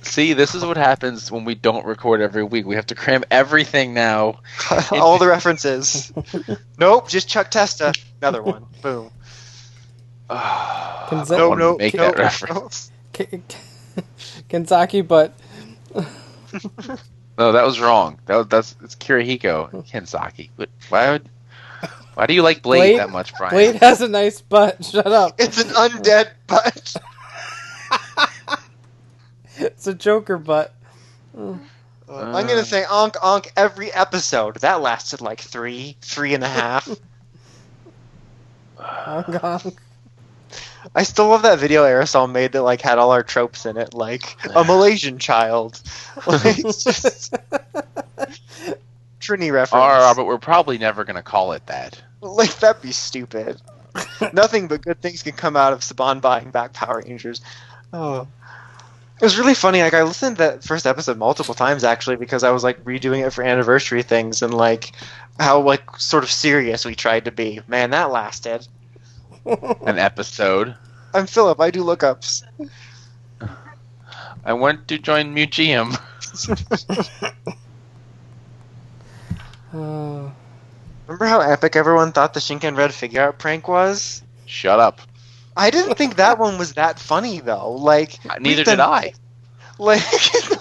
See, 0.04 0.34
this 0.34 0.56
is 0.56 0.66
what 0.66 0.78
happens 0.78 1.32
when 1.32 1.46
we 1.46 1.54
don't 1.56 1.86
record 1.86 2.22
every 2.22 2.44
week. 2.44 2.66
We 2.66 2.76
have 2.76 2.88
to 2.88 2.96
cram 2.96 3.24
everything 3.30 3.94
now. 3.94 4.40
All 4.92 5.18
the 5.20 5.28
references. 5.28 6.12
nope, 6.80 7.08
just 7.08 7.30
Chuck 7.30 7.52
Testa. 7.52 7.94
Another 8.22 8.42
one. 8.42 8.66
Boom. 8.82 9.12
I 10.30 11.08
Kenza- 11.10 11.38
No, 11.38 11.50
wanna 11.50 11.62
no, 11.62 11.78
make 11.78 11.94
no, 11.94 12.06
that 12.12 12.18
reference. 12.18 12.90
no. 12.90 13.26
K- 13.26 13.42
Kentucky, 14.50 15.02
but 15.02 15.34
No, 17.38 17.52
that 17.54 17.66
was 17.66 17.80
wrong. 17.80 18.20
That 18.26 18.36
was, 18.38 18.48
that's 18.48 18.76
it's 18.84 18.96
Kirihiko 18.96 19.86
Kensaki. 19.90 20.50
But 20.56 20.70
why 20.90 21.12
would? 21.12 21.30
Why 22.14 22.26
do 22.28 22.34
you 22.34 22.42
like 22.44 22.62
Blade, 22.62 22.80
Blade- 22.80 23.00
that 23.00 23.10
much, 23.10 23.34
Brian? 23.36 23.54
Blade 23.54 23.76
has 23.78 24.02
a 24.02 24.08
nice 24.08 24.42
butt. 24.42 24.84
Shut 24.84 25.08
up. 25.08 25.36
It's 25.40 25.62
an 25.62 25.70
undead 25.70 26.30
butt. 26.48 26.96
It's 29.58 29.88
a 29.88 29.94
Joker 29.94 30.38
butt. 30.38 30.74
I'm 31.38 31.60
gonna 32.10 32.54
uh. 32.54 32.64
say 32.64 32.84
onk 32.84 33.14
onk 33.14 33.52
every 33.56 33.92
episode. 33.94 34.58
That 34.58 34.82
lasted 34.82 35.22
like 35.22 35.40
three, 35.40 35.96
three 36.02 36.34
and 36.34 36.44
a 36.44 36.50
half. 36.50 36.90
Hong 38.78 39.24
Kong. 39.24 39.74
I 40.96 41.04
still 41.04 41.28
love 41.28 41.44
that 41.44 41.60
video 41.60 41.84
Aerosol 41.84 42.30
made 42.32 42.54
that 42.54 42.64
like 42.64 42.82
had 42.82 42.98
all 42.98 43.12
our 43.12 43.24
tropes 43.24 43.66
in 43.66 43.78
it, 43.78 43.94
like 43.94 44.36
a 44.56 44.64
Malaysian 44.64 45.20
child, 45.20 45.82
like 46.26 46.58
just 46.58 47.34
Trini 49.22 49.52
reference. 49.52 49.74
Or, 49.74 50.16
but 50.16 50.26
we're 50.26 50.40
probably 50.40 50.78
never 50.78 51.04
gonna 51.04 51.22
call 51.22 51.54
it 51.54 51.66
that. 51.68 52.02
Like 52.22 52.56
that'd 52.58 52.82
be 52.82 52.92
stupid. 52.92 53.62
Nothing 54.34 54.68
but 54.68 54.82
good 54.82 55.02
things 55.02 55.24
can 55.24 55.34
come 55.34 55.56
out 55.56 55.74
of 55.74 55.80
Saban 55.80 56.22
buying 56.22 56.50
back 56.52 56.74
Power 56.74 57.04
Rangers. 57.06 57.42
Oh. 57.94 58.28
It 59.22 59.26
was 59.26 59.38
really 59.38 59.54
funny. 59.54 59.84
Like 59.84 59.94
I 59.94 60.02
listened 60.02 60.38
to 60.38 60.44
that 60.44 60.64
first 60.64 60.88
episode 60.88 61.20
multiple 61.20 61.54
times 61.54 61.84
actually 61.84 62.16
because 62.16 62.44
I 62.44 62.50
was 62.50 62.64
like 62.64 62.84
redoing 62.84 63.24
it 63.24 63.30
for 63.30 63.44
anniversary 63.44 64.02
things 64.02 64.42
and 64.42 64.52
like 64.52 64.94
how 65.40 65.62
like 65.62 66.00
sort 66.00 66.24
of 66.24 66.32
serious 66.32 66.86
we 66.86 66.96
tried 66.96 67.26
to 67.26 67.32
be. 67.32 67.62
Man, 67.68 67.92
that 67.92 68.10
lasted. 68.10 68.68
An 69.46 70.00
episode. 70.00 70.76
I'm 71.14 71.28
Philip. 71.28 71.62
I 71.62 71.70
do 71.70 71.84
lookups. 71.84 72.42
I 74.44 74.54
went 74.54 74.88
to 74.88 74.98
join 74.98 75.36
museum. 75.36 75.96
Remember 79.72 81.26
how 81.26 81.42
epic 81.42 81.76
everyone 81.76 82.12
thought 82.12 82.34
the 82.34 82.40
Shinken 82.40 82.76
Red 82.76 82.92
figure 82.92 83.22
out 83.22 83.38
prank 83.38 83.68
was? 83.68 84.24
Shut 84.48 84.80
up. 84.80 85.00
I 85.56 85.70
didn't 85.70 85.96
think 85.96 86.16
that 86.16 86.40
one 86.40 86.58
was 86.58 86.74
that 86.74 87.00
funny 87.00 87.40
though. 87.40 87.72
Like 87.72 88.18
uh, 88.30 88.38
Neither 88.40 88.60
we've 88.60 88.66
did 88.66 88.80
I. 88.80 89.14
Like, 89.80 90.04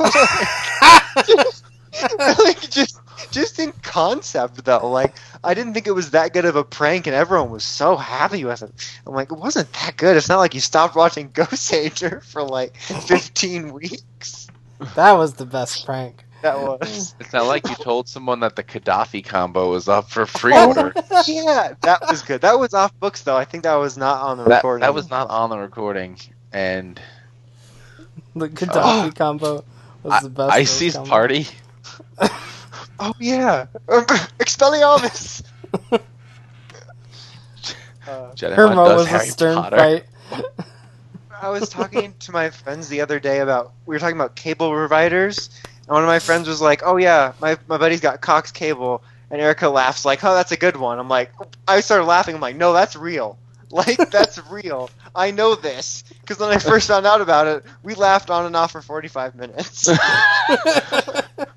like 2.39 2.61
just 2.71 2.99
just 3.31 3.59
in 3.59 3.71
concept 3.83 4.65
though. 4.65 4.89
Like 4.91 5.15
I 5.45 5.53
didn't 5.53 5.75
think 5.75 5.87
it 5.87 5.91
was 5.93 6.13
that 6.13 6.33
good 6.33 6.47
of 6.47 6.57
a 6.57 6.65
prank, 6.65 7.07
and 7.07 7.15
everyone 7.15 7.51
was 7.51 7.63
so 7.65 7.97
happy 7.97 8.47
with 8.47 8.63
it. 8.63 8.73
I'm 9.07 9.13
like, 9.13 9.31
it 9.31 9.37
wasn't 9.39 9.71
that 9.75 9.99
good. 9.99 10.17
It's 10.17 10.31
not 10.31 10.39
like 10.39 10.55
you 10.55 10.61
stopped 10.61 10.97
watching 10.97 11.31
Ghost 11.35 11.71
Ager 11.75 12.21
for 12.21 12.43
like 12.43 12.75
15 12.79 13.75
weeks. 13.75 14.47
that 14.95 15.13
was 15.13 15.35
the 15.35 15.45
best 15.45 15.85
prank. 15.85 16.25
That 16.43 16.59
was. 16.59 17.15
It's 17.21 17.33
not 17.33 17.47
like 17.47 17.69
you 17.69 17.75
told 17.77 18.09
someone 18.09 18.41
that 18.41 18.57
the 18.57 18.65
Gaddafi 18.65 19.25
combo 19.25 19.71
was 19.71 19.89
up 19.89 20.11
for 20.11 20.25
free 20.27 20.57
order. 20.57 20.93
yeah, 21.27 21.75
that 21.83 22.01
was 22.09 22.23
good. 22.23 22.41
That 22.41 22.59
was 22.59 22.73
off 22.75 22.99
books 22.99 23.23
though. 23.23 23.37
I 23.37 23.45
think 23.45 23.63
that 23.65 23.75
was 23.75 23.97
not 23.99 24.23
on 24.23 24.39
the 24.39 24.45
that, 24.45 24.57
recording. 24.57 24.81
that 24.83 24.95
was 24.95 25.11
not 25.11 25.29
on 25.31 25.51
the 25.51 25.59
recording, 25.59 26.19
and 26.53 27.01
The 28.35 28.49
Gaddafi 28.49 29.15
combo 29.15 29.65
was 30.03 30.23
the 30.23 30.31
best. 30.31 30.53
Icy's 30.53 30.95
combo. 30.95 31.09
party. 31.11 31.47
Oh 33.03 33.15
yeah, 33.19 33.65
Expelliarmus. 33.89 35.43
uh, 35.93 35.99
Jedi 38.35 38.55
Her 38.55 38.67
Mind 38.67 38.77
mo 38.77 38.89
does 38.89 39.11
was 39.11 39.23
a 39.23 39.27
stern 39.31 39.55
Potter. 39.57 39.77
fight. 39.77 40.05
I 41.41 41.49
was 41.49 41.69
talking 41.71 42.13
to 42.21 42.33
my 42.33 42.51
friends 42.51 42.89
the 42.89 43.01
other 43.01 43.19
day 43.19 43.39
about 43.41 43.73
we 43.87 43.95
were 43.95 43.99
talking 43.99 44.17
about 44.17 44.37
cable 44.37 44.71
providers, 44.71 45.49
and 45.91 45.95
one 45.97 46.05
of 46.05 46.07
my 46.07 46.21
friends 46.21 46.47
was 46.47 46.61
like, 46.63 46.83
"Oh 46.87 46.99
yeah, 46.99 47.33
my 47.41 47.59
my 47.67 47.77
buddy's 47.77 48.01
got 48.01 48.21
Cox 48.21 48.53
Cable," 48.53 49.03
and 49.29 49.41
Erica 49.41 49.69
laughs 49.69 50.05
like, 50.05 50.23
"Oh, 50.23 50.33
that's 50.35 50.53
a 50.53 50.57
good 50.57 50.77
one." 50.77 51.01
I'm 51.01 51.09
like, 51.09 51.33
I 51.67 51.81
started 51.81 52.05
laughing. 52.05 52.37
I'm 52.37 52.41
like, 52.41 52.55
"No, 52.55 52.73
that's 52.73 52.95
real. 52.97 53.37
Like 53.73 54.11
that's 54.11 54.39
real. 54.51 54.91
I 55.15 55.31
know 55.31 55.55
this 55.55 56.03
because 56.23 56.41
when 56.41 56.49
I 56.51 56.59
first 56.59 56.89
found 56.89 57.07
out 57.07 57.21
about 57.21 57.47
it, 57.47 57.65
we 57.85 57.95
laughed 57.95 58.29
on 58.29 58.47
and 58.47 58.57
off 58.57 58.73
for 58.73 58.83
45 58.83 59.35
minutes." 59.37 59.89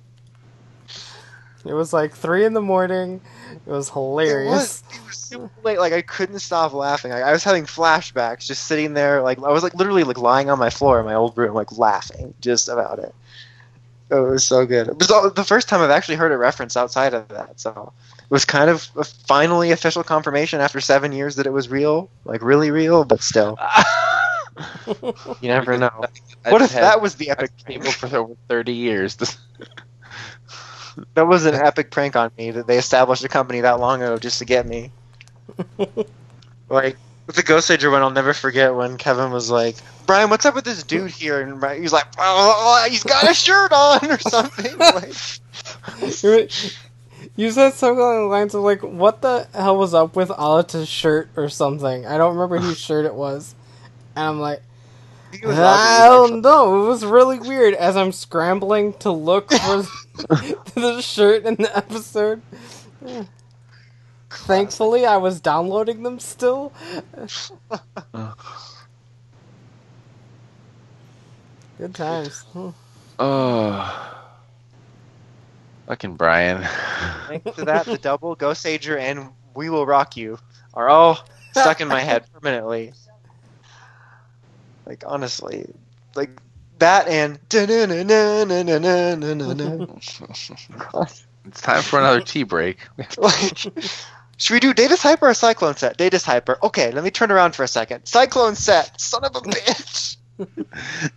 It 1.65 1.73
was 1.73 1.93
like 1.93 2.13
three 2.13 2.45
in 2.45 2.53
the 2.53 2.61
morning. 2.61 3.21
It 3.65 3.69
was 3.71 3.87
It 3.87 3.93
hilarious. 3.93 4.51
was, 4.51 4.83
it 4.93 5.07
was 5.07 5.17
super 5.17 5.49
late. 5.63 5.79
Like 5.79 5.93
I 5.93 6.01
couldn't 6.01 6.39
stop 6.39 6.73
laughing. 6.73 7.11
Like, 7.11 7.23
I 7.23 7.31
was 7.31 7.43
having 7.43 7.65
flashbacks, 7.65 8.45
just 8.45 8.65
sitting 8.65 8.93
there. 8.93 9.21
Like 9.21 9.37
I 9.39 9.51
was 9.51 9.63
like 9.63 9.73
literally 9.73 10.03
like 10.03 10.17
lying 10.17 10.49
on 10.49 10.59
my 10.59 10.69
floor 10.69 10.99
in 10.99 11.05
my 11.05 11.13
old 11.15 11.37
room, 11.37 11.53
like 11.53 11.77
laughing 11.77 12.33
just 12.41 12.67
about 12.67 12.99
it. 12.99 13.15
It 14.13 14.19
was 14.19 14.43
so 14.45 14.65
good. 14.67 14.87
It 14.89 14.99
was 14.99 15.09
all- 15.09 15.29
the 15.31 15.43
first 15.43 15.67
time 15.67 15.81
I've 15.81 15.89
actually 15.89 16.15
heard 16.17 16.31
a 16.31 16.37
reference 16.37 16.77
outside 16.77 17.15
of 17.15 17.27
that, 17.29 17.59
so 17.59 17.93
it 18.19 18.29
was 18.29 18.45
kind 18.45 18.69
of 18.69 18.87
a 18.95 19.03
finally 19.03 19.71
official 19.71 20.03
confirmation 20.03 20.61
after 20.61 20.79
seven 20.79 21.11
years 21.11 21.35
that 21.37 21.47
it 21.47 21.53
was 21.53 21.67
real, 21.69 22.09
like 22.25 22.43
really 22.43 22.69
real, 22.69 23.05
but 23.05 23.23
still, 23.23 23.57
you 25.41 25.47
never 25.49 25.77
know. 25.77 26.05
What 26.47 26.61
if 26.61 26.73
that 26.73 27.01
was 27.01 27.15
the 27.15 27.31
epic 27.31 27.51
cable 27.67 27.91
for 27.91 28.15
over 28.15 28.33
thirty 28.47 28.73
years? 28.73 29.17
That 31.15 31.27
was 31.27 31.45
an 31.45 31.55
epic 31.55 31.89
prank 31.89 32.15
on 32.15 32.29
me 32.37 32.51
that 32.51 32.67
they 32.67 32.77
established 32.77 33.23
a 33.23 33.27
company 33.27 33.61
that 33.61 33.79
long 33.79 34.03
ago 34.03 34.17
just 34.19 34.37
to 34.39 34.45
get 34.45 34.67
me. 34.67 34.91
Like 36.69 36.97
the 37.33 37.43
Ghost 37.43 37.69
Ager 37.71 37.89
one, 37.89 38.01
I'll 38.01 38.11
never 38.11 38.33
forget 38.33 38.75
when 38.75 38.97
Kevin 38.97 39.31
was 39.31 39.49
like, 39.49 39.75
"Brian, 40.05 40.29
what's 40.29 40.45
up 40.45 40.55
with 40.55 40.65
this 40.65 40.83
dude 40.83 41.11
here?" 41.11 41.41
And 41.41 41.59
Brian- 41.59 41.77
he 41.77 41.83
was 41.83 41.93
like, 41.93 42.07
"Oh, 42.17 42.21
oh, 42.21 42.83
oh 42.85 42.89
he's 42.89 43.03
got 43.03 43.29
a 43.29 43.33
shirt 43.33 43.71
on 43.71 44.11
or 44.11 44.19
something." 44.19 44.77
Like, 44.79 45.13
You 47.35 47.51
said 47.51 47.73
something 47.73 47.99
along 47.99 48.21
the 48.21 48.27
lines 48.27 48.53
of 48.53 48.61
like, 48.61 48.81
"What 48.81 49.21
the 49.21 49.47
hell 49.53 49.77
was 49.77 49.93
up 49.93 50.15
with 50.15 50.29
Alita's 50.29 50.87
shirt 50.87 51.29
or 51.35 51.49
something?" 51.49 52.05
I 52.05 52.17
don't 52.17 52.35
remember 52.35 52.57
whose 52.59 52.79
shirt 52.87 53.05
it 53.05 53.15
was, 53.15 53.55
and 54.15 54.25
I'm 54.25 54.39
like, 54.39 54.61
I 55.43 56.05
don't 56.09 56.41
know. 56.41 56.83
It 56.83 56.87
was 56.87 57.03
really 57.03 57.39
weird 57.39 57.73
as 57.73 57.97
I'm 57.97 58.11
scrambling 58.11 58.93
to 58.99 59.11
look 59.11 59.51
for 59.51 59.83
the 60.75 61.01
shirt 61.01 61.45
in 61.45 61.55
the 61.55 61.75
episode. 61.75 62.41
Thankfully, 64.35 65.05
I 65.05 65.17
was 65.17 65.39
downloading 65.39 66.03
them 66.03 66.19
still. 66.19 66.73
Good 71.77 71.95
times. 71.95 72.45
Oh, 73.19 74.13
fucking 75.87 76.15
Brian. 76.15 76.63
Thanks 77.27 77.55
to 77.55 77.65
that, 77.65 77.85
the 77.85 77.97
double 78.01 78.35
Ghost 78.35 78.65
Ager 78.65 78.97
and 78.97 79.31
We 79.55 79.69
Will 79.69 79.85
Rock 79.85 80.17
You 80.17 80.37
are 80.73 80.89
all 80.89 81.19
stuck 81.51 81.81
in 81.81 81.87
my 81.87 82.01
head 82.01 82.25
permanently. 82.33 82.93
Like 84.85 85.03
honestly, 85.05 85.65
like 86.15 86.29
that 86.79 87.07
and 87.07 87.39
it's 91.45 91.61
time 91.61 91.81
for 91.81 91.99
another 91.99 92.21
tea 92.21 92.43
break. 92.43 92.79
Like, 94.33 94.39
should 94.39 94.53
we 94.53 94.59
do 94.59 94.73
Data 94.73 94.95
Hyper 94.99 95.29
or 95.29 95.33
Cyclone 95.33 95.75
Set? 95.75 95.97
Data 95.97 96.19
Hyper. 96.23 96.57
Okay, 96.63 96.91
let 96.91 97.03
me 97.03 97.11
turn 97.11 97.31
around 97.31 97.55
for 97.55 97.63
a 97.63 97.67
second. 97.67 98.05
Cyclone 98.05 98.55
Set. 98.55 98.99
Son 98.99 99.23
of 99.23 99.35
a 99.35 99.41
bitch. 99.41 100.17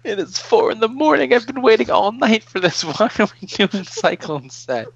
It 0.04 0.18
is 0.18 0.38
four 0.38 0.70
in 0.70 0.80
the 0.80 0.88
morning. 0.88 1.32
I've 1.32 1.46
been 1.46 1.62
waiting 1.62 1.90
all 1.90 2.12
night 2.12 2.44
for 2.44 2.60
this. 2.60 2.84
Why 2.84 3.10
are 3.18 3.28
we 3.40 3.46
doing 3.48 3.84
Cyclone 3.84 4.50
Set? 4.50 4.88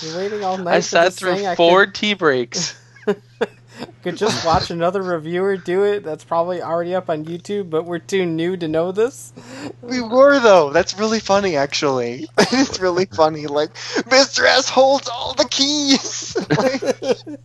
You're 0.00 0.16
waiting 0.16 0.42
all 0.42 0.56
night 0.56 0.74
I 0.74 0.78
for 0.78 0.82
sat 0.82 1.04
this 1.04 1.18
through 1.18 1.36
thing? 1.36 1.46
I 1.46 1.54
four 1.54 1.86
tea 1.86 2.14
breaks. 2.14 2.74
Could, 4.02 4.16
just 4.16 4.44
watch 4.44 4.70
another 4.70 5.02
reviewer 5.02 5.56
do 5.56 5.84
it. 5.84 6.04
That's 6.04 6.24
probably 6.24 6.60
already 6.62 6.94
up 6.94 7.08
on 7.08 7.24
YouTube, 7.24 7.70
but 7.70 7.84
we're 7.84 7.98
too 8.00 8.26
new 8.26 8.56
to 8.56 8.68
know 8.68 8.92
this. 8.92 9.32
We 9.80 10.00
were 10.00 10.40
though. 10.40 10.70
That's 10.70 10.98
really 10.98 11.20
funny, 11.20 11.56
actually. 11.56 12.28
it's 12.38 12.80
really 12.80 13.06
funny. 13.06 13.46
Like 13.46 13.74
Mr. 13.74 14.44
S 14.44 14.68
holds 14.68 15.08
all 15.08 15.34
the 15.34 15.46
keys. 15.48 16.36
Like, 16.58 17.38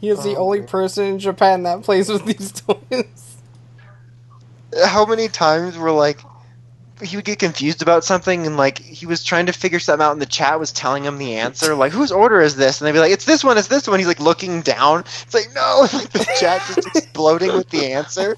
He 0.00 0.08
is 0.08 0.22
the 0.22 0.36
Oh, 0.36 0.44
only 0.46 0.62
person 0.62 1.04
in 1.04 1.18
Japan 1.18 1.64
that 1.64 1.82
plays 1.82 2.08
with 2.08 2.24
these 2.24 2.52
toys. 2.62 3.36
how 4.86 5.04
many 5.04 5.28
times 5.28 5.76
were 5.76 5.90
like 5.90 6.20
he 7.00 7.16
would 7.16 7.24
get 7.24 7.38
confused 7.38 7.82
about 7.82 8.04
something 8.04 8.46
and 8.46 8.56
like 8.56 8.78
he 8.78 9.06
was 9.06 9.22
trying 9.24 9.46
to 9.46 9.52
figure 9.52 9.78
something 9.78 10.04
out 10.04 10.12
and 10.12 10.20
the 10.20 10.26
chat 10.26 10.58
was 10.58 10.72
telling 10.72 11.04
him 11.04 11.18
the 11.18 11.34
answer 11.36 11.74
like 11.74 11.92
whose 11.92 12.12
order 12.12 12.40
is 12.40 12.56
this 12.56 12.80
and 12.80 12.86
they'd 12.86 12.92
be 12.92 12.98
like 12.98 13.12
it's 13.12 13.24
this 13.24 13.42
one 13.42 13.56
it's 13.58 13.68
this 13.68 13.88
one 13.88 13.98
he's 13.98 14.08
like 14.08 14.20
looking 14.20 14.60
down 14.62 15.00
it's 15.00 15.34
like 15.34 15.48
no 15.54 15.86
like 15.92 16.10
the 16.10 16.24
chat 16.38 16.62
just 16.66 16.86
exploding 16.96 17.52
with 17.54 17.68
the 17.70 17.92
answer 17.92 18.36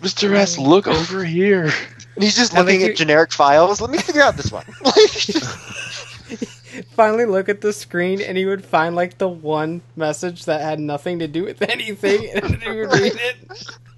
Mr. 0.00 0.32
S, 0.34 0.58
look 0.58 0.86
over 0.86 1.24
here. 1.24 1.64
and 2.14 2.24
he's 2.24 2.36
just 2.36 2.54
I 2.54 2.60
looking 2.60 2.82
at 2.82 2.96
generic 2.96 3.32
files 3.32 3.80
let 3.80 3.90
me 3.90 3.98
figure 3.98 4.22
out 4.22 4.36
this 4.36 4.52
one 4.52 4.64
Finally, 6.92 7.24
look 7.24 7.48
at 7.48 7.60
the 7.60 7.72
screen, 7.72 8.20
and 8.20 8.38
he 8.38 8.46
would 8.46 8.64
find 8.64 8.94
like 8.94 9.18
the 9.18 9.28
one 9.28 9.82
message 9.96 10.44
that 10.44 10.60
had 10.60 10.78
nothing 10.78 11.18
to 11.18 11.26
do 11.26 11.44
with 11.44 11.62
anything, 11.62 12.30
and 12.30 12.42
then 12.44 12.60
he 12.60 12.68
would 12.80 12.92
read 12.92 13.12
it. 13.16 13.36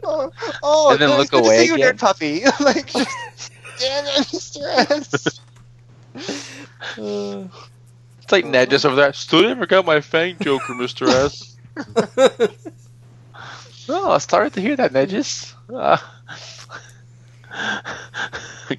oh, 0.03 0.31
oh 0.63 0.91
And 0.93 1.01
then 1.01 1.11
look 1.19 1.33
away 1.33 1.43
to 1.43 1.59
see 1.59 1.67
you, 1.67 1.75
again. 1.75 1.95
nerd 1.95 1.99
puppy 1.99 2.45
like 2.65 2.87
just 2.87 3.52
damn 3.79 4.07
it 4.07 4.27
Mr. 4.29 4.91
S 4.91 5.41
Uh, 6.99 7.49
It's 8.23 8.33
like 8.33 8.45
Ned 8.45 8.71
just 8.71 8.85
over 8.85 8.97
there. 8.97 9.13
Still 9.13 9.43
never 9.43 9.67
got 9.67 9.87
my 9.87 10.01
Fang 10.01 10.37
Joker, 10.41 10.75
Mr. 10.75 11.09
S. 11.09 11.57
oh, 13.89 14.13
I 14.13 14.19
started 14.19 14.53
to 14.55 14.61
hear 14.61 14.77
that, 14.77 14.93
Nedges. 14.93 15.55
Uh, 15.73 15.97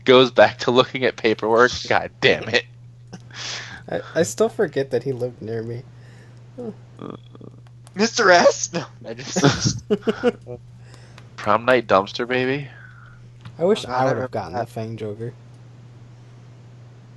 goes 0.04 0.32
back 0.32 0.58
to 0.60 0.72
looking 0.72 1.06
at 1.06 1.16
paperwork. 1.16 1.72
God 1.88 2.12
damn 2.22 2.48
it. 2.50 2.66
I, 3.90 4.02
I 4.16 4.24
still 4.24 4.50
forget 4.50 4.92
that 4.92 5.04
he 5.04 5.12
lived 5.12 5.42
near 5.42 5.64
me. 5.64 5.84
Mr. 7.96 8.32
S 8.32 8.74
no 8.74 8.86
I 9.06 9.14
just 9.14 9.84
Prom 11.36 11.66
night 11.66 11.88
dumpster 11.88 12.28
baby. 12.28 12.70
I 13.58 13.66
wish 13.66 13.86
I 13.86 13.92
I 13.94 14.06
would 14.06 14.18
have 14.18 14.32
gotten 14.32 14.54
that. 14.54 14.68
the 14.68 14.72
Fang 14.72 14.98
Joker. 14.98 15.34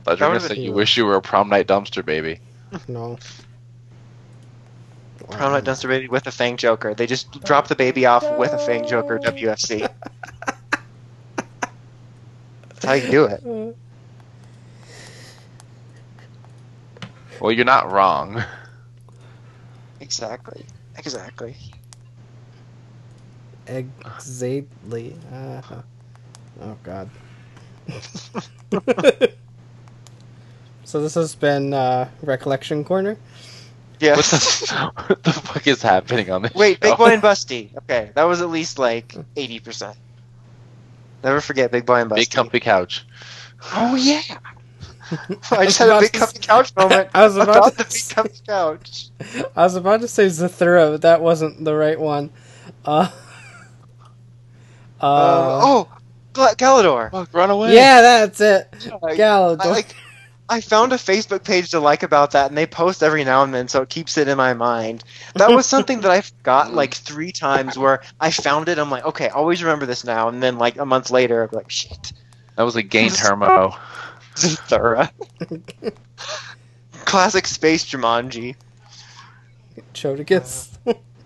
Thought 0.04 0.12
you 0.12 0.16
That 0.18 0.26
were 0.28 0.32
would've 0.34 0.42
gonna 0.48 0.54
say 0.54 0.60
you 0.60 0.70
cool. 0.70 0.76
wish 0.76 0.96
you 0.96 1.04
were 1.06 1.16
a 1.16 1.22
prom 1.22 1.48
night 1.48 1.66
dumpster 1.66 2.04
baby. 2.04 2.40
No. 2.88 3.18
Prom 5.30 5.52
Night 5.52 5.64
Dumpster 5.64 5.88
Baby 5.88 6.06
with 6.06 6.26
a 6.28 6.30
Fang 6.30 6.56
Joker. 6.56 6.94
They 6.94 7.06
just 7.06 7.32
drop 7.44 7.66
the 7.66 7.74
baby 7.74 8.06
off 8.06 8.22
with 8.38 8.52
a 8.52 8.58
Fang 8.58 8.86
Joker 8.86 9.18
WFC. 9.18 9.88
That's 12.68 12.84
how 12.84 12.92
you 12.92 13.10
do 13.10 13.24
it. 13.24 13.42
Well, 17.40 17.50
you're 17.50 17.64
not 17.64 17.90
wrong. 17.90 18.44
Exactly. 20.00 20.64
Exactly. 20.96 21.56
Exactly. 23.66 25.16
Uh, 25.32 25.62
oh 26.60 26.76
God. 26.82 27.10
so 30.84 31.00
this 31.00 31.14
has 31.14 31.34
been 31.34 31.72
uh, 31.72 32.08
recollection 32.22 32.84
corner. 32.84 33.14
What 33.14 33.20
Yes. 34.00 34.60
the, 34.70 34.92
what 35.06 35.22
the 35.22 35.32
fuck 35.32 35.66
is 35.66 35.80
happening 35.82 36.30
on 36.30 36.42
this? 36.42 36.54
Wait, 36.54 36.78
show? 36.82 36.90
Big 36.90 36.98
Boy 36.98 37.12
and 37.14 37.22
Busty. 37.22 37.76
Okay, 37.78 38.10
that 38.14 38.24
was 38.24 38.42
at 38.42 38.50
least 38.50 38.78
like 38.78 39.08
80%. 39.36 39.96
Never 41.24 41.40
forget 41.40 41.70
Big 41.70 41.86
Boy 41.86 42.00
and 42.02 42.10
Busty. 42.10 42.16
Big 42.16 42.30
comfy 42.30 42.60
couch. 42.60 43.06
Oh, 43.72 43.94
yeah. 43.94 44.20
I 45.50 45.64
just 45.66 45.78
was 45.78 45.78
had 45.78 45.88
a 45.90 46.00
big 46.00 46.12
comfy 46.12 46.38
couch 46.40 46.74
moment. 46.76 47.08
I 47.14 47.22
was 47.24 47.36
about 47.36 47.70
to 47.72 47.76
the 47.78 47.84
big 47.84 47.92
say- 47.92 48.14
comfy 48.14 48.40
couch. 48.46 49.08
I 49.56 49.62
was 49.62 49.76
about 49.76 50.00
to 50.02 50.08
say 50.08 50.26
Zathura, 50.26 50.92
but 50.92 51.02
that 51.02 51.22
wasn't 51.22 51.64
the 51.64 51.74
right 51.74 51.98
one. 51.98 52.30
Uh, 52.84 53.10
uh, 55.00 55.04
Uh, 55.06 55.60
oh, 55.62 55.88
Gal- 55.88 55.95
Galidor. 56.36 57.10
Fuck, 57.10 57.32
run 57.34 57.50
away. 57.50 57.74
yeah, 57.74 58.00
that's 58.02 58.40
it. 58.40 58.68
I- 59.02 59.16
Galidor. 59.16 59.60
I 59.64 59.68
like. 59.70 59.94
I 60.48 60.60
found 60.60 60.92
a 60.92 60.96
Facebook 60.96 61.42
page 61.42 61.72
to 61.72 61.80
like 61.80 62.04
about 62.04 62.30
that, 62.30 62.48
and 62.50 62.56
they 62.56 62.66
post 62.66 63.02
every 63.02 63.24
now 63.24 63.42
and 63.42 63.52
then, 63.52 63.66
so 63.66 63.82
it 63.82 63.88
keeps 63.88 64.16
it 64.16 64.28
in 64.28 64.36
my 64.36 64.54
mind. 64.54 65.02
That 65.34 65.50
was 65.50 65.66
something 65.66 66.02
that 66.02 66.10
I 66.12 66.20
forgot 66.20 66.72
like 66.72 66.94
three 66.94 67.32
times. 67.32 67.76
Where 67.76 68.00
I 68.20 68.30
found 68.30 68.68
it, 68.68 68.78
I'm 68.78 68.88
like, 68.88 69.04
okay, 69.06 69.28
always 69.28 69.60
remember 69.64 69.86
this 69.86 70.04
now. 70.04 70.28
And 70.28 70.40
then 70.40 70.56
like 70.56 70.76
a 70.78 70.86
month 70.86 71.10
later, 71.10 71.42
I'm 71.42 71.48
like, 71.50 71.68
shit, 71.68 72.12
That 72.54 72.62
was 72.62 72.76
a 72.76 72.82
gain 72.84 73.10
termo. 73.10 73.76
Zathura. 74.36 75.10
Classic 77.04 77.46
space 77.46 77.84
Jumanji. 77.84 78.54
Chodicus. 79.94 80.68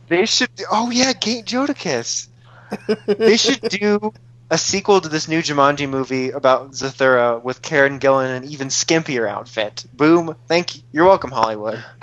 They 0.08 0.24
should. 0.26 0.50
Oh 0.70 0.90
yeah, 0.90 1.12
Gate 1.12 1.44
Jodicus. 1.44 2.28
They 3.06 3.36
should 3.36 3.60
do 3.62 4.12
a 4.50 4.58
sequel 4.58 5.00
to 5.00 5.08
this 5.08 5.28
new 5.28 5.40
Jumanji 5.40 5.88
movie 5.88 6.30
about 6.30 6.72
Zathura 6.72 7.42
with 7.42 7.62
Karen 7.62 8.00
Gillan 8.00 8.36
in 8.36 8.42
an 8.42 8.50
even 8.50 8.68
skimpier 8.68 9.28
outfit. 9.28 9.86
Boom! 9.92 10.36
Thank 10.48 10.76
you. 10.76 10.82
You're 10.92 11.06
welcome, 11.06 11.30
Hollywood. 11.30 11.82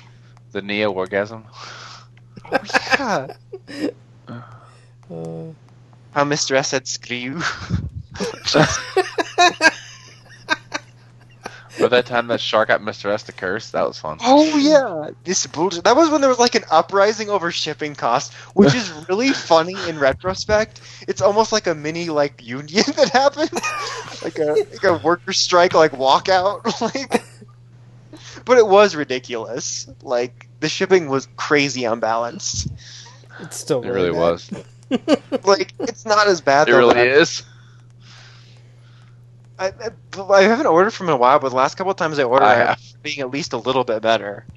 The 0.53 0.61
Neo 0.61 0.91
orgasm. 0.91 1.43
Yeah. 2.51 3.27
Uh, 4.27 4.41
How 6.17 6.23
Mr. 6.23 6.55
S 6.55 6.69
said 6.69 6.87
screw. 6.87 7.41
Or 11.79 11.89
that 11.89 12.05
time 12.05 12.27
that 12.27 12.39
shark 12.41 12.69
got 12.69 12.81
Mr. 12.81 13.11
S 13.11 13.23
to 13.23 13.31
curse. 13.31 13.71
That 13.71 13.87
was 13.87 13.99
fun. 13.99 14.17
Oh 14.21 14.57
yeah, 14.57 15.11
this 15.23 15.45
bullshit. 15.47 15.83
That 15.83 15.95
was 15.95 16.09
when 16.09 16.21
there 16.21 16.29
was 16.29 16.39
like 16.39 16.55
an 16.55 16.63
uprising 16.71 17.29
over 17.29 17.51
shipping 17.51 17.93
costs, 17.95 18.33
which 18.53 18.73
is 18.73 18.91
really 19.09 19.29
funny 19.29 19.75
in 19.87 19.99
retrospect. 19.99 20.81
It's 21.07 21.21
almost 21.21 21.51
like 21.51 21.67
a 21.67 21.75
mini 21.75 22.09
like 22.09 22.45
union 22.45 22.83
that 22.95 23.09
happened. 23.09 23.51
like 24.23 24.39
a 24.39 24.53
like 24.71 24.83
a 24.83 24.97
worker 25.03 25.33
strike, 25.33 25.73
like 25.73 25.91
walkout, 25.91 26.81
like. 26.81 27.23
But 28.45 28.57
it 28.57 28.67
was 28.67 28.95
ridiculous. 28.95 29.87
Like 30.01 30.47
the 30.61 30.69
shipping 30.69 31.09
was 31.09 31.27
crazy 31.37 31.83
unbalanced. 31.85 32.69
It's 33.41 33.57
still 33.57 33.83
It 33.83 33.89
really 33.89 34.11
bad. 34.11 34.17
was. 34.19 34.51
Like 35.45 35.73
it's 35.79 36.05
not 36.05 36.27
as 36.27 36.41
bad. 36.41 36.67
It 36.67 36.71
though, 36.71 36.77
really 36.79 36.93
but 36.95 36.97
I- 36.97 37.09
is. 37.09 37.43
I, 39.59 39.67
I, 39.67 40.21
I 40.33 40.41
haven't 40.43 40.65
ordered 40.67 40.91
from 40.91 41.07
in 41.09 41.13
a 41.13 41.17
while, 41.17 41.39
but 41.39 41.49
the 41.49 41.55
last 41.55 41.75
couple 41.75 41.91
of 41.91 41.97
times 41.97 42.19
I 42.19 42.23
ordered, 42.23 42.49
I 42.49 42.53
I 42.53 42.55
have. 42.55 42.69
have 42.69 42.79
being 43.03 43.19
at 43.19 43.29
least 43.29 43.53
a 43.53 43.57
little 43.57 43.83
bit 43.83 44.01
better. 44.01 44.47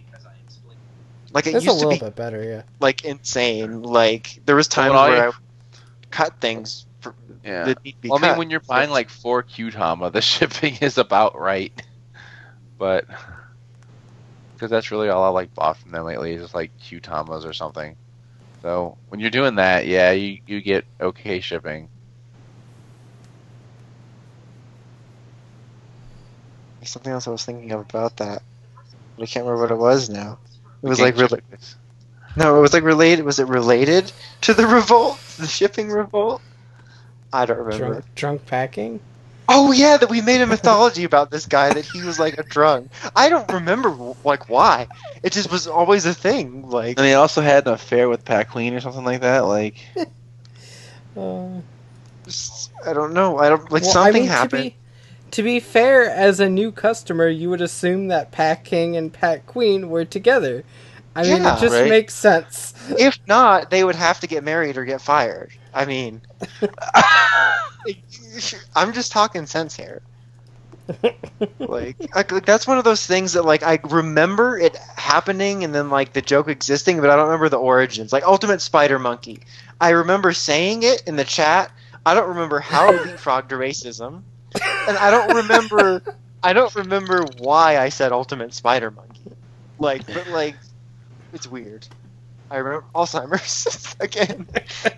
Like 1.33 1.47
it 1.47 1.55
It's 1.55 1.67
a 1.67 1.73
used 1.73 1.81
to 1.81 1.87
little 1.87 1.87
be 1.87 1.99
bit 1.99 2.15
better, 2.17 2.43
yeah. 2.43 2.62
like 2.81 3.05
insane. 3.05 3.83
Like 3.83 4.39
there 4.45 4.57
was 4.57 4.69
times 4.69 5.03
Well, 5.03 5.03
where 5.03 5.27
I 5.27 5.33
cut 6.11 6.41
things 6.41 6.87
for, 7.01 7.15
Yeah. 7.45 7.73
that 7.73 7.79
need 7.85 7.93
to 7.93 8.01
be 8.01 8.09
Well, 8.09 8.19
I 8.19 8.23
mean, 8.23 8.37
when 8.37 8.51
you're 8.51 8.61
buying 8.69 8.91
like 8.91 9.11
four 9.11 9.43
Kyutama, 9.43 10.12
the 10.12 10.20
shipping 10.23 10.77
is 10.81 10.99
about 10.99 11.39
right. 11.39 11.73
But 12.79 13.07
because 14.57 14.70
that's 14.70 14.91
really 14.91 15.09
all 15.09 15.25
I 15.25 15.29
like 15.29 15.55
bought 15.55 15.79
from 15.79 15.93
them 15.93 16.05
lately 16.05 16.35
is 16.35 16.43
just 16.43 16.55
like 16.55 16.73
Kyutamas 16.83 17.45
or 17.45 17.53
something. 17.53 17.97
So 18.62 18.99
when 19.09 19.20
you're 19.20 19.31
doing 19.31 19.57
that, 19.57 19.87
yeah, 19.87 20.12
you 20.12 20.39
you 20.47 20.61
get 20.62 20.87
okay 21.01 21.41
shipping. 21.41 21.91
There's 26.81 26.91
something 26.91 27.12
else 27.12 27.28
I 27.28 27.31
was 27.31 27.44
thinking 27.44 27.70
of 27.73 27.81
about 27.81 28.17
that, 28.17 28.42
but 29.17 29.23
I 29.23 29.26
can't 29.26 29.44
remember 29.44 29.62
what 29.62 29.70
it 29.70 29.78
was 29.78 30.09
now. 30.09 30.39
It 30.83 30.89
was 30.89 30.99
Game 30.99 31.05
like 31.07 31.17
really 31.18 31.42
no, 32.36 32.59
it 32.59 32.60
was 32.60 32.73
like 32.73 32.84
related. 32.84 33.25
Was 33.25 33.39
it 33.39 33.49
related 33.49 34.10
to 34.42 34.55
the 34.55 34.67
revolt, 34.67 35.18
the 35.39 35.47
shipping 35.47 35.91
revolt? 35.91 36.41
I 37.33 37.44
don't 37.44 37.59
remember. 37.59 37.86
Drunk, 37.86 38.15
drunk 38.15 38.47
packing. 38.47 39.00
Oh 39.49 39.73
yeah, 39.73 39.97
that 39.97 40.09
we 40.09 40.20
made 40.20 40.41
a 40.41 40.47
mythology 40.47 41.05
about 41.05 41.31
this 41.31 41.44
guy 41.44 41.73
that 41.73 41.84
he 41.84 42.02
was 42.02 42.18
like 42.18 42.39
a 42.39 42.44
drunk. 42.44 42.91
I 43.15 43.28
don't 43.28 43.50
remember 43.52 44.15
like 44.25 44.49
why. 44.49 44.86
It 45.23 45.33
just 45.33 45.50
was 45.50 45.67
always 45.67 46.07
a 46.07 46.15
thing. 46.15 46.70
Like 46.70 46.99
And 46.99 47.07
he 47.07 47.15
also 47.15 47.42
had 47.42 47.67
an 47.67 47.75
affair 47.75 48.09
with 48.09 48.25
Pat 48.25 48.49
Queen 48.49 48.75
or 48.75 48.81
something 48.81 49.05
like 49.05 49.20
that. 49.20 49.41
Like 49.41 49.76
Uh, 51.17 51.60
I 52.86 52.92
don't 52.92 53.12
know. 53.12 53.39
I 53.39 53.49
don't 53.49 53.70
like 53.73 53.83
well, 53.83 53.92
something 53.92 54.15
I 54.15 54.20
mean, 54.20 54.28
happened. 54.28 54.65
To 54.65 54.70
be, 54.70 54.76
to 55.33 55.42
be 55.42 55.60
fair, 55.60 56.09
as 56.10 56.41
a 56.41 56.49
new 56.49 56.73
customer, 56.73 57.28
you 57.28 57.50
would 57.50 57.60
assume 57.60 58.09
that 58.09 58.31
Pat 58.31 58.65
King 58.65 58.97
and 58.97 59.12
Pat 59.12 59.47
Queen 59.47 59.89
were 59.89 60.05
together. 60.05 60.65
I 61.15 61.25
mean, 61.25 61.42
it 61.42 61.59
just 61.60 61.75
right? 61.75 61.89
makes 61.89 62.15
sense. 62.15 62.73
If 62.99 63.18
not, 63.26 63.70
they 63.70 63.83
would 63.83 63.97
have 63.97 64.20
to 64.20 64.26
get 64.26 64.44
married 64.44 64.76
or 64.76 64.84
get 64.84 65.00
fired. 65.00 65.50
I 65.75 65.84
mean, 65.84 66.20
I'm 68.76 68.92
just 68.92 69.12
talking 69.12 69.47
sense 69.47 69.75
here. 69.75 70.02
like, 71.59 71.97
like 72.15 72.44
that's 72.44 72.67
one 72.67 72.78
of 72.78 72.84
those 72.84 73.07
things 73.07 73.33
that 73.34 73.44
like 73.44 73.62
I 73.62 73.78
remember 73.84 74.59
it 74.59 74.76
happening 74.97 75.62
and 75.65 75.75
then 75.75 75.91
like 75.91 76.12
the 76.12 76.23
joke 76.23 76.49
existing, 76.49 77.00
but 77.00 77.10
I 77.10 77.17
don't 77.17 77.26
remember 77.26 77.49
the 77.49 77.59
origins. 77.59 78.12
Like 78.12 78.25
Ultimate 78.25 78.60
Spider 78.60 78.99
Monkey, 78.99 79.41
I 79.81 79.91
remember 79.91 80.33
saying 80.33 80.83
it 80.83 81.02
in 81.07 81.17
the 81.17 81.25
chat. 81.25 81.70
I 82.05 82.15
don't 82.15 82.28
remember 82.28 82.60
how 82.60 82.92
it 82.92 83.00
leapfrogged 83.07 83.49
to 83.49 83.57
racism, 83.57 84.23
and 84.89 84.97
I 84.97 85.11
don't 85.11 85.35
remember. 85.37 86.03
I 86.43 86.53
don't 86.53 86.75
remember 86.75 87.25
why 87.39 87.79
I 87.79 87.91
said 87.91 88.12
Ultimate 88.12 88.55
Spider 88.55 88.91
Monkey. 88.91 89.33
Like, 89.79 90.07
but 90.07 90.29
like, 90.29 90.57
it's 91.33 91.47
weird. 91.47 91.87
I 92.51 92.57
remember 92.57 92.85
Alzheimer's 92.95 93.97
again. 94.01 94.47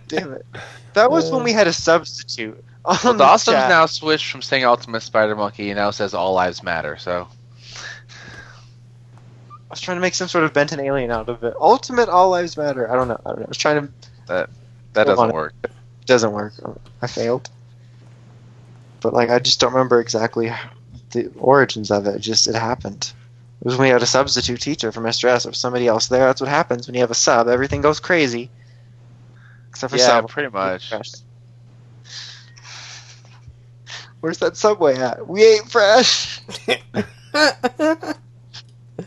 Damn 0.09 0.33
it! 0.33 0.47
That 0.95 1.11
was 1.11 1.31
when 1.31 1.45
we 1.45 1.53
had 1.53 1.67
a 1.67 1.73
substitute. 1.73 2.63
On 2.85 2.99
well, 3.05 3.13
the 3.13 3.19
Dawson's 3.21 3.55
chat. 3.55 3.69
now 3.69 3.87
switched 3.87 4.31
from 4.31 4.43
saying 4.43 4.65
Ultimate 4.65 5.03
Spider 5.03 5.37
Monkey 5.37 5.71
and 5.71 5.77
now 5.79 5.93
says 5.93 6.15
All 6.15 6.33
Lives 6.33 6.65
Matter. 6.65 6.97
So 6.97 7.29
I 7.79 9.55
was 9.71 9.81
trying 9.81 9.99
to 9.99 10.01
make 10.01 10.15
some 10.15 10.27
sort 10.27 10.43
of 10.45 10.53
Ben 10.53 10.67
10 10.67 10.81
alien 10.81 11.13
out 11.13 11.29
of 11.29 11.45
it. 11.45 11.55
Ultimate 11.61 12.09
All 12.09 12.31
Lives 12.31 12.57
Matter. 12.57 12.91
I 12.91 12.97
don't 12.97 13.07
know. 13.07 13.21
I 13.25 13.29
don't 13.31 13.39
know. 13.39 13.45
I 13.45 13.49
was 13.49 13.57
trying 13.59 13.87
to. 13.87 13.93
that 14.27 14.49
Hold 14.95 15.07
doesn't 15.07 15.33
work. 15.33 15.55
It 15.63 15.71
doesn't 16.07 16.33
work. 16.33 16.55
I 17.01 17.07
failed. 17.07 17.49
But 19.03 19.13
like, 19.15 19.31
I 19.31 19.39
just 19.39 19.61
don't 19.61 19.73
remember 19.73 20.01
exactly 20.01 20.53
the 21.11 21.31
origins 21.39 21.91
of 21.91 22.07
it. 22.07 22.17
It 22.17 22.21
just 22.21 22.47
it 22.49 22.55
happened. 22.55 23.13
It 23.61 23.65
was 23.67 23.77
when 23.77 23.87
we 23.87 23.93
had 23.93 24.03
a 24.03 24.07
substitute 24.07 24.61
teacher 24.61 24.91
for 24.93 25.01
Mr. 25.01 25.27
S. 25.29 25.47
Or 25.47 25.53
somebody 25.53 25.87
else 25.87 26.09
there, 26.09 26.27
that's 26.27 26.41
what 26.41 26.49
happens 26.51 26.87
when 26.87 26.95
you 26.95 27.01
have 27.03 27.11
a 27.11 27.15
sub. 27.15 27.49
Everything 27.49 27.81
goes 27.81 28.01
crazy. 28.01 28.51
Except 29.71 29.91
for 29.93 29.97
Yeah, 29.99 30.07
sub. 30.07 30.29
pretty 30.29 30.51
much. 30.51 30.93
Where's 34.21 34.39
that 34.39 34.57
subway 34.57 34.97
at? 34.97 35.27
We 35.27 35.43
ate 35.45 35.69
fresh. 35.69 36.41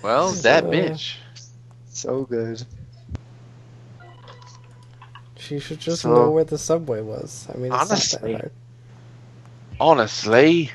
Well, 0.02 0.32
that 0.34 0.66
Uh, 0.66 0.70
bitch. 0.70 1.16
So 1.90 2.24
good. 2.26 2.64
she 5.38 5.60
should 5.60 5.80
just 5.80 6.02
So- 6.02 6.10
know 6.14 6.32
where 6.32 6.44
the 6.44 6.58
subway 6.58 7.02
was. 7.02 7.48
I 7.54 7.58
mean, 7.58 7.72
it's 7.72 7.82
Honestly. 7.92 8.42
Not 9.80 9.86
that 9.86 9.98
hard. 9.98 10.00
Honestly, 10.00 10.72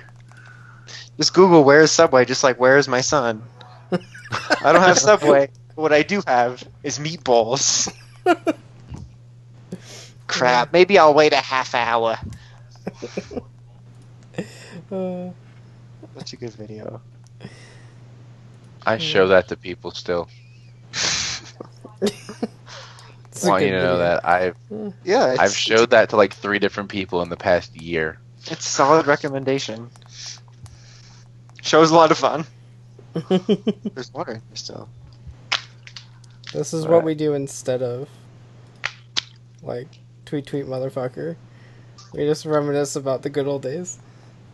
Just 1.17 1.35
Google 1.35 1.65
where's 1.65 1.91
Subway, 1.91 2.25
just 2.25 2.45
like 2.45 2.59
where's 2.59 2.89
my 2.89 3.01
son. 3.01 3.43
I 3.93 4.73
don't 4.73 4.83
have 4.83 4.99
Subway. 4.99 5.51
What 5.75 5.93
I 5.93 6.03
do 6.03 6.23
have 6.27 6.63
is 6.83 6.99
meatballs. 6.99 7.93
Crap. 10.27 10.73
Maybe 10.73 10.99
I'll 10.99 11.15
wait 11.15 11.33
a 11.33 11.37
half 11.37 11.75
hour. 11.75 12.19
Uh, 14.93 15.31
Such 16.17 16.33
a 16.33 16.37
good 16.37 16.55
video. 16.55 17.01
I 18.87 18.99
show 18.99 19.29
that 19.29 19.49
to 19.49 19.57
people 19.57 19.91
still. 19.91 20.29
want 23.45 23.65
you 23.65 23.71
to 23.71 23.83
know 23.83 23.99
that 23.99 24.25
I've 24.27 24.57
Yeah, 25.05 25.37
I've 25.39 25.57
showed 25.57 25.91
that 25.91 26.11
to 26.11 26.17
like 26.17 26.35
three 26.35 26.59
different 26.59 26.89
people 26.91 27.23
in 27.23 27.29
the 27.29 27.37
past 27.37 27.81
year. 27.81 28.19
It's 28.47 28.67
a 28.67 28.69
solid 28.69 29.07
recommendation. 29.07 29.91
Show's 31.63 31.91
a 31.91 31.95
lot 31.95 32.11
of 32.11 32.19
fun. 32.19 32.47
There's 33.29 34.13
water 34.13 34.33
in 34.33 34.39
there 34.49 34.57
still. 34.57 34.89
This 36.53 36.73
is 36.73 36.85
Alright. 36.85 36.97
what 36.97 37.05
we 37.05 37.15
do 37.15 37.35
instead 37.35 37.83
of 37.83 38.09
like 39.63 39.89
tweet 40.25 40.47
tweet 40.47 40.67
motherfucker. 40.67 41.37
We 42.13 42.21
just 42.27 42.45
reminisce 42.45 42.97
about 42.97 43.23
the 43.23 43.31
good 43.31 43.47
old 43.47 43.63
days. 43.63 43.99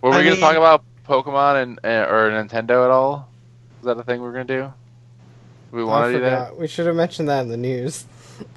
Were 0.02 0.10
we 0.10 0.16
I 0.16 0.18
gonna 0.20 0.30
mean- 0.32 0.40
talk 0.40 0.56
about 0.56 0.82
Pokemon 1.08 1.62
and 1.62 1.80
uh, 1.84 2.06
or 2.10 2.30
Nintendo 2.30 2.84
at 2.84 2.90
all? 2.90 3.28
Is 3.80 3.86
that 3.86 3.98
a 3.98 4.02
thing 4.02 4.20
we're 4.20 4.32
gonna 4.32 4.44
do? 4.44 4.72
Do 5.70 5.76
we 5.76 5.82
I 5.82 5.84
want 5.84 6.12
to 6.12 6.18
do 6.18 6.24
that? 6.24 6.56
We 6.58 6.66
should 6.66 6.86
have 6.86 6.96
mentioned 6.96 7.28
that 7.28 7.40
in 7.42 7.48
the 7.48 7.56
news. 7.56 8.04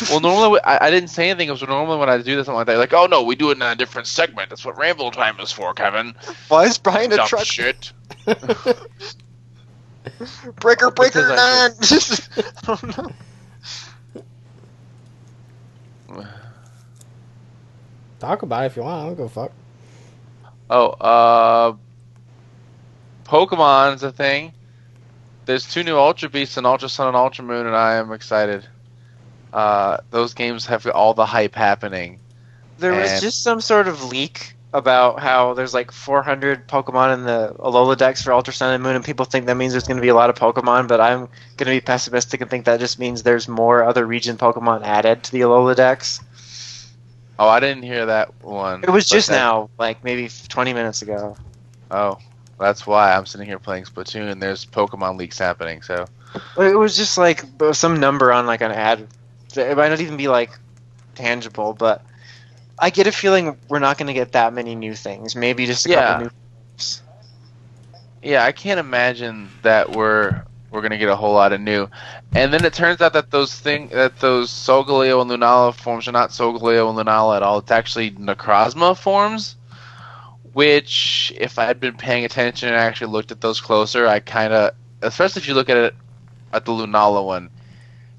Well, 0.10 0.20
normally 0.20 0.60
I, 0.64 0.86
I 0.86 0.90
didn't 0.90 1.08
say 1.10 1.28
anything. 1.30 1.48
Because 1.48 1.66
normally 1.68 1.98
when 1.98 2.08
I 2.08 2.16
do 2.18 2.36
this, 2.36 2.46
something 2.46 2.56
like 2.56 2.66
that, 2.66 2.78
like, 2.78 2.92
oh 2.92 3.06
no, 3.06 3.22
we 3.22 3.34
do 3.36 3.50
it 3.50 3.56
in 3.56 3.62
a 3.62 3.74
different 3.74 4.06
segment. 4.06 4.50
That's 4.50 4.64
what 4.64 4.76
Ramble 4.78 5.10
Time 5.10 5.38
is 5.40 5.50
for, 5.52 5.72
Kevin. 5.74 6.14
Why 6.48 6.64
is 6.64 6.78
Brian 6.78 7.12
a 7.12 7.16
Dumb 7.16 7.28
truck? 7.28 7.44
shit. 7.44 7.92
Breaker, 10.56 10.90
breaker, 10.90 11.22
Because 11.22 11.30
I- 11.30 11.36
nine! 11.36 11.72
I 12.62 12.76
don't 12.76 12.98
know. 12.98 13.10
Talk 18.20 18.42
about 18.42 18.64
it 18.64 18.66
if 18.66 18.76
you 18.76 18.82
want. 18.82 19.02
I 19.02 19.06
don't 19.06 19.14
go 19.16 19.28
fuck. 19.28 19.52
Oh, 20.70 20.88
uh, 20.88 21.76
Pokemon's 23.24 24.02
a 24.02 24.12
thing. 24.12 24.52
There's 25.46 25.70
two 25.70 25.82
new 25.82 25.96
Ultra 25.96 26.28
Beasts 26.28 26.56
and 26.56 26.66
Ultra 26.66 26.88
Sun 26.88 27.08
and 27.08 27.16
Ultra 27.16 27.44
Moon, 27.44 27.66
and 27.66 27.76
I 27.76 27.94
am 27.94 28.12
excited. 28.12 28.66
Uh, 29.52 29.98
those 30.10 30.34
games 30.34 30.66
have 30.66 30.86
all 30.86 31.14
the 31.14 31.26
hype 31.26 31.54
happening. 31.54 32.20
There 32.78 32.92
was 32.94 33.20
just 33.20 33.42
some 33.42 33.60
sort 33.60 33.88
of 33.88 34.04
leak 34.04 34.54
about 34.74 35.18
how 35.20 35.54
there's 35.54 35.72
like 35.72 35.90
400 35.90 36.68
Pokemon 36.68 37.14
in 37.14 37.24
the 37.24 37.54
Alola 37.58 37.96
Dex 37.96 38.22
for 38.22 38.32
Ultra 38.32 38.52
Sun 38.52 38.74
and 38.74 38.82
Moon, 38.82 38.94
and 38.96 39.04
people 39.04 39.24
think 39.24 39.46
that 39.46 39.54
means 39.56 39.72
there's 39.72 39.86
going 39.88 39.96
to 39.96 40.02
be 40.02 40.08
a 40.08 40.14
lot 40.14 40.28
of 40.30 40.36
Pokemon, 40.36 40.86
but 40.88 41.00
I'm 41.00 41.20
going 41.20 41.28
to 41.58 41.70
be 41.70 41.80
pessimistic 41.80 42.40
and 42.42 42.50
think 42.50 42.66
that 42.66 42.78
just 42.78 42.98
means 42.98 43.22
there's 43.22 43.48
more 43.48 43.82
other 43.82 44.06
region 44.06 44.36
Pokemon 44.36 44.82
added 44.84 45.22
to 45.24 45.32
the 45.32 45.40
Alola 45.40 45.74
Dex. 45.74 46.20
Oh, 47.38 47.48
I 47.48 47.60
didn't 47.60 47.84
hear 47.84 48.06
that 48.06 48.42
one. 48.42 48.82
It 48.82 48.90
was 48.90 49.08
just 49.08 49.28
that- 49.28 49.36
now, 49.36 49.70
like 49.78 50.04
maybe 50.04 50.28
20 50.48 50.74
minutes 50.74 51.02
ago. 51.02 51.36
Oh, 51.90 52.18
that's 52.58 52.86
why 52.86 53.14
I'm 53.14 53.24
sitting 53.26 53.46
here 53.46 53.58
playing 53.58 53.84
Splatoon. 53.84 54.38
There's 54.40 54.66
Pokemon 54.66 55.16
leaks 55.16 55.38
happening. 55.38 55.80
So 55.82 56.04
It 56.58 56.76
was 56.76 56.96
just 56.96 57.16
like 57.16 57.42
some 57.72 57.98
number 58.00 58.32
on 58.32 58.46
like 58.46 58.60
an 58.60 58.72
ad. 58.72 59.06
It 59.56 59.76
might 59.76 59.88
not 59.88 60.00
even 60.00 60.16
be 60.16 60.28
like 60.28 60.58
tangible, 61.14 61.74
but 61.74 62.04
I 62.78 62.90
get 62.90 63.06
a 63.06 63.12
feeling 63.12 63.58
we're 63.68 63.78
not 63.80 63.98
going 63.98 64.08
to 64.08 64.14
get 64.14 64.32
that 64.32 64.52
many 64.52 64.74
new 64.74 64.94
things. 64.94 65.34
Maybe 65.36 65.66
just 65.66 65.86
a 65.86 65.88
Yeah. 65.88 66.00
couple 66.00 66.14
new. 66.14 66.28
Things. 66.76 67.02
yeah, 68.22 68.44
I 68.44 68.52
can't 68.52 68.80
imagine 68.80 69.50
that 69.62 69.90
we're 69.92 70.42
we're 70.70 70.82
gonna 70.82 70.98
get 70.98 71.08
a 71.08 71.16
whole 71.16 71.34
lot 71.34 71.52
of 71.52 71.60
new. 71.60 71.88
And 72.34 72.52
then 72.52 72.64
it 72.64 72.72
turns 72.74 73.00
out 73.00 73.12
that 73.14 73.30
those 73.30 73.54
thing 73.58 73.88
that 73.88 74.18
those 74.20 74.50
Solgaleo 74.50 75.20
and 75.22 75.30
Lunala 75.30 75.74
forms 75.74 76.06
are 76.08 76.12
not 76.12 76.30
Solgaleo 76.30 76.88
and 76.90 76.98
Lunala 76.98 77.36
at 77.36 77.42
all. 77.42 77.58
It's 77.58 77.70
actually 77.70 78.10
Necrozma 78.12 78.96
forms, 78.96 79.56
which 80.52 81.32
if 81.36 81.58
I'd 81.58 81.80
been 81.80 81.96
paying 81.96 82.24
attention 82.24 82.68
and 82.68 82.76
actually 82.76 83.12
looked 83.12 83.30
at 83.32 83.40
those 83.40 83.60
closer, 83.60 84.06
I 84.06 84.20
kind 84.20 84.52
of, 84.52 84.72
especially 85.02 85.40
if 85.40 85.48
you 85.48 85.54
look 85.54 85.68
at 85.70 85.76
it 85.76 85.94
at 86.52 86.64
the 86.64 86.72
Lunala 86.72 87.24
one, 87.24 87.50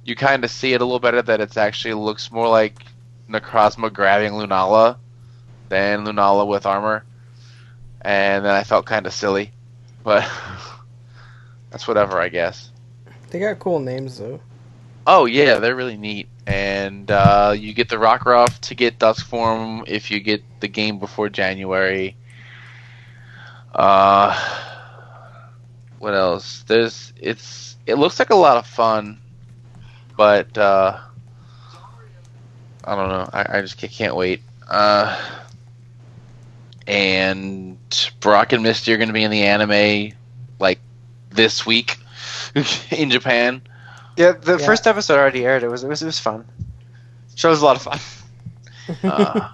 you 0.10 0.16
kind 0.16 0.44
of 0.44 0.52
see 0.52 0.74
it 0.74 0.82
a 0.82 0.86
little 0.86 1.00
better 1.00 1.22
that 1.22 1.40
it 1.40 1.56
actually 1.56 1.94
looks 1.94 2.32
more 2.32 2.50
like 2.50 2.84
Necrozma 3.30 3.94
grabbing 3.94 4.34
Lunala 4.34 4.98
than 5.70 6.06
Lunala 6.06 6.48
with 6.48 6.66
armor, 6.66 7.06
and 8.02 8.44
then 8.44 8.54
I 8.54 8.64
felt 8.64 8.86
kind 8.86 9.06
of 9.06 9.14
silly, 9.14 9.52
but 10.04 10.30
that's 11.70 11.88
whatever, 11.88 12.20
I 12.20 12.30
guess. 12.30 12.72
They 13.30 13.40
got 13.40 13.60
cool 13.60 13.80
names 13.80 14.18
though. 14.18 14.40
Oh 15.06 15.26
yeah, 15.26 15.60
they're 15.60 15.76
really 15.76 15.98
neat, 15.98 16.28
and 16.48 17.10
uh, 17.10 17.54
you 17.58 17.74
get 17.74 17.90
the 17.90 17.96
Rockruff 17.96 18.60
to 18.62 18.76
get 18.76 19.00
Dusk 19.00 19.26
Form 19.26 19.84
if 19.88 20.12
you 20.12 20.20
get 20.20 20.44
the 20.60 20.68
game 20.68 21.00
before 21.00 21.30
January. 21.30 22.16
Uh, 23.74 24.38
what 26.00 26.14
else? 26.16 26.64
There's 26.68 27.14
it's 27.18 27.78
it 27.86 27.96
looks 27.96 28.20
like 28.20 28.30
a 28.32 28.36
lot 28.36 28.58
of 28.58 28.66
fun, 28.66 29.20
but 30.20 30.58
uh, 30.58 31.00
I 32.84 32.96
don't 32.96 33.10
know. 33.10 33.30
I, 33.34 33.58
I 33.58 33.62
just 33.62 33.78
can't 33.78 34.16
wait. 34.16 34.44
Uh, 34.68 35.18
and 36.88 37.78
Brock 38.20 38.54
and 38.54 38.64
Misty 38.64 38.94
are 38.94 38.98
going 38.98 39.10
to 39.10 39.14
be 39.14 39.24
in 39.24 39.32
the 39.32 39.44
anime 39.44 40.14
like 40.60 40.82
this 41.30 41.66
week 41.66 41.98
in 42.92 43.10
Japan. 43.10 43.62
Yeah, 44.18 44.34
the 44.34 44.58
Yeah. 44.58 44.70
first 44.70 44.88
episode 44.88 45.18
already 45.20 45.46
aired. 45.46 45.64
It 45.64 45.70
was 45.70 45.84
it 45.84 45.88
was 45.90 46.02
it 46.02 46.06
was 46.06 46.20
fun. 46.20 46.46
Show 47.36 47.50
was 47.50 47.62
a 47.62 47.66
lot 47.66 47.76
of 47.78 47.82
fun. 47.84 48.00
Uh, 49.06 49.50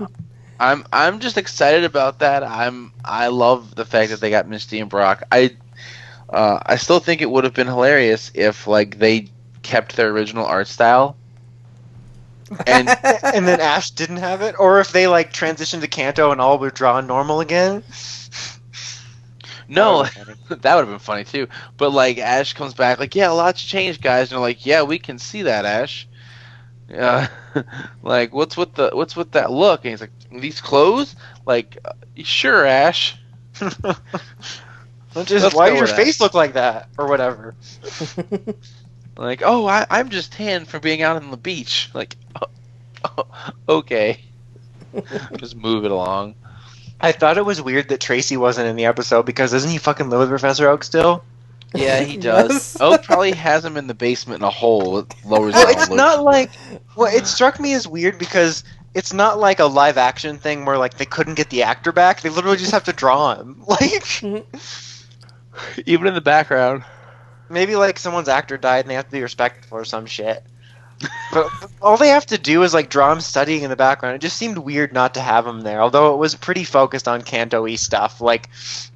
I'm 0.60 0.86
I'm 0.92 1.20
just 1.20 1.38
excited 1.38 1.84
about 1.84 2.20
that. 2.20 2.44
I'm 2.44 2.94
I 3.04 3.28
love 3.28 3.76
the 3.76 3.86
fact 3.86 4.12
that 4.12 4.22
they 4.22 4.30
got 4.30 4.48
Misty 4.48 4.80
and 4.80 4.90
Brock. 4.90 5.24
I 5.32 5.58
uh, 6.30 6.60
I 6.66 6.76
still 6.78 7.00
think 7.00 7.22
it 7.22 7.30
would 7.30 7.44
have 7.44 7.54
been 7.54 7.68
hilarious 7.68 8.32
if 8.34 8.68
like 8.68 8.98
they 9.00 9.30
kept 9.66 9.96
their 9.96 10.10
original 10.12 10.46
art 10.46 10.68
style. 10.68 11.18
And 12.68 12.88
and 13.24 13.48
then 13.48 13.60
Ash 13.60 13.92
didn't 13.92 14.18
have 14.18 14.42
it, 14.42 14.56
or 14.60 14.80
if 14.80 14.92
they 14.92 15.08
like 15.08 15.34
transitioned 15.34 15.82
to 15.82 15.88
Kanto 15.88 16.32
and 16.32 16.40
all 16.40 16.60
were 16.60 16.70
drawn 16.72 17.08
normal 17.08 17.42
again. 17.42 17.84
no, 19.68 20.04
That 20.04 20.18
would've 20.18 20.28
been 20.28 20.38
funny. 20.48 20.60
that 20.62 20.76
would 20.76 20.82
have 20.82 20.90
been 20.90 21.00
funny 21.00 21.24
too. 21.26 21.48
But 21.78 21.92
like 21.92 22.18
Ash 22.20 22.54
comes 22.54 22.74
back 22.74 23.00
like, 23.00 23.16
yeah, 23.16 23.32
a 23.32 23.34
lot's 23.34 23.64
changed, 23.64 24.02
guys. 24.02 24.32
And 24.32 24.38
they're 24.38 24.42
like, 24.42 24.66
yeah, 24.66 24.84
we 24.84 25.00
can 25.00 25.18
see 25.20 25.44
that, 25.44 25.66
Ash. 25.66 26.08
Yeah, 26.90 27.30
like 28.04 28.34
what's 28.34 28.56
with 28.58 28.76
the 28.76 28.92
what's 28.94 29.16
with 29.16 29.32
that 29.32 29.52
look? 29.52 29.84
And 29.86 29.92
he's 29.92 30.02
like, 30.02 30.12
these 30.32 30.62
clothes? 30.62 31.16
Like, 31.46 31.78
uh, 31.86 31.94
sure, 32.24 32.66
Ash. 32.66 33.18
Just 35.24 35.54
why 35.54 35.70
does 35.70 35.80
your 35.80 35.88
with 35.88 35.90
that. 35.90 35.96
face 35.96 36.20
look 36.20 36.34
like 36.34 36.54
that, 36.54 36.90
or 36.98 37.08
whatever. 37.08 37.56
Like, 39.18 39.42
oh, 39.46 39.66
I, 39.68 39.86
I'm 39.90 40.10
just 40.10 40.34
tan 40.34 40.66
from 40.66 40.82
being 40.82 41.02
out 41.02 41.16
on 41.18 41.32
the 41.32 41.38
beach. 41.38 41.90
Like, 41.94 42.18
okay, 43.70 44.22
just 45.38 45.56
move 45.56 45.86
it 45.86 45.92
along. 45.92 46.36
I 47.00 47.12
thought 47.12 47.38
it 47.38 47.46
was 47.46 47.62
weird 47.62 47.90
that 47.90 48.00
Tracey 48.02 48.38
wasn't 48.38 48.68
in 48.68 48.76
the 48.76 48.86
episode 48.86 49.26
because 49.26 49.52
doesn't 49.52 49.70
he 49.70 49.78
fucking 49.78 50.10
live 50.10 50.20
with 50.22 50.30
Professor 50.30 50.70
Oak 50.70 50.84
still? 50.84 51.24
Yeah, 51.74 52.02
he 52.02 52.18
Yes. 52.34 52.74
does. 52.74 52.78
Oak 52.80 53.04
probably 53.04 53.34
has 53.34 53.66
him 53.66 53.78
in 53.78 53.88
the 53.88 53.94
basement 53.94 54.42
in 54.42 54.46
a 54.48 54.50
hole. 54.52 55.00
It 55.00 55.14
lowers 55.26 55.54
Well, 55.54 55.68
down. 55.68 55.74
it's 55.74 55.90
not 55.90 56.24
like 56.24 56.52
well, 56.96 57.14
it 57.14 57.28
struck 57.28 57.60
me 57.60 57.74
as 57.74 57.88
weird 57.88 58.18
because 58.18 58.64
it's 58.94 59.14
not 59.14 59.40
like 59.40 59.60
a 59.60 59.66
live 59.66 59.98
action 59.98 60.38
thing 60.38 60.66
where 60.66 60.78
like 60.78 60.98
they 60.98 61.06
couldn't 61.06 61.36
get 61.36 61.50
the 61.50 61.64
actor 61.64 61.92
back. 61.92 62.22
They 62.22 62.30
literally 62.30 62.58
just 62.58 62.72
have 62.72 62.86
to 62.86 62.94
draw 62.94 63.36
him. 63.36 63.64
Like 63.68 63.82
mm-hmm. 63.82 64.58
even 65.86 66.08
in 66.08 66.14
the 66.14 66.22
background. 66.22 66.84
Maybe 67.50 67.76
like 67.76 68.00
someone's 68.00 68.30
actor 68.30 68.58
died 68.58 68.82
and 68.82 68.90
they 68.90 68.96
have 68.96 69.06
to 69.06 69.12
be 69.12 69.22
respectful 69.22 69.78
or 69.78 69.86
some 69.86 70.06
shit. 70.06 70.44
But 71.32 71.50
all 71.82 71.98
they 71.98 72.10
have 72.10 72.26
to 72.28 72.38
do 72.38 72.64
is 72.64 72.74
like 72.74 72.90
draw 72.90 73.12
him 73.12 73.22
studying 73.22 73.64
in 73.64 73.70
the 73.70 73.76
background. 73.76 74.16
It 74.16 74.22
just 74.22 74.38
seemed 74.38 74.58
weird 74.58 74.94
not 74.94 75.14
to 75.16 75.22
have 75.22 75.46
him 75.46 75.62
there. 75.62 75.82
Although 75.82 76.14
it 76.14 76.18
was 76.18 76.36
pretty 76.36 76.64
focused 76.64 77.08
on 77.08 77.22
Kanto-y 77.22 77.76
stuff. 77.76 78.22
Like 78.22 78.50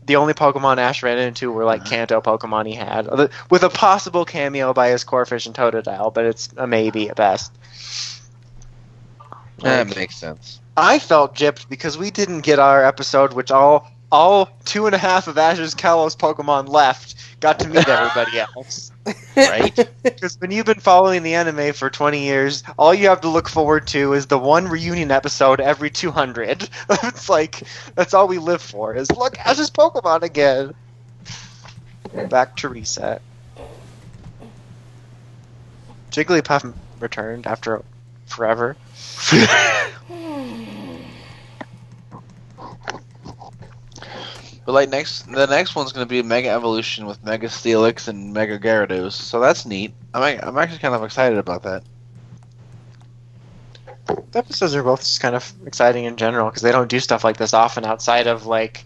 the 0.05 0.15
only 0.15 0.33
Pokemon 0.33 0.77
Ash 0.77 1.03
ran 1.03 1.17
into 1.17 1.51
were 1.51 1.65
like 1.65 1.81
uh-huh. 1.81 1.89
Kanto 1.89 2.21
Pokemon 2.21 2.67
he 2.67 2.73
had, 2.73 3.07
with 3.49 3.63
a 3.63 3.69
possible 3.69 4.25
cameo 4.25 4.73
by 4.73 4.89
his 4.89 5.03
Corphish 5.03 5.45
and 5.45 5.55
Totodile, 5.55 6.13
but 6.13 6.25
it's 6.25 6.49
a 6.57 6.65
maybe 6.65 7.09
at 7.09 7.15
best. 7.15 7.51
That 9.59 9.87
Like, 9.87 9.97
makes 9.97 10.15
sense. 10.15 10.61
I 10.77 10.99
felt 10.99 11.35
gypped 11.35 11.67
because 11.67 11.97
we 11.97 12.09
didn't 12.09 12.41
get 12.41 12.57
our 12.57 12.83
episode, 12.83 13.33
which 13.33 13.51
all 13.51 13.91
all 14.11 14.49
two 14.65 14.85
and 14.85 14.95
a 14.95 14.97
half 14.97 15.27
of 15.27 15.37
Ash's 15.37 15.75
Kalos 15.75 16.17
Pokemon 16.17 16.69
left 16.69 17.15
got 17.39 17.59
to 17.59 17.67
meet 17.67 17.87
everybody 17.87 18.39
else. 18.55 18.91
Right? 19.35 19.89
Because 20.03 20.39
when 20.41 20.51
you've 20.51 20.65
been 20.65 20.79
following 20.79 21.23
the 21.23 21.35
anime 21.35 21.73
for 21.73 21.89
20 21.89 22.23
years, 22.23 22.63
all 22.77 22.93
you 22.93 23.07
have 23.09 23.21
to 23.21 23.29
look 23.29 23.47
forward 23.47 23.87
to 23.87 24.13
is 24.13 24.25
the 24.25 24.37
one 24.37 24.67
reunion 24.67 25.11
episode 25.11 25.59
every 25.61 25.89
200. 25.89 26.69
it's 26.89 27.29
like, 27.29 27.63
that's 27.95 28.13
all 28.13 28.27
we 28.27 28.37
live 28.37 28.61
for, 28.61 28.95
is 28.95 29.09
look, 29.11 29.37
Ash's 29.39 29.69
Pokemon 29.69 30.23
again. 30.23 30.73
Back 32.29 32.57
to 32.57 32.69
reset. 32.69 33.21
Jigglypuff 36.11 36.73
returned 36.99 37.47
after 37.47 37.83
forever. 38.25 38.75
But 44.69 44.73
like 44.73 44.89
next, 44.89 45.23
the 45.23 45.47
next 45.47 45.75
one's 45.75 45.91
going 45.91 46.05
to 46.05 46.07
be 46.07 46.21
Mega 46.21 46.49
Evolution 46.49 47.07
with 47.07 47.25
Mega 47.25 47.47
Steelix 47.47 48.07
and 48.07 48.31
Mega 48.31 48.59
Gyarados. 48.59 49.13
So 49.13 49.39
that's 49.39 49.65
neat. 49.65 49.95
I'm 50.13 50.39
I'm 50.43 50.59
actually 50.59 50.77
kind 50.77 50.93
of 50.93 51.03
excited 51.03 51.39
about 51.39 51.63
that. 51.63 51.81
The 54.05 54.37
episodes 54.37 54.75
are 54.75 54.83
both 54.83 54.99
just 54.99 55.21
kind 55.21 55.33
of 55.33 55.51
exciting 55.65 56.03
in 56.03 56.17
general 56.17 56.51
because 56.51 56.61
they 56.61 56.71
don't 56.71 56.87
do 56.87 56.99
stuff 56.99 57.23
like 57.23 57.37
this 57.37 57.51
often 57.51 57.83
outside 57.83 58.27
of 58.27 58.45
like 58.45 58.85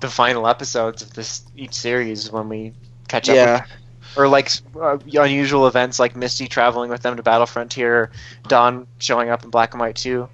the 0.00 0.08
final 0.08 0.48
episodes 0.48 1.02
of 1.02 1.14
this 1.14 1.44
each 1.56 1.74
series 1.74 2.32
when 2.32 2.48
we 2.48 2.72
catch 3.06 3.28
up. 3.28 3.36
Yeah. 3.36 3.60
with- 3.60 3.70
or 4.16 4.26
like 4.26 4.50
uh, 4.74 4.98
unusual 5.14 5.68
events 5.68 6.00
like 6.00 6.16
Misty 6.16 6.48
traveling 6.48 6.90
with 6.90 7.02
them 7.02 7.14
to 7.16 7.22
Battle 7.22 7.46
Frontier, 7.46 8.10
Dawn 8.48 8.88
showing 8.98 9.28
up 9.28 9.44
in 9.44 9.50
Black 9.50 9.72
and 9.72 9.80
White 9.80 9.94
2. 9.94 10.28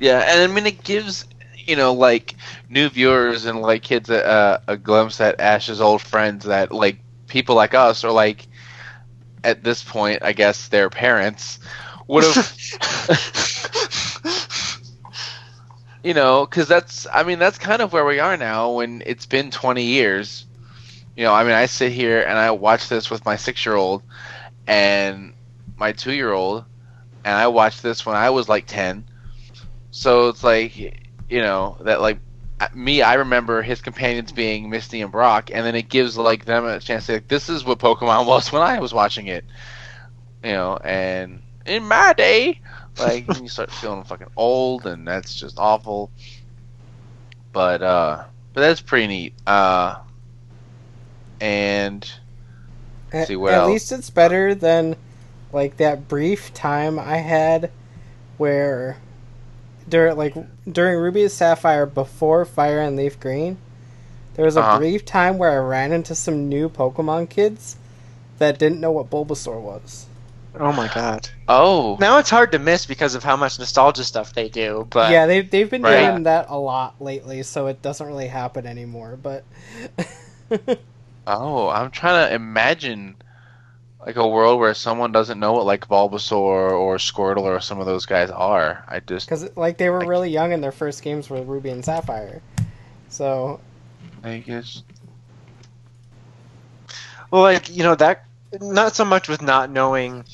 Yeah, 0.00 0.18
and 0.18 0.52
I 0.52 0.54
mean 0.54 0.66
it 0.66 0.84
gives 0.84 1.24
you 1.66 1.76
know 1.76 1.92
like 1.92 2.34
new 2.68 2.88
viewers 2.88 3.44
and 3.46 3.60
like 3.60 3.82
kids 3.82 4.10
a, 4.10 4.26
uh, 4.26 4.58
a 4.68 4.76
glimpse 4.76 5.20
at 5.20 5.40
Ash's 5.40 5.80
old 5.80 6.02
friends 6.02 6.44
that 6.46 6.72
like 6.72 6.98
people 7.28 7.54
like 7.54 7.74
us 7.74 8.04
or 8.04 8.12
like 8.12 8.46
at 9.44 9.62
this 9.64 9.82
point 9.82 10.20
I 10.22 10.32
guess 10.32 10.68
their 10.68 10.90
parents 10.90 11.58
would 12.06 12.24
have 12.24 12.52
you 16.04 16.14
know 16.14 16.46
because 16.46 16.68
that's 16.68 17.06
I 17.12 17.22
mean 17.24 17.38
that's 17.38 17.58
kind 17.58 17.82
of 17.82 17.92
where 17.92 18.04
we 18.04 18.20
are 18.20 18.36
now 18.36 18.72
when 18.72 19.02
it's 19.06 19.26
been 19.26 19.50
20 19.50 19.82
years. 19.82 20.46
You 21.16 21.24
know, 21.24 21.32
I 21.32 21.44
mean 21.44 21.52
I 21.52 21.66
sit 21.66 21.92
here 21.92 22.20
and 22.20 22.38
I 22.38 22.50
watch 22.50 22.88
this 22.88 23.10
with 23.10 23.24
my 23.24 23.36
6-year-old 23.36 24.02
and 24.66 25.32
my 25.76 25.92
2-year-old 25.92 26.64
and 27.24 27.34
I 27.34 27.46
watched 27.48 27.82
this 27.82 28.04
when 28.04 28.16
I 28.16 28.30
was 28.30 28.48
like 28.48 28.66
10 28.66 29.06
so 29.96 30.28
it's 30.28 30.44
like, 30.44 31.05
you 31.28 31.40
know, 31.40 31.78
that 31.80 32.00
like 32.00 32.18
me, 32.74 33.02
I 33.02 33.14
remember 33.14 33.62
his 33.62 33.80
companions 33.82 34.32
being 34.32 34.70
Misty 34.70 35.00
and 35.02 35.12
Brock, 35.12 35.50
and 35.52 35.64
then 35.66 35.74
it 35.74 35.88
gives 35.88 36.16
like 36.16 36.44
them 36.44 36.64
a 36.66 36.80
chance 36.80 37.06
to 37.06 37.14
like, 37.14 37.28
this 37.28 37.48
is 37.48 37.64
what 37.64 37.78
Pokemon 37.78 38.26
was 38.28 38.52
when 38.52 38.62
I 38.62 38.80
was 38.80 38.94
watching 38.94 39.26
it, 39.26 39.44
you 40.42 40.52
know, 40.52 40.76
and 40.78 41.42
in 41.66 41.86
my 41.86 42.12
day, 42.14 42.60
like 42.98 43.28
you 43.40 43.48
start 43.48 43.70
feeling 43.72 44.04
fucking 44.04 44.28
old, 44.36 44.86
and 44.86 45.06
that's 45.06 45.34
just 45.34 45.58
awful. 45.58 46.10
But 47.52 47.82
uh, 47.82 48.24
but 48.54 48.60
that's 48.60 48.80
pretty 48.80 49.06
neat. 49.06 49.34
Uh, 49.46 49.96
and 51.40 52.10
At, 53.12 53.28
see 53.28 53.36
what 53.36 53.52
at 53.52 53.58
else. 53.58 53.68
least 53.72 53.92
it's 53.92 54.10
better 54.10 54.54
than 54.54 54.96
like 55.52 55.76
that 55.76 56.08
brief 56.08 56.52
time 56.54 56.98
I 56.98 57.18
had 57.18 57.70
where 58.36 58.98
during 59.88 60.16
like 60.16 60.34
during 60.70 60.98
Ruby 60.98 61.22
and 61.22 61.30
Sapphire 61.30 61.86
before 61.86 62.44
Fire 62.44 62.80
and 62.80 62.96
Leaf 62.96 63.18
Green, 63.20 63.58
there 64.34 64.44
was 64.44 64.56
a 64.56 64.60
Uh-huh. 64.60 64.78
brief 64.78 65.04
time 65.04 65.38
where 65.38 65.52
I 65.52 65.56
ran 65.56 65.92
into 65.92 66.14
some 66.14 66.48
new 66.48 66.68
Pokemon 66.68 67.28
kids 67.30 67.76
that 68.38 68.58
didn't 68.58 68.80
know 68.80 68.92
what 68.92 69.10
Bulbasaur 69.10 69.60
was. 69.60 70.06
Oh 70.58 70.72
my 70.72 70.88
god. 70.88 71.28
oh, 71.48 71.96
Now 72.00 72.18
it's 72.18 72.30
hard 72.30 72.52
to 72.52 72.58
miss 72.58 72.86
because 72.86 73.14
of 73.14 73.22
how 73.22 73.36
much 73.36 73.58
nostalgia 73.58 74.04
stuff 74.04 74.32
they 74.34 74.48
do, 74.48 74.86
but 74.90 75.10
yeah, 75.12 75.26
they 75.26 75.42
they've 75.42 75.70
been 75.70 75.82
Right. 75.82 76.08
doing 76.10 76.22
that 76.24 76.46
a 76.48 76.58
lot 76.58 77.00
lately, 77.00 77.42
so 77.42 77.66
it 77.66 77.82
doesn't 77.82 78.06
really 78.06 78.28
happen 78.28 78.66
anymore. 78.66 79.18
But 79.22 79.44
Oh, 81.26 81.68
I'm 81.68 81.90
trying 81.90 82.28
to 82.28 82.34
imagine 82.34 83.16
like 84.06 84.16
a 84.16 84.26
world 84.26 84.60
where 84.60 84.72
someone 84.72 85.10
doesn't 85.12 85.38
know 85.40 85.52
what 85.52 85.66
like 85.66 85.88
Bulbasaur 85.88 86.70
or 86.72 86.96
Squirtle 86.96 87.42
or 87.42 87.58
some 87.60 87.80
of 87.80 87.86
those 87.86 88.06
guys 88.06 88.30
are. 88.30 88.84
I 88.88 89.00
just 89.00 89.26
because 89.26 89.54
like 89.56 89.76
they 89.78 89.90
were 89.90 89.98
Like- 90.00 90.08
really 90.08 90.30
young 90.30 90.52
in 90.52 90.60
their 90.60 90.72
first 90.72 91.02
games 91.02 91.28
with 91.28 91.46
Ruby 91.46 91.70
and 91.70 91.84
Sapphire, 91.84 92.40
So 93.08 93.60
I 94.22 94.38
guess. 94.38 94.82
Well, 97.30 97.42
like 97.42 97.68
you 97.74 97.82
know 97.82 97.94
that 97.96 98.24
not 98.60 98.94
so 98.94 99.04
much 99.04 99.28
with 99.28 99.42
not 99.42 99.70
knowing 99.70 100.24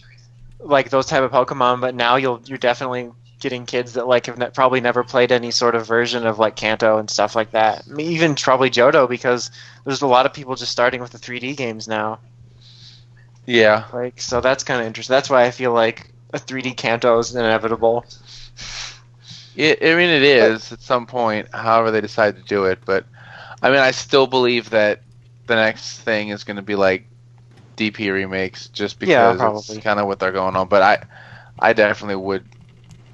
like 0.60 0.90
those 0.90 1.06
type 1.06 1.22
of 1.22 1.32
Pokemon, 1.32 1.80
but 1.80 1.94
now 1.94 2.16
you'll 2.16 2.40
you're 2.44 2.58
definitely 2.58 3.10
getting 3.40 3.66
kids 3.66 3.94
that 3.94 4.06
like 4.06 4.26
have 4.26 4.38
ne- 4.38 4.50
probably 4.50 4.80
never 4.80 5.02
played 5.02 5.32
any 5.32 5.50
sort 5.50 5.74
of 5.74 5.86
version 5.86 6.26
of 6.26 6.38
like 6.38 6.54
Kanto 6.54 6.98
and 6.98 7.08
stuff 7.10 7.34
like 7.34 7.50
that. 7.52 7.84
I 7.90 7.92
mean, 7.92 8.12
even 8.12 8.34
probably 8.36 8.70
Johto 8.70 9.08
because 9.08 9.50
there's 9.84 10.02
a 10.02 10.06
lot 10.06 10.26
of 10.26 10.32
people 10.34 10.54
just 10.54 10.70
starting 10.70 11.00
with 11.00 11.10
the 11.10 11.18
3D 11.18 11.56
games 11.56 11.88
now. 11.88 12.20
Yeah. 13.46 13.84
Like 13.92 14.20
so 14.20 14.40
that's 14.40 14.64
kind 14.64 14.80
of 14.80 14.86
interesting. 14.86 15.14
That's 15.14 15.30
why 15.30 15.44
I 15.44 15.50
feel 15.50 15.72
like 15.72 16.12
a 16.32 16.38
3D 16.38 16.76
Kanto 16.76 17.18
is 17.18 17.34
inevitable. 17.34 18.04
It, 19.54 19.82
I 19.82 19.94
mean, 19.96 20.08
it 20.08 20.22
is 20.22 20.72
at 20.72 20.80
some 20.80 21.06
point, 21.06 21.48
however 21.52 21.90
they 21.90 22.00
decide 22.00 22.36
to 22.36 22.42
do 22.42 22.64
it. 22.64 22.78
But 22.84 23.04
I 23.62 23.70
mean, 23.70 23.80
I 23.80 23.90
still 23.90 24.26
believe 24.26 24.70
that 24.70 25.02
the 25.46 25.56
next 25.56 26.00
thing 26.00 26.30
is 26.30 26.44
going 26.44 26.56
to 26.56 26.62
be 26.62 26.74
like 26.74 27.06
DP 27.76 28.12
remakes, 28.12 28.68
just 28.68 28.98
because 28.98 29.36
probably. 29.38 29.76
it's 29.76 29.84
kind 29.84 30.00
of 30.00 30.06
what 30.06 30.18
they're 30.18 30.32
going 30.32 30.56
on. 30.56 30.68
But 30.68 30.82
I, 30.82 31.04
I 31.58 31.72
definitely 31.72 32.16
would 32.16 32.44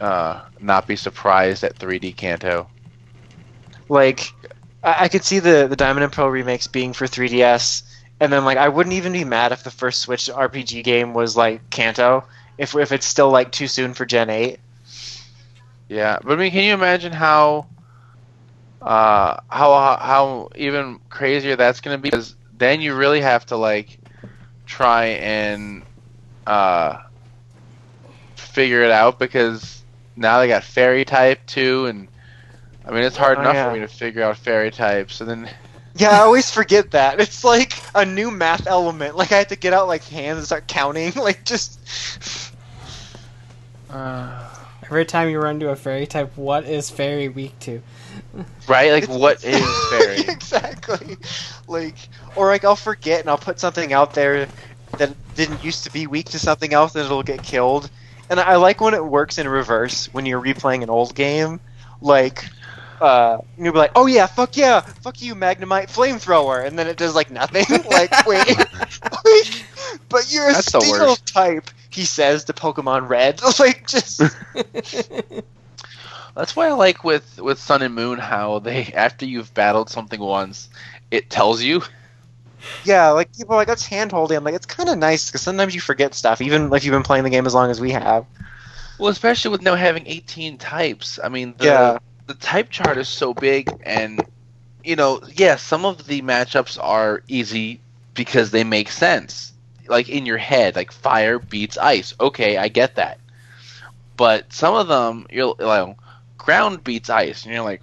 uh, 0.01 0.45
not 0.61 0.87
be 0.87 0.97
surprised 0.97 1.65
at 1.65 1.77
3D 1.77 2.17
Kanto. 2.17 2.69
Like 3.89 4.33
I, 4.83 5.05
I 5.05 5.09
could 5.09 5.25
see 5.25 5.39
the 5.39 5.67
the 5.69 5.77
Diamond 5.77 6.05
and 6.05 6.13
Pearl 6.13 6.29
remakes 6.29 6.67
being 6.67 6.93
for 6.93 7.07
3DS, 7.07 7.83
and 8.21 8.33
then 8.33 8.45
like 8.45 8.59
I 8.59 8.69
wouldn't 8.69 8.95
even 8.95 9.13
be 9.13 9.25
mad 9.25 9.53
if 9.53 9.63
the 9.63 9.71
first 9.71 10.01
Switch 10.01 10.29
RPG 10.31 10.83
game 10.83 11.15
was 11.15 11.37
like 11.37 11.69
Kanto. 11.71 12.27
If 12.59 12.75
if 12.75 12.93
it's 12.93 13.07
still 13.07 13.31
like 13.31 13.51
too 13.53 13.67
soon 13.69 13.95
for 13.95 14.05
Gen 14.07 14.31
8. 14.31 14.61
Yeah, 15.89 16.19
but 16.23 16.33
I 16.33 16.37
mean, 16.37 16.51
can 16.53 16.65
you 16.65 16.75
imagine 16.75 17.13
how, 17.13 17.69
uh, 18.81 19.37
how 19.49 19.97
how 20.01 20.49
even 20.57 21.01
crazier 21.09 21.57
that's 21.57 21.81
going 21.81 21.97
to 21.97 22.03
be? 22.03 22.11
Because 22.11 22.37
then 22.53 22.81
you 22.81 22.95
really 22.95 23.21
have 23.21 23.47
to 23.47 23.57
like 23.57 23.99
try 24.67 25.07
and 25.07 25.85
uh, 26.47 26.99
figure 28.37 28.83
it 28.83 28.91
out 28.91 29.19
because 29.19 29.85
now 30.17 30.39
they 30.39 30.49
got 30.49 30.65
fairy 30.65 31.05
type 31.05 31.47
too, 31.47 31.87
and 31.87 32.09
I 32.85 32.91
mean 32.91 33.03
it's 33.05 33.17
hard 33.17 33.39
Oh, 33.39 33.41
enough 33.41 33.59
yeah. 33.59 33.61
for 33.61 33.71
me 33.71 33.81
to 33.81 33.89
figure 33.89 34.23
out 34.23 34.37
fairy 34.39 34.71
types, 34.71 35.15
So 35.15 35.25
then, 35.25 35.49
Yeah, 35.99 36.11
I 36.11 36.19
always 36.21 36.51
forget 36.51 36.93
that. 36.93 37.21
It's 37.29 37.45
like 37.45 37.75
a 37.95 38.05
new 38.05 38.31
math 38.31 38.67
element. 38.67 39.17
Like 39.17 39.33
I 39.33 39.39
have 39.39 39.49
to 39.49 39.57
get 39.57 39.73
out 39.73 39.89
like 39.89 40.05
hands 40.05 40.39
and 40.39 40.47
start 40.47 40.67
counting. 40.69 41.13
Like 41.17 41.45
just 41.45 41.81
uh, 43.91 44.55
every 44.85 45.05
time 45.07 45.29
you 45.31 45.41
run 45.41 45.57
into 45.57 45.71
a 45.71 45.77
fairy 45.77 46.07
type, 46.07 46.37
what 46.37 46.65
is 46.65 46.91
fairy 46.91 47.29
weak 47.29 47.59
to? 47.61 47.83
right? 48.67 48.93
Like, 48.93 49.05
It's- 49.05 49.19
what 49.19 49.45
is 49.45 49.65
fairy? 49.91 50.19
exactly. 50.33 51.17
Like 51.67 51.97
or 52.37 52.47
like 52.47 52.65
I'll 52.65 52.77
forget 52.77 53.21
and 53.21 53.31
I'll 53.31 53.39
put 53.39 53.59
something 53.61 53.93
out 53.93 54.15
there 54.15 54.49
that 54.99 55.11
didn't 55.35 55.63
used 55.65 55.85
to 55.85 55.91
be 55.93 56.07
weak 56.07 56.27
to 56.31 56.39
something 56.39 56.73
else 56.73 56.95
and 56.95 57.05
it'll 57.05 57.23
get 57.23 57.43
killed. 57.43 57.91
And 58.31 58.39
I 58.39 58.57
like 58.57 58.81
when 58.81 58.95
it 58.95 59.05
works 59.05 59.39
in 59.39 59.49
reverse 59.49 60.07
when 60.13 60.27
you're 60.27 60.41
replaying 60.43 60.83
an 60.83 60.91
old 60.91 61.15
game. 61.15 61.61
Like 62.01 62.45
uh, 63.01 63.39
you'll 63.57 63.73
be 63.73 63.79
like, 63.79 63.93
"Oh 63.95 64.07
yeah, 64.07 64.27
fuck 64.27 64.57
yeah, 64.57 64.81
fuck 64.81 65.21
you, 65.23 65.35
Magnemite 65.35 65.89
flamethrower," 65.91 66.67
and 66.67 66.79
then 66.79 66.87
it 66.87 66.97
does 66.97 67.15
like 67.15 67.31
nothing. 67.31 67.65
like, 67.91 68.11
wait, 68.27 68.47
Like, 69.25 69.65
but 70.09 70.33
you're 70.33 70.49
a 70.51 70.53
That's 70.53 70.71
the 70.73 70.81
steel 70.81 70.91
worst. 70.91 71.27
type, 71.27 71.71
he 71.91 72.05
says 72.05 72.45
to 72.45 72.53
Pokemon 72.53 73.09
Red. 73.09 73.41
Like, 73.59 73.87
just 73.87 74.21
That's 76.35 76.55
why 76.55 76.69
I 76.69 76.73
like 76.73 77.03
with 77.05 77.39
with 77.41 77.59
Sun 77.59 77.83
and 77.83 77.95
Moon 77.95 78.19
how 78.19 78.61
they 78.61 78.87
after 78.95 79.27
you've 79.27 79.53
battled 79.55 79.91
something 79.91 80.21
once, 80.21 80.69
it 81.11 81.31
tells 81.31 81.63
you. 81.63 81.83
yeah, 82.85 83.11
like 83.11 83.35
people 83.37 83.55
are 83.55 83.59
like 83.59 83.69
that's 83.69 83.87
hand 83.87 84.13
holding. 84.13 84.37
I'm 84.37 84.45
like, 84.45 84.55
it's 84.55 84.67
kind 84.67 84.89
of 84.89 84.99
nice 84.99 85.27
because 85.29 85.43
sometimes 85.43 85.75
you 85.75 85.81
forget 85.81 86.15
stuff, 86.15 86.41
even 86.41 86.73
if 86.73 86.85
you've 86.85 86.93
been 86.93 87.03
playing 87.03 87.25
the 87.25 87.31
game 87.31 87.47
as 87.47 87.55
long 87.55 87.71
as 87.71 87.81
we 87.81 87.91
have. 87.93 88.27
Well, 88.99 89.11
especially 89.11 89.51
with 89.53 89.63
now 89.63 89.75
having 89.77 90.07
18 90.07 90.59
types. 90.59 91.19
I 91.23 91.29
mean, 91.29 91.55
the, 91.59 91.65
Yeah. 91.67 91.99
The 92.29 92.35
type 92.35 92.71
chart 92.71 92.99
is 92.99 93.09
so 93.09 93.35
big, 93.35 93.71
and 93.83 94.25
you 94.85 94.95
know, 94.97 95.21
yeah, 95.35 95.57
some 95.57 95.85
of 95.85 96.07
the 96.07 96.23
matchups 96.23 96.79
are 96.81 97.23
easy 97.27 97.81
because 98.15 98.51
they 98.51 98.65
make 98.65 98.91
sense, 98.91 99.53
like 99.89 100.09
in 100.09 100.27
your 100.27 100.37
head, 100.39 100.77
like 100.77 100.93
fire 100.93 101.39
beats 101.39 101.77
ice. 101.79 102.15
Okay, 102.21 102.57
I 102.57 102.69
get 102.69 102.97
that. 102.97 103.19
But 104.17 104.53
some 104.53 104.75
of 104.75 104.89
them, 104.89 105.27
you're 105.31 105.55
like, 105.59 105.97
ground 106.37 106.85
beats 106.85 107.11
ice, 107.11 107.45
and 107.45 107.55
you're 107.55 107.65
like, 107.65 107.83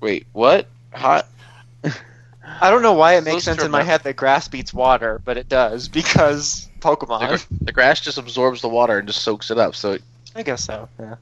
wait, 0.00 0.26
what? 0.32 0.68
Hot? 0.92 1.26
I 2.60 2.70
don't 2.70 2.82
know 2.82 2.94
why 2.94 3.14
it 3.14 3.22
makes 3.22 3.36
Those 3.36 3.44
sense 3.44 3.62
in 3.62 3.70
my 3.70 3.82
head 3.82 4.02
that 4.02 4.16
grass 4.16 4.48
beats 4.48 4.74
water, 4.74 5.20
but 5.24 5.36
it 5.36 5.48
does 5.48 5.88
because 5.92 6.68
The, 6.80 6.88
Pokemon. 6.88 7.28
gr- 7.28 7.54
the 7.64 7.72
grass 7.72 8.00
just 8.00 8.18
absorbs 8.18 8.60
the 8.60 8.68
water 8.68 8.98
and 8.98 9.06
just 9.06 9.22
soaks 9.22 9.50
it 9.50 9.58
up. 9.58 9.76
So, 9.76 9.98
I 10.34 10.42
guess 10.42 10.64
so. 10.64 10.88
Yeah. 10.98 11.16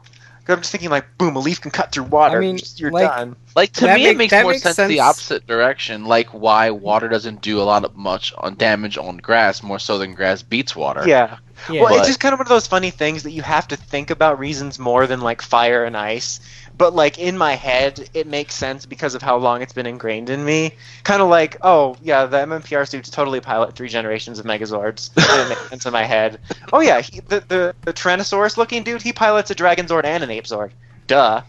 'Cause 0.48 0.54
I'm 0.56 0.60
just 0.62 0.72
thinking 0.72 0.88
like, 0.88 1.18
boom, 1.18 1.36
a 1.36 1.40
leaf 1.40 1.60
can 1.60 1.70
cut 1.70 1.92
through 1.92 2.04
water. 2.04 2.38
I 2.38 2.40
mean, 2.40 2.56
just- 2.56 2.80
you're 2.80 2.90
like- 2.90 3.06
done. 3.06 3.36
like 3.54 3.70
to 3.74 3.86
me, 3.86 3.92
make- 4.04 4.06
it 4.06 4.16
makes 4.16 4.32
more 4.32 4.52
makes 4.52 4.62
sense, 4.62 4.76
the 4.88 5.00
opposite 5.00 5.46
direction. 5.46 6.06
Like 6.06 6.28
why 6.30 6.70
water 6.70 7.06
doesn't 7.06 7.42
do 7.42 7.60
a 7.60 7.64
lot 7.64 7.84
of 7.84 7.94
much 7.96 8.32
on 8.38 8.54
damage 8.54 8.96
on 8.96 9.18
grass, 9.18 9.62
more 9.62 9.78
so 9.78 9.98
than 9.98 10.14
grass 10.14 10.40
beats 10.40 10.74
water. 10.74 11.02
Yeah. 11.06 11.36
Yeah. 11.68 11.82
Well, 11.82 11.90
But- 11.90 11.98
it's 11.98 12.06
just 12.06 12.20
kind 12.20 12.32
of 12.32 12.38
one 12.38 12.46
of 12.46 12.50
those 12.50 12.66
funny 12.66 12.88
things 12.90 13.24
that 13.24 13.32
you 13.32 13.42
have 13.42 13.68
to 13.68 13.76
think 13.76 14.08
about 14.08 14.38
reasons 14.38 14.78
more 14.78 15.06
than 15.06 15.20
like 15.20 15.42
fire 15.42 15.84
and 15.84 15.94
ice. 15.98 16.40
But 16.78 16.94
like 16.94 17.18
in 17.18 17.36
my 17.36 17.55
head, 17.55 18.08
it 18.15 18.28
makes 18.28 18.55
sense 18.55 18.86
because 18.86 19.16
of 19.16 19.20
how 19.20 19.36
long 19.36 19.62
it's 19.62 19.73
been 19.73 19.86
ingrained 19.86 20.31
in 20.31 20.44
me. 20.44 20.76
Kind 21.02 21.20
of 21.20 21.28
like, 21.28 21.57
oh 21.62 21.97
yeah, 22.00 22.24
the 22.24 22.36
MMPR 22.36 22.89
suits 22.89 23.10
totally 23.10 23.40
pilot 23.40 23.74
three 23.74 23.89
generations 23.89 24.39
of 24.39 24.47
Megazords. 24.47 25.10
it 25.16 25.48
makes 25.48 25.68
sense 25.68 25.86
in 25.86 25.92
my 25.92 26.05
head. 26.05 26.39
Oh 26.73 26.78
yeah, 26.78 27.00
he, 27.00 27.18
the 27.18 27.40
the 27.40 27.74
the 27.82 27.92
Tyrannosaurus 27.92 28.57
looking 28.57 28.84
dude, 28.84 29.02
he 29.02 29.12
pilots 29.12 29.50
a 29.50 29.57
Dragon 29.57 29.86
Zord 29.86 30.05
and 30.05 30.23
an 30.23 30.31
Ape 30.31 30.44
Zord. 30.44 30.70
Duh. 31.08 31.42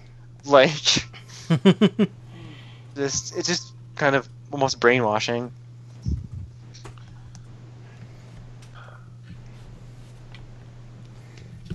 Like 0.46 0.72
this, 2.96 3.32
it's 3.36 3.48
just 3.48 3.74
kind 3.96 4.16
of 4.16 4.28
almost 4.52 4.80
brainwashing. 4.80 5.52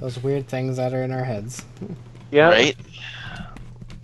Those 0.01 0.21
weird 0.21 0.49
things 0.49 0.77
that 0.77 0.93
are 0.93 1.03
in 1.05 1.13
our 1.13 1.25
heads. 1.25 1.65
Yeah. 2.33 2.49
Right? 2.49 2.77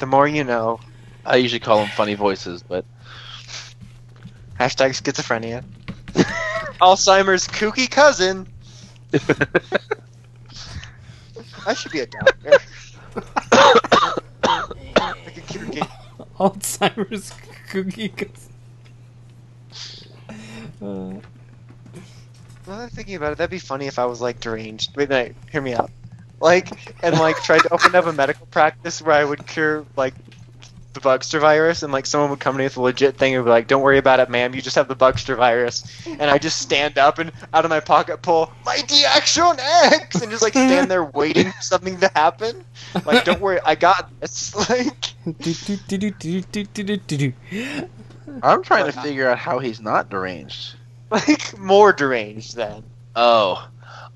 The 0.00 0.06
more 0.06 0.26
you 0.26 0.42
know. 0.44 0.80
I 1.24 1.36
usually 1.36 1.60
call 1.60 1.78
them 1.78 1.88
funny 1.90 2.14
voices, 2.14 2.62
but 2.62 2.84
Hashtag 4.58 4.90
schizophrenia. 4.90 5.62
Alzheimer's 6.80 7.46
kooky 7.46 7.88
cousin. 7.90 8.46
I 11.66 11.74
should 11.74 11.92
be 11.92 12.00
a 12.00 12.06
doctor. 12.06 12.52
I 14.46 15.14
could 15.34 15.46
cure 15.46 15.64
ga- 15.66 15.86
Alzheimer's 16.38 17.32
kooky 17.70 18.10
cousin. 18.16 18.52
Uh, 20.80 21.20
Now 22.66 22.76
that 22.76 22.82
I'm 22.84 22.88
thinking 22.88 23.16
about 23.16 23.32
it, 23.32 23.38
that'd 23.38 23.50
be 23.50 23.58
funny 23.58 23.86
if 23.86 23.98
I 23.98 24.06
was 24.06 24.20
like 24.22 24.40
deranged. 24.40 24.96
Wait, 24.96 25.10
no, 25.10 25.28
hear 25.52 25.60
me 25.60 25.74
out 25.74 25.90
like 26.40 26.94
and 27.02 27.18
like 27.18 27.36
tried 27.42 27.60
to 27.60 27.72
open 27.72 27.94
up 27.94 28.06
a 28.06 28.12
medical 28.12 28.46
practice 28.46 29.00
where 29.02 29.14
I 29.14 29.24
would 29.24 29.46
cure 29.46 29.84
like 29.96 30.14
the 30.92 31.00
Bugster 31.00 31.40
virus, 31.40 31.82
and 31.82 31.92
like 31.92 32.06
someone 32.06 32.30
would 32.30 32.40
come 32.40 32.56
in 32.56 32.64
with 32.64 32.76
a 32.76 32.82
legit 32.82 33.16
thing 33.16 33.34
and 33.34 33.44
be 33.44 33.50
like, 33.50 33.68
"Don't 33.68 33.82
worry 33.82 33.98
about 33.98 34.18
it, 34.20 34.28
ma'am. 34.28 34.54
You 34.54 34.60
just 34.60 34.76
have 34.76 34.88
the 34.88 34.96
Bugster 34.96 35.36
virus." 35.36 35.84
And 36.06 36.22
I 36.22 36.38
just 36.38 36.60
stand 36.60 36.98
up 36.98 37.18
and 37.18 37.30
out 37.54 37.64
of 37.64 37.70
my 37.70 37.80
pocket 37.80 38.22
pull 38.22 38.52
my 38.64 38.80
Deaction 38.86 39.56
X 39.60 40.20
and 40.20 40.30
just 40.30 40.42
like 40.42 40.52
stand 40.52 40.90
there 40.90 41.04
waiting 41.04 41.52
for 41.52 41.62
something 41.62 41.98
to 42.00 42.10
happen. 42.14 42.64
Like, 43.04 43.24
don't 43.24 43.40
worry, 43.40 43.60
I 43.64 43.74
got 43.74 44.10
this. 44.20 44.54
Like, 44.70 45.14
I'm 48.42 48.62
trying 48.62 48.86
to 48.86 48.92
figure 48.92 49.28
out 49.28 49.38
how 49.38 49.58
he's 49.58 49.80
not 49.80 50.08
deranged. 50.08 50.74
Like 51.10 51.58
more 51.58 51.92
deranged 51.92 52.56
then. 52.56 52.84
Oh. 53.16 53.68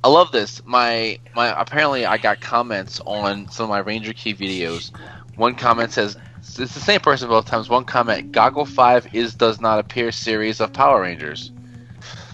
I 0.04 0.08
love 0.08 0.32
this. 0.32 0.60
My 0.66 1.18
my 1.34 1.58
apparently 1.58 2.04
I 2.04 2.18
got 2.18 2.38
comments 2.38 3.00
on 3.06 3.48
some 3.48 3.64
of 3.64 3.70
my 3.70 3.78
Ranger 3.78 4.12
Key 4.12 4.34
videos. 4.34 4.90
One 5.36 5.54
comment 5.54 5.92
says 5.92 6.18
it's 6.40 6.74
the 6.74 6.80
same 6.80 7.00
person 7.00 7.30
both 7.30 7.46
times. 7.46 7.70
One 7.70 7.86
comment: 7.86 8.30
Goggle 8.30 8.66
Five 8.66 9.14
is 9.14 9.34
does 9.34 9.62
not 9.62 9.78
appear 9.78 10.12
series 10.12 10.60
of 10.60 10.74
Power 10.74 11.00
Rangers. 11.00 11.52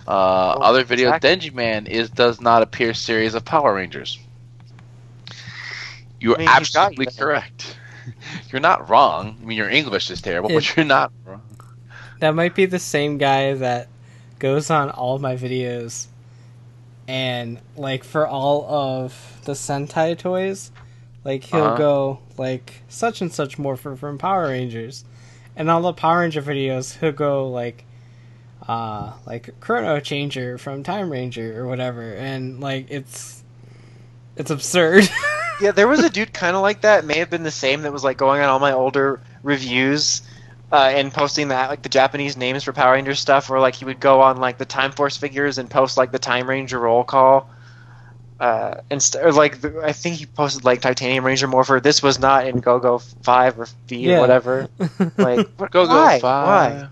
Uh, 0.08 0.10
other 0.10 0.82
video: 0.82 1.10
exactly. 1.14 1.30
Denji 1.30 1.54
Man 1.54 1.86
is 1.86 2.10
does 2.10 2.40
not 2.40 2.62
appear 2.62 2.92
series 2.92 3.34
of 3.36 3.44
Power 3.44 3.72
Rangers. 3.72 4.18
You're 6.18 6.34
I 6.34 6.38
mean, 6.38 6.48
absolutely 6.48 7.06
you. 7.06 7.18
correct. 7.18 7.78
You're 8.50 8.60
not 8.60 8.90
wrong. 8.90 9.38
I 9.40 9.46
mean, 9.46 9.56
your 9.56 9.70
English 9.70 10.10
is 10.10 10.20
terrible, 10.20 10.50
It- 10.50 10.54
but 10.54 10.76
you're 10.76 10.86
not 10.86 11.12
wrong. 11.24 11.42
That 12.18 12.34
might 12.34 12.56
be 12.56 12.66
the 12.66 12.80
same 12.80 13.16
guy 13.16 13.54
that 13.54 13.86
goes 14.40 14.70
on 14.70 14.90
all 14.90 15.18
my 15.20 15.36
videos 15.36 16.08
and 17.10 17.58
like 17.76 18.04
for 18.04 18.26
all 18.26 18.64
of 18.70 19.40
the 19.44 19.52
Sentai 19.52 20.16
toys, 20.16 20.70
like 21.24 21.42
he'll 21.44 21.64
Uh-huh. 21.64 21.76
go 21.76 22.18
like 22.38 22.82
such 22.88 23.20
and 23.20 23.32
such 23.32 23.58
morpher 23.58 23.96
from 23.96 24.16
Power 24.18 24.46
Rangers. 24.48 25.04
and 25.56 25.68
all 25.68 25.82
the 25.82 25.92
Power 25.92 26.20
Ranger 26.20 26.40
videos, 26.40 26.98
he'll 27.00 27.10
go 27.12 27.48
like, 27.48 27.84
uh, 28.68 29.12
like 29.26 29.50
Chrono 29.60 29.98
Changer 30.00 30.56
from 30.58 30.82
Time 30.84 31.10
Ranger 31.10 31.60
or 31.60 31.66
whatever, 31.66 32.12
and 32.14 32.60
like 32.60 32.86
it's 32.90 33.42
it's 34.36 34.50
absurd. 34.50 35.08
Yeah, 35.62 35.72
there 35.72 35.88
was 35.88 36.00
a 36.02 36.08
dude 36.08 36.32
kind 36.32 36.56
of 36.56 36.62
like 36.62 36.80
that. 36.80 37.00
It 37.04 37.06
may 37.06 37.18
have 37.18 37.28
been 37.28 37.42
the 37.42 37.50
same 37.50 37.82
that 37.82 37.92
was 37.92 38.02
like 38.02 38.16
going 38.16 38.40
on 38.40 38.48
all 38.48 38.58
my 38.60 38.72
older 38.72 39.20
reviews 39.42 40.22
uh, 40.72 40.90
and 40.94 41.12
posting 41.12 41.48
that 41.48 41.68
like 41.70 41.82
the 41.82 41.88
Japanese 41.88 42.36
names 42.36 42.64
for 42.64 42.72
Power 42.72 42.92
Ranger 42.92 43.14
stuff, 43.14 43.50
or 43.50 43.58
like 43.60 43.74
he 43.74 43.84
would 43.84 44.00
go 44.00 44.20
on 44.22 44.36
like 44.38 44.58
the 44.58 44.64
Time 44.64 44.92
Force 44.92 45.16
figures 45.16 45.58
and 45.58 45.68
post 45.70 45.96
like 45.96 46.12
the 46.12 46.18
Time 46.18 46.48
Ranger 46.48 46.78
roll 46.78 47.04
call. 47.04 47.50
Uh, 48.38 48.80
and 48.90 49.02
st- 49.02 49.22
or 49.22 49.32
like 49.32 49.60
the, 49.60 49.82
I 49.84 49.92
think 49.92 50.16
he 50.16 50.24
posted 50.24 50.64
like 50.64 50.80
Titanium 50.80 51.26
Ranger 51.26 51.46
Morpher. 51.46 51.78
This 51.78 52.02
was 52.02 52.18
not 52.18 52.46
in 52.46 52.60
Go 52.60 52.78
Go 52.78 52.98
Five 52.98 53.58
or 53.60 53.66
V 53.86 53.96
Yeah. 53.98 54.16
or 54.16 54.20
whatever. 54.20 54.68
Like 55.18 55.46
what, 55.58 55.70
Go 55.70 55.86
go 55.86 55.94
why? 55.94 56.18
five. 56.20 56.72
Why? 56.80 56.88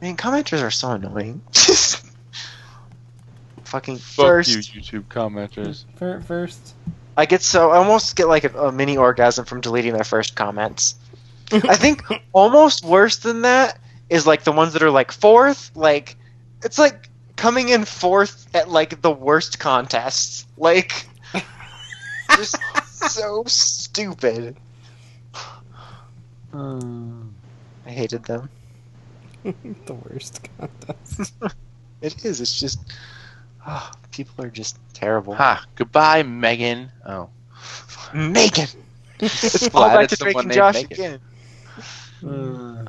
I 0.00 0.04
mean, 0.04 0.16
commenters 0.16 0.62
are 0.62 0.70
so 0.70 0.90
annoying. 0.92 1.40
Fucking 3.64 3.96
Fuck 3.96 4.26
first. 4.26 4.50
you, 4.74 4.80
YouTube 4.80 5.04
commenters. 5.04 5.84
First, 5.96 6.74
I 7.16 7.26
get 7.26 7.42
so 7.42 7.70
I 7.70 7.78
almost 7.78 8.14
get 8.14 8.28
like 8.28 8.44
a, 8.44 8.66
a 8.66 8.72
mini 8.72 8.96
orgasm 8.96 9.44
from 9.46 9.60
deleting 9.60 9.92
their 9.94 10.04
first 10.04 10.36
comments. 10.36 10.94
I 11.52 11.76
think 11.76 12.02
almost 12.32 12.84
worse 12.84 13.16
than 13.18 13.42
that 13.42 13.78
is 14.08 14.26
like 14.26 14.44
the 14.44 14.52
ones 14.52 14.72
that 14.72 14.82
are 14.82 14.90
like 14.90 15.12
fourth. 15.12 15.70
Like 15.74 16.16
it's 16.62 16.78
like 16.78 17.08
coming 17.36 17.68
in 17.68 17.84
fourth 17.84 18.46
at 18.54 18.68
like 18.70 19.02
the 19.02 19.10
worst 19.10 19.58
contests. 19.58 20.46
Like 20.56 21.06
just 22.36 22.56
so 22.86 23.44
stupid. 23.46 24.56
I 26.52 27.90
hated 27.90 28.24
them. 28.24 28.48
the 29.42 29.94
worst 29.94 30.48
contest. 30.58 31.32
It 32.00 32.22
is. 32.22 32.42
It's 32.42 32.60
just 32.60 32.80
ah, 33.66 33.90
people 34.10 34.44
are 34.44 34.50
just 34.50 34.78
terrible. 34.92 35.34
Ha! 35.36 35.64
Goodbye, 35.74 36.22
Megan. 36.22 36.90
Oh, 37.06 37.30
Megan. 38.12 38.68
It's 39.20 39.68
Glad 39.70 39.82
all 39.82 39.88
back 39.88 40.04
it's 40.04 40.18
to 40.18 40.22
Drake 40.22 40.32
someone 40.34 40.44
and 40.44 40.48
named 40.50 40.56
Josh 40.56 40.74
Megan. 40.74 40.92
again. 40.92 41.20
I 42.24 42.86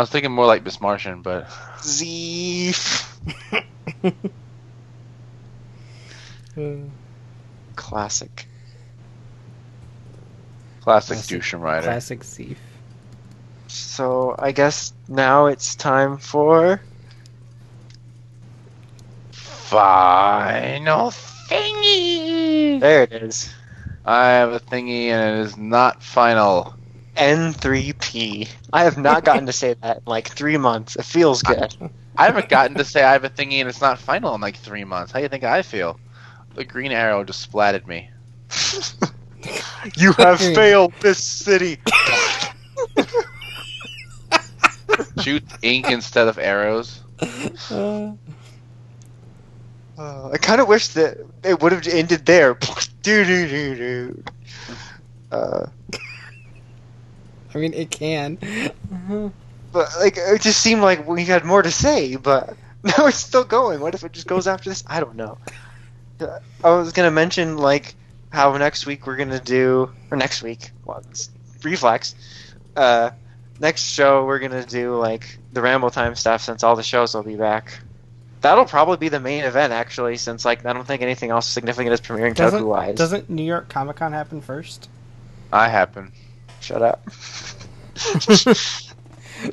was 0.00 0.10
thinking 0.10 0.32
more 0.32 0.46
like 0.46 0.64
Miss 0.64 0.80
Martian, 0.80 1.22
but 1.22 1.48
Zeef. 1.80 3.04
Uh, 6.56 6.60
Classic. 7.76 8.48
classic 10.80 11.16
Classic- 11.16 11.28
douche 11.38 11.54
rider. 11.54 11.82
Classic 11.86 12.22
thief. 12.22 12.60
So 13.68 14.34
I 14.38 14.52
guess 14.52 14.92
now 15.08 15.46
it's 15.46 15.74
time 15.74 16.18
for 16.18 16.80
Final 19.66 21.10
thingy. 21.50 22.80
there 22.80 23.02
it 23.02 23.12
is. 23.12 23.52
I 24.04 24.26
have 24.28 24.52
a 24.52 24.60
thingy, 24.60 25.06
and 25.08 25.38
it 25.38 25.40
is 25.46 25.56
not 25.56 26.02
final. 26.02 26.74
N3P. 27.16 28.48
I 28.72 28.84
have 28.84 28.98
not 28.98 29.24
gotten 29.24 29.46
to 29.46 29.52
say 29.52 29.74
that 29.82 29.98
in 29.98 30.02
like 30.06 30.28
three 30.28 30.56
months. 30.56 30.96
It 30.96 31.04
feels 31.04 31.42
good. 31.42 31.74
I 32.16 32.26
haven't 32.26 32.48
gotten 32.48 32.76
to 32.76 32.84
say 32.84 33.02
I 33.02 33.12
have 33.12 33.24
a 33.24 33.30
thingy, 33.30 33.54
and 33.54 33.68
it's 33.68 33.80
not 33.80 33.98
final 33.98 34.34
in 34.34 34.40
like 34.40 34.56
three 34.56 34.84
months. 34.84 35.12
How 35.12 35.18
do 35.18 35.22
you 35.24 35.28
think 35.28 35.44
I 35.44 35.62
feel? 35.62 35.98
The 36.54 36.64
green 36.64 36.92
arrow 36.92 37.24
just 37.24 37.50
splatted 37.50 37.86
me. 37.86 38.10
you 39.96 40.12
have 40.12 40.38
failed 40.38 40.94
this 41.00 41.22
city. 41.22 41.78
Shoot 45.22 45.44
ink 45.62 45.90
instead 45.90 46.28
of 46.28 46.38
arrows. 46.38 47.02
Uh, 47.70 48.12
Uh, 49.98 50.30
I 50.30 50.36
kind 50.36 50.60
of 50.60 50.68
wish 50.68 50.88
that 50.88 51.16
it 51.42 51.62
would 51.62 51.72
have 51.72 51.86
ended 51.86 52.26
there. 52.26 52.54
do 53.02 53.24
do 53.24 53.48
do 53.48 53.74
do. 53.74 54.24
Uh, 55.32 55.66
I 57.56 57.58
mean, 57.58 57.72
it 57.72 57.90
can. 57.90 58.36
but 59.72 59.88
like 59.98 60.18
it 60.18 60.42
just 60.42 60.60
seemed 60.60 60.82
like 60.82 61.08
we 61.08 61.24
had 61.24 61.44
more 61.44 61.62
to 61.62 61.70
say, 61.70 62.16
but 62.16 62.54
now 62.82 63.06
it's 63.06 63.16
still 63.16 63.44
going. 63.44 63.80
What 63.80 63.94
if 63.94 64.04
it 64.04 64.12
just 64.12 64.26
goes 64.26 64.46
after 64.46 64.68
this? 64.68 64.84
I 64.86 65.00
don't 65.00 65.16
know. 65.16 65.38
I 66.20 66.70
was 66.70 66.92
gonna 66.92 67.10
mention 67.10 67.56
like 67.56 67.94
how 68.30 68.54
next 68.58 68.84
week 68.84 69.06
we're 69.06 69.16
gonna 69.16 69.40
do, 69.40 69.90
or 70.10 70.18
next 70.18 70.42
week, 70.42 70.70
well, 70.84 71.02
it's 71.10 71.30
reflex. 71.62 72.14
Uh, 72.76 73.10
next 73.58 73.84
show 73.84 74.26
we're 74.26 74.38
gonna 74.38 74.66
do 74.66 74.96
like 74.96 75.38
the 75.54 75.62
Ramble 75.62 75.90
Time 75.90 76.14
stuff 76.14 76.42
since 76.42 76.62
all 76.62 76.76
the 76.76 76.82
shows 76.82 77.14
will 77.14 77.22
be 77.22 77.36
back. 77.36 77.78
That'll 78.42 78.66
probably 78.66 78.98
be 78.98 79.08
the 79.08 79.18
main 79.20 79.44
event 79.44 79.72
actually, 79.72 80.18
since 80.18 80.44
like 80.44 80.66
I 80.66 80.74
don't 80.74 80.86
think 80.86 81.00
anything 81.00 81.30
else 81.30 81.46
significant 81.46 81.94
is 81.94 82.02
premiering 82.02 82.34
Doesn't 82.34 82.62
Toku 82.62 82.66
wise. 82.66 82.96
doesn't 82.96 83.30
New 83.30 83.42
York 83.44 83.70
Comic 83.70 83.96
Con 83.96 84.12
happen 84.12 84.42
first? 84.42 84.90
I 85.52 85.68
happen. 85.68 86.12
Shut 86.66 86.82
up. 86.82 87.00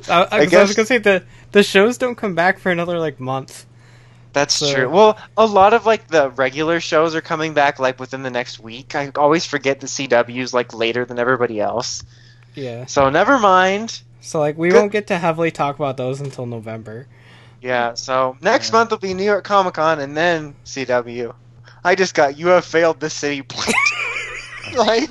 I, 0.08 0.26
I, 0.32 0.44
'cause 0.44 0.54
I 0.54 0.62
was 0.62 0.74
gonna 0.74 0.86
say 0.86 0.98
the 0.98 1.22
the 1.52 1.62
shows 1.62 1.96
don't 1.98 2.16
come 2.16 2.34
back 2.34 2.58
for 2.58 2.72
another 2.72 2.98
like 2.98 3.20
month. 3.20 3.66
That's 4.32 4.54
So- 4.54 4.74
true. 4.74 4.90
Well, 4.90 5.16
a 5.36 5.46
lot 5.46 5.74
of 5.74 5.86
like 5.86 6.08
the 6.08 6.30
regular 6.30 6.80
shows 6.80 7.14
are 7.14 7.20
coming 7.20 7.54
back 7.54 7.78
like 7.78 8.00
within 8.00 8.22
the 8.24 8.30
next 8.30 8.58
week. 8.58 8.96
I 8.96 9.12
always 9.14 9.44
forget 9.46 9.78
the 9.78 9.86
CW's 9.86 10.52
like 10.52 10.74
later 10.74 11.04
than 11.04 11.20
everybody 11.20 11.60
else. 11.60 12.02
Yeah. 12.56 12.86
So 12.86 13.08
never 13.10 13.38
mind. 13.38 14.00
So 14.20 14.40
like 14.40 14.58
we 14.58 14.70
Good. 14.70 14.76
won't 14.78 14.92
get 14.92 15.06
to 15.08 15.18
heavily 15.18 15.52
talk 15.52 15.76
about 15.76 15.96
those 15.96 16.20
until 16.20 16.46
November. 16.46 17.06
Yeah. 17.62 17.94
So 17.94 18.36
next 18.40 18.70
Yeah. 18.70 18.78
month 18.78 18.90
will 18.90 18.98
be 18.98 19.14
New 19.14 19.22
York 19.22 19.44
Comic 19.44 19.74
Con 19.74 20.00
and 20.00 20.16
then 20.16 20.56
CW. 20.64 21.32
I 21.84 21.94
just 21.94 22.14
got 22.14 22.36
you 22.36 22.48
have 22.48 22.64
failed 22.64 22.98
the 22.98 23.10
city. 23.10 23.42
like 24.78 25.10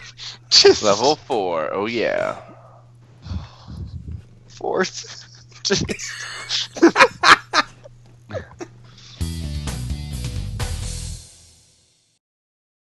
just 0.49 0.83
Level 0.83 1.15
four. 1.15 1.73
Oh 1.73 1.85
yeah. 1.85 2.41
fourth. 4.47 5.25
just 5.63 5.85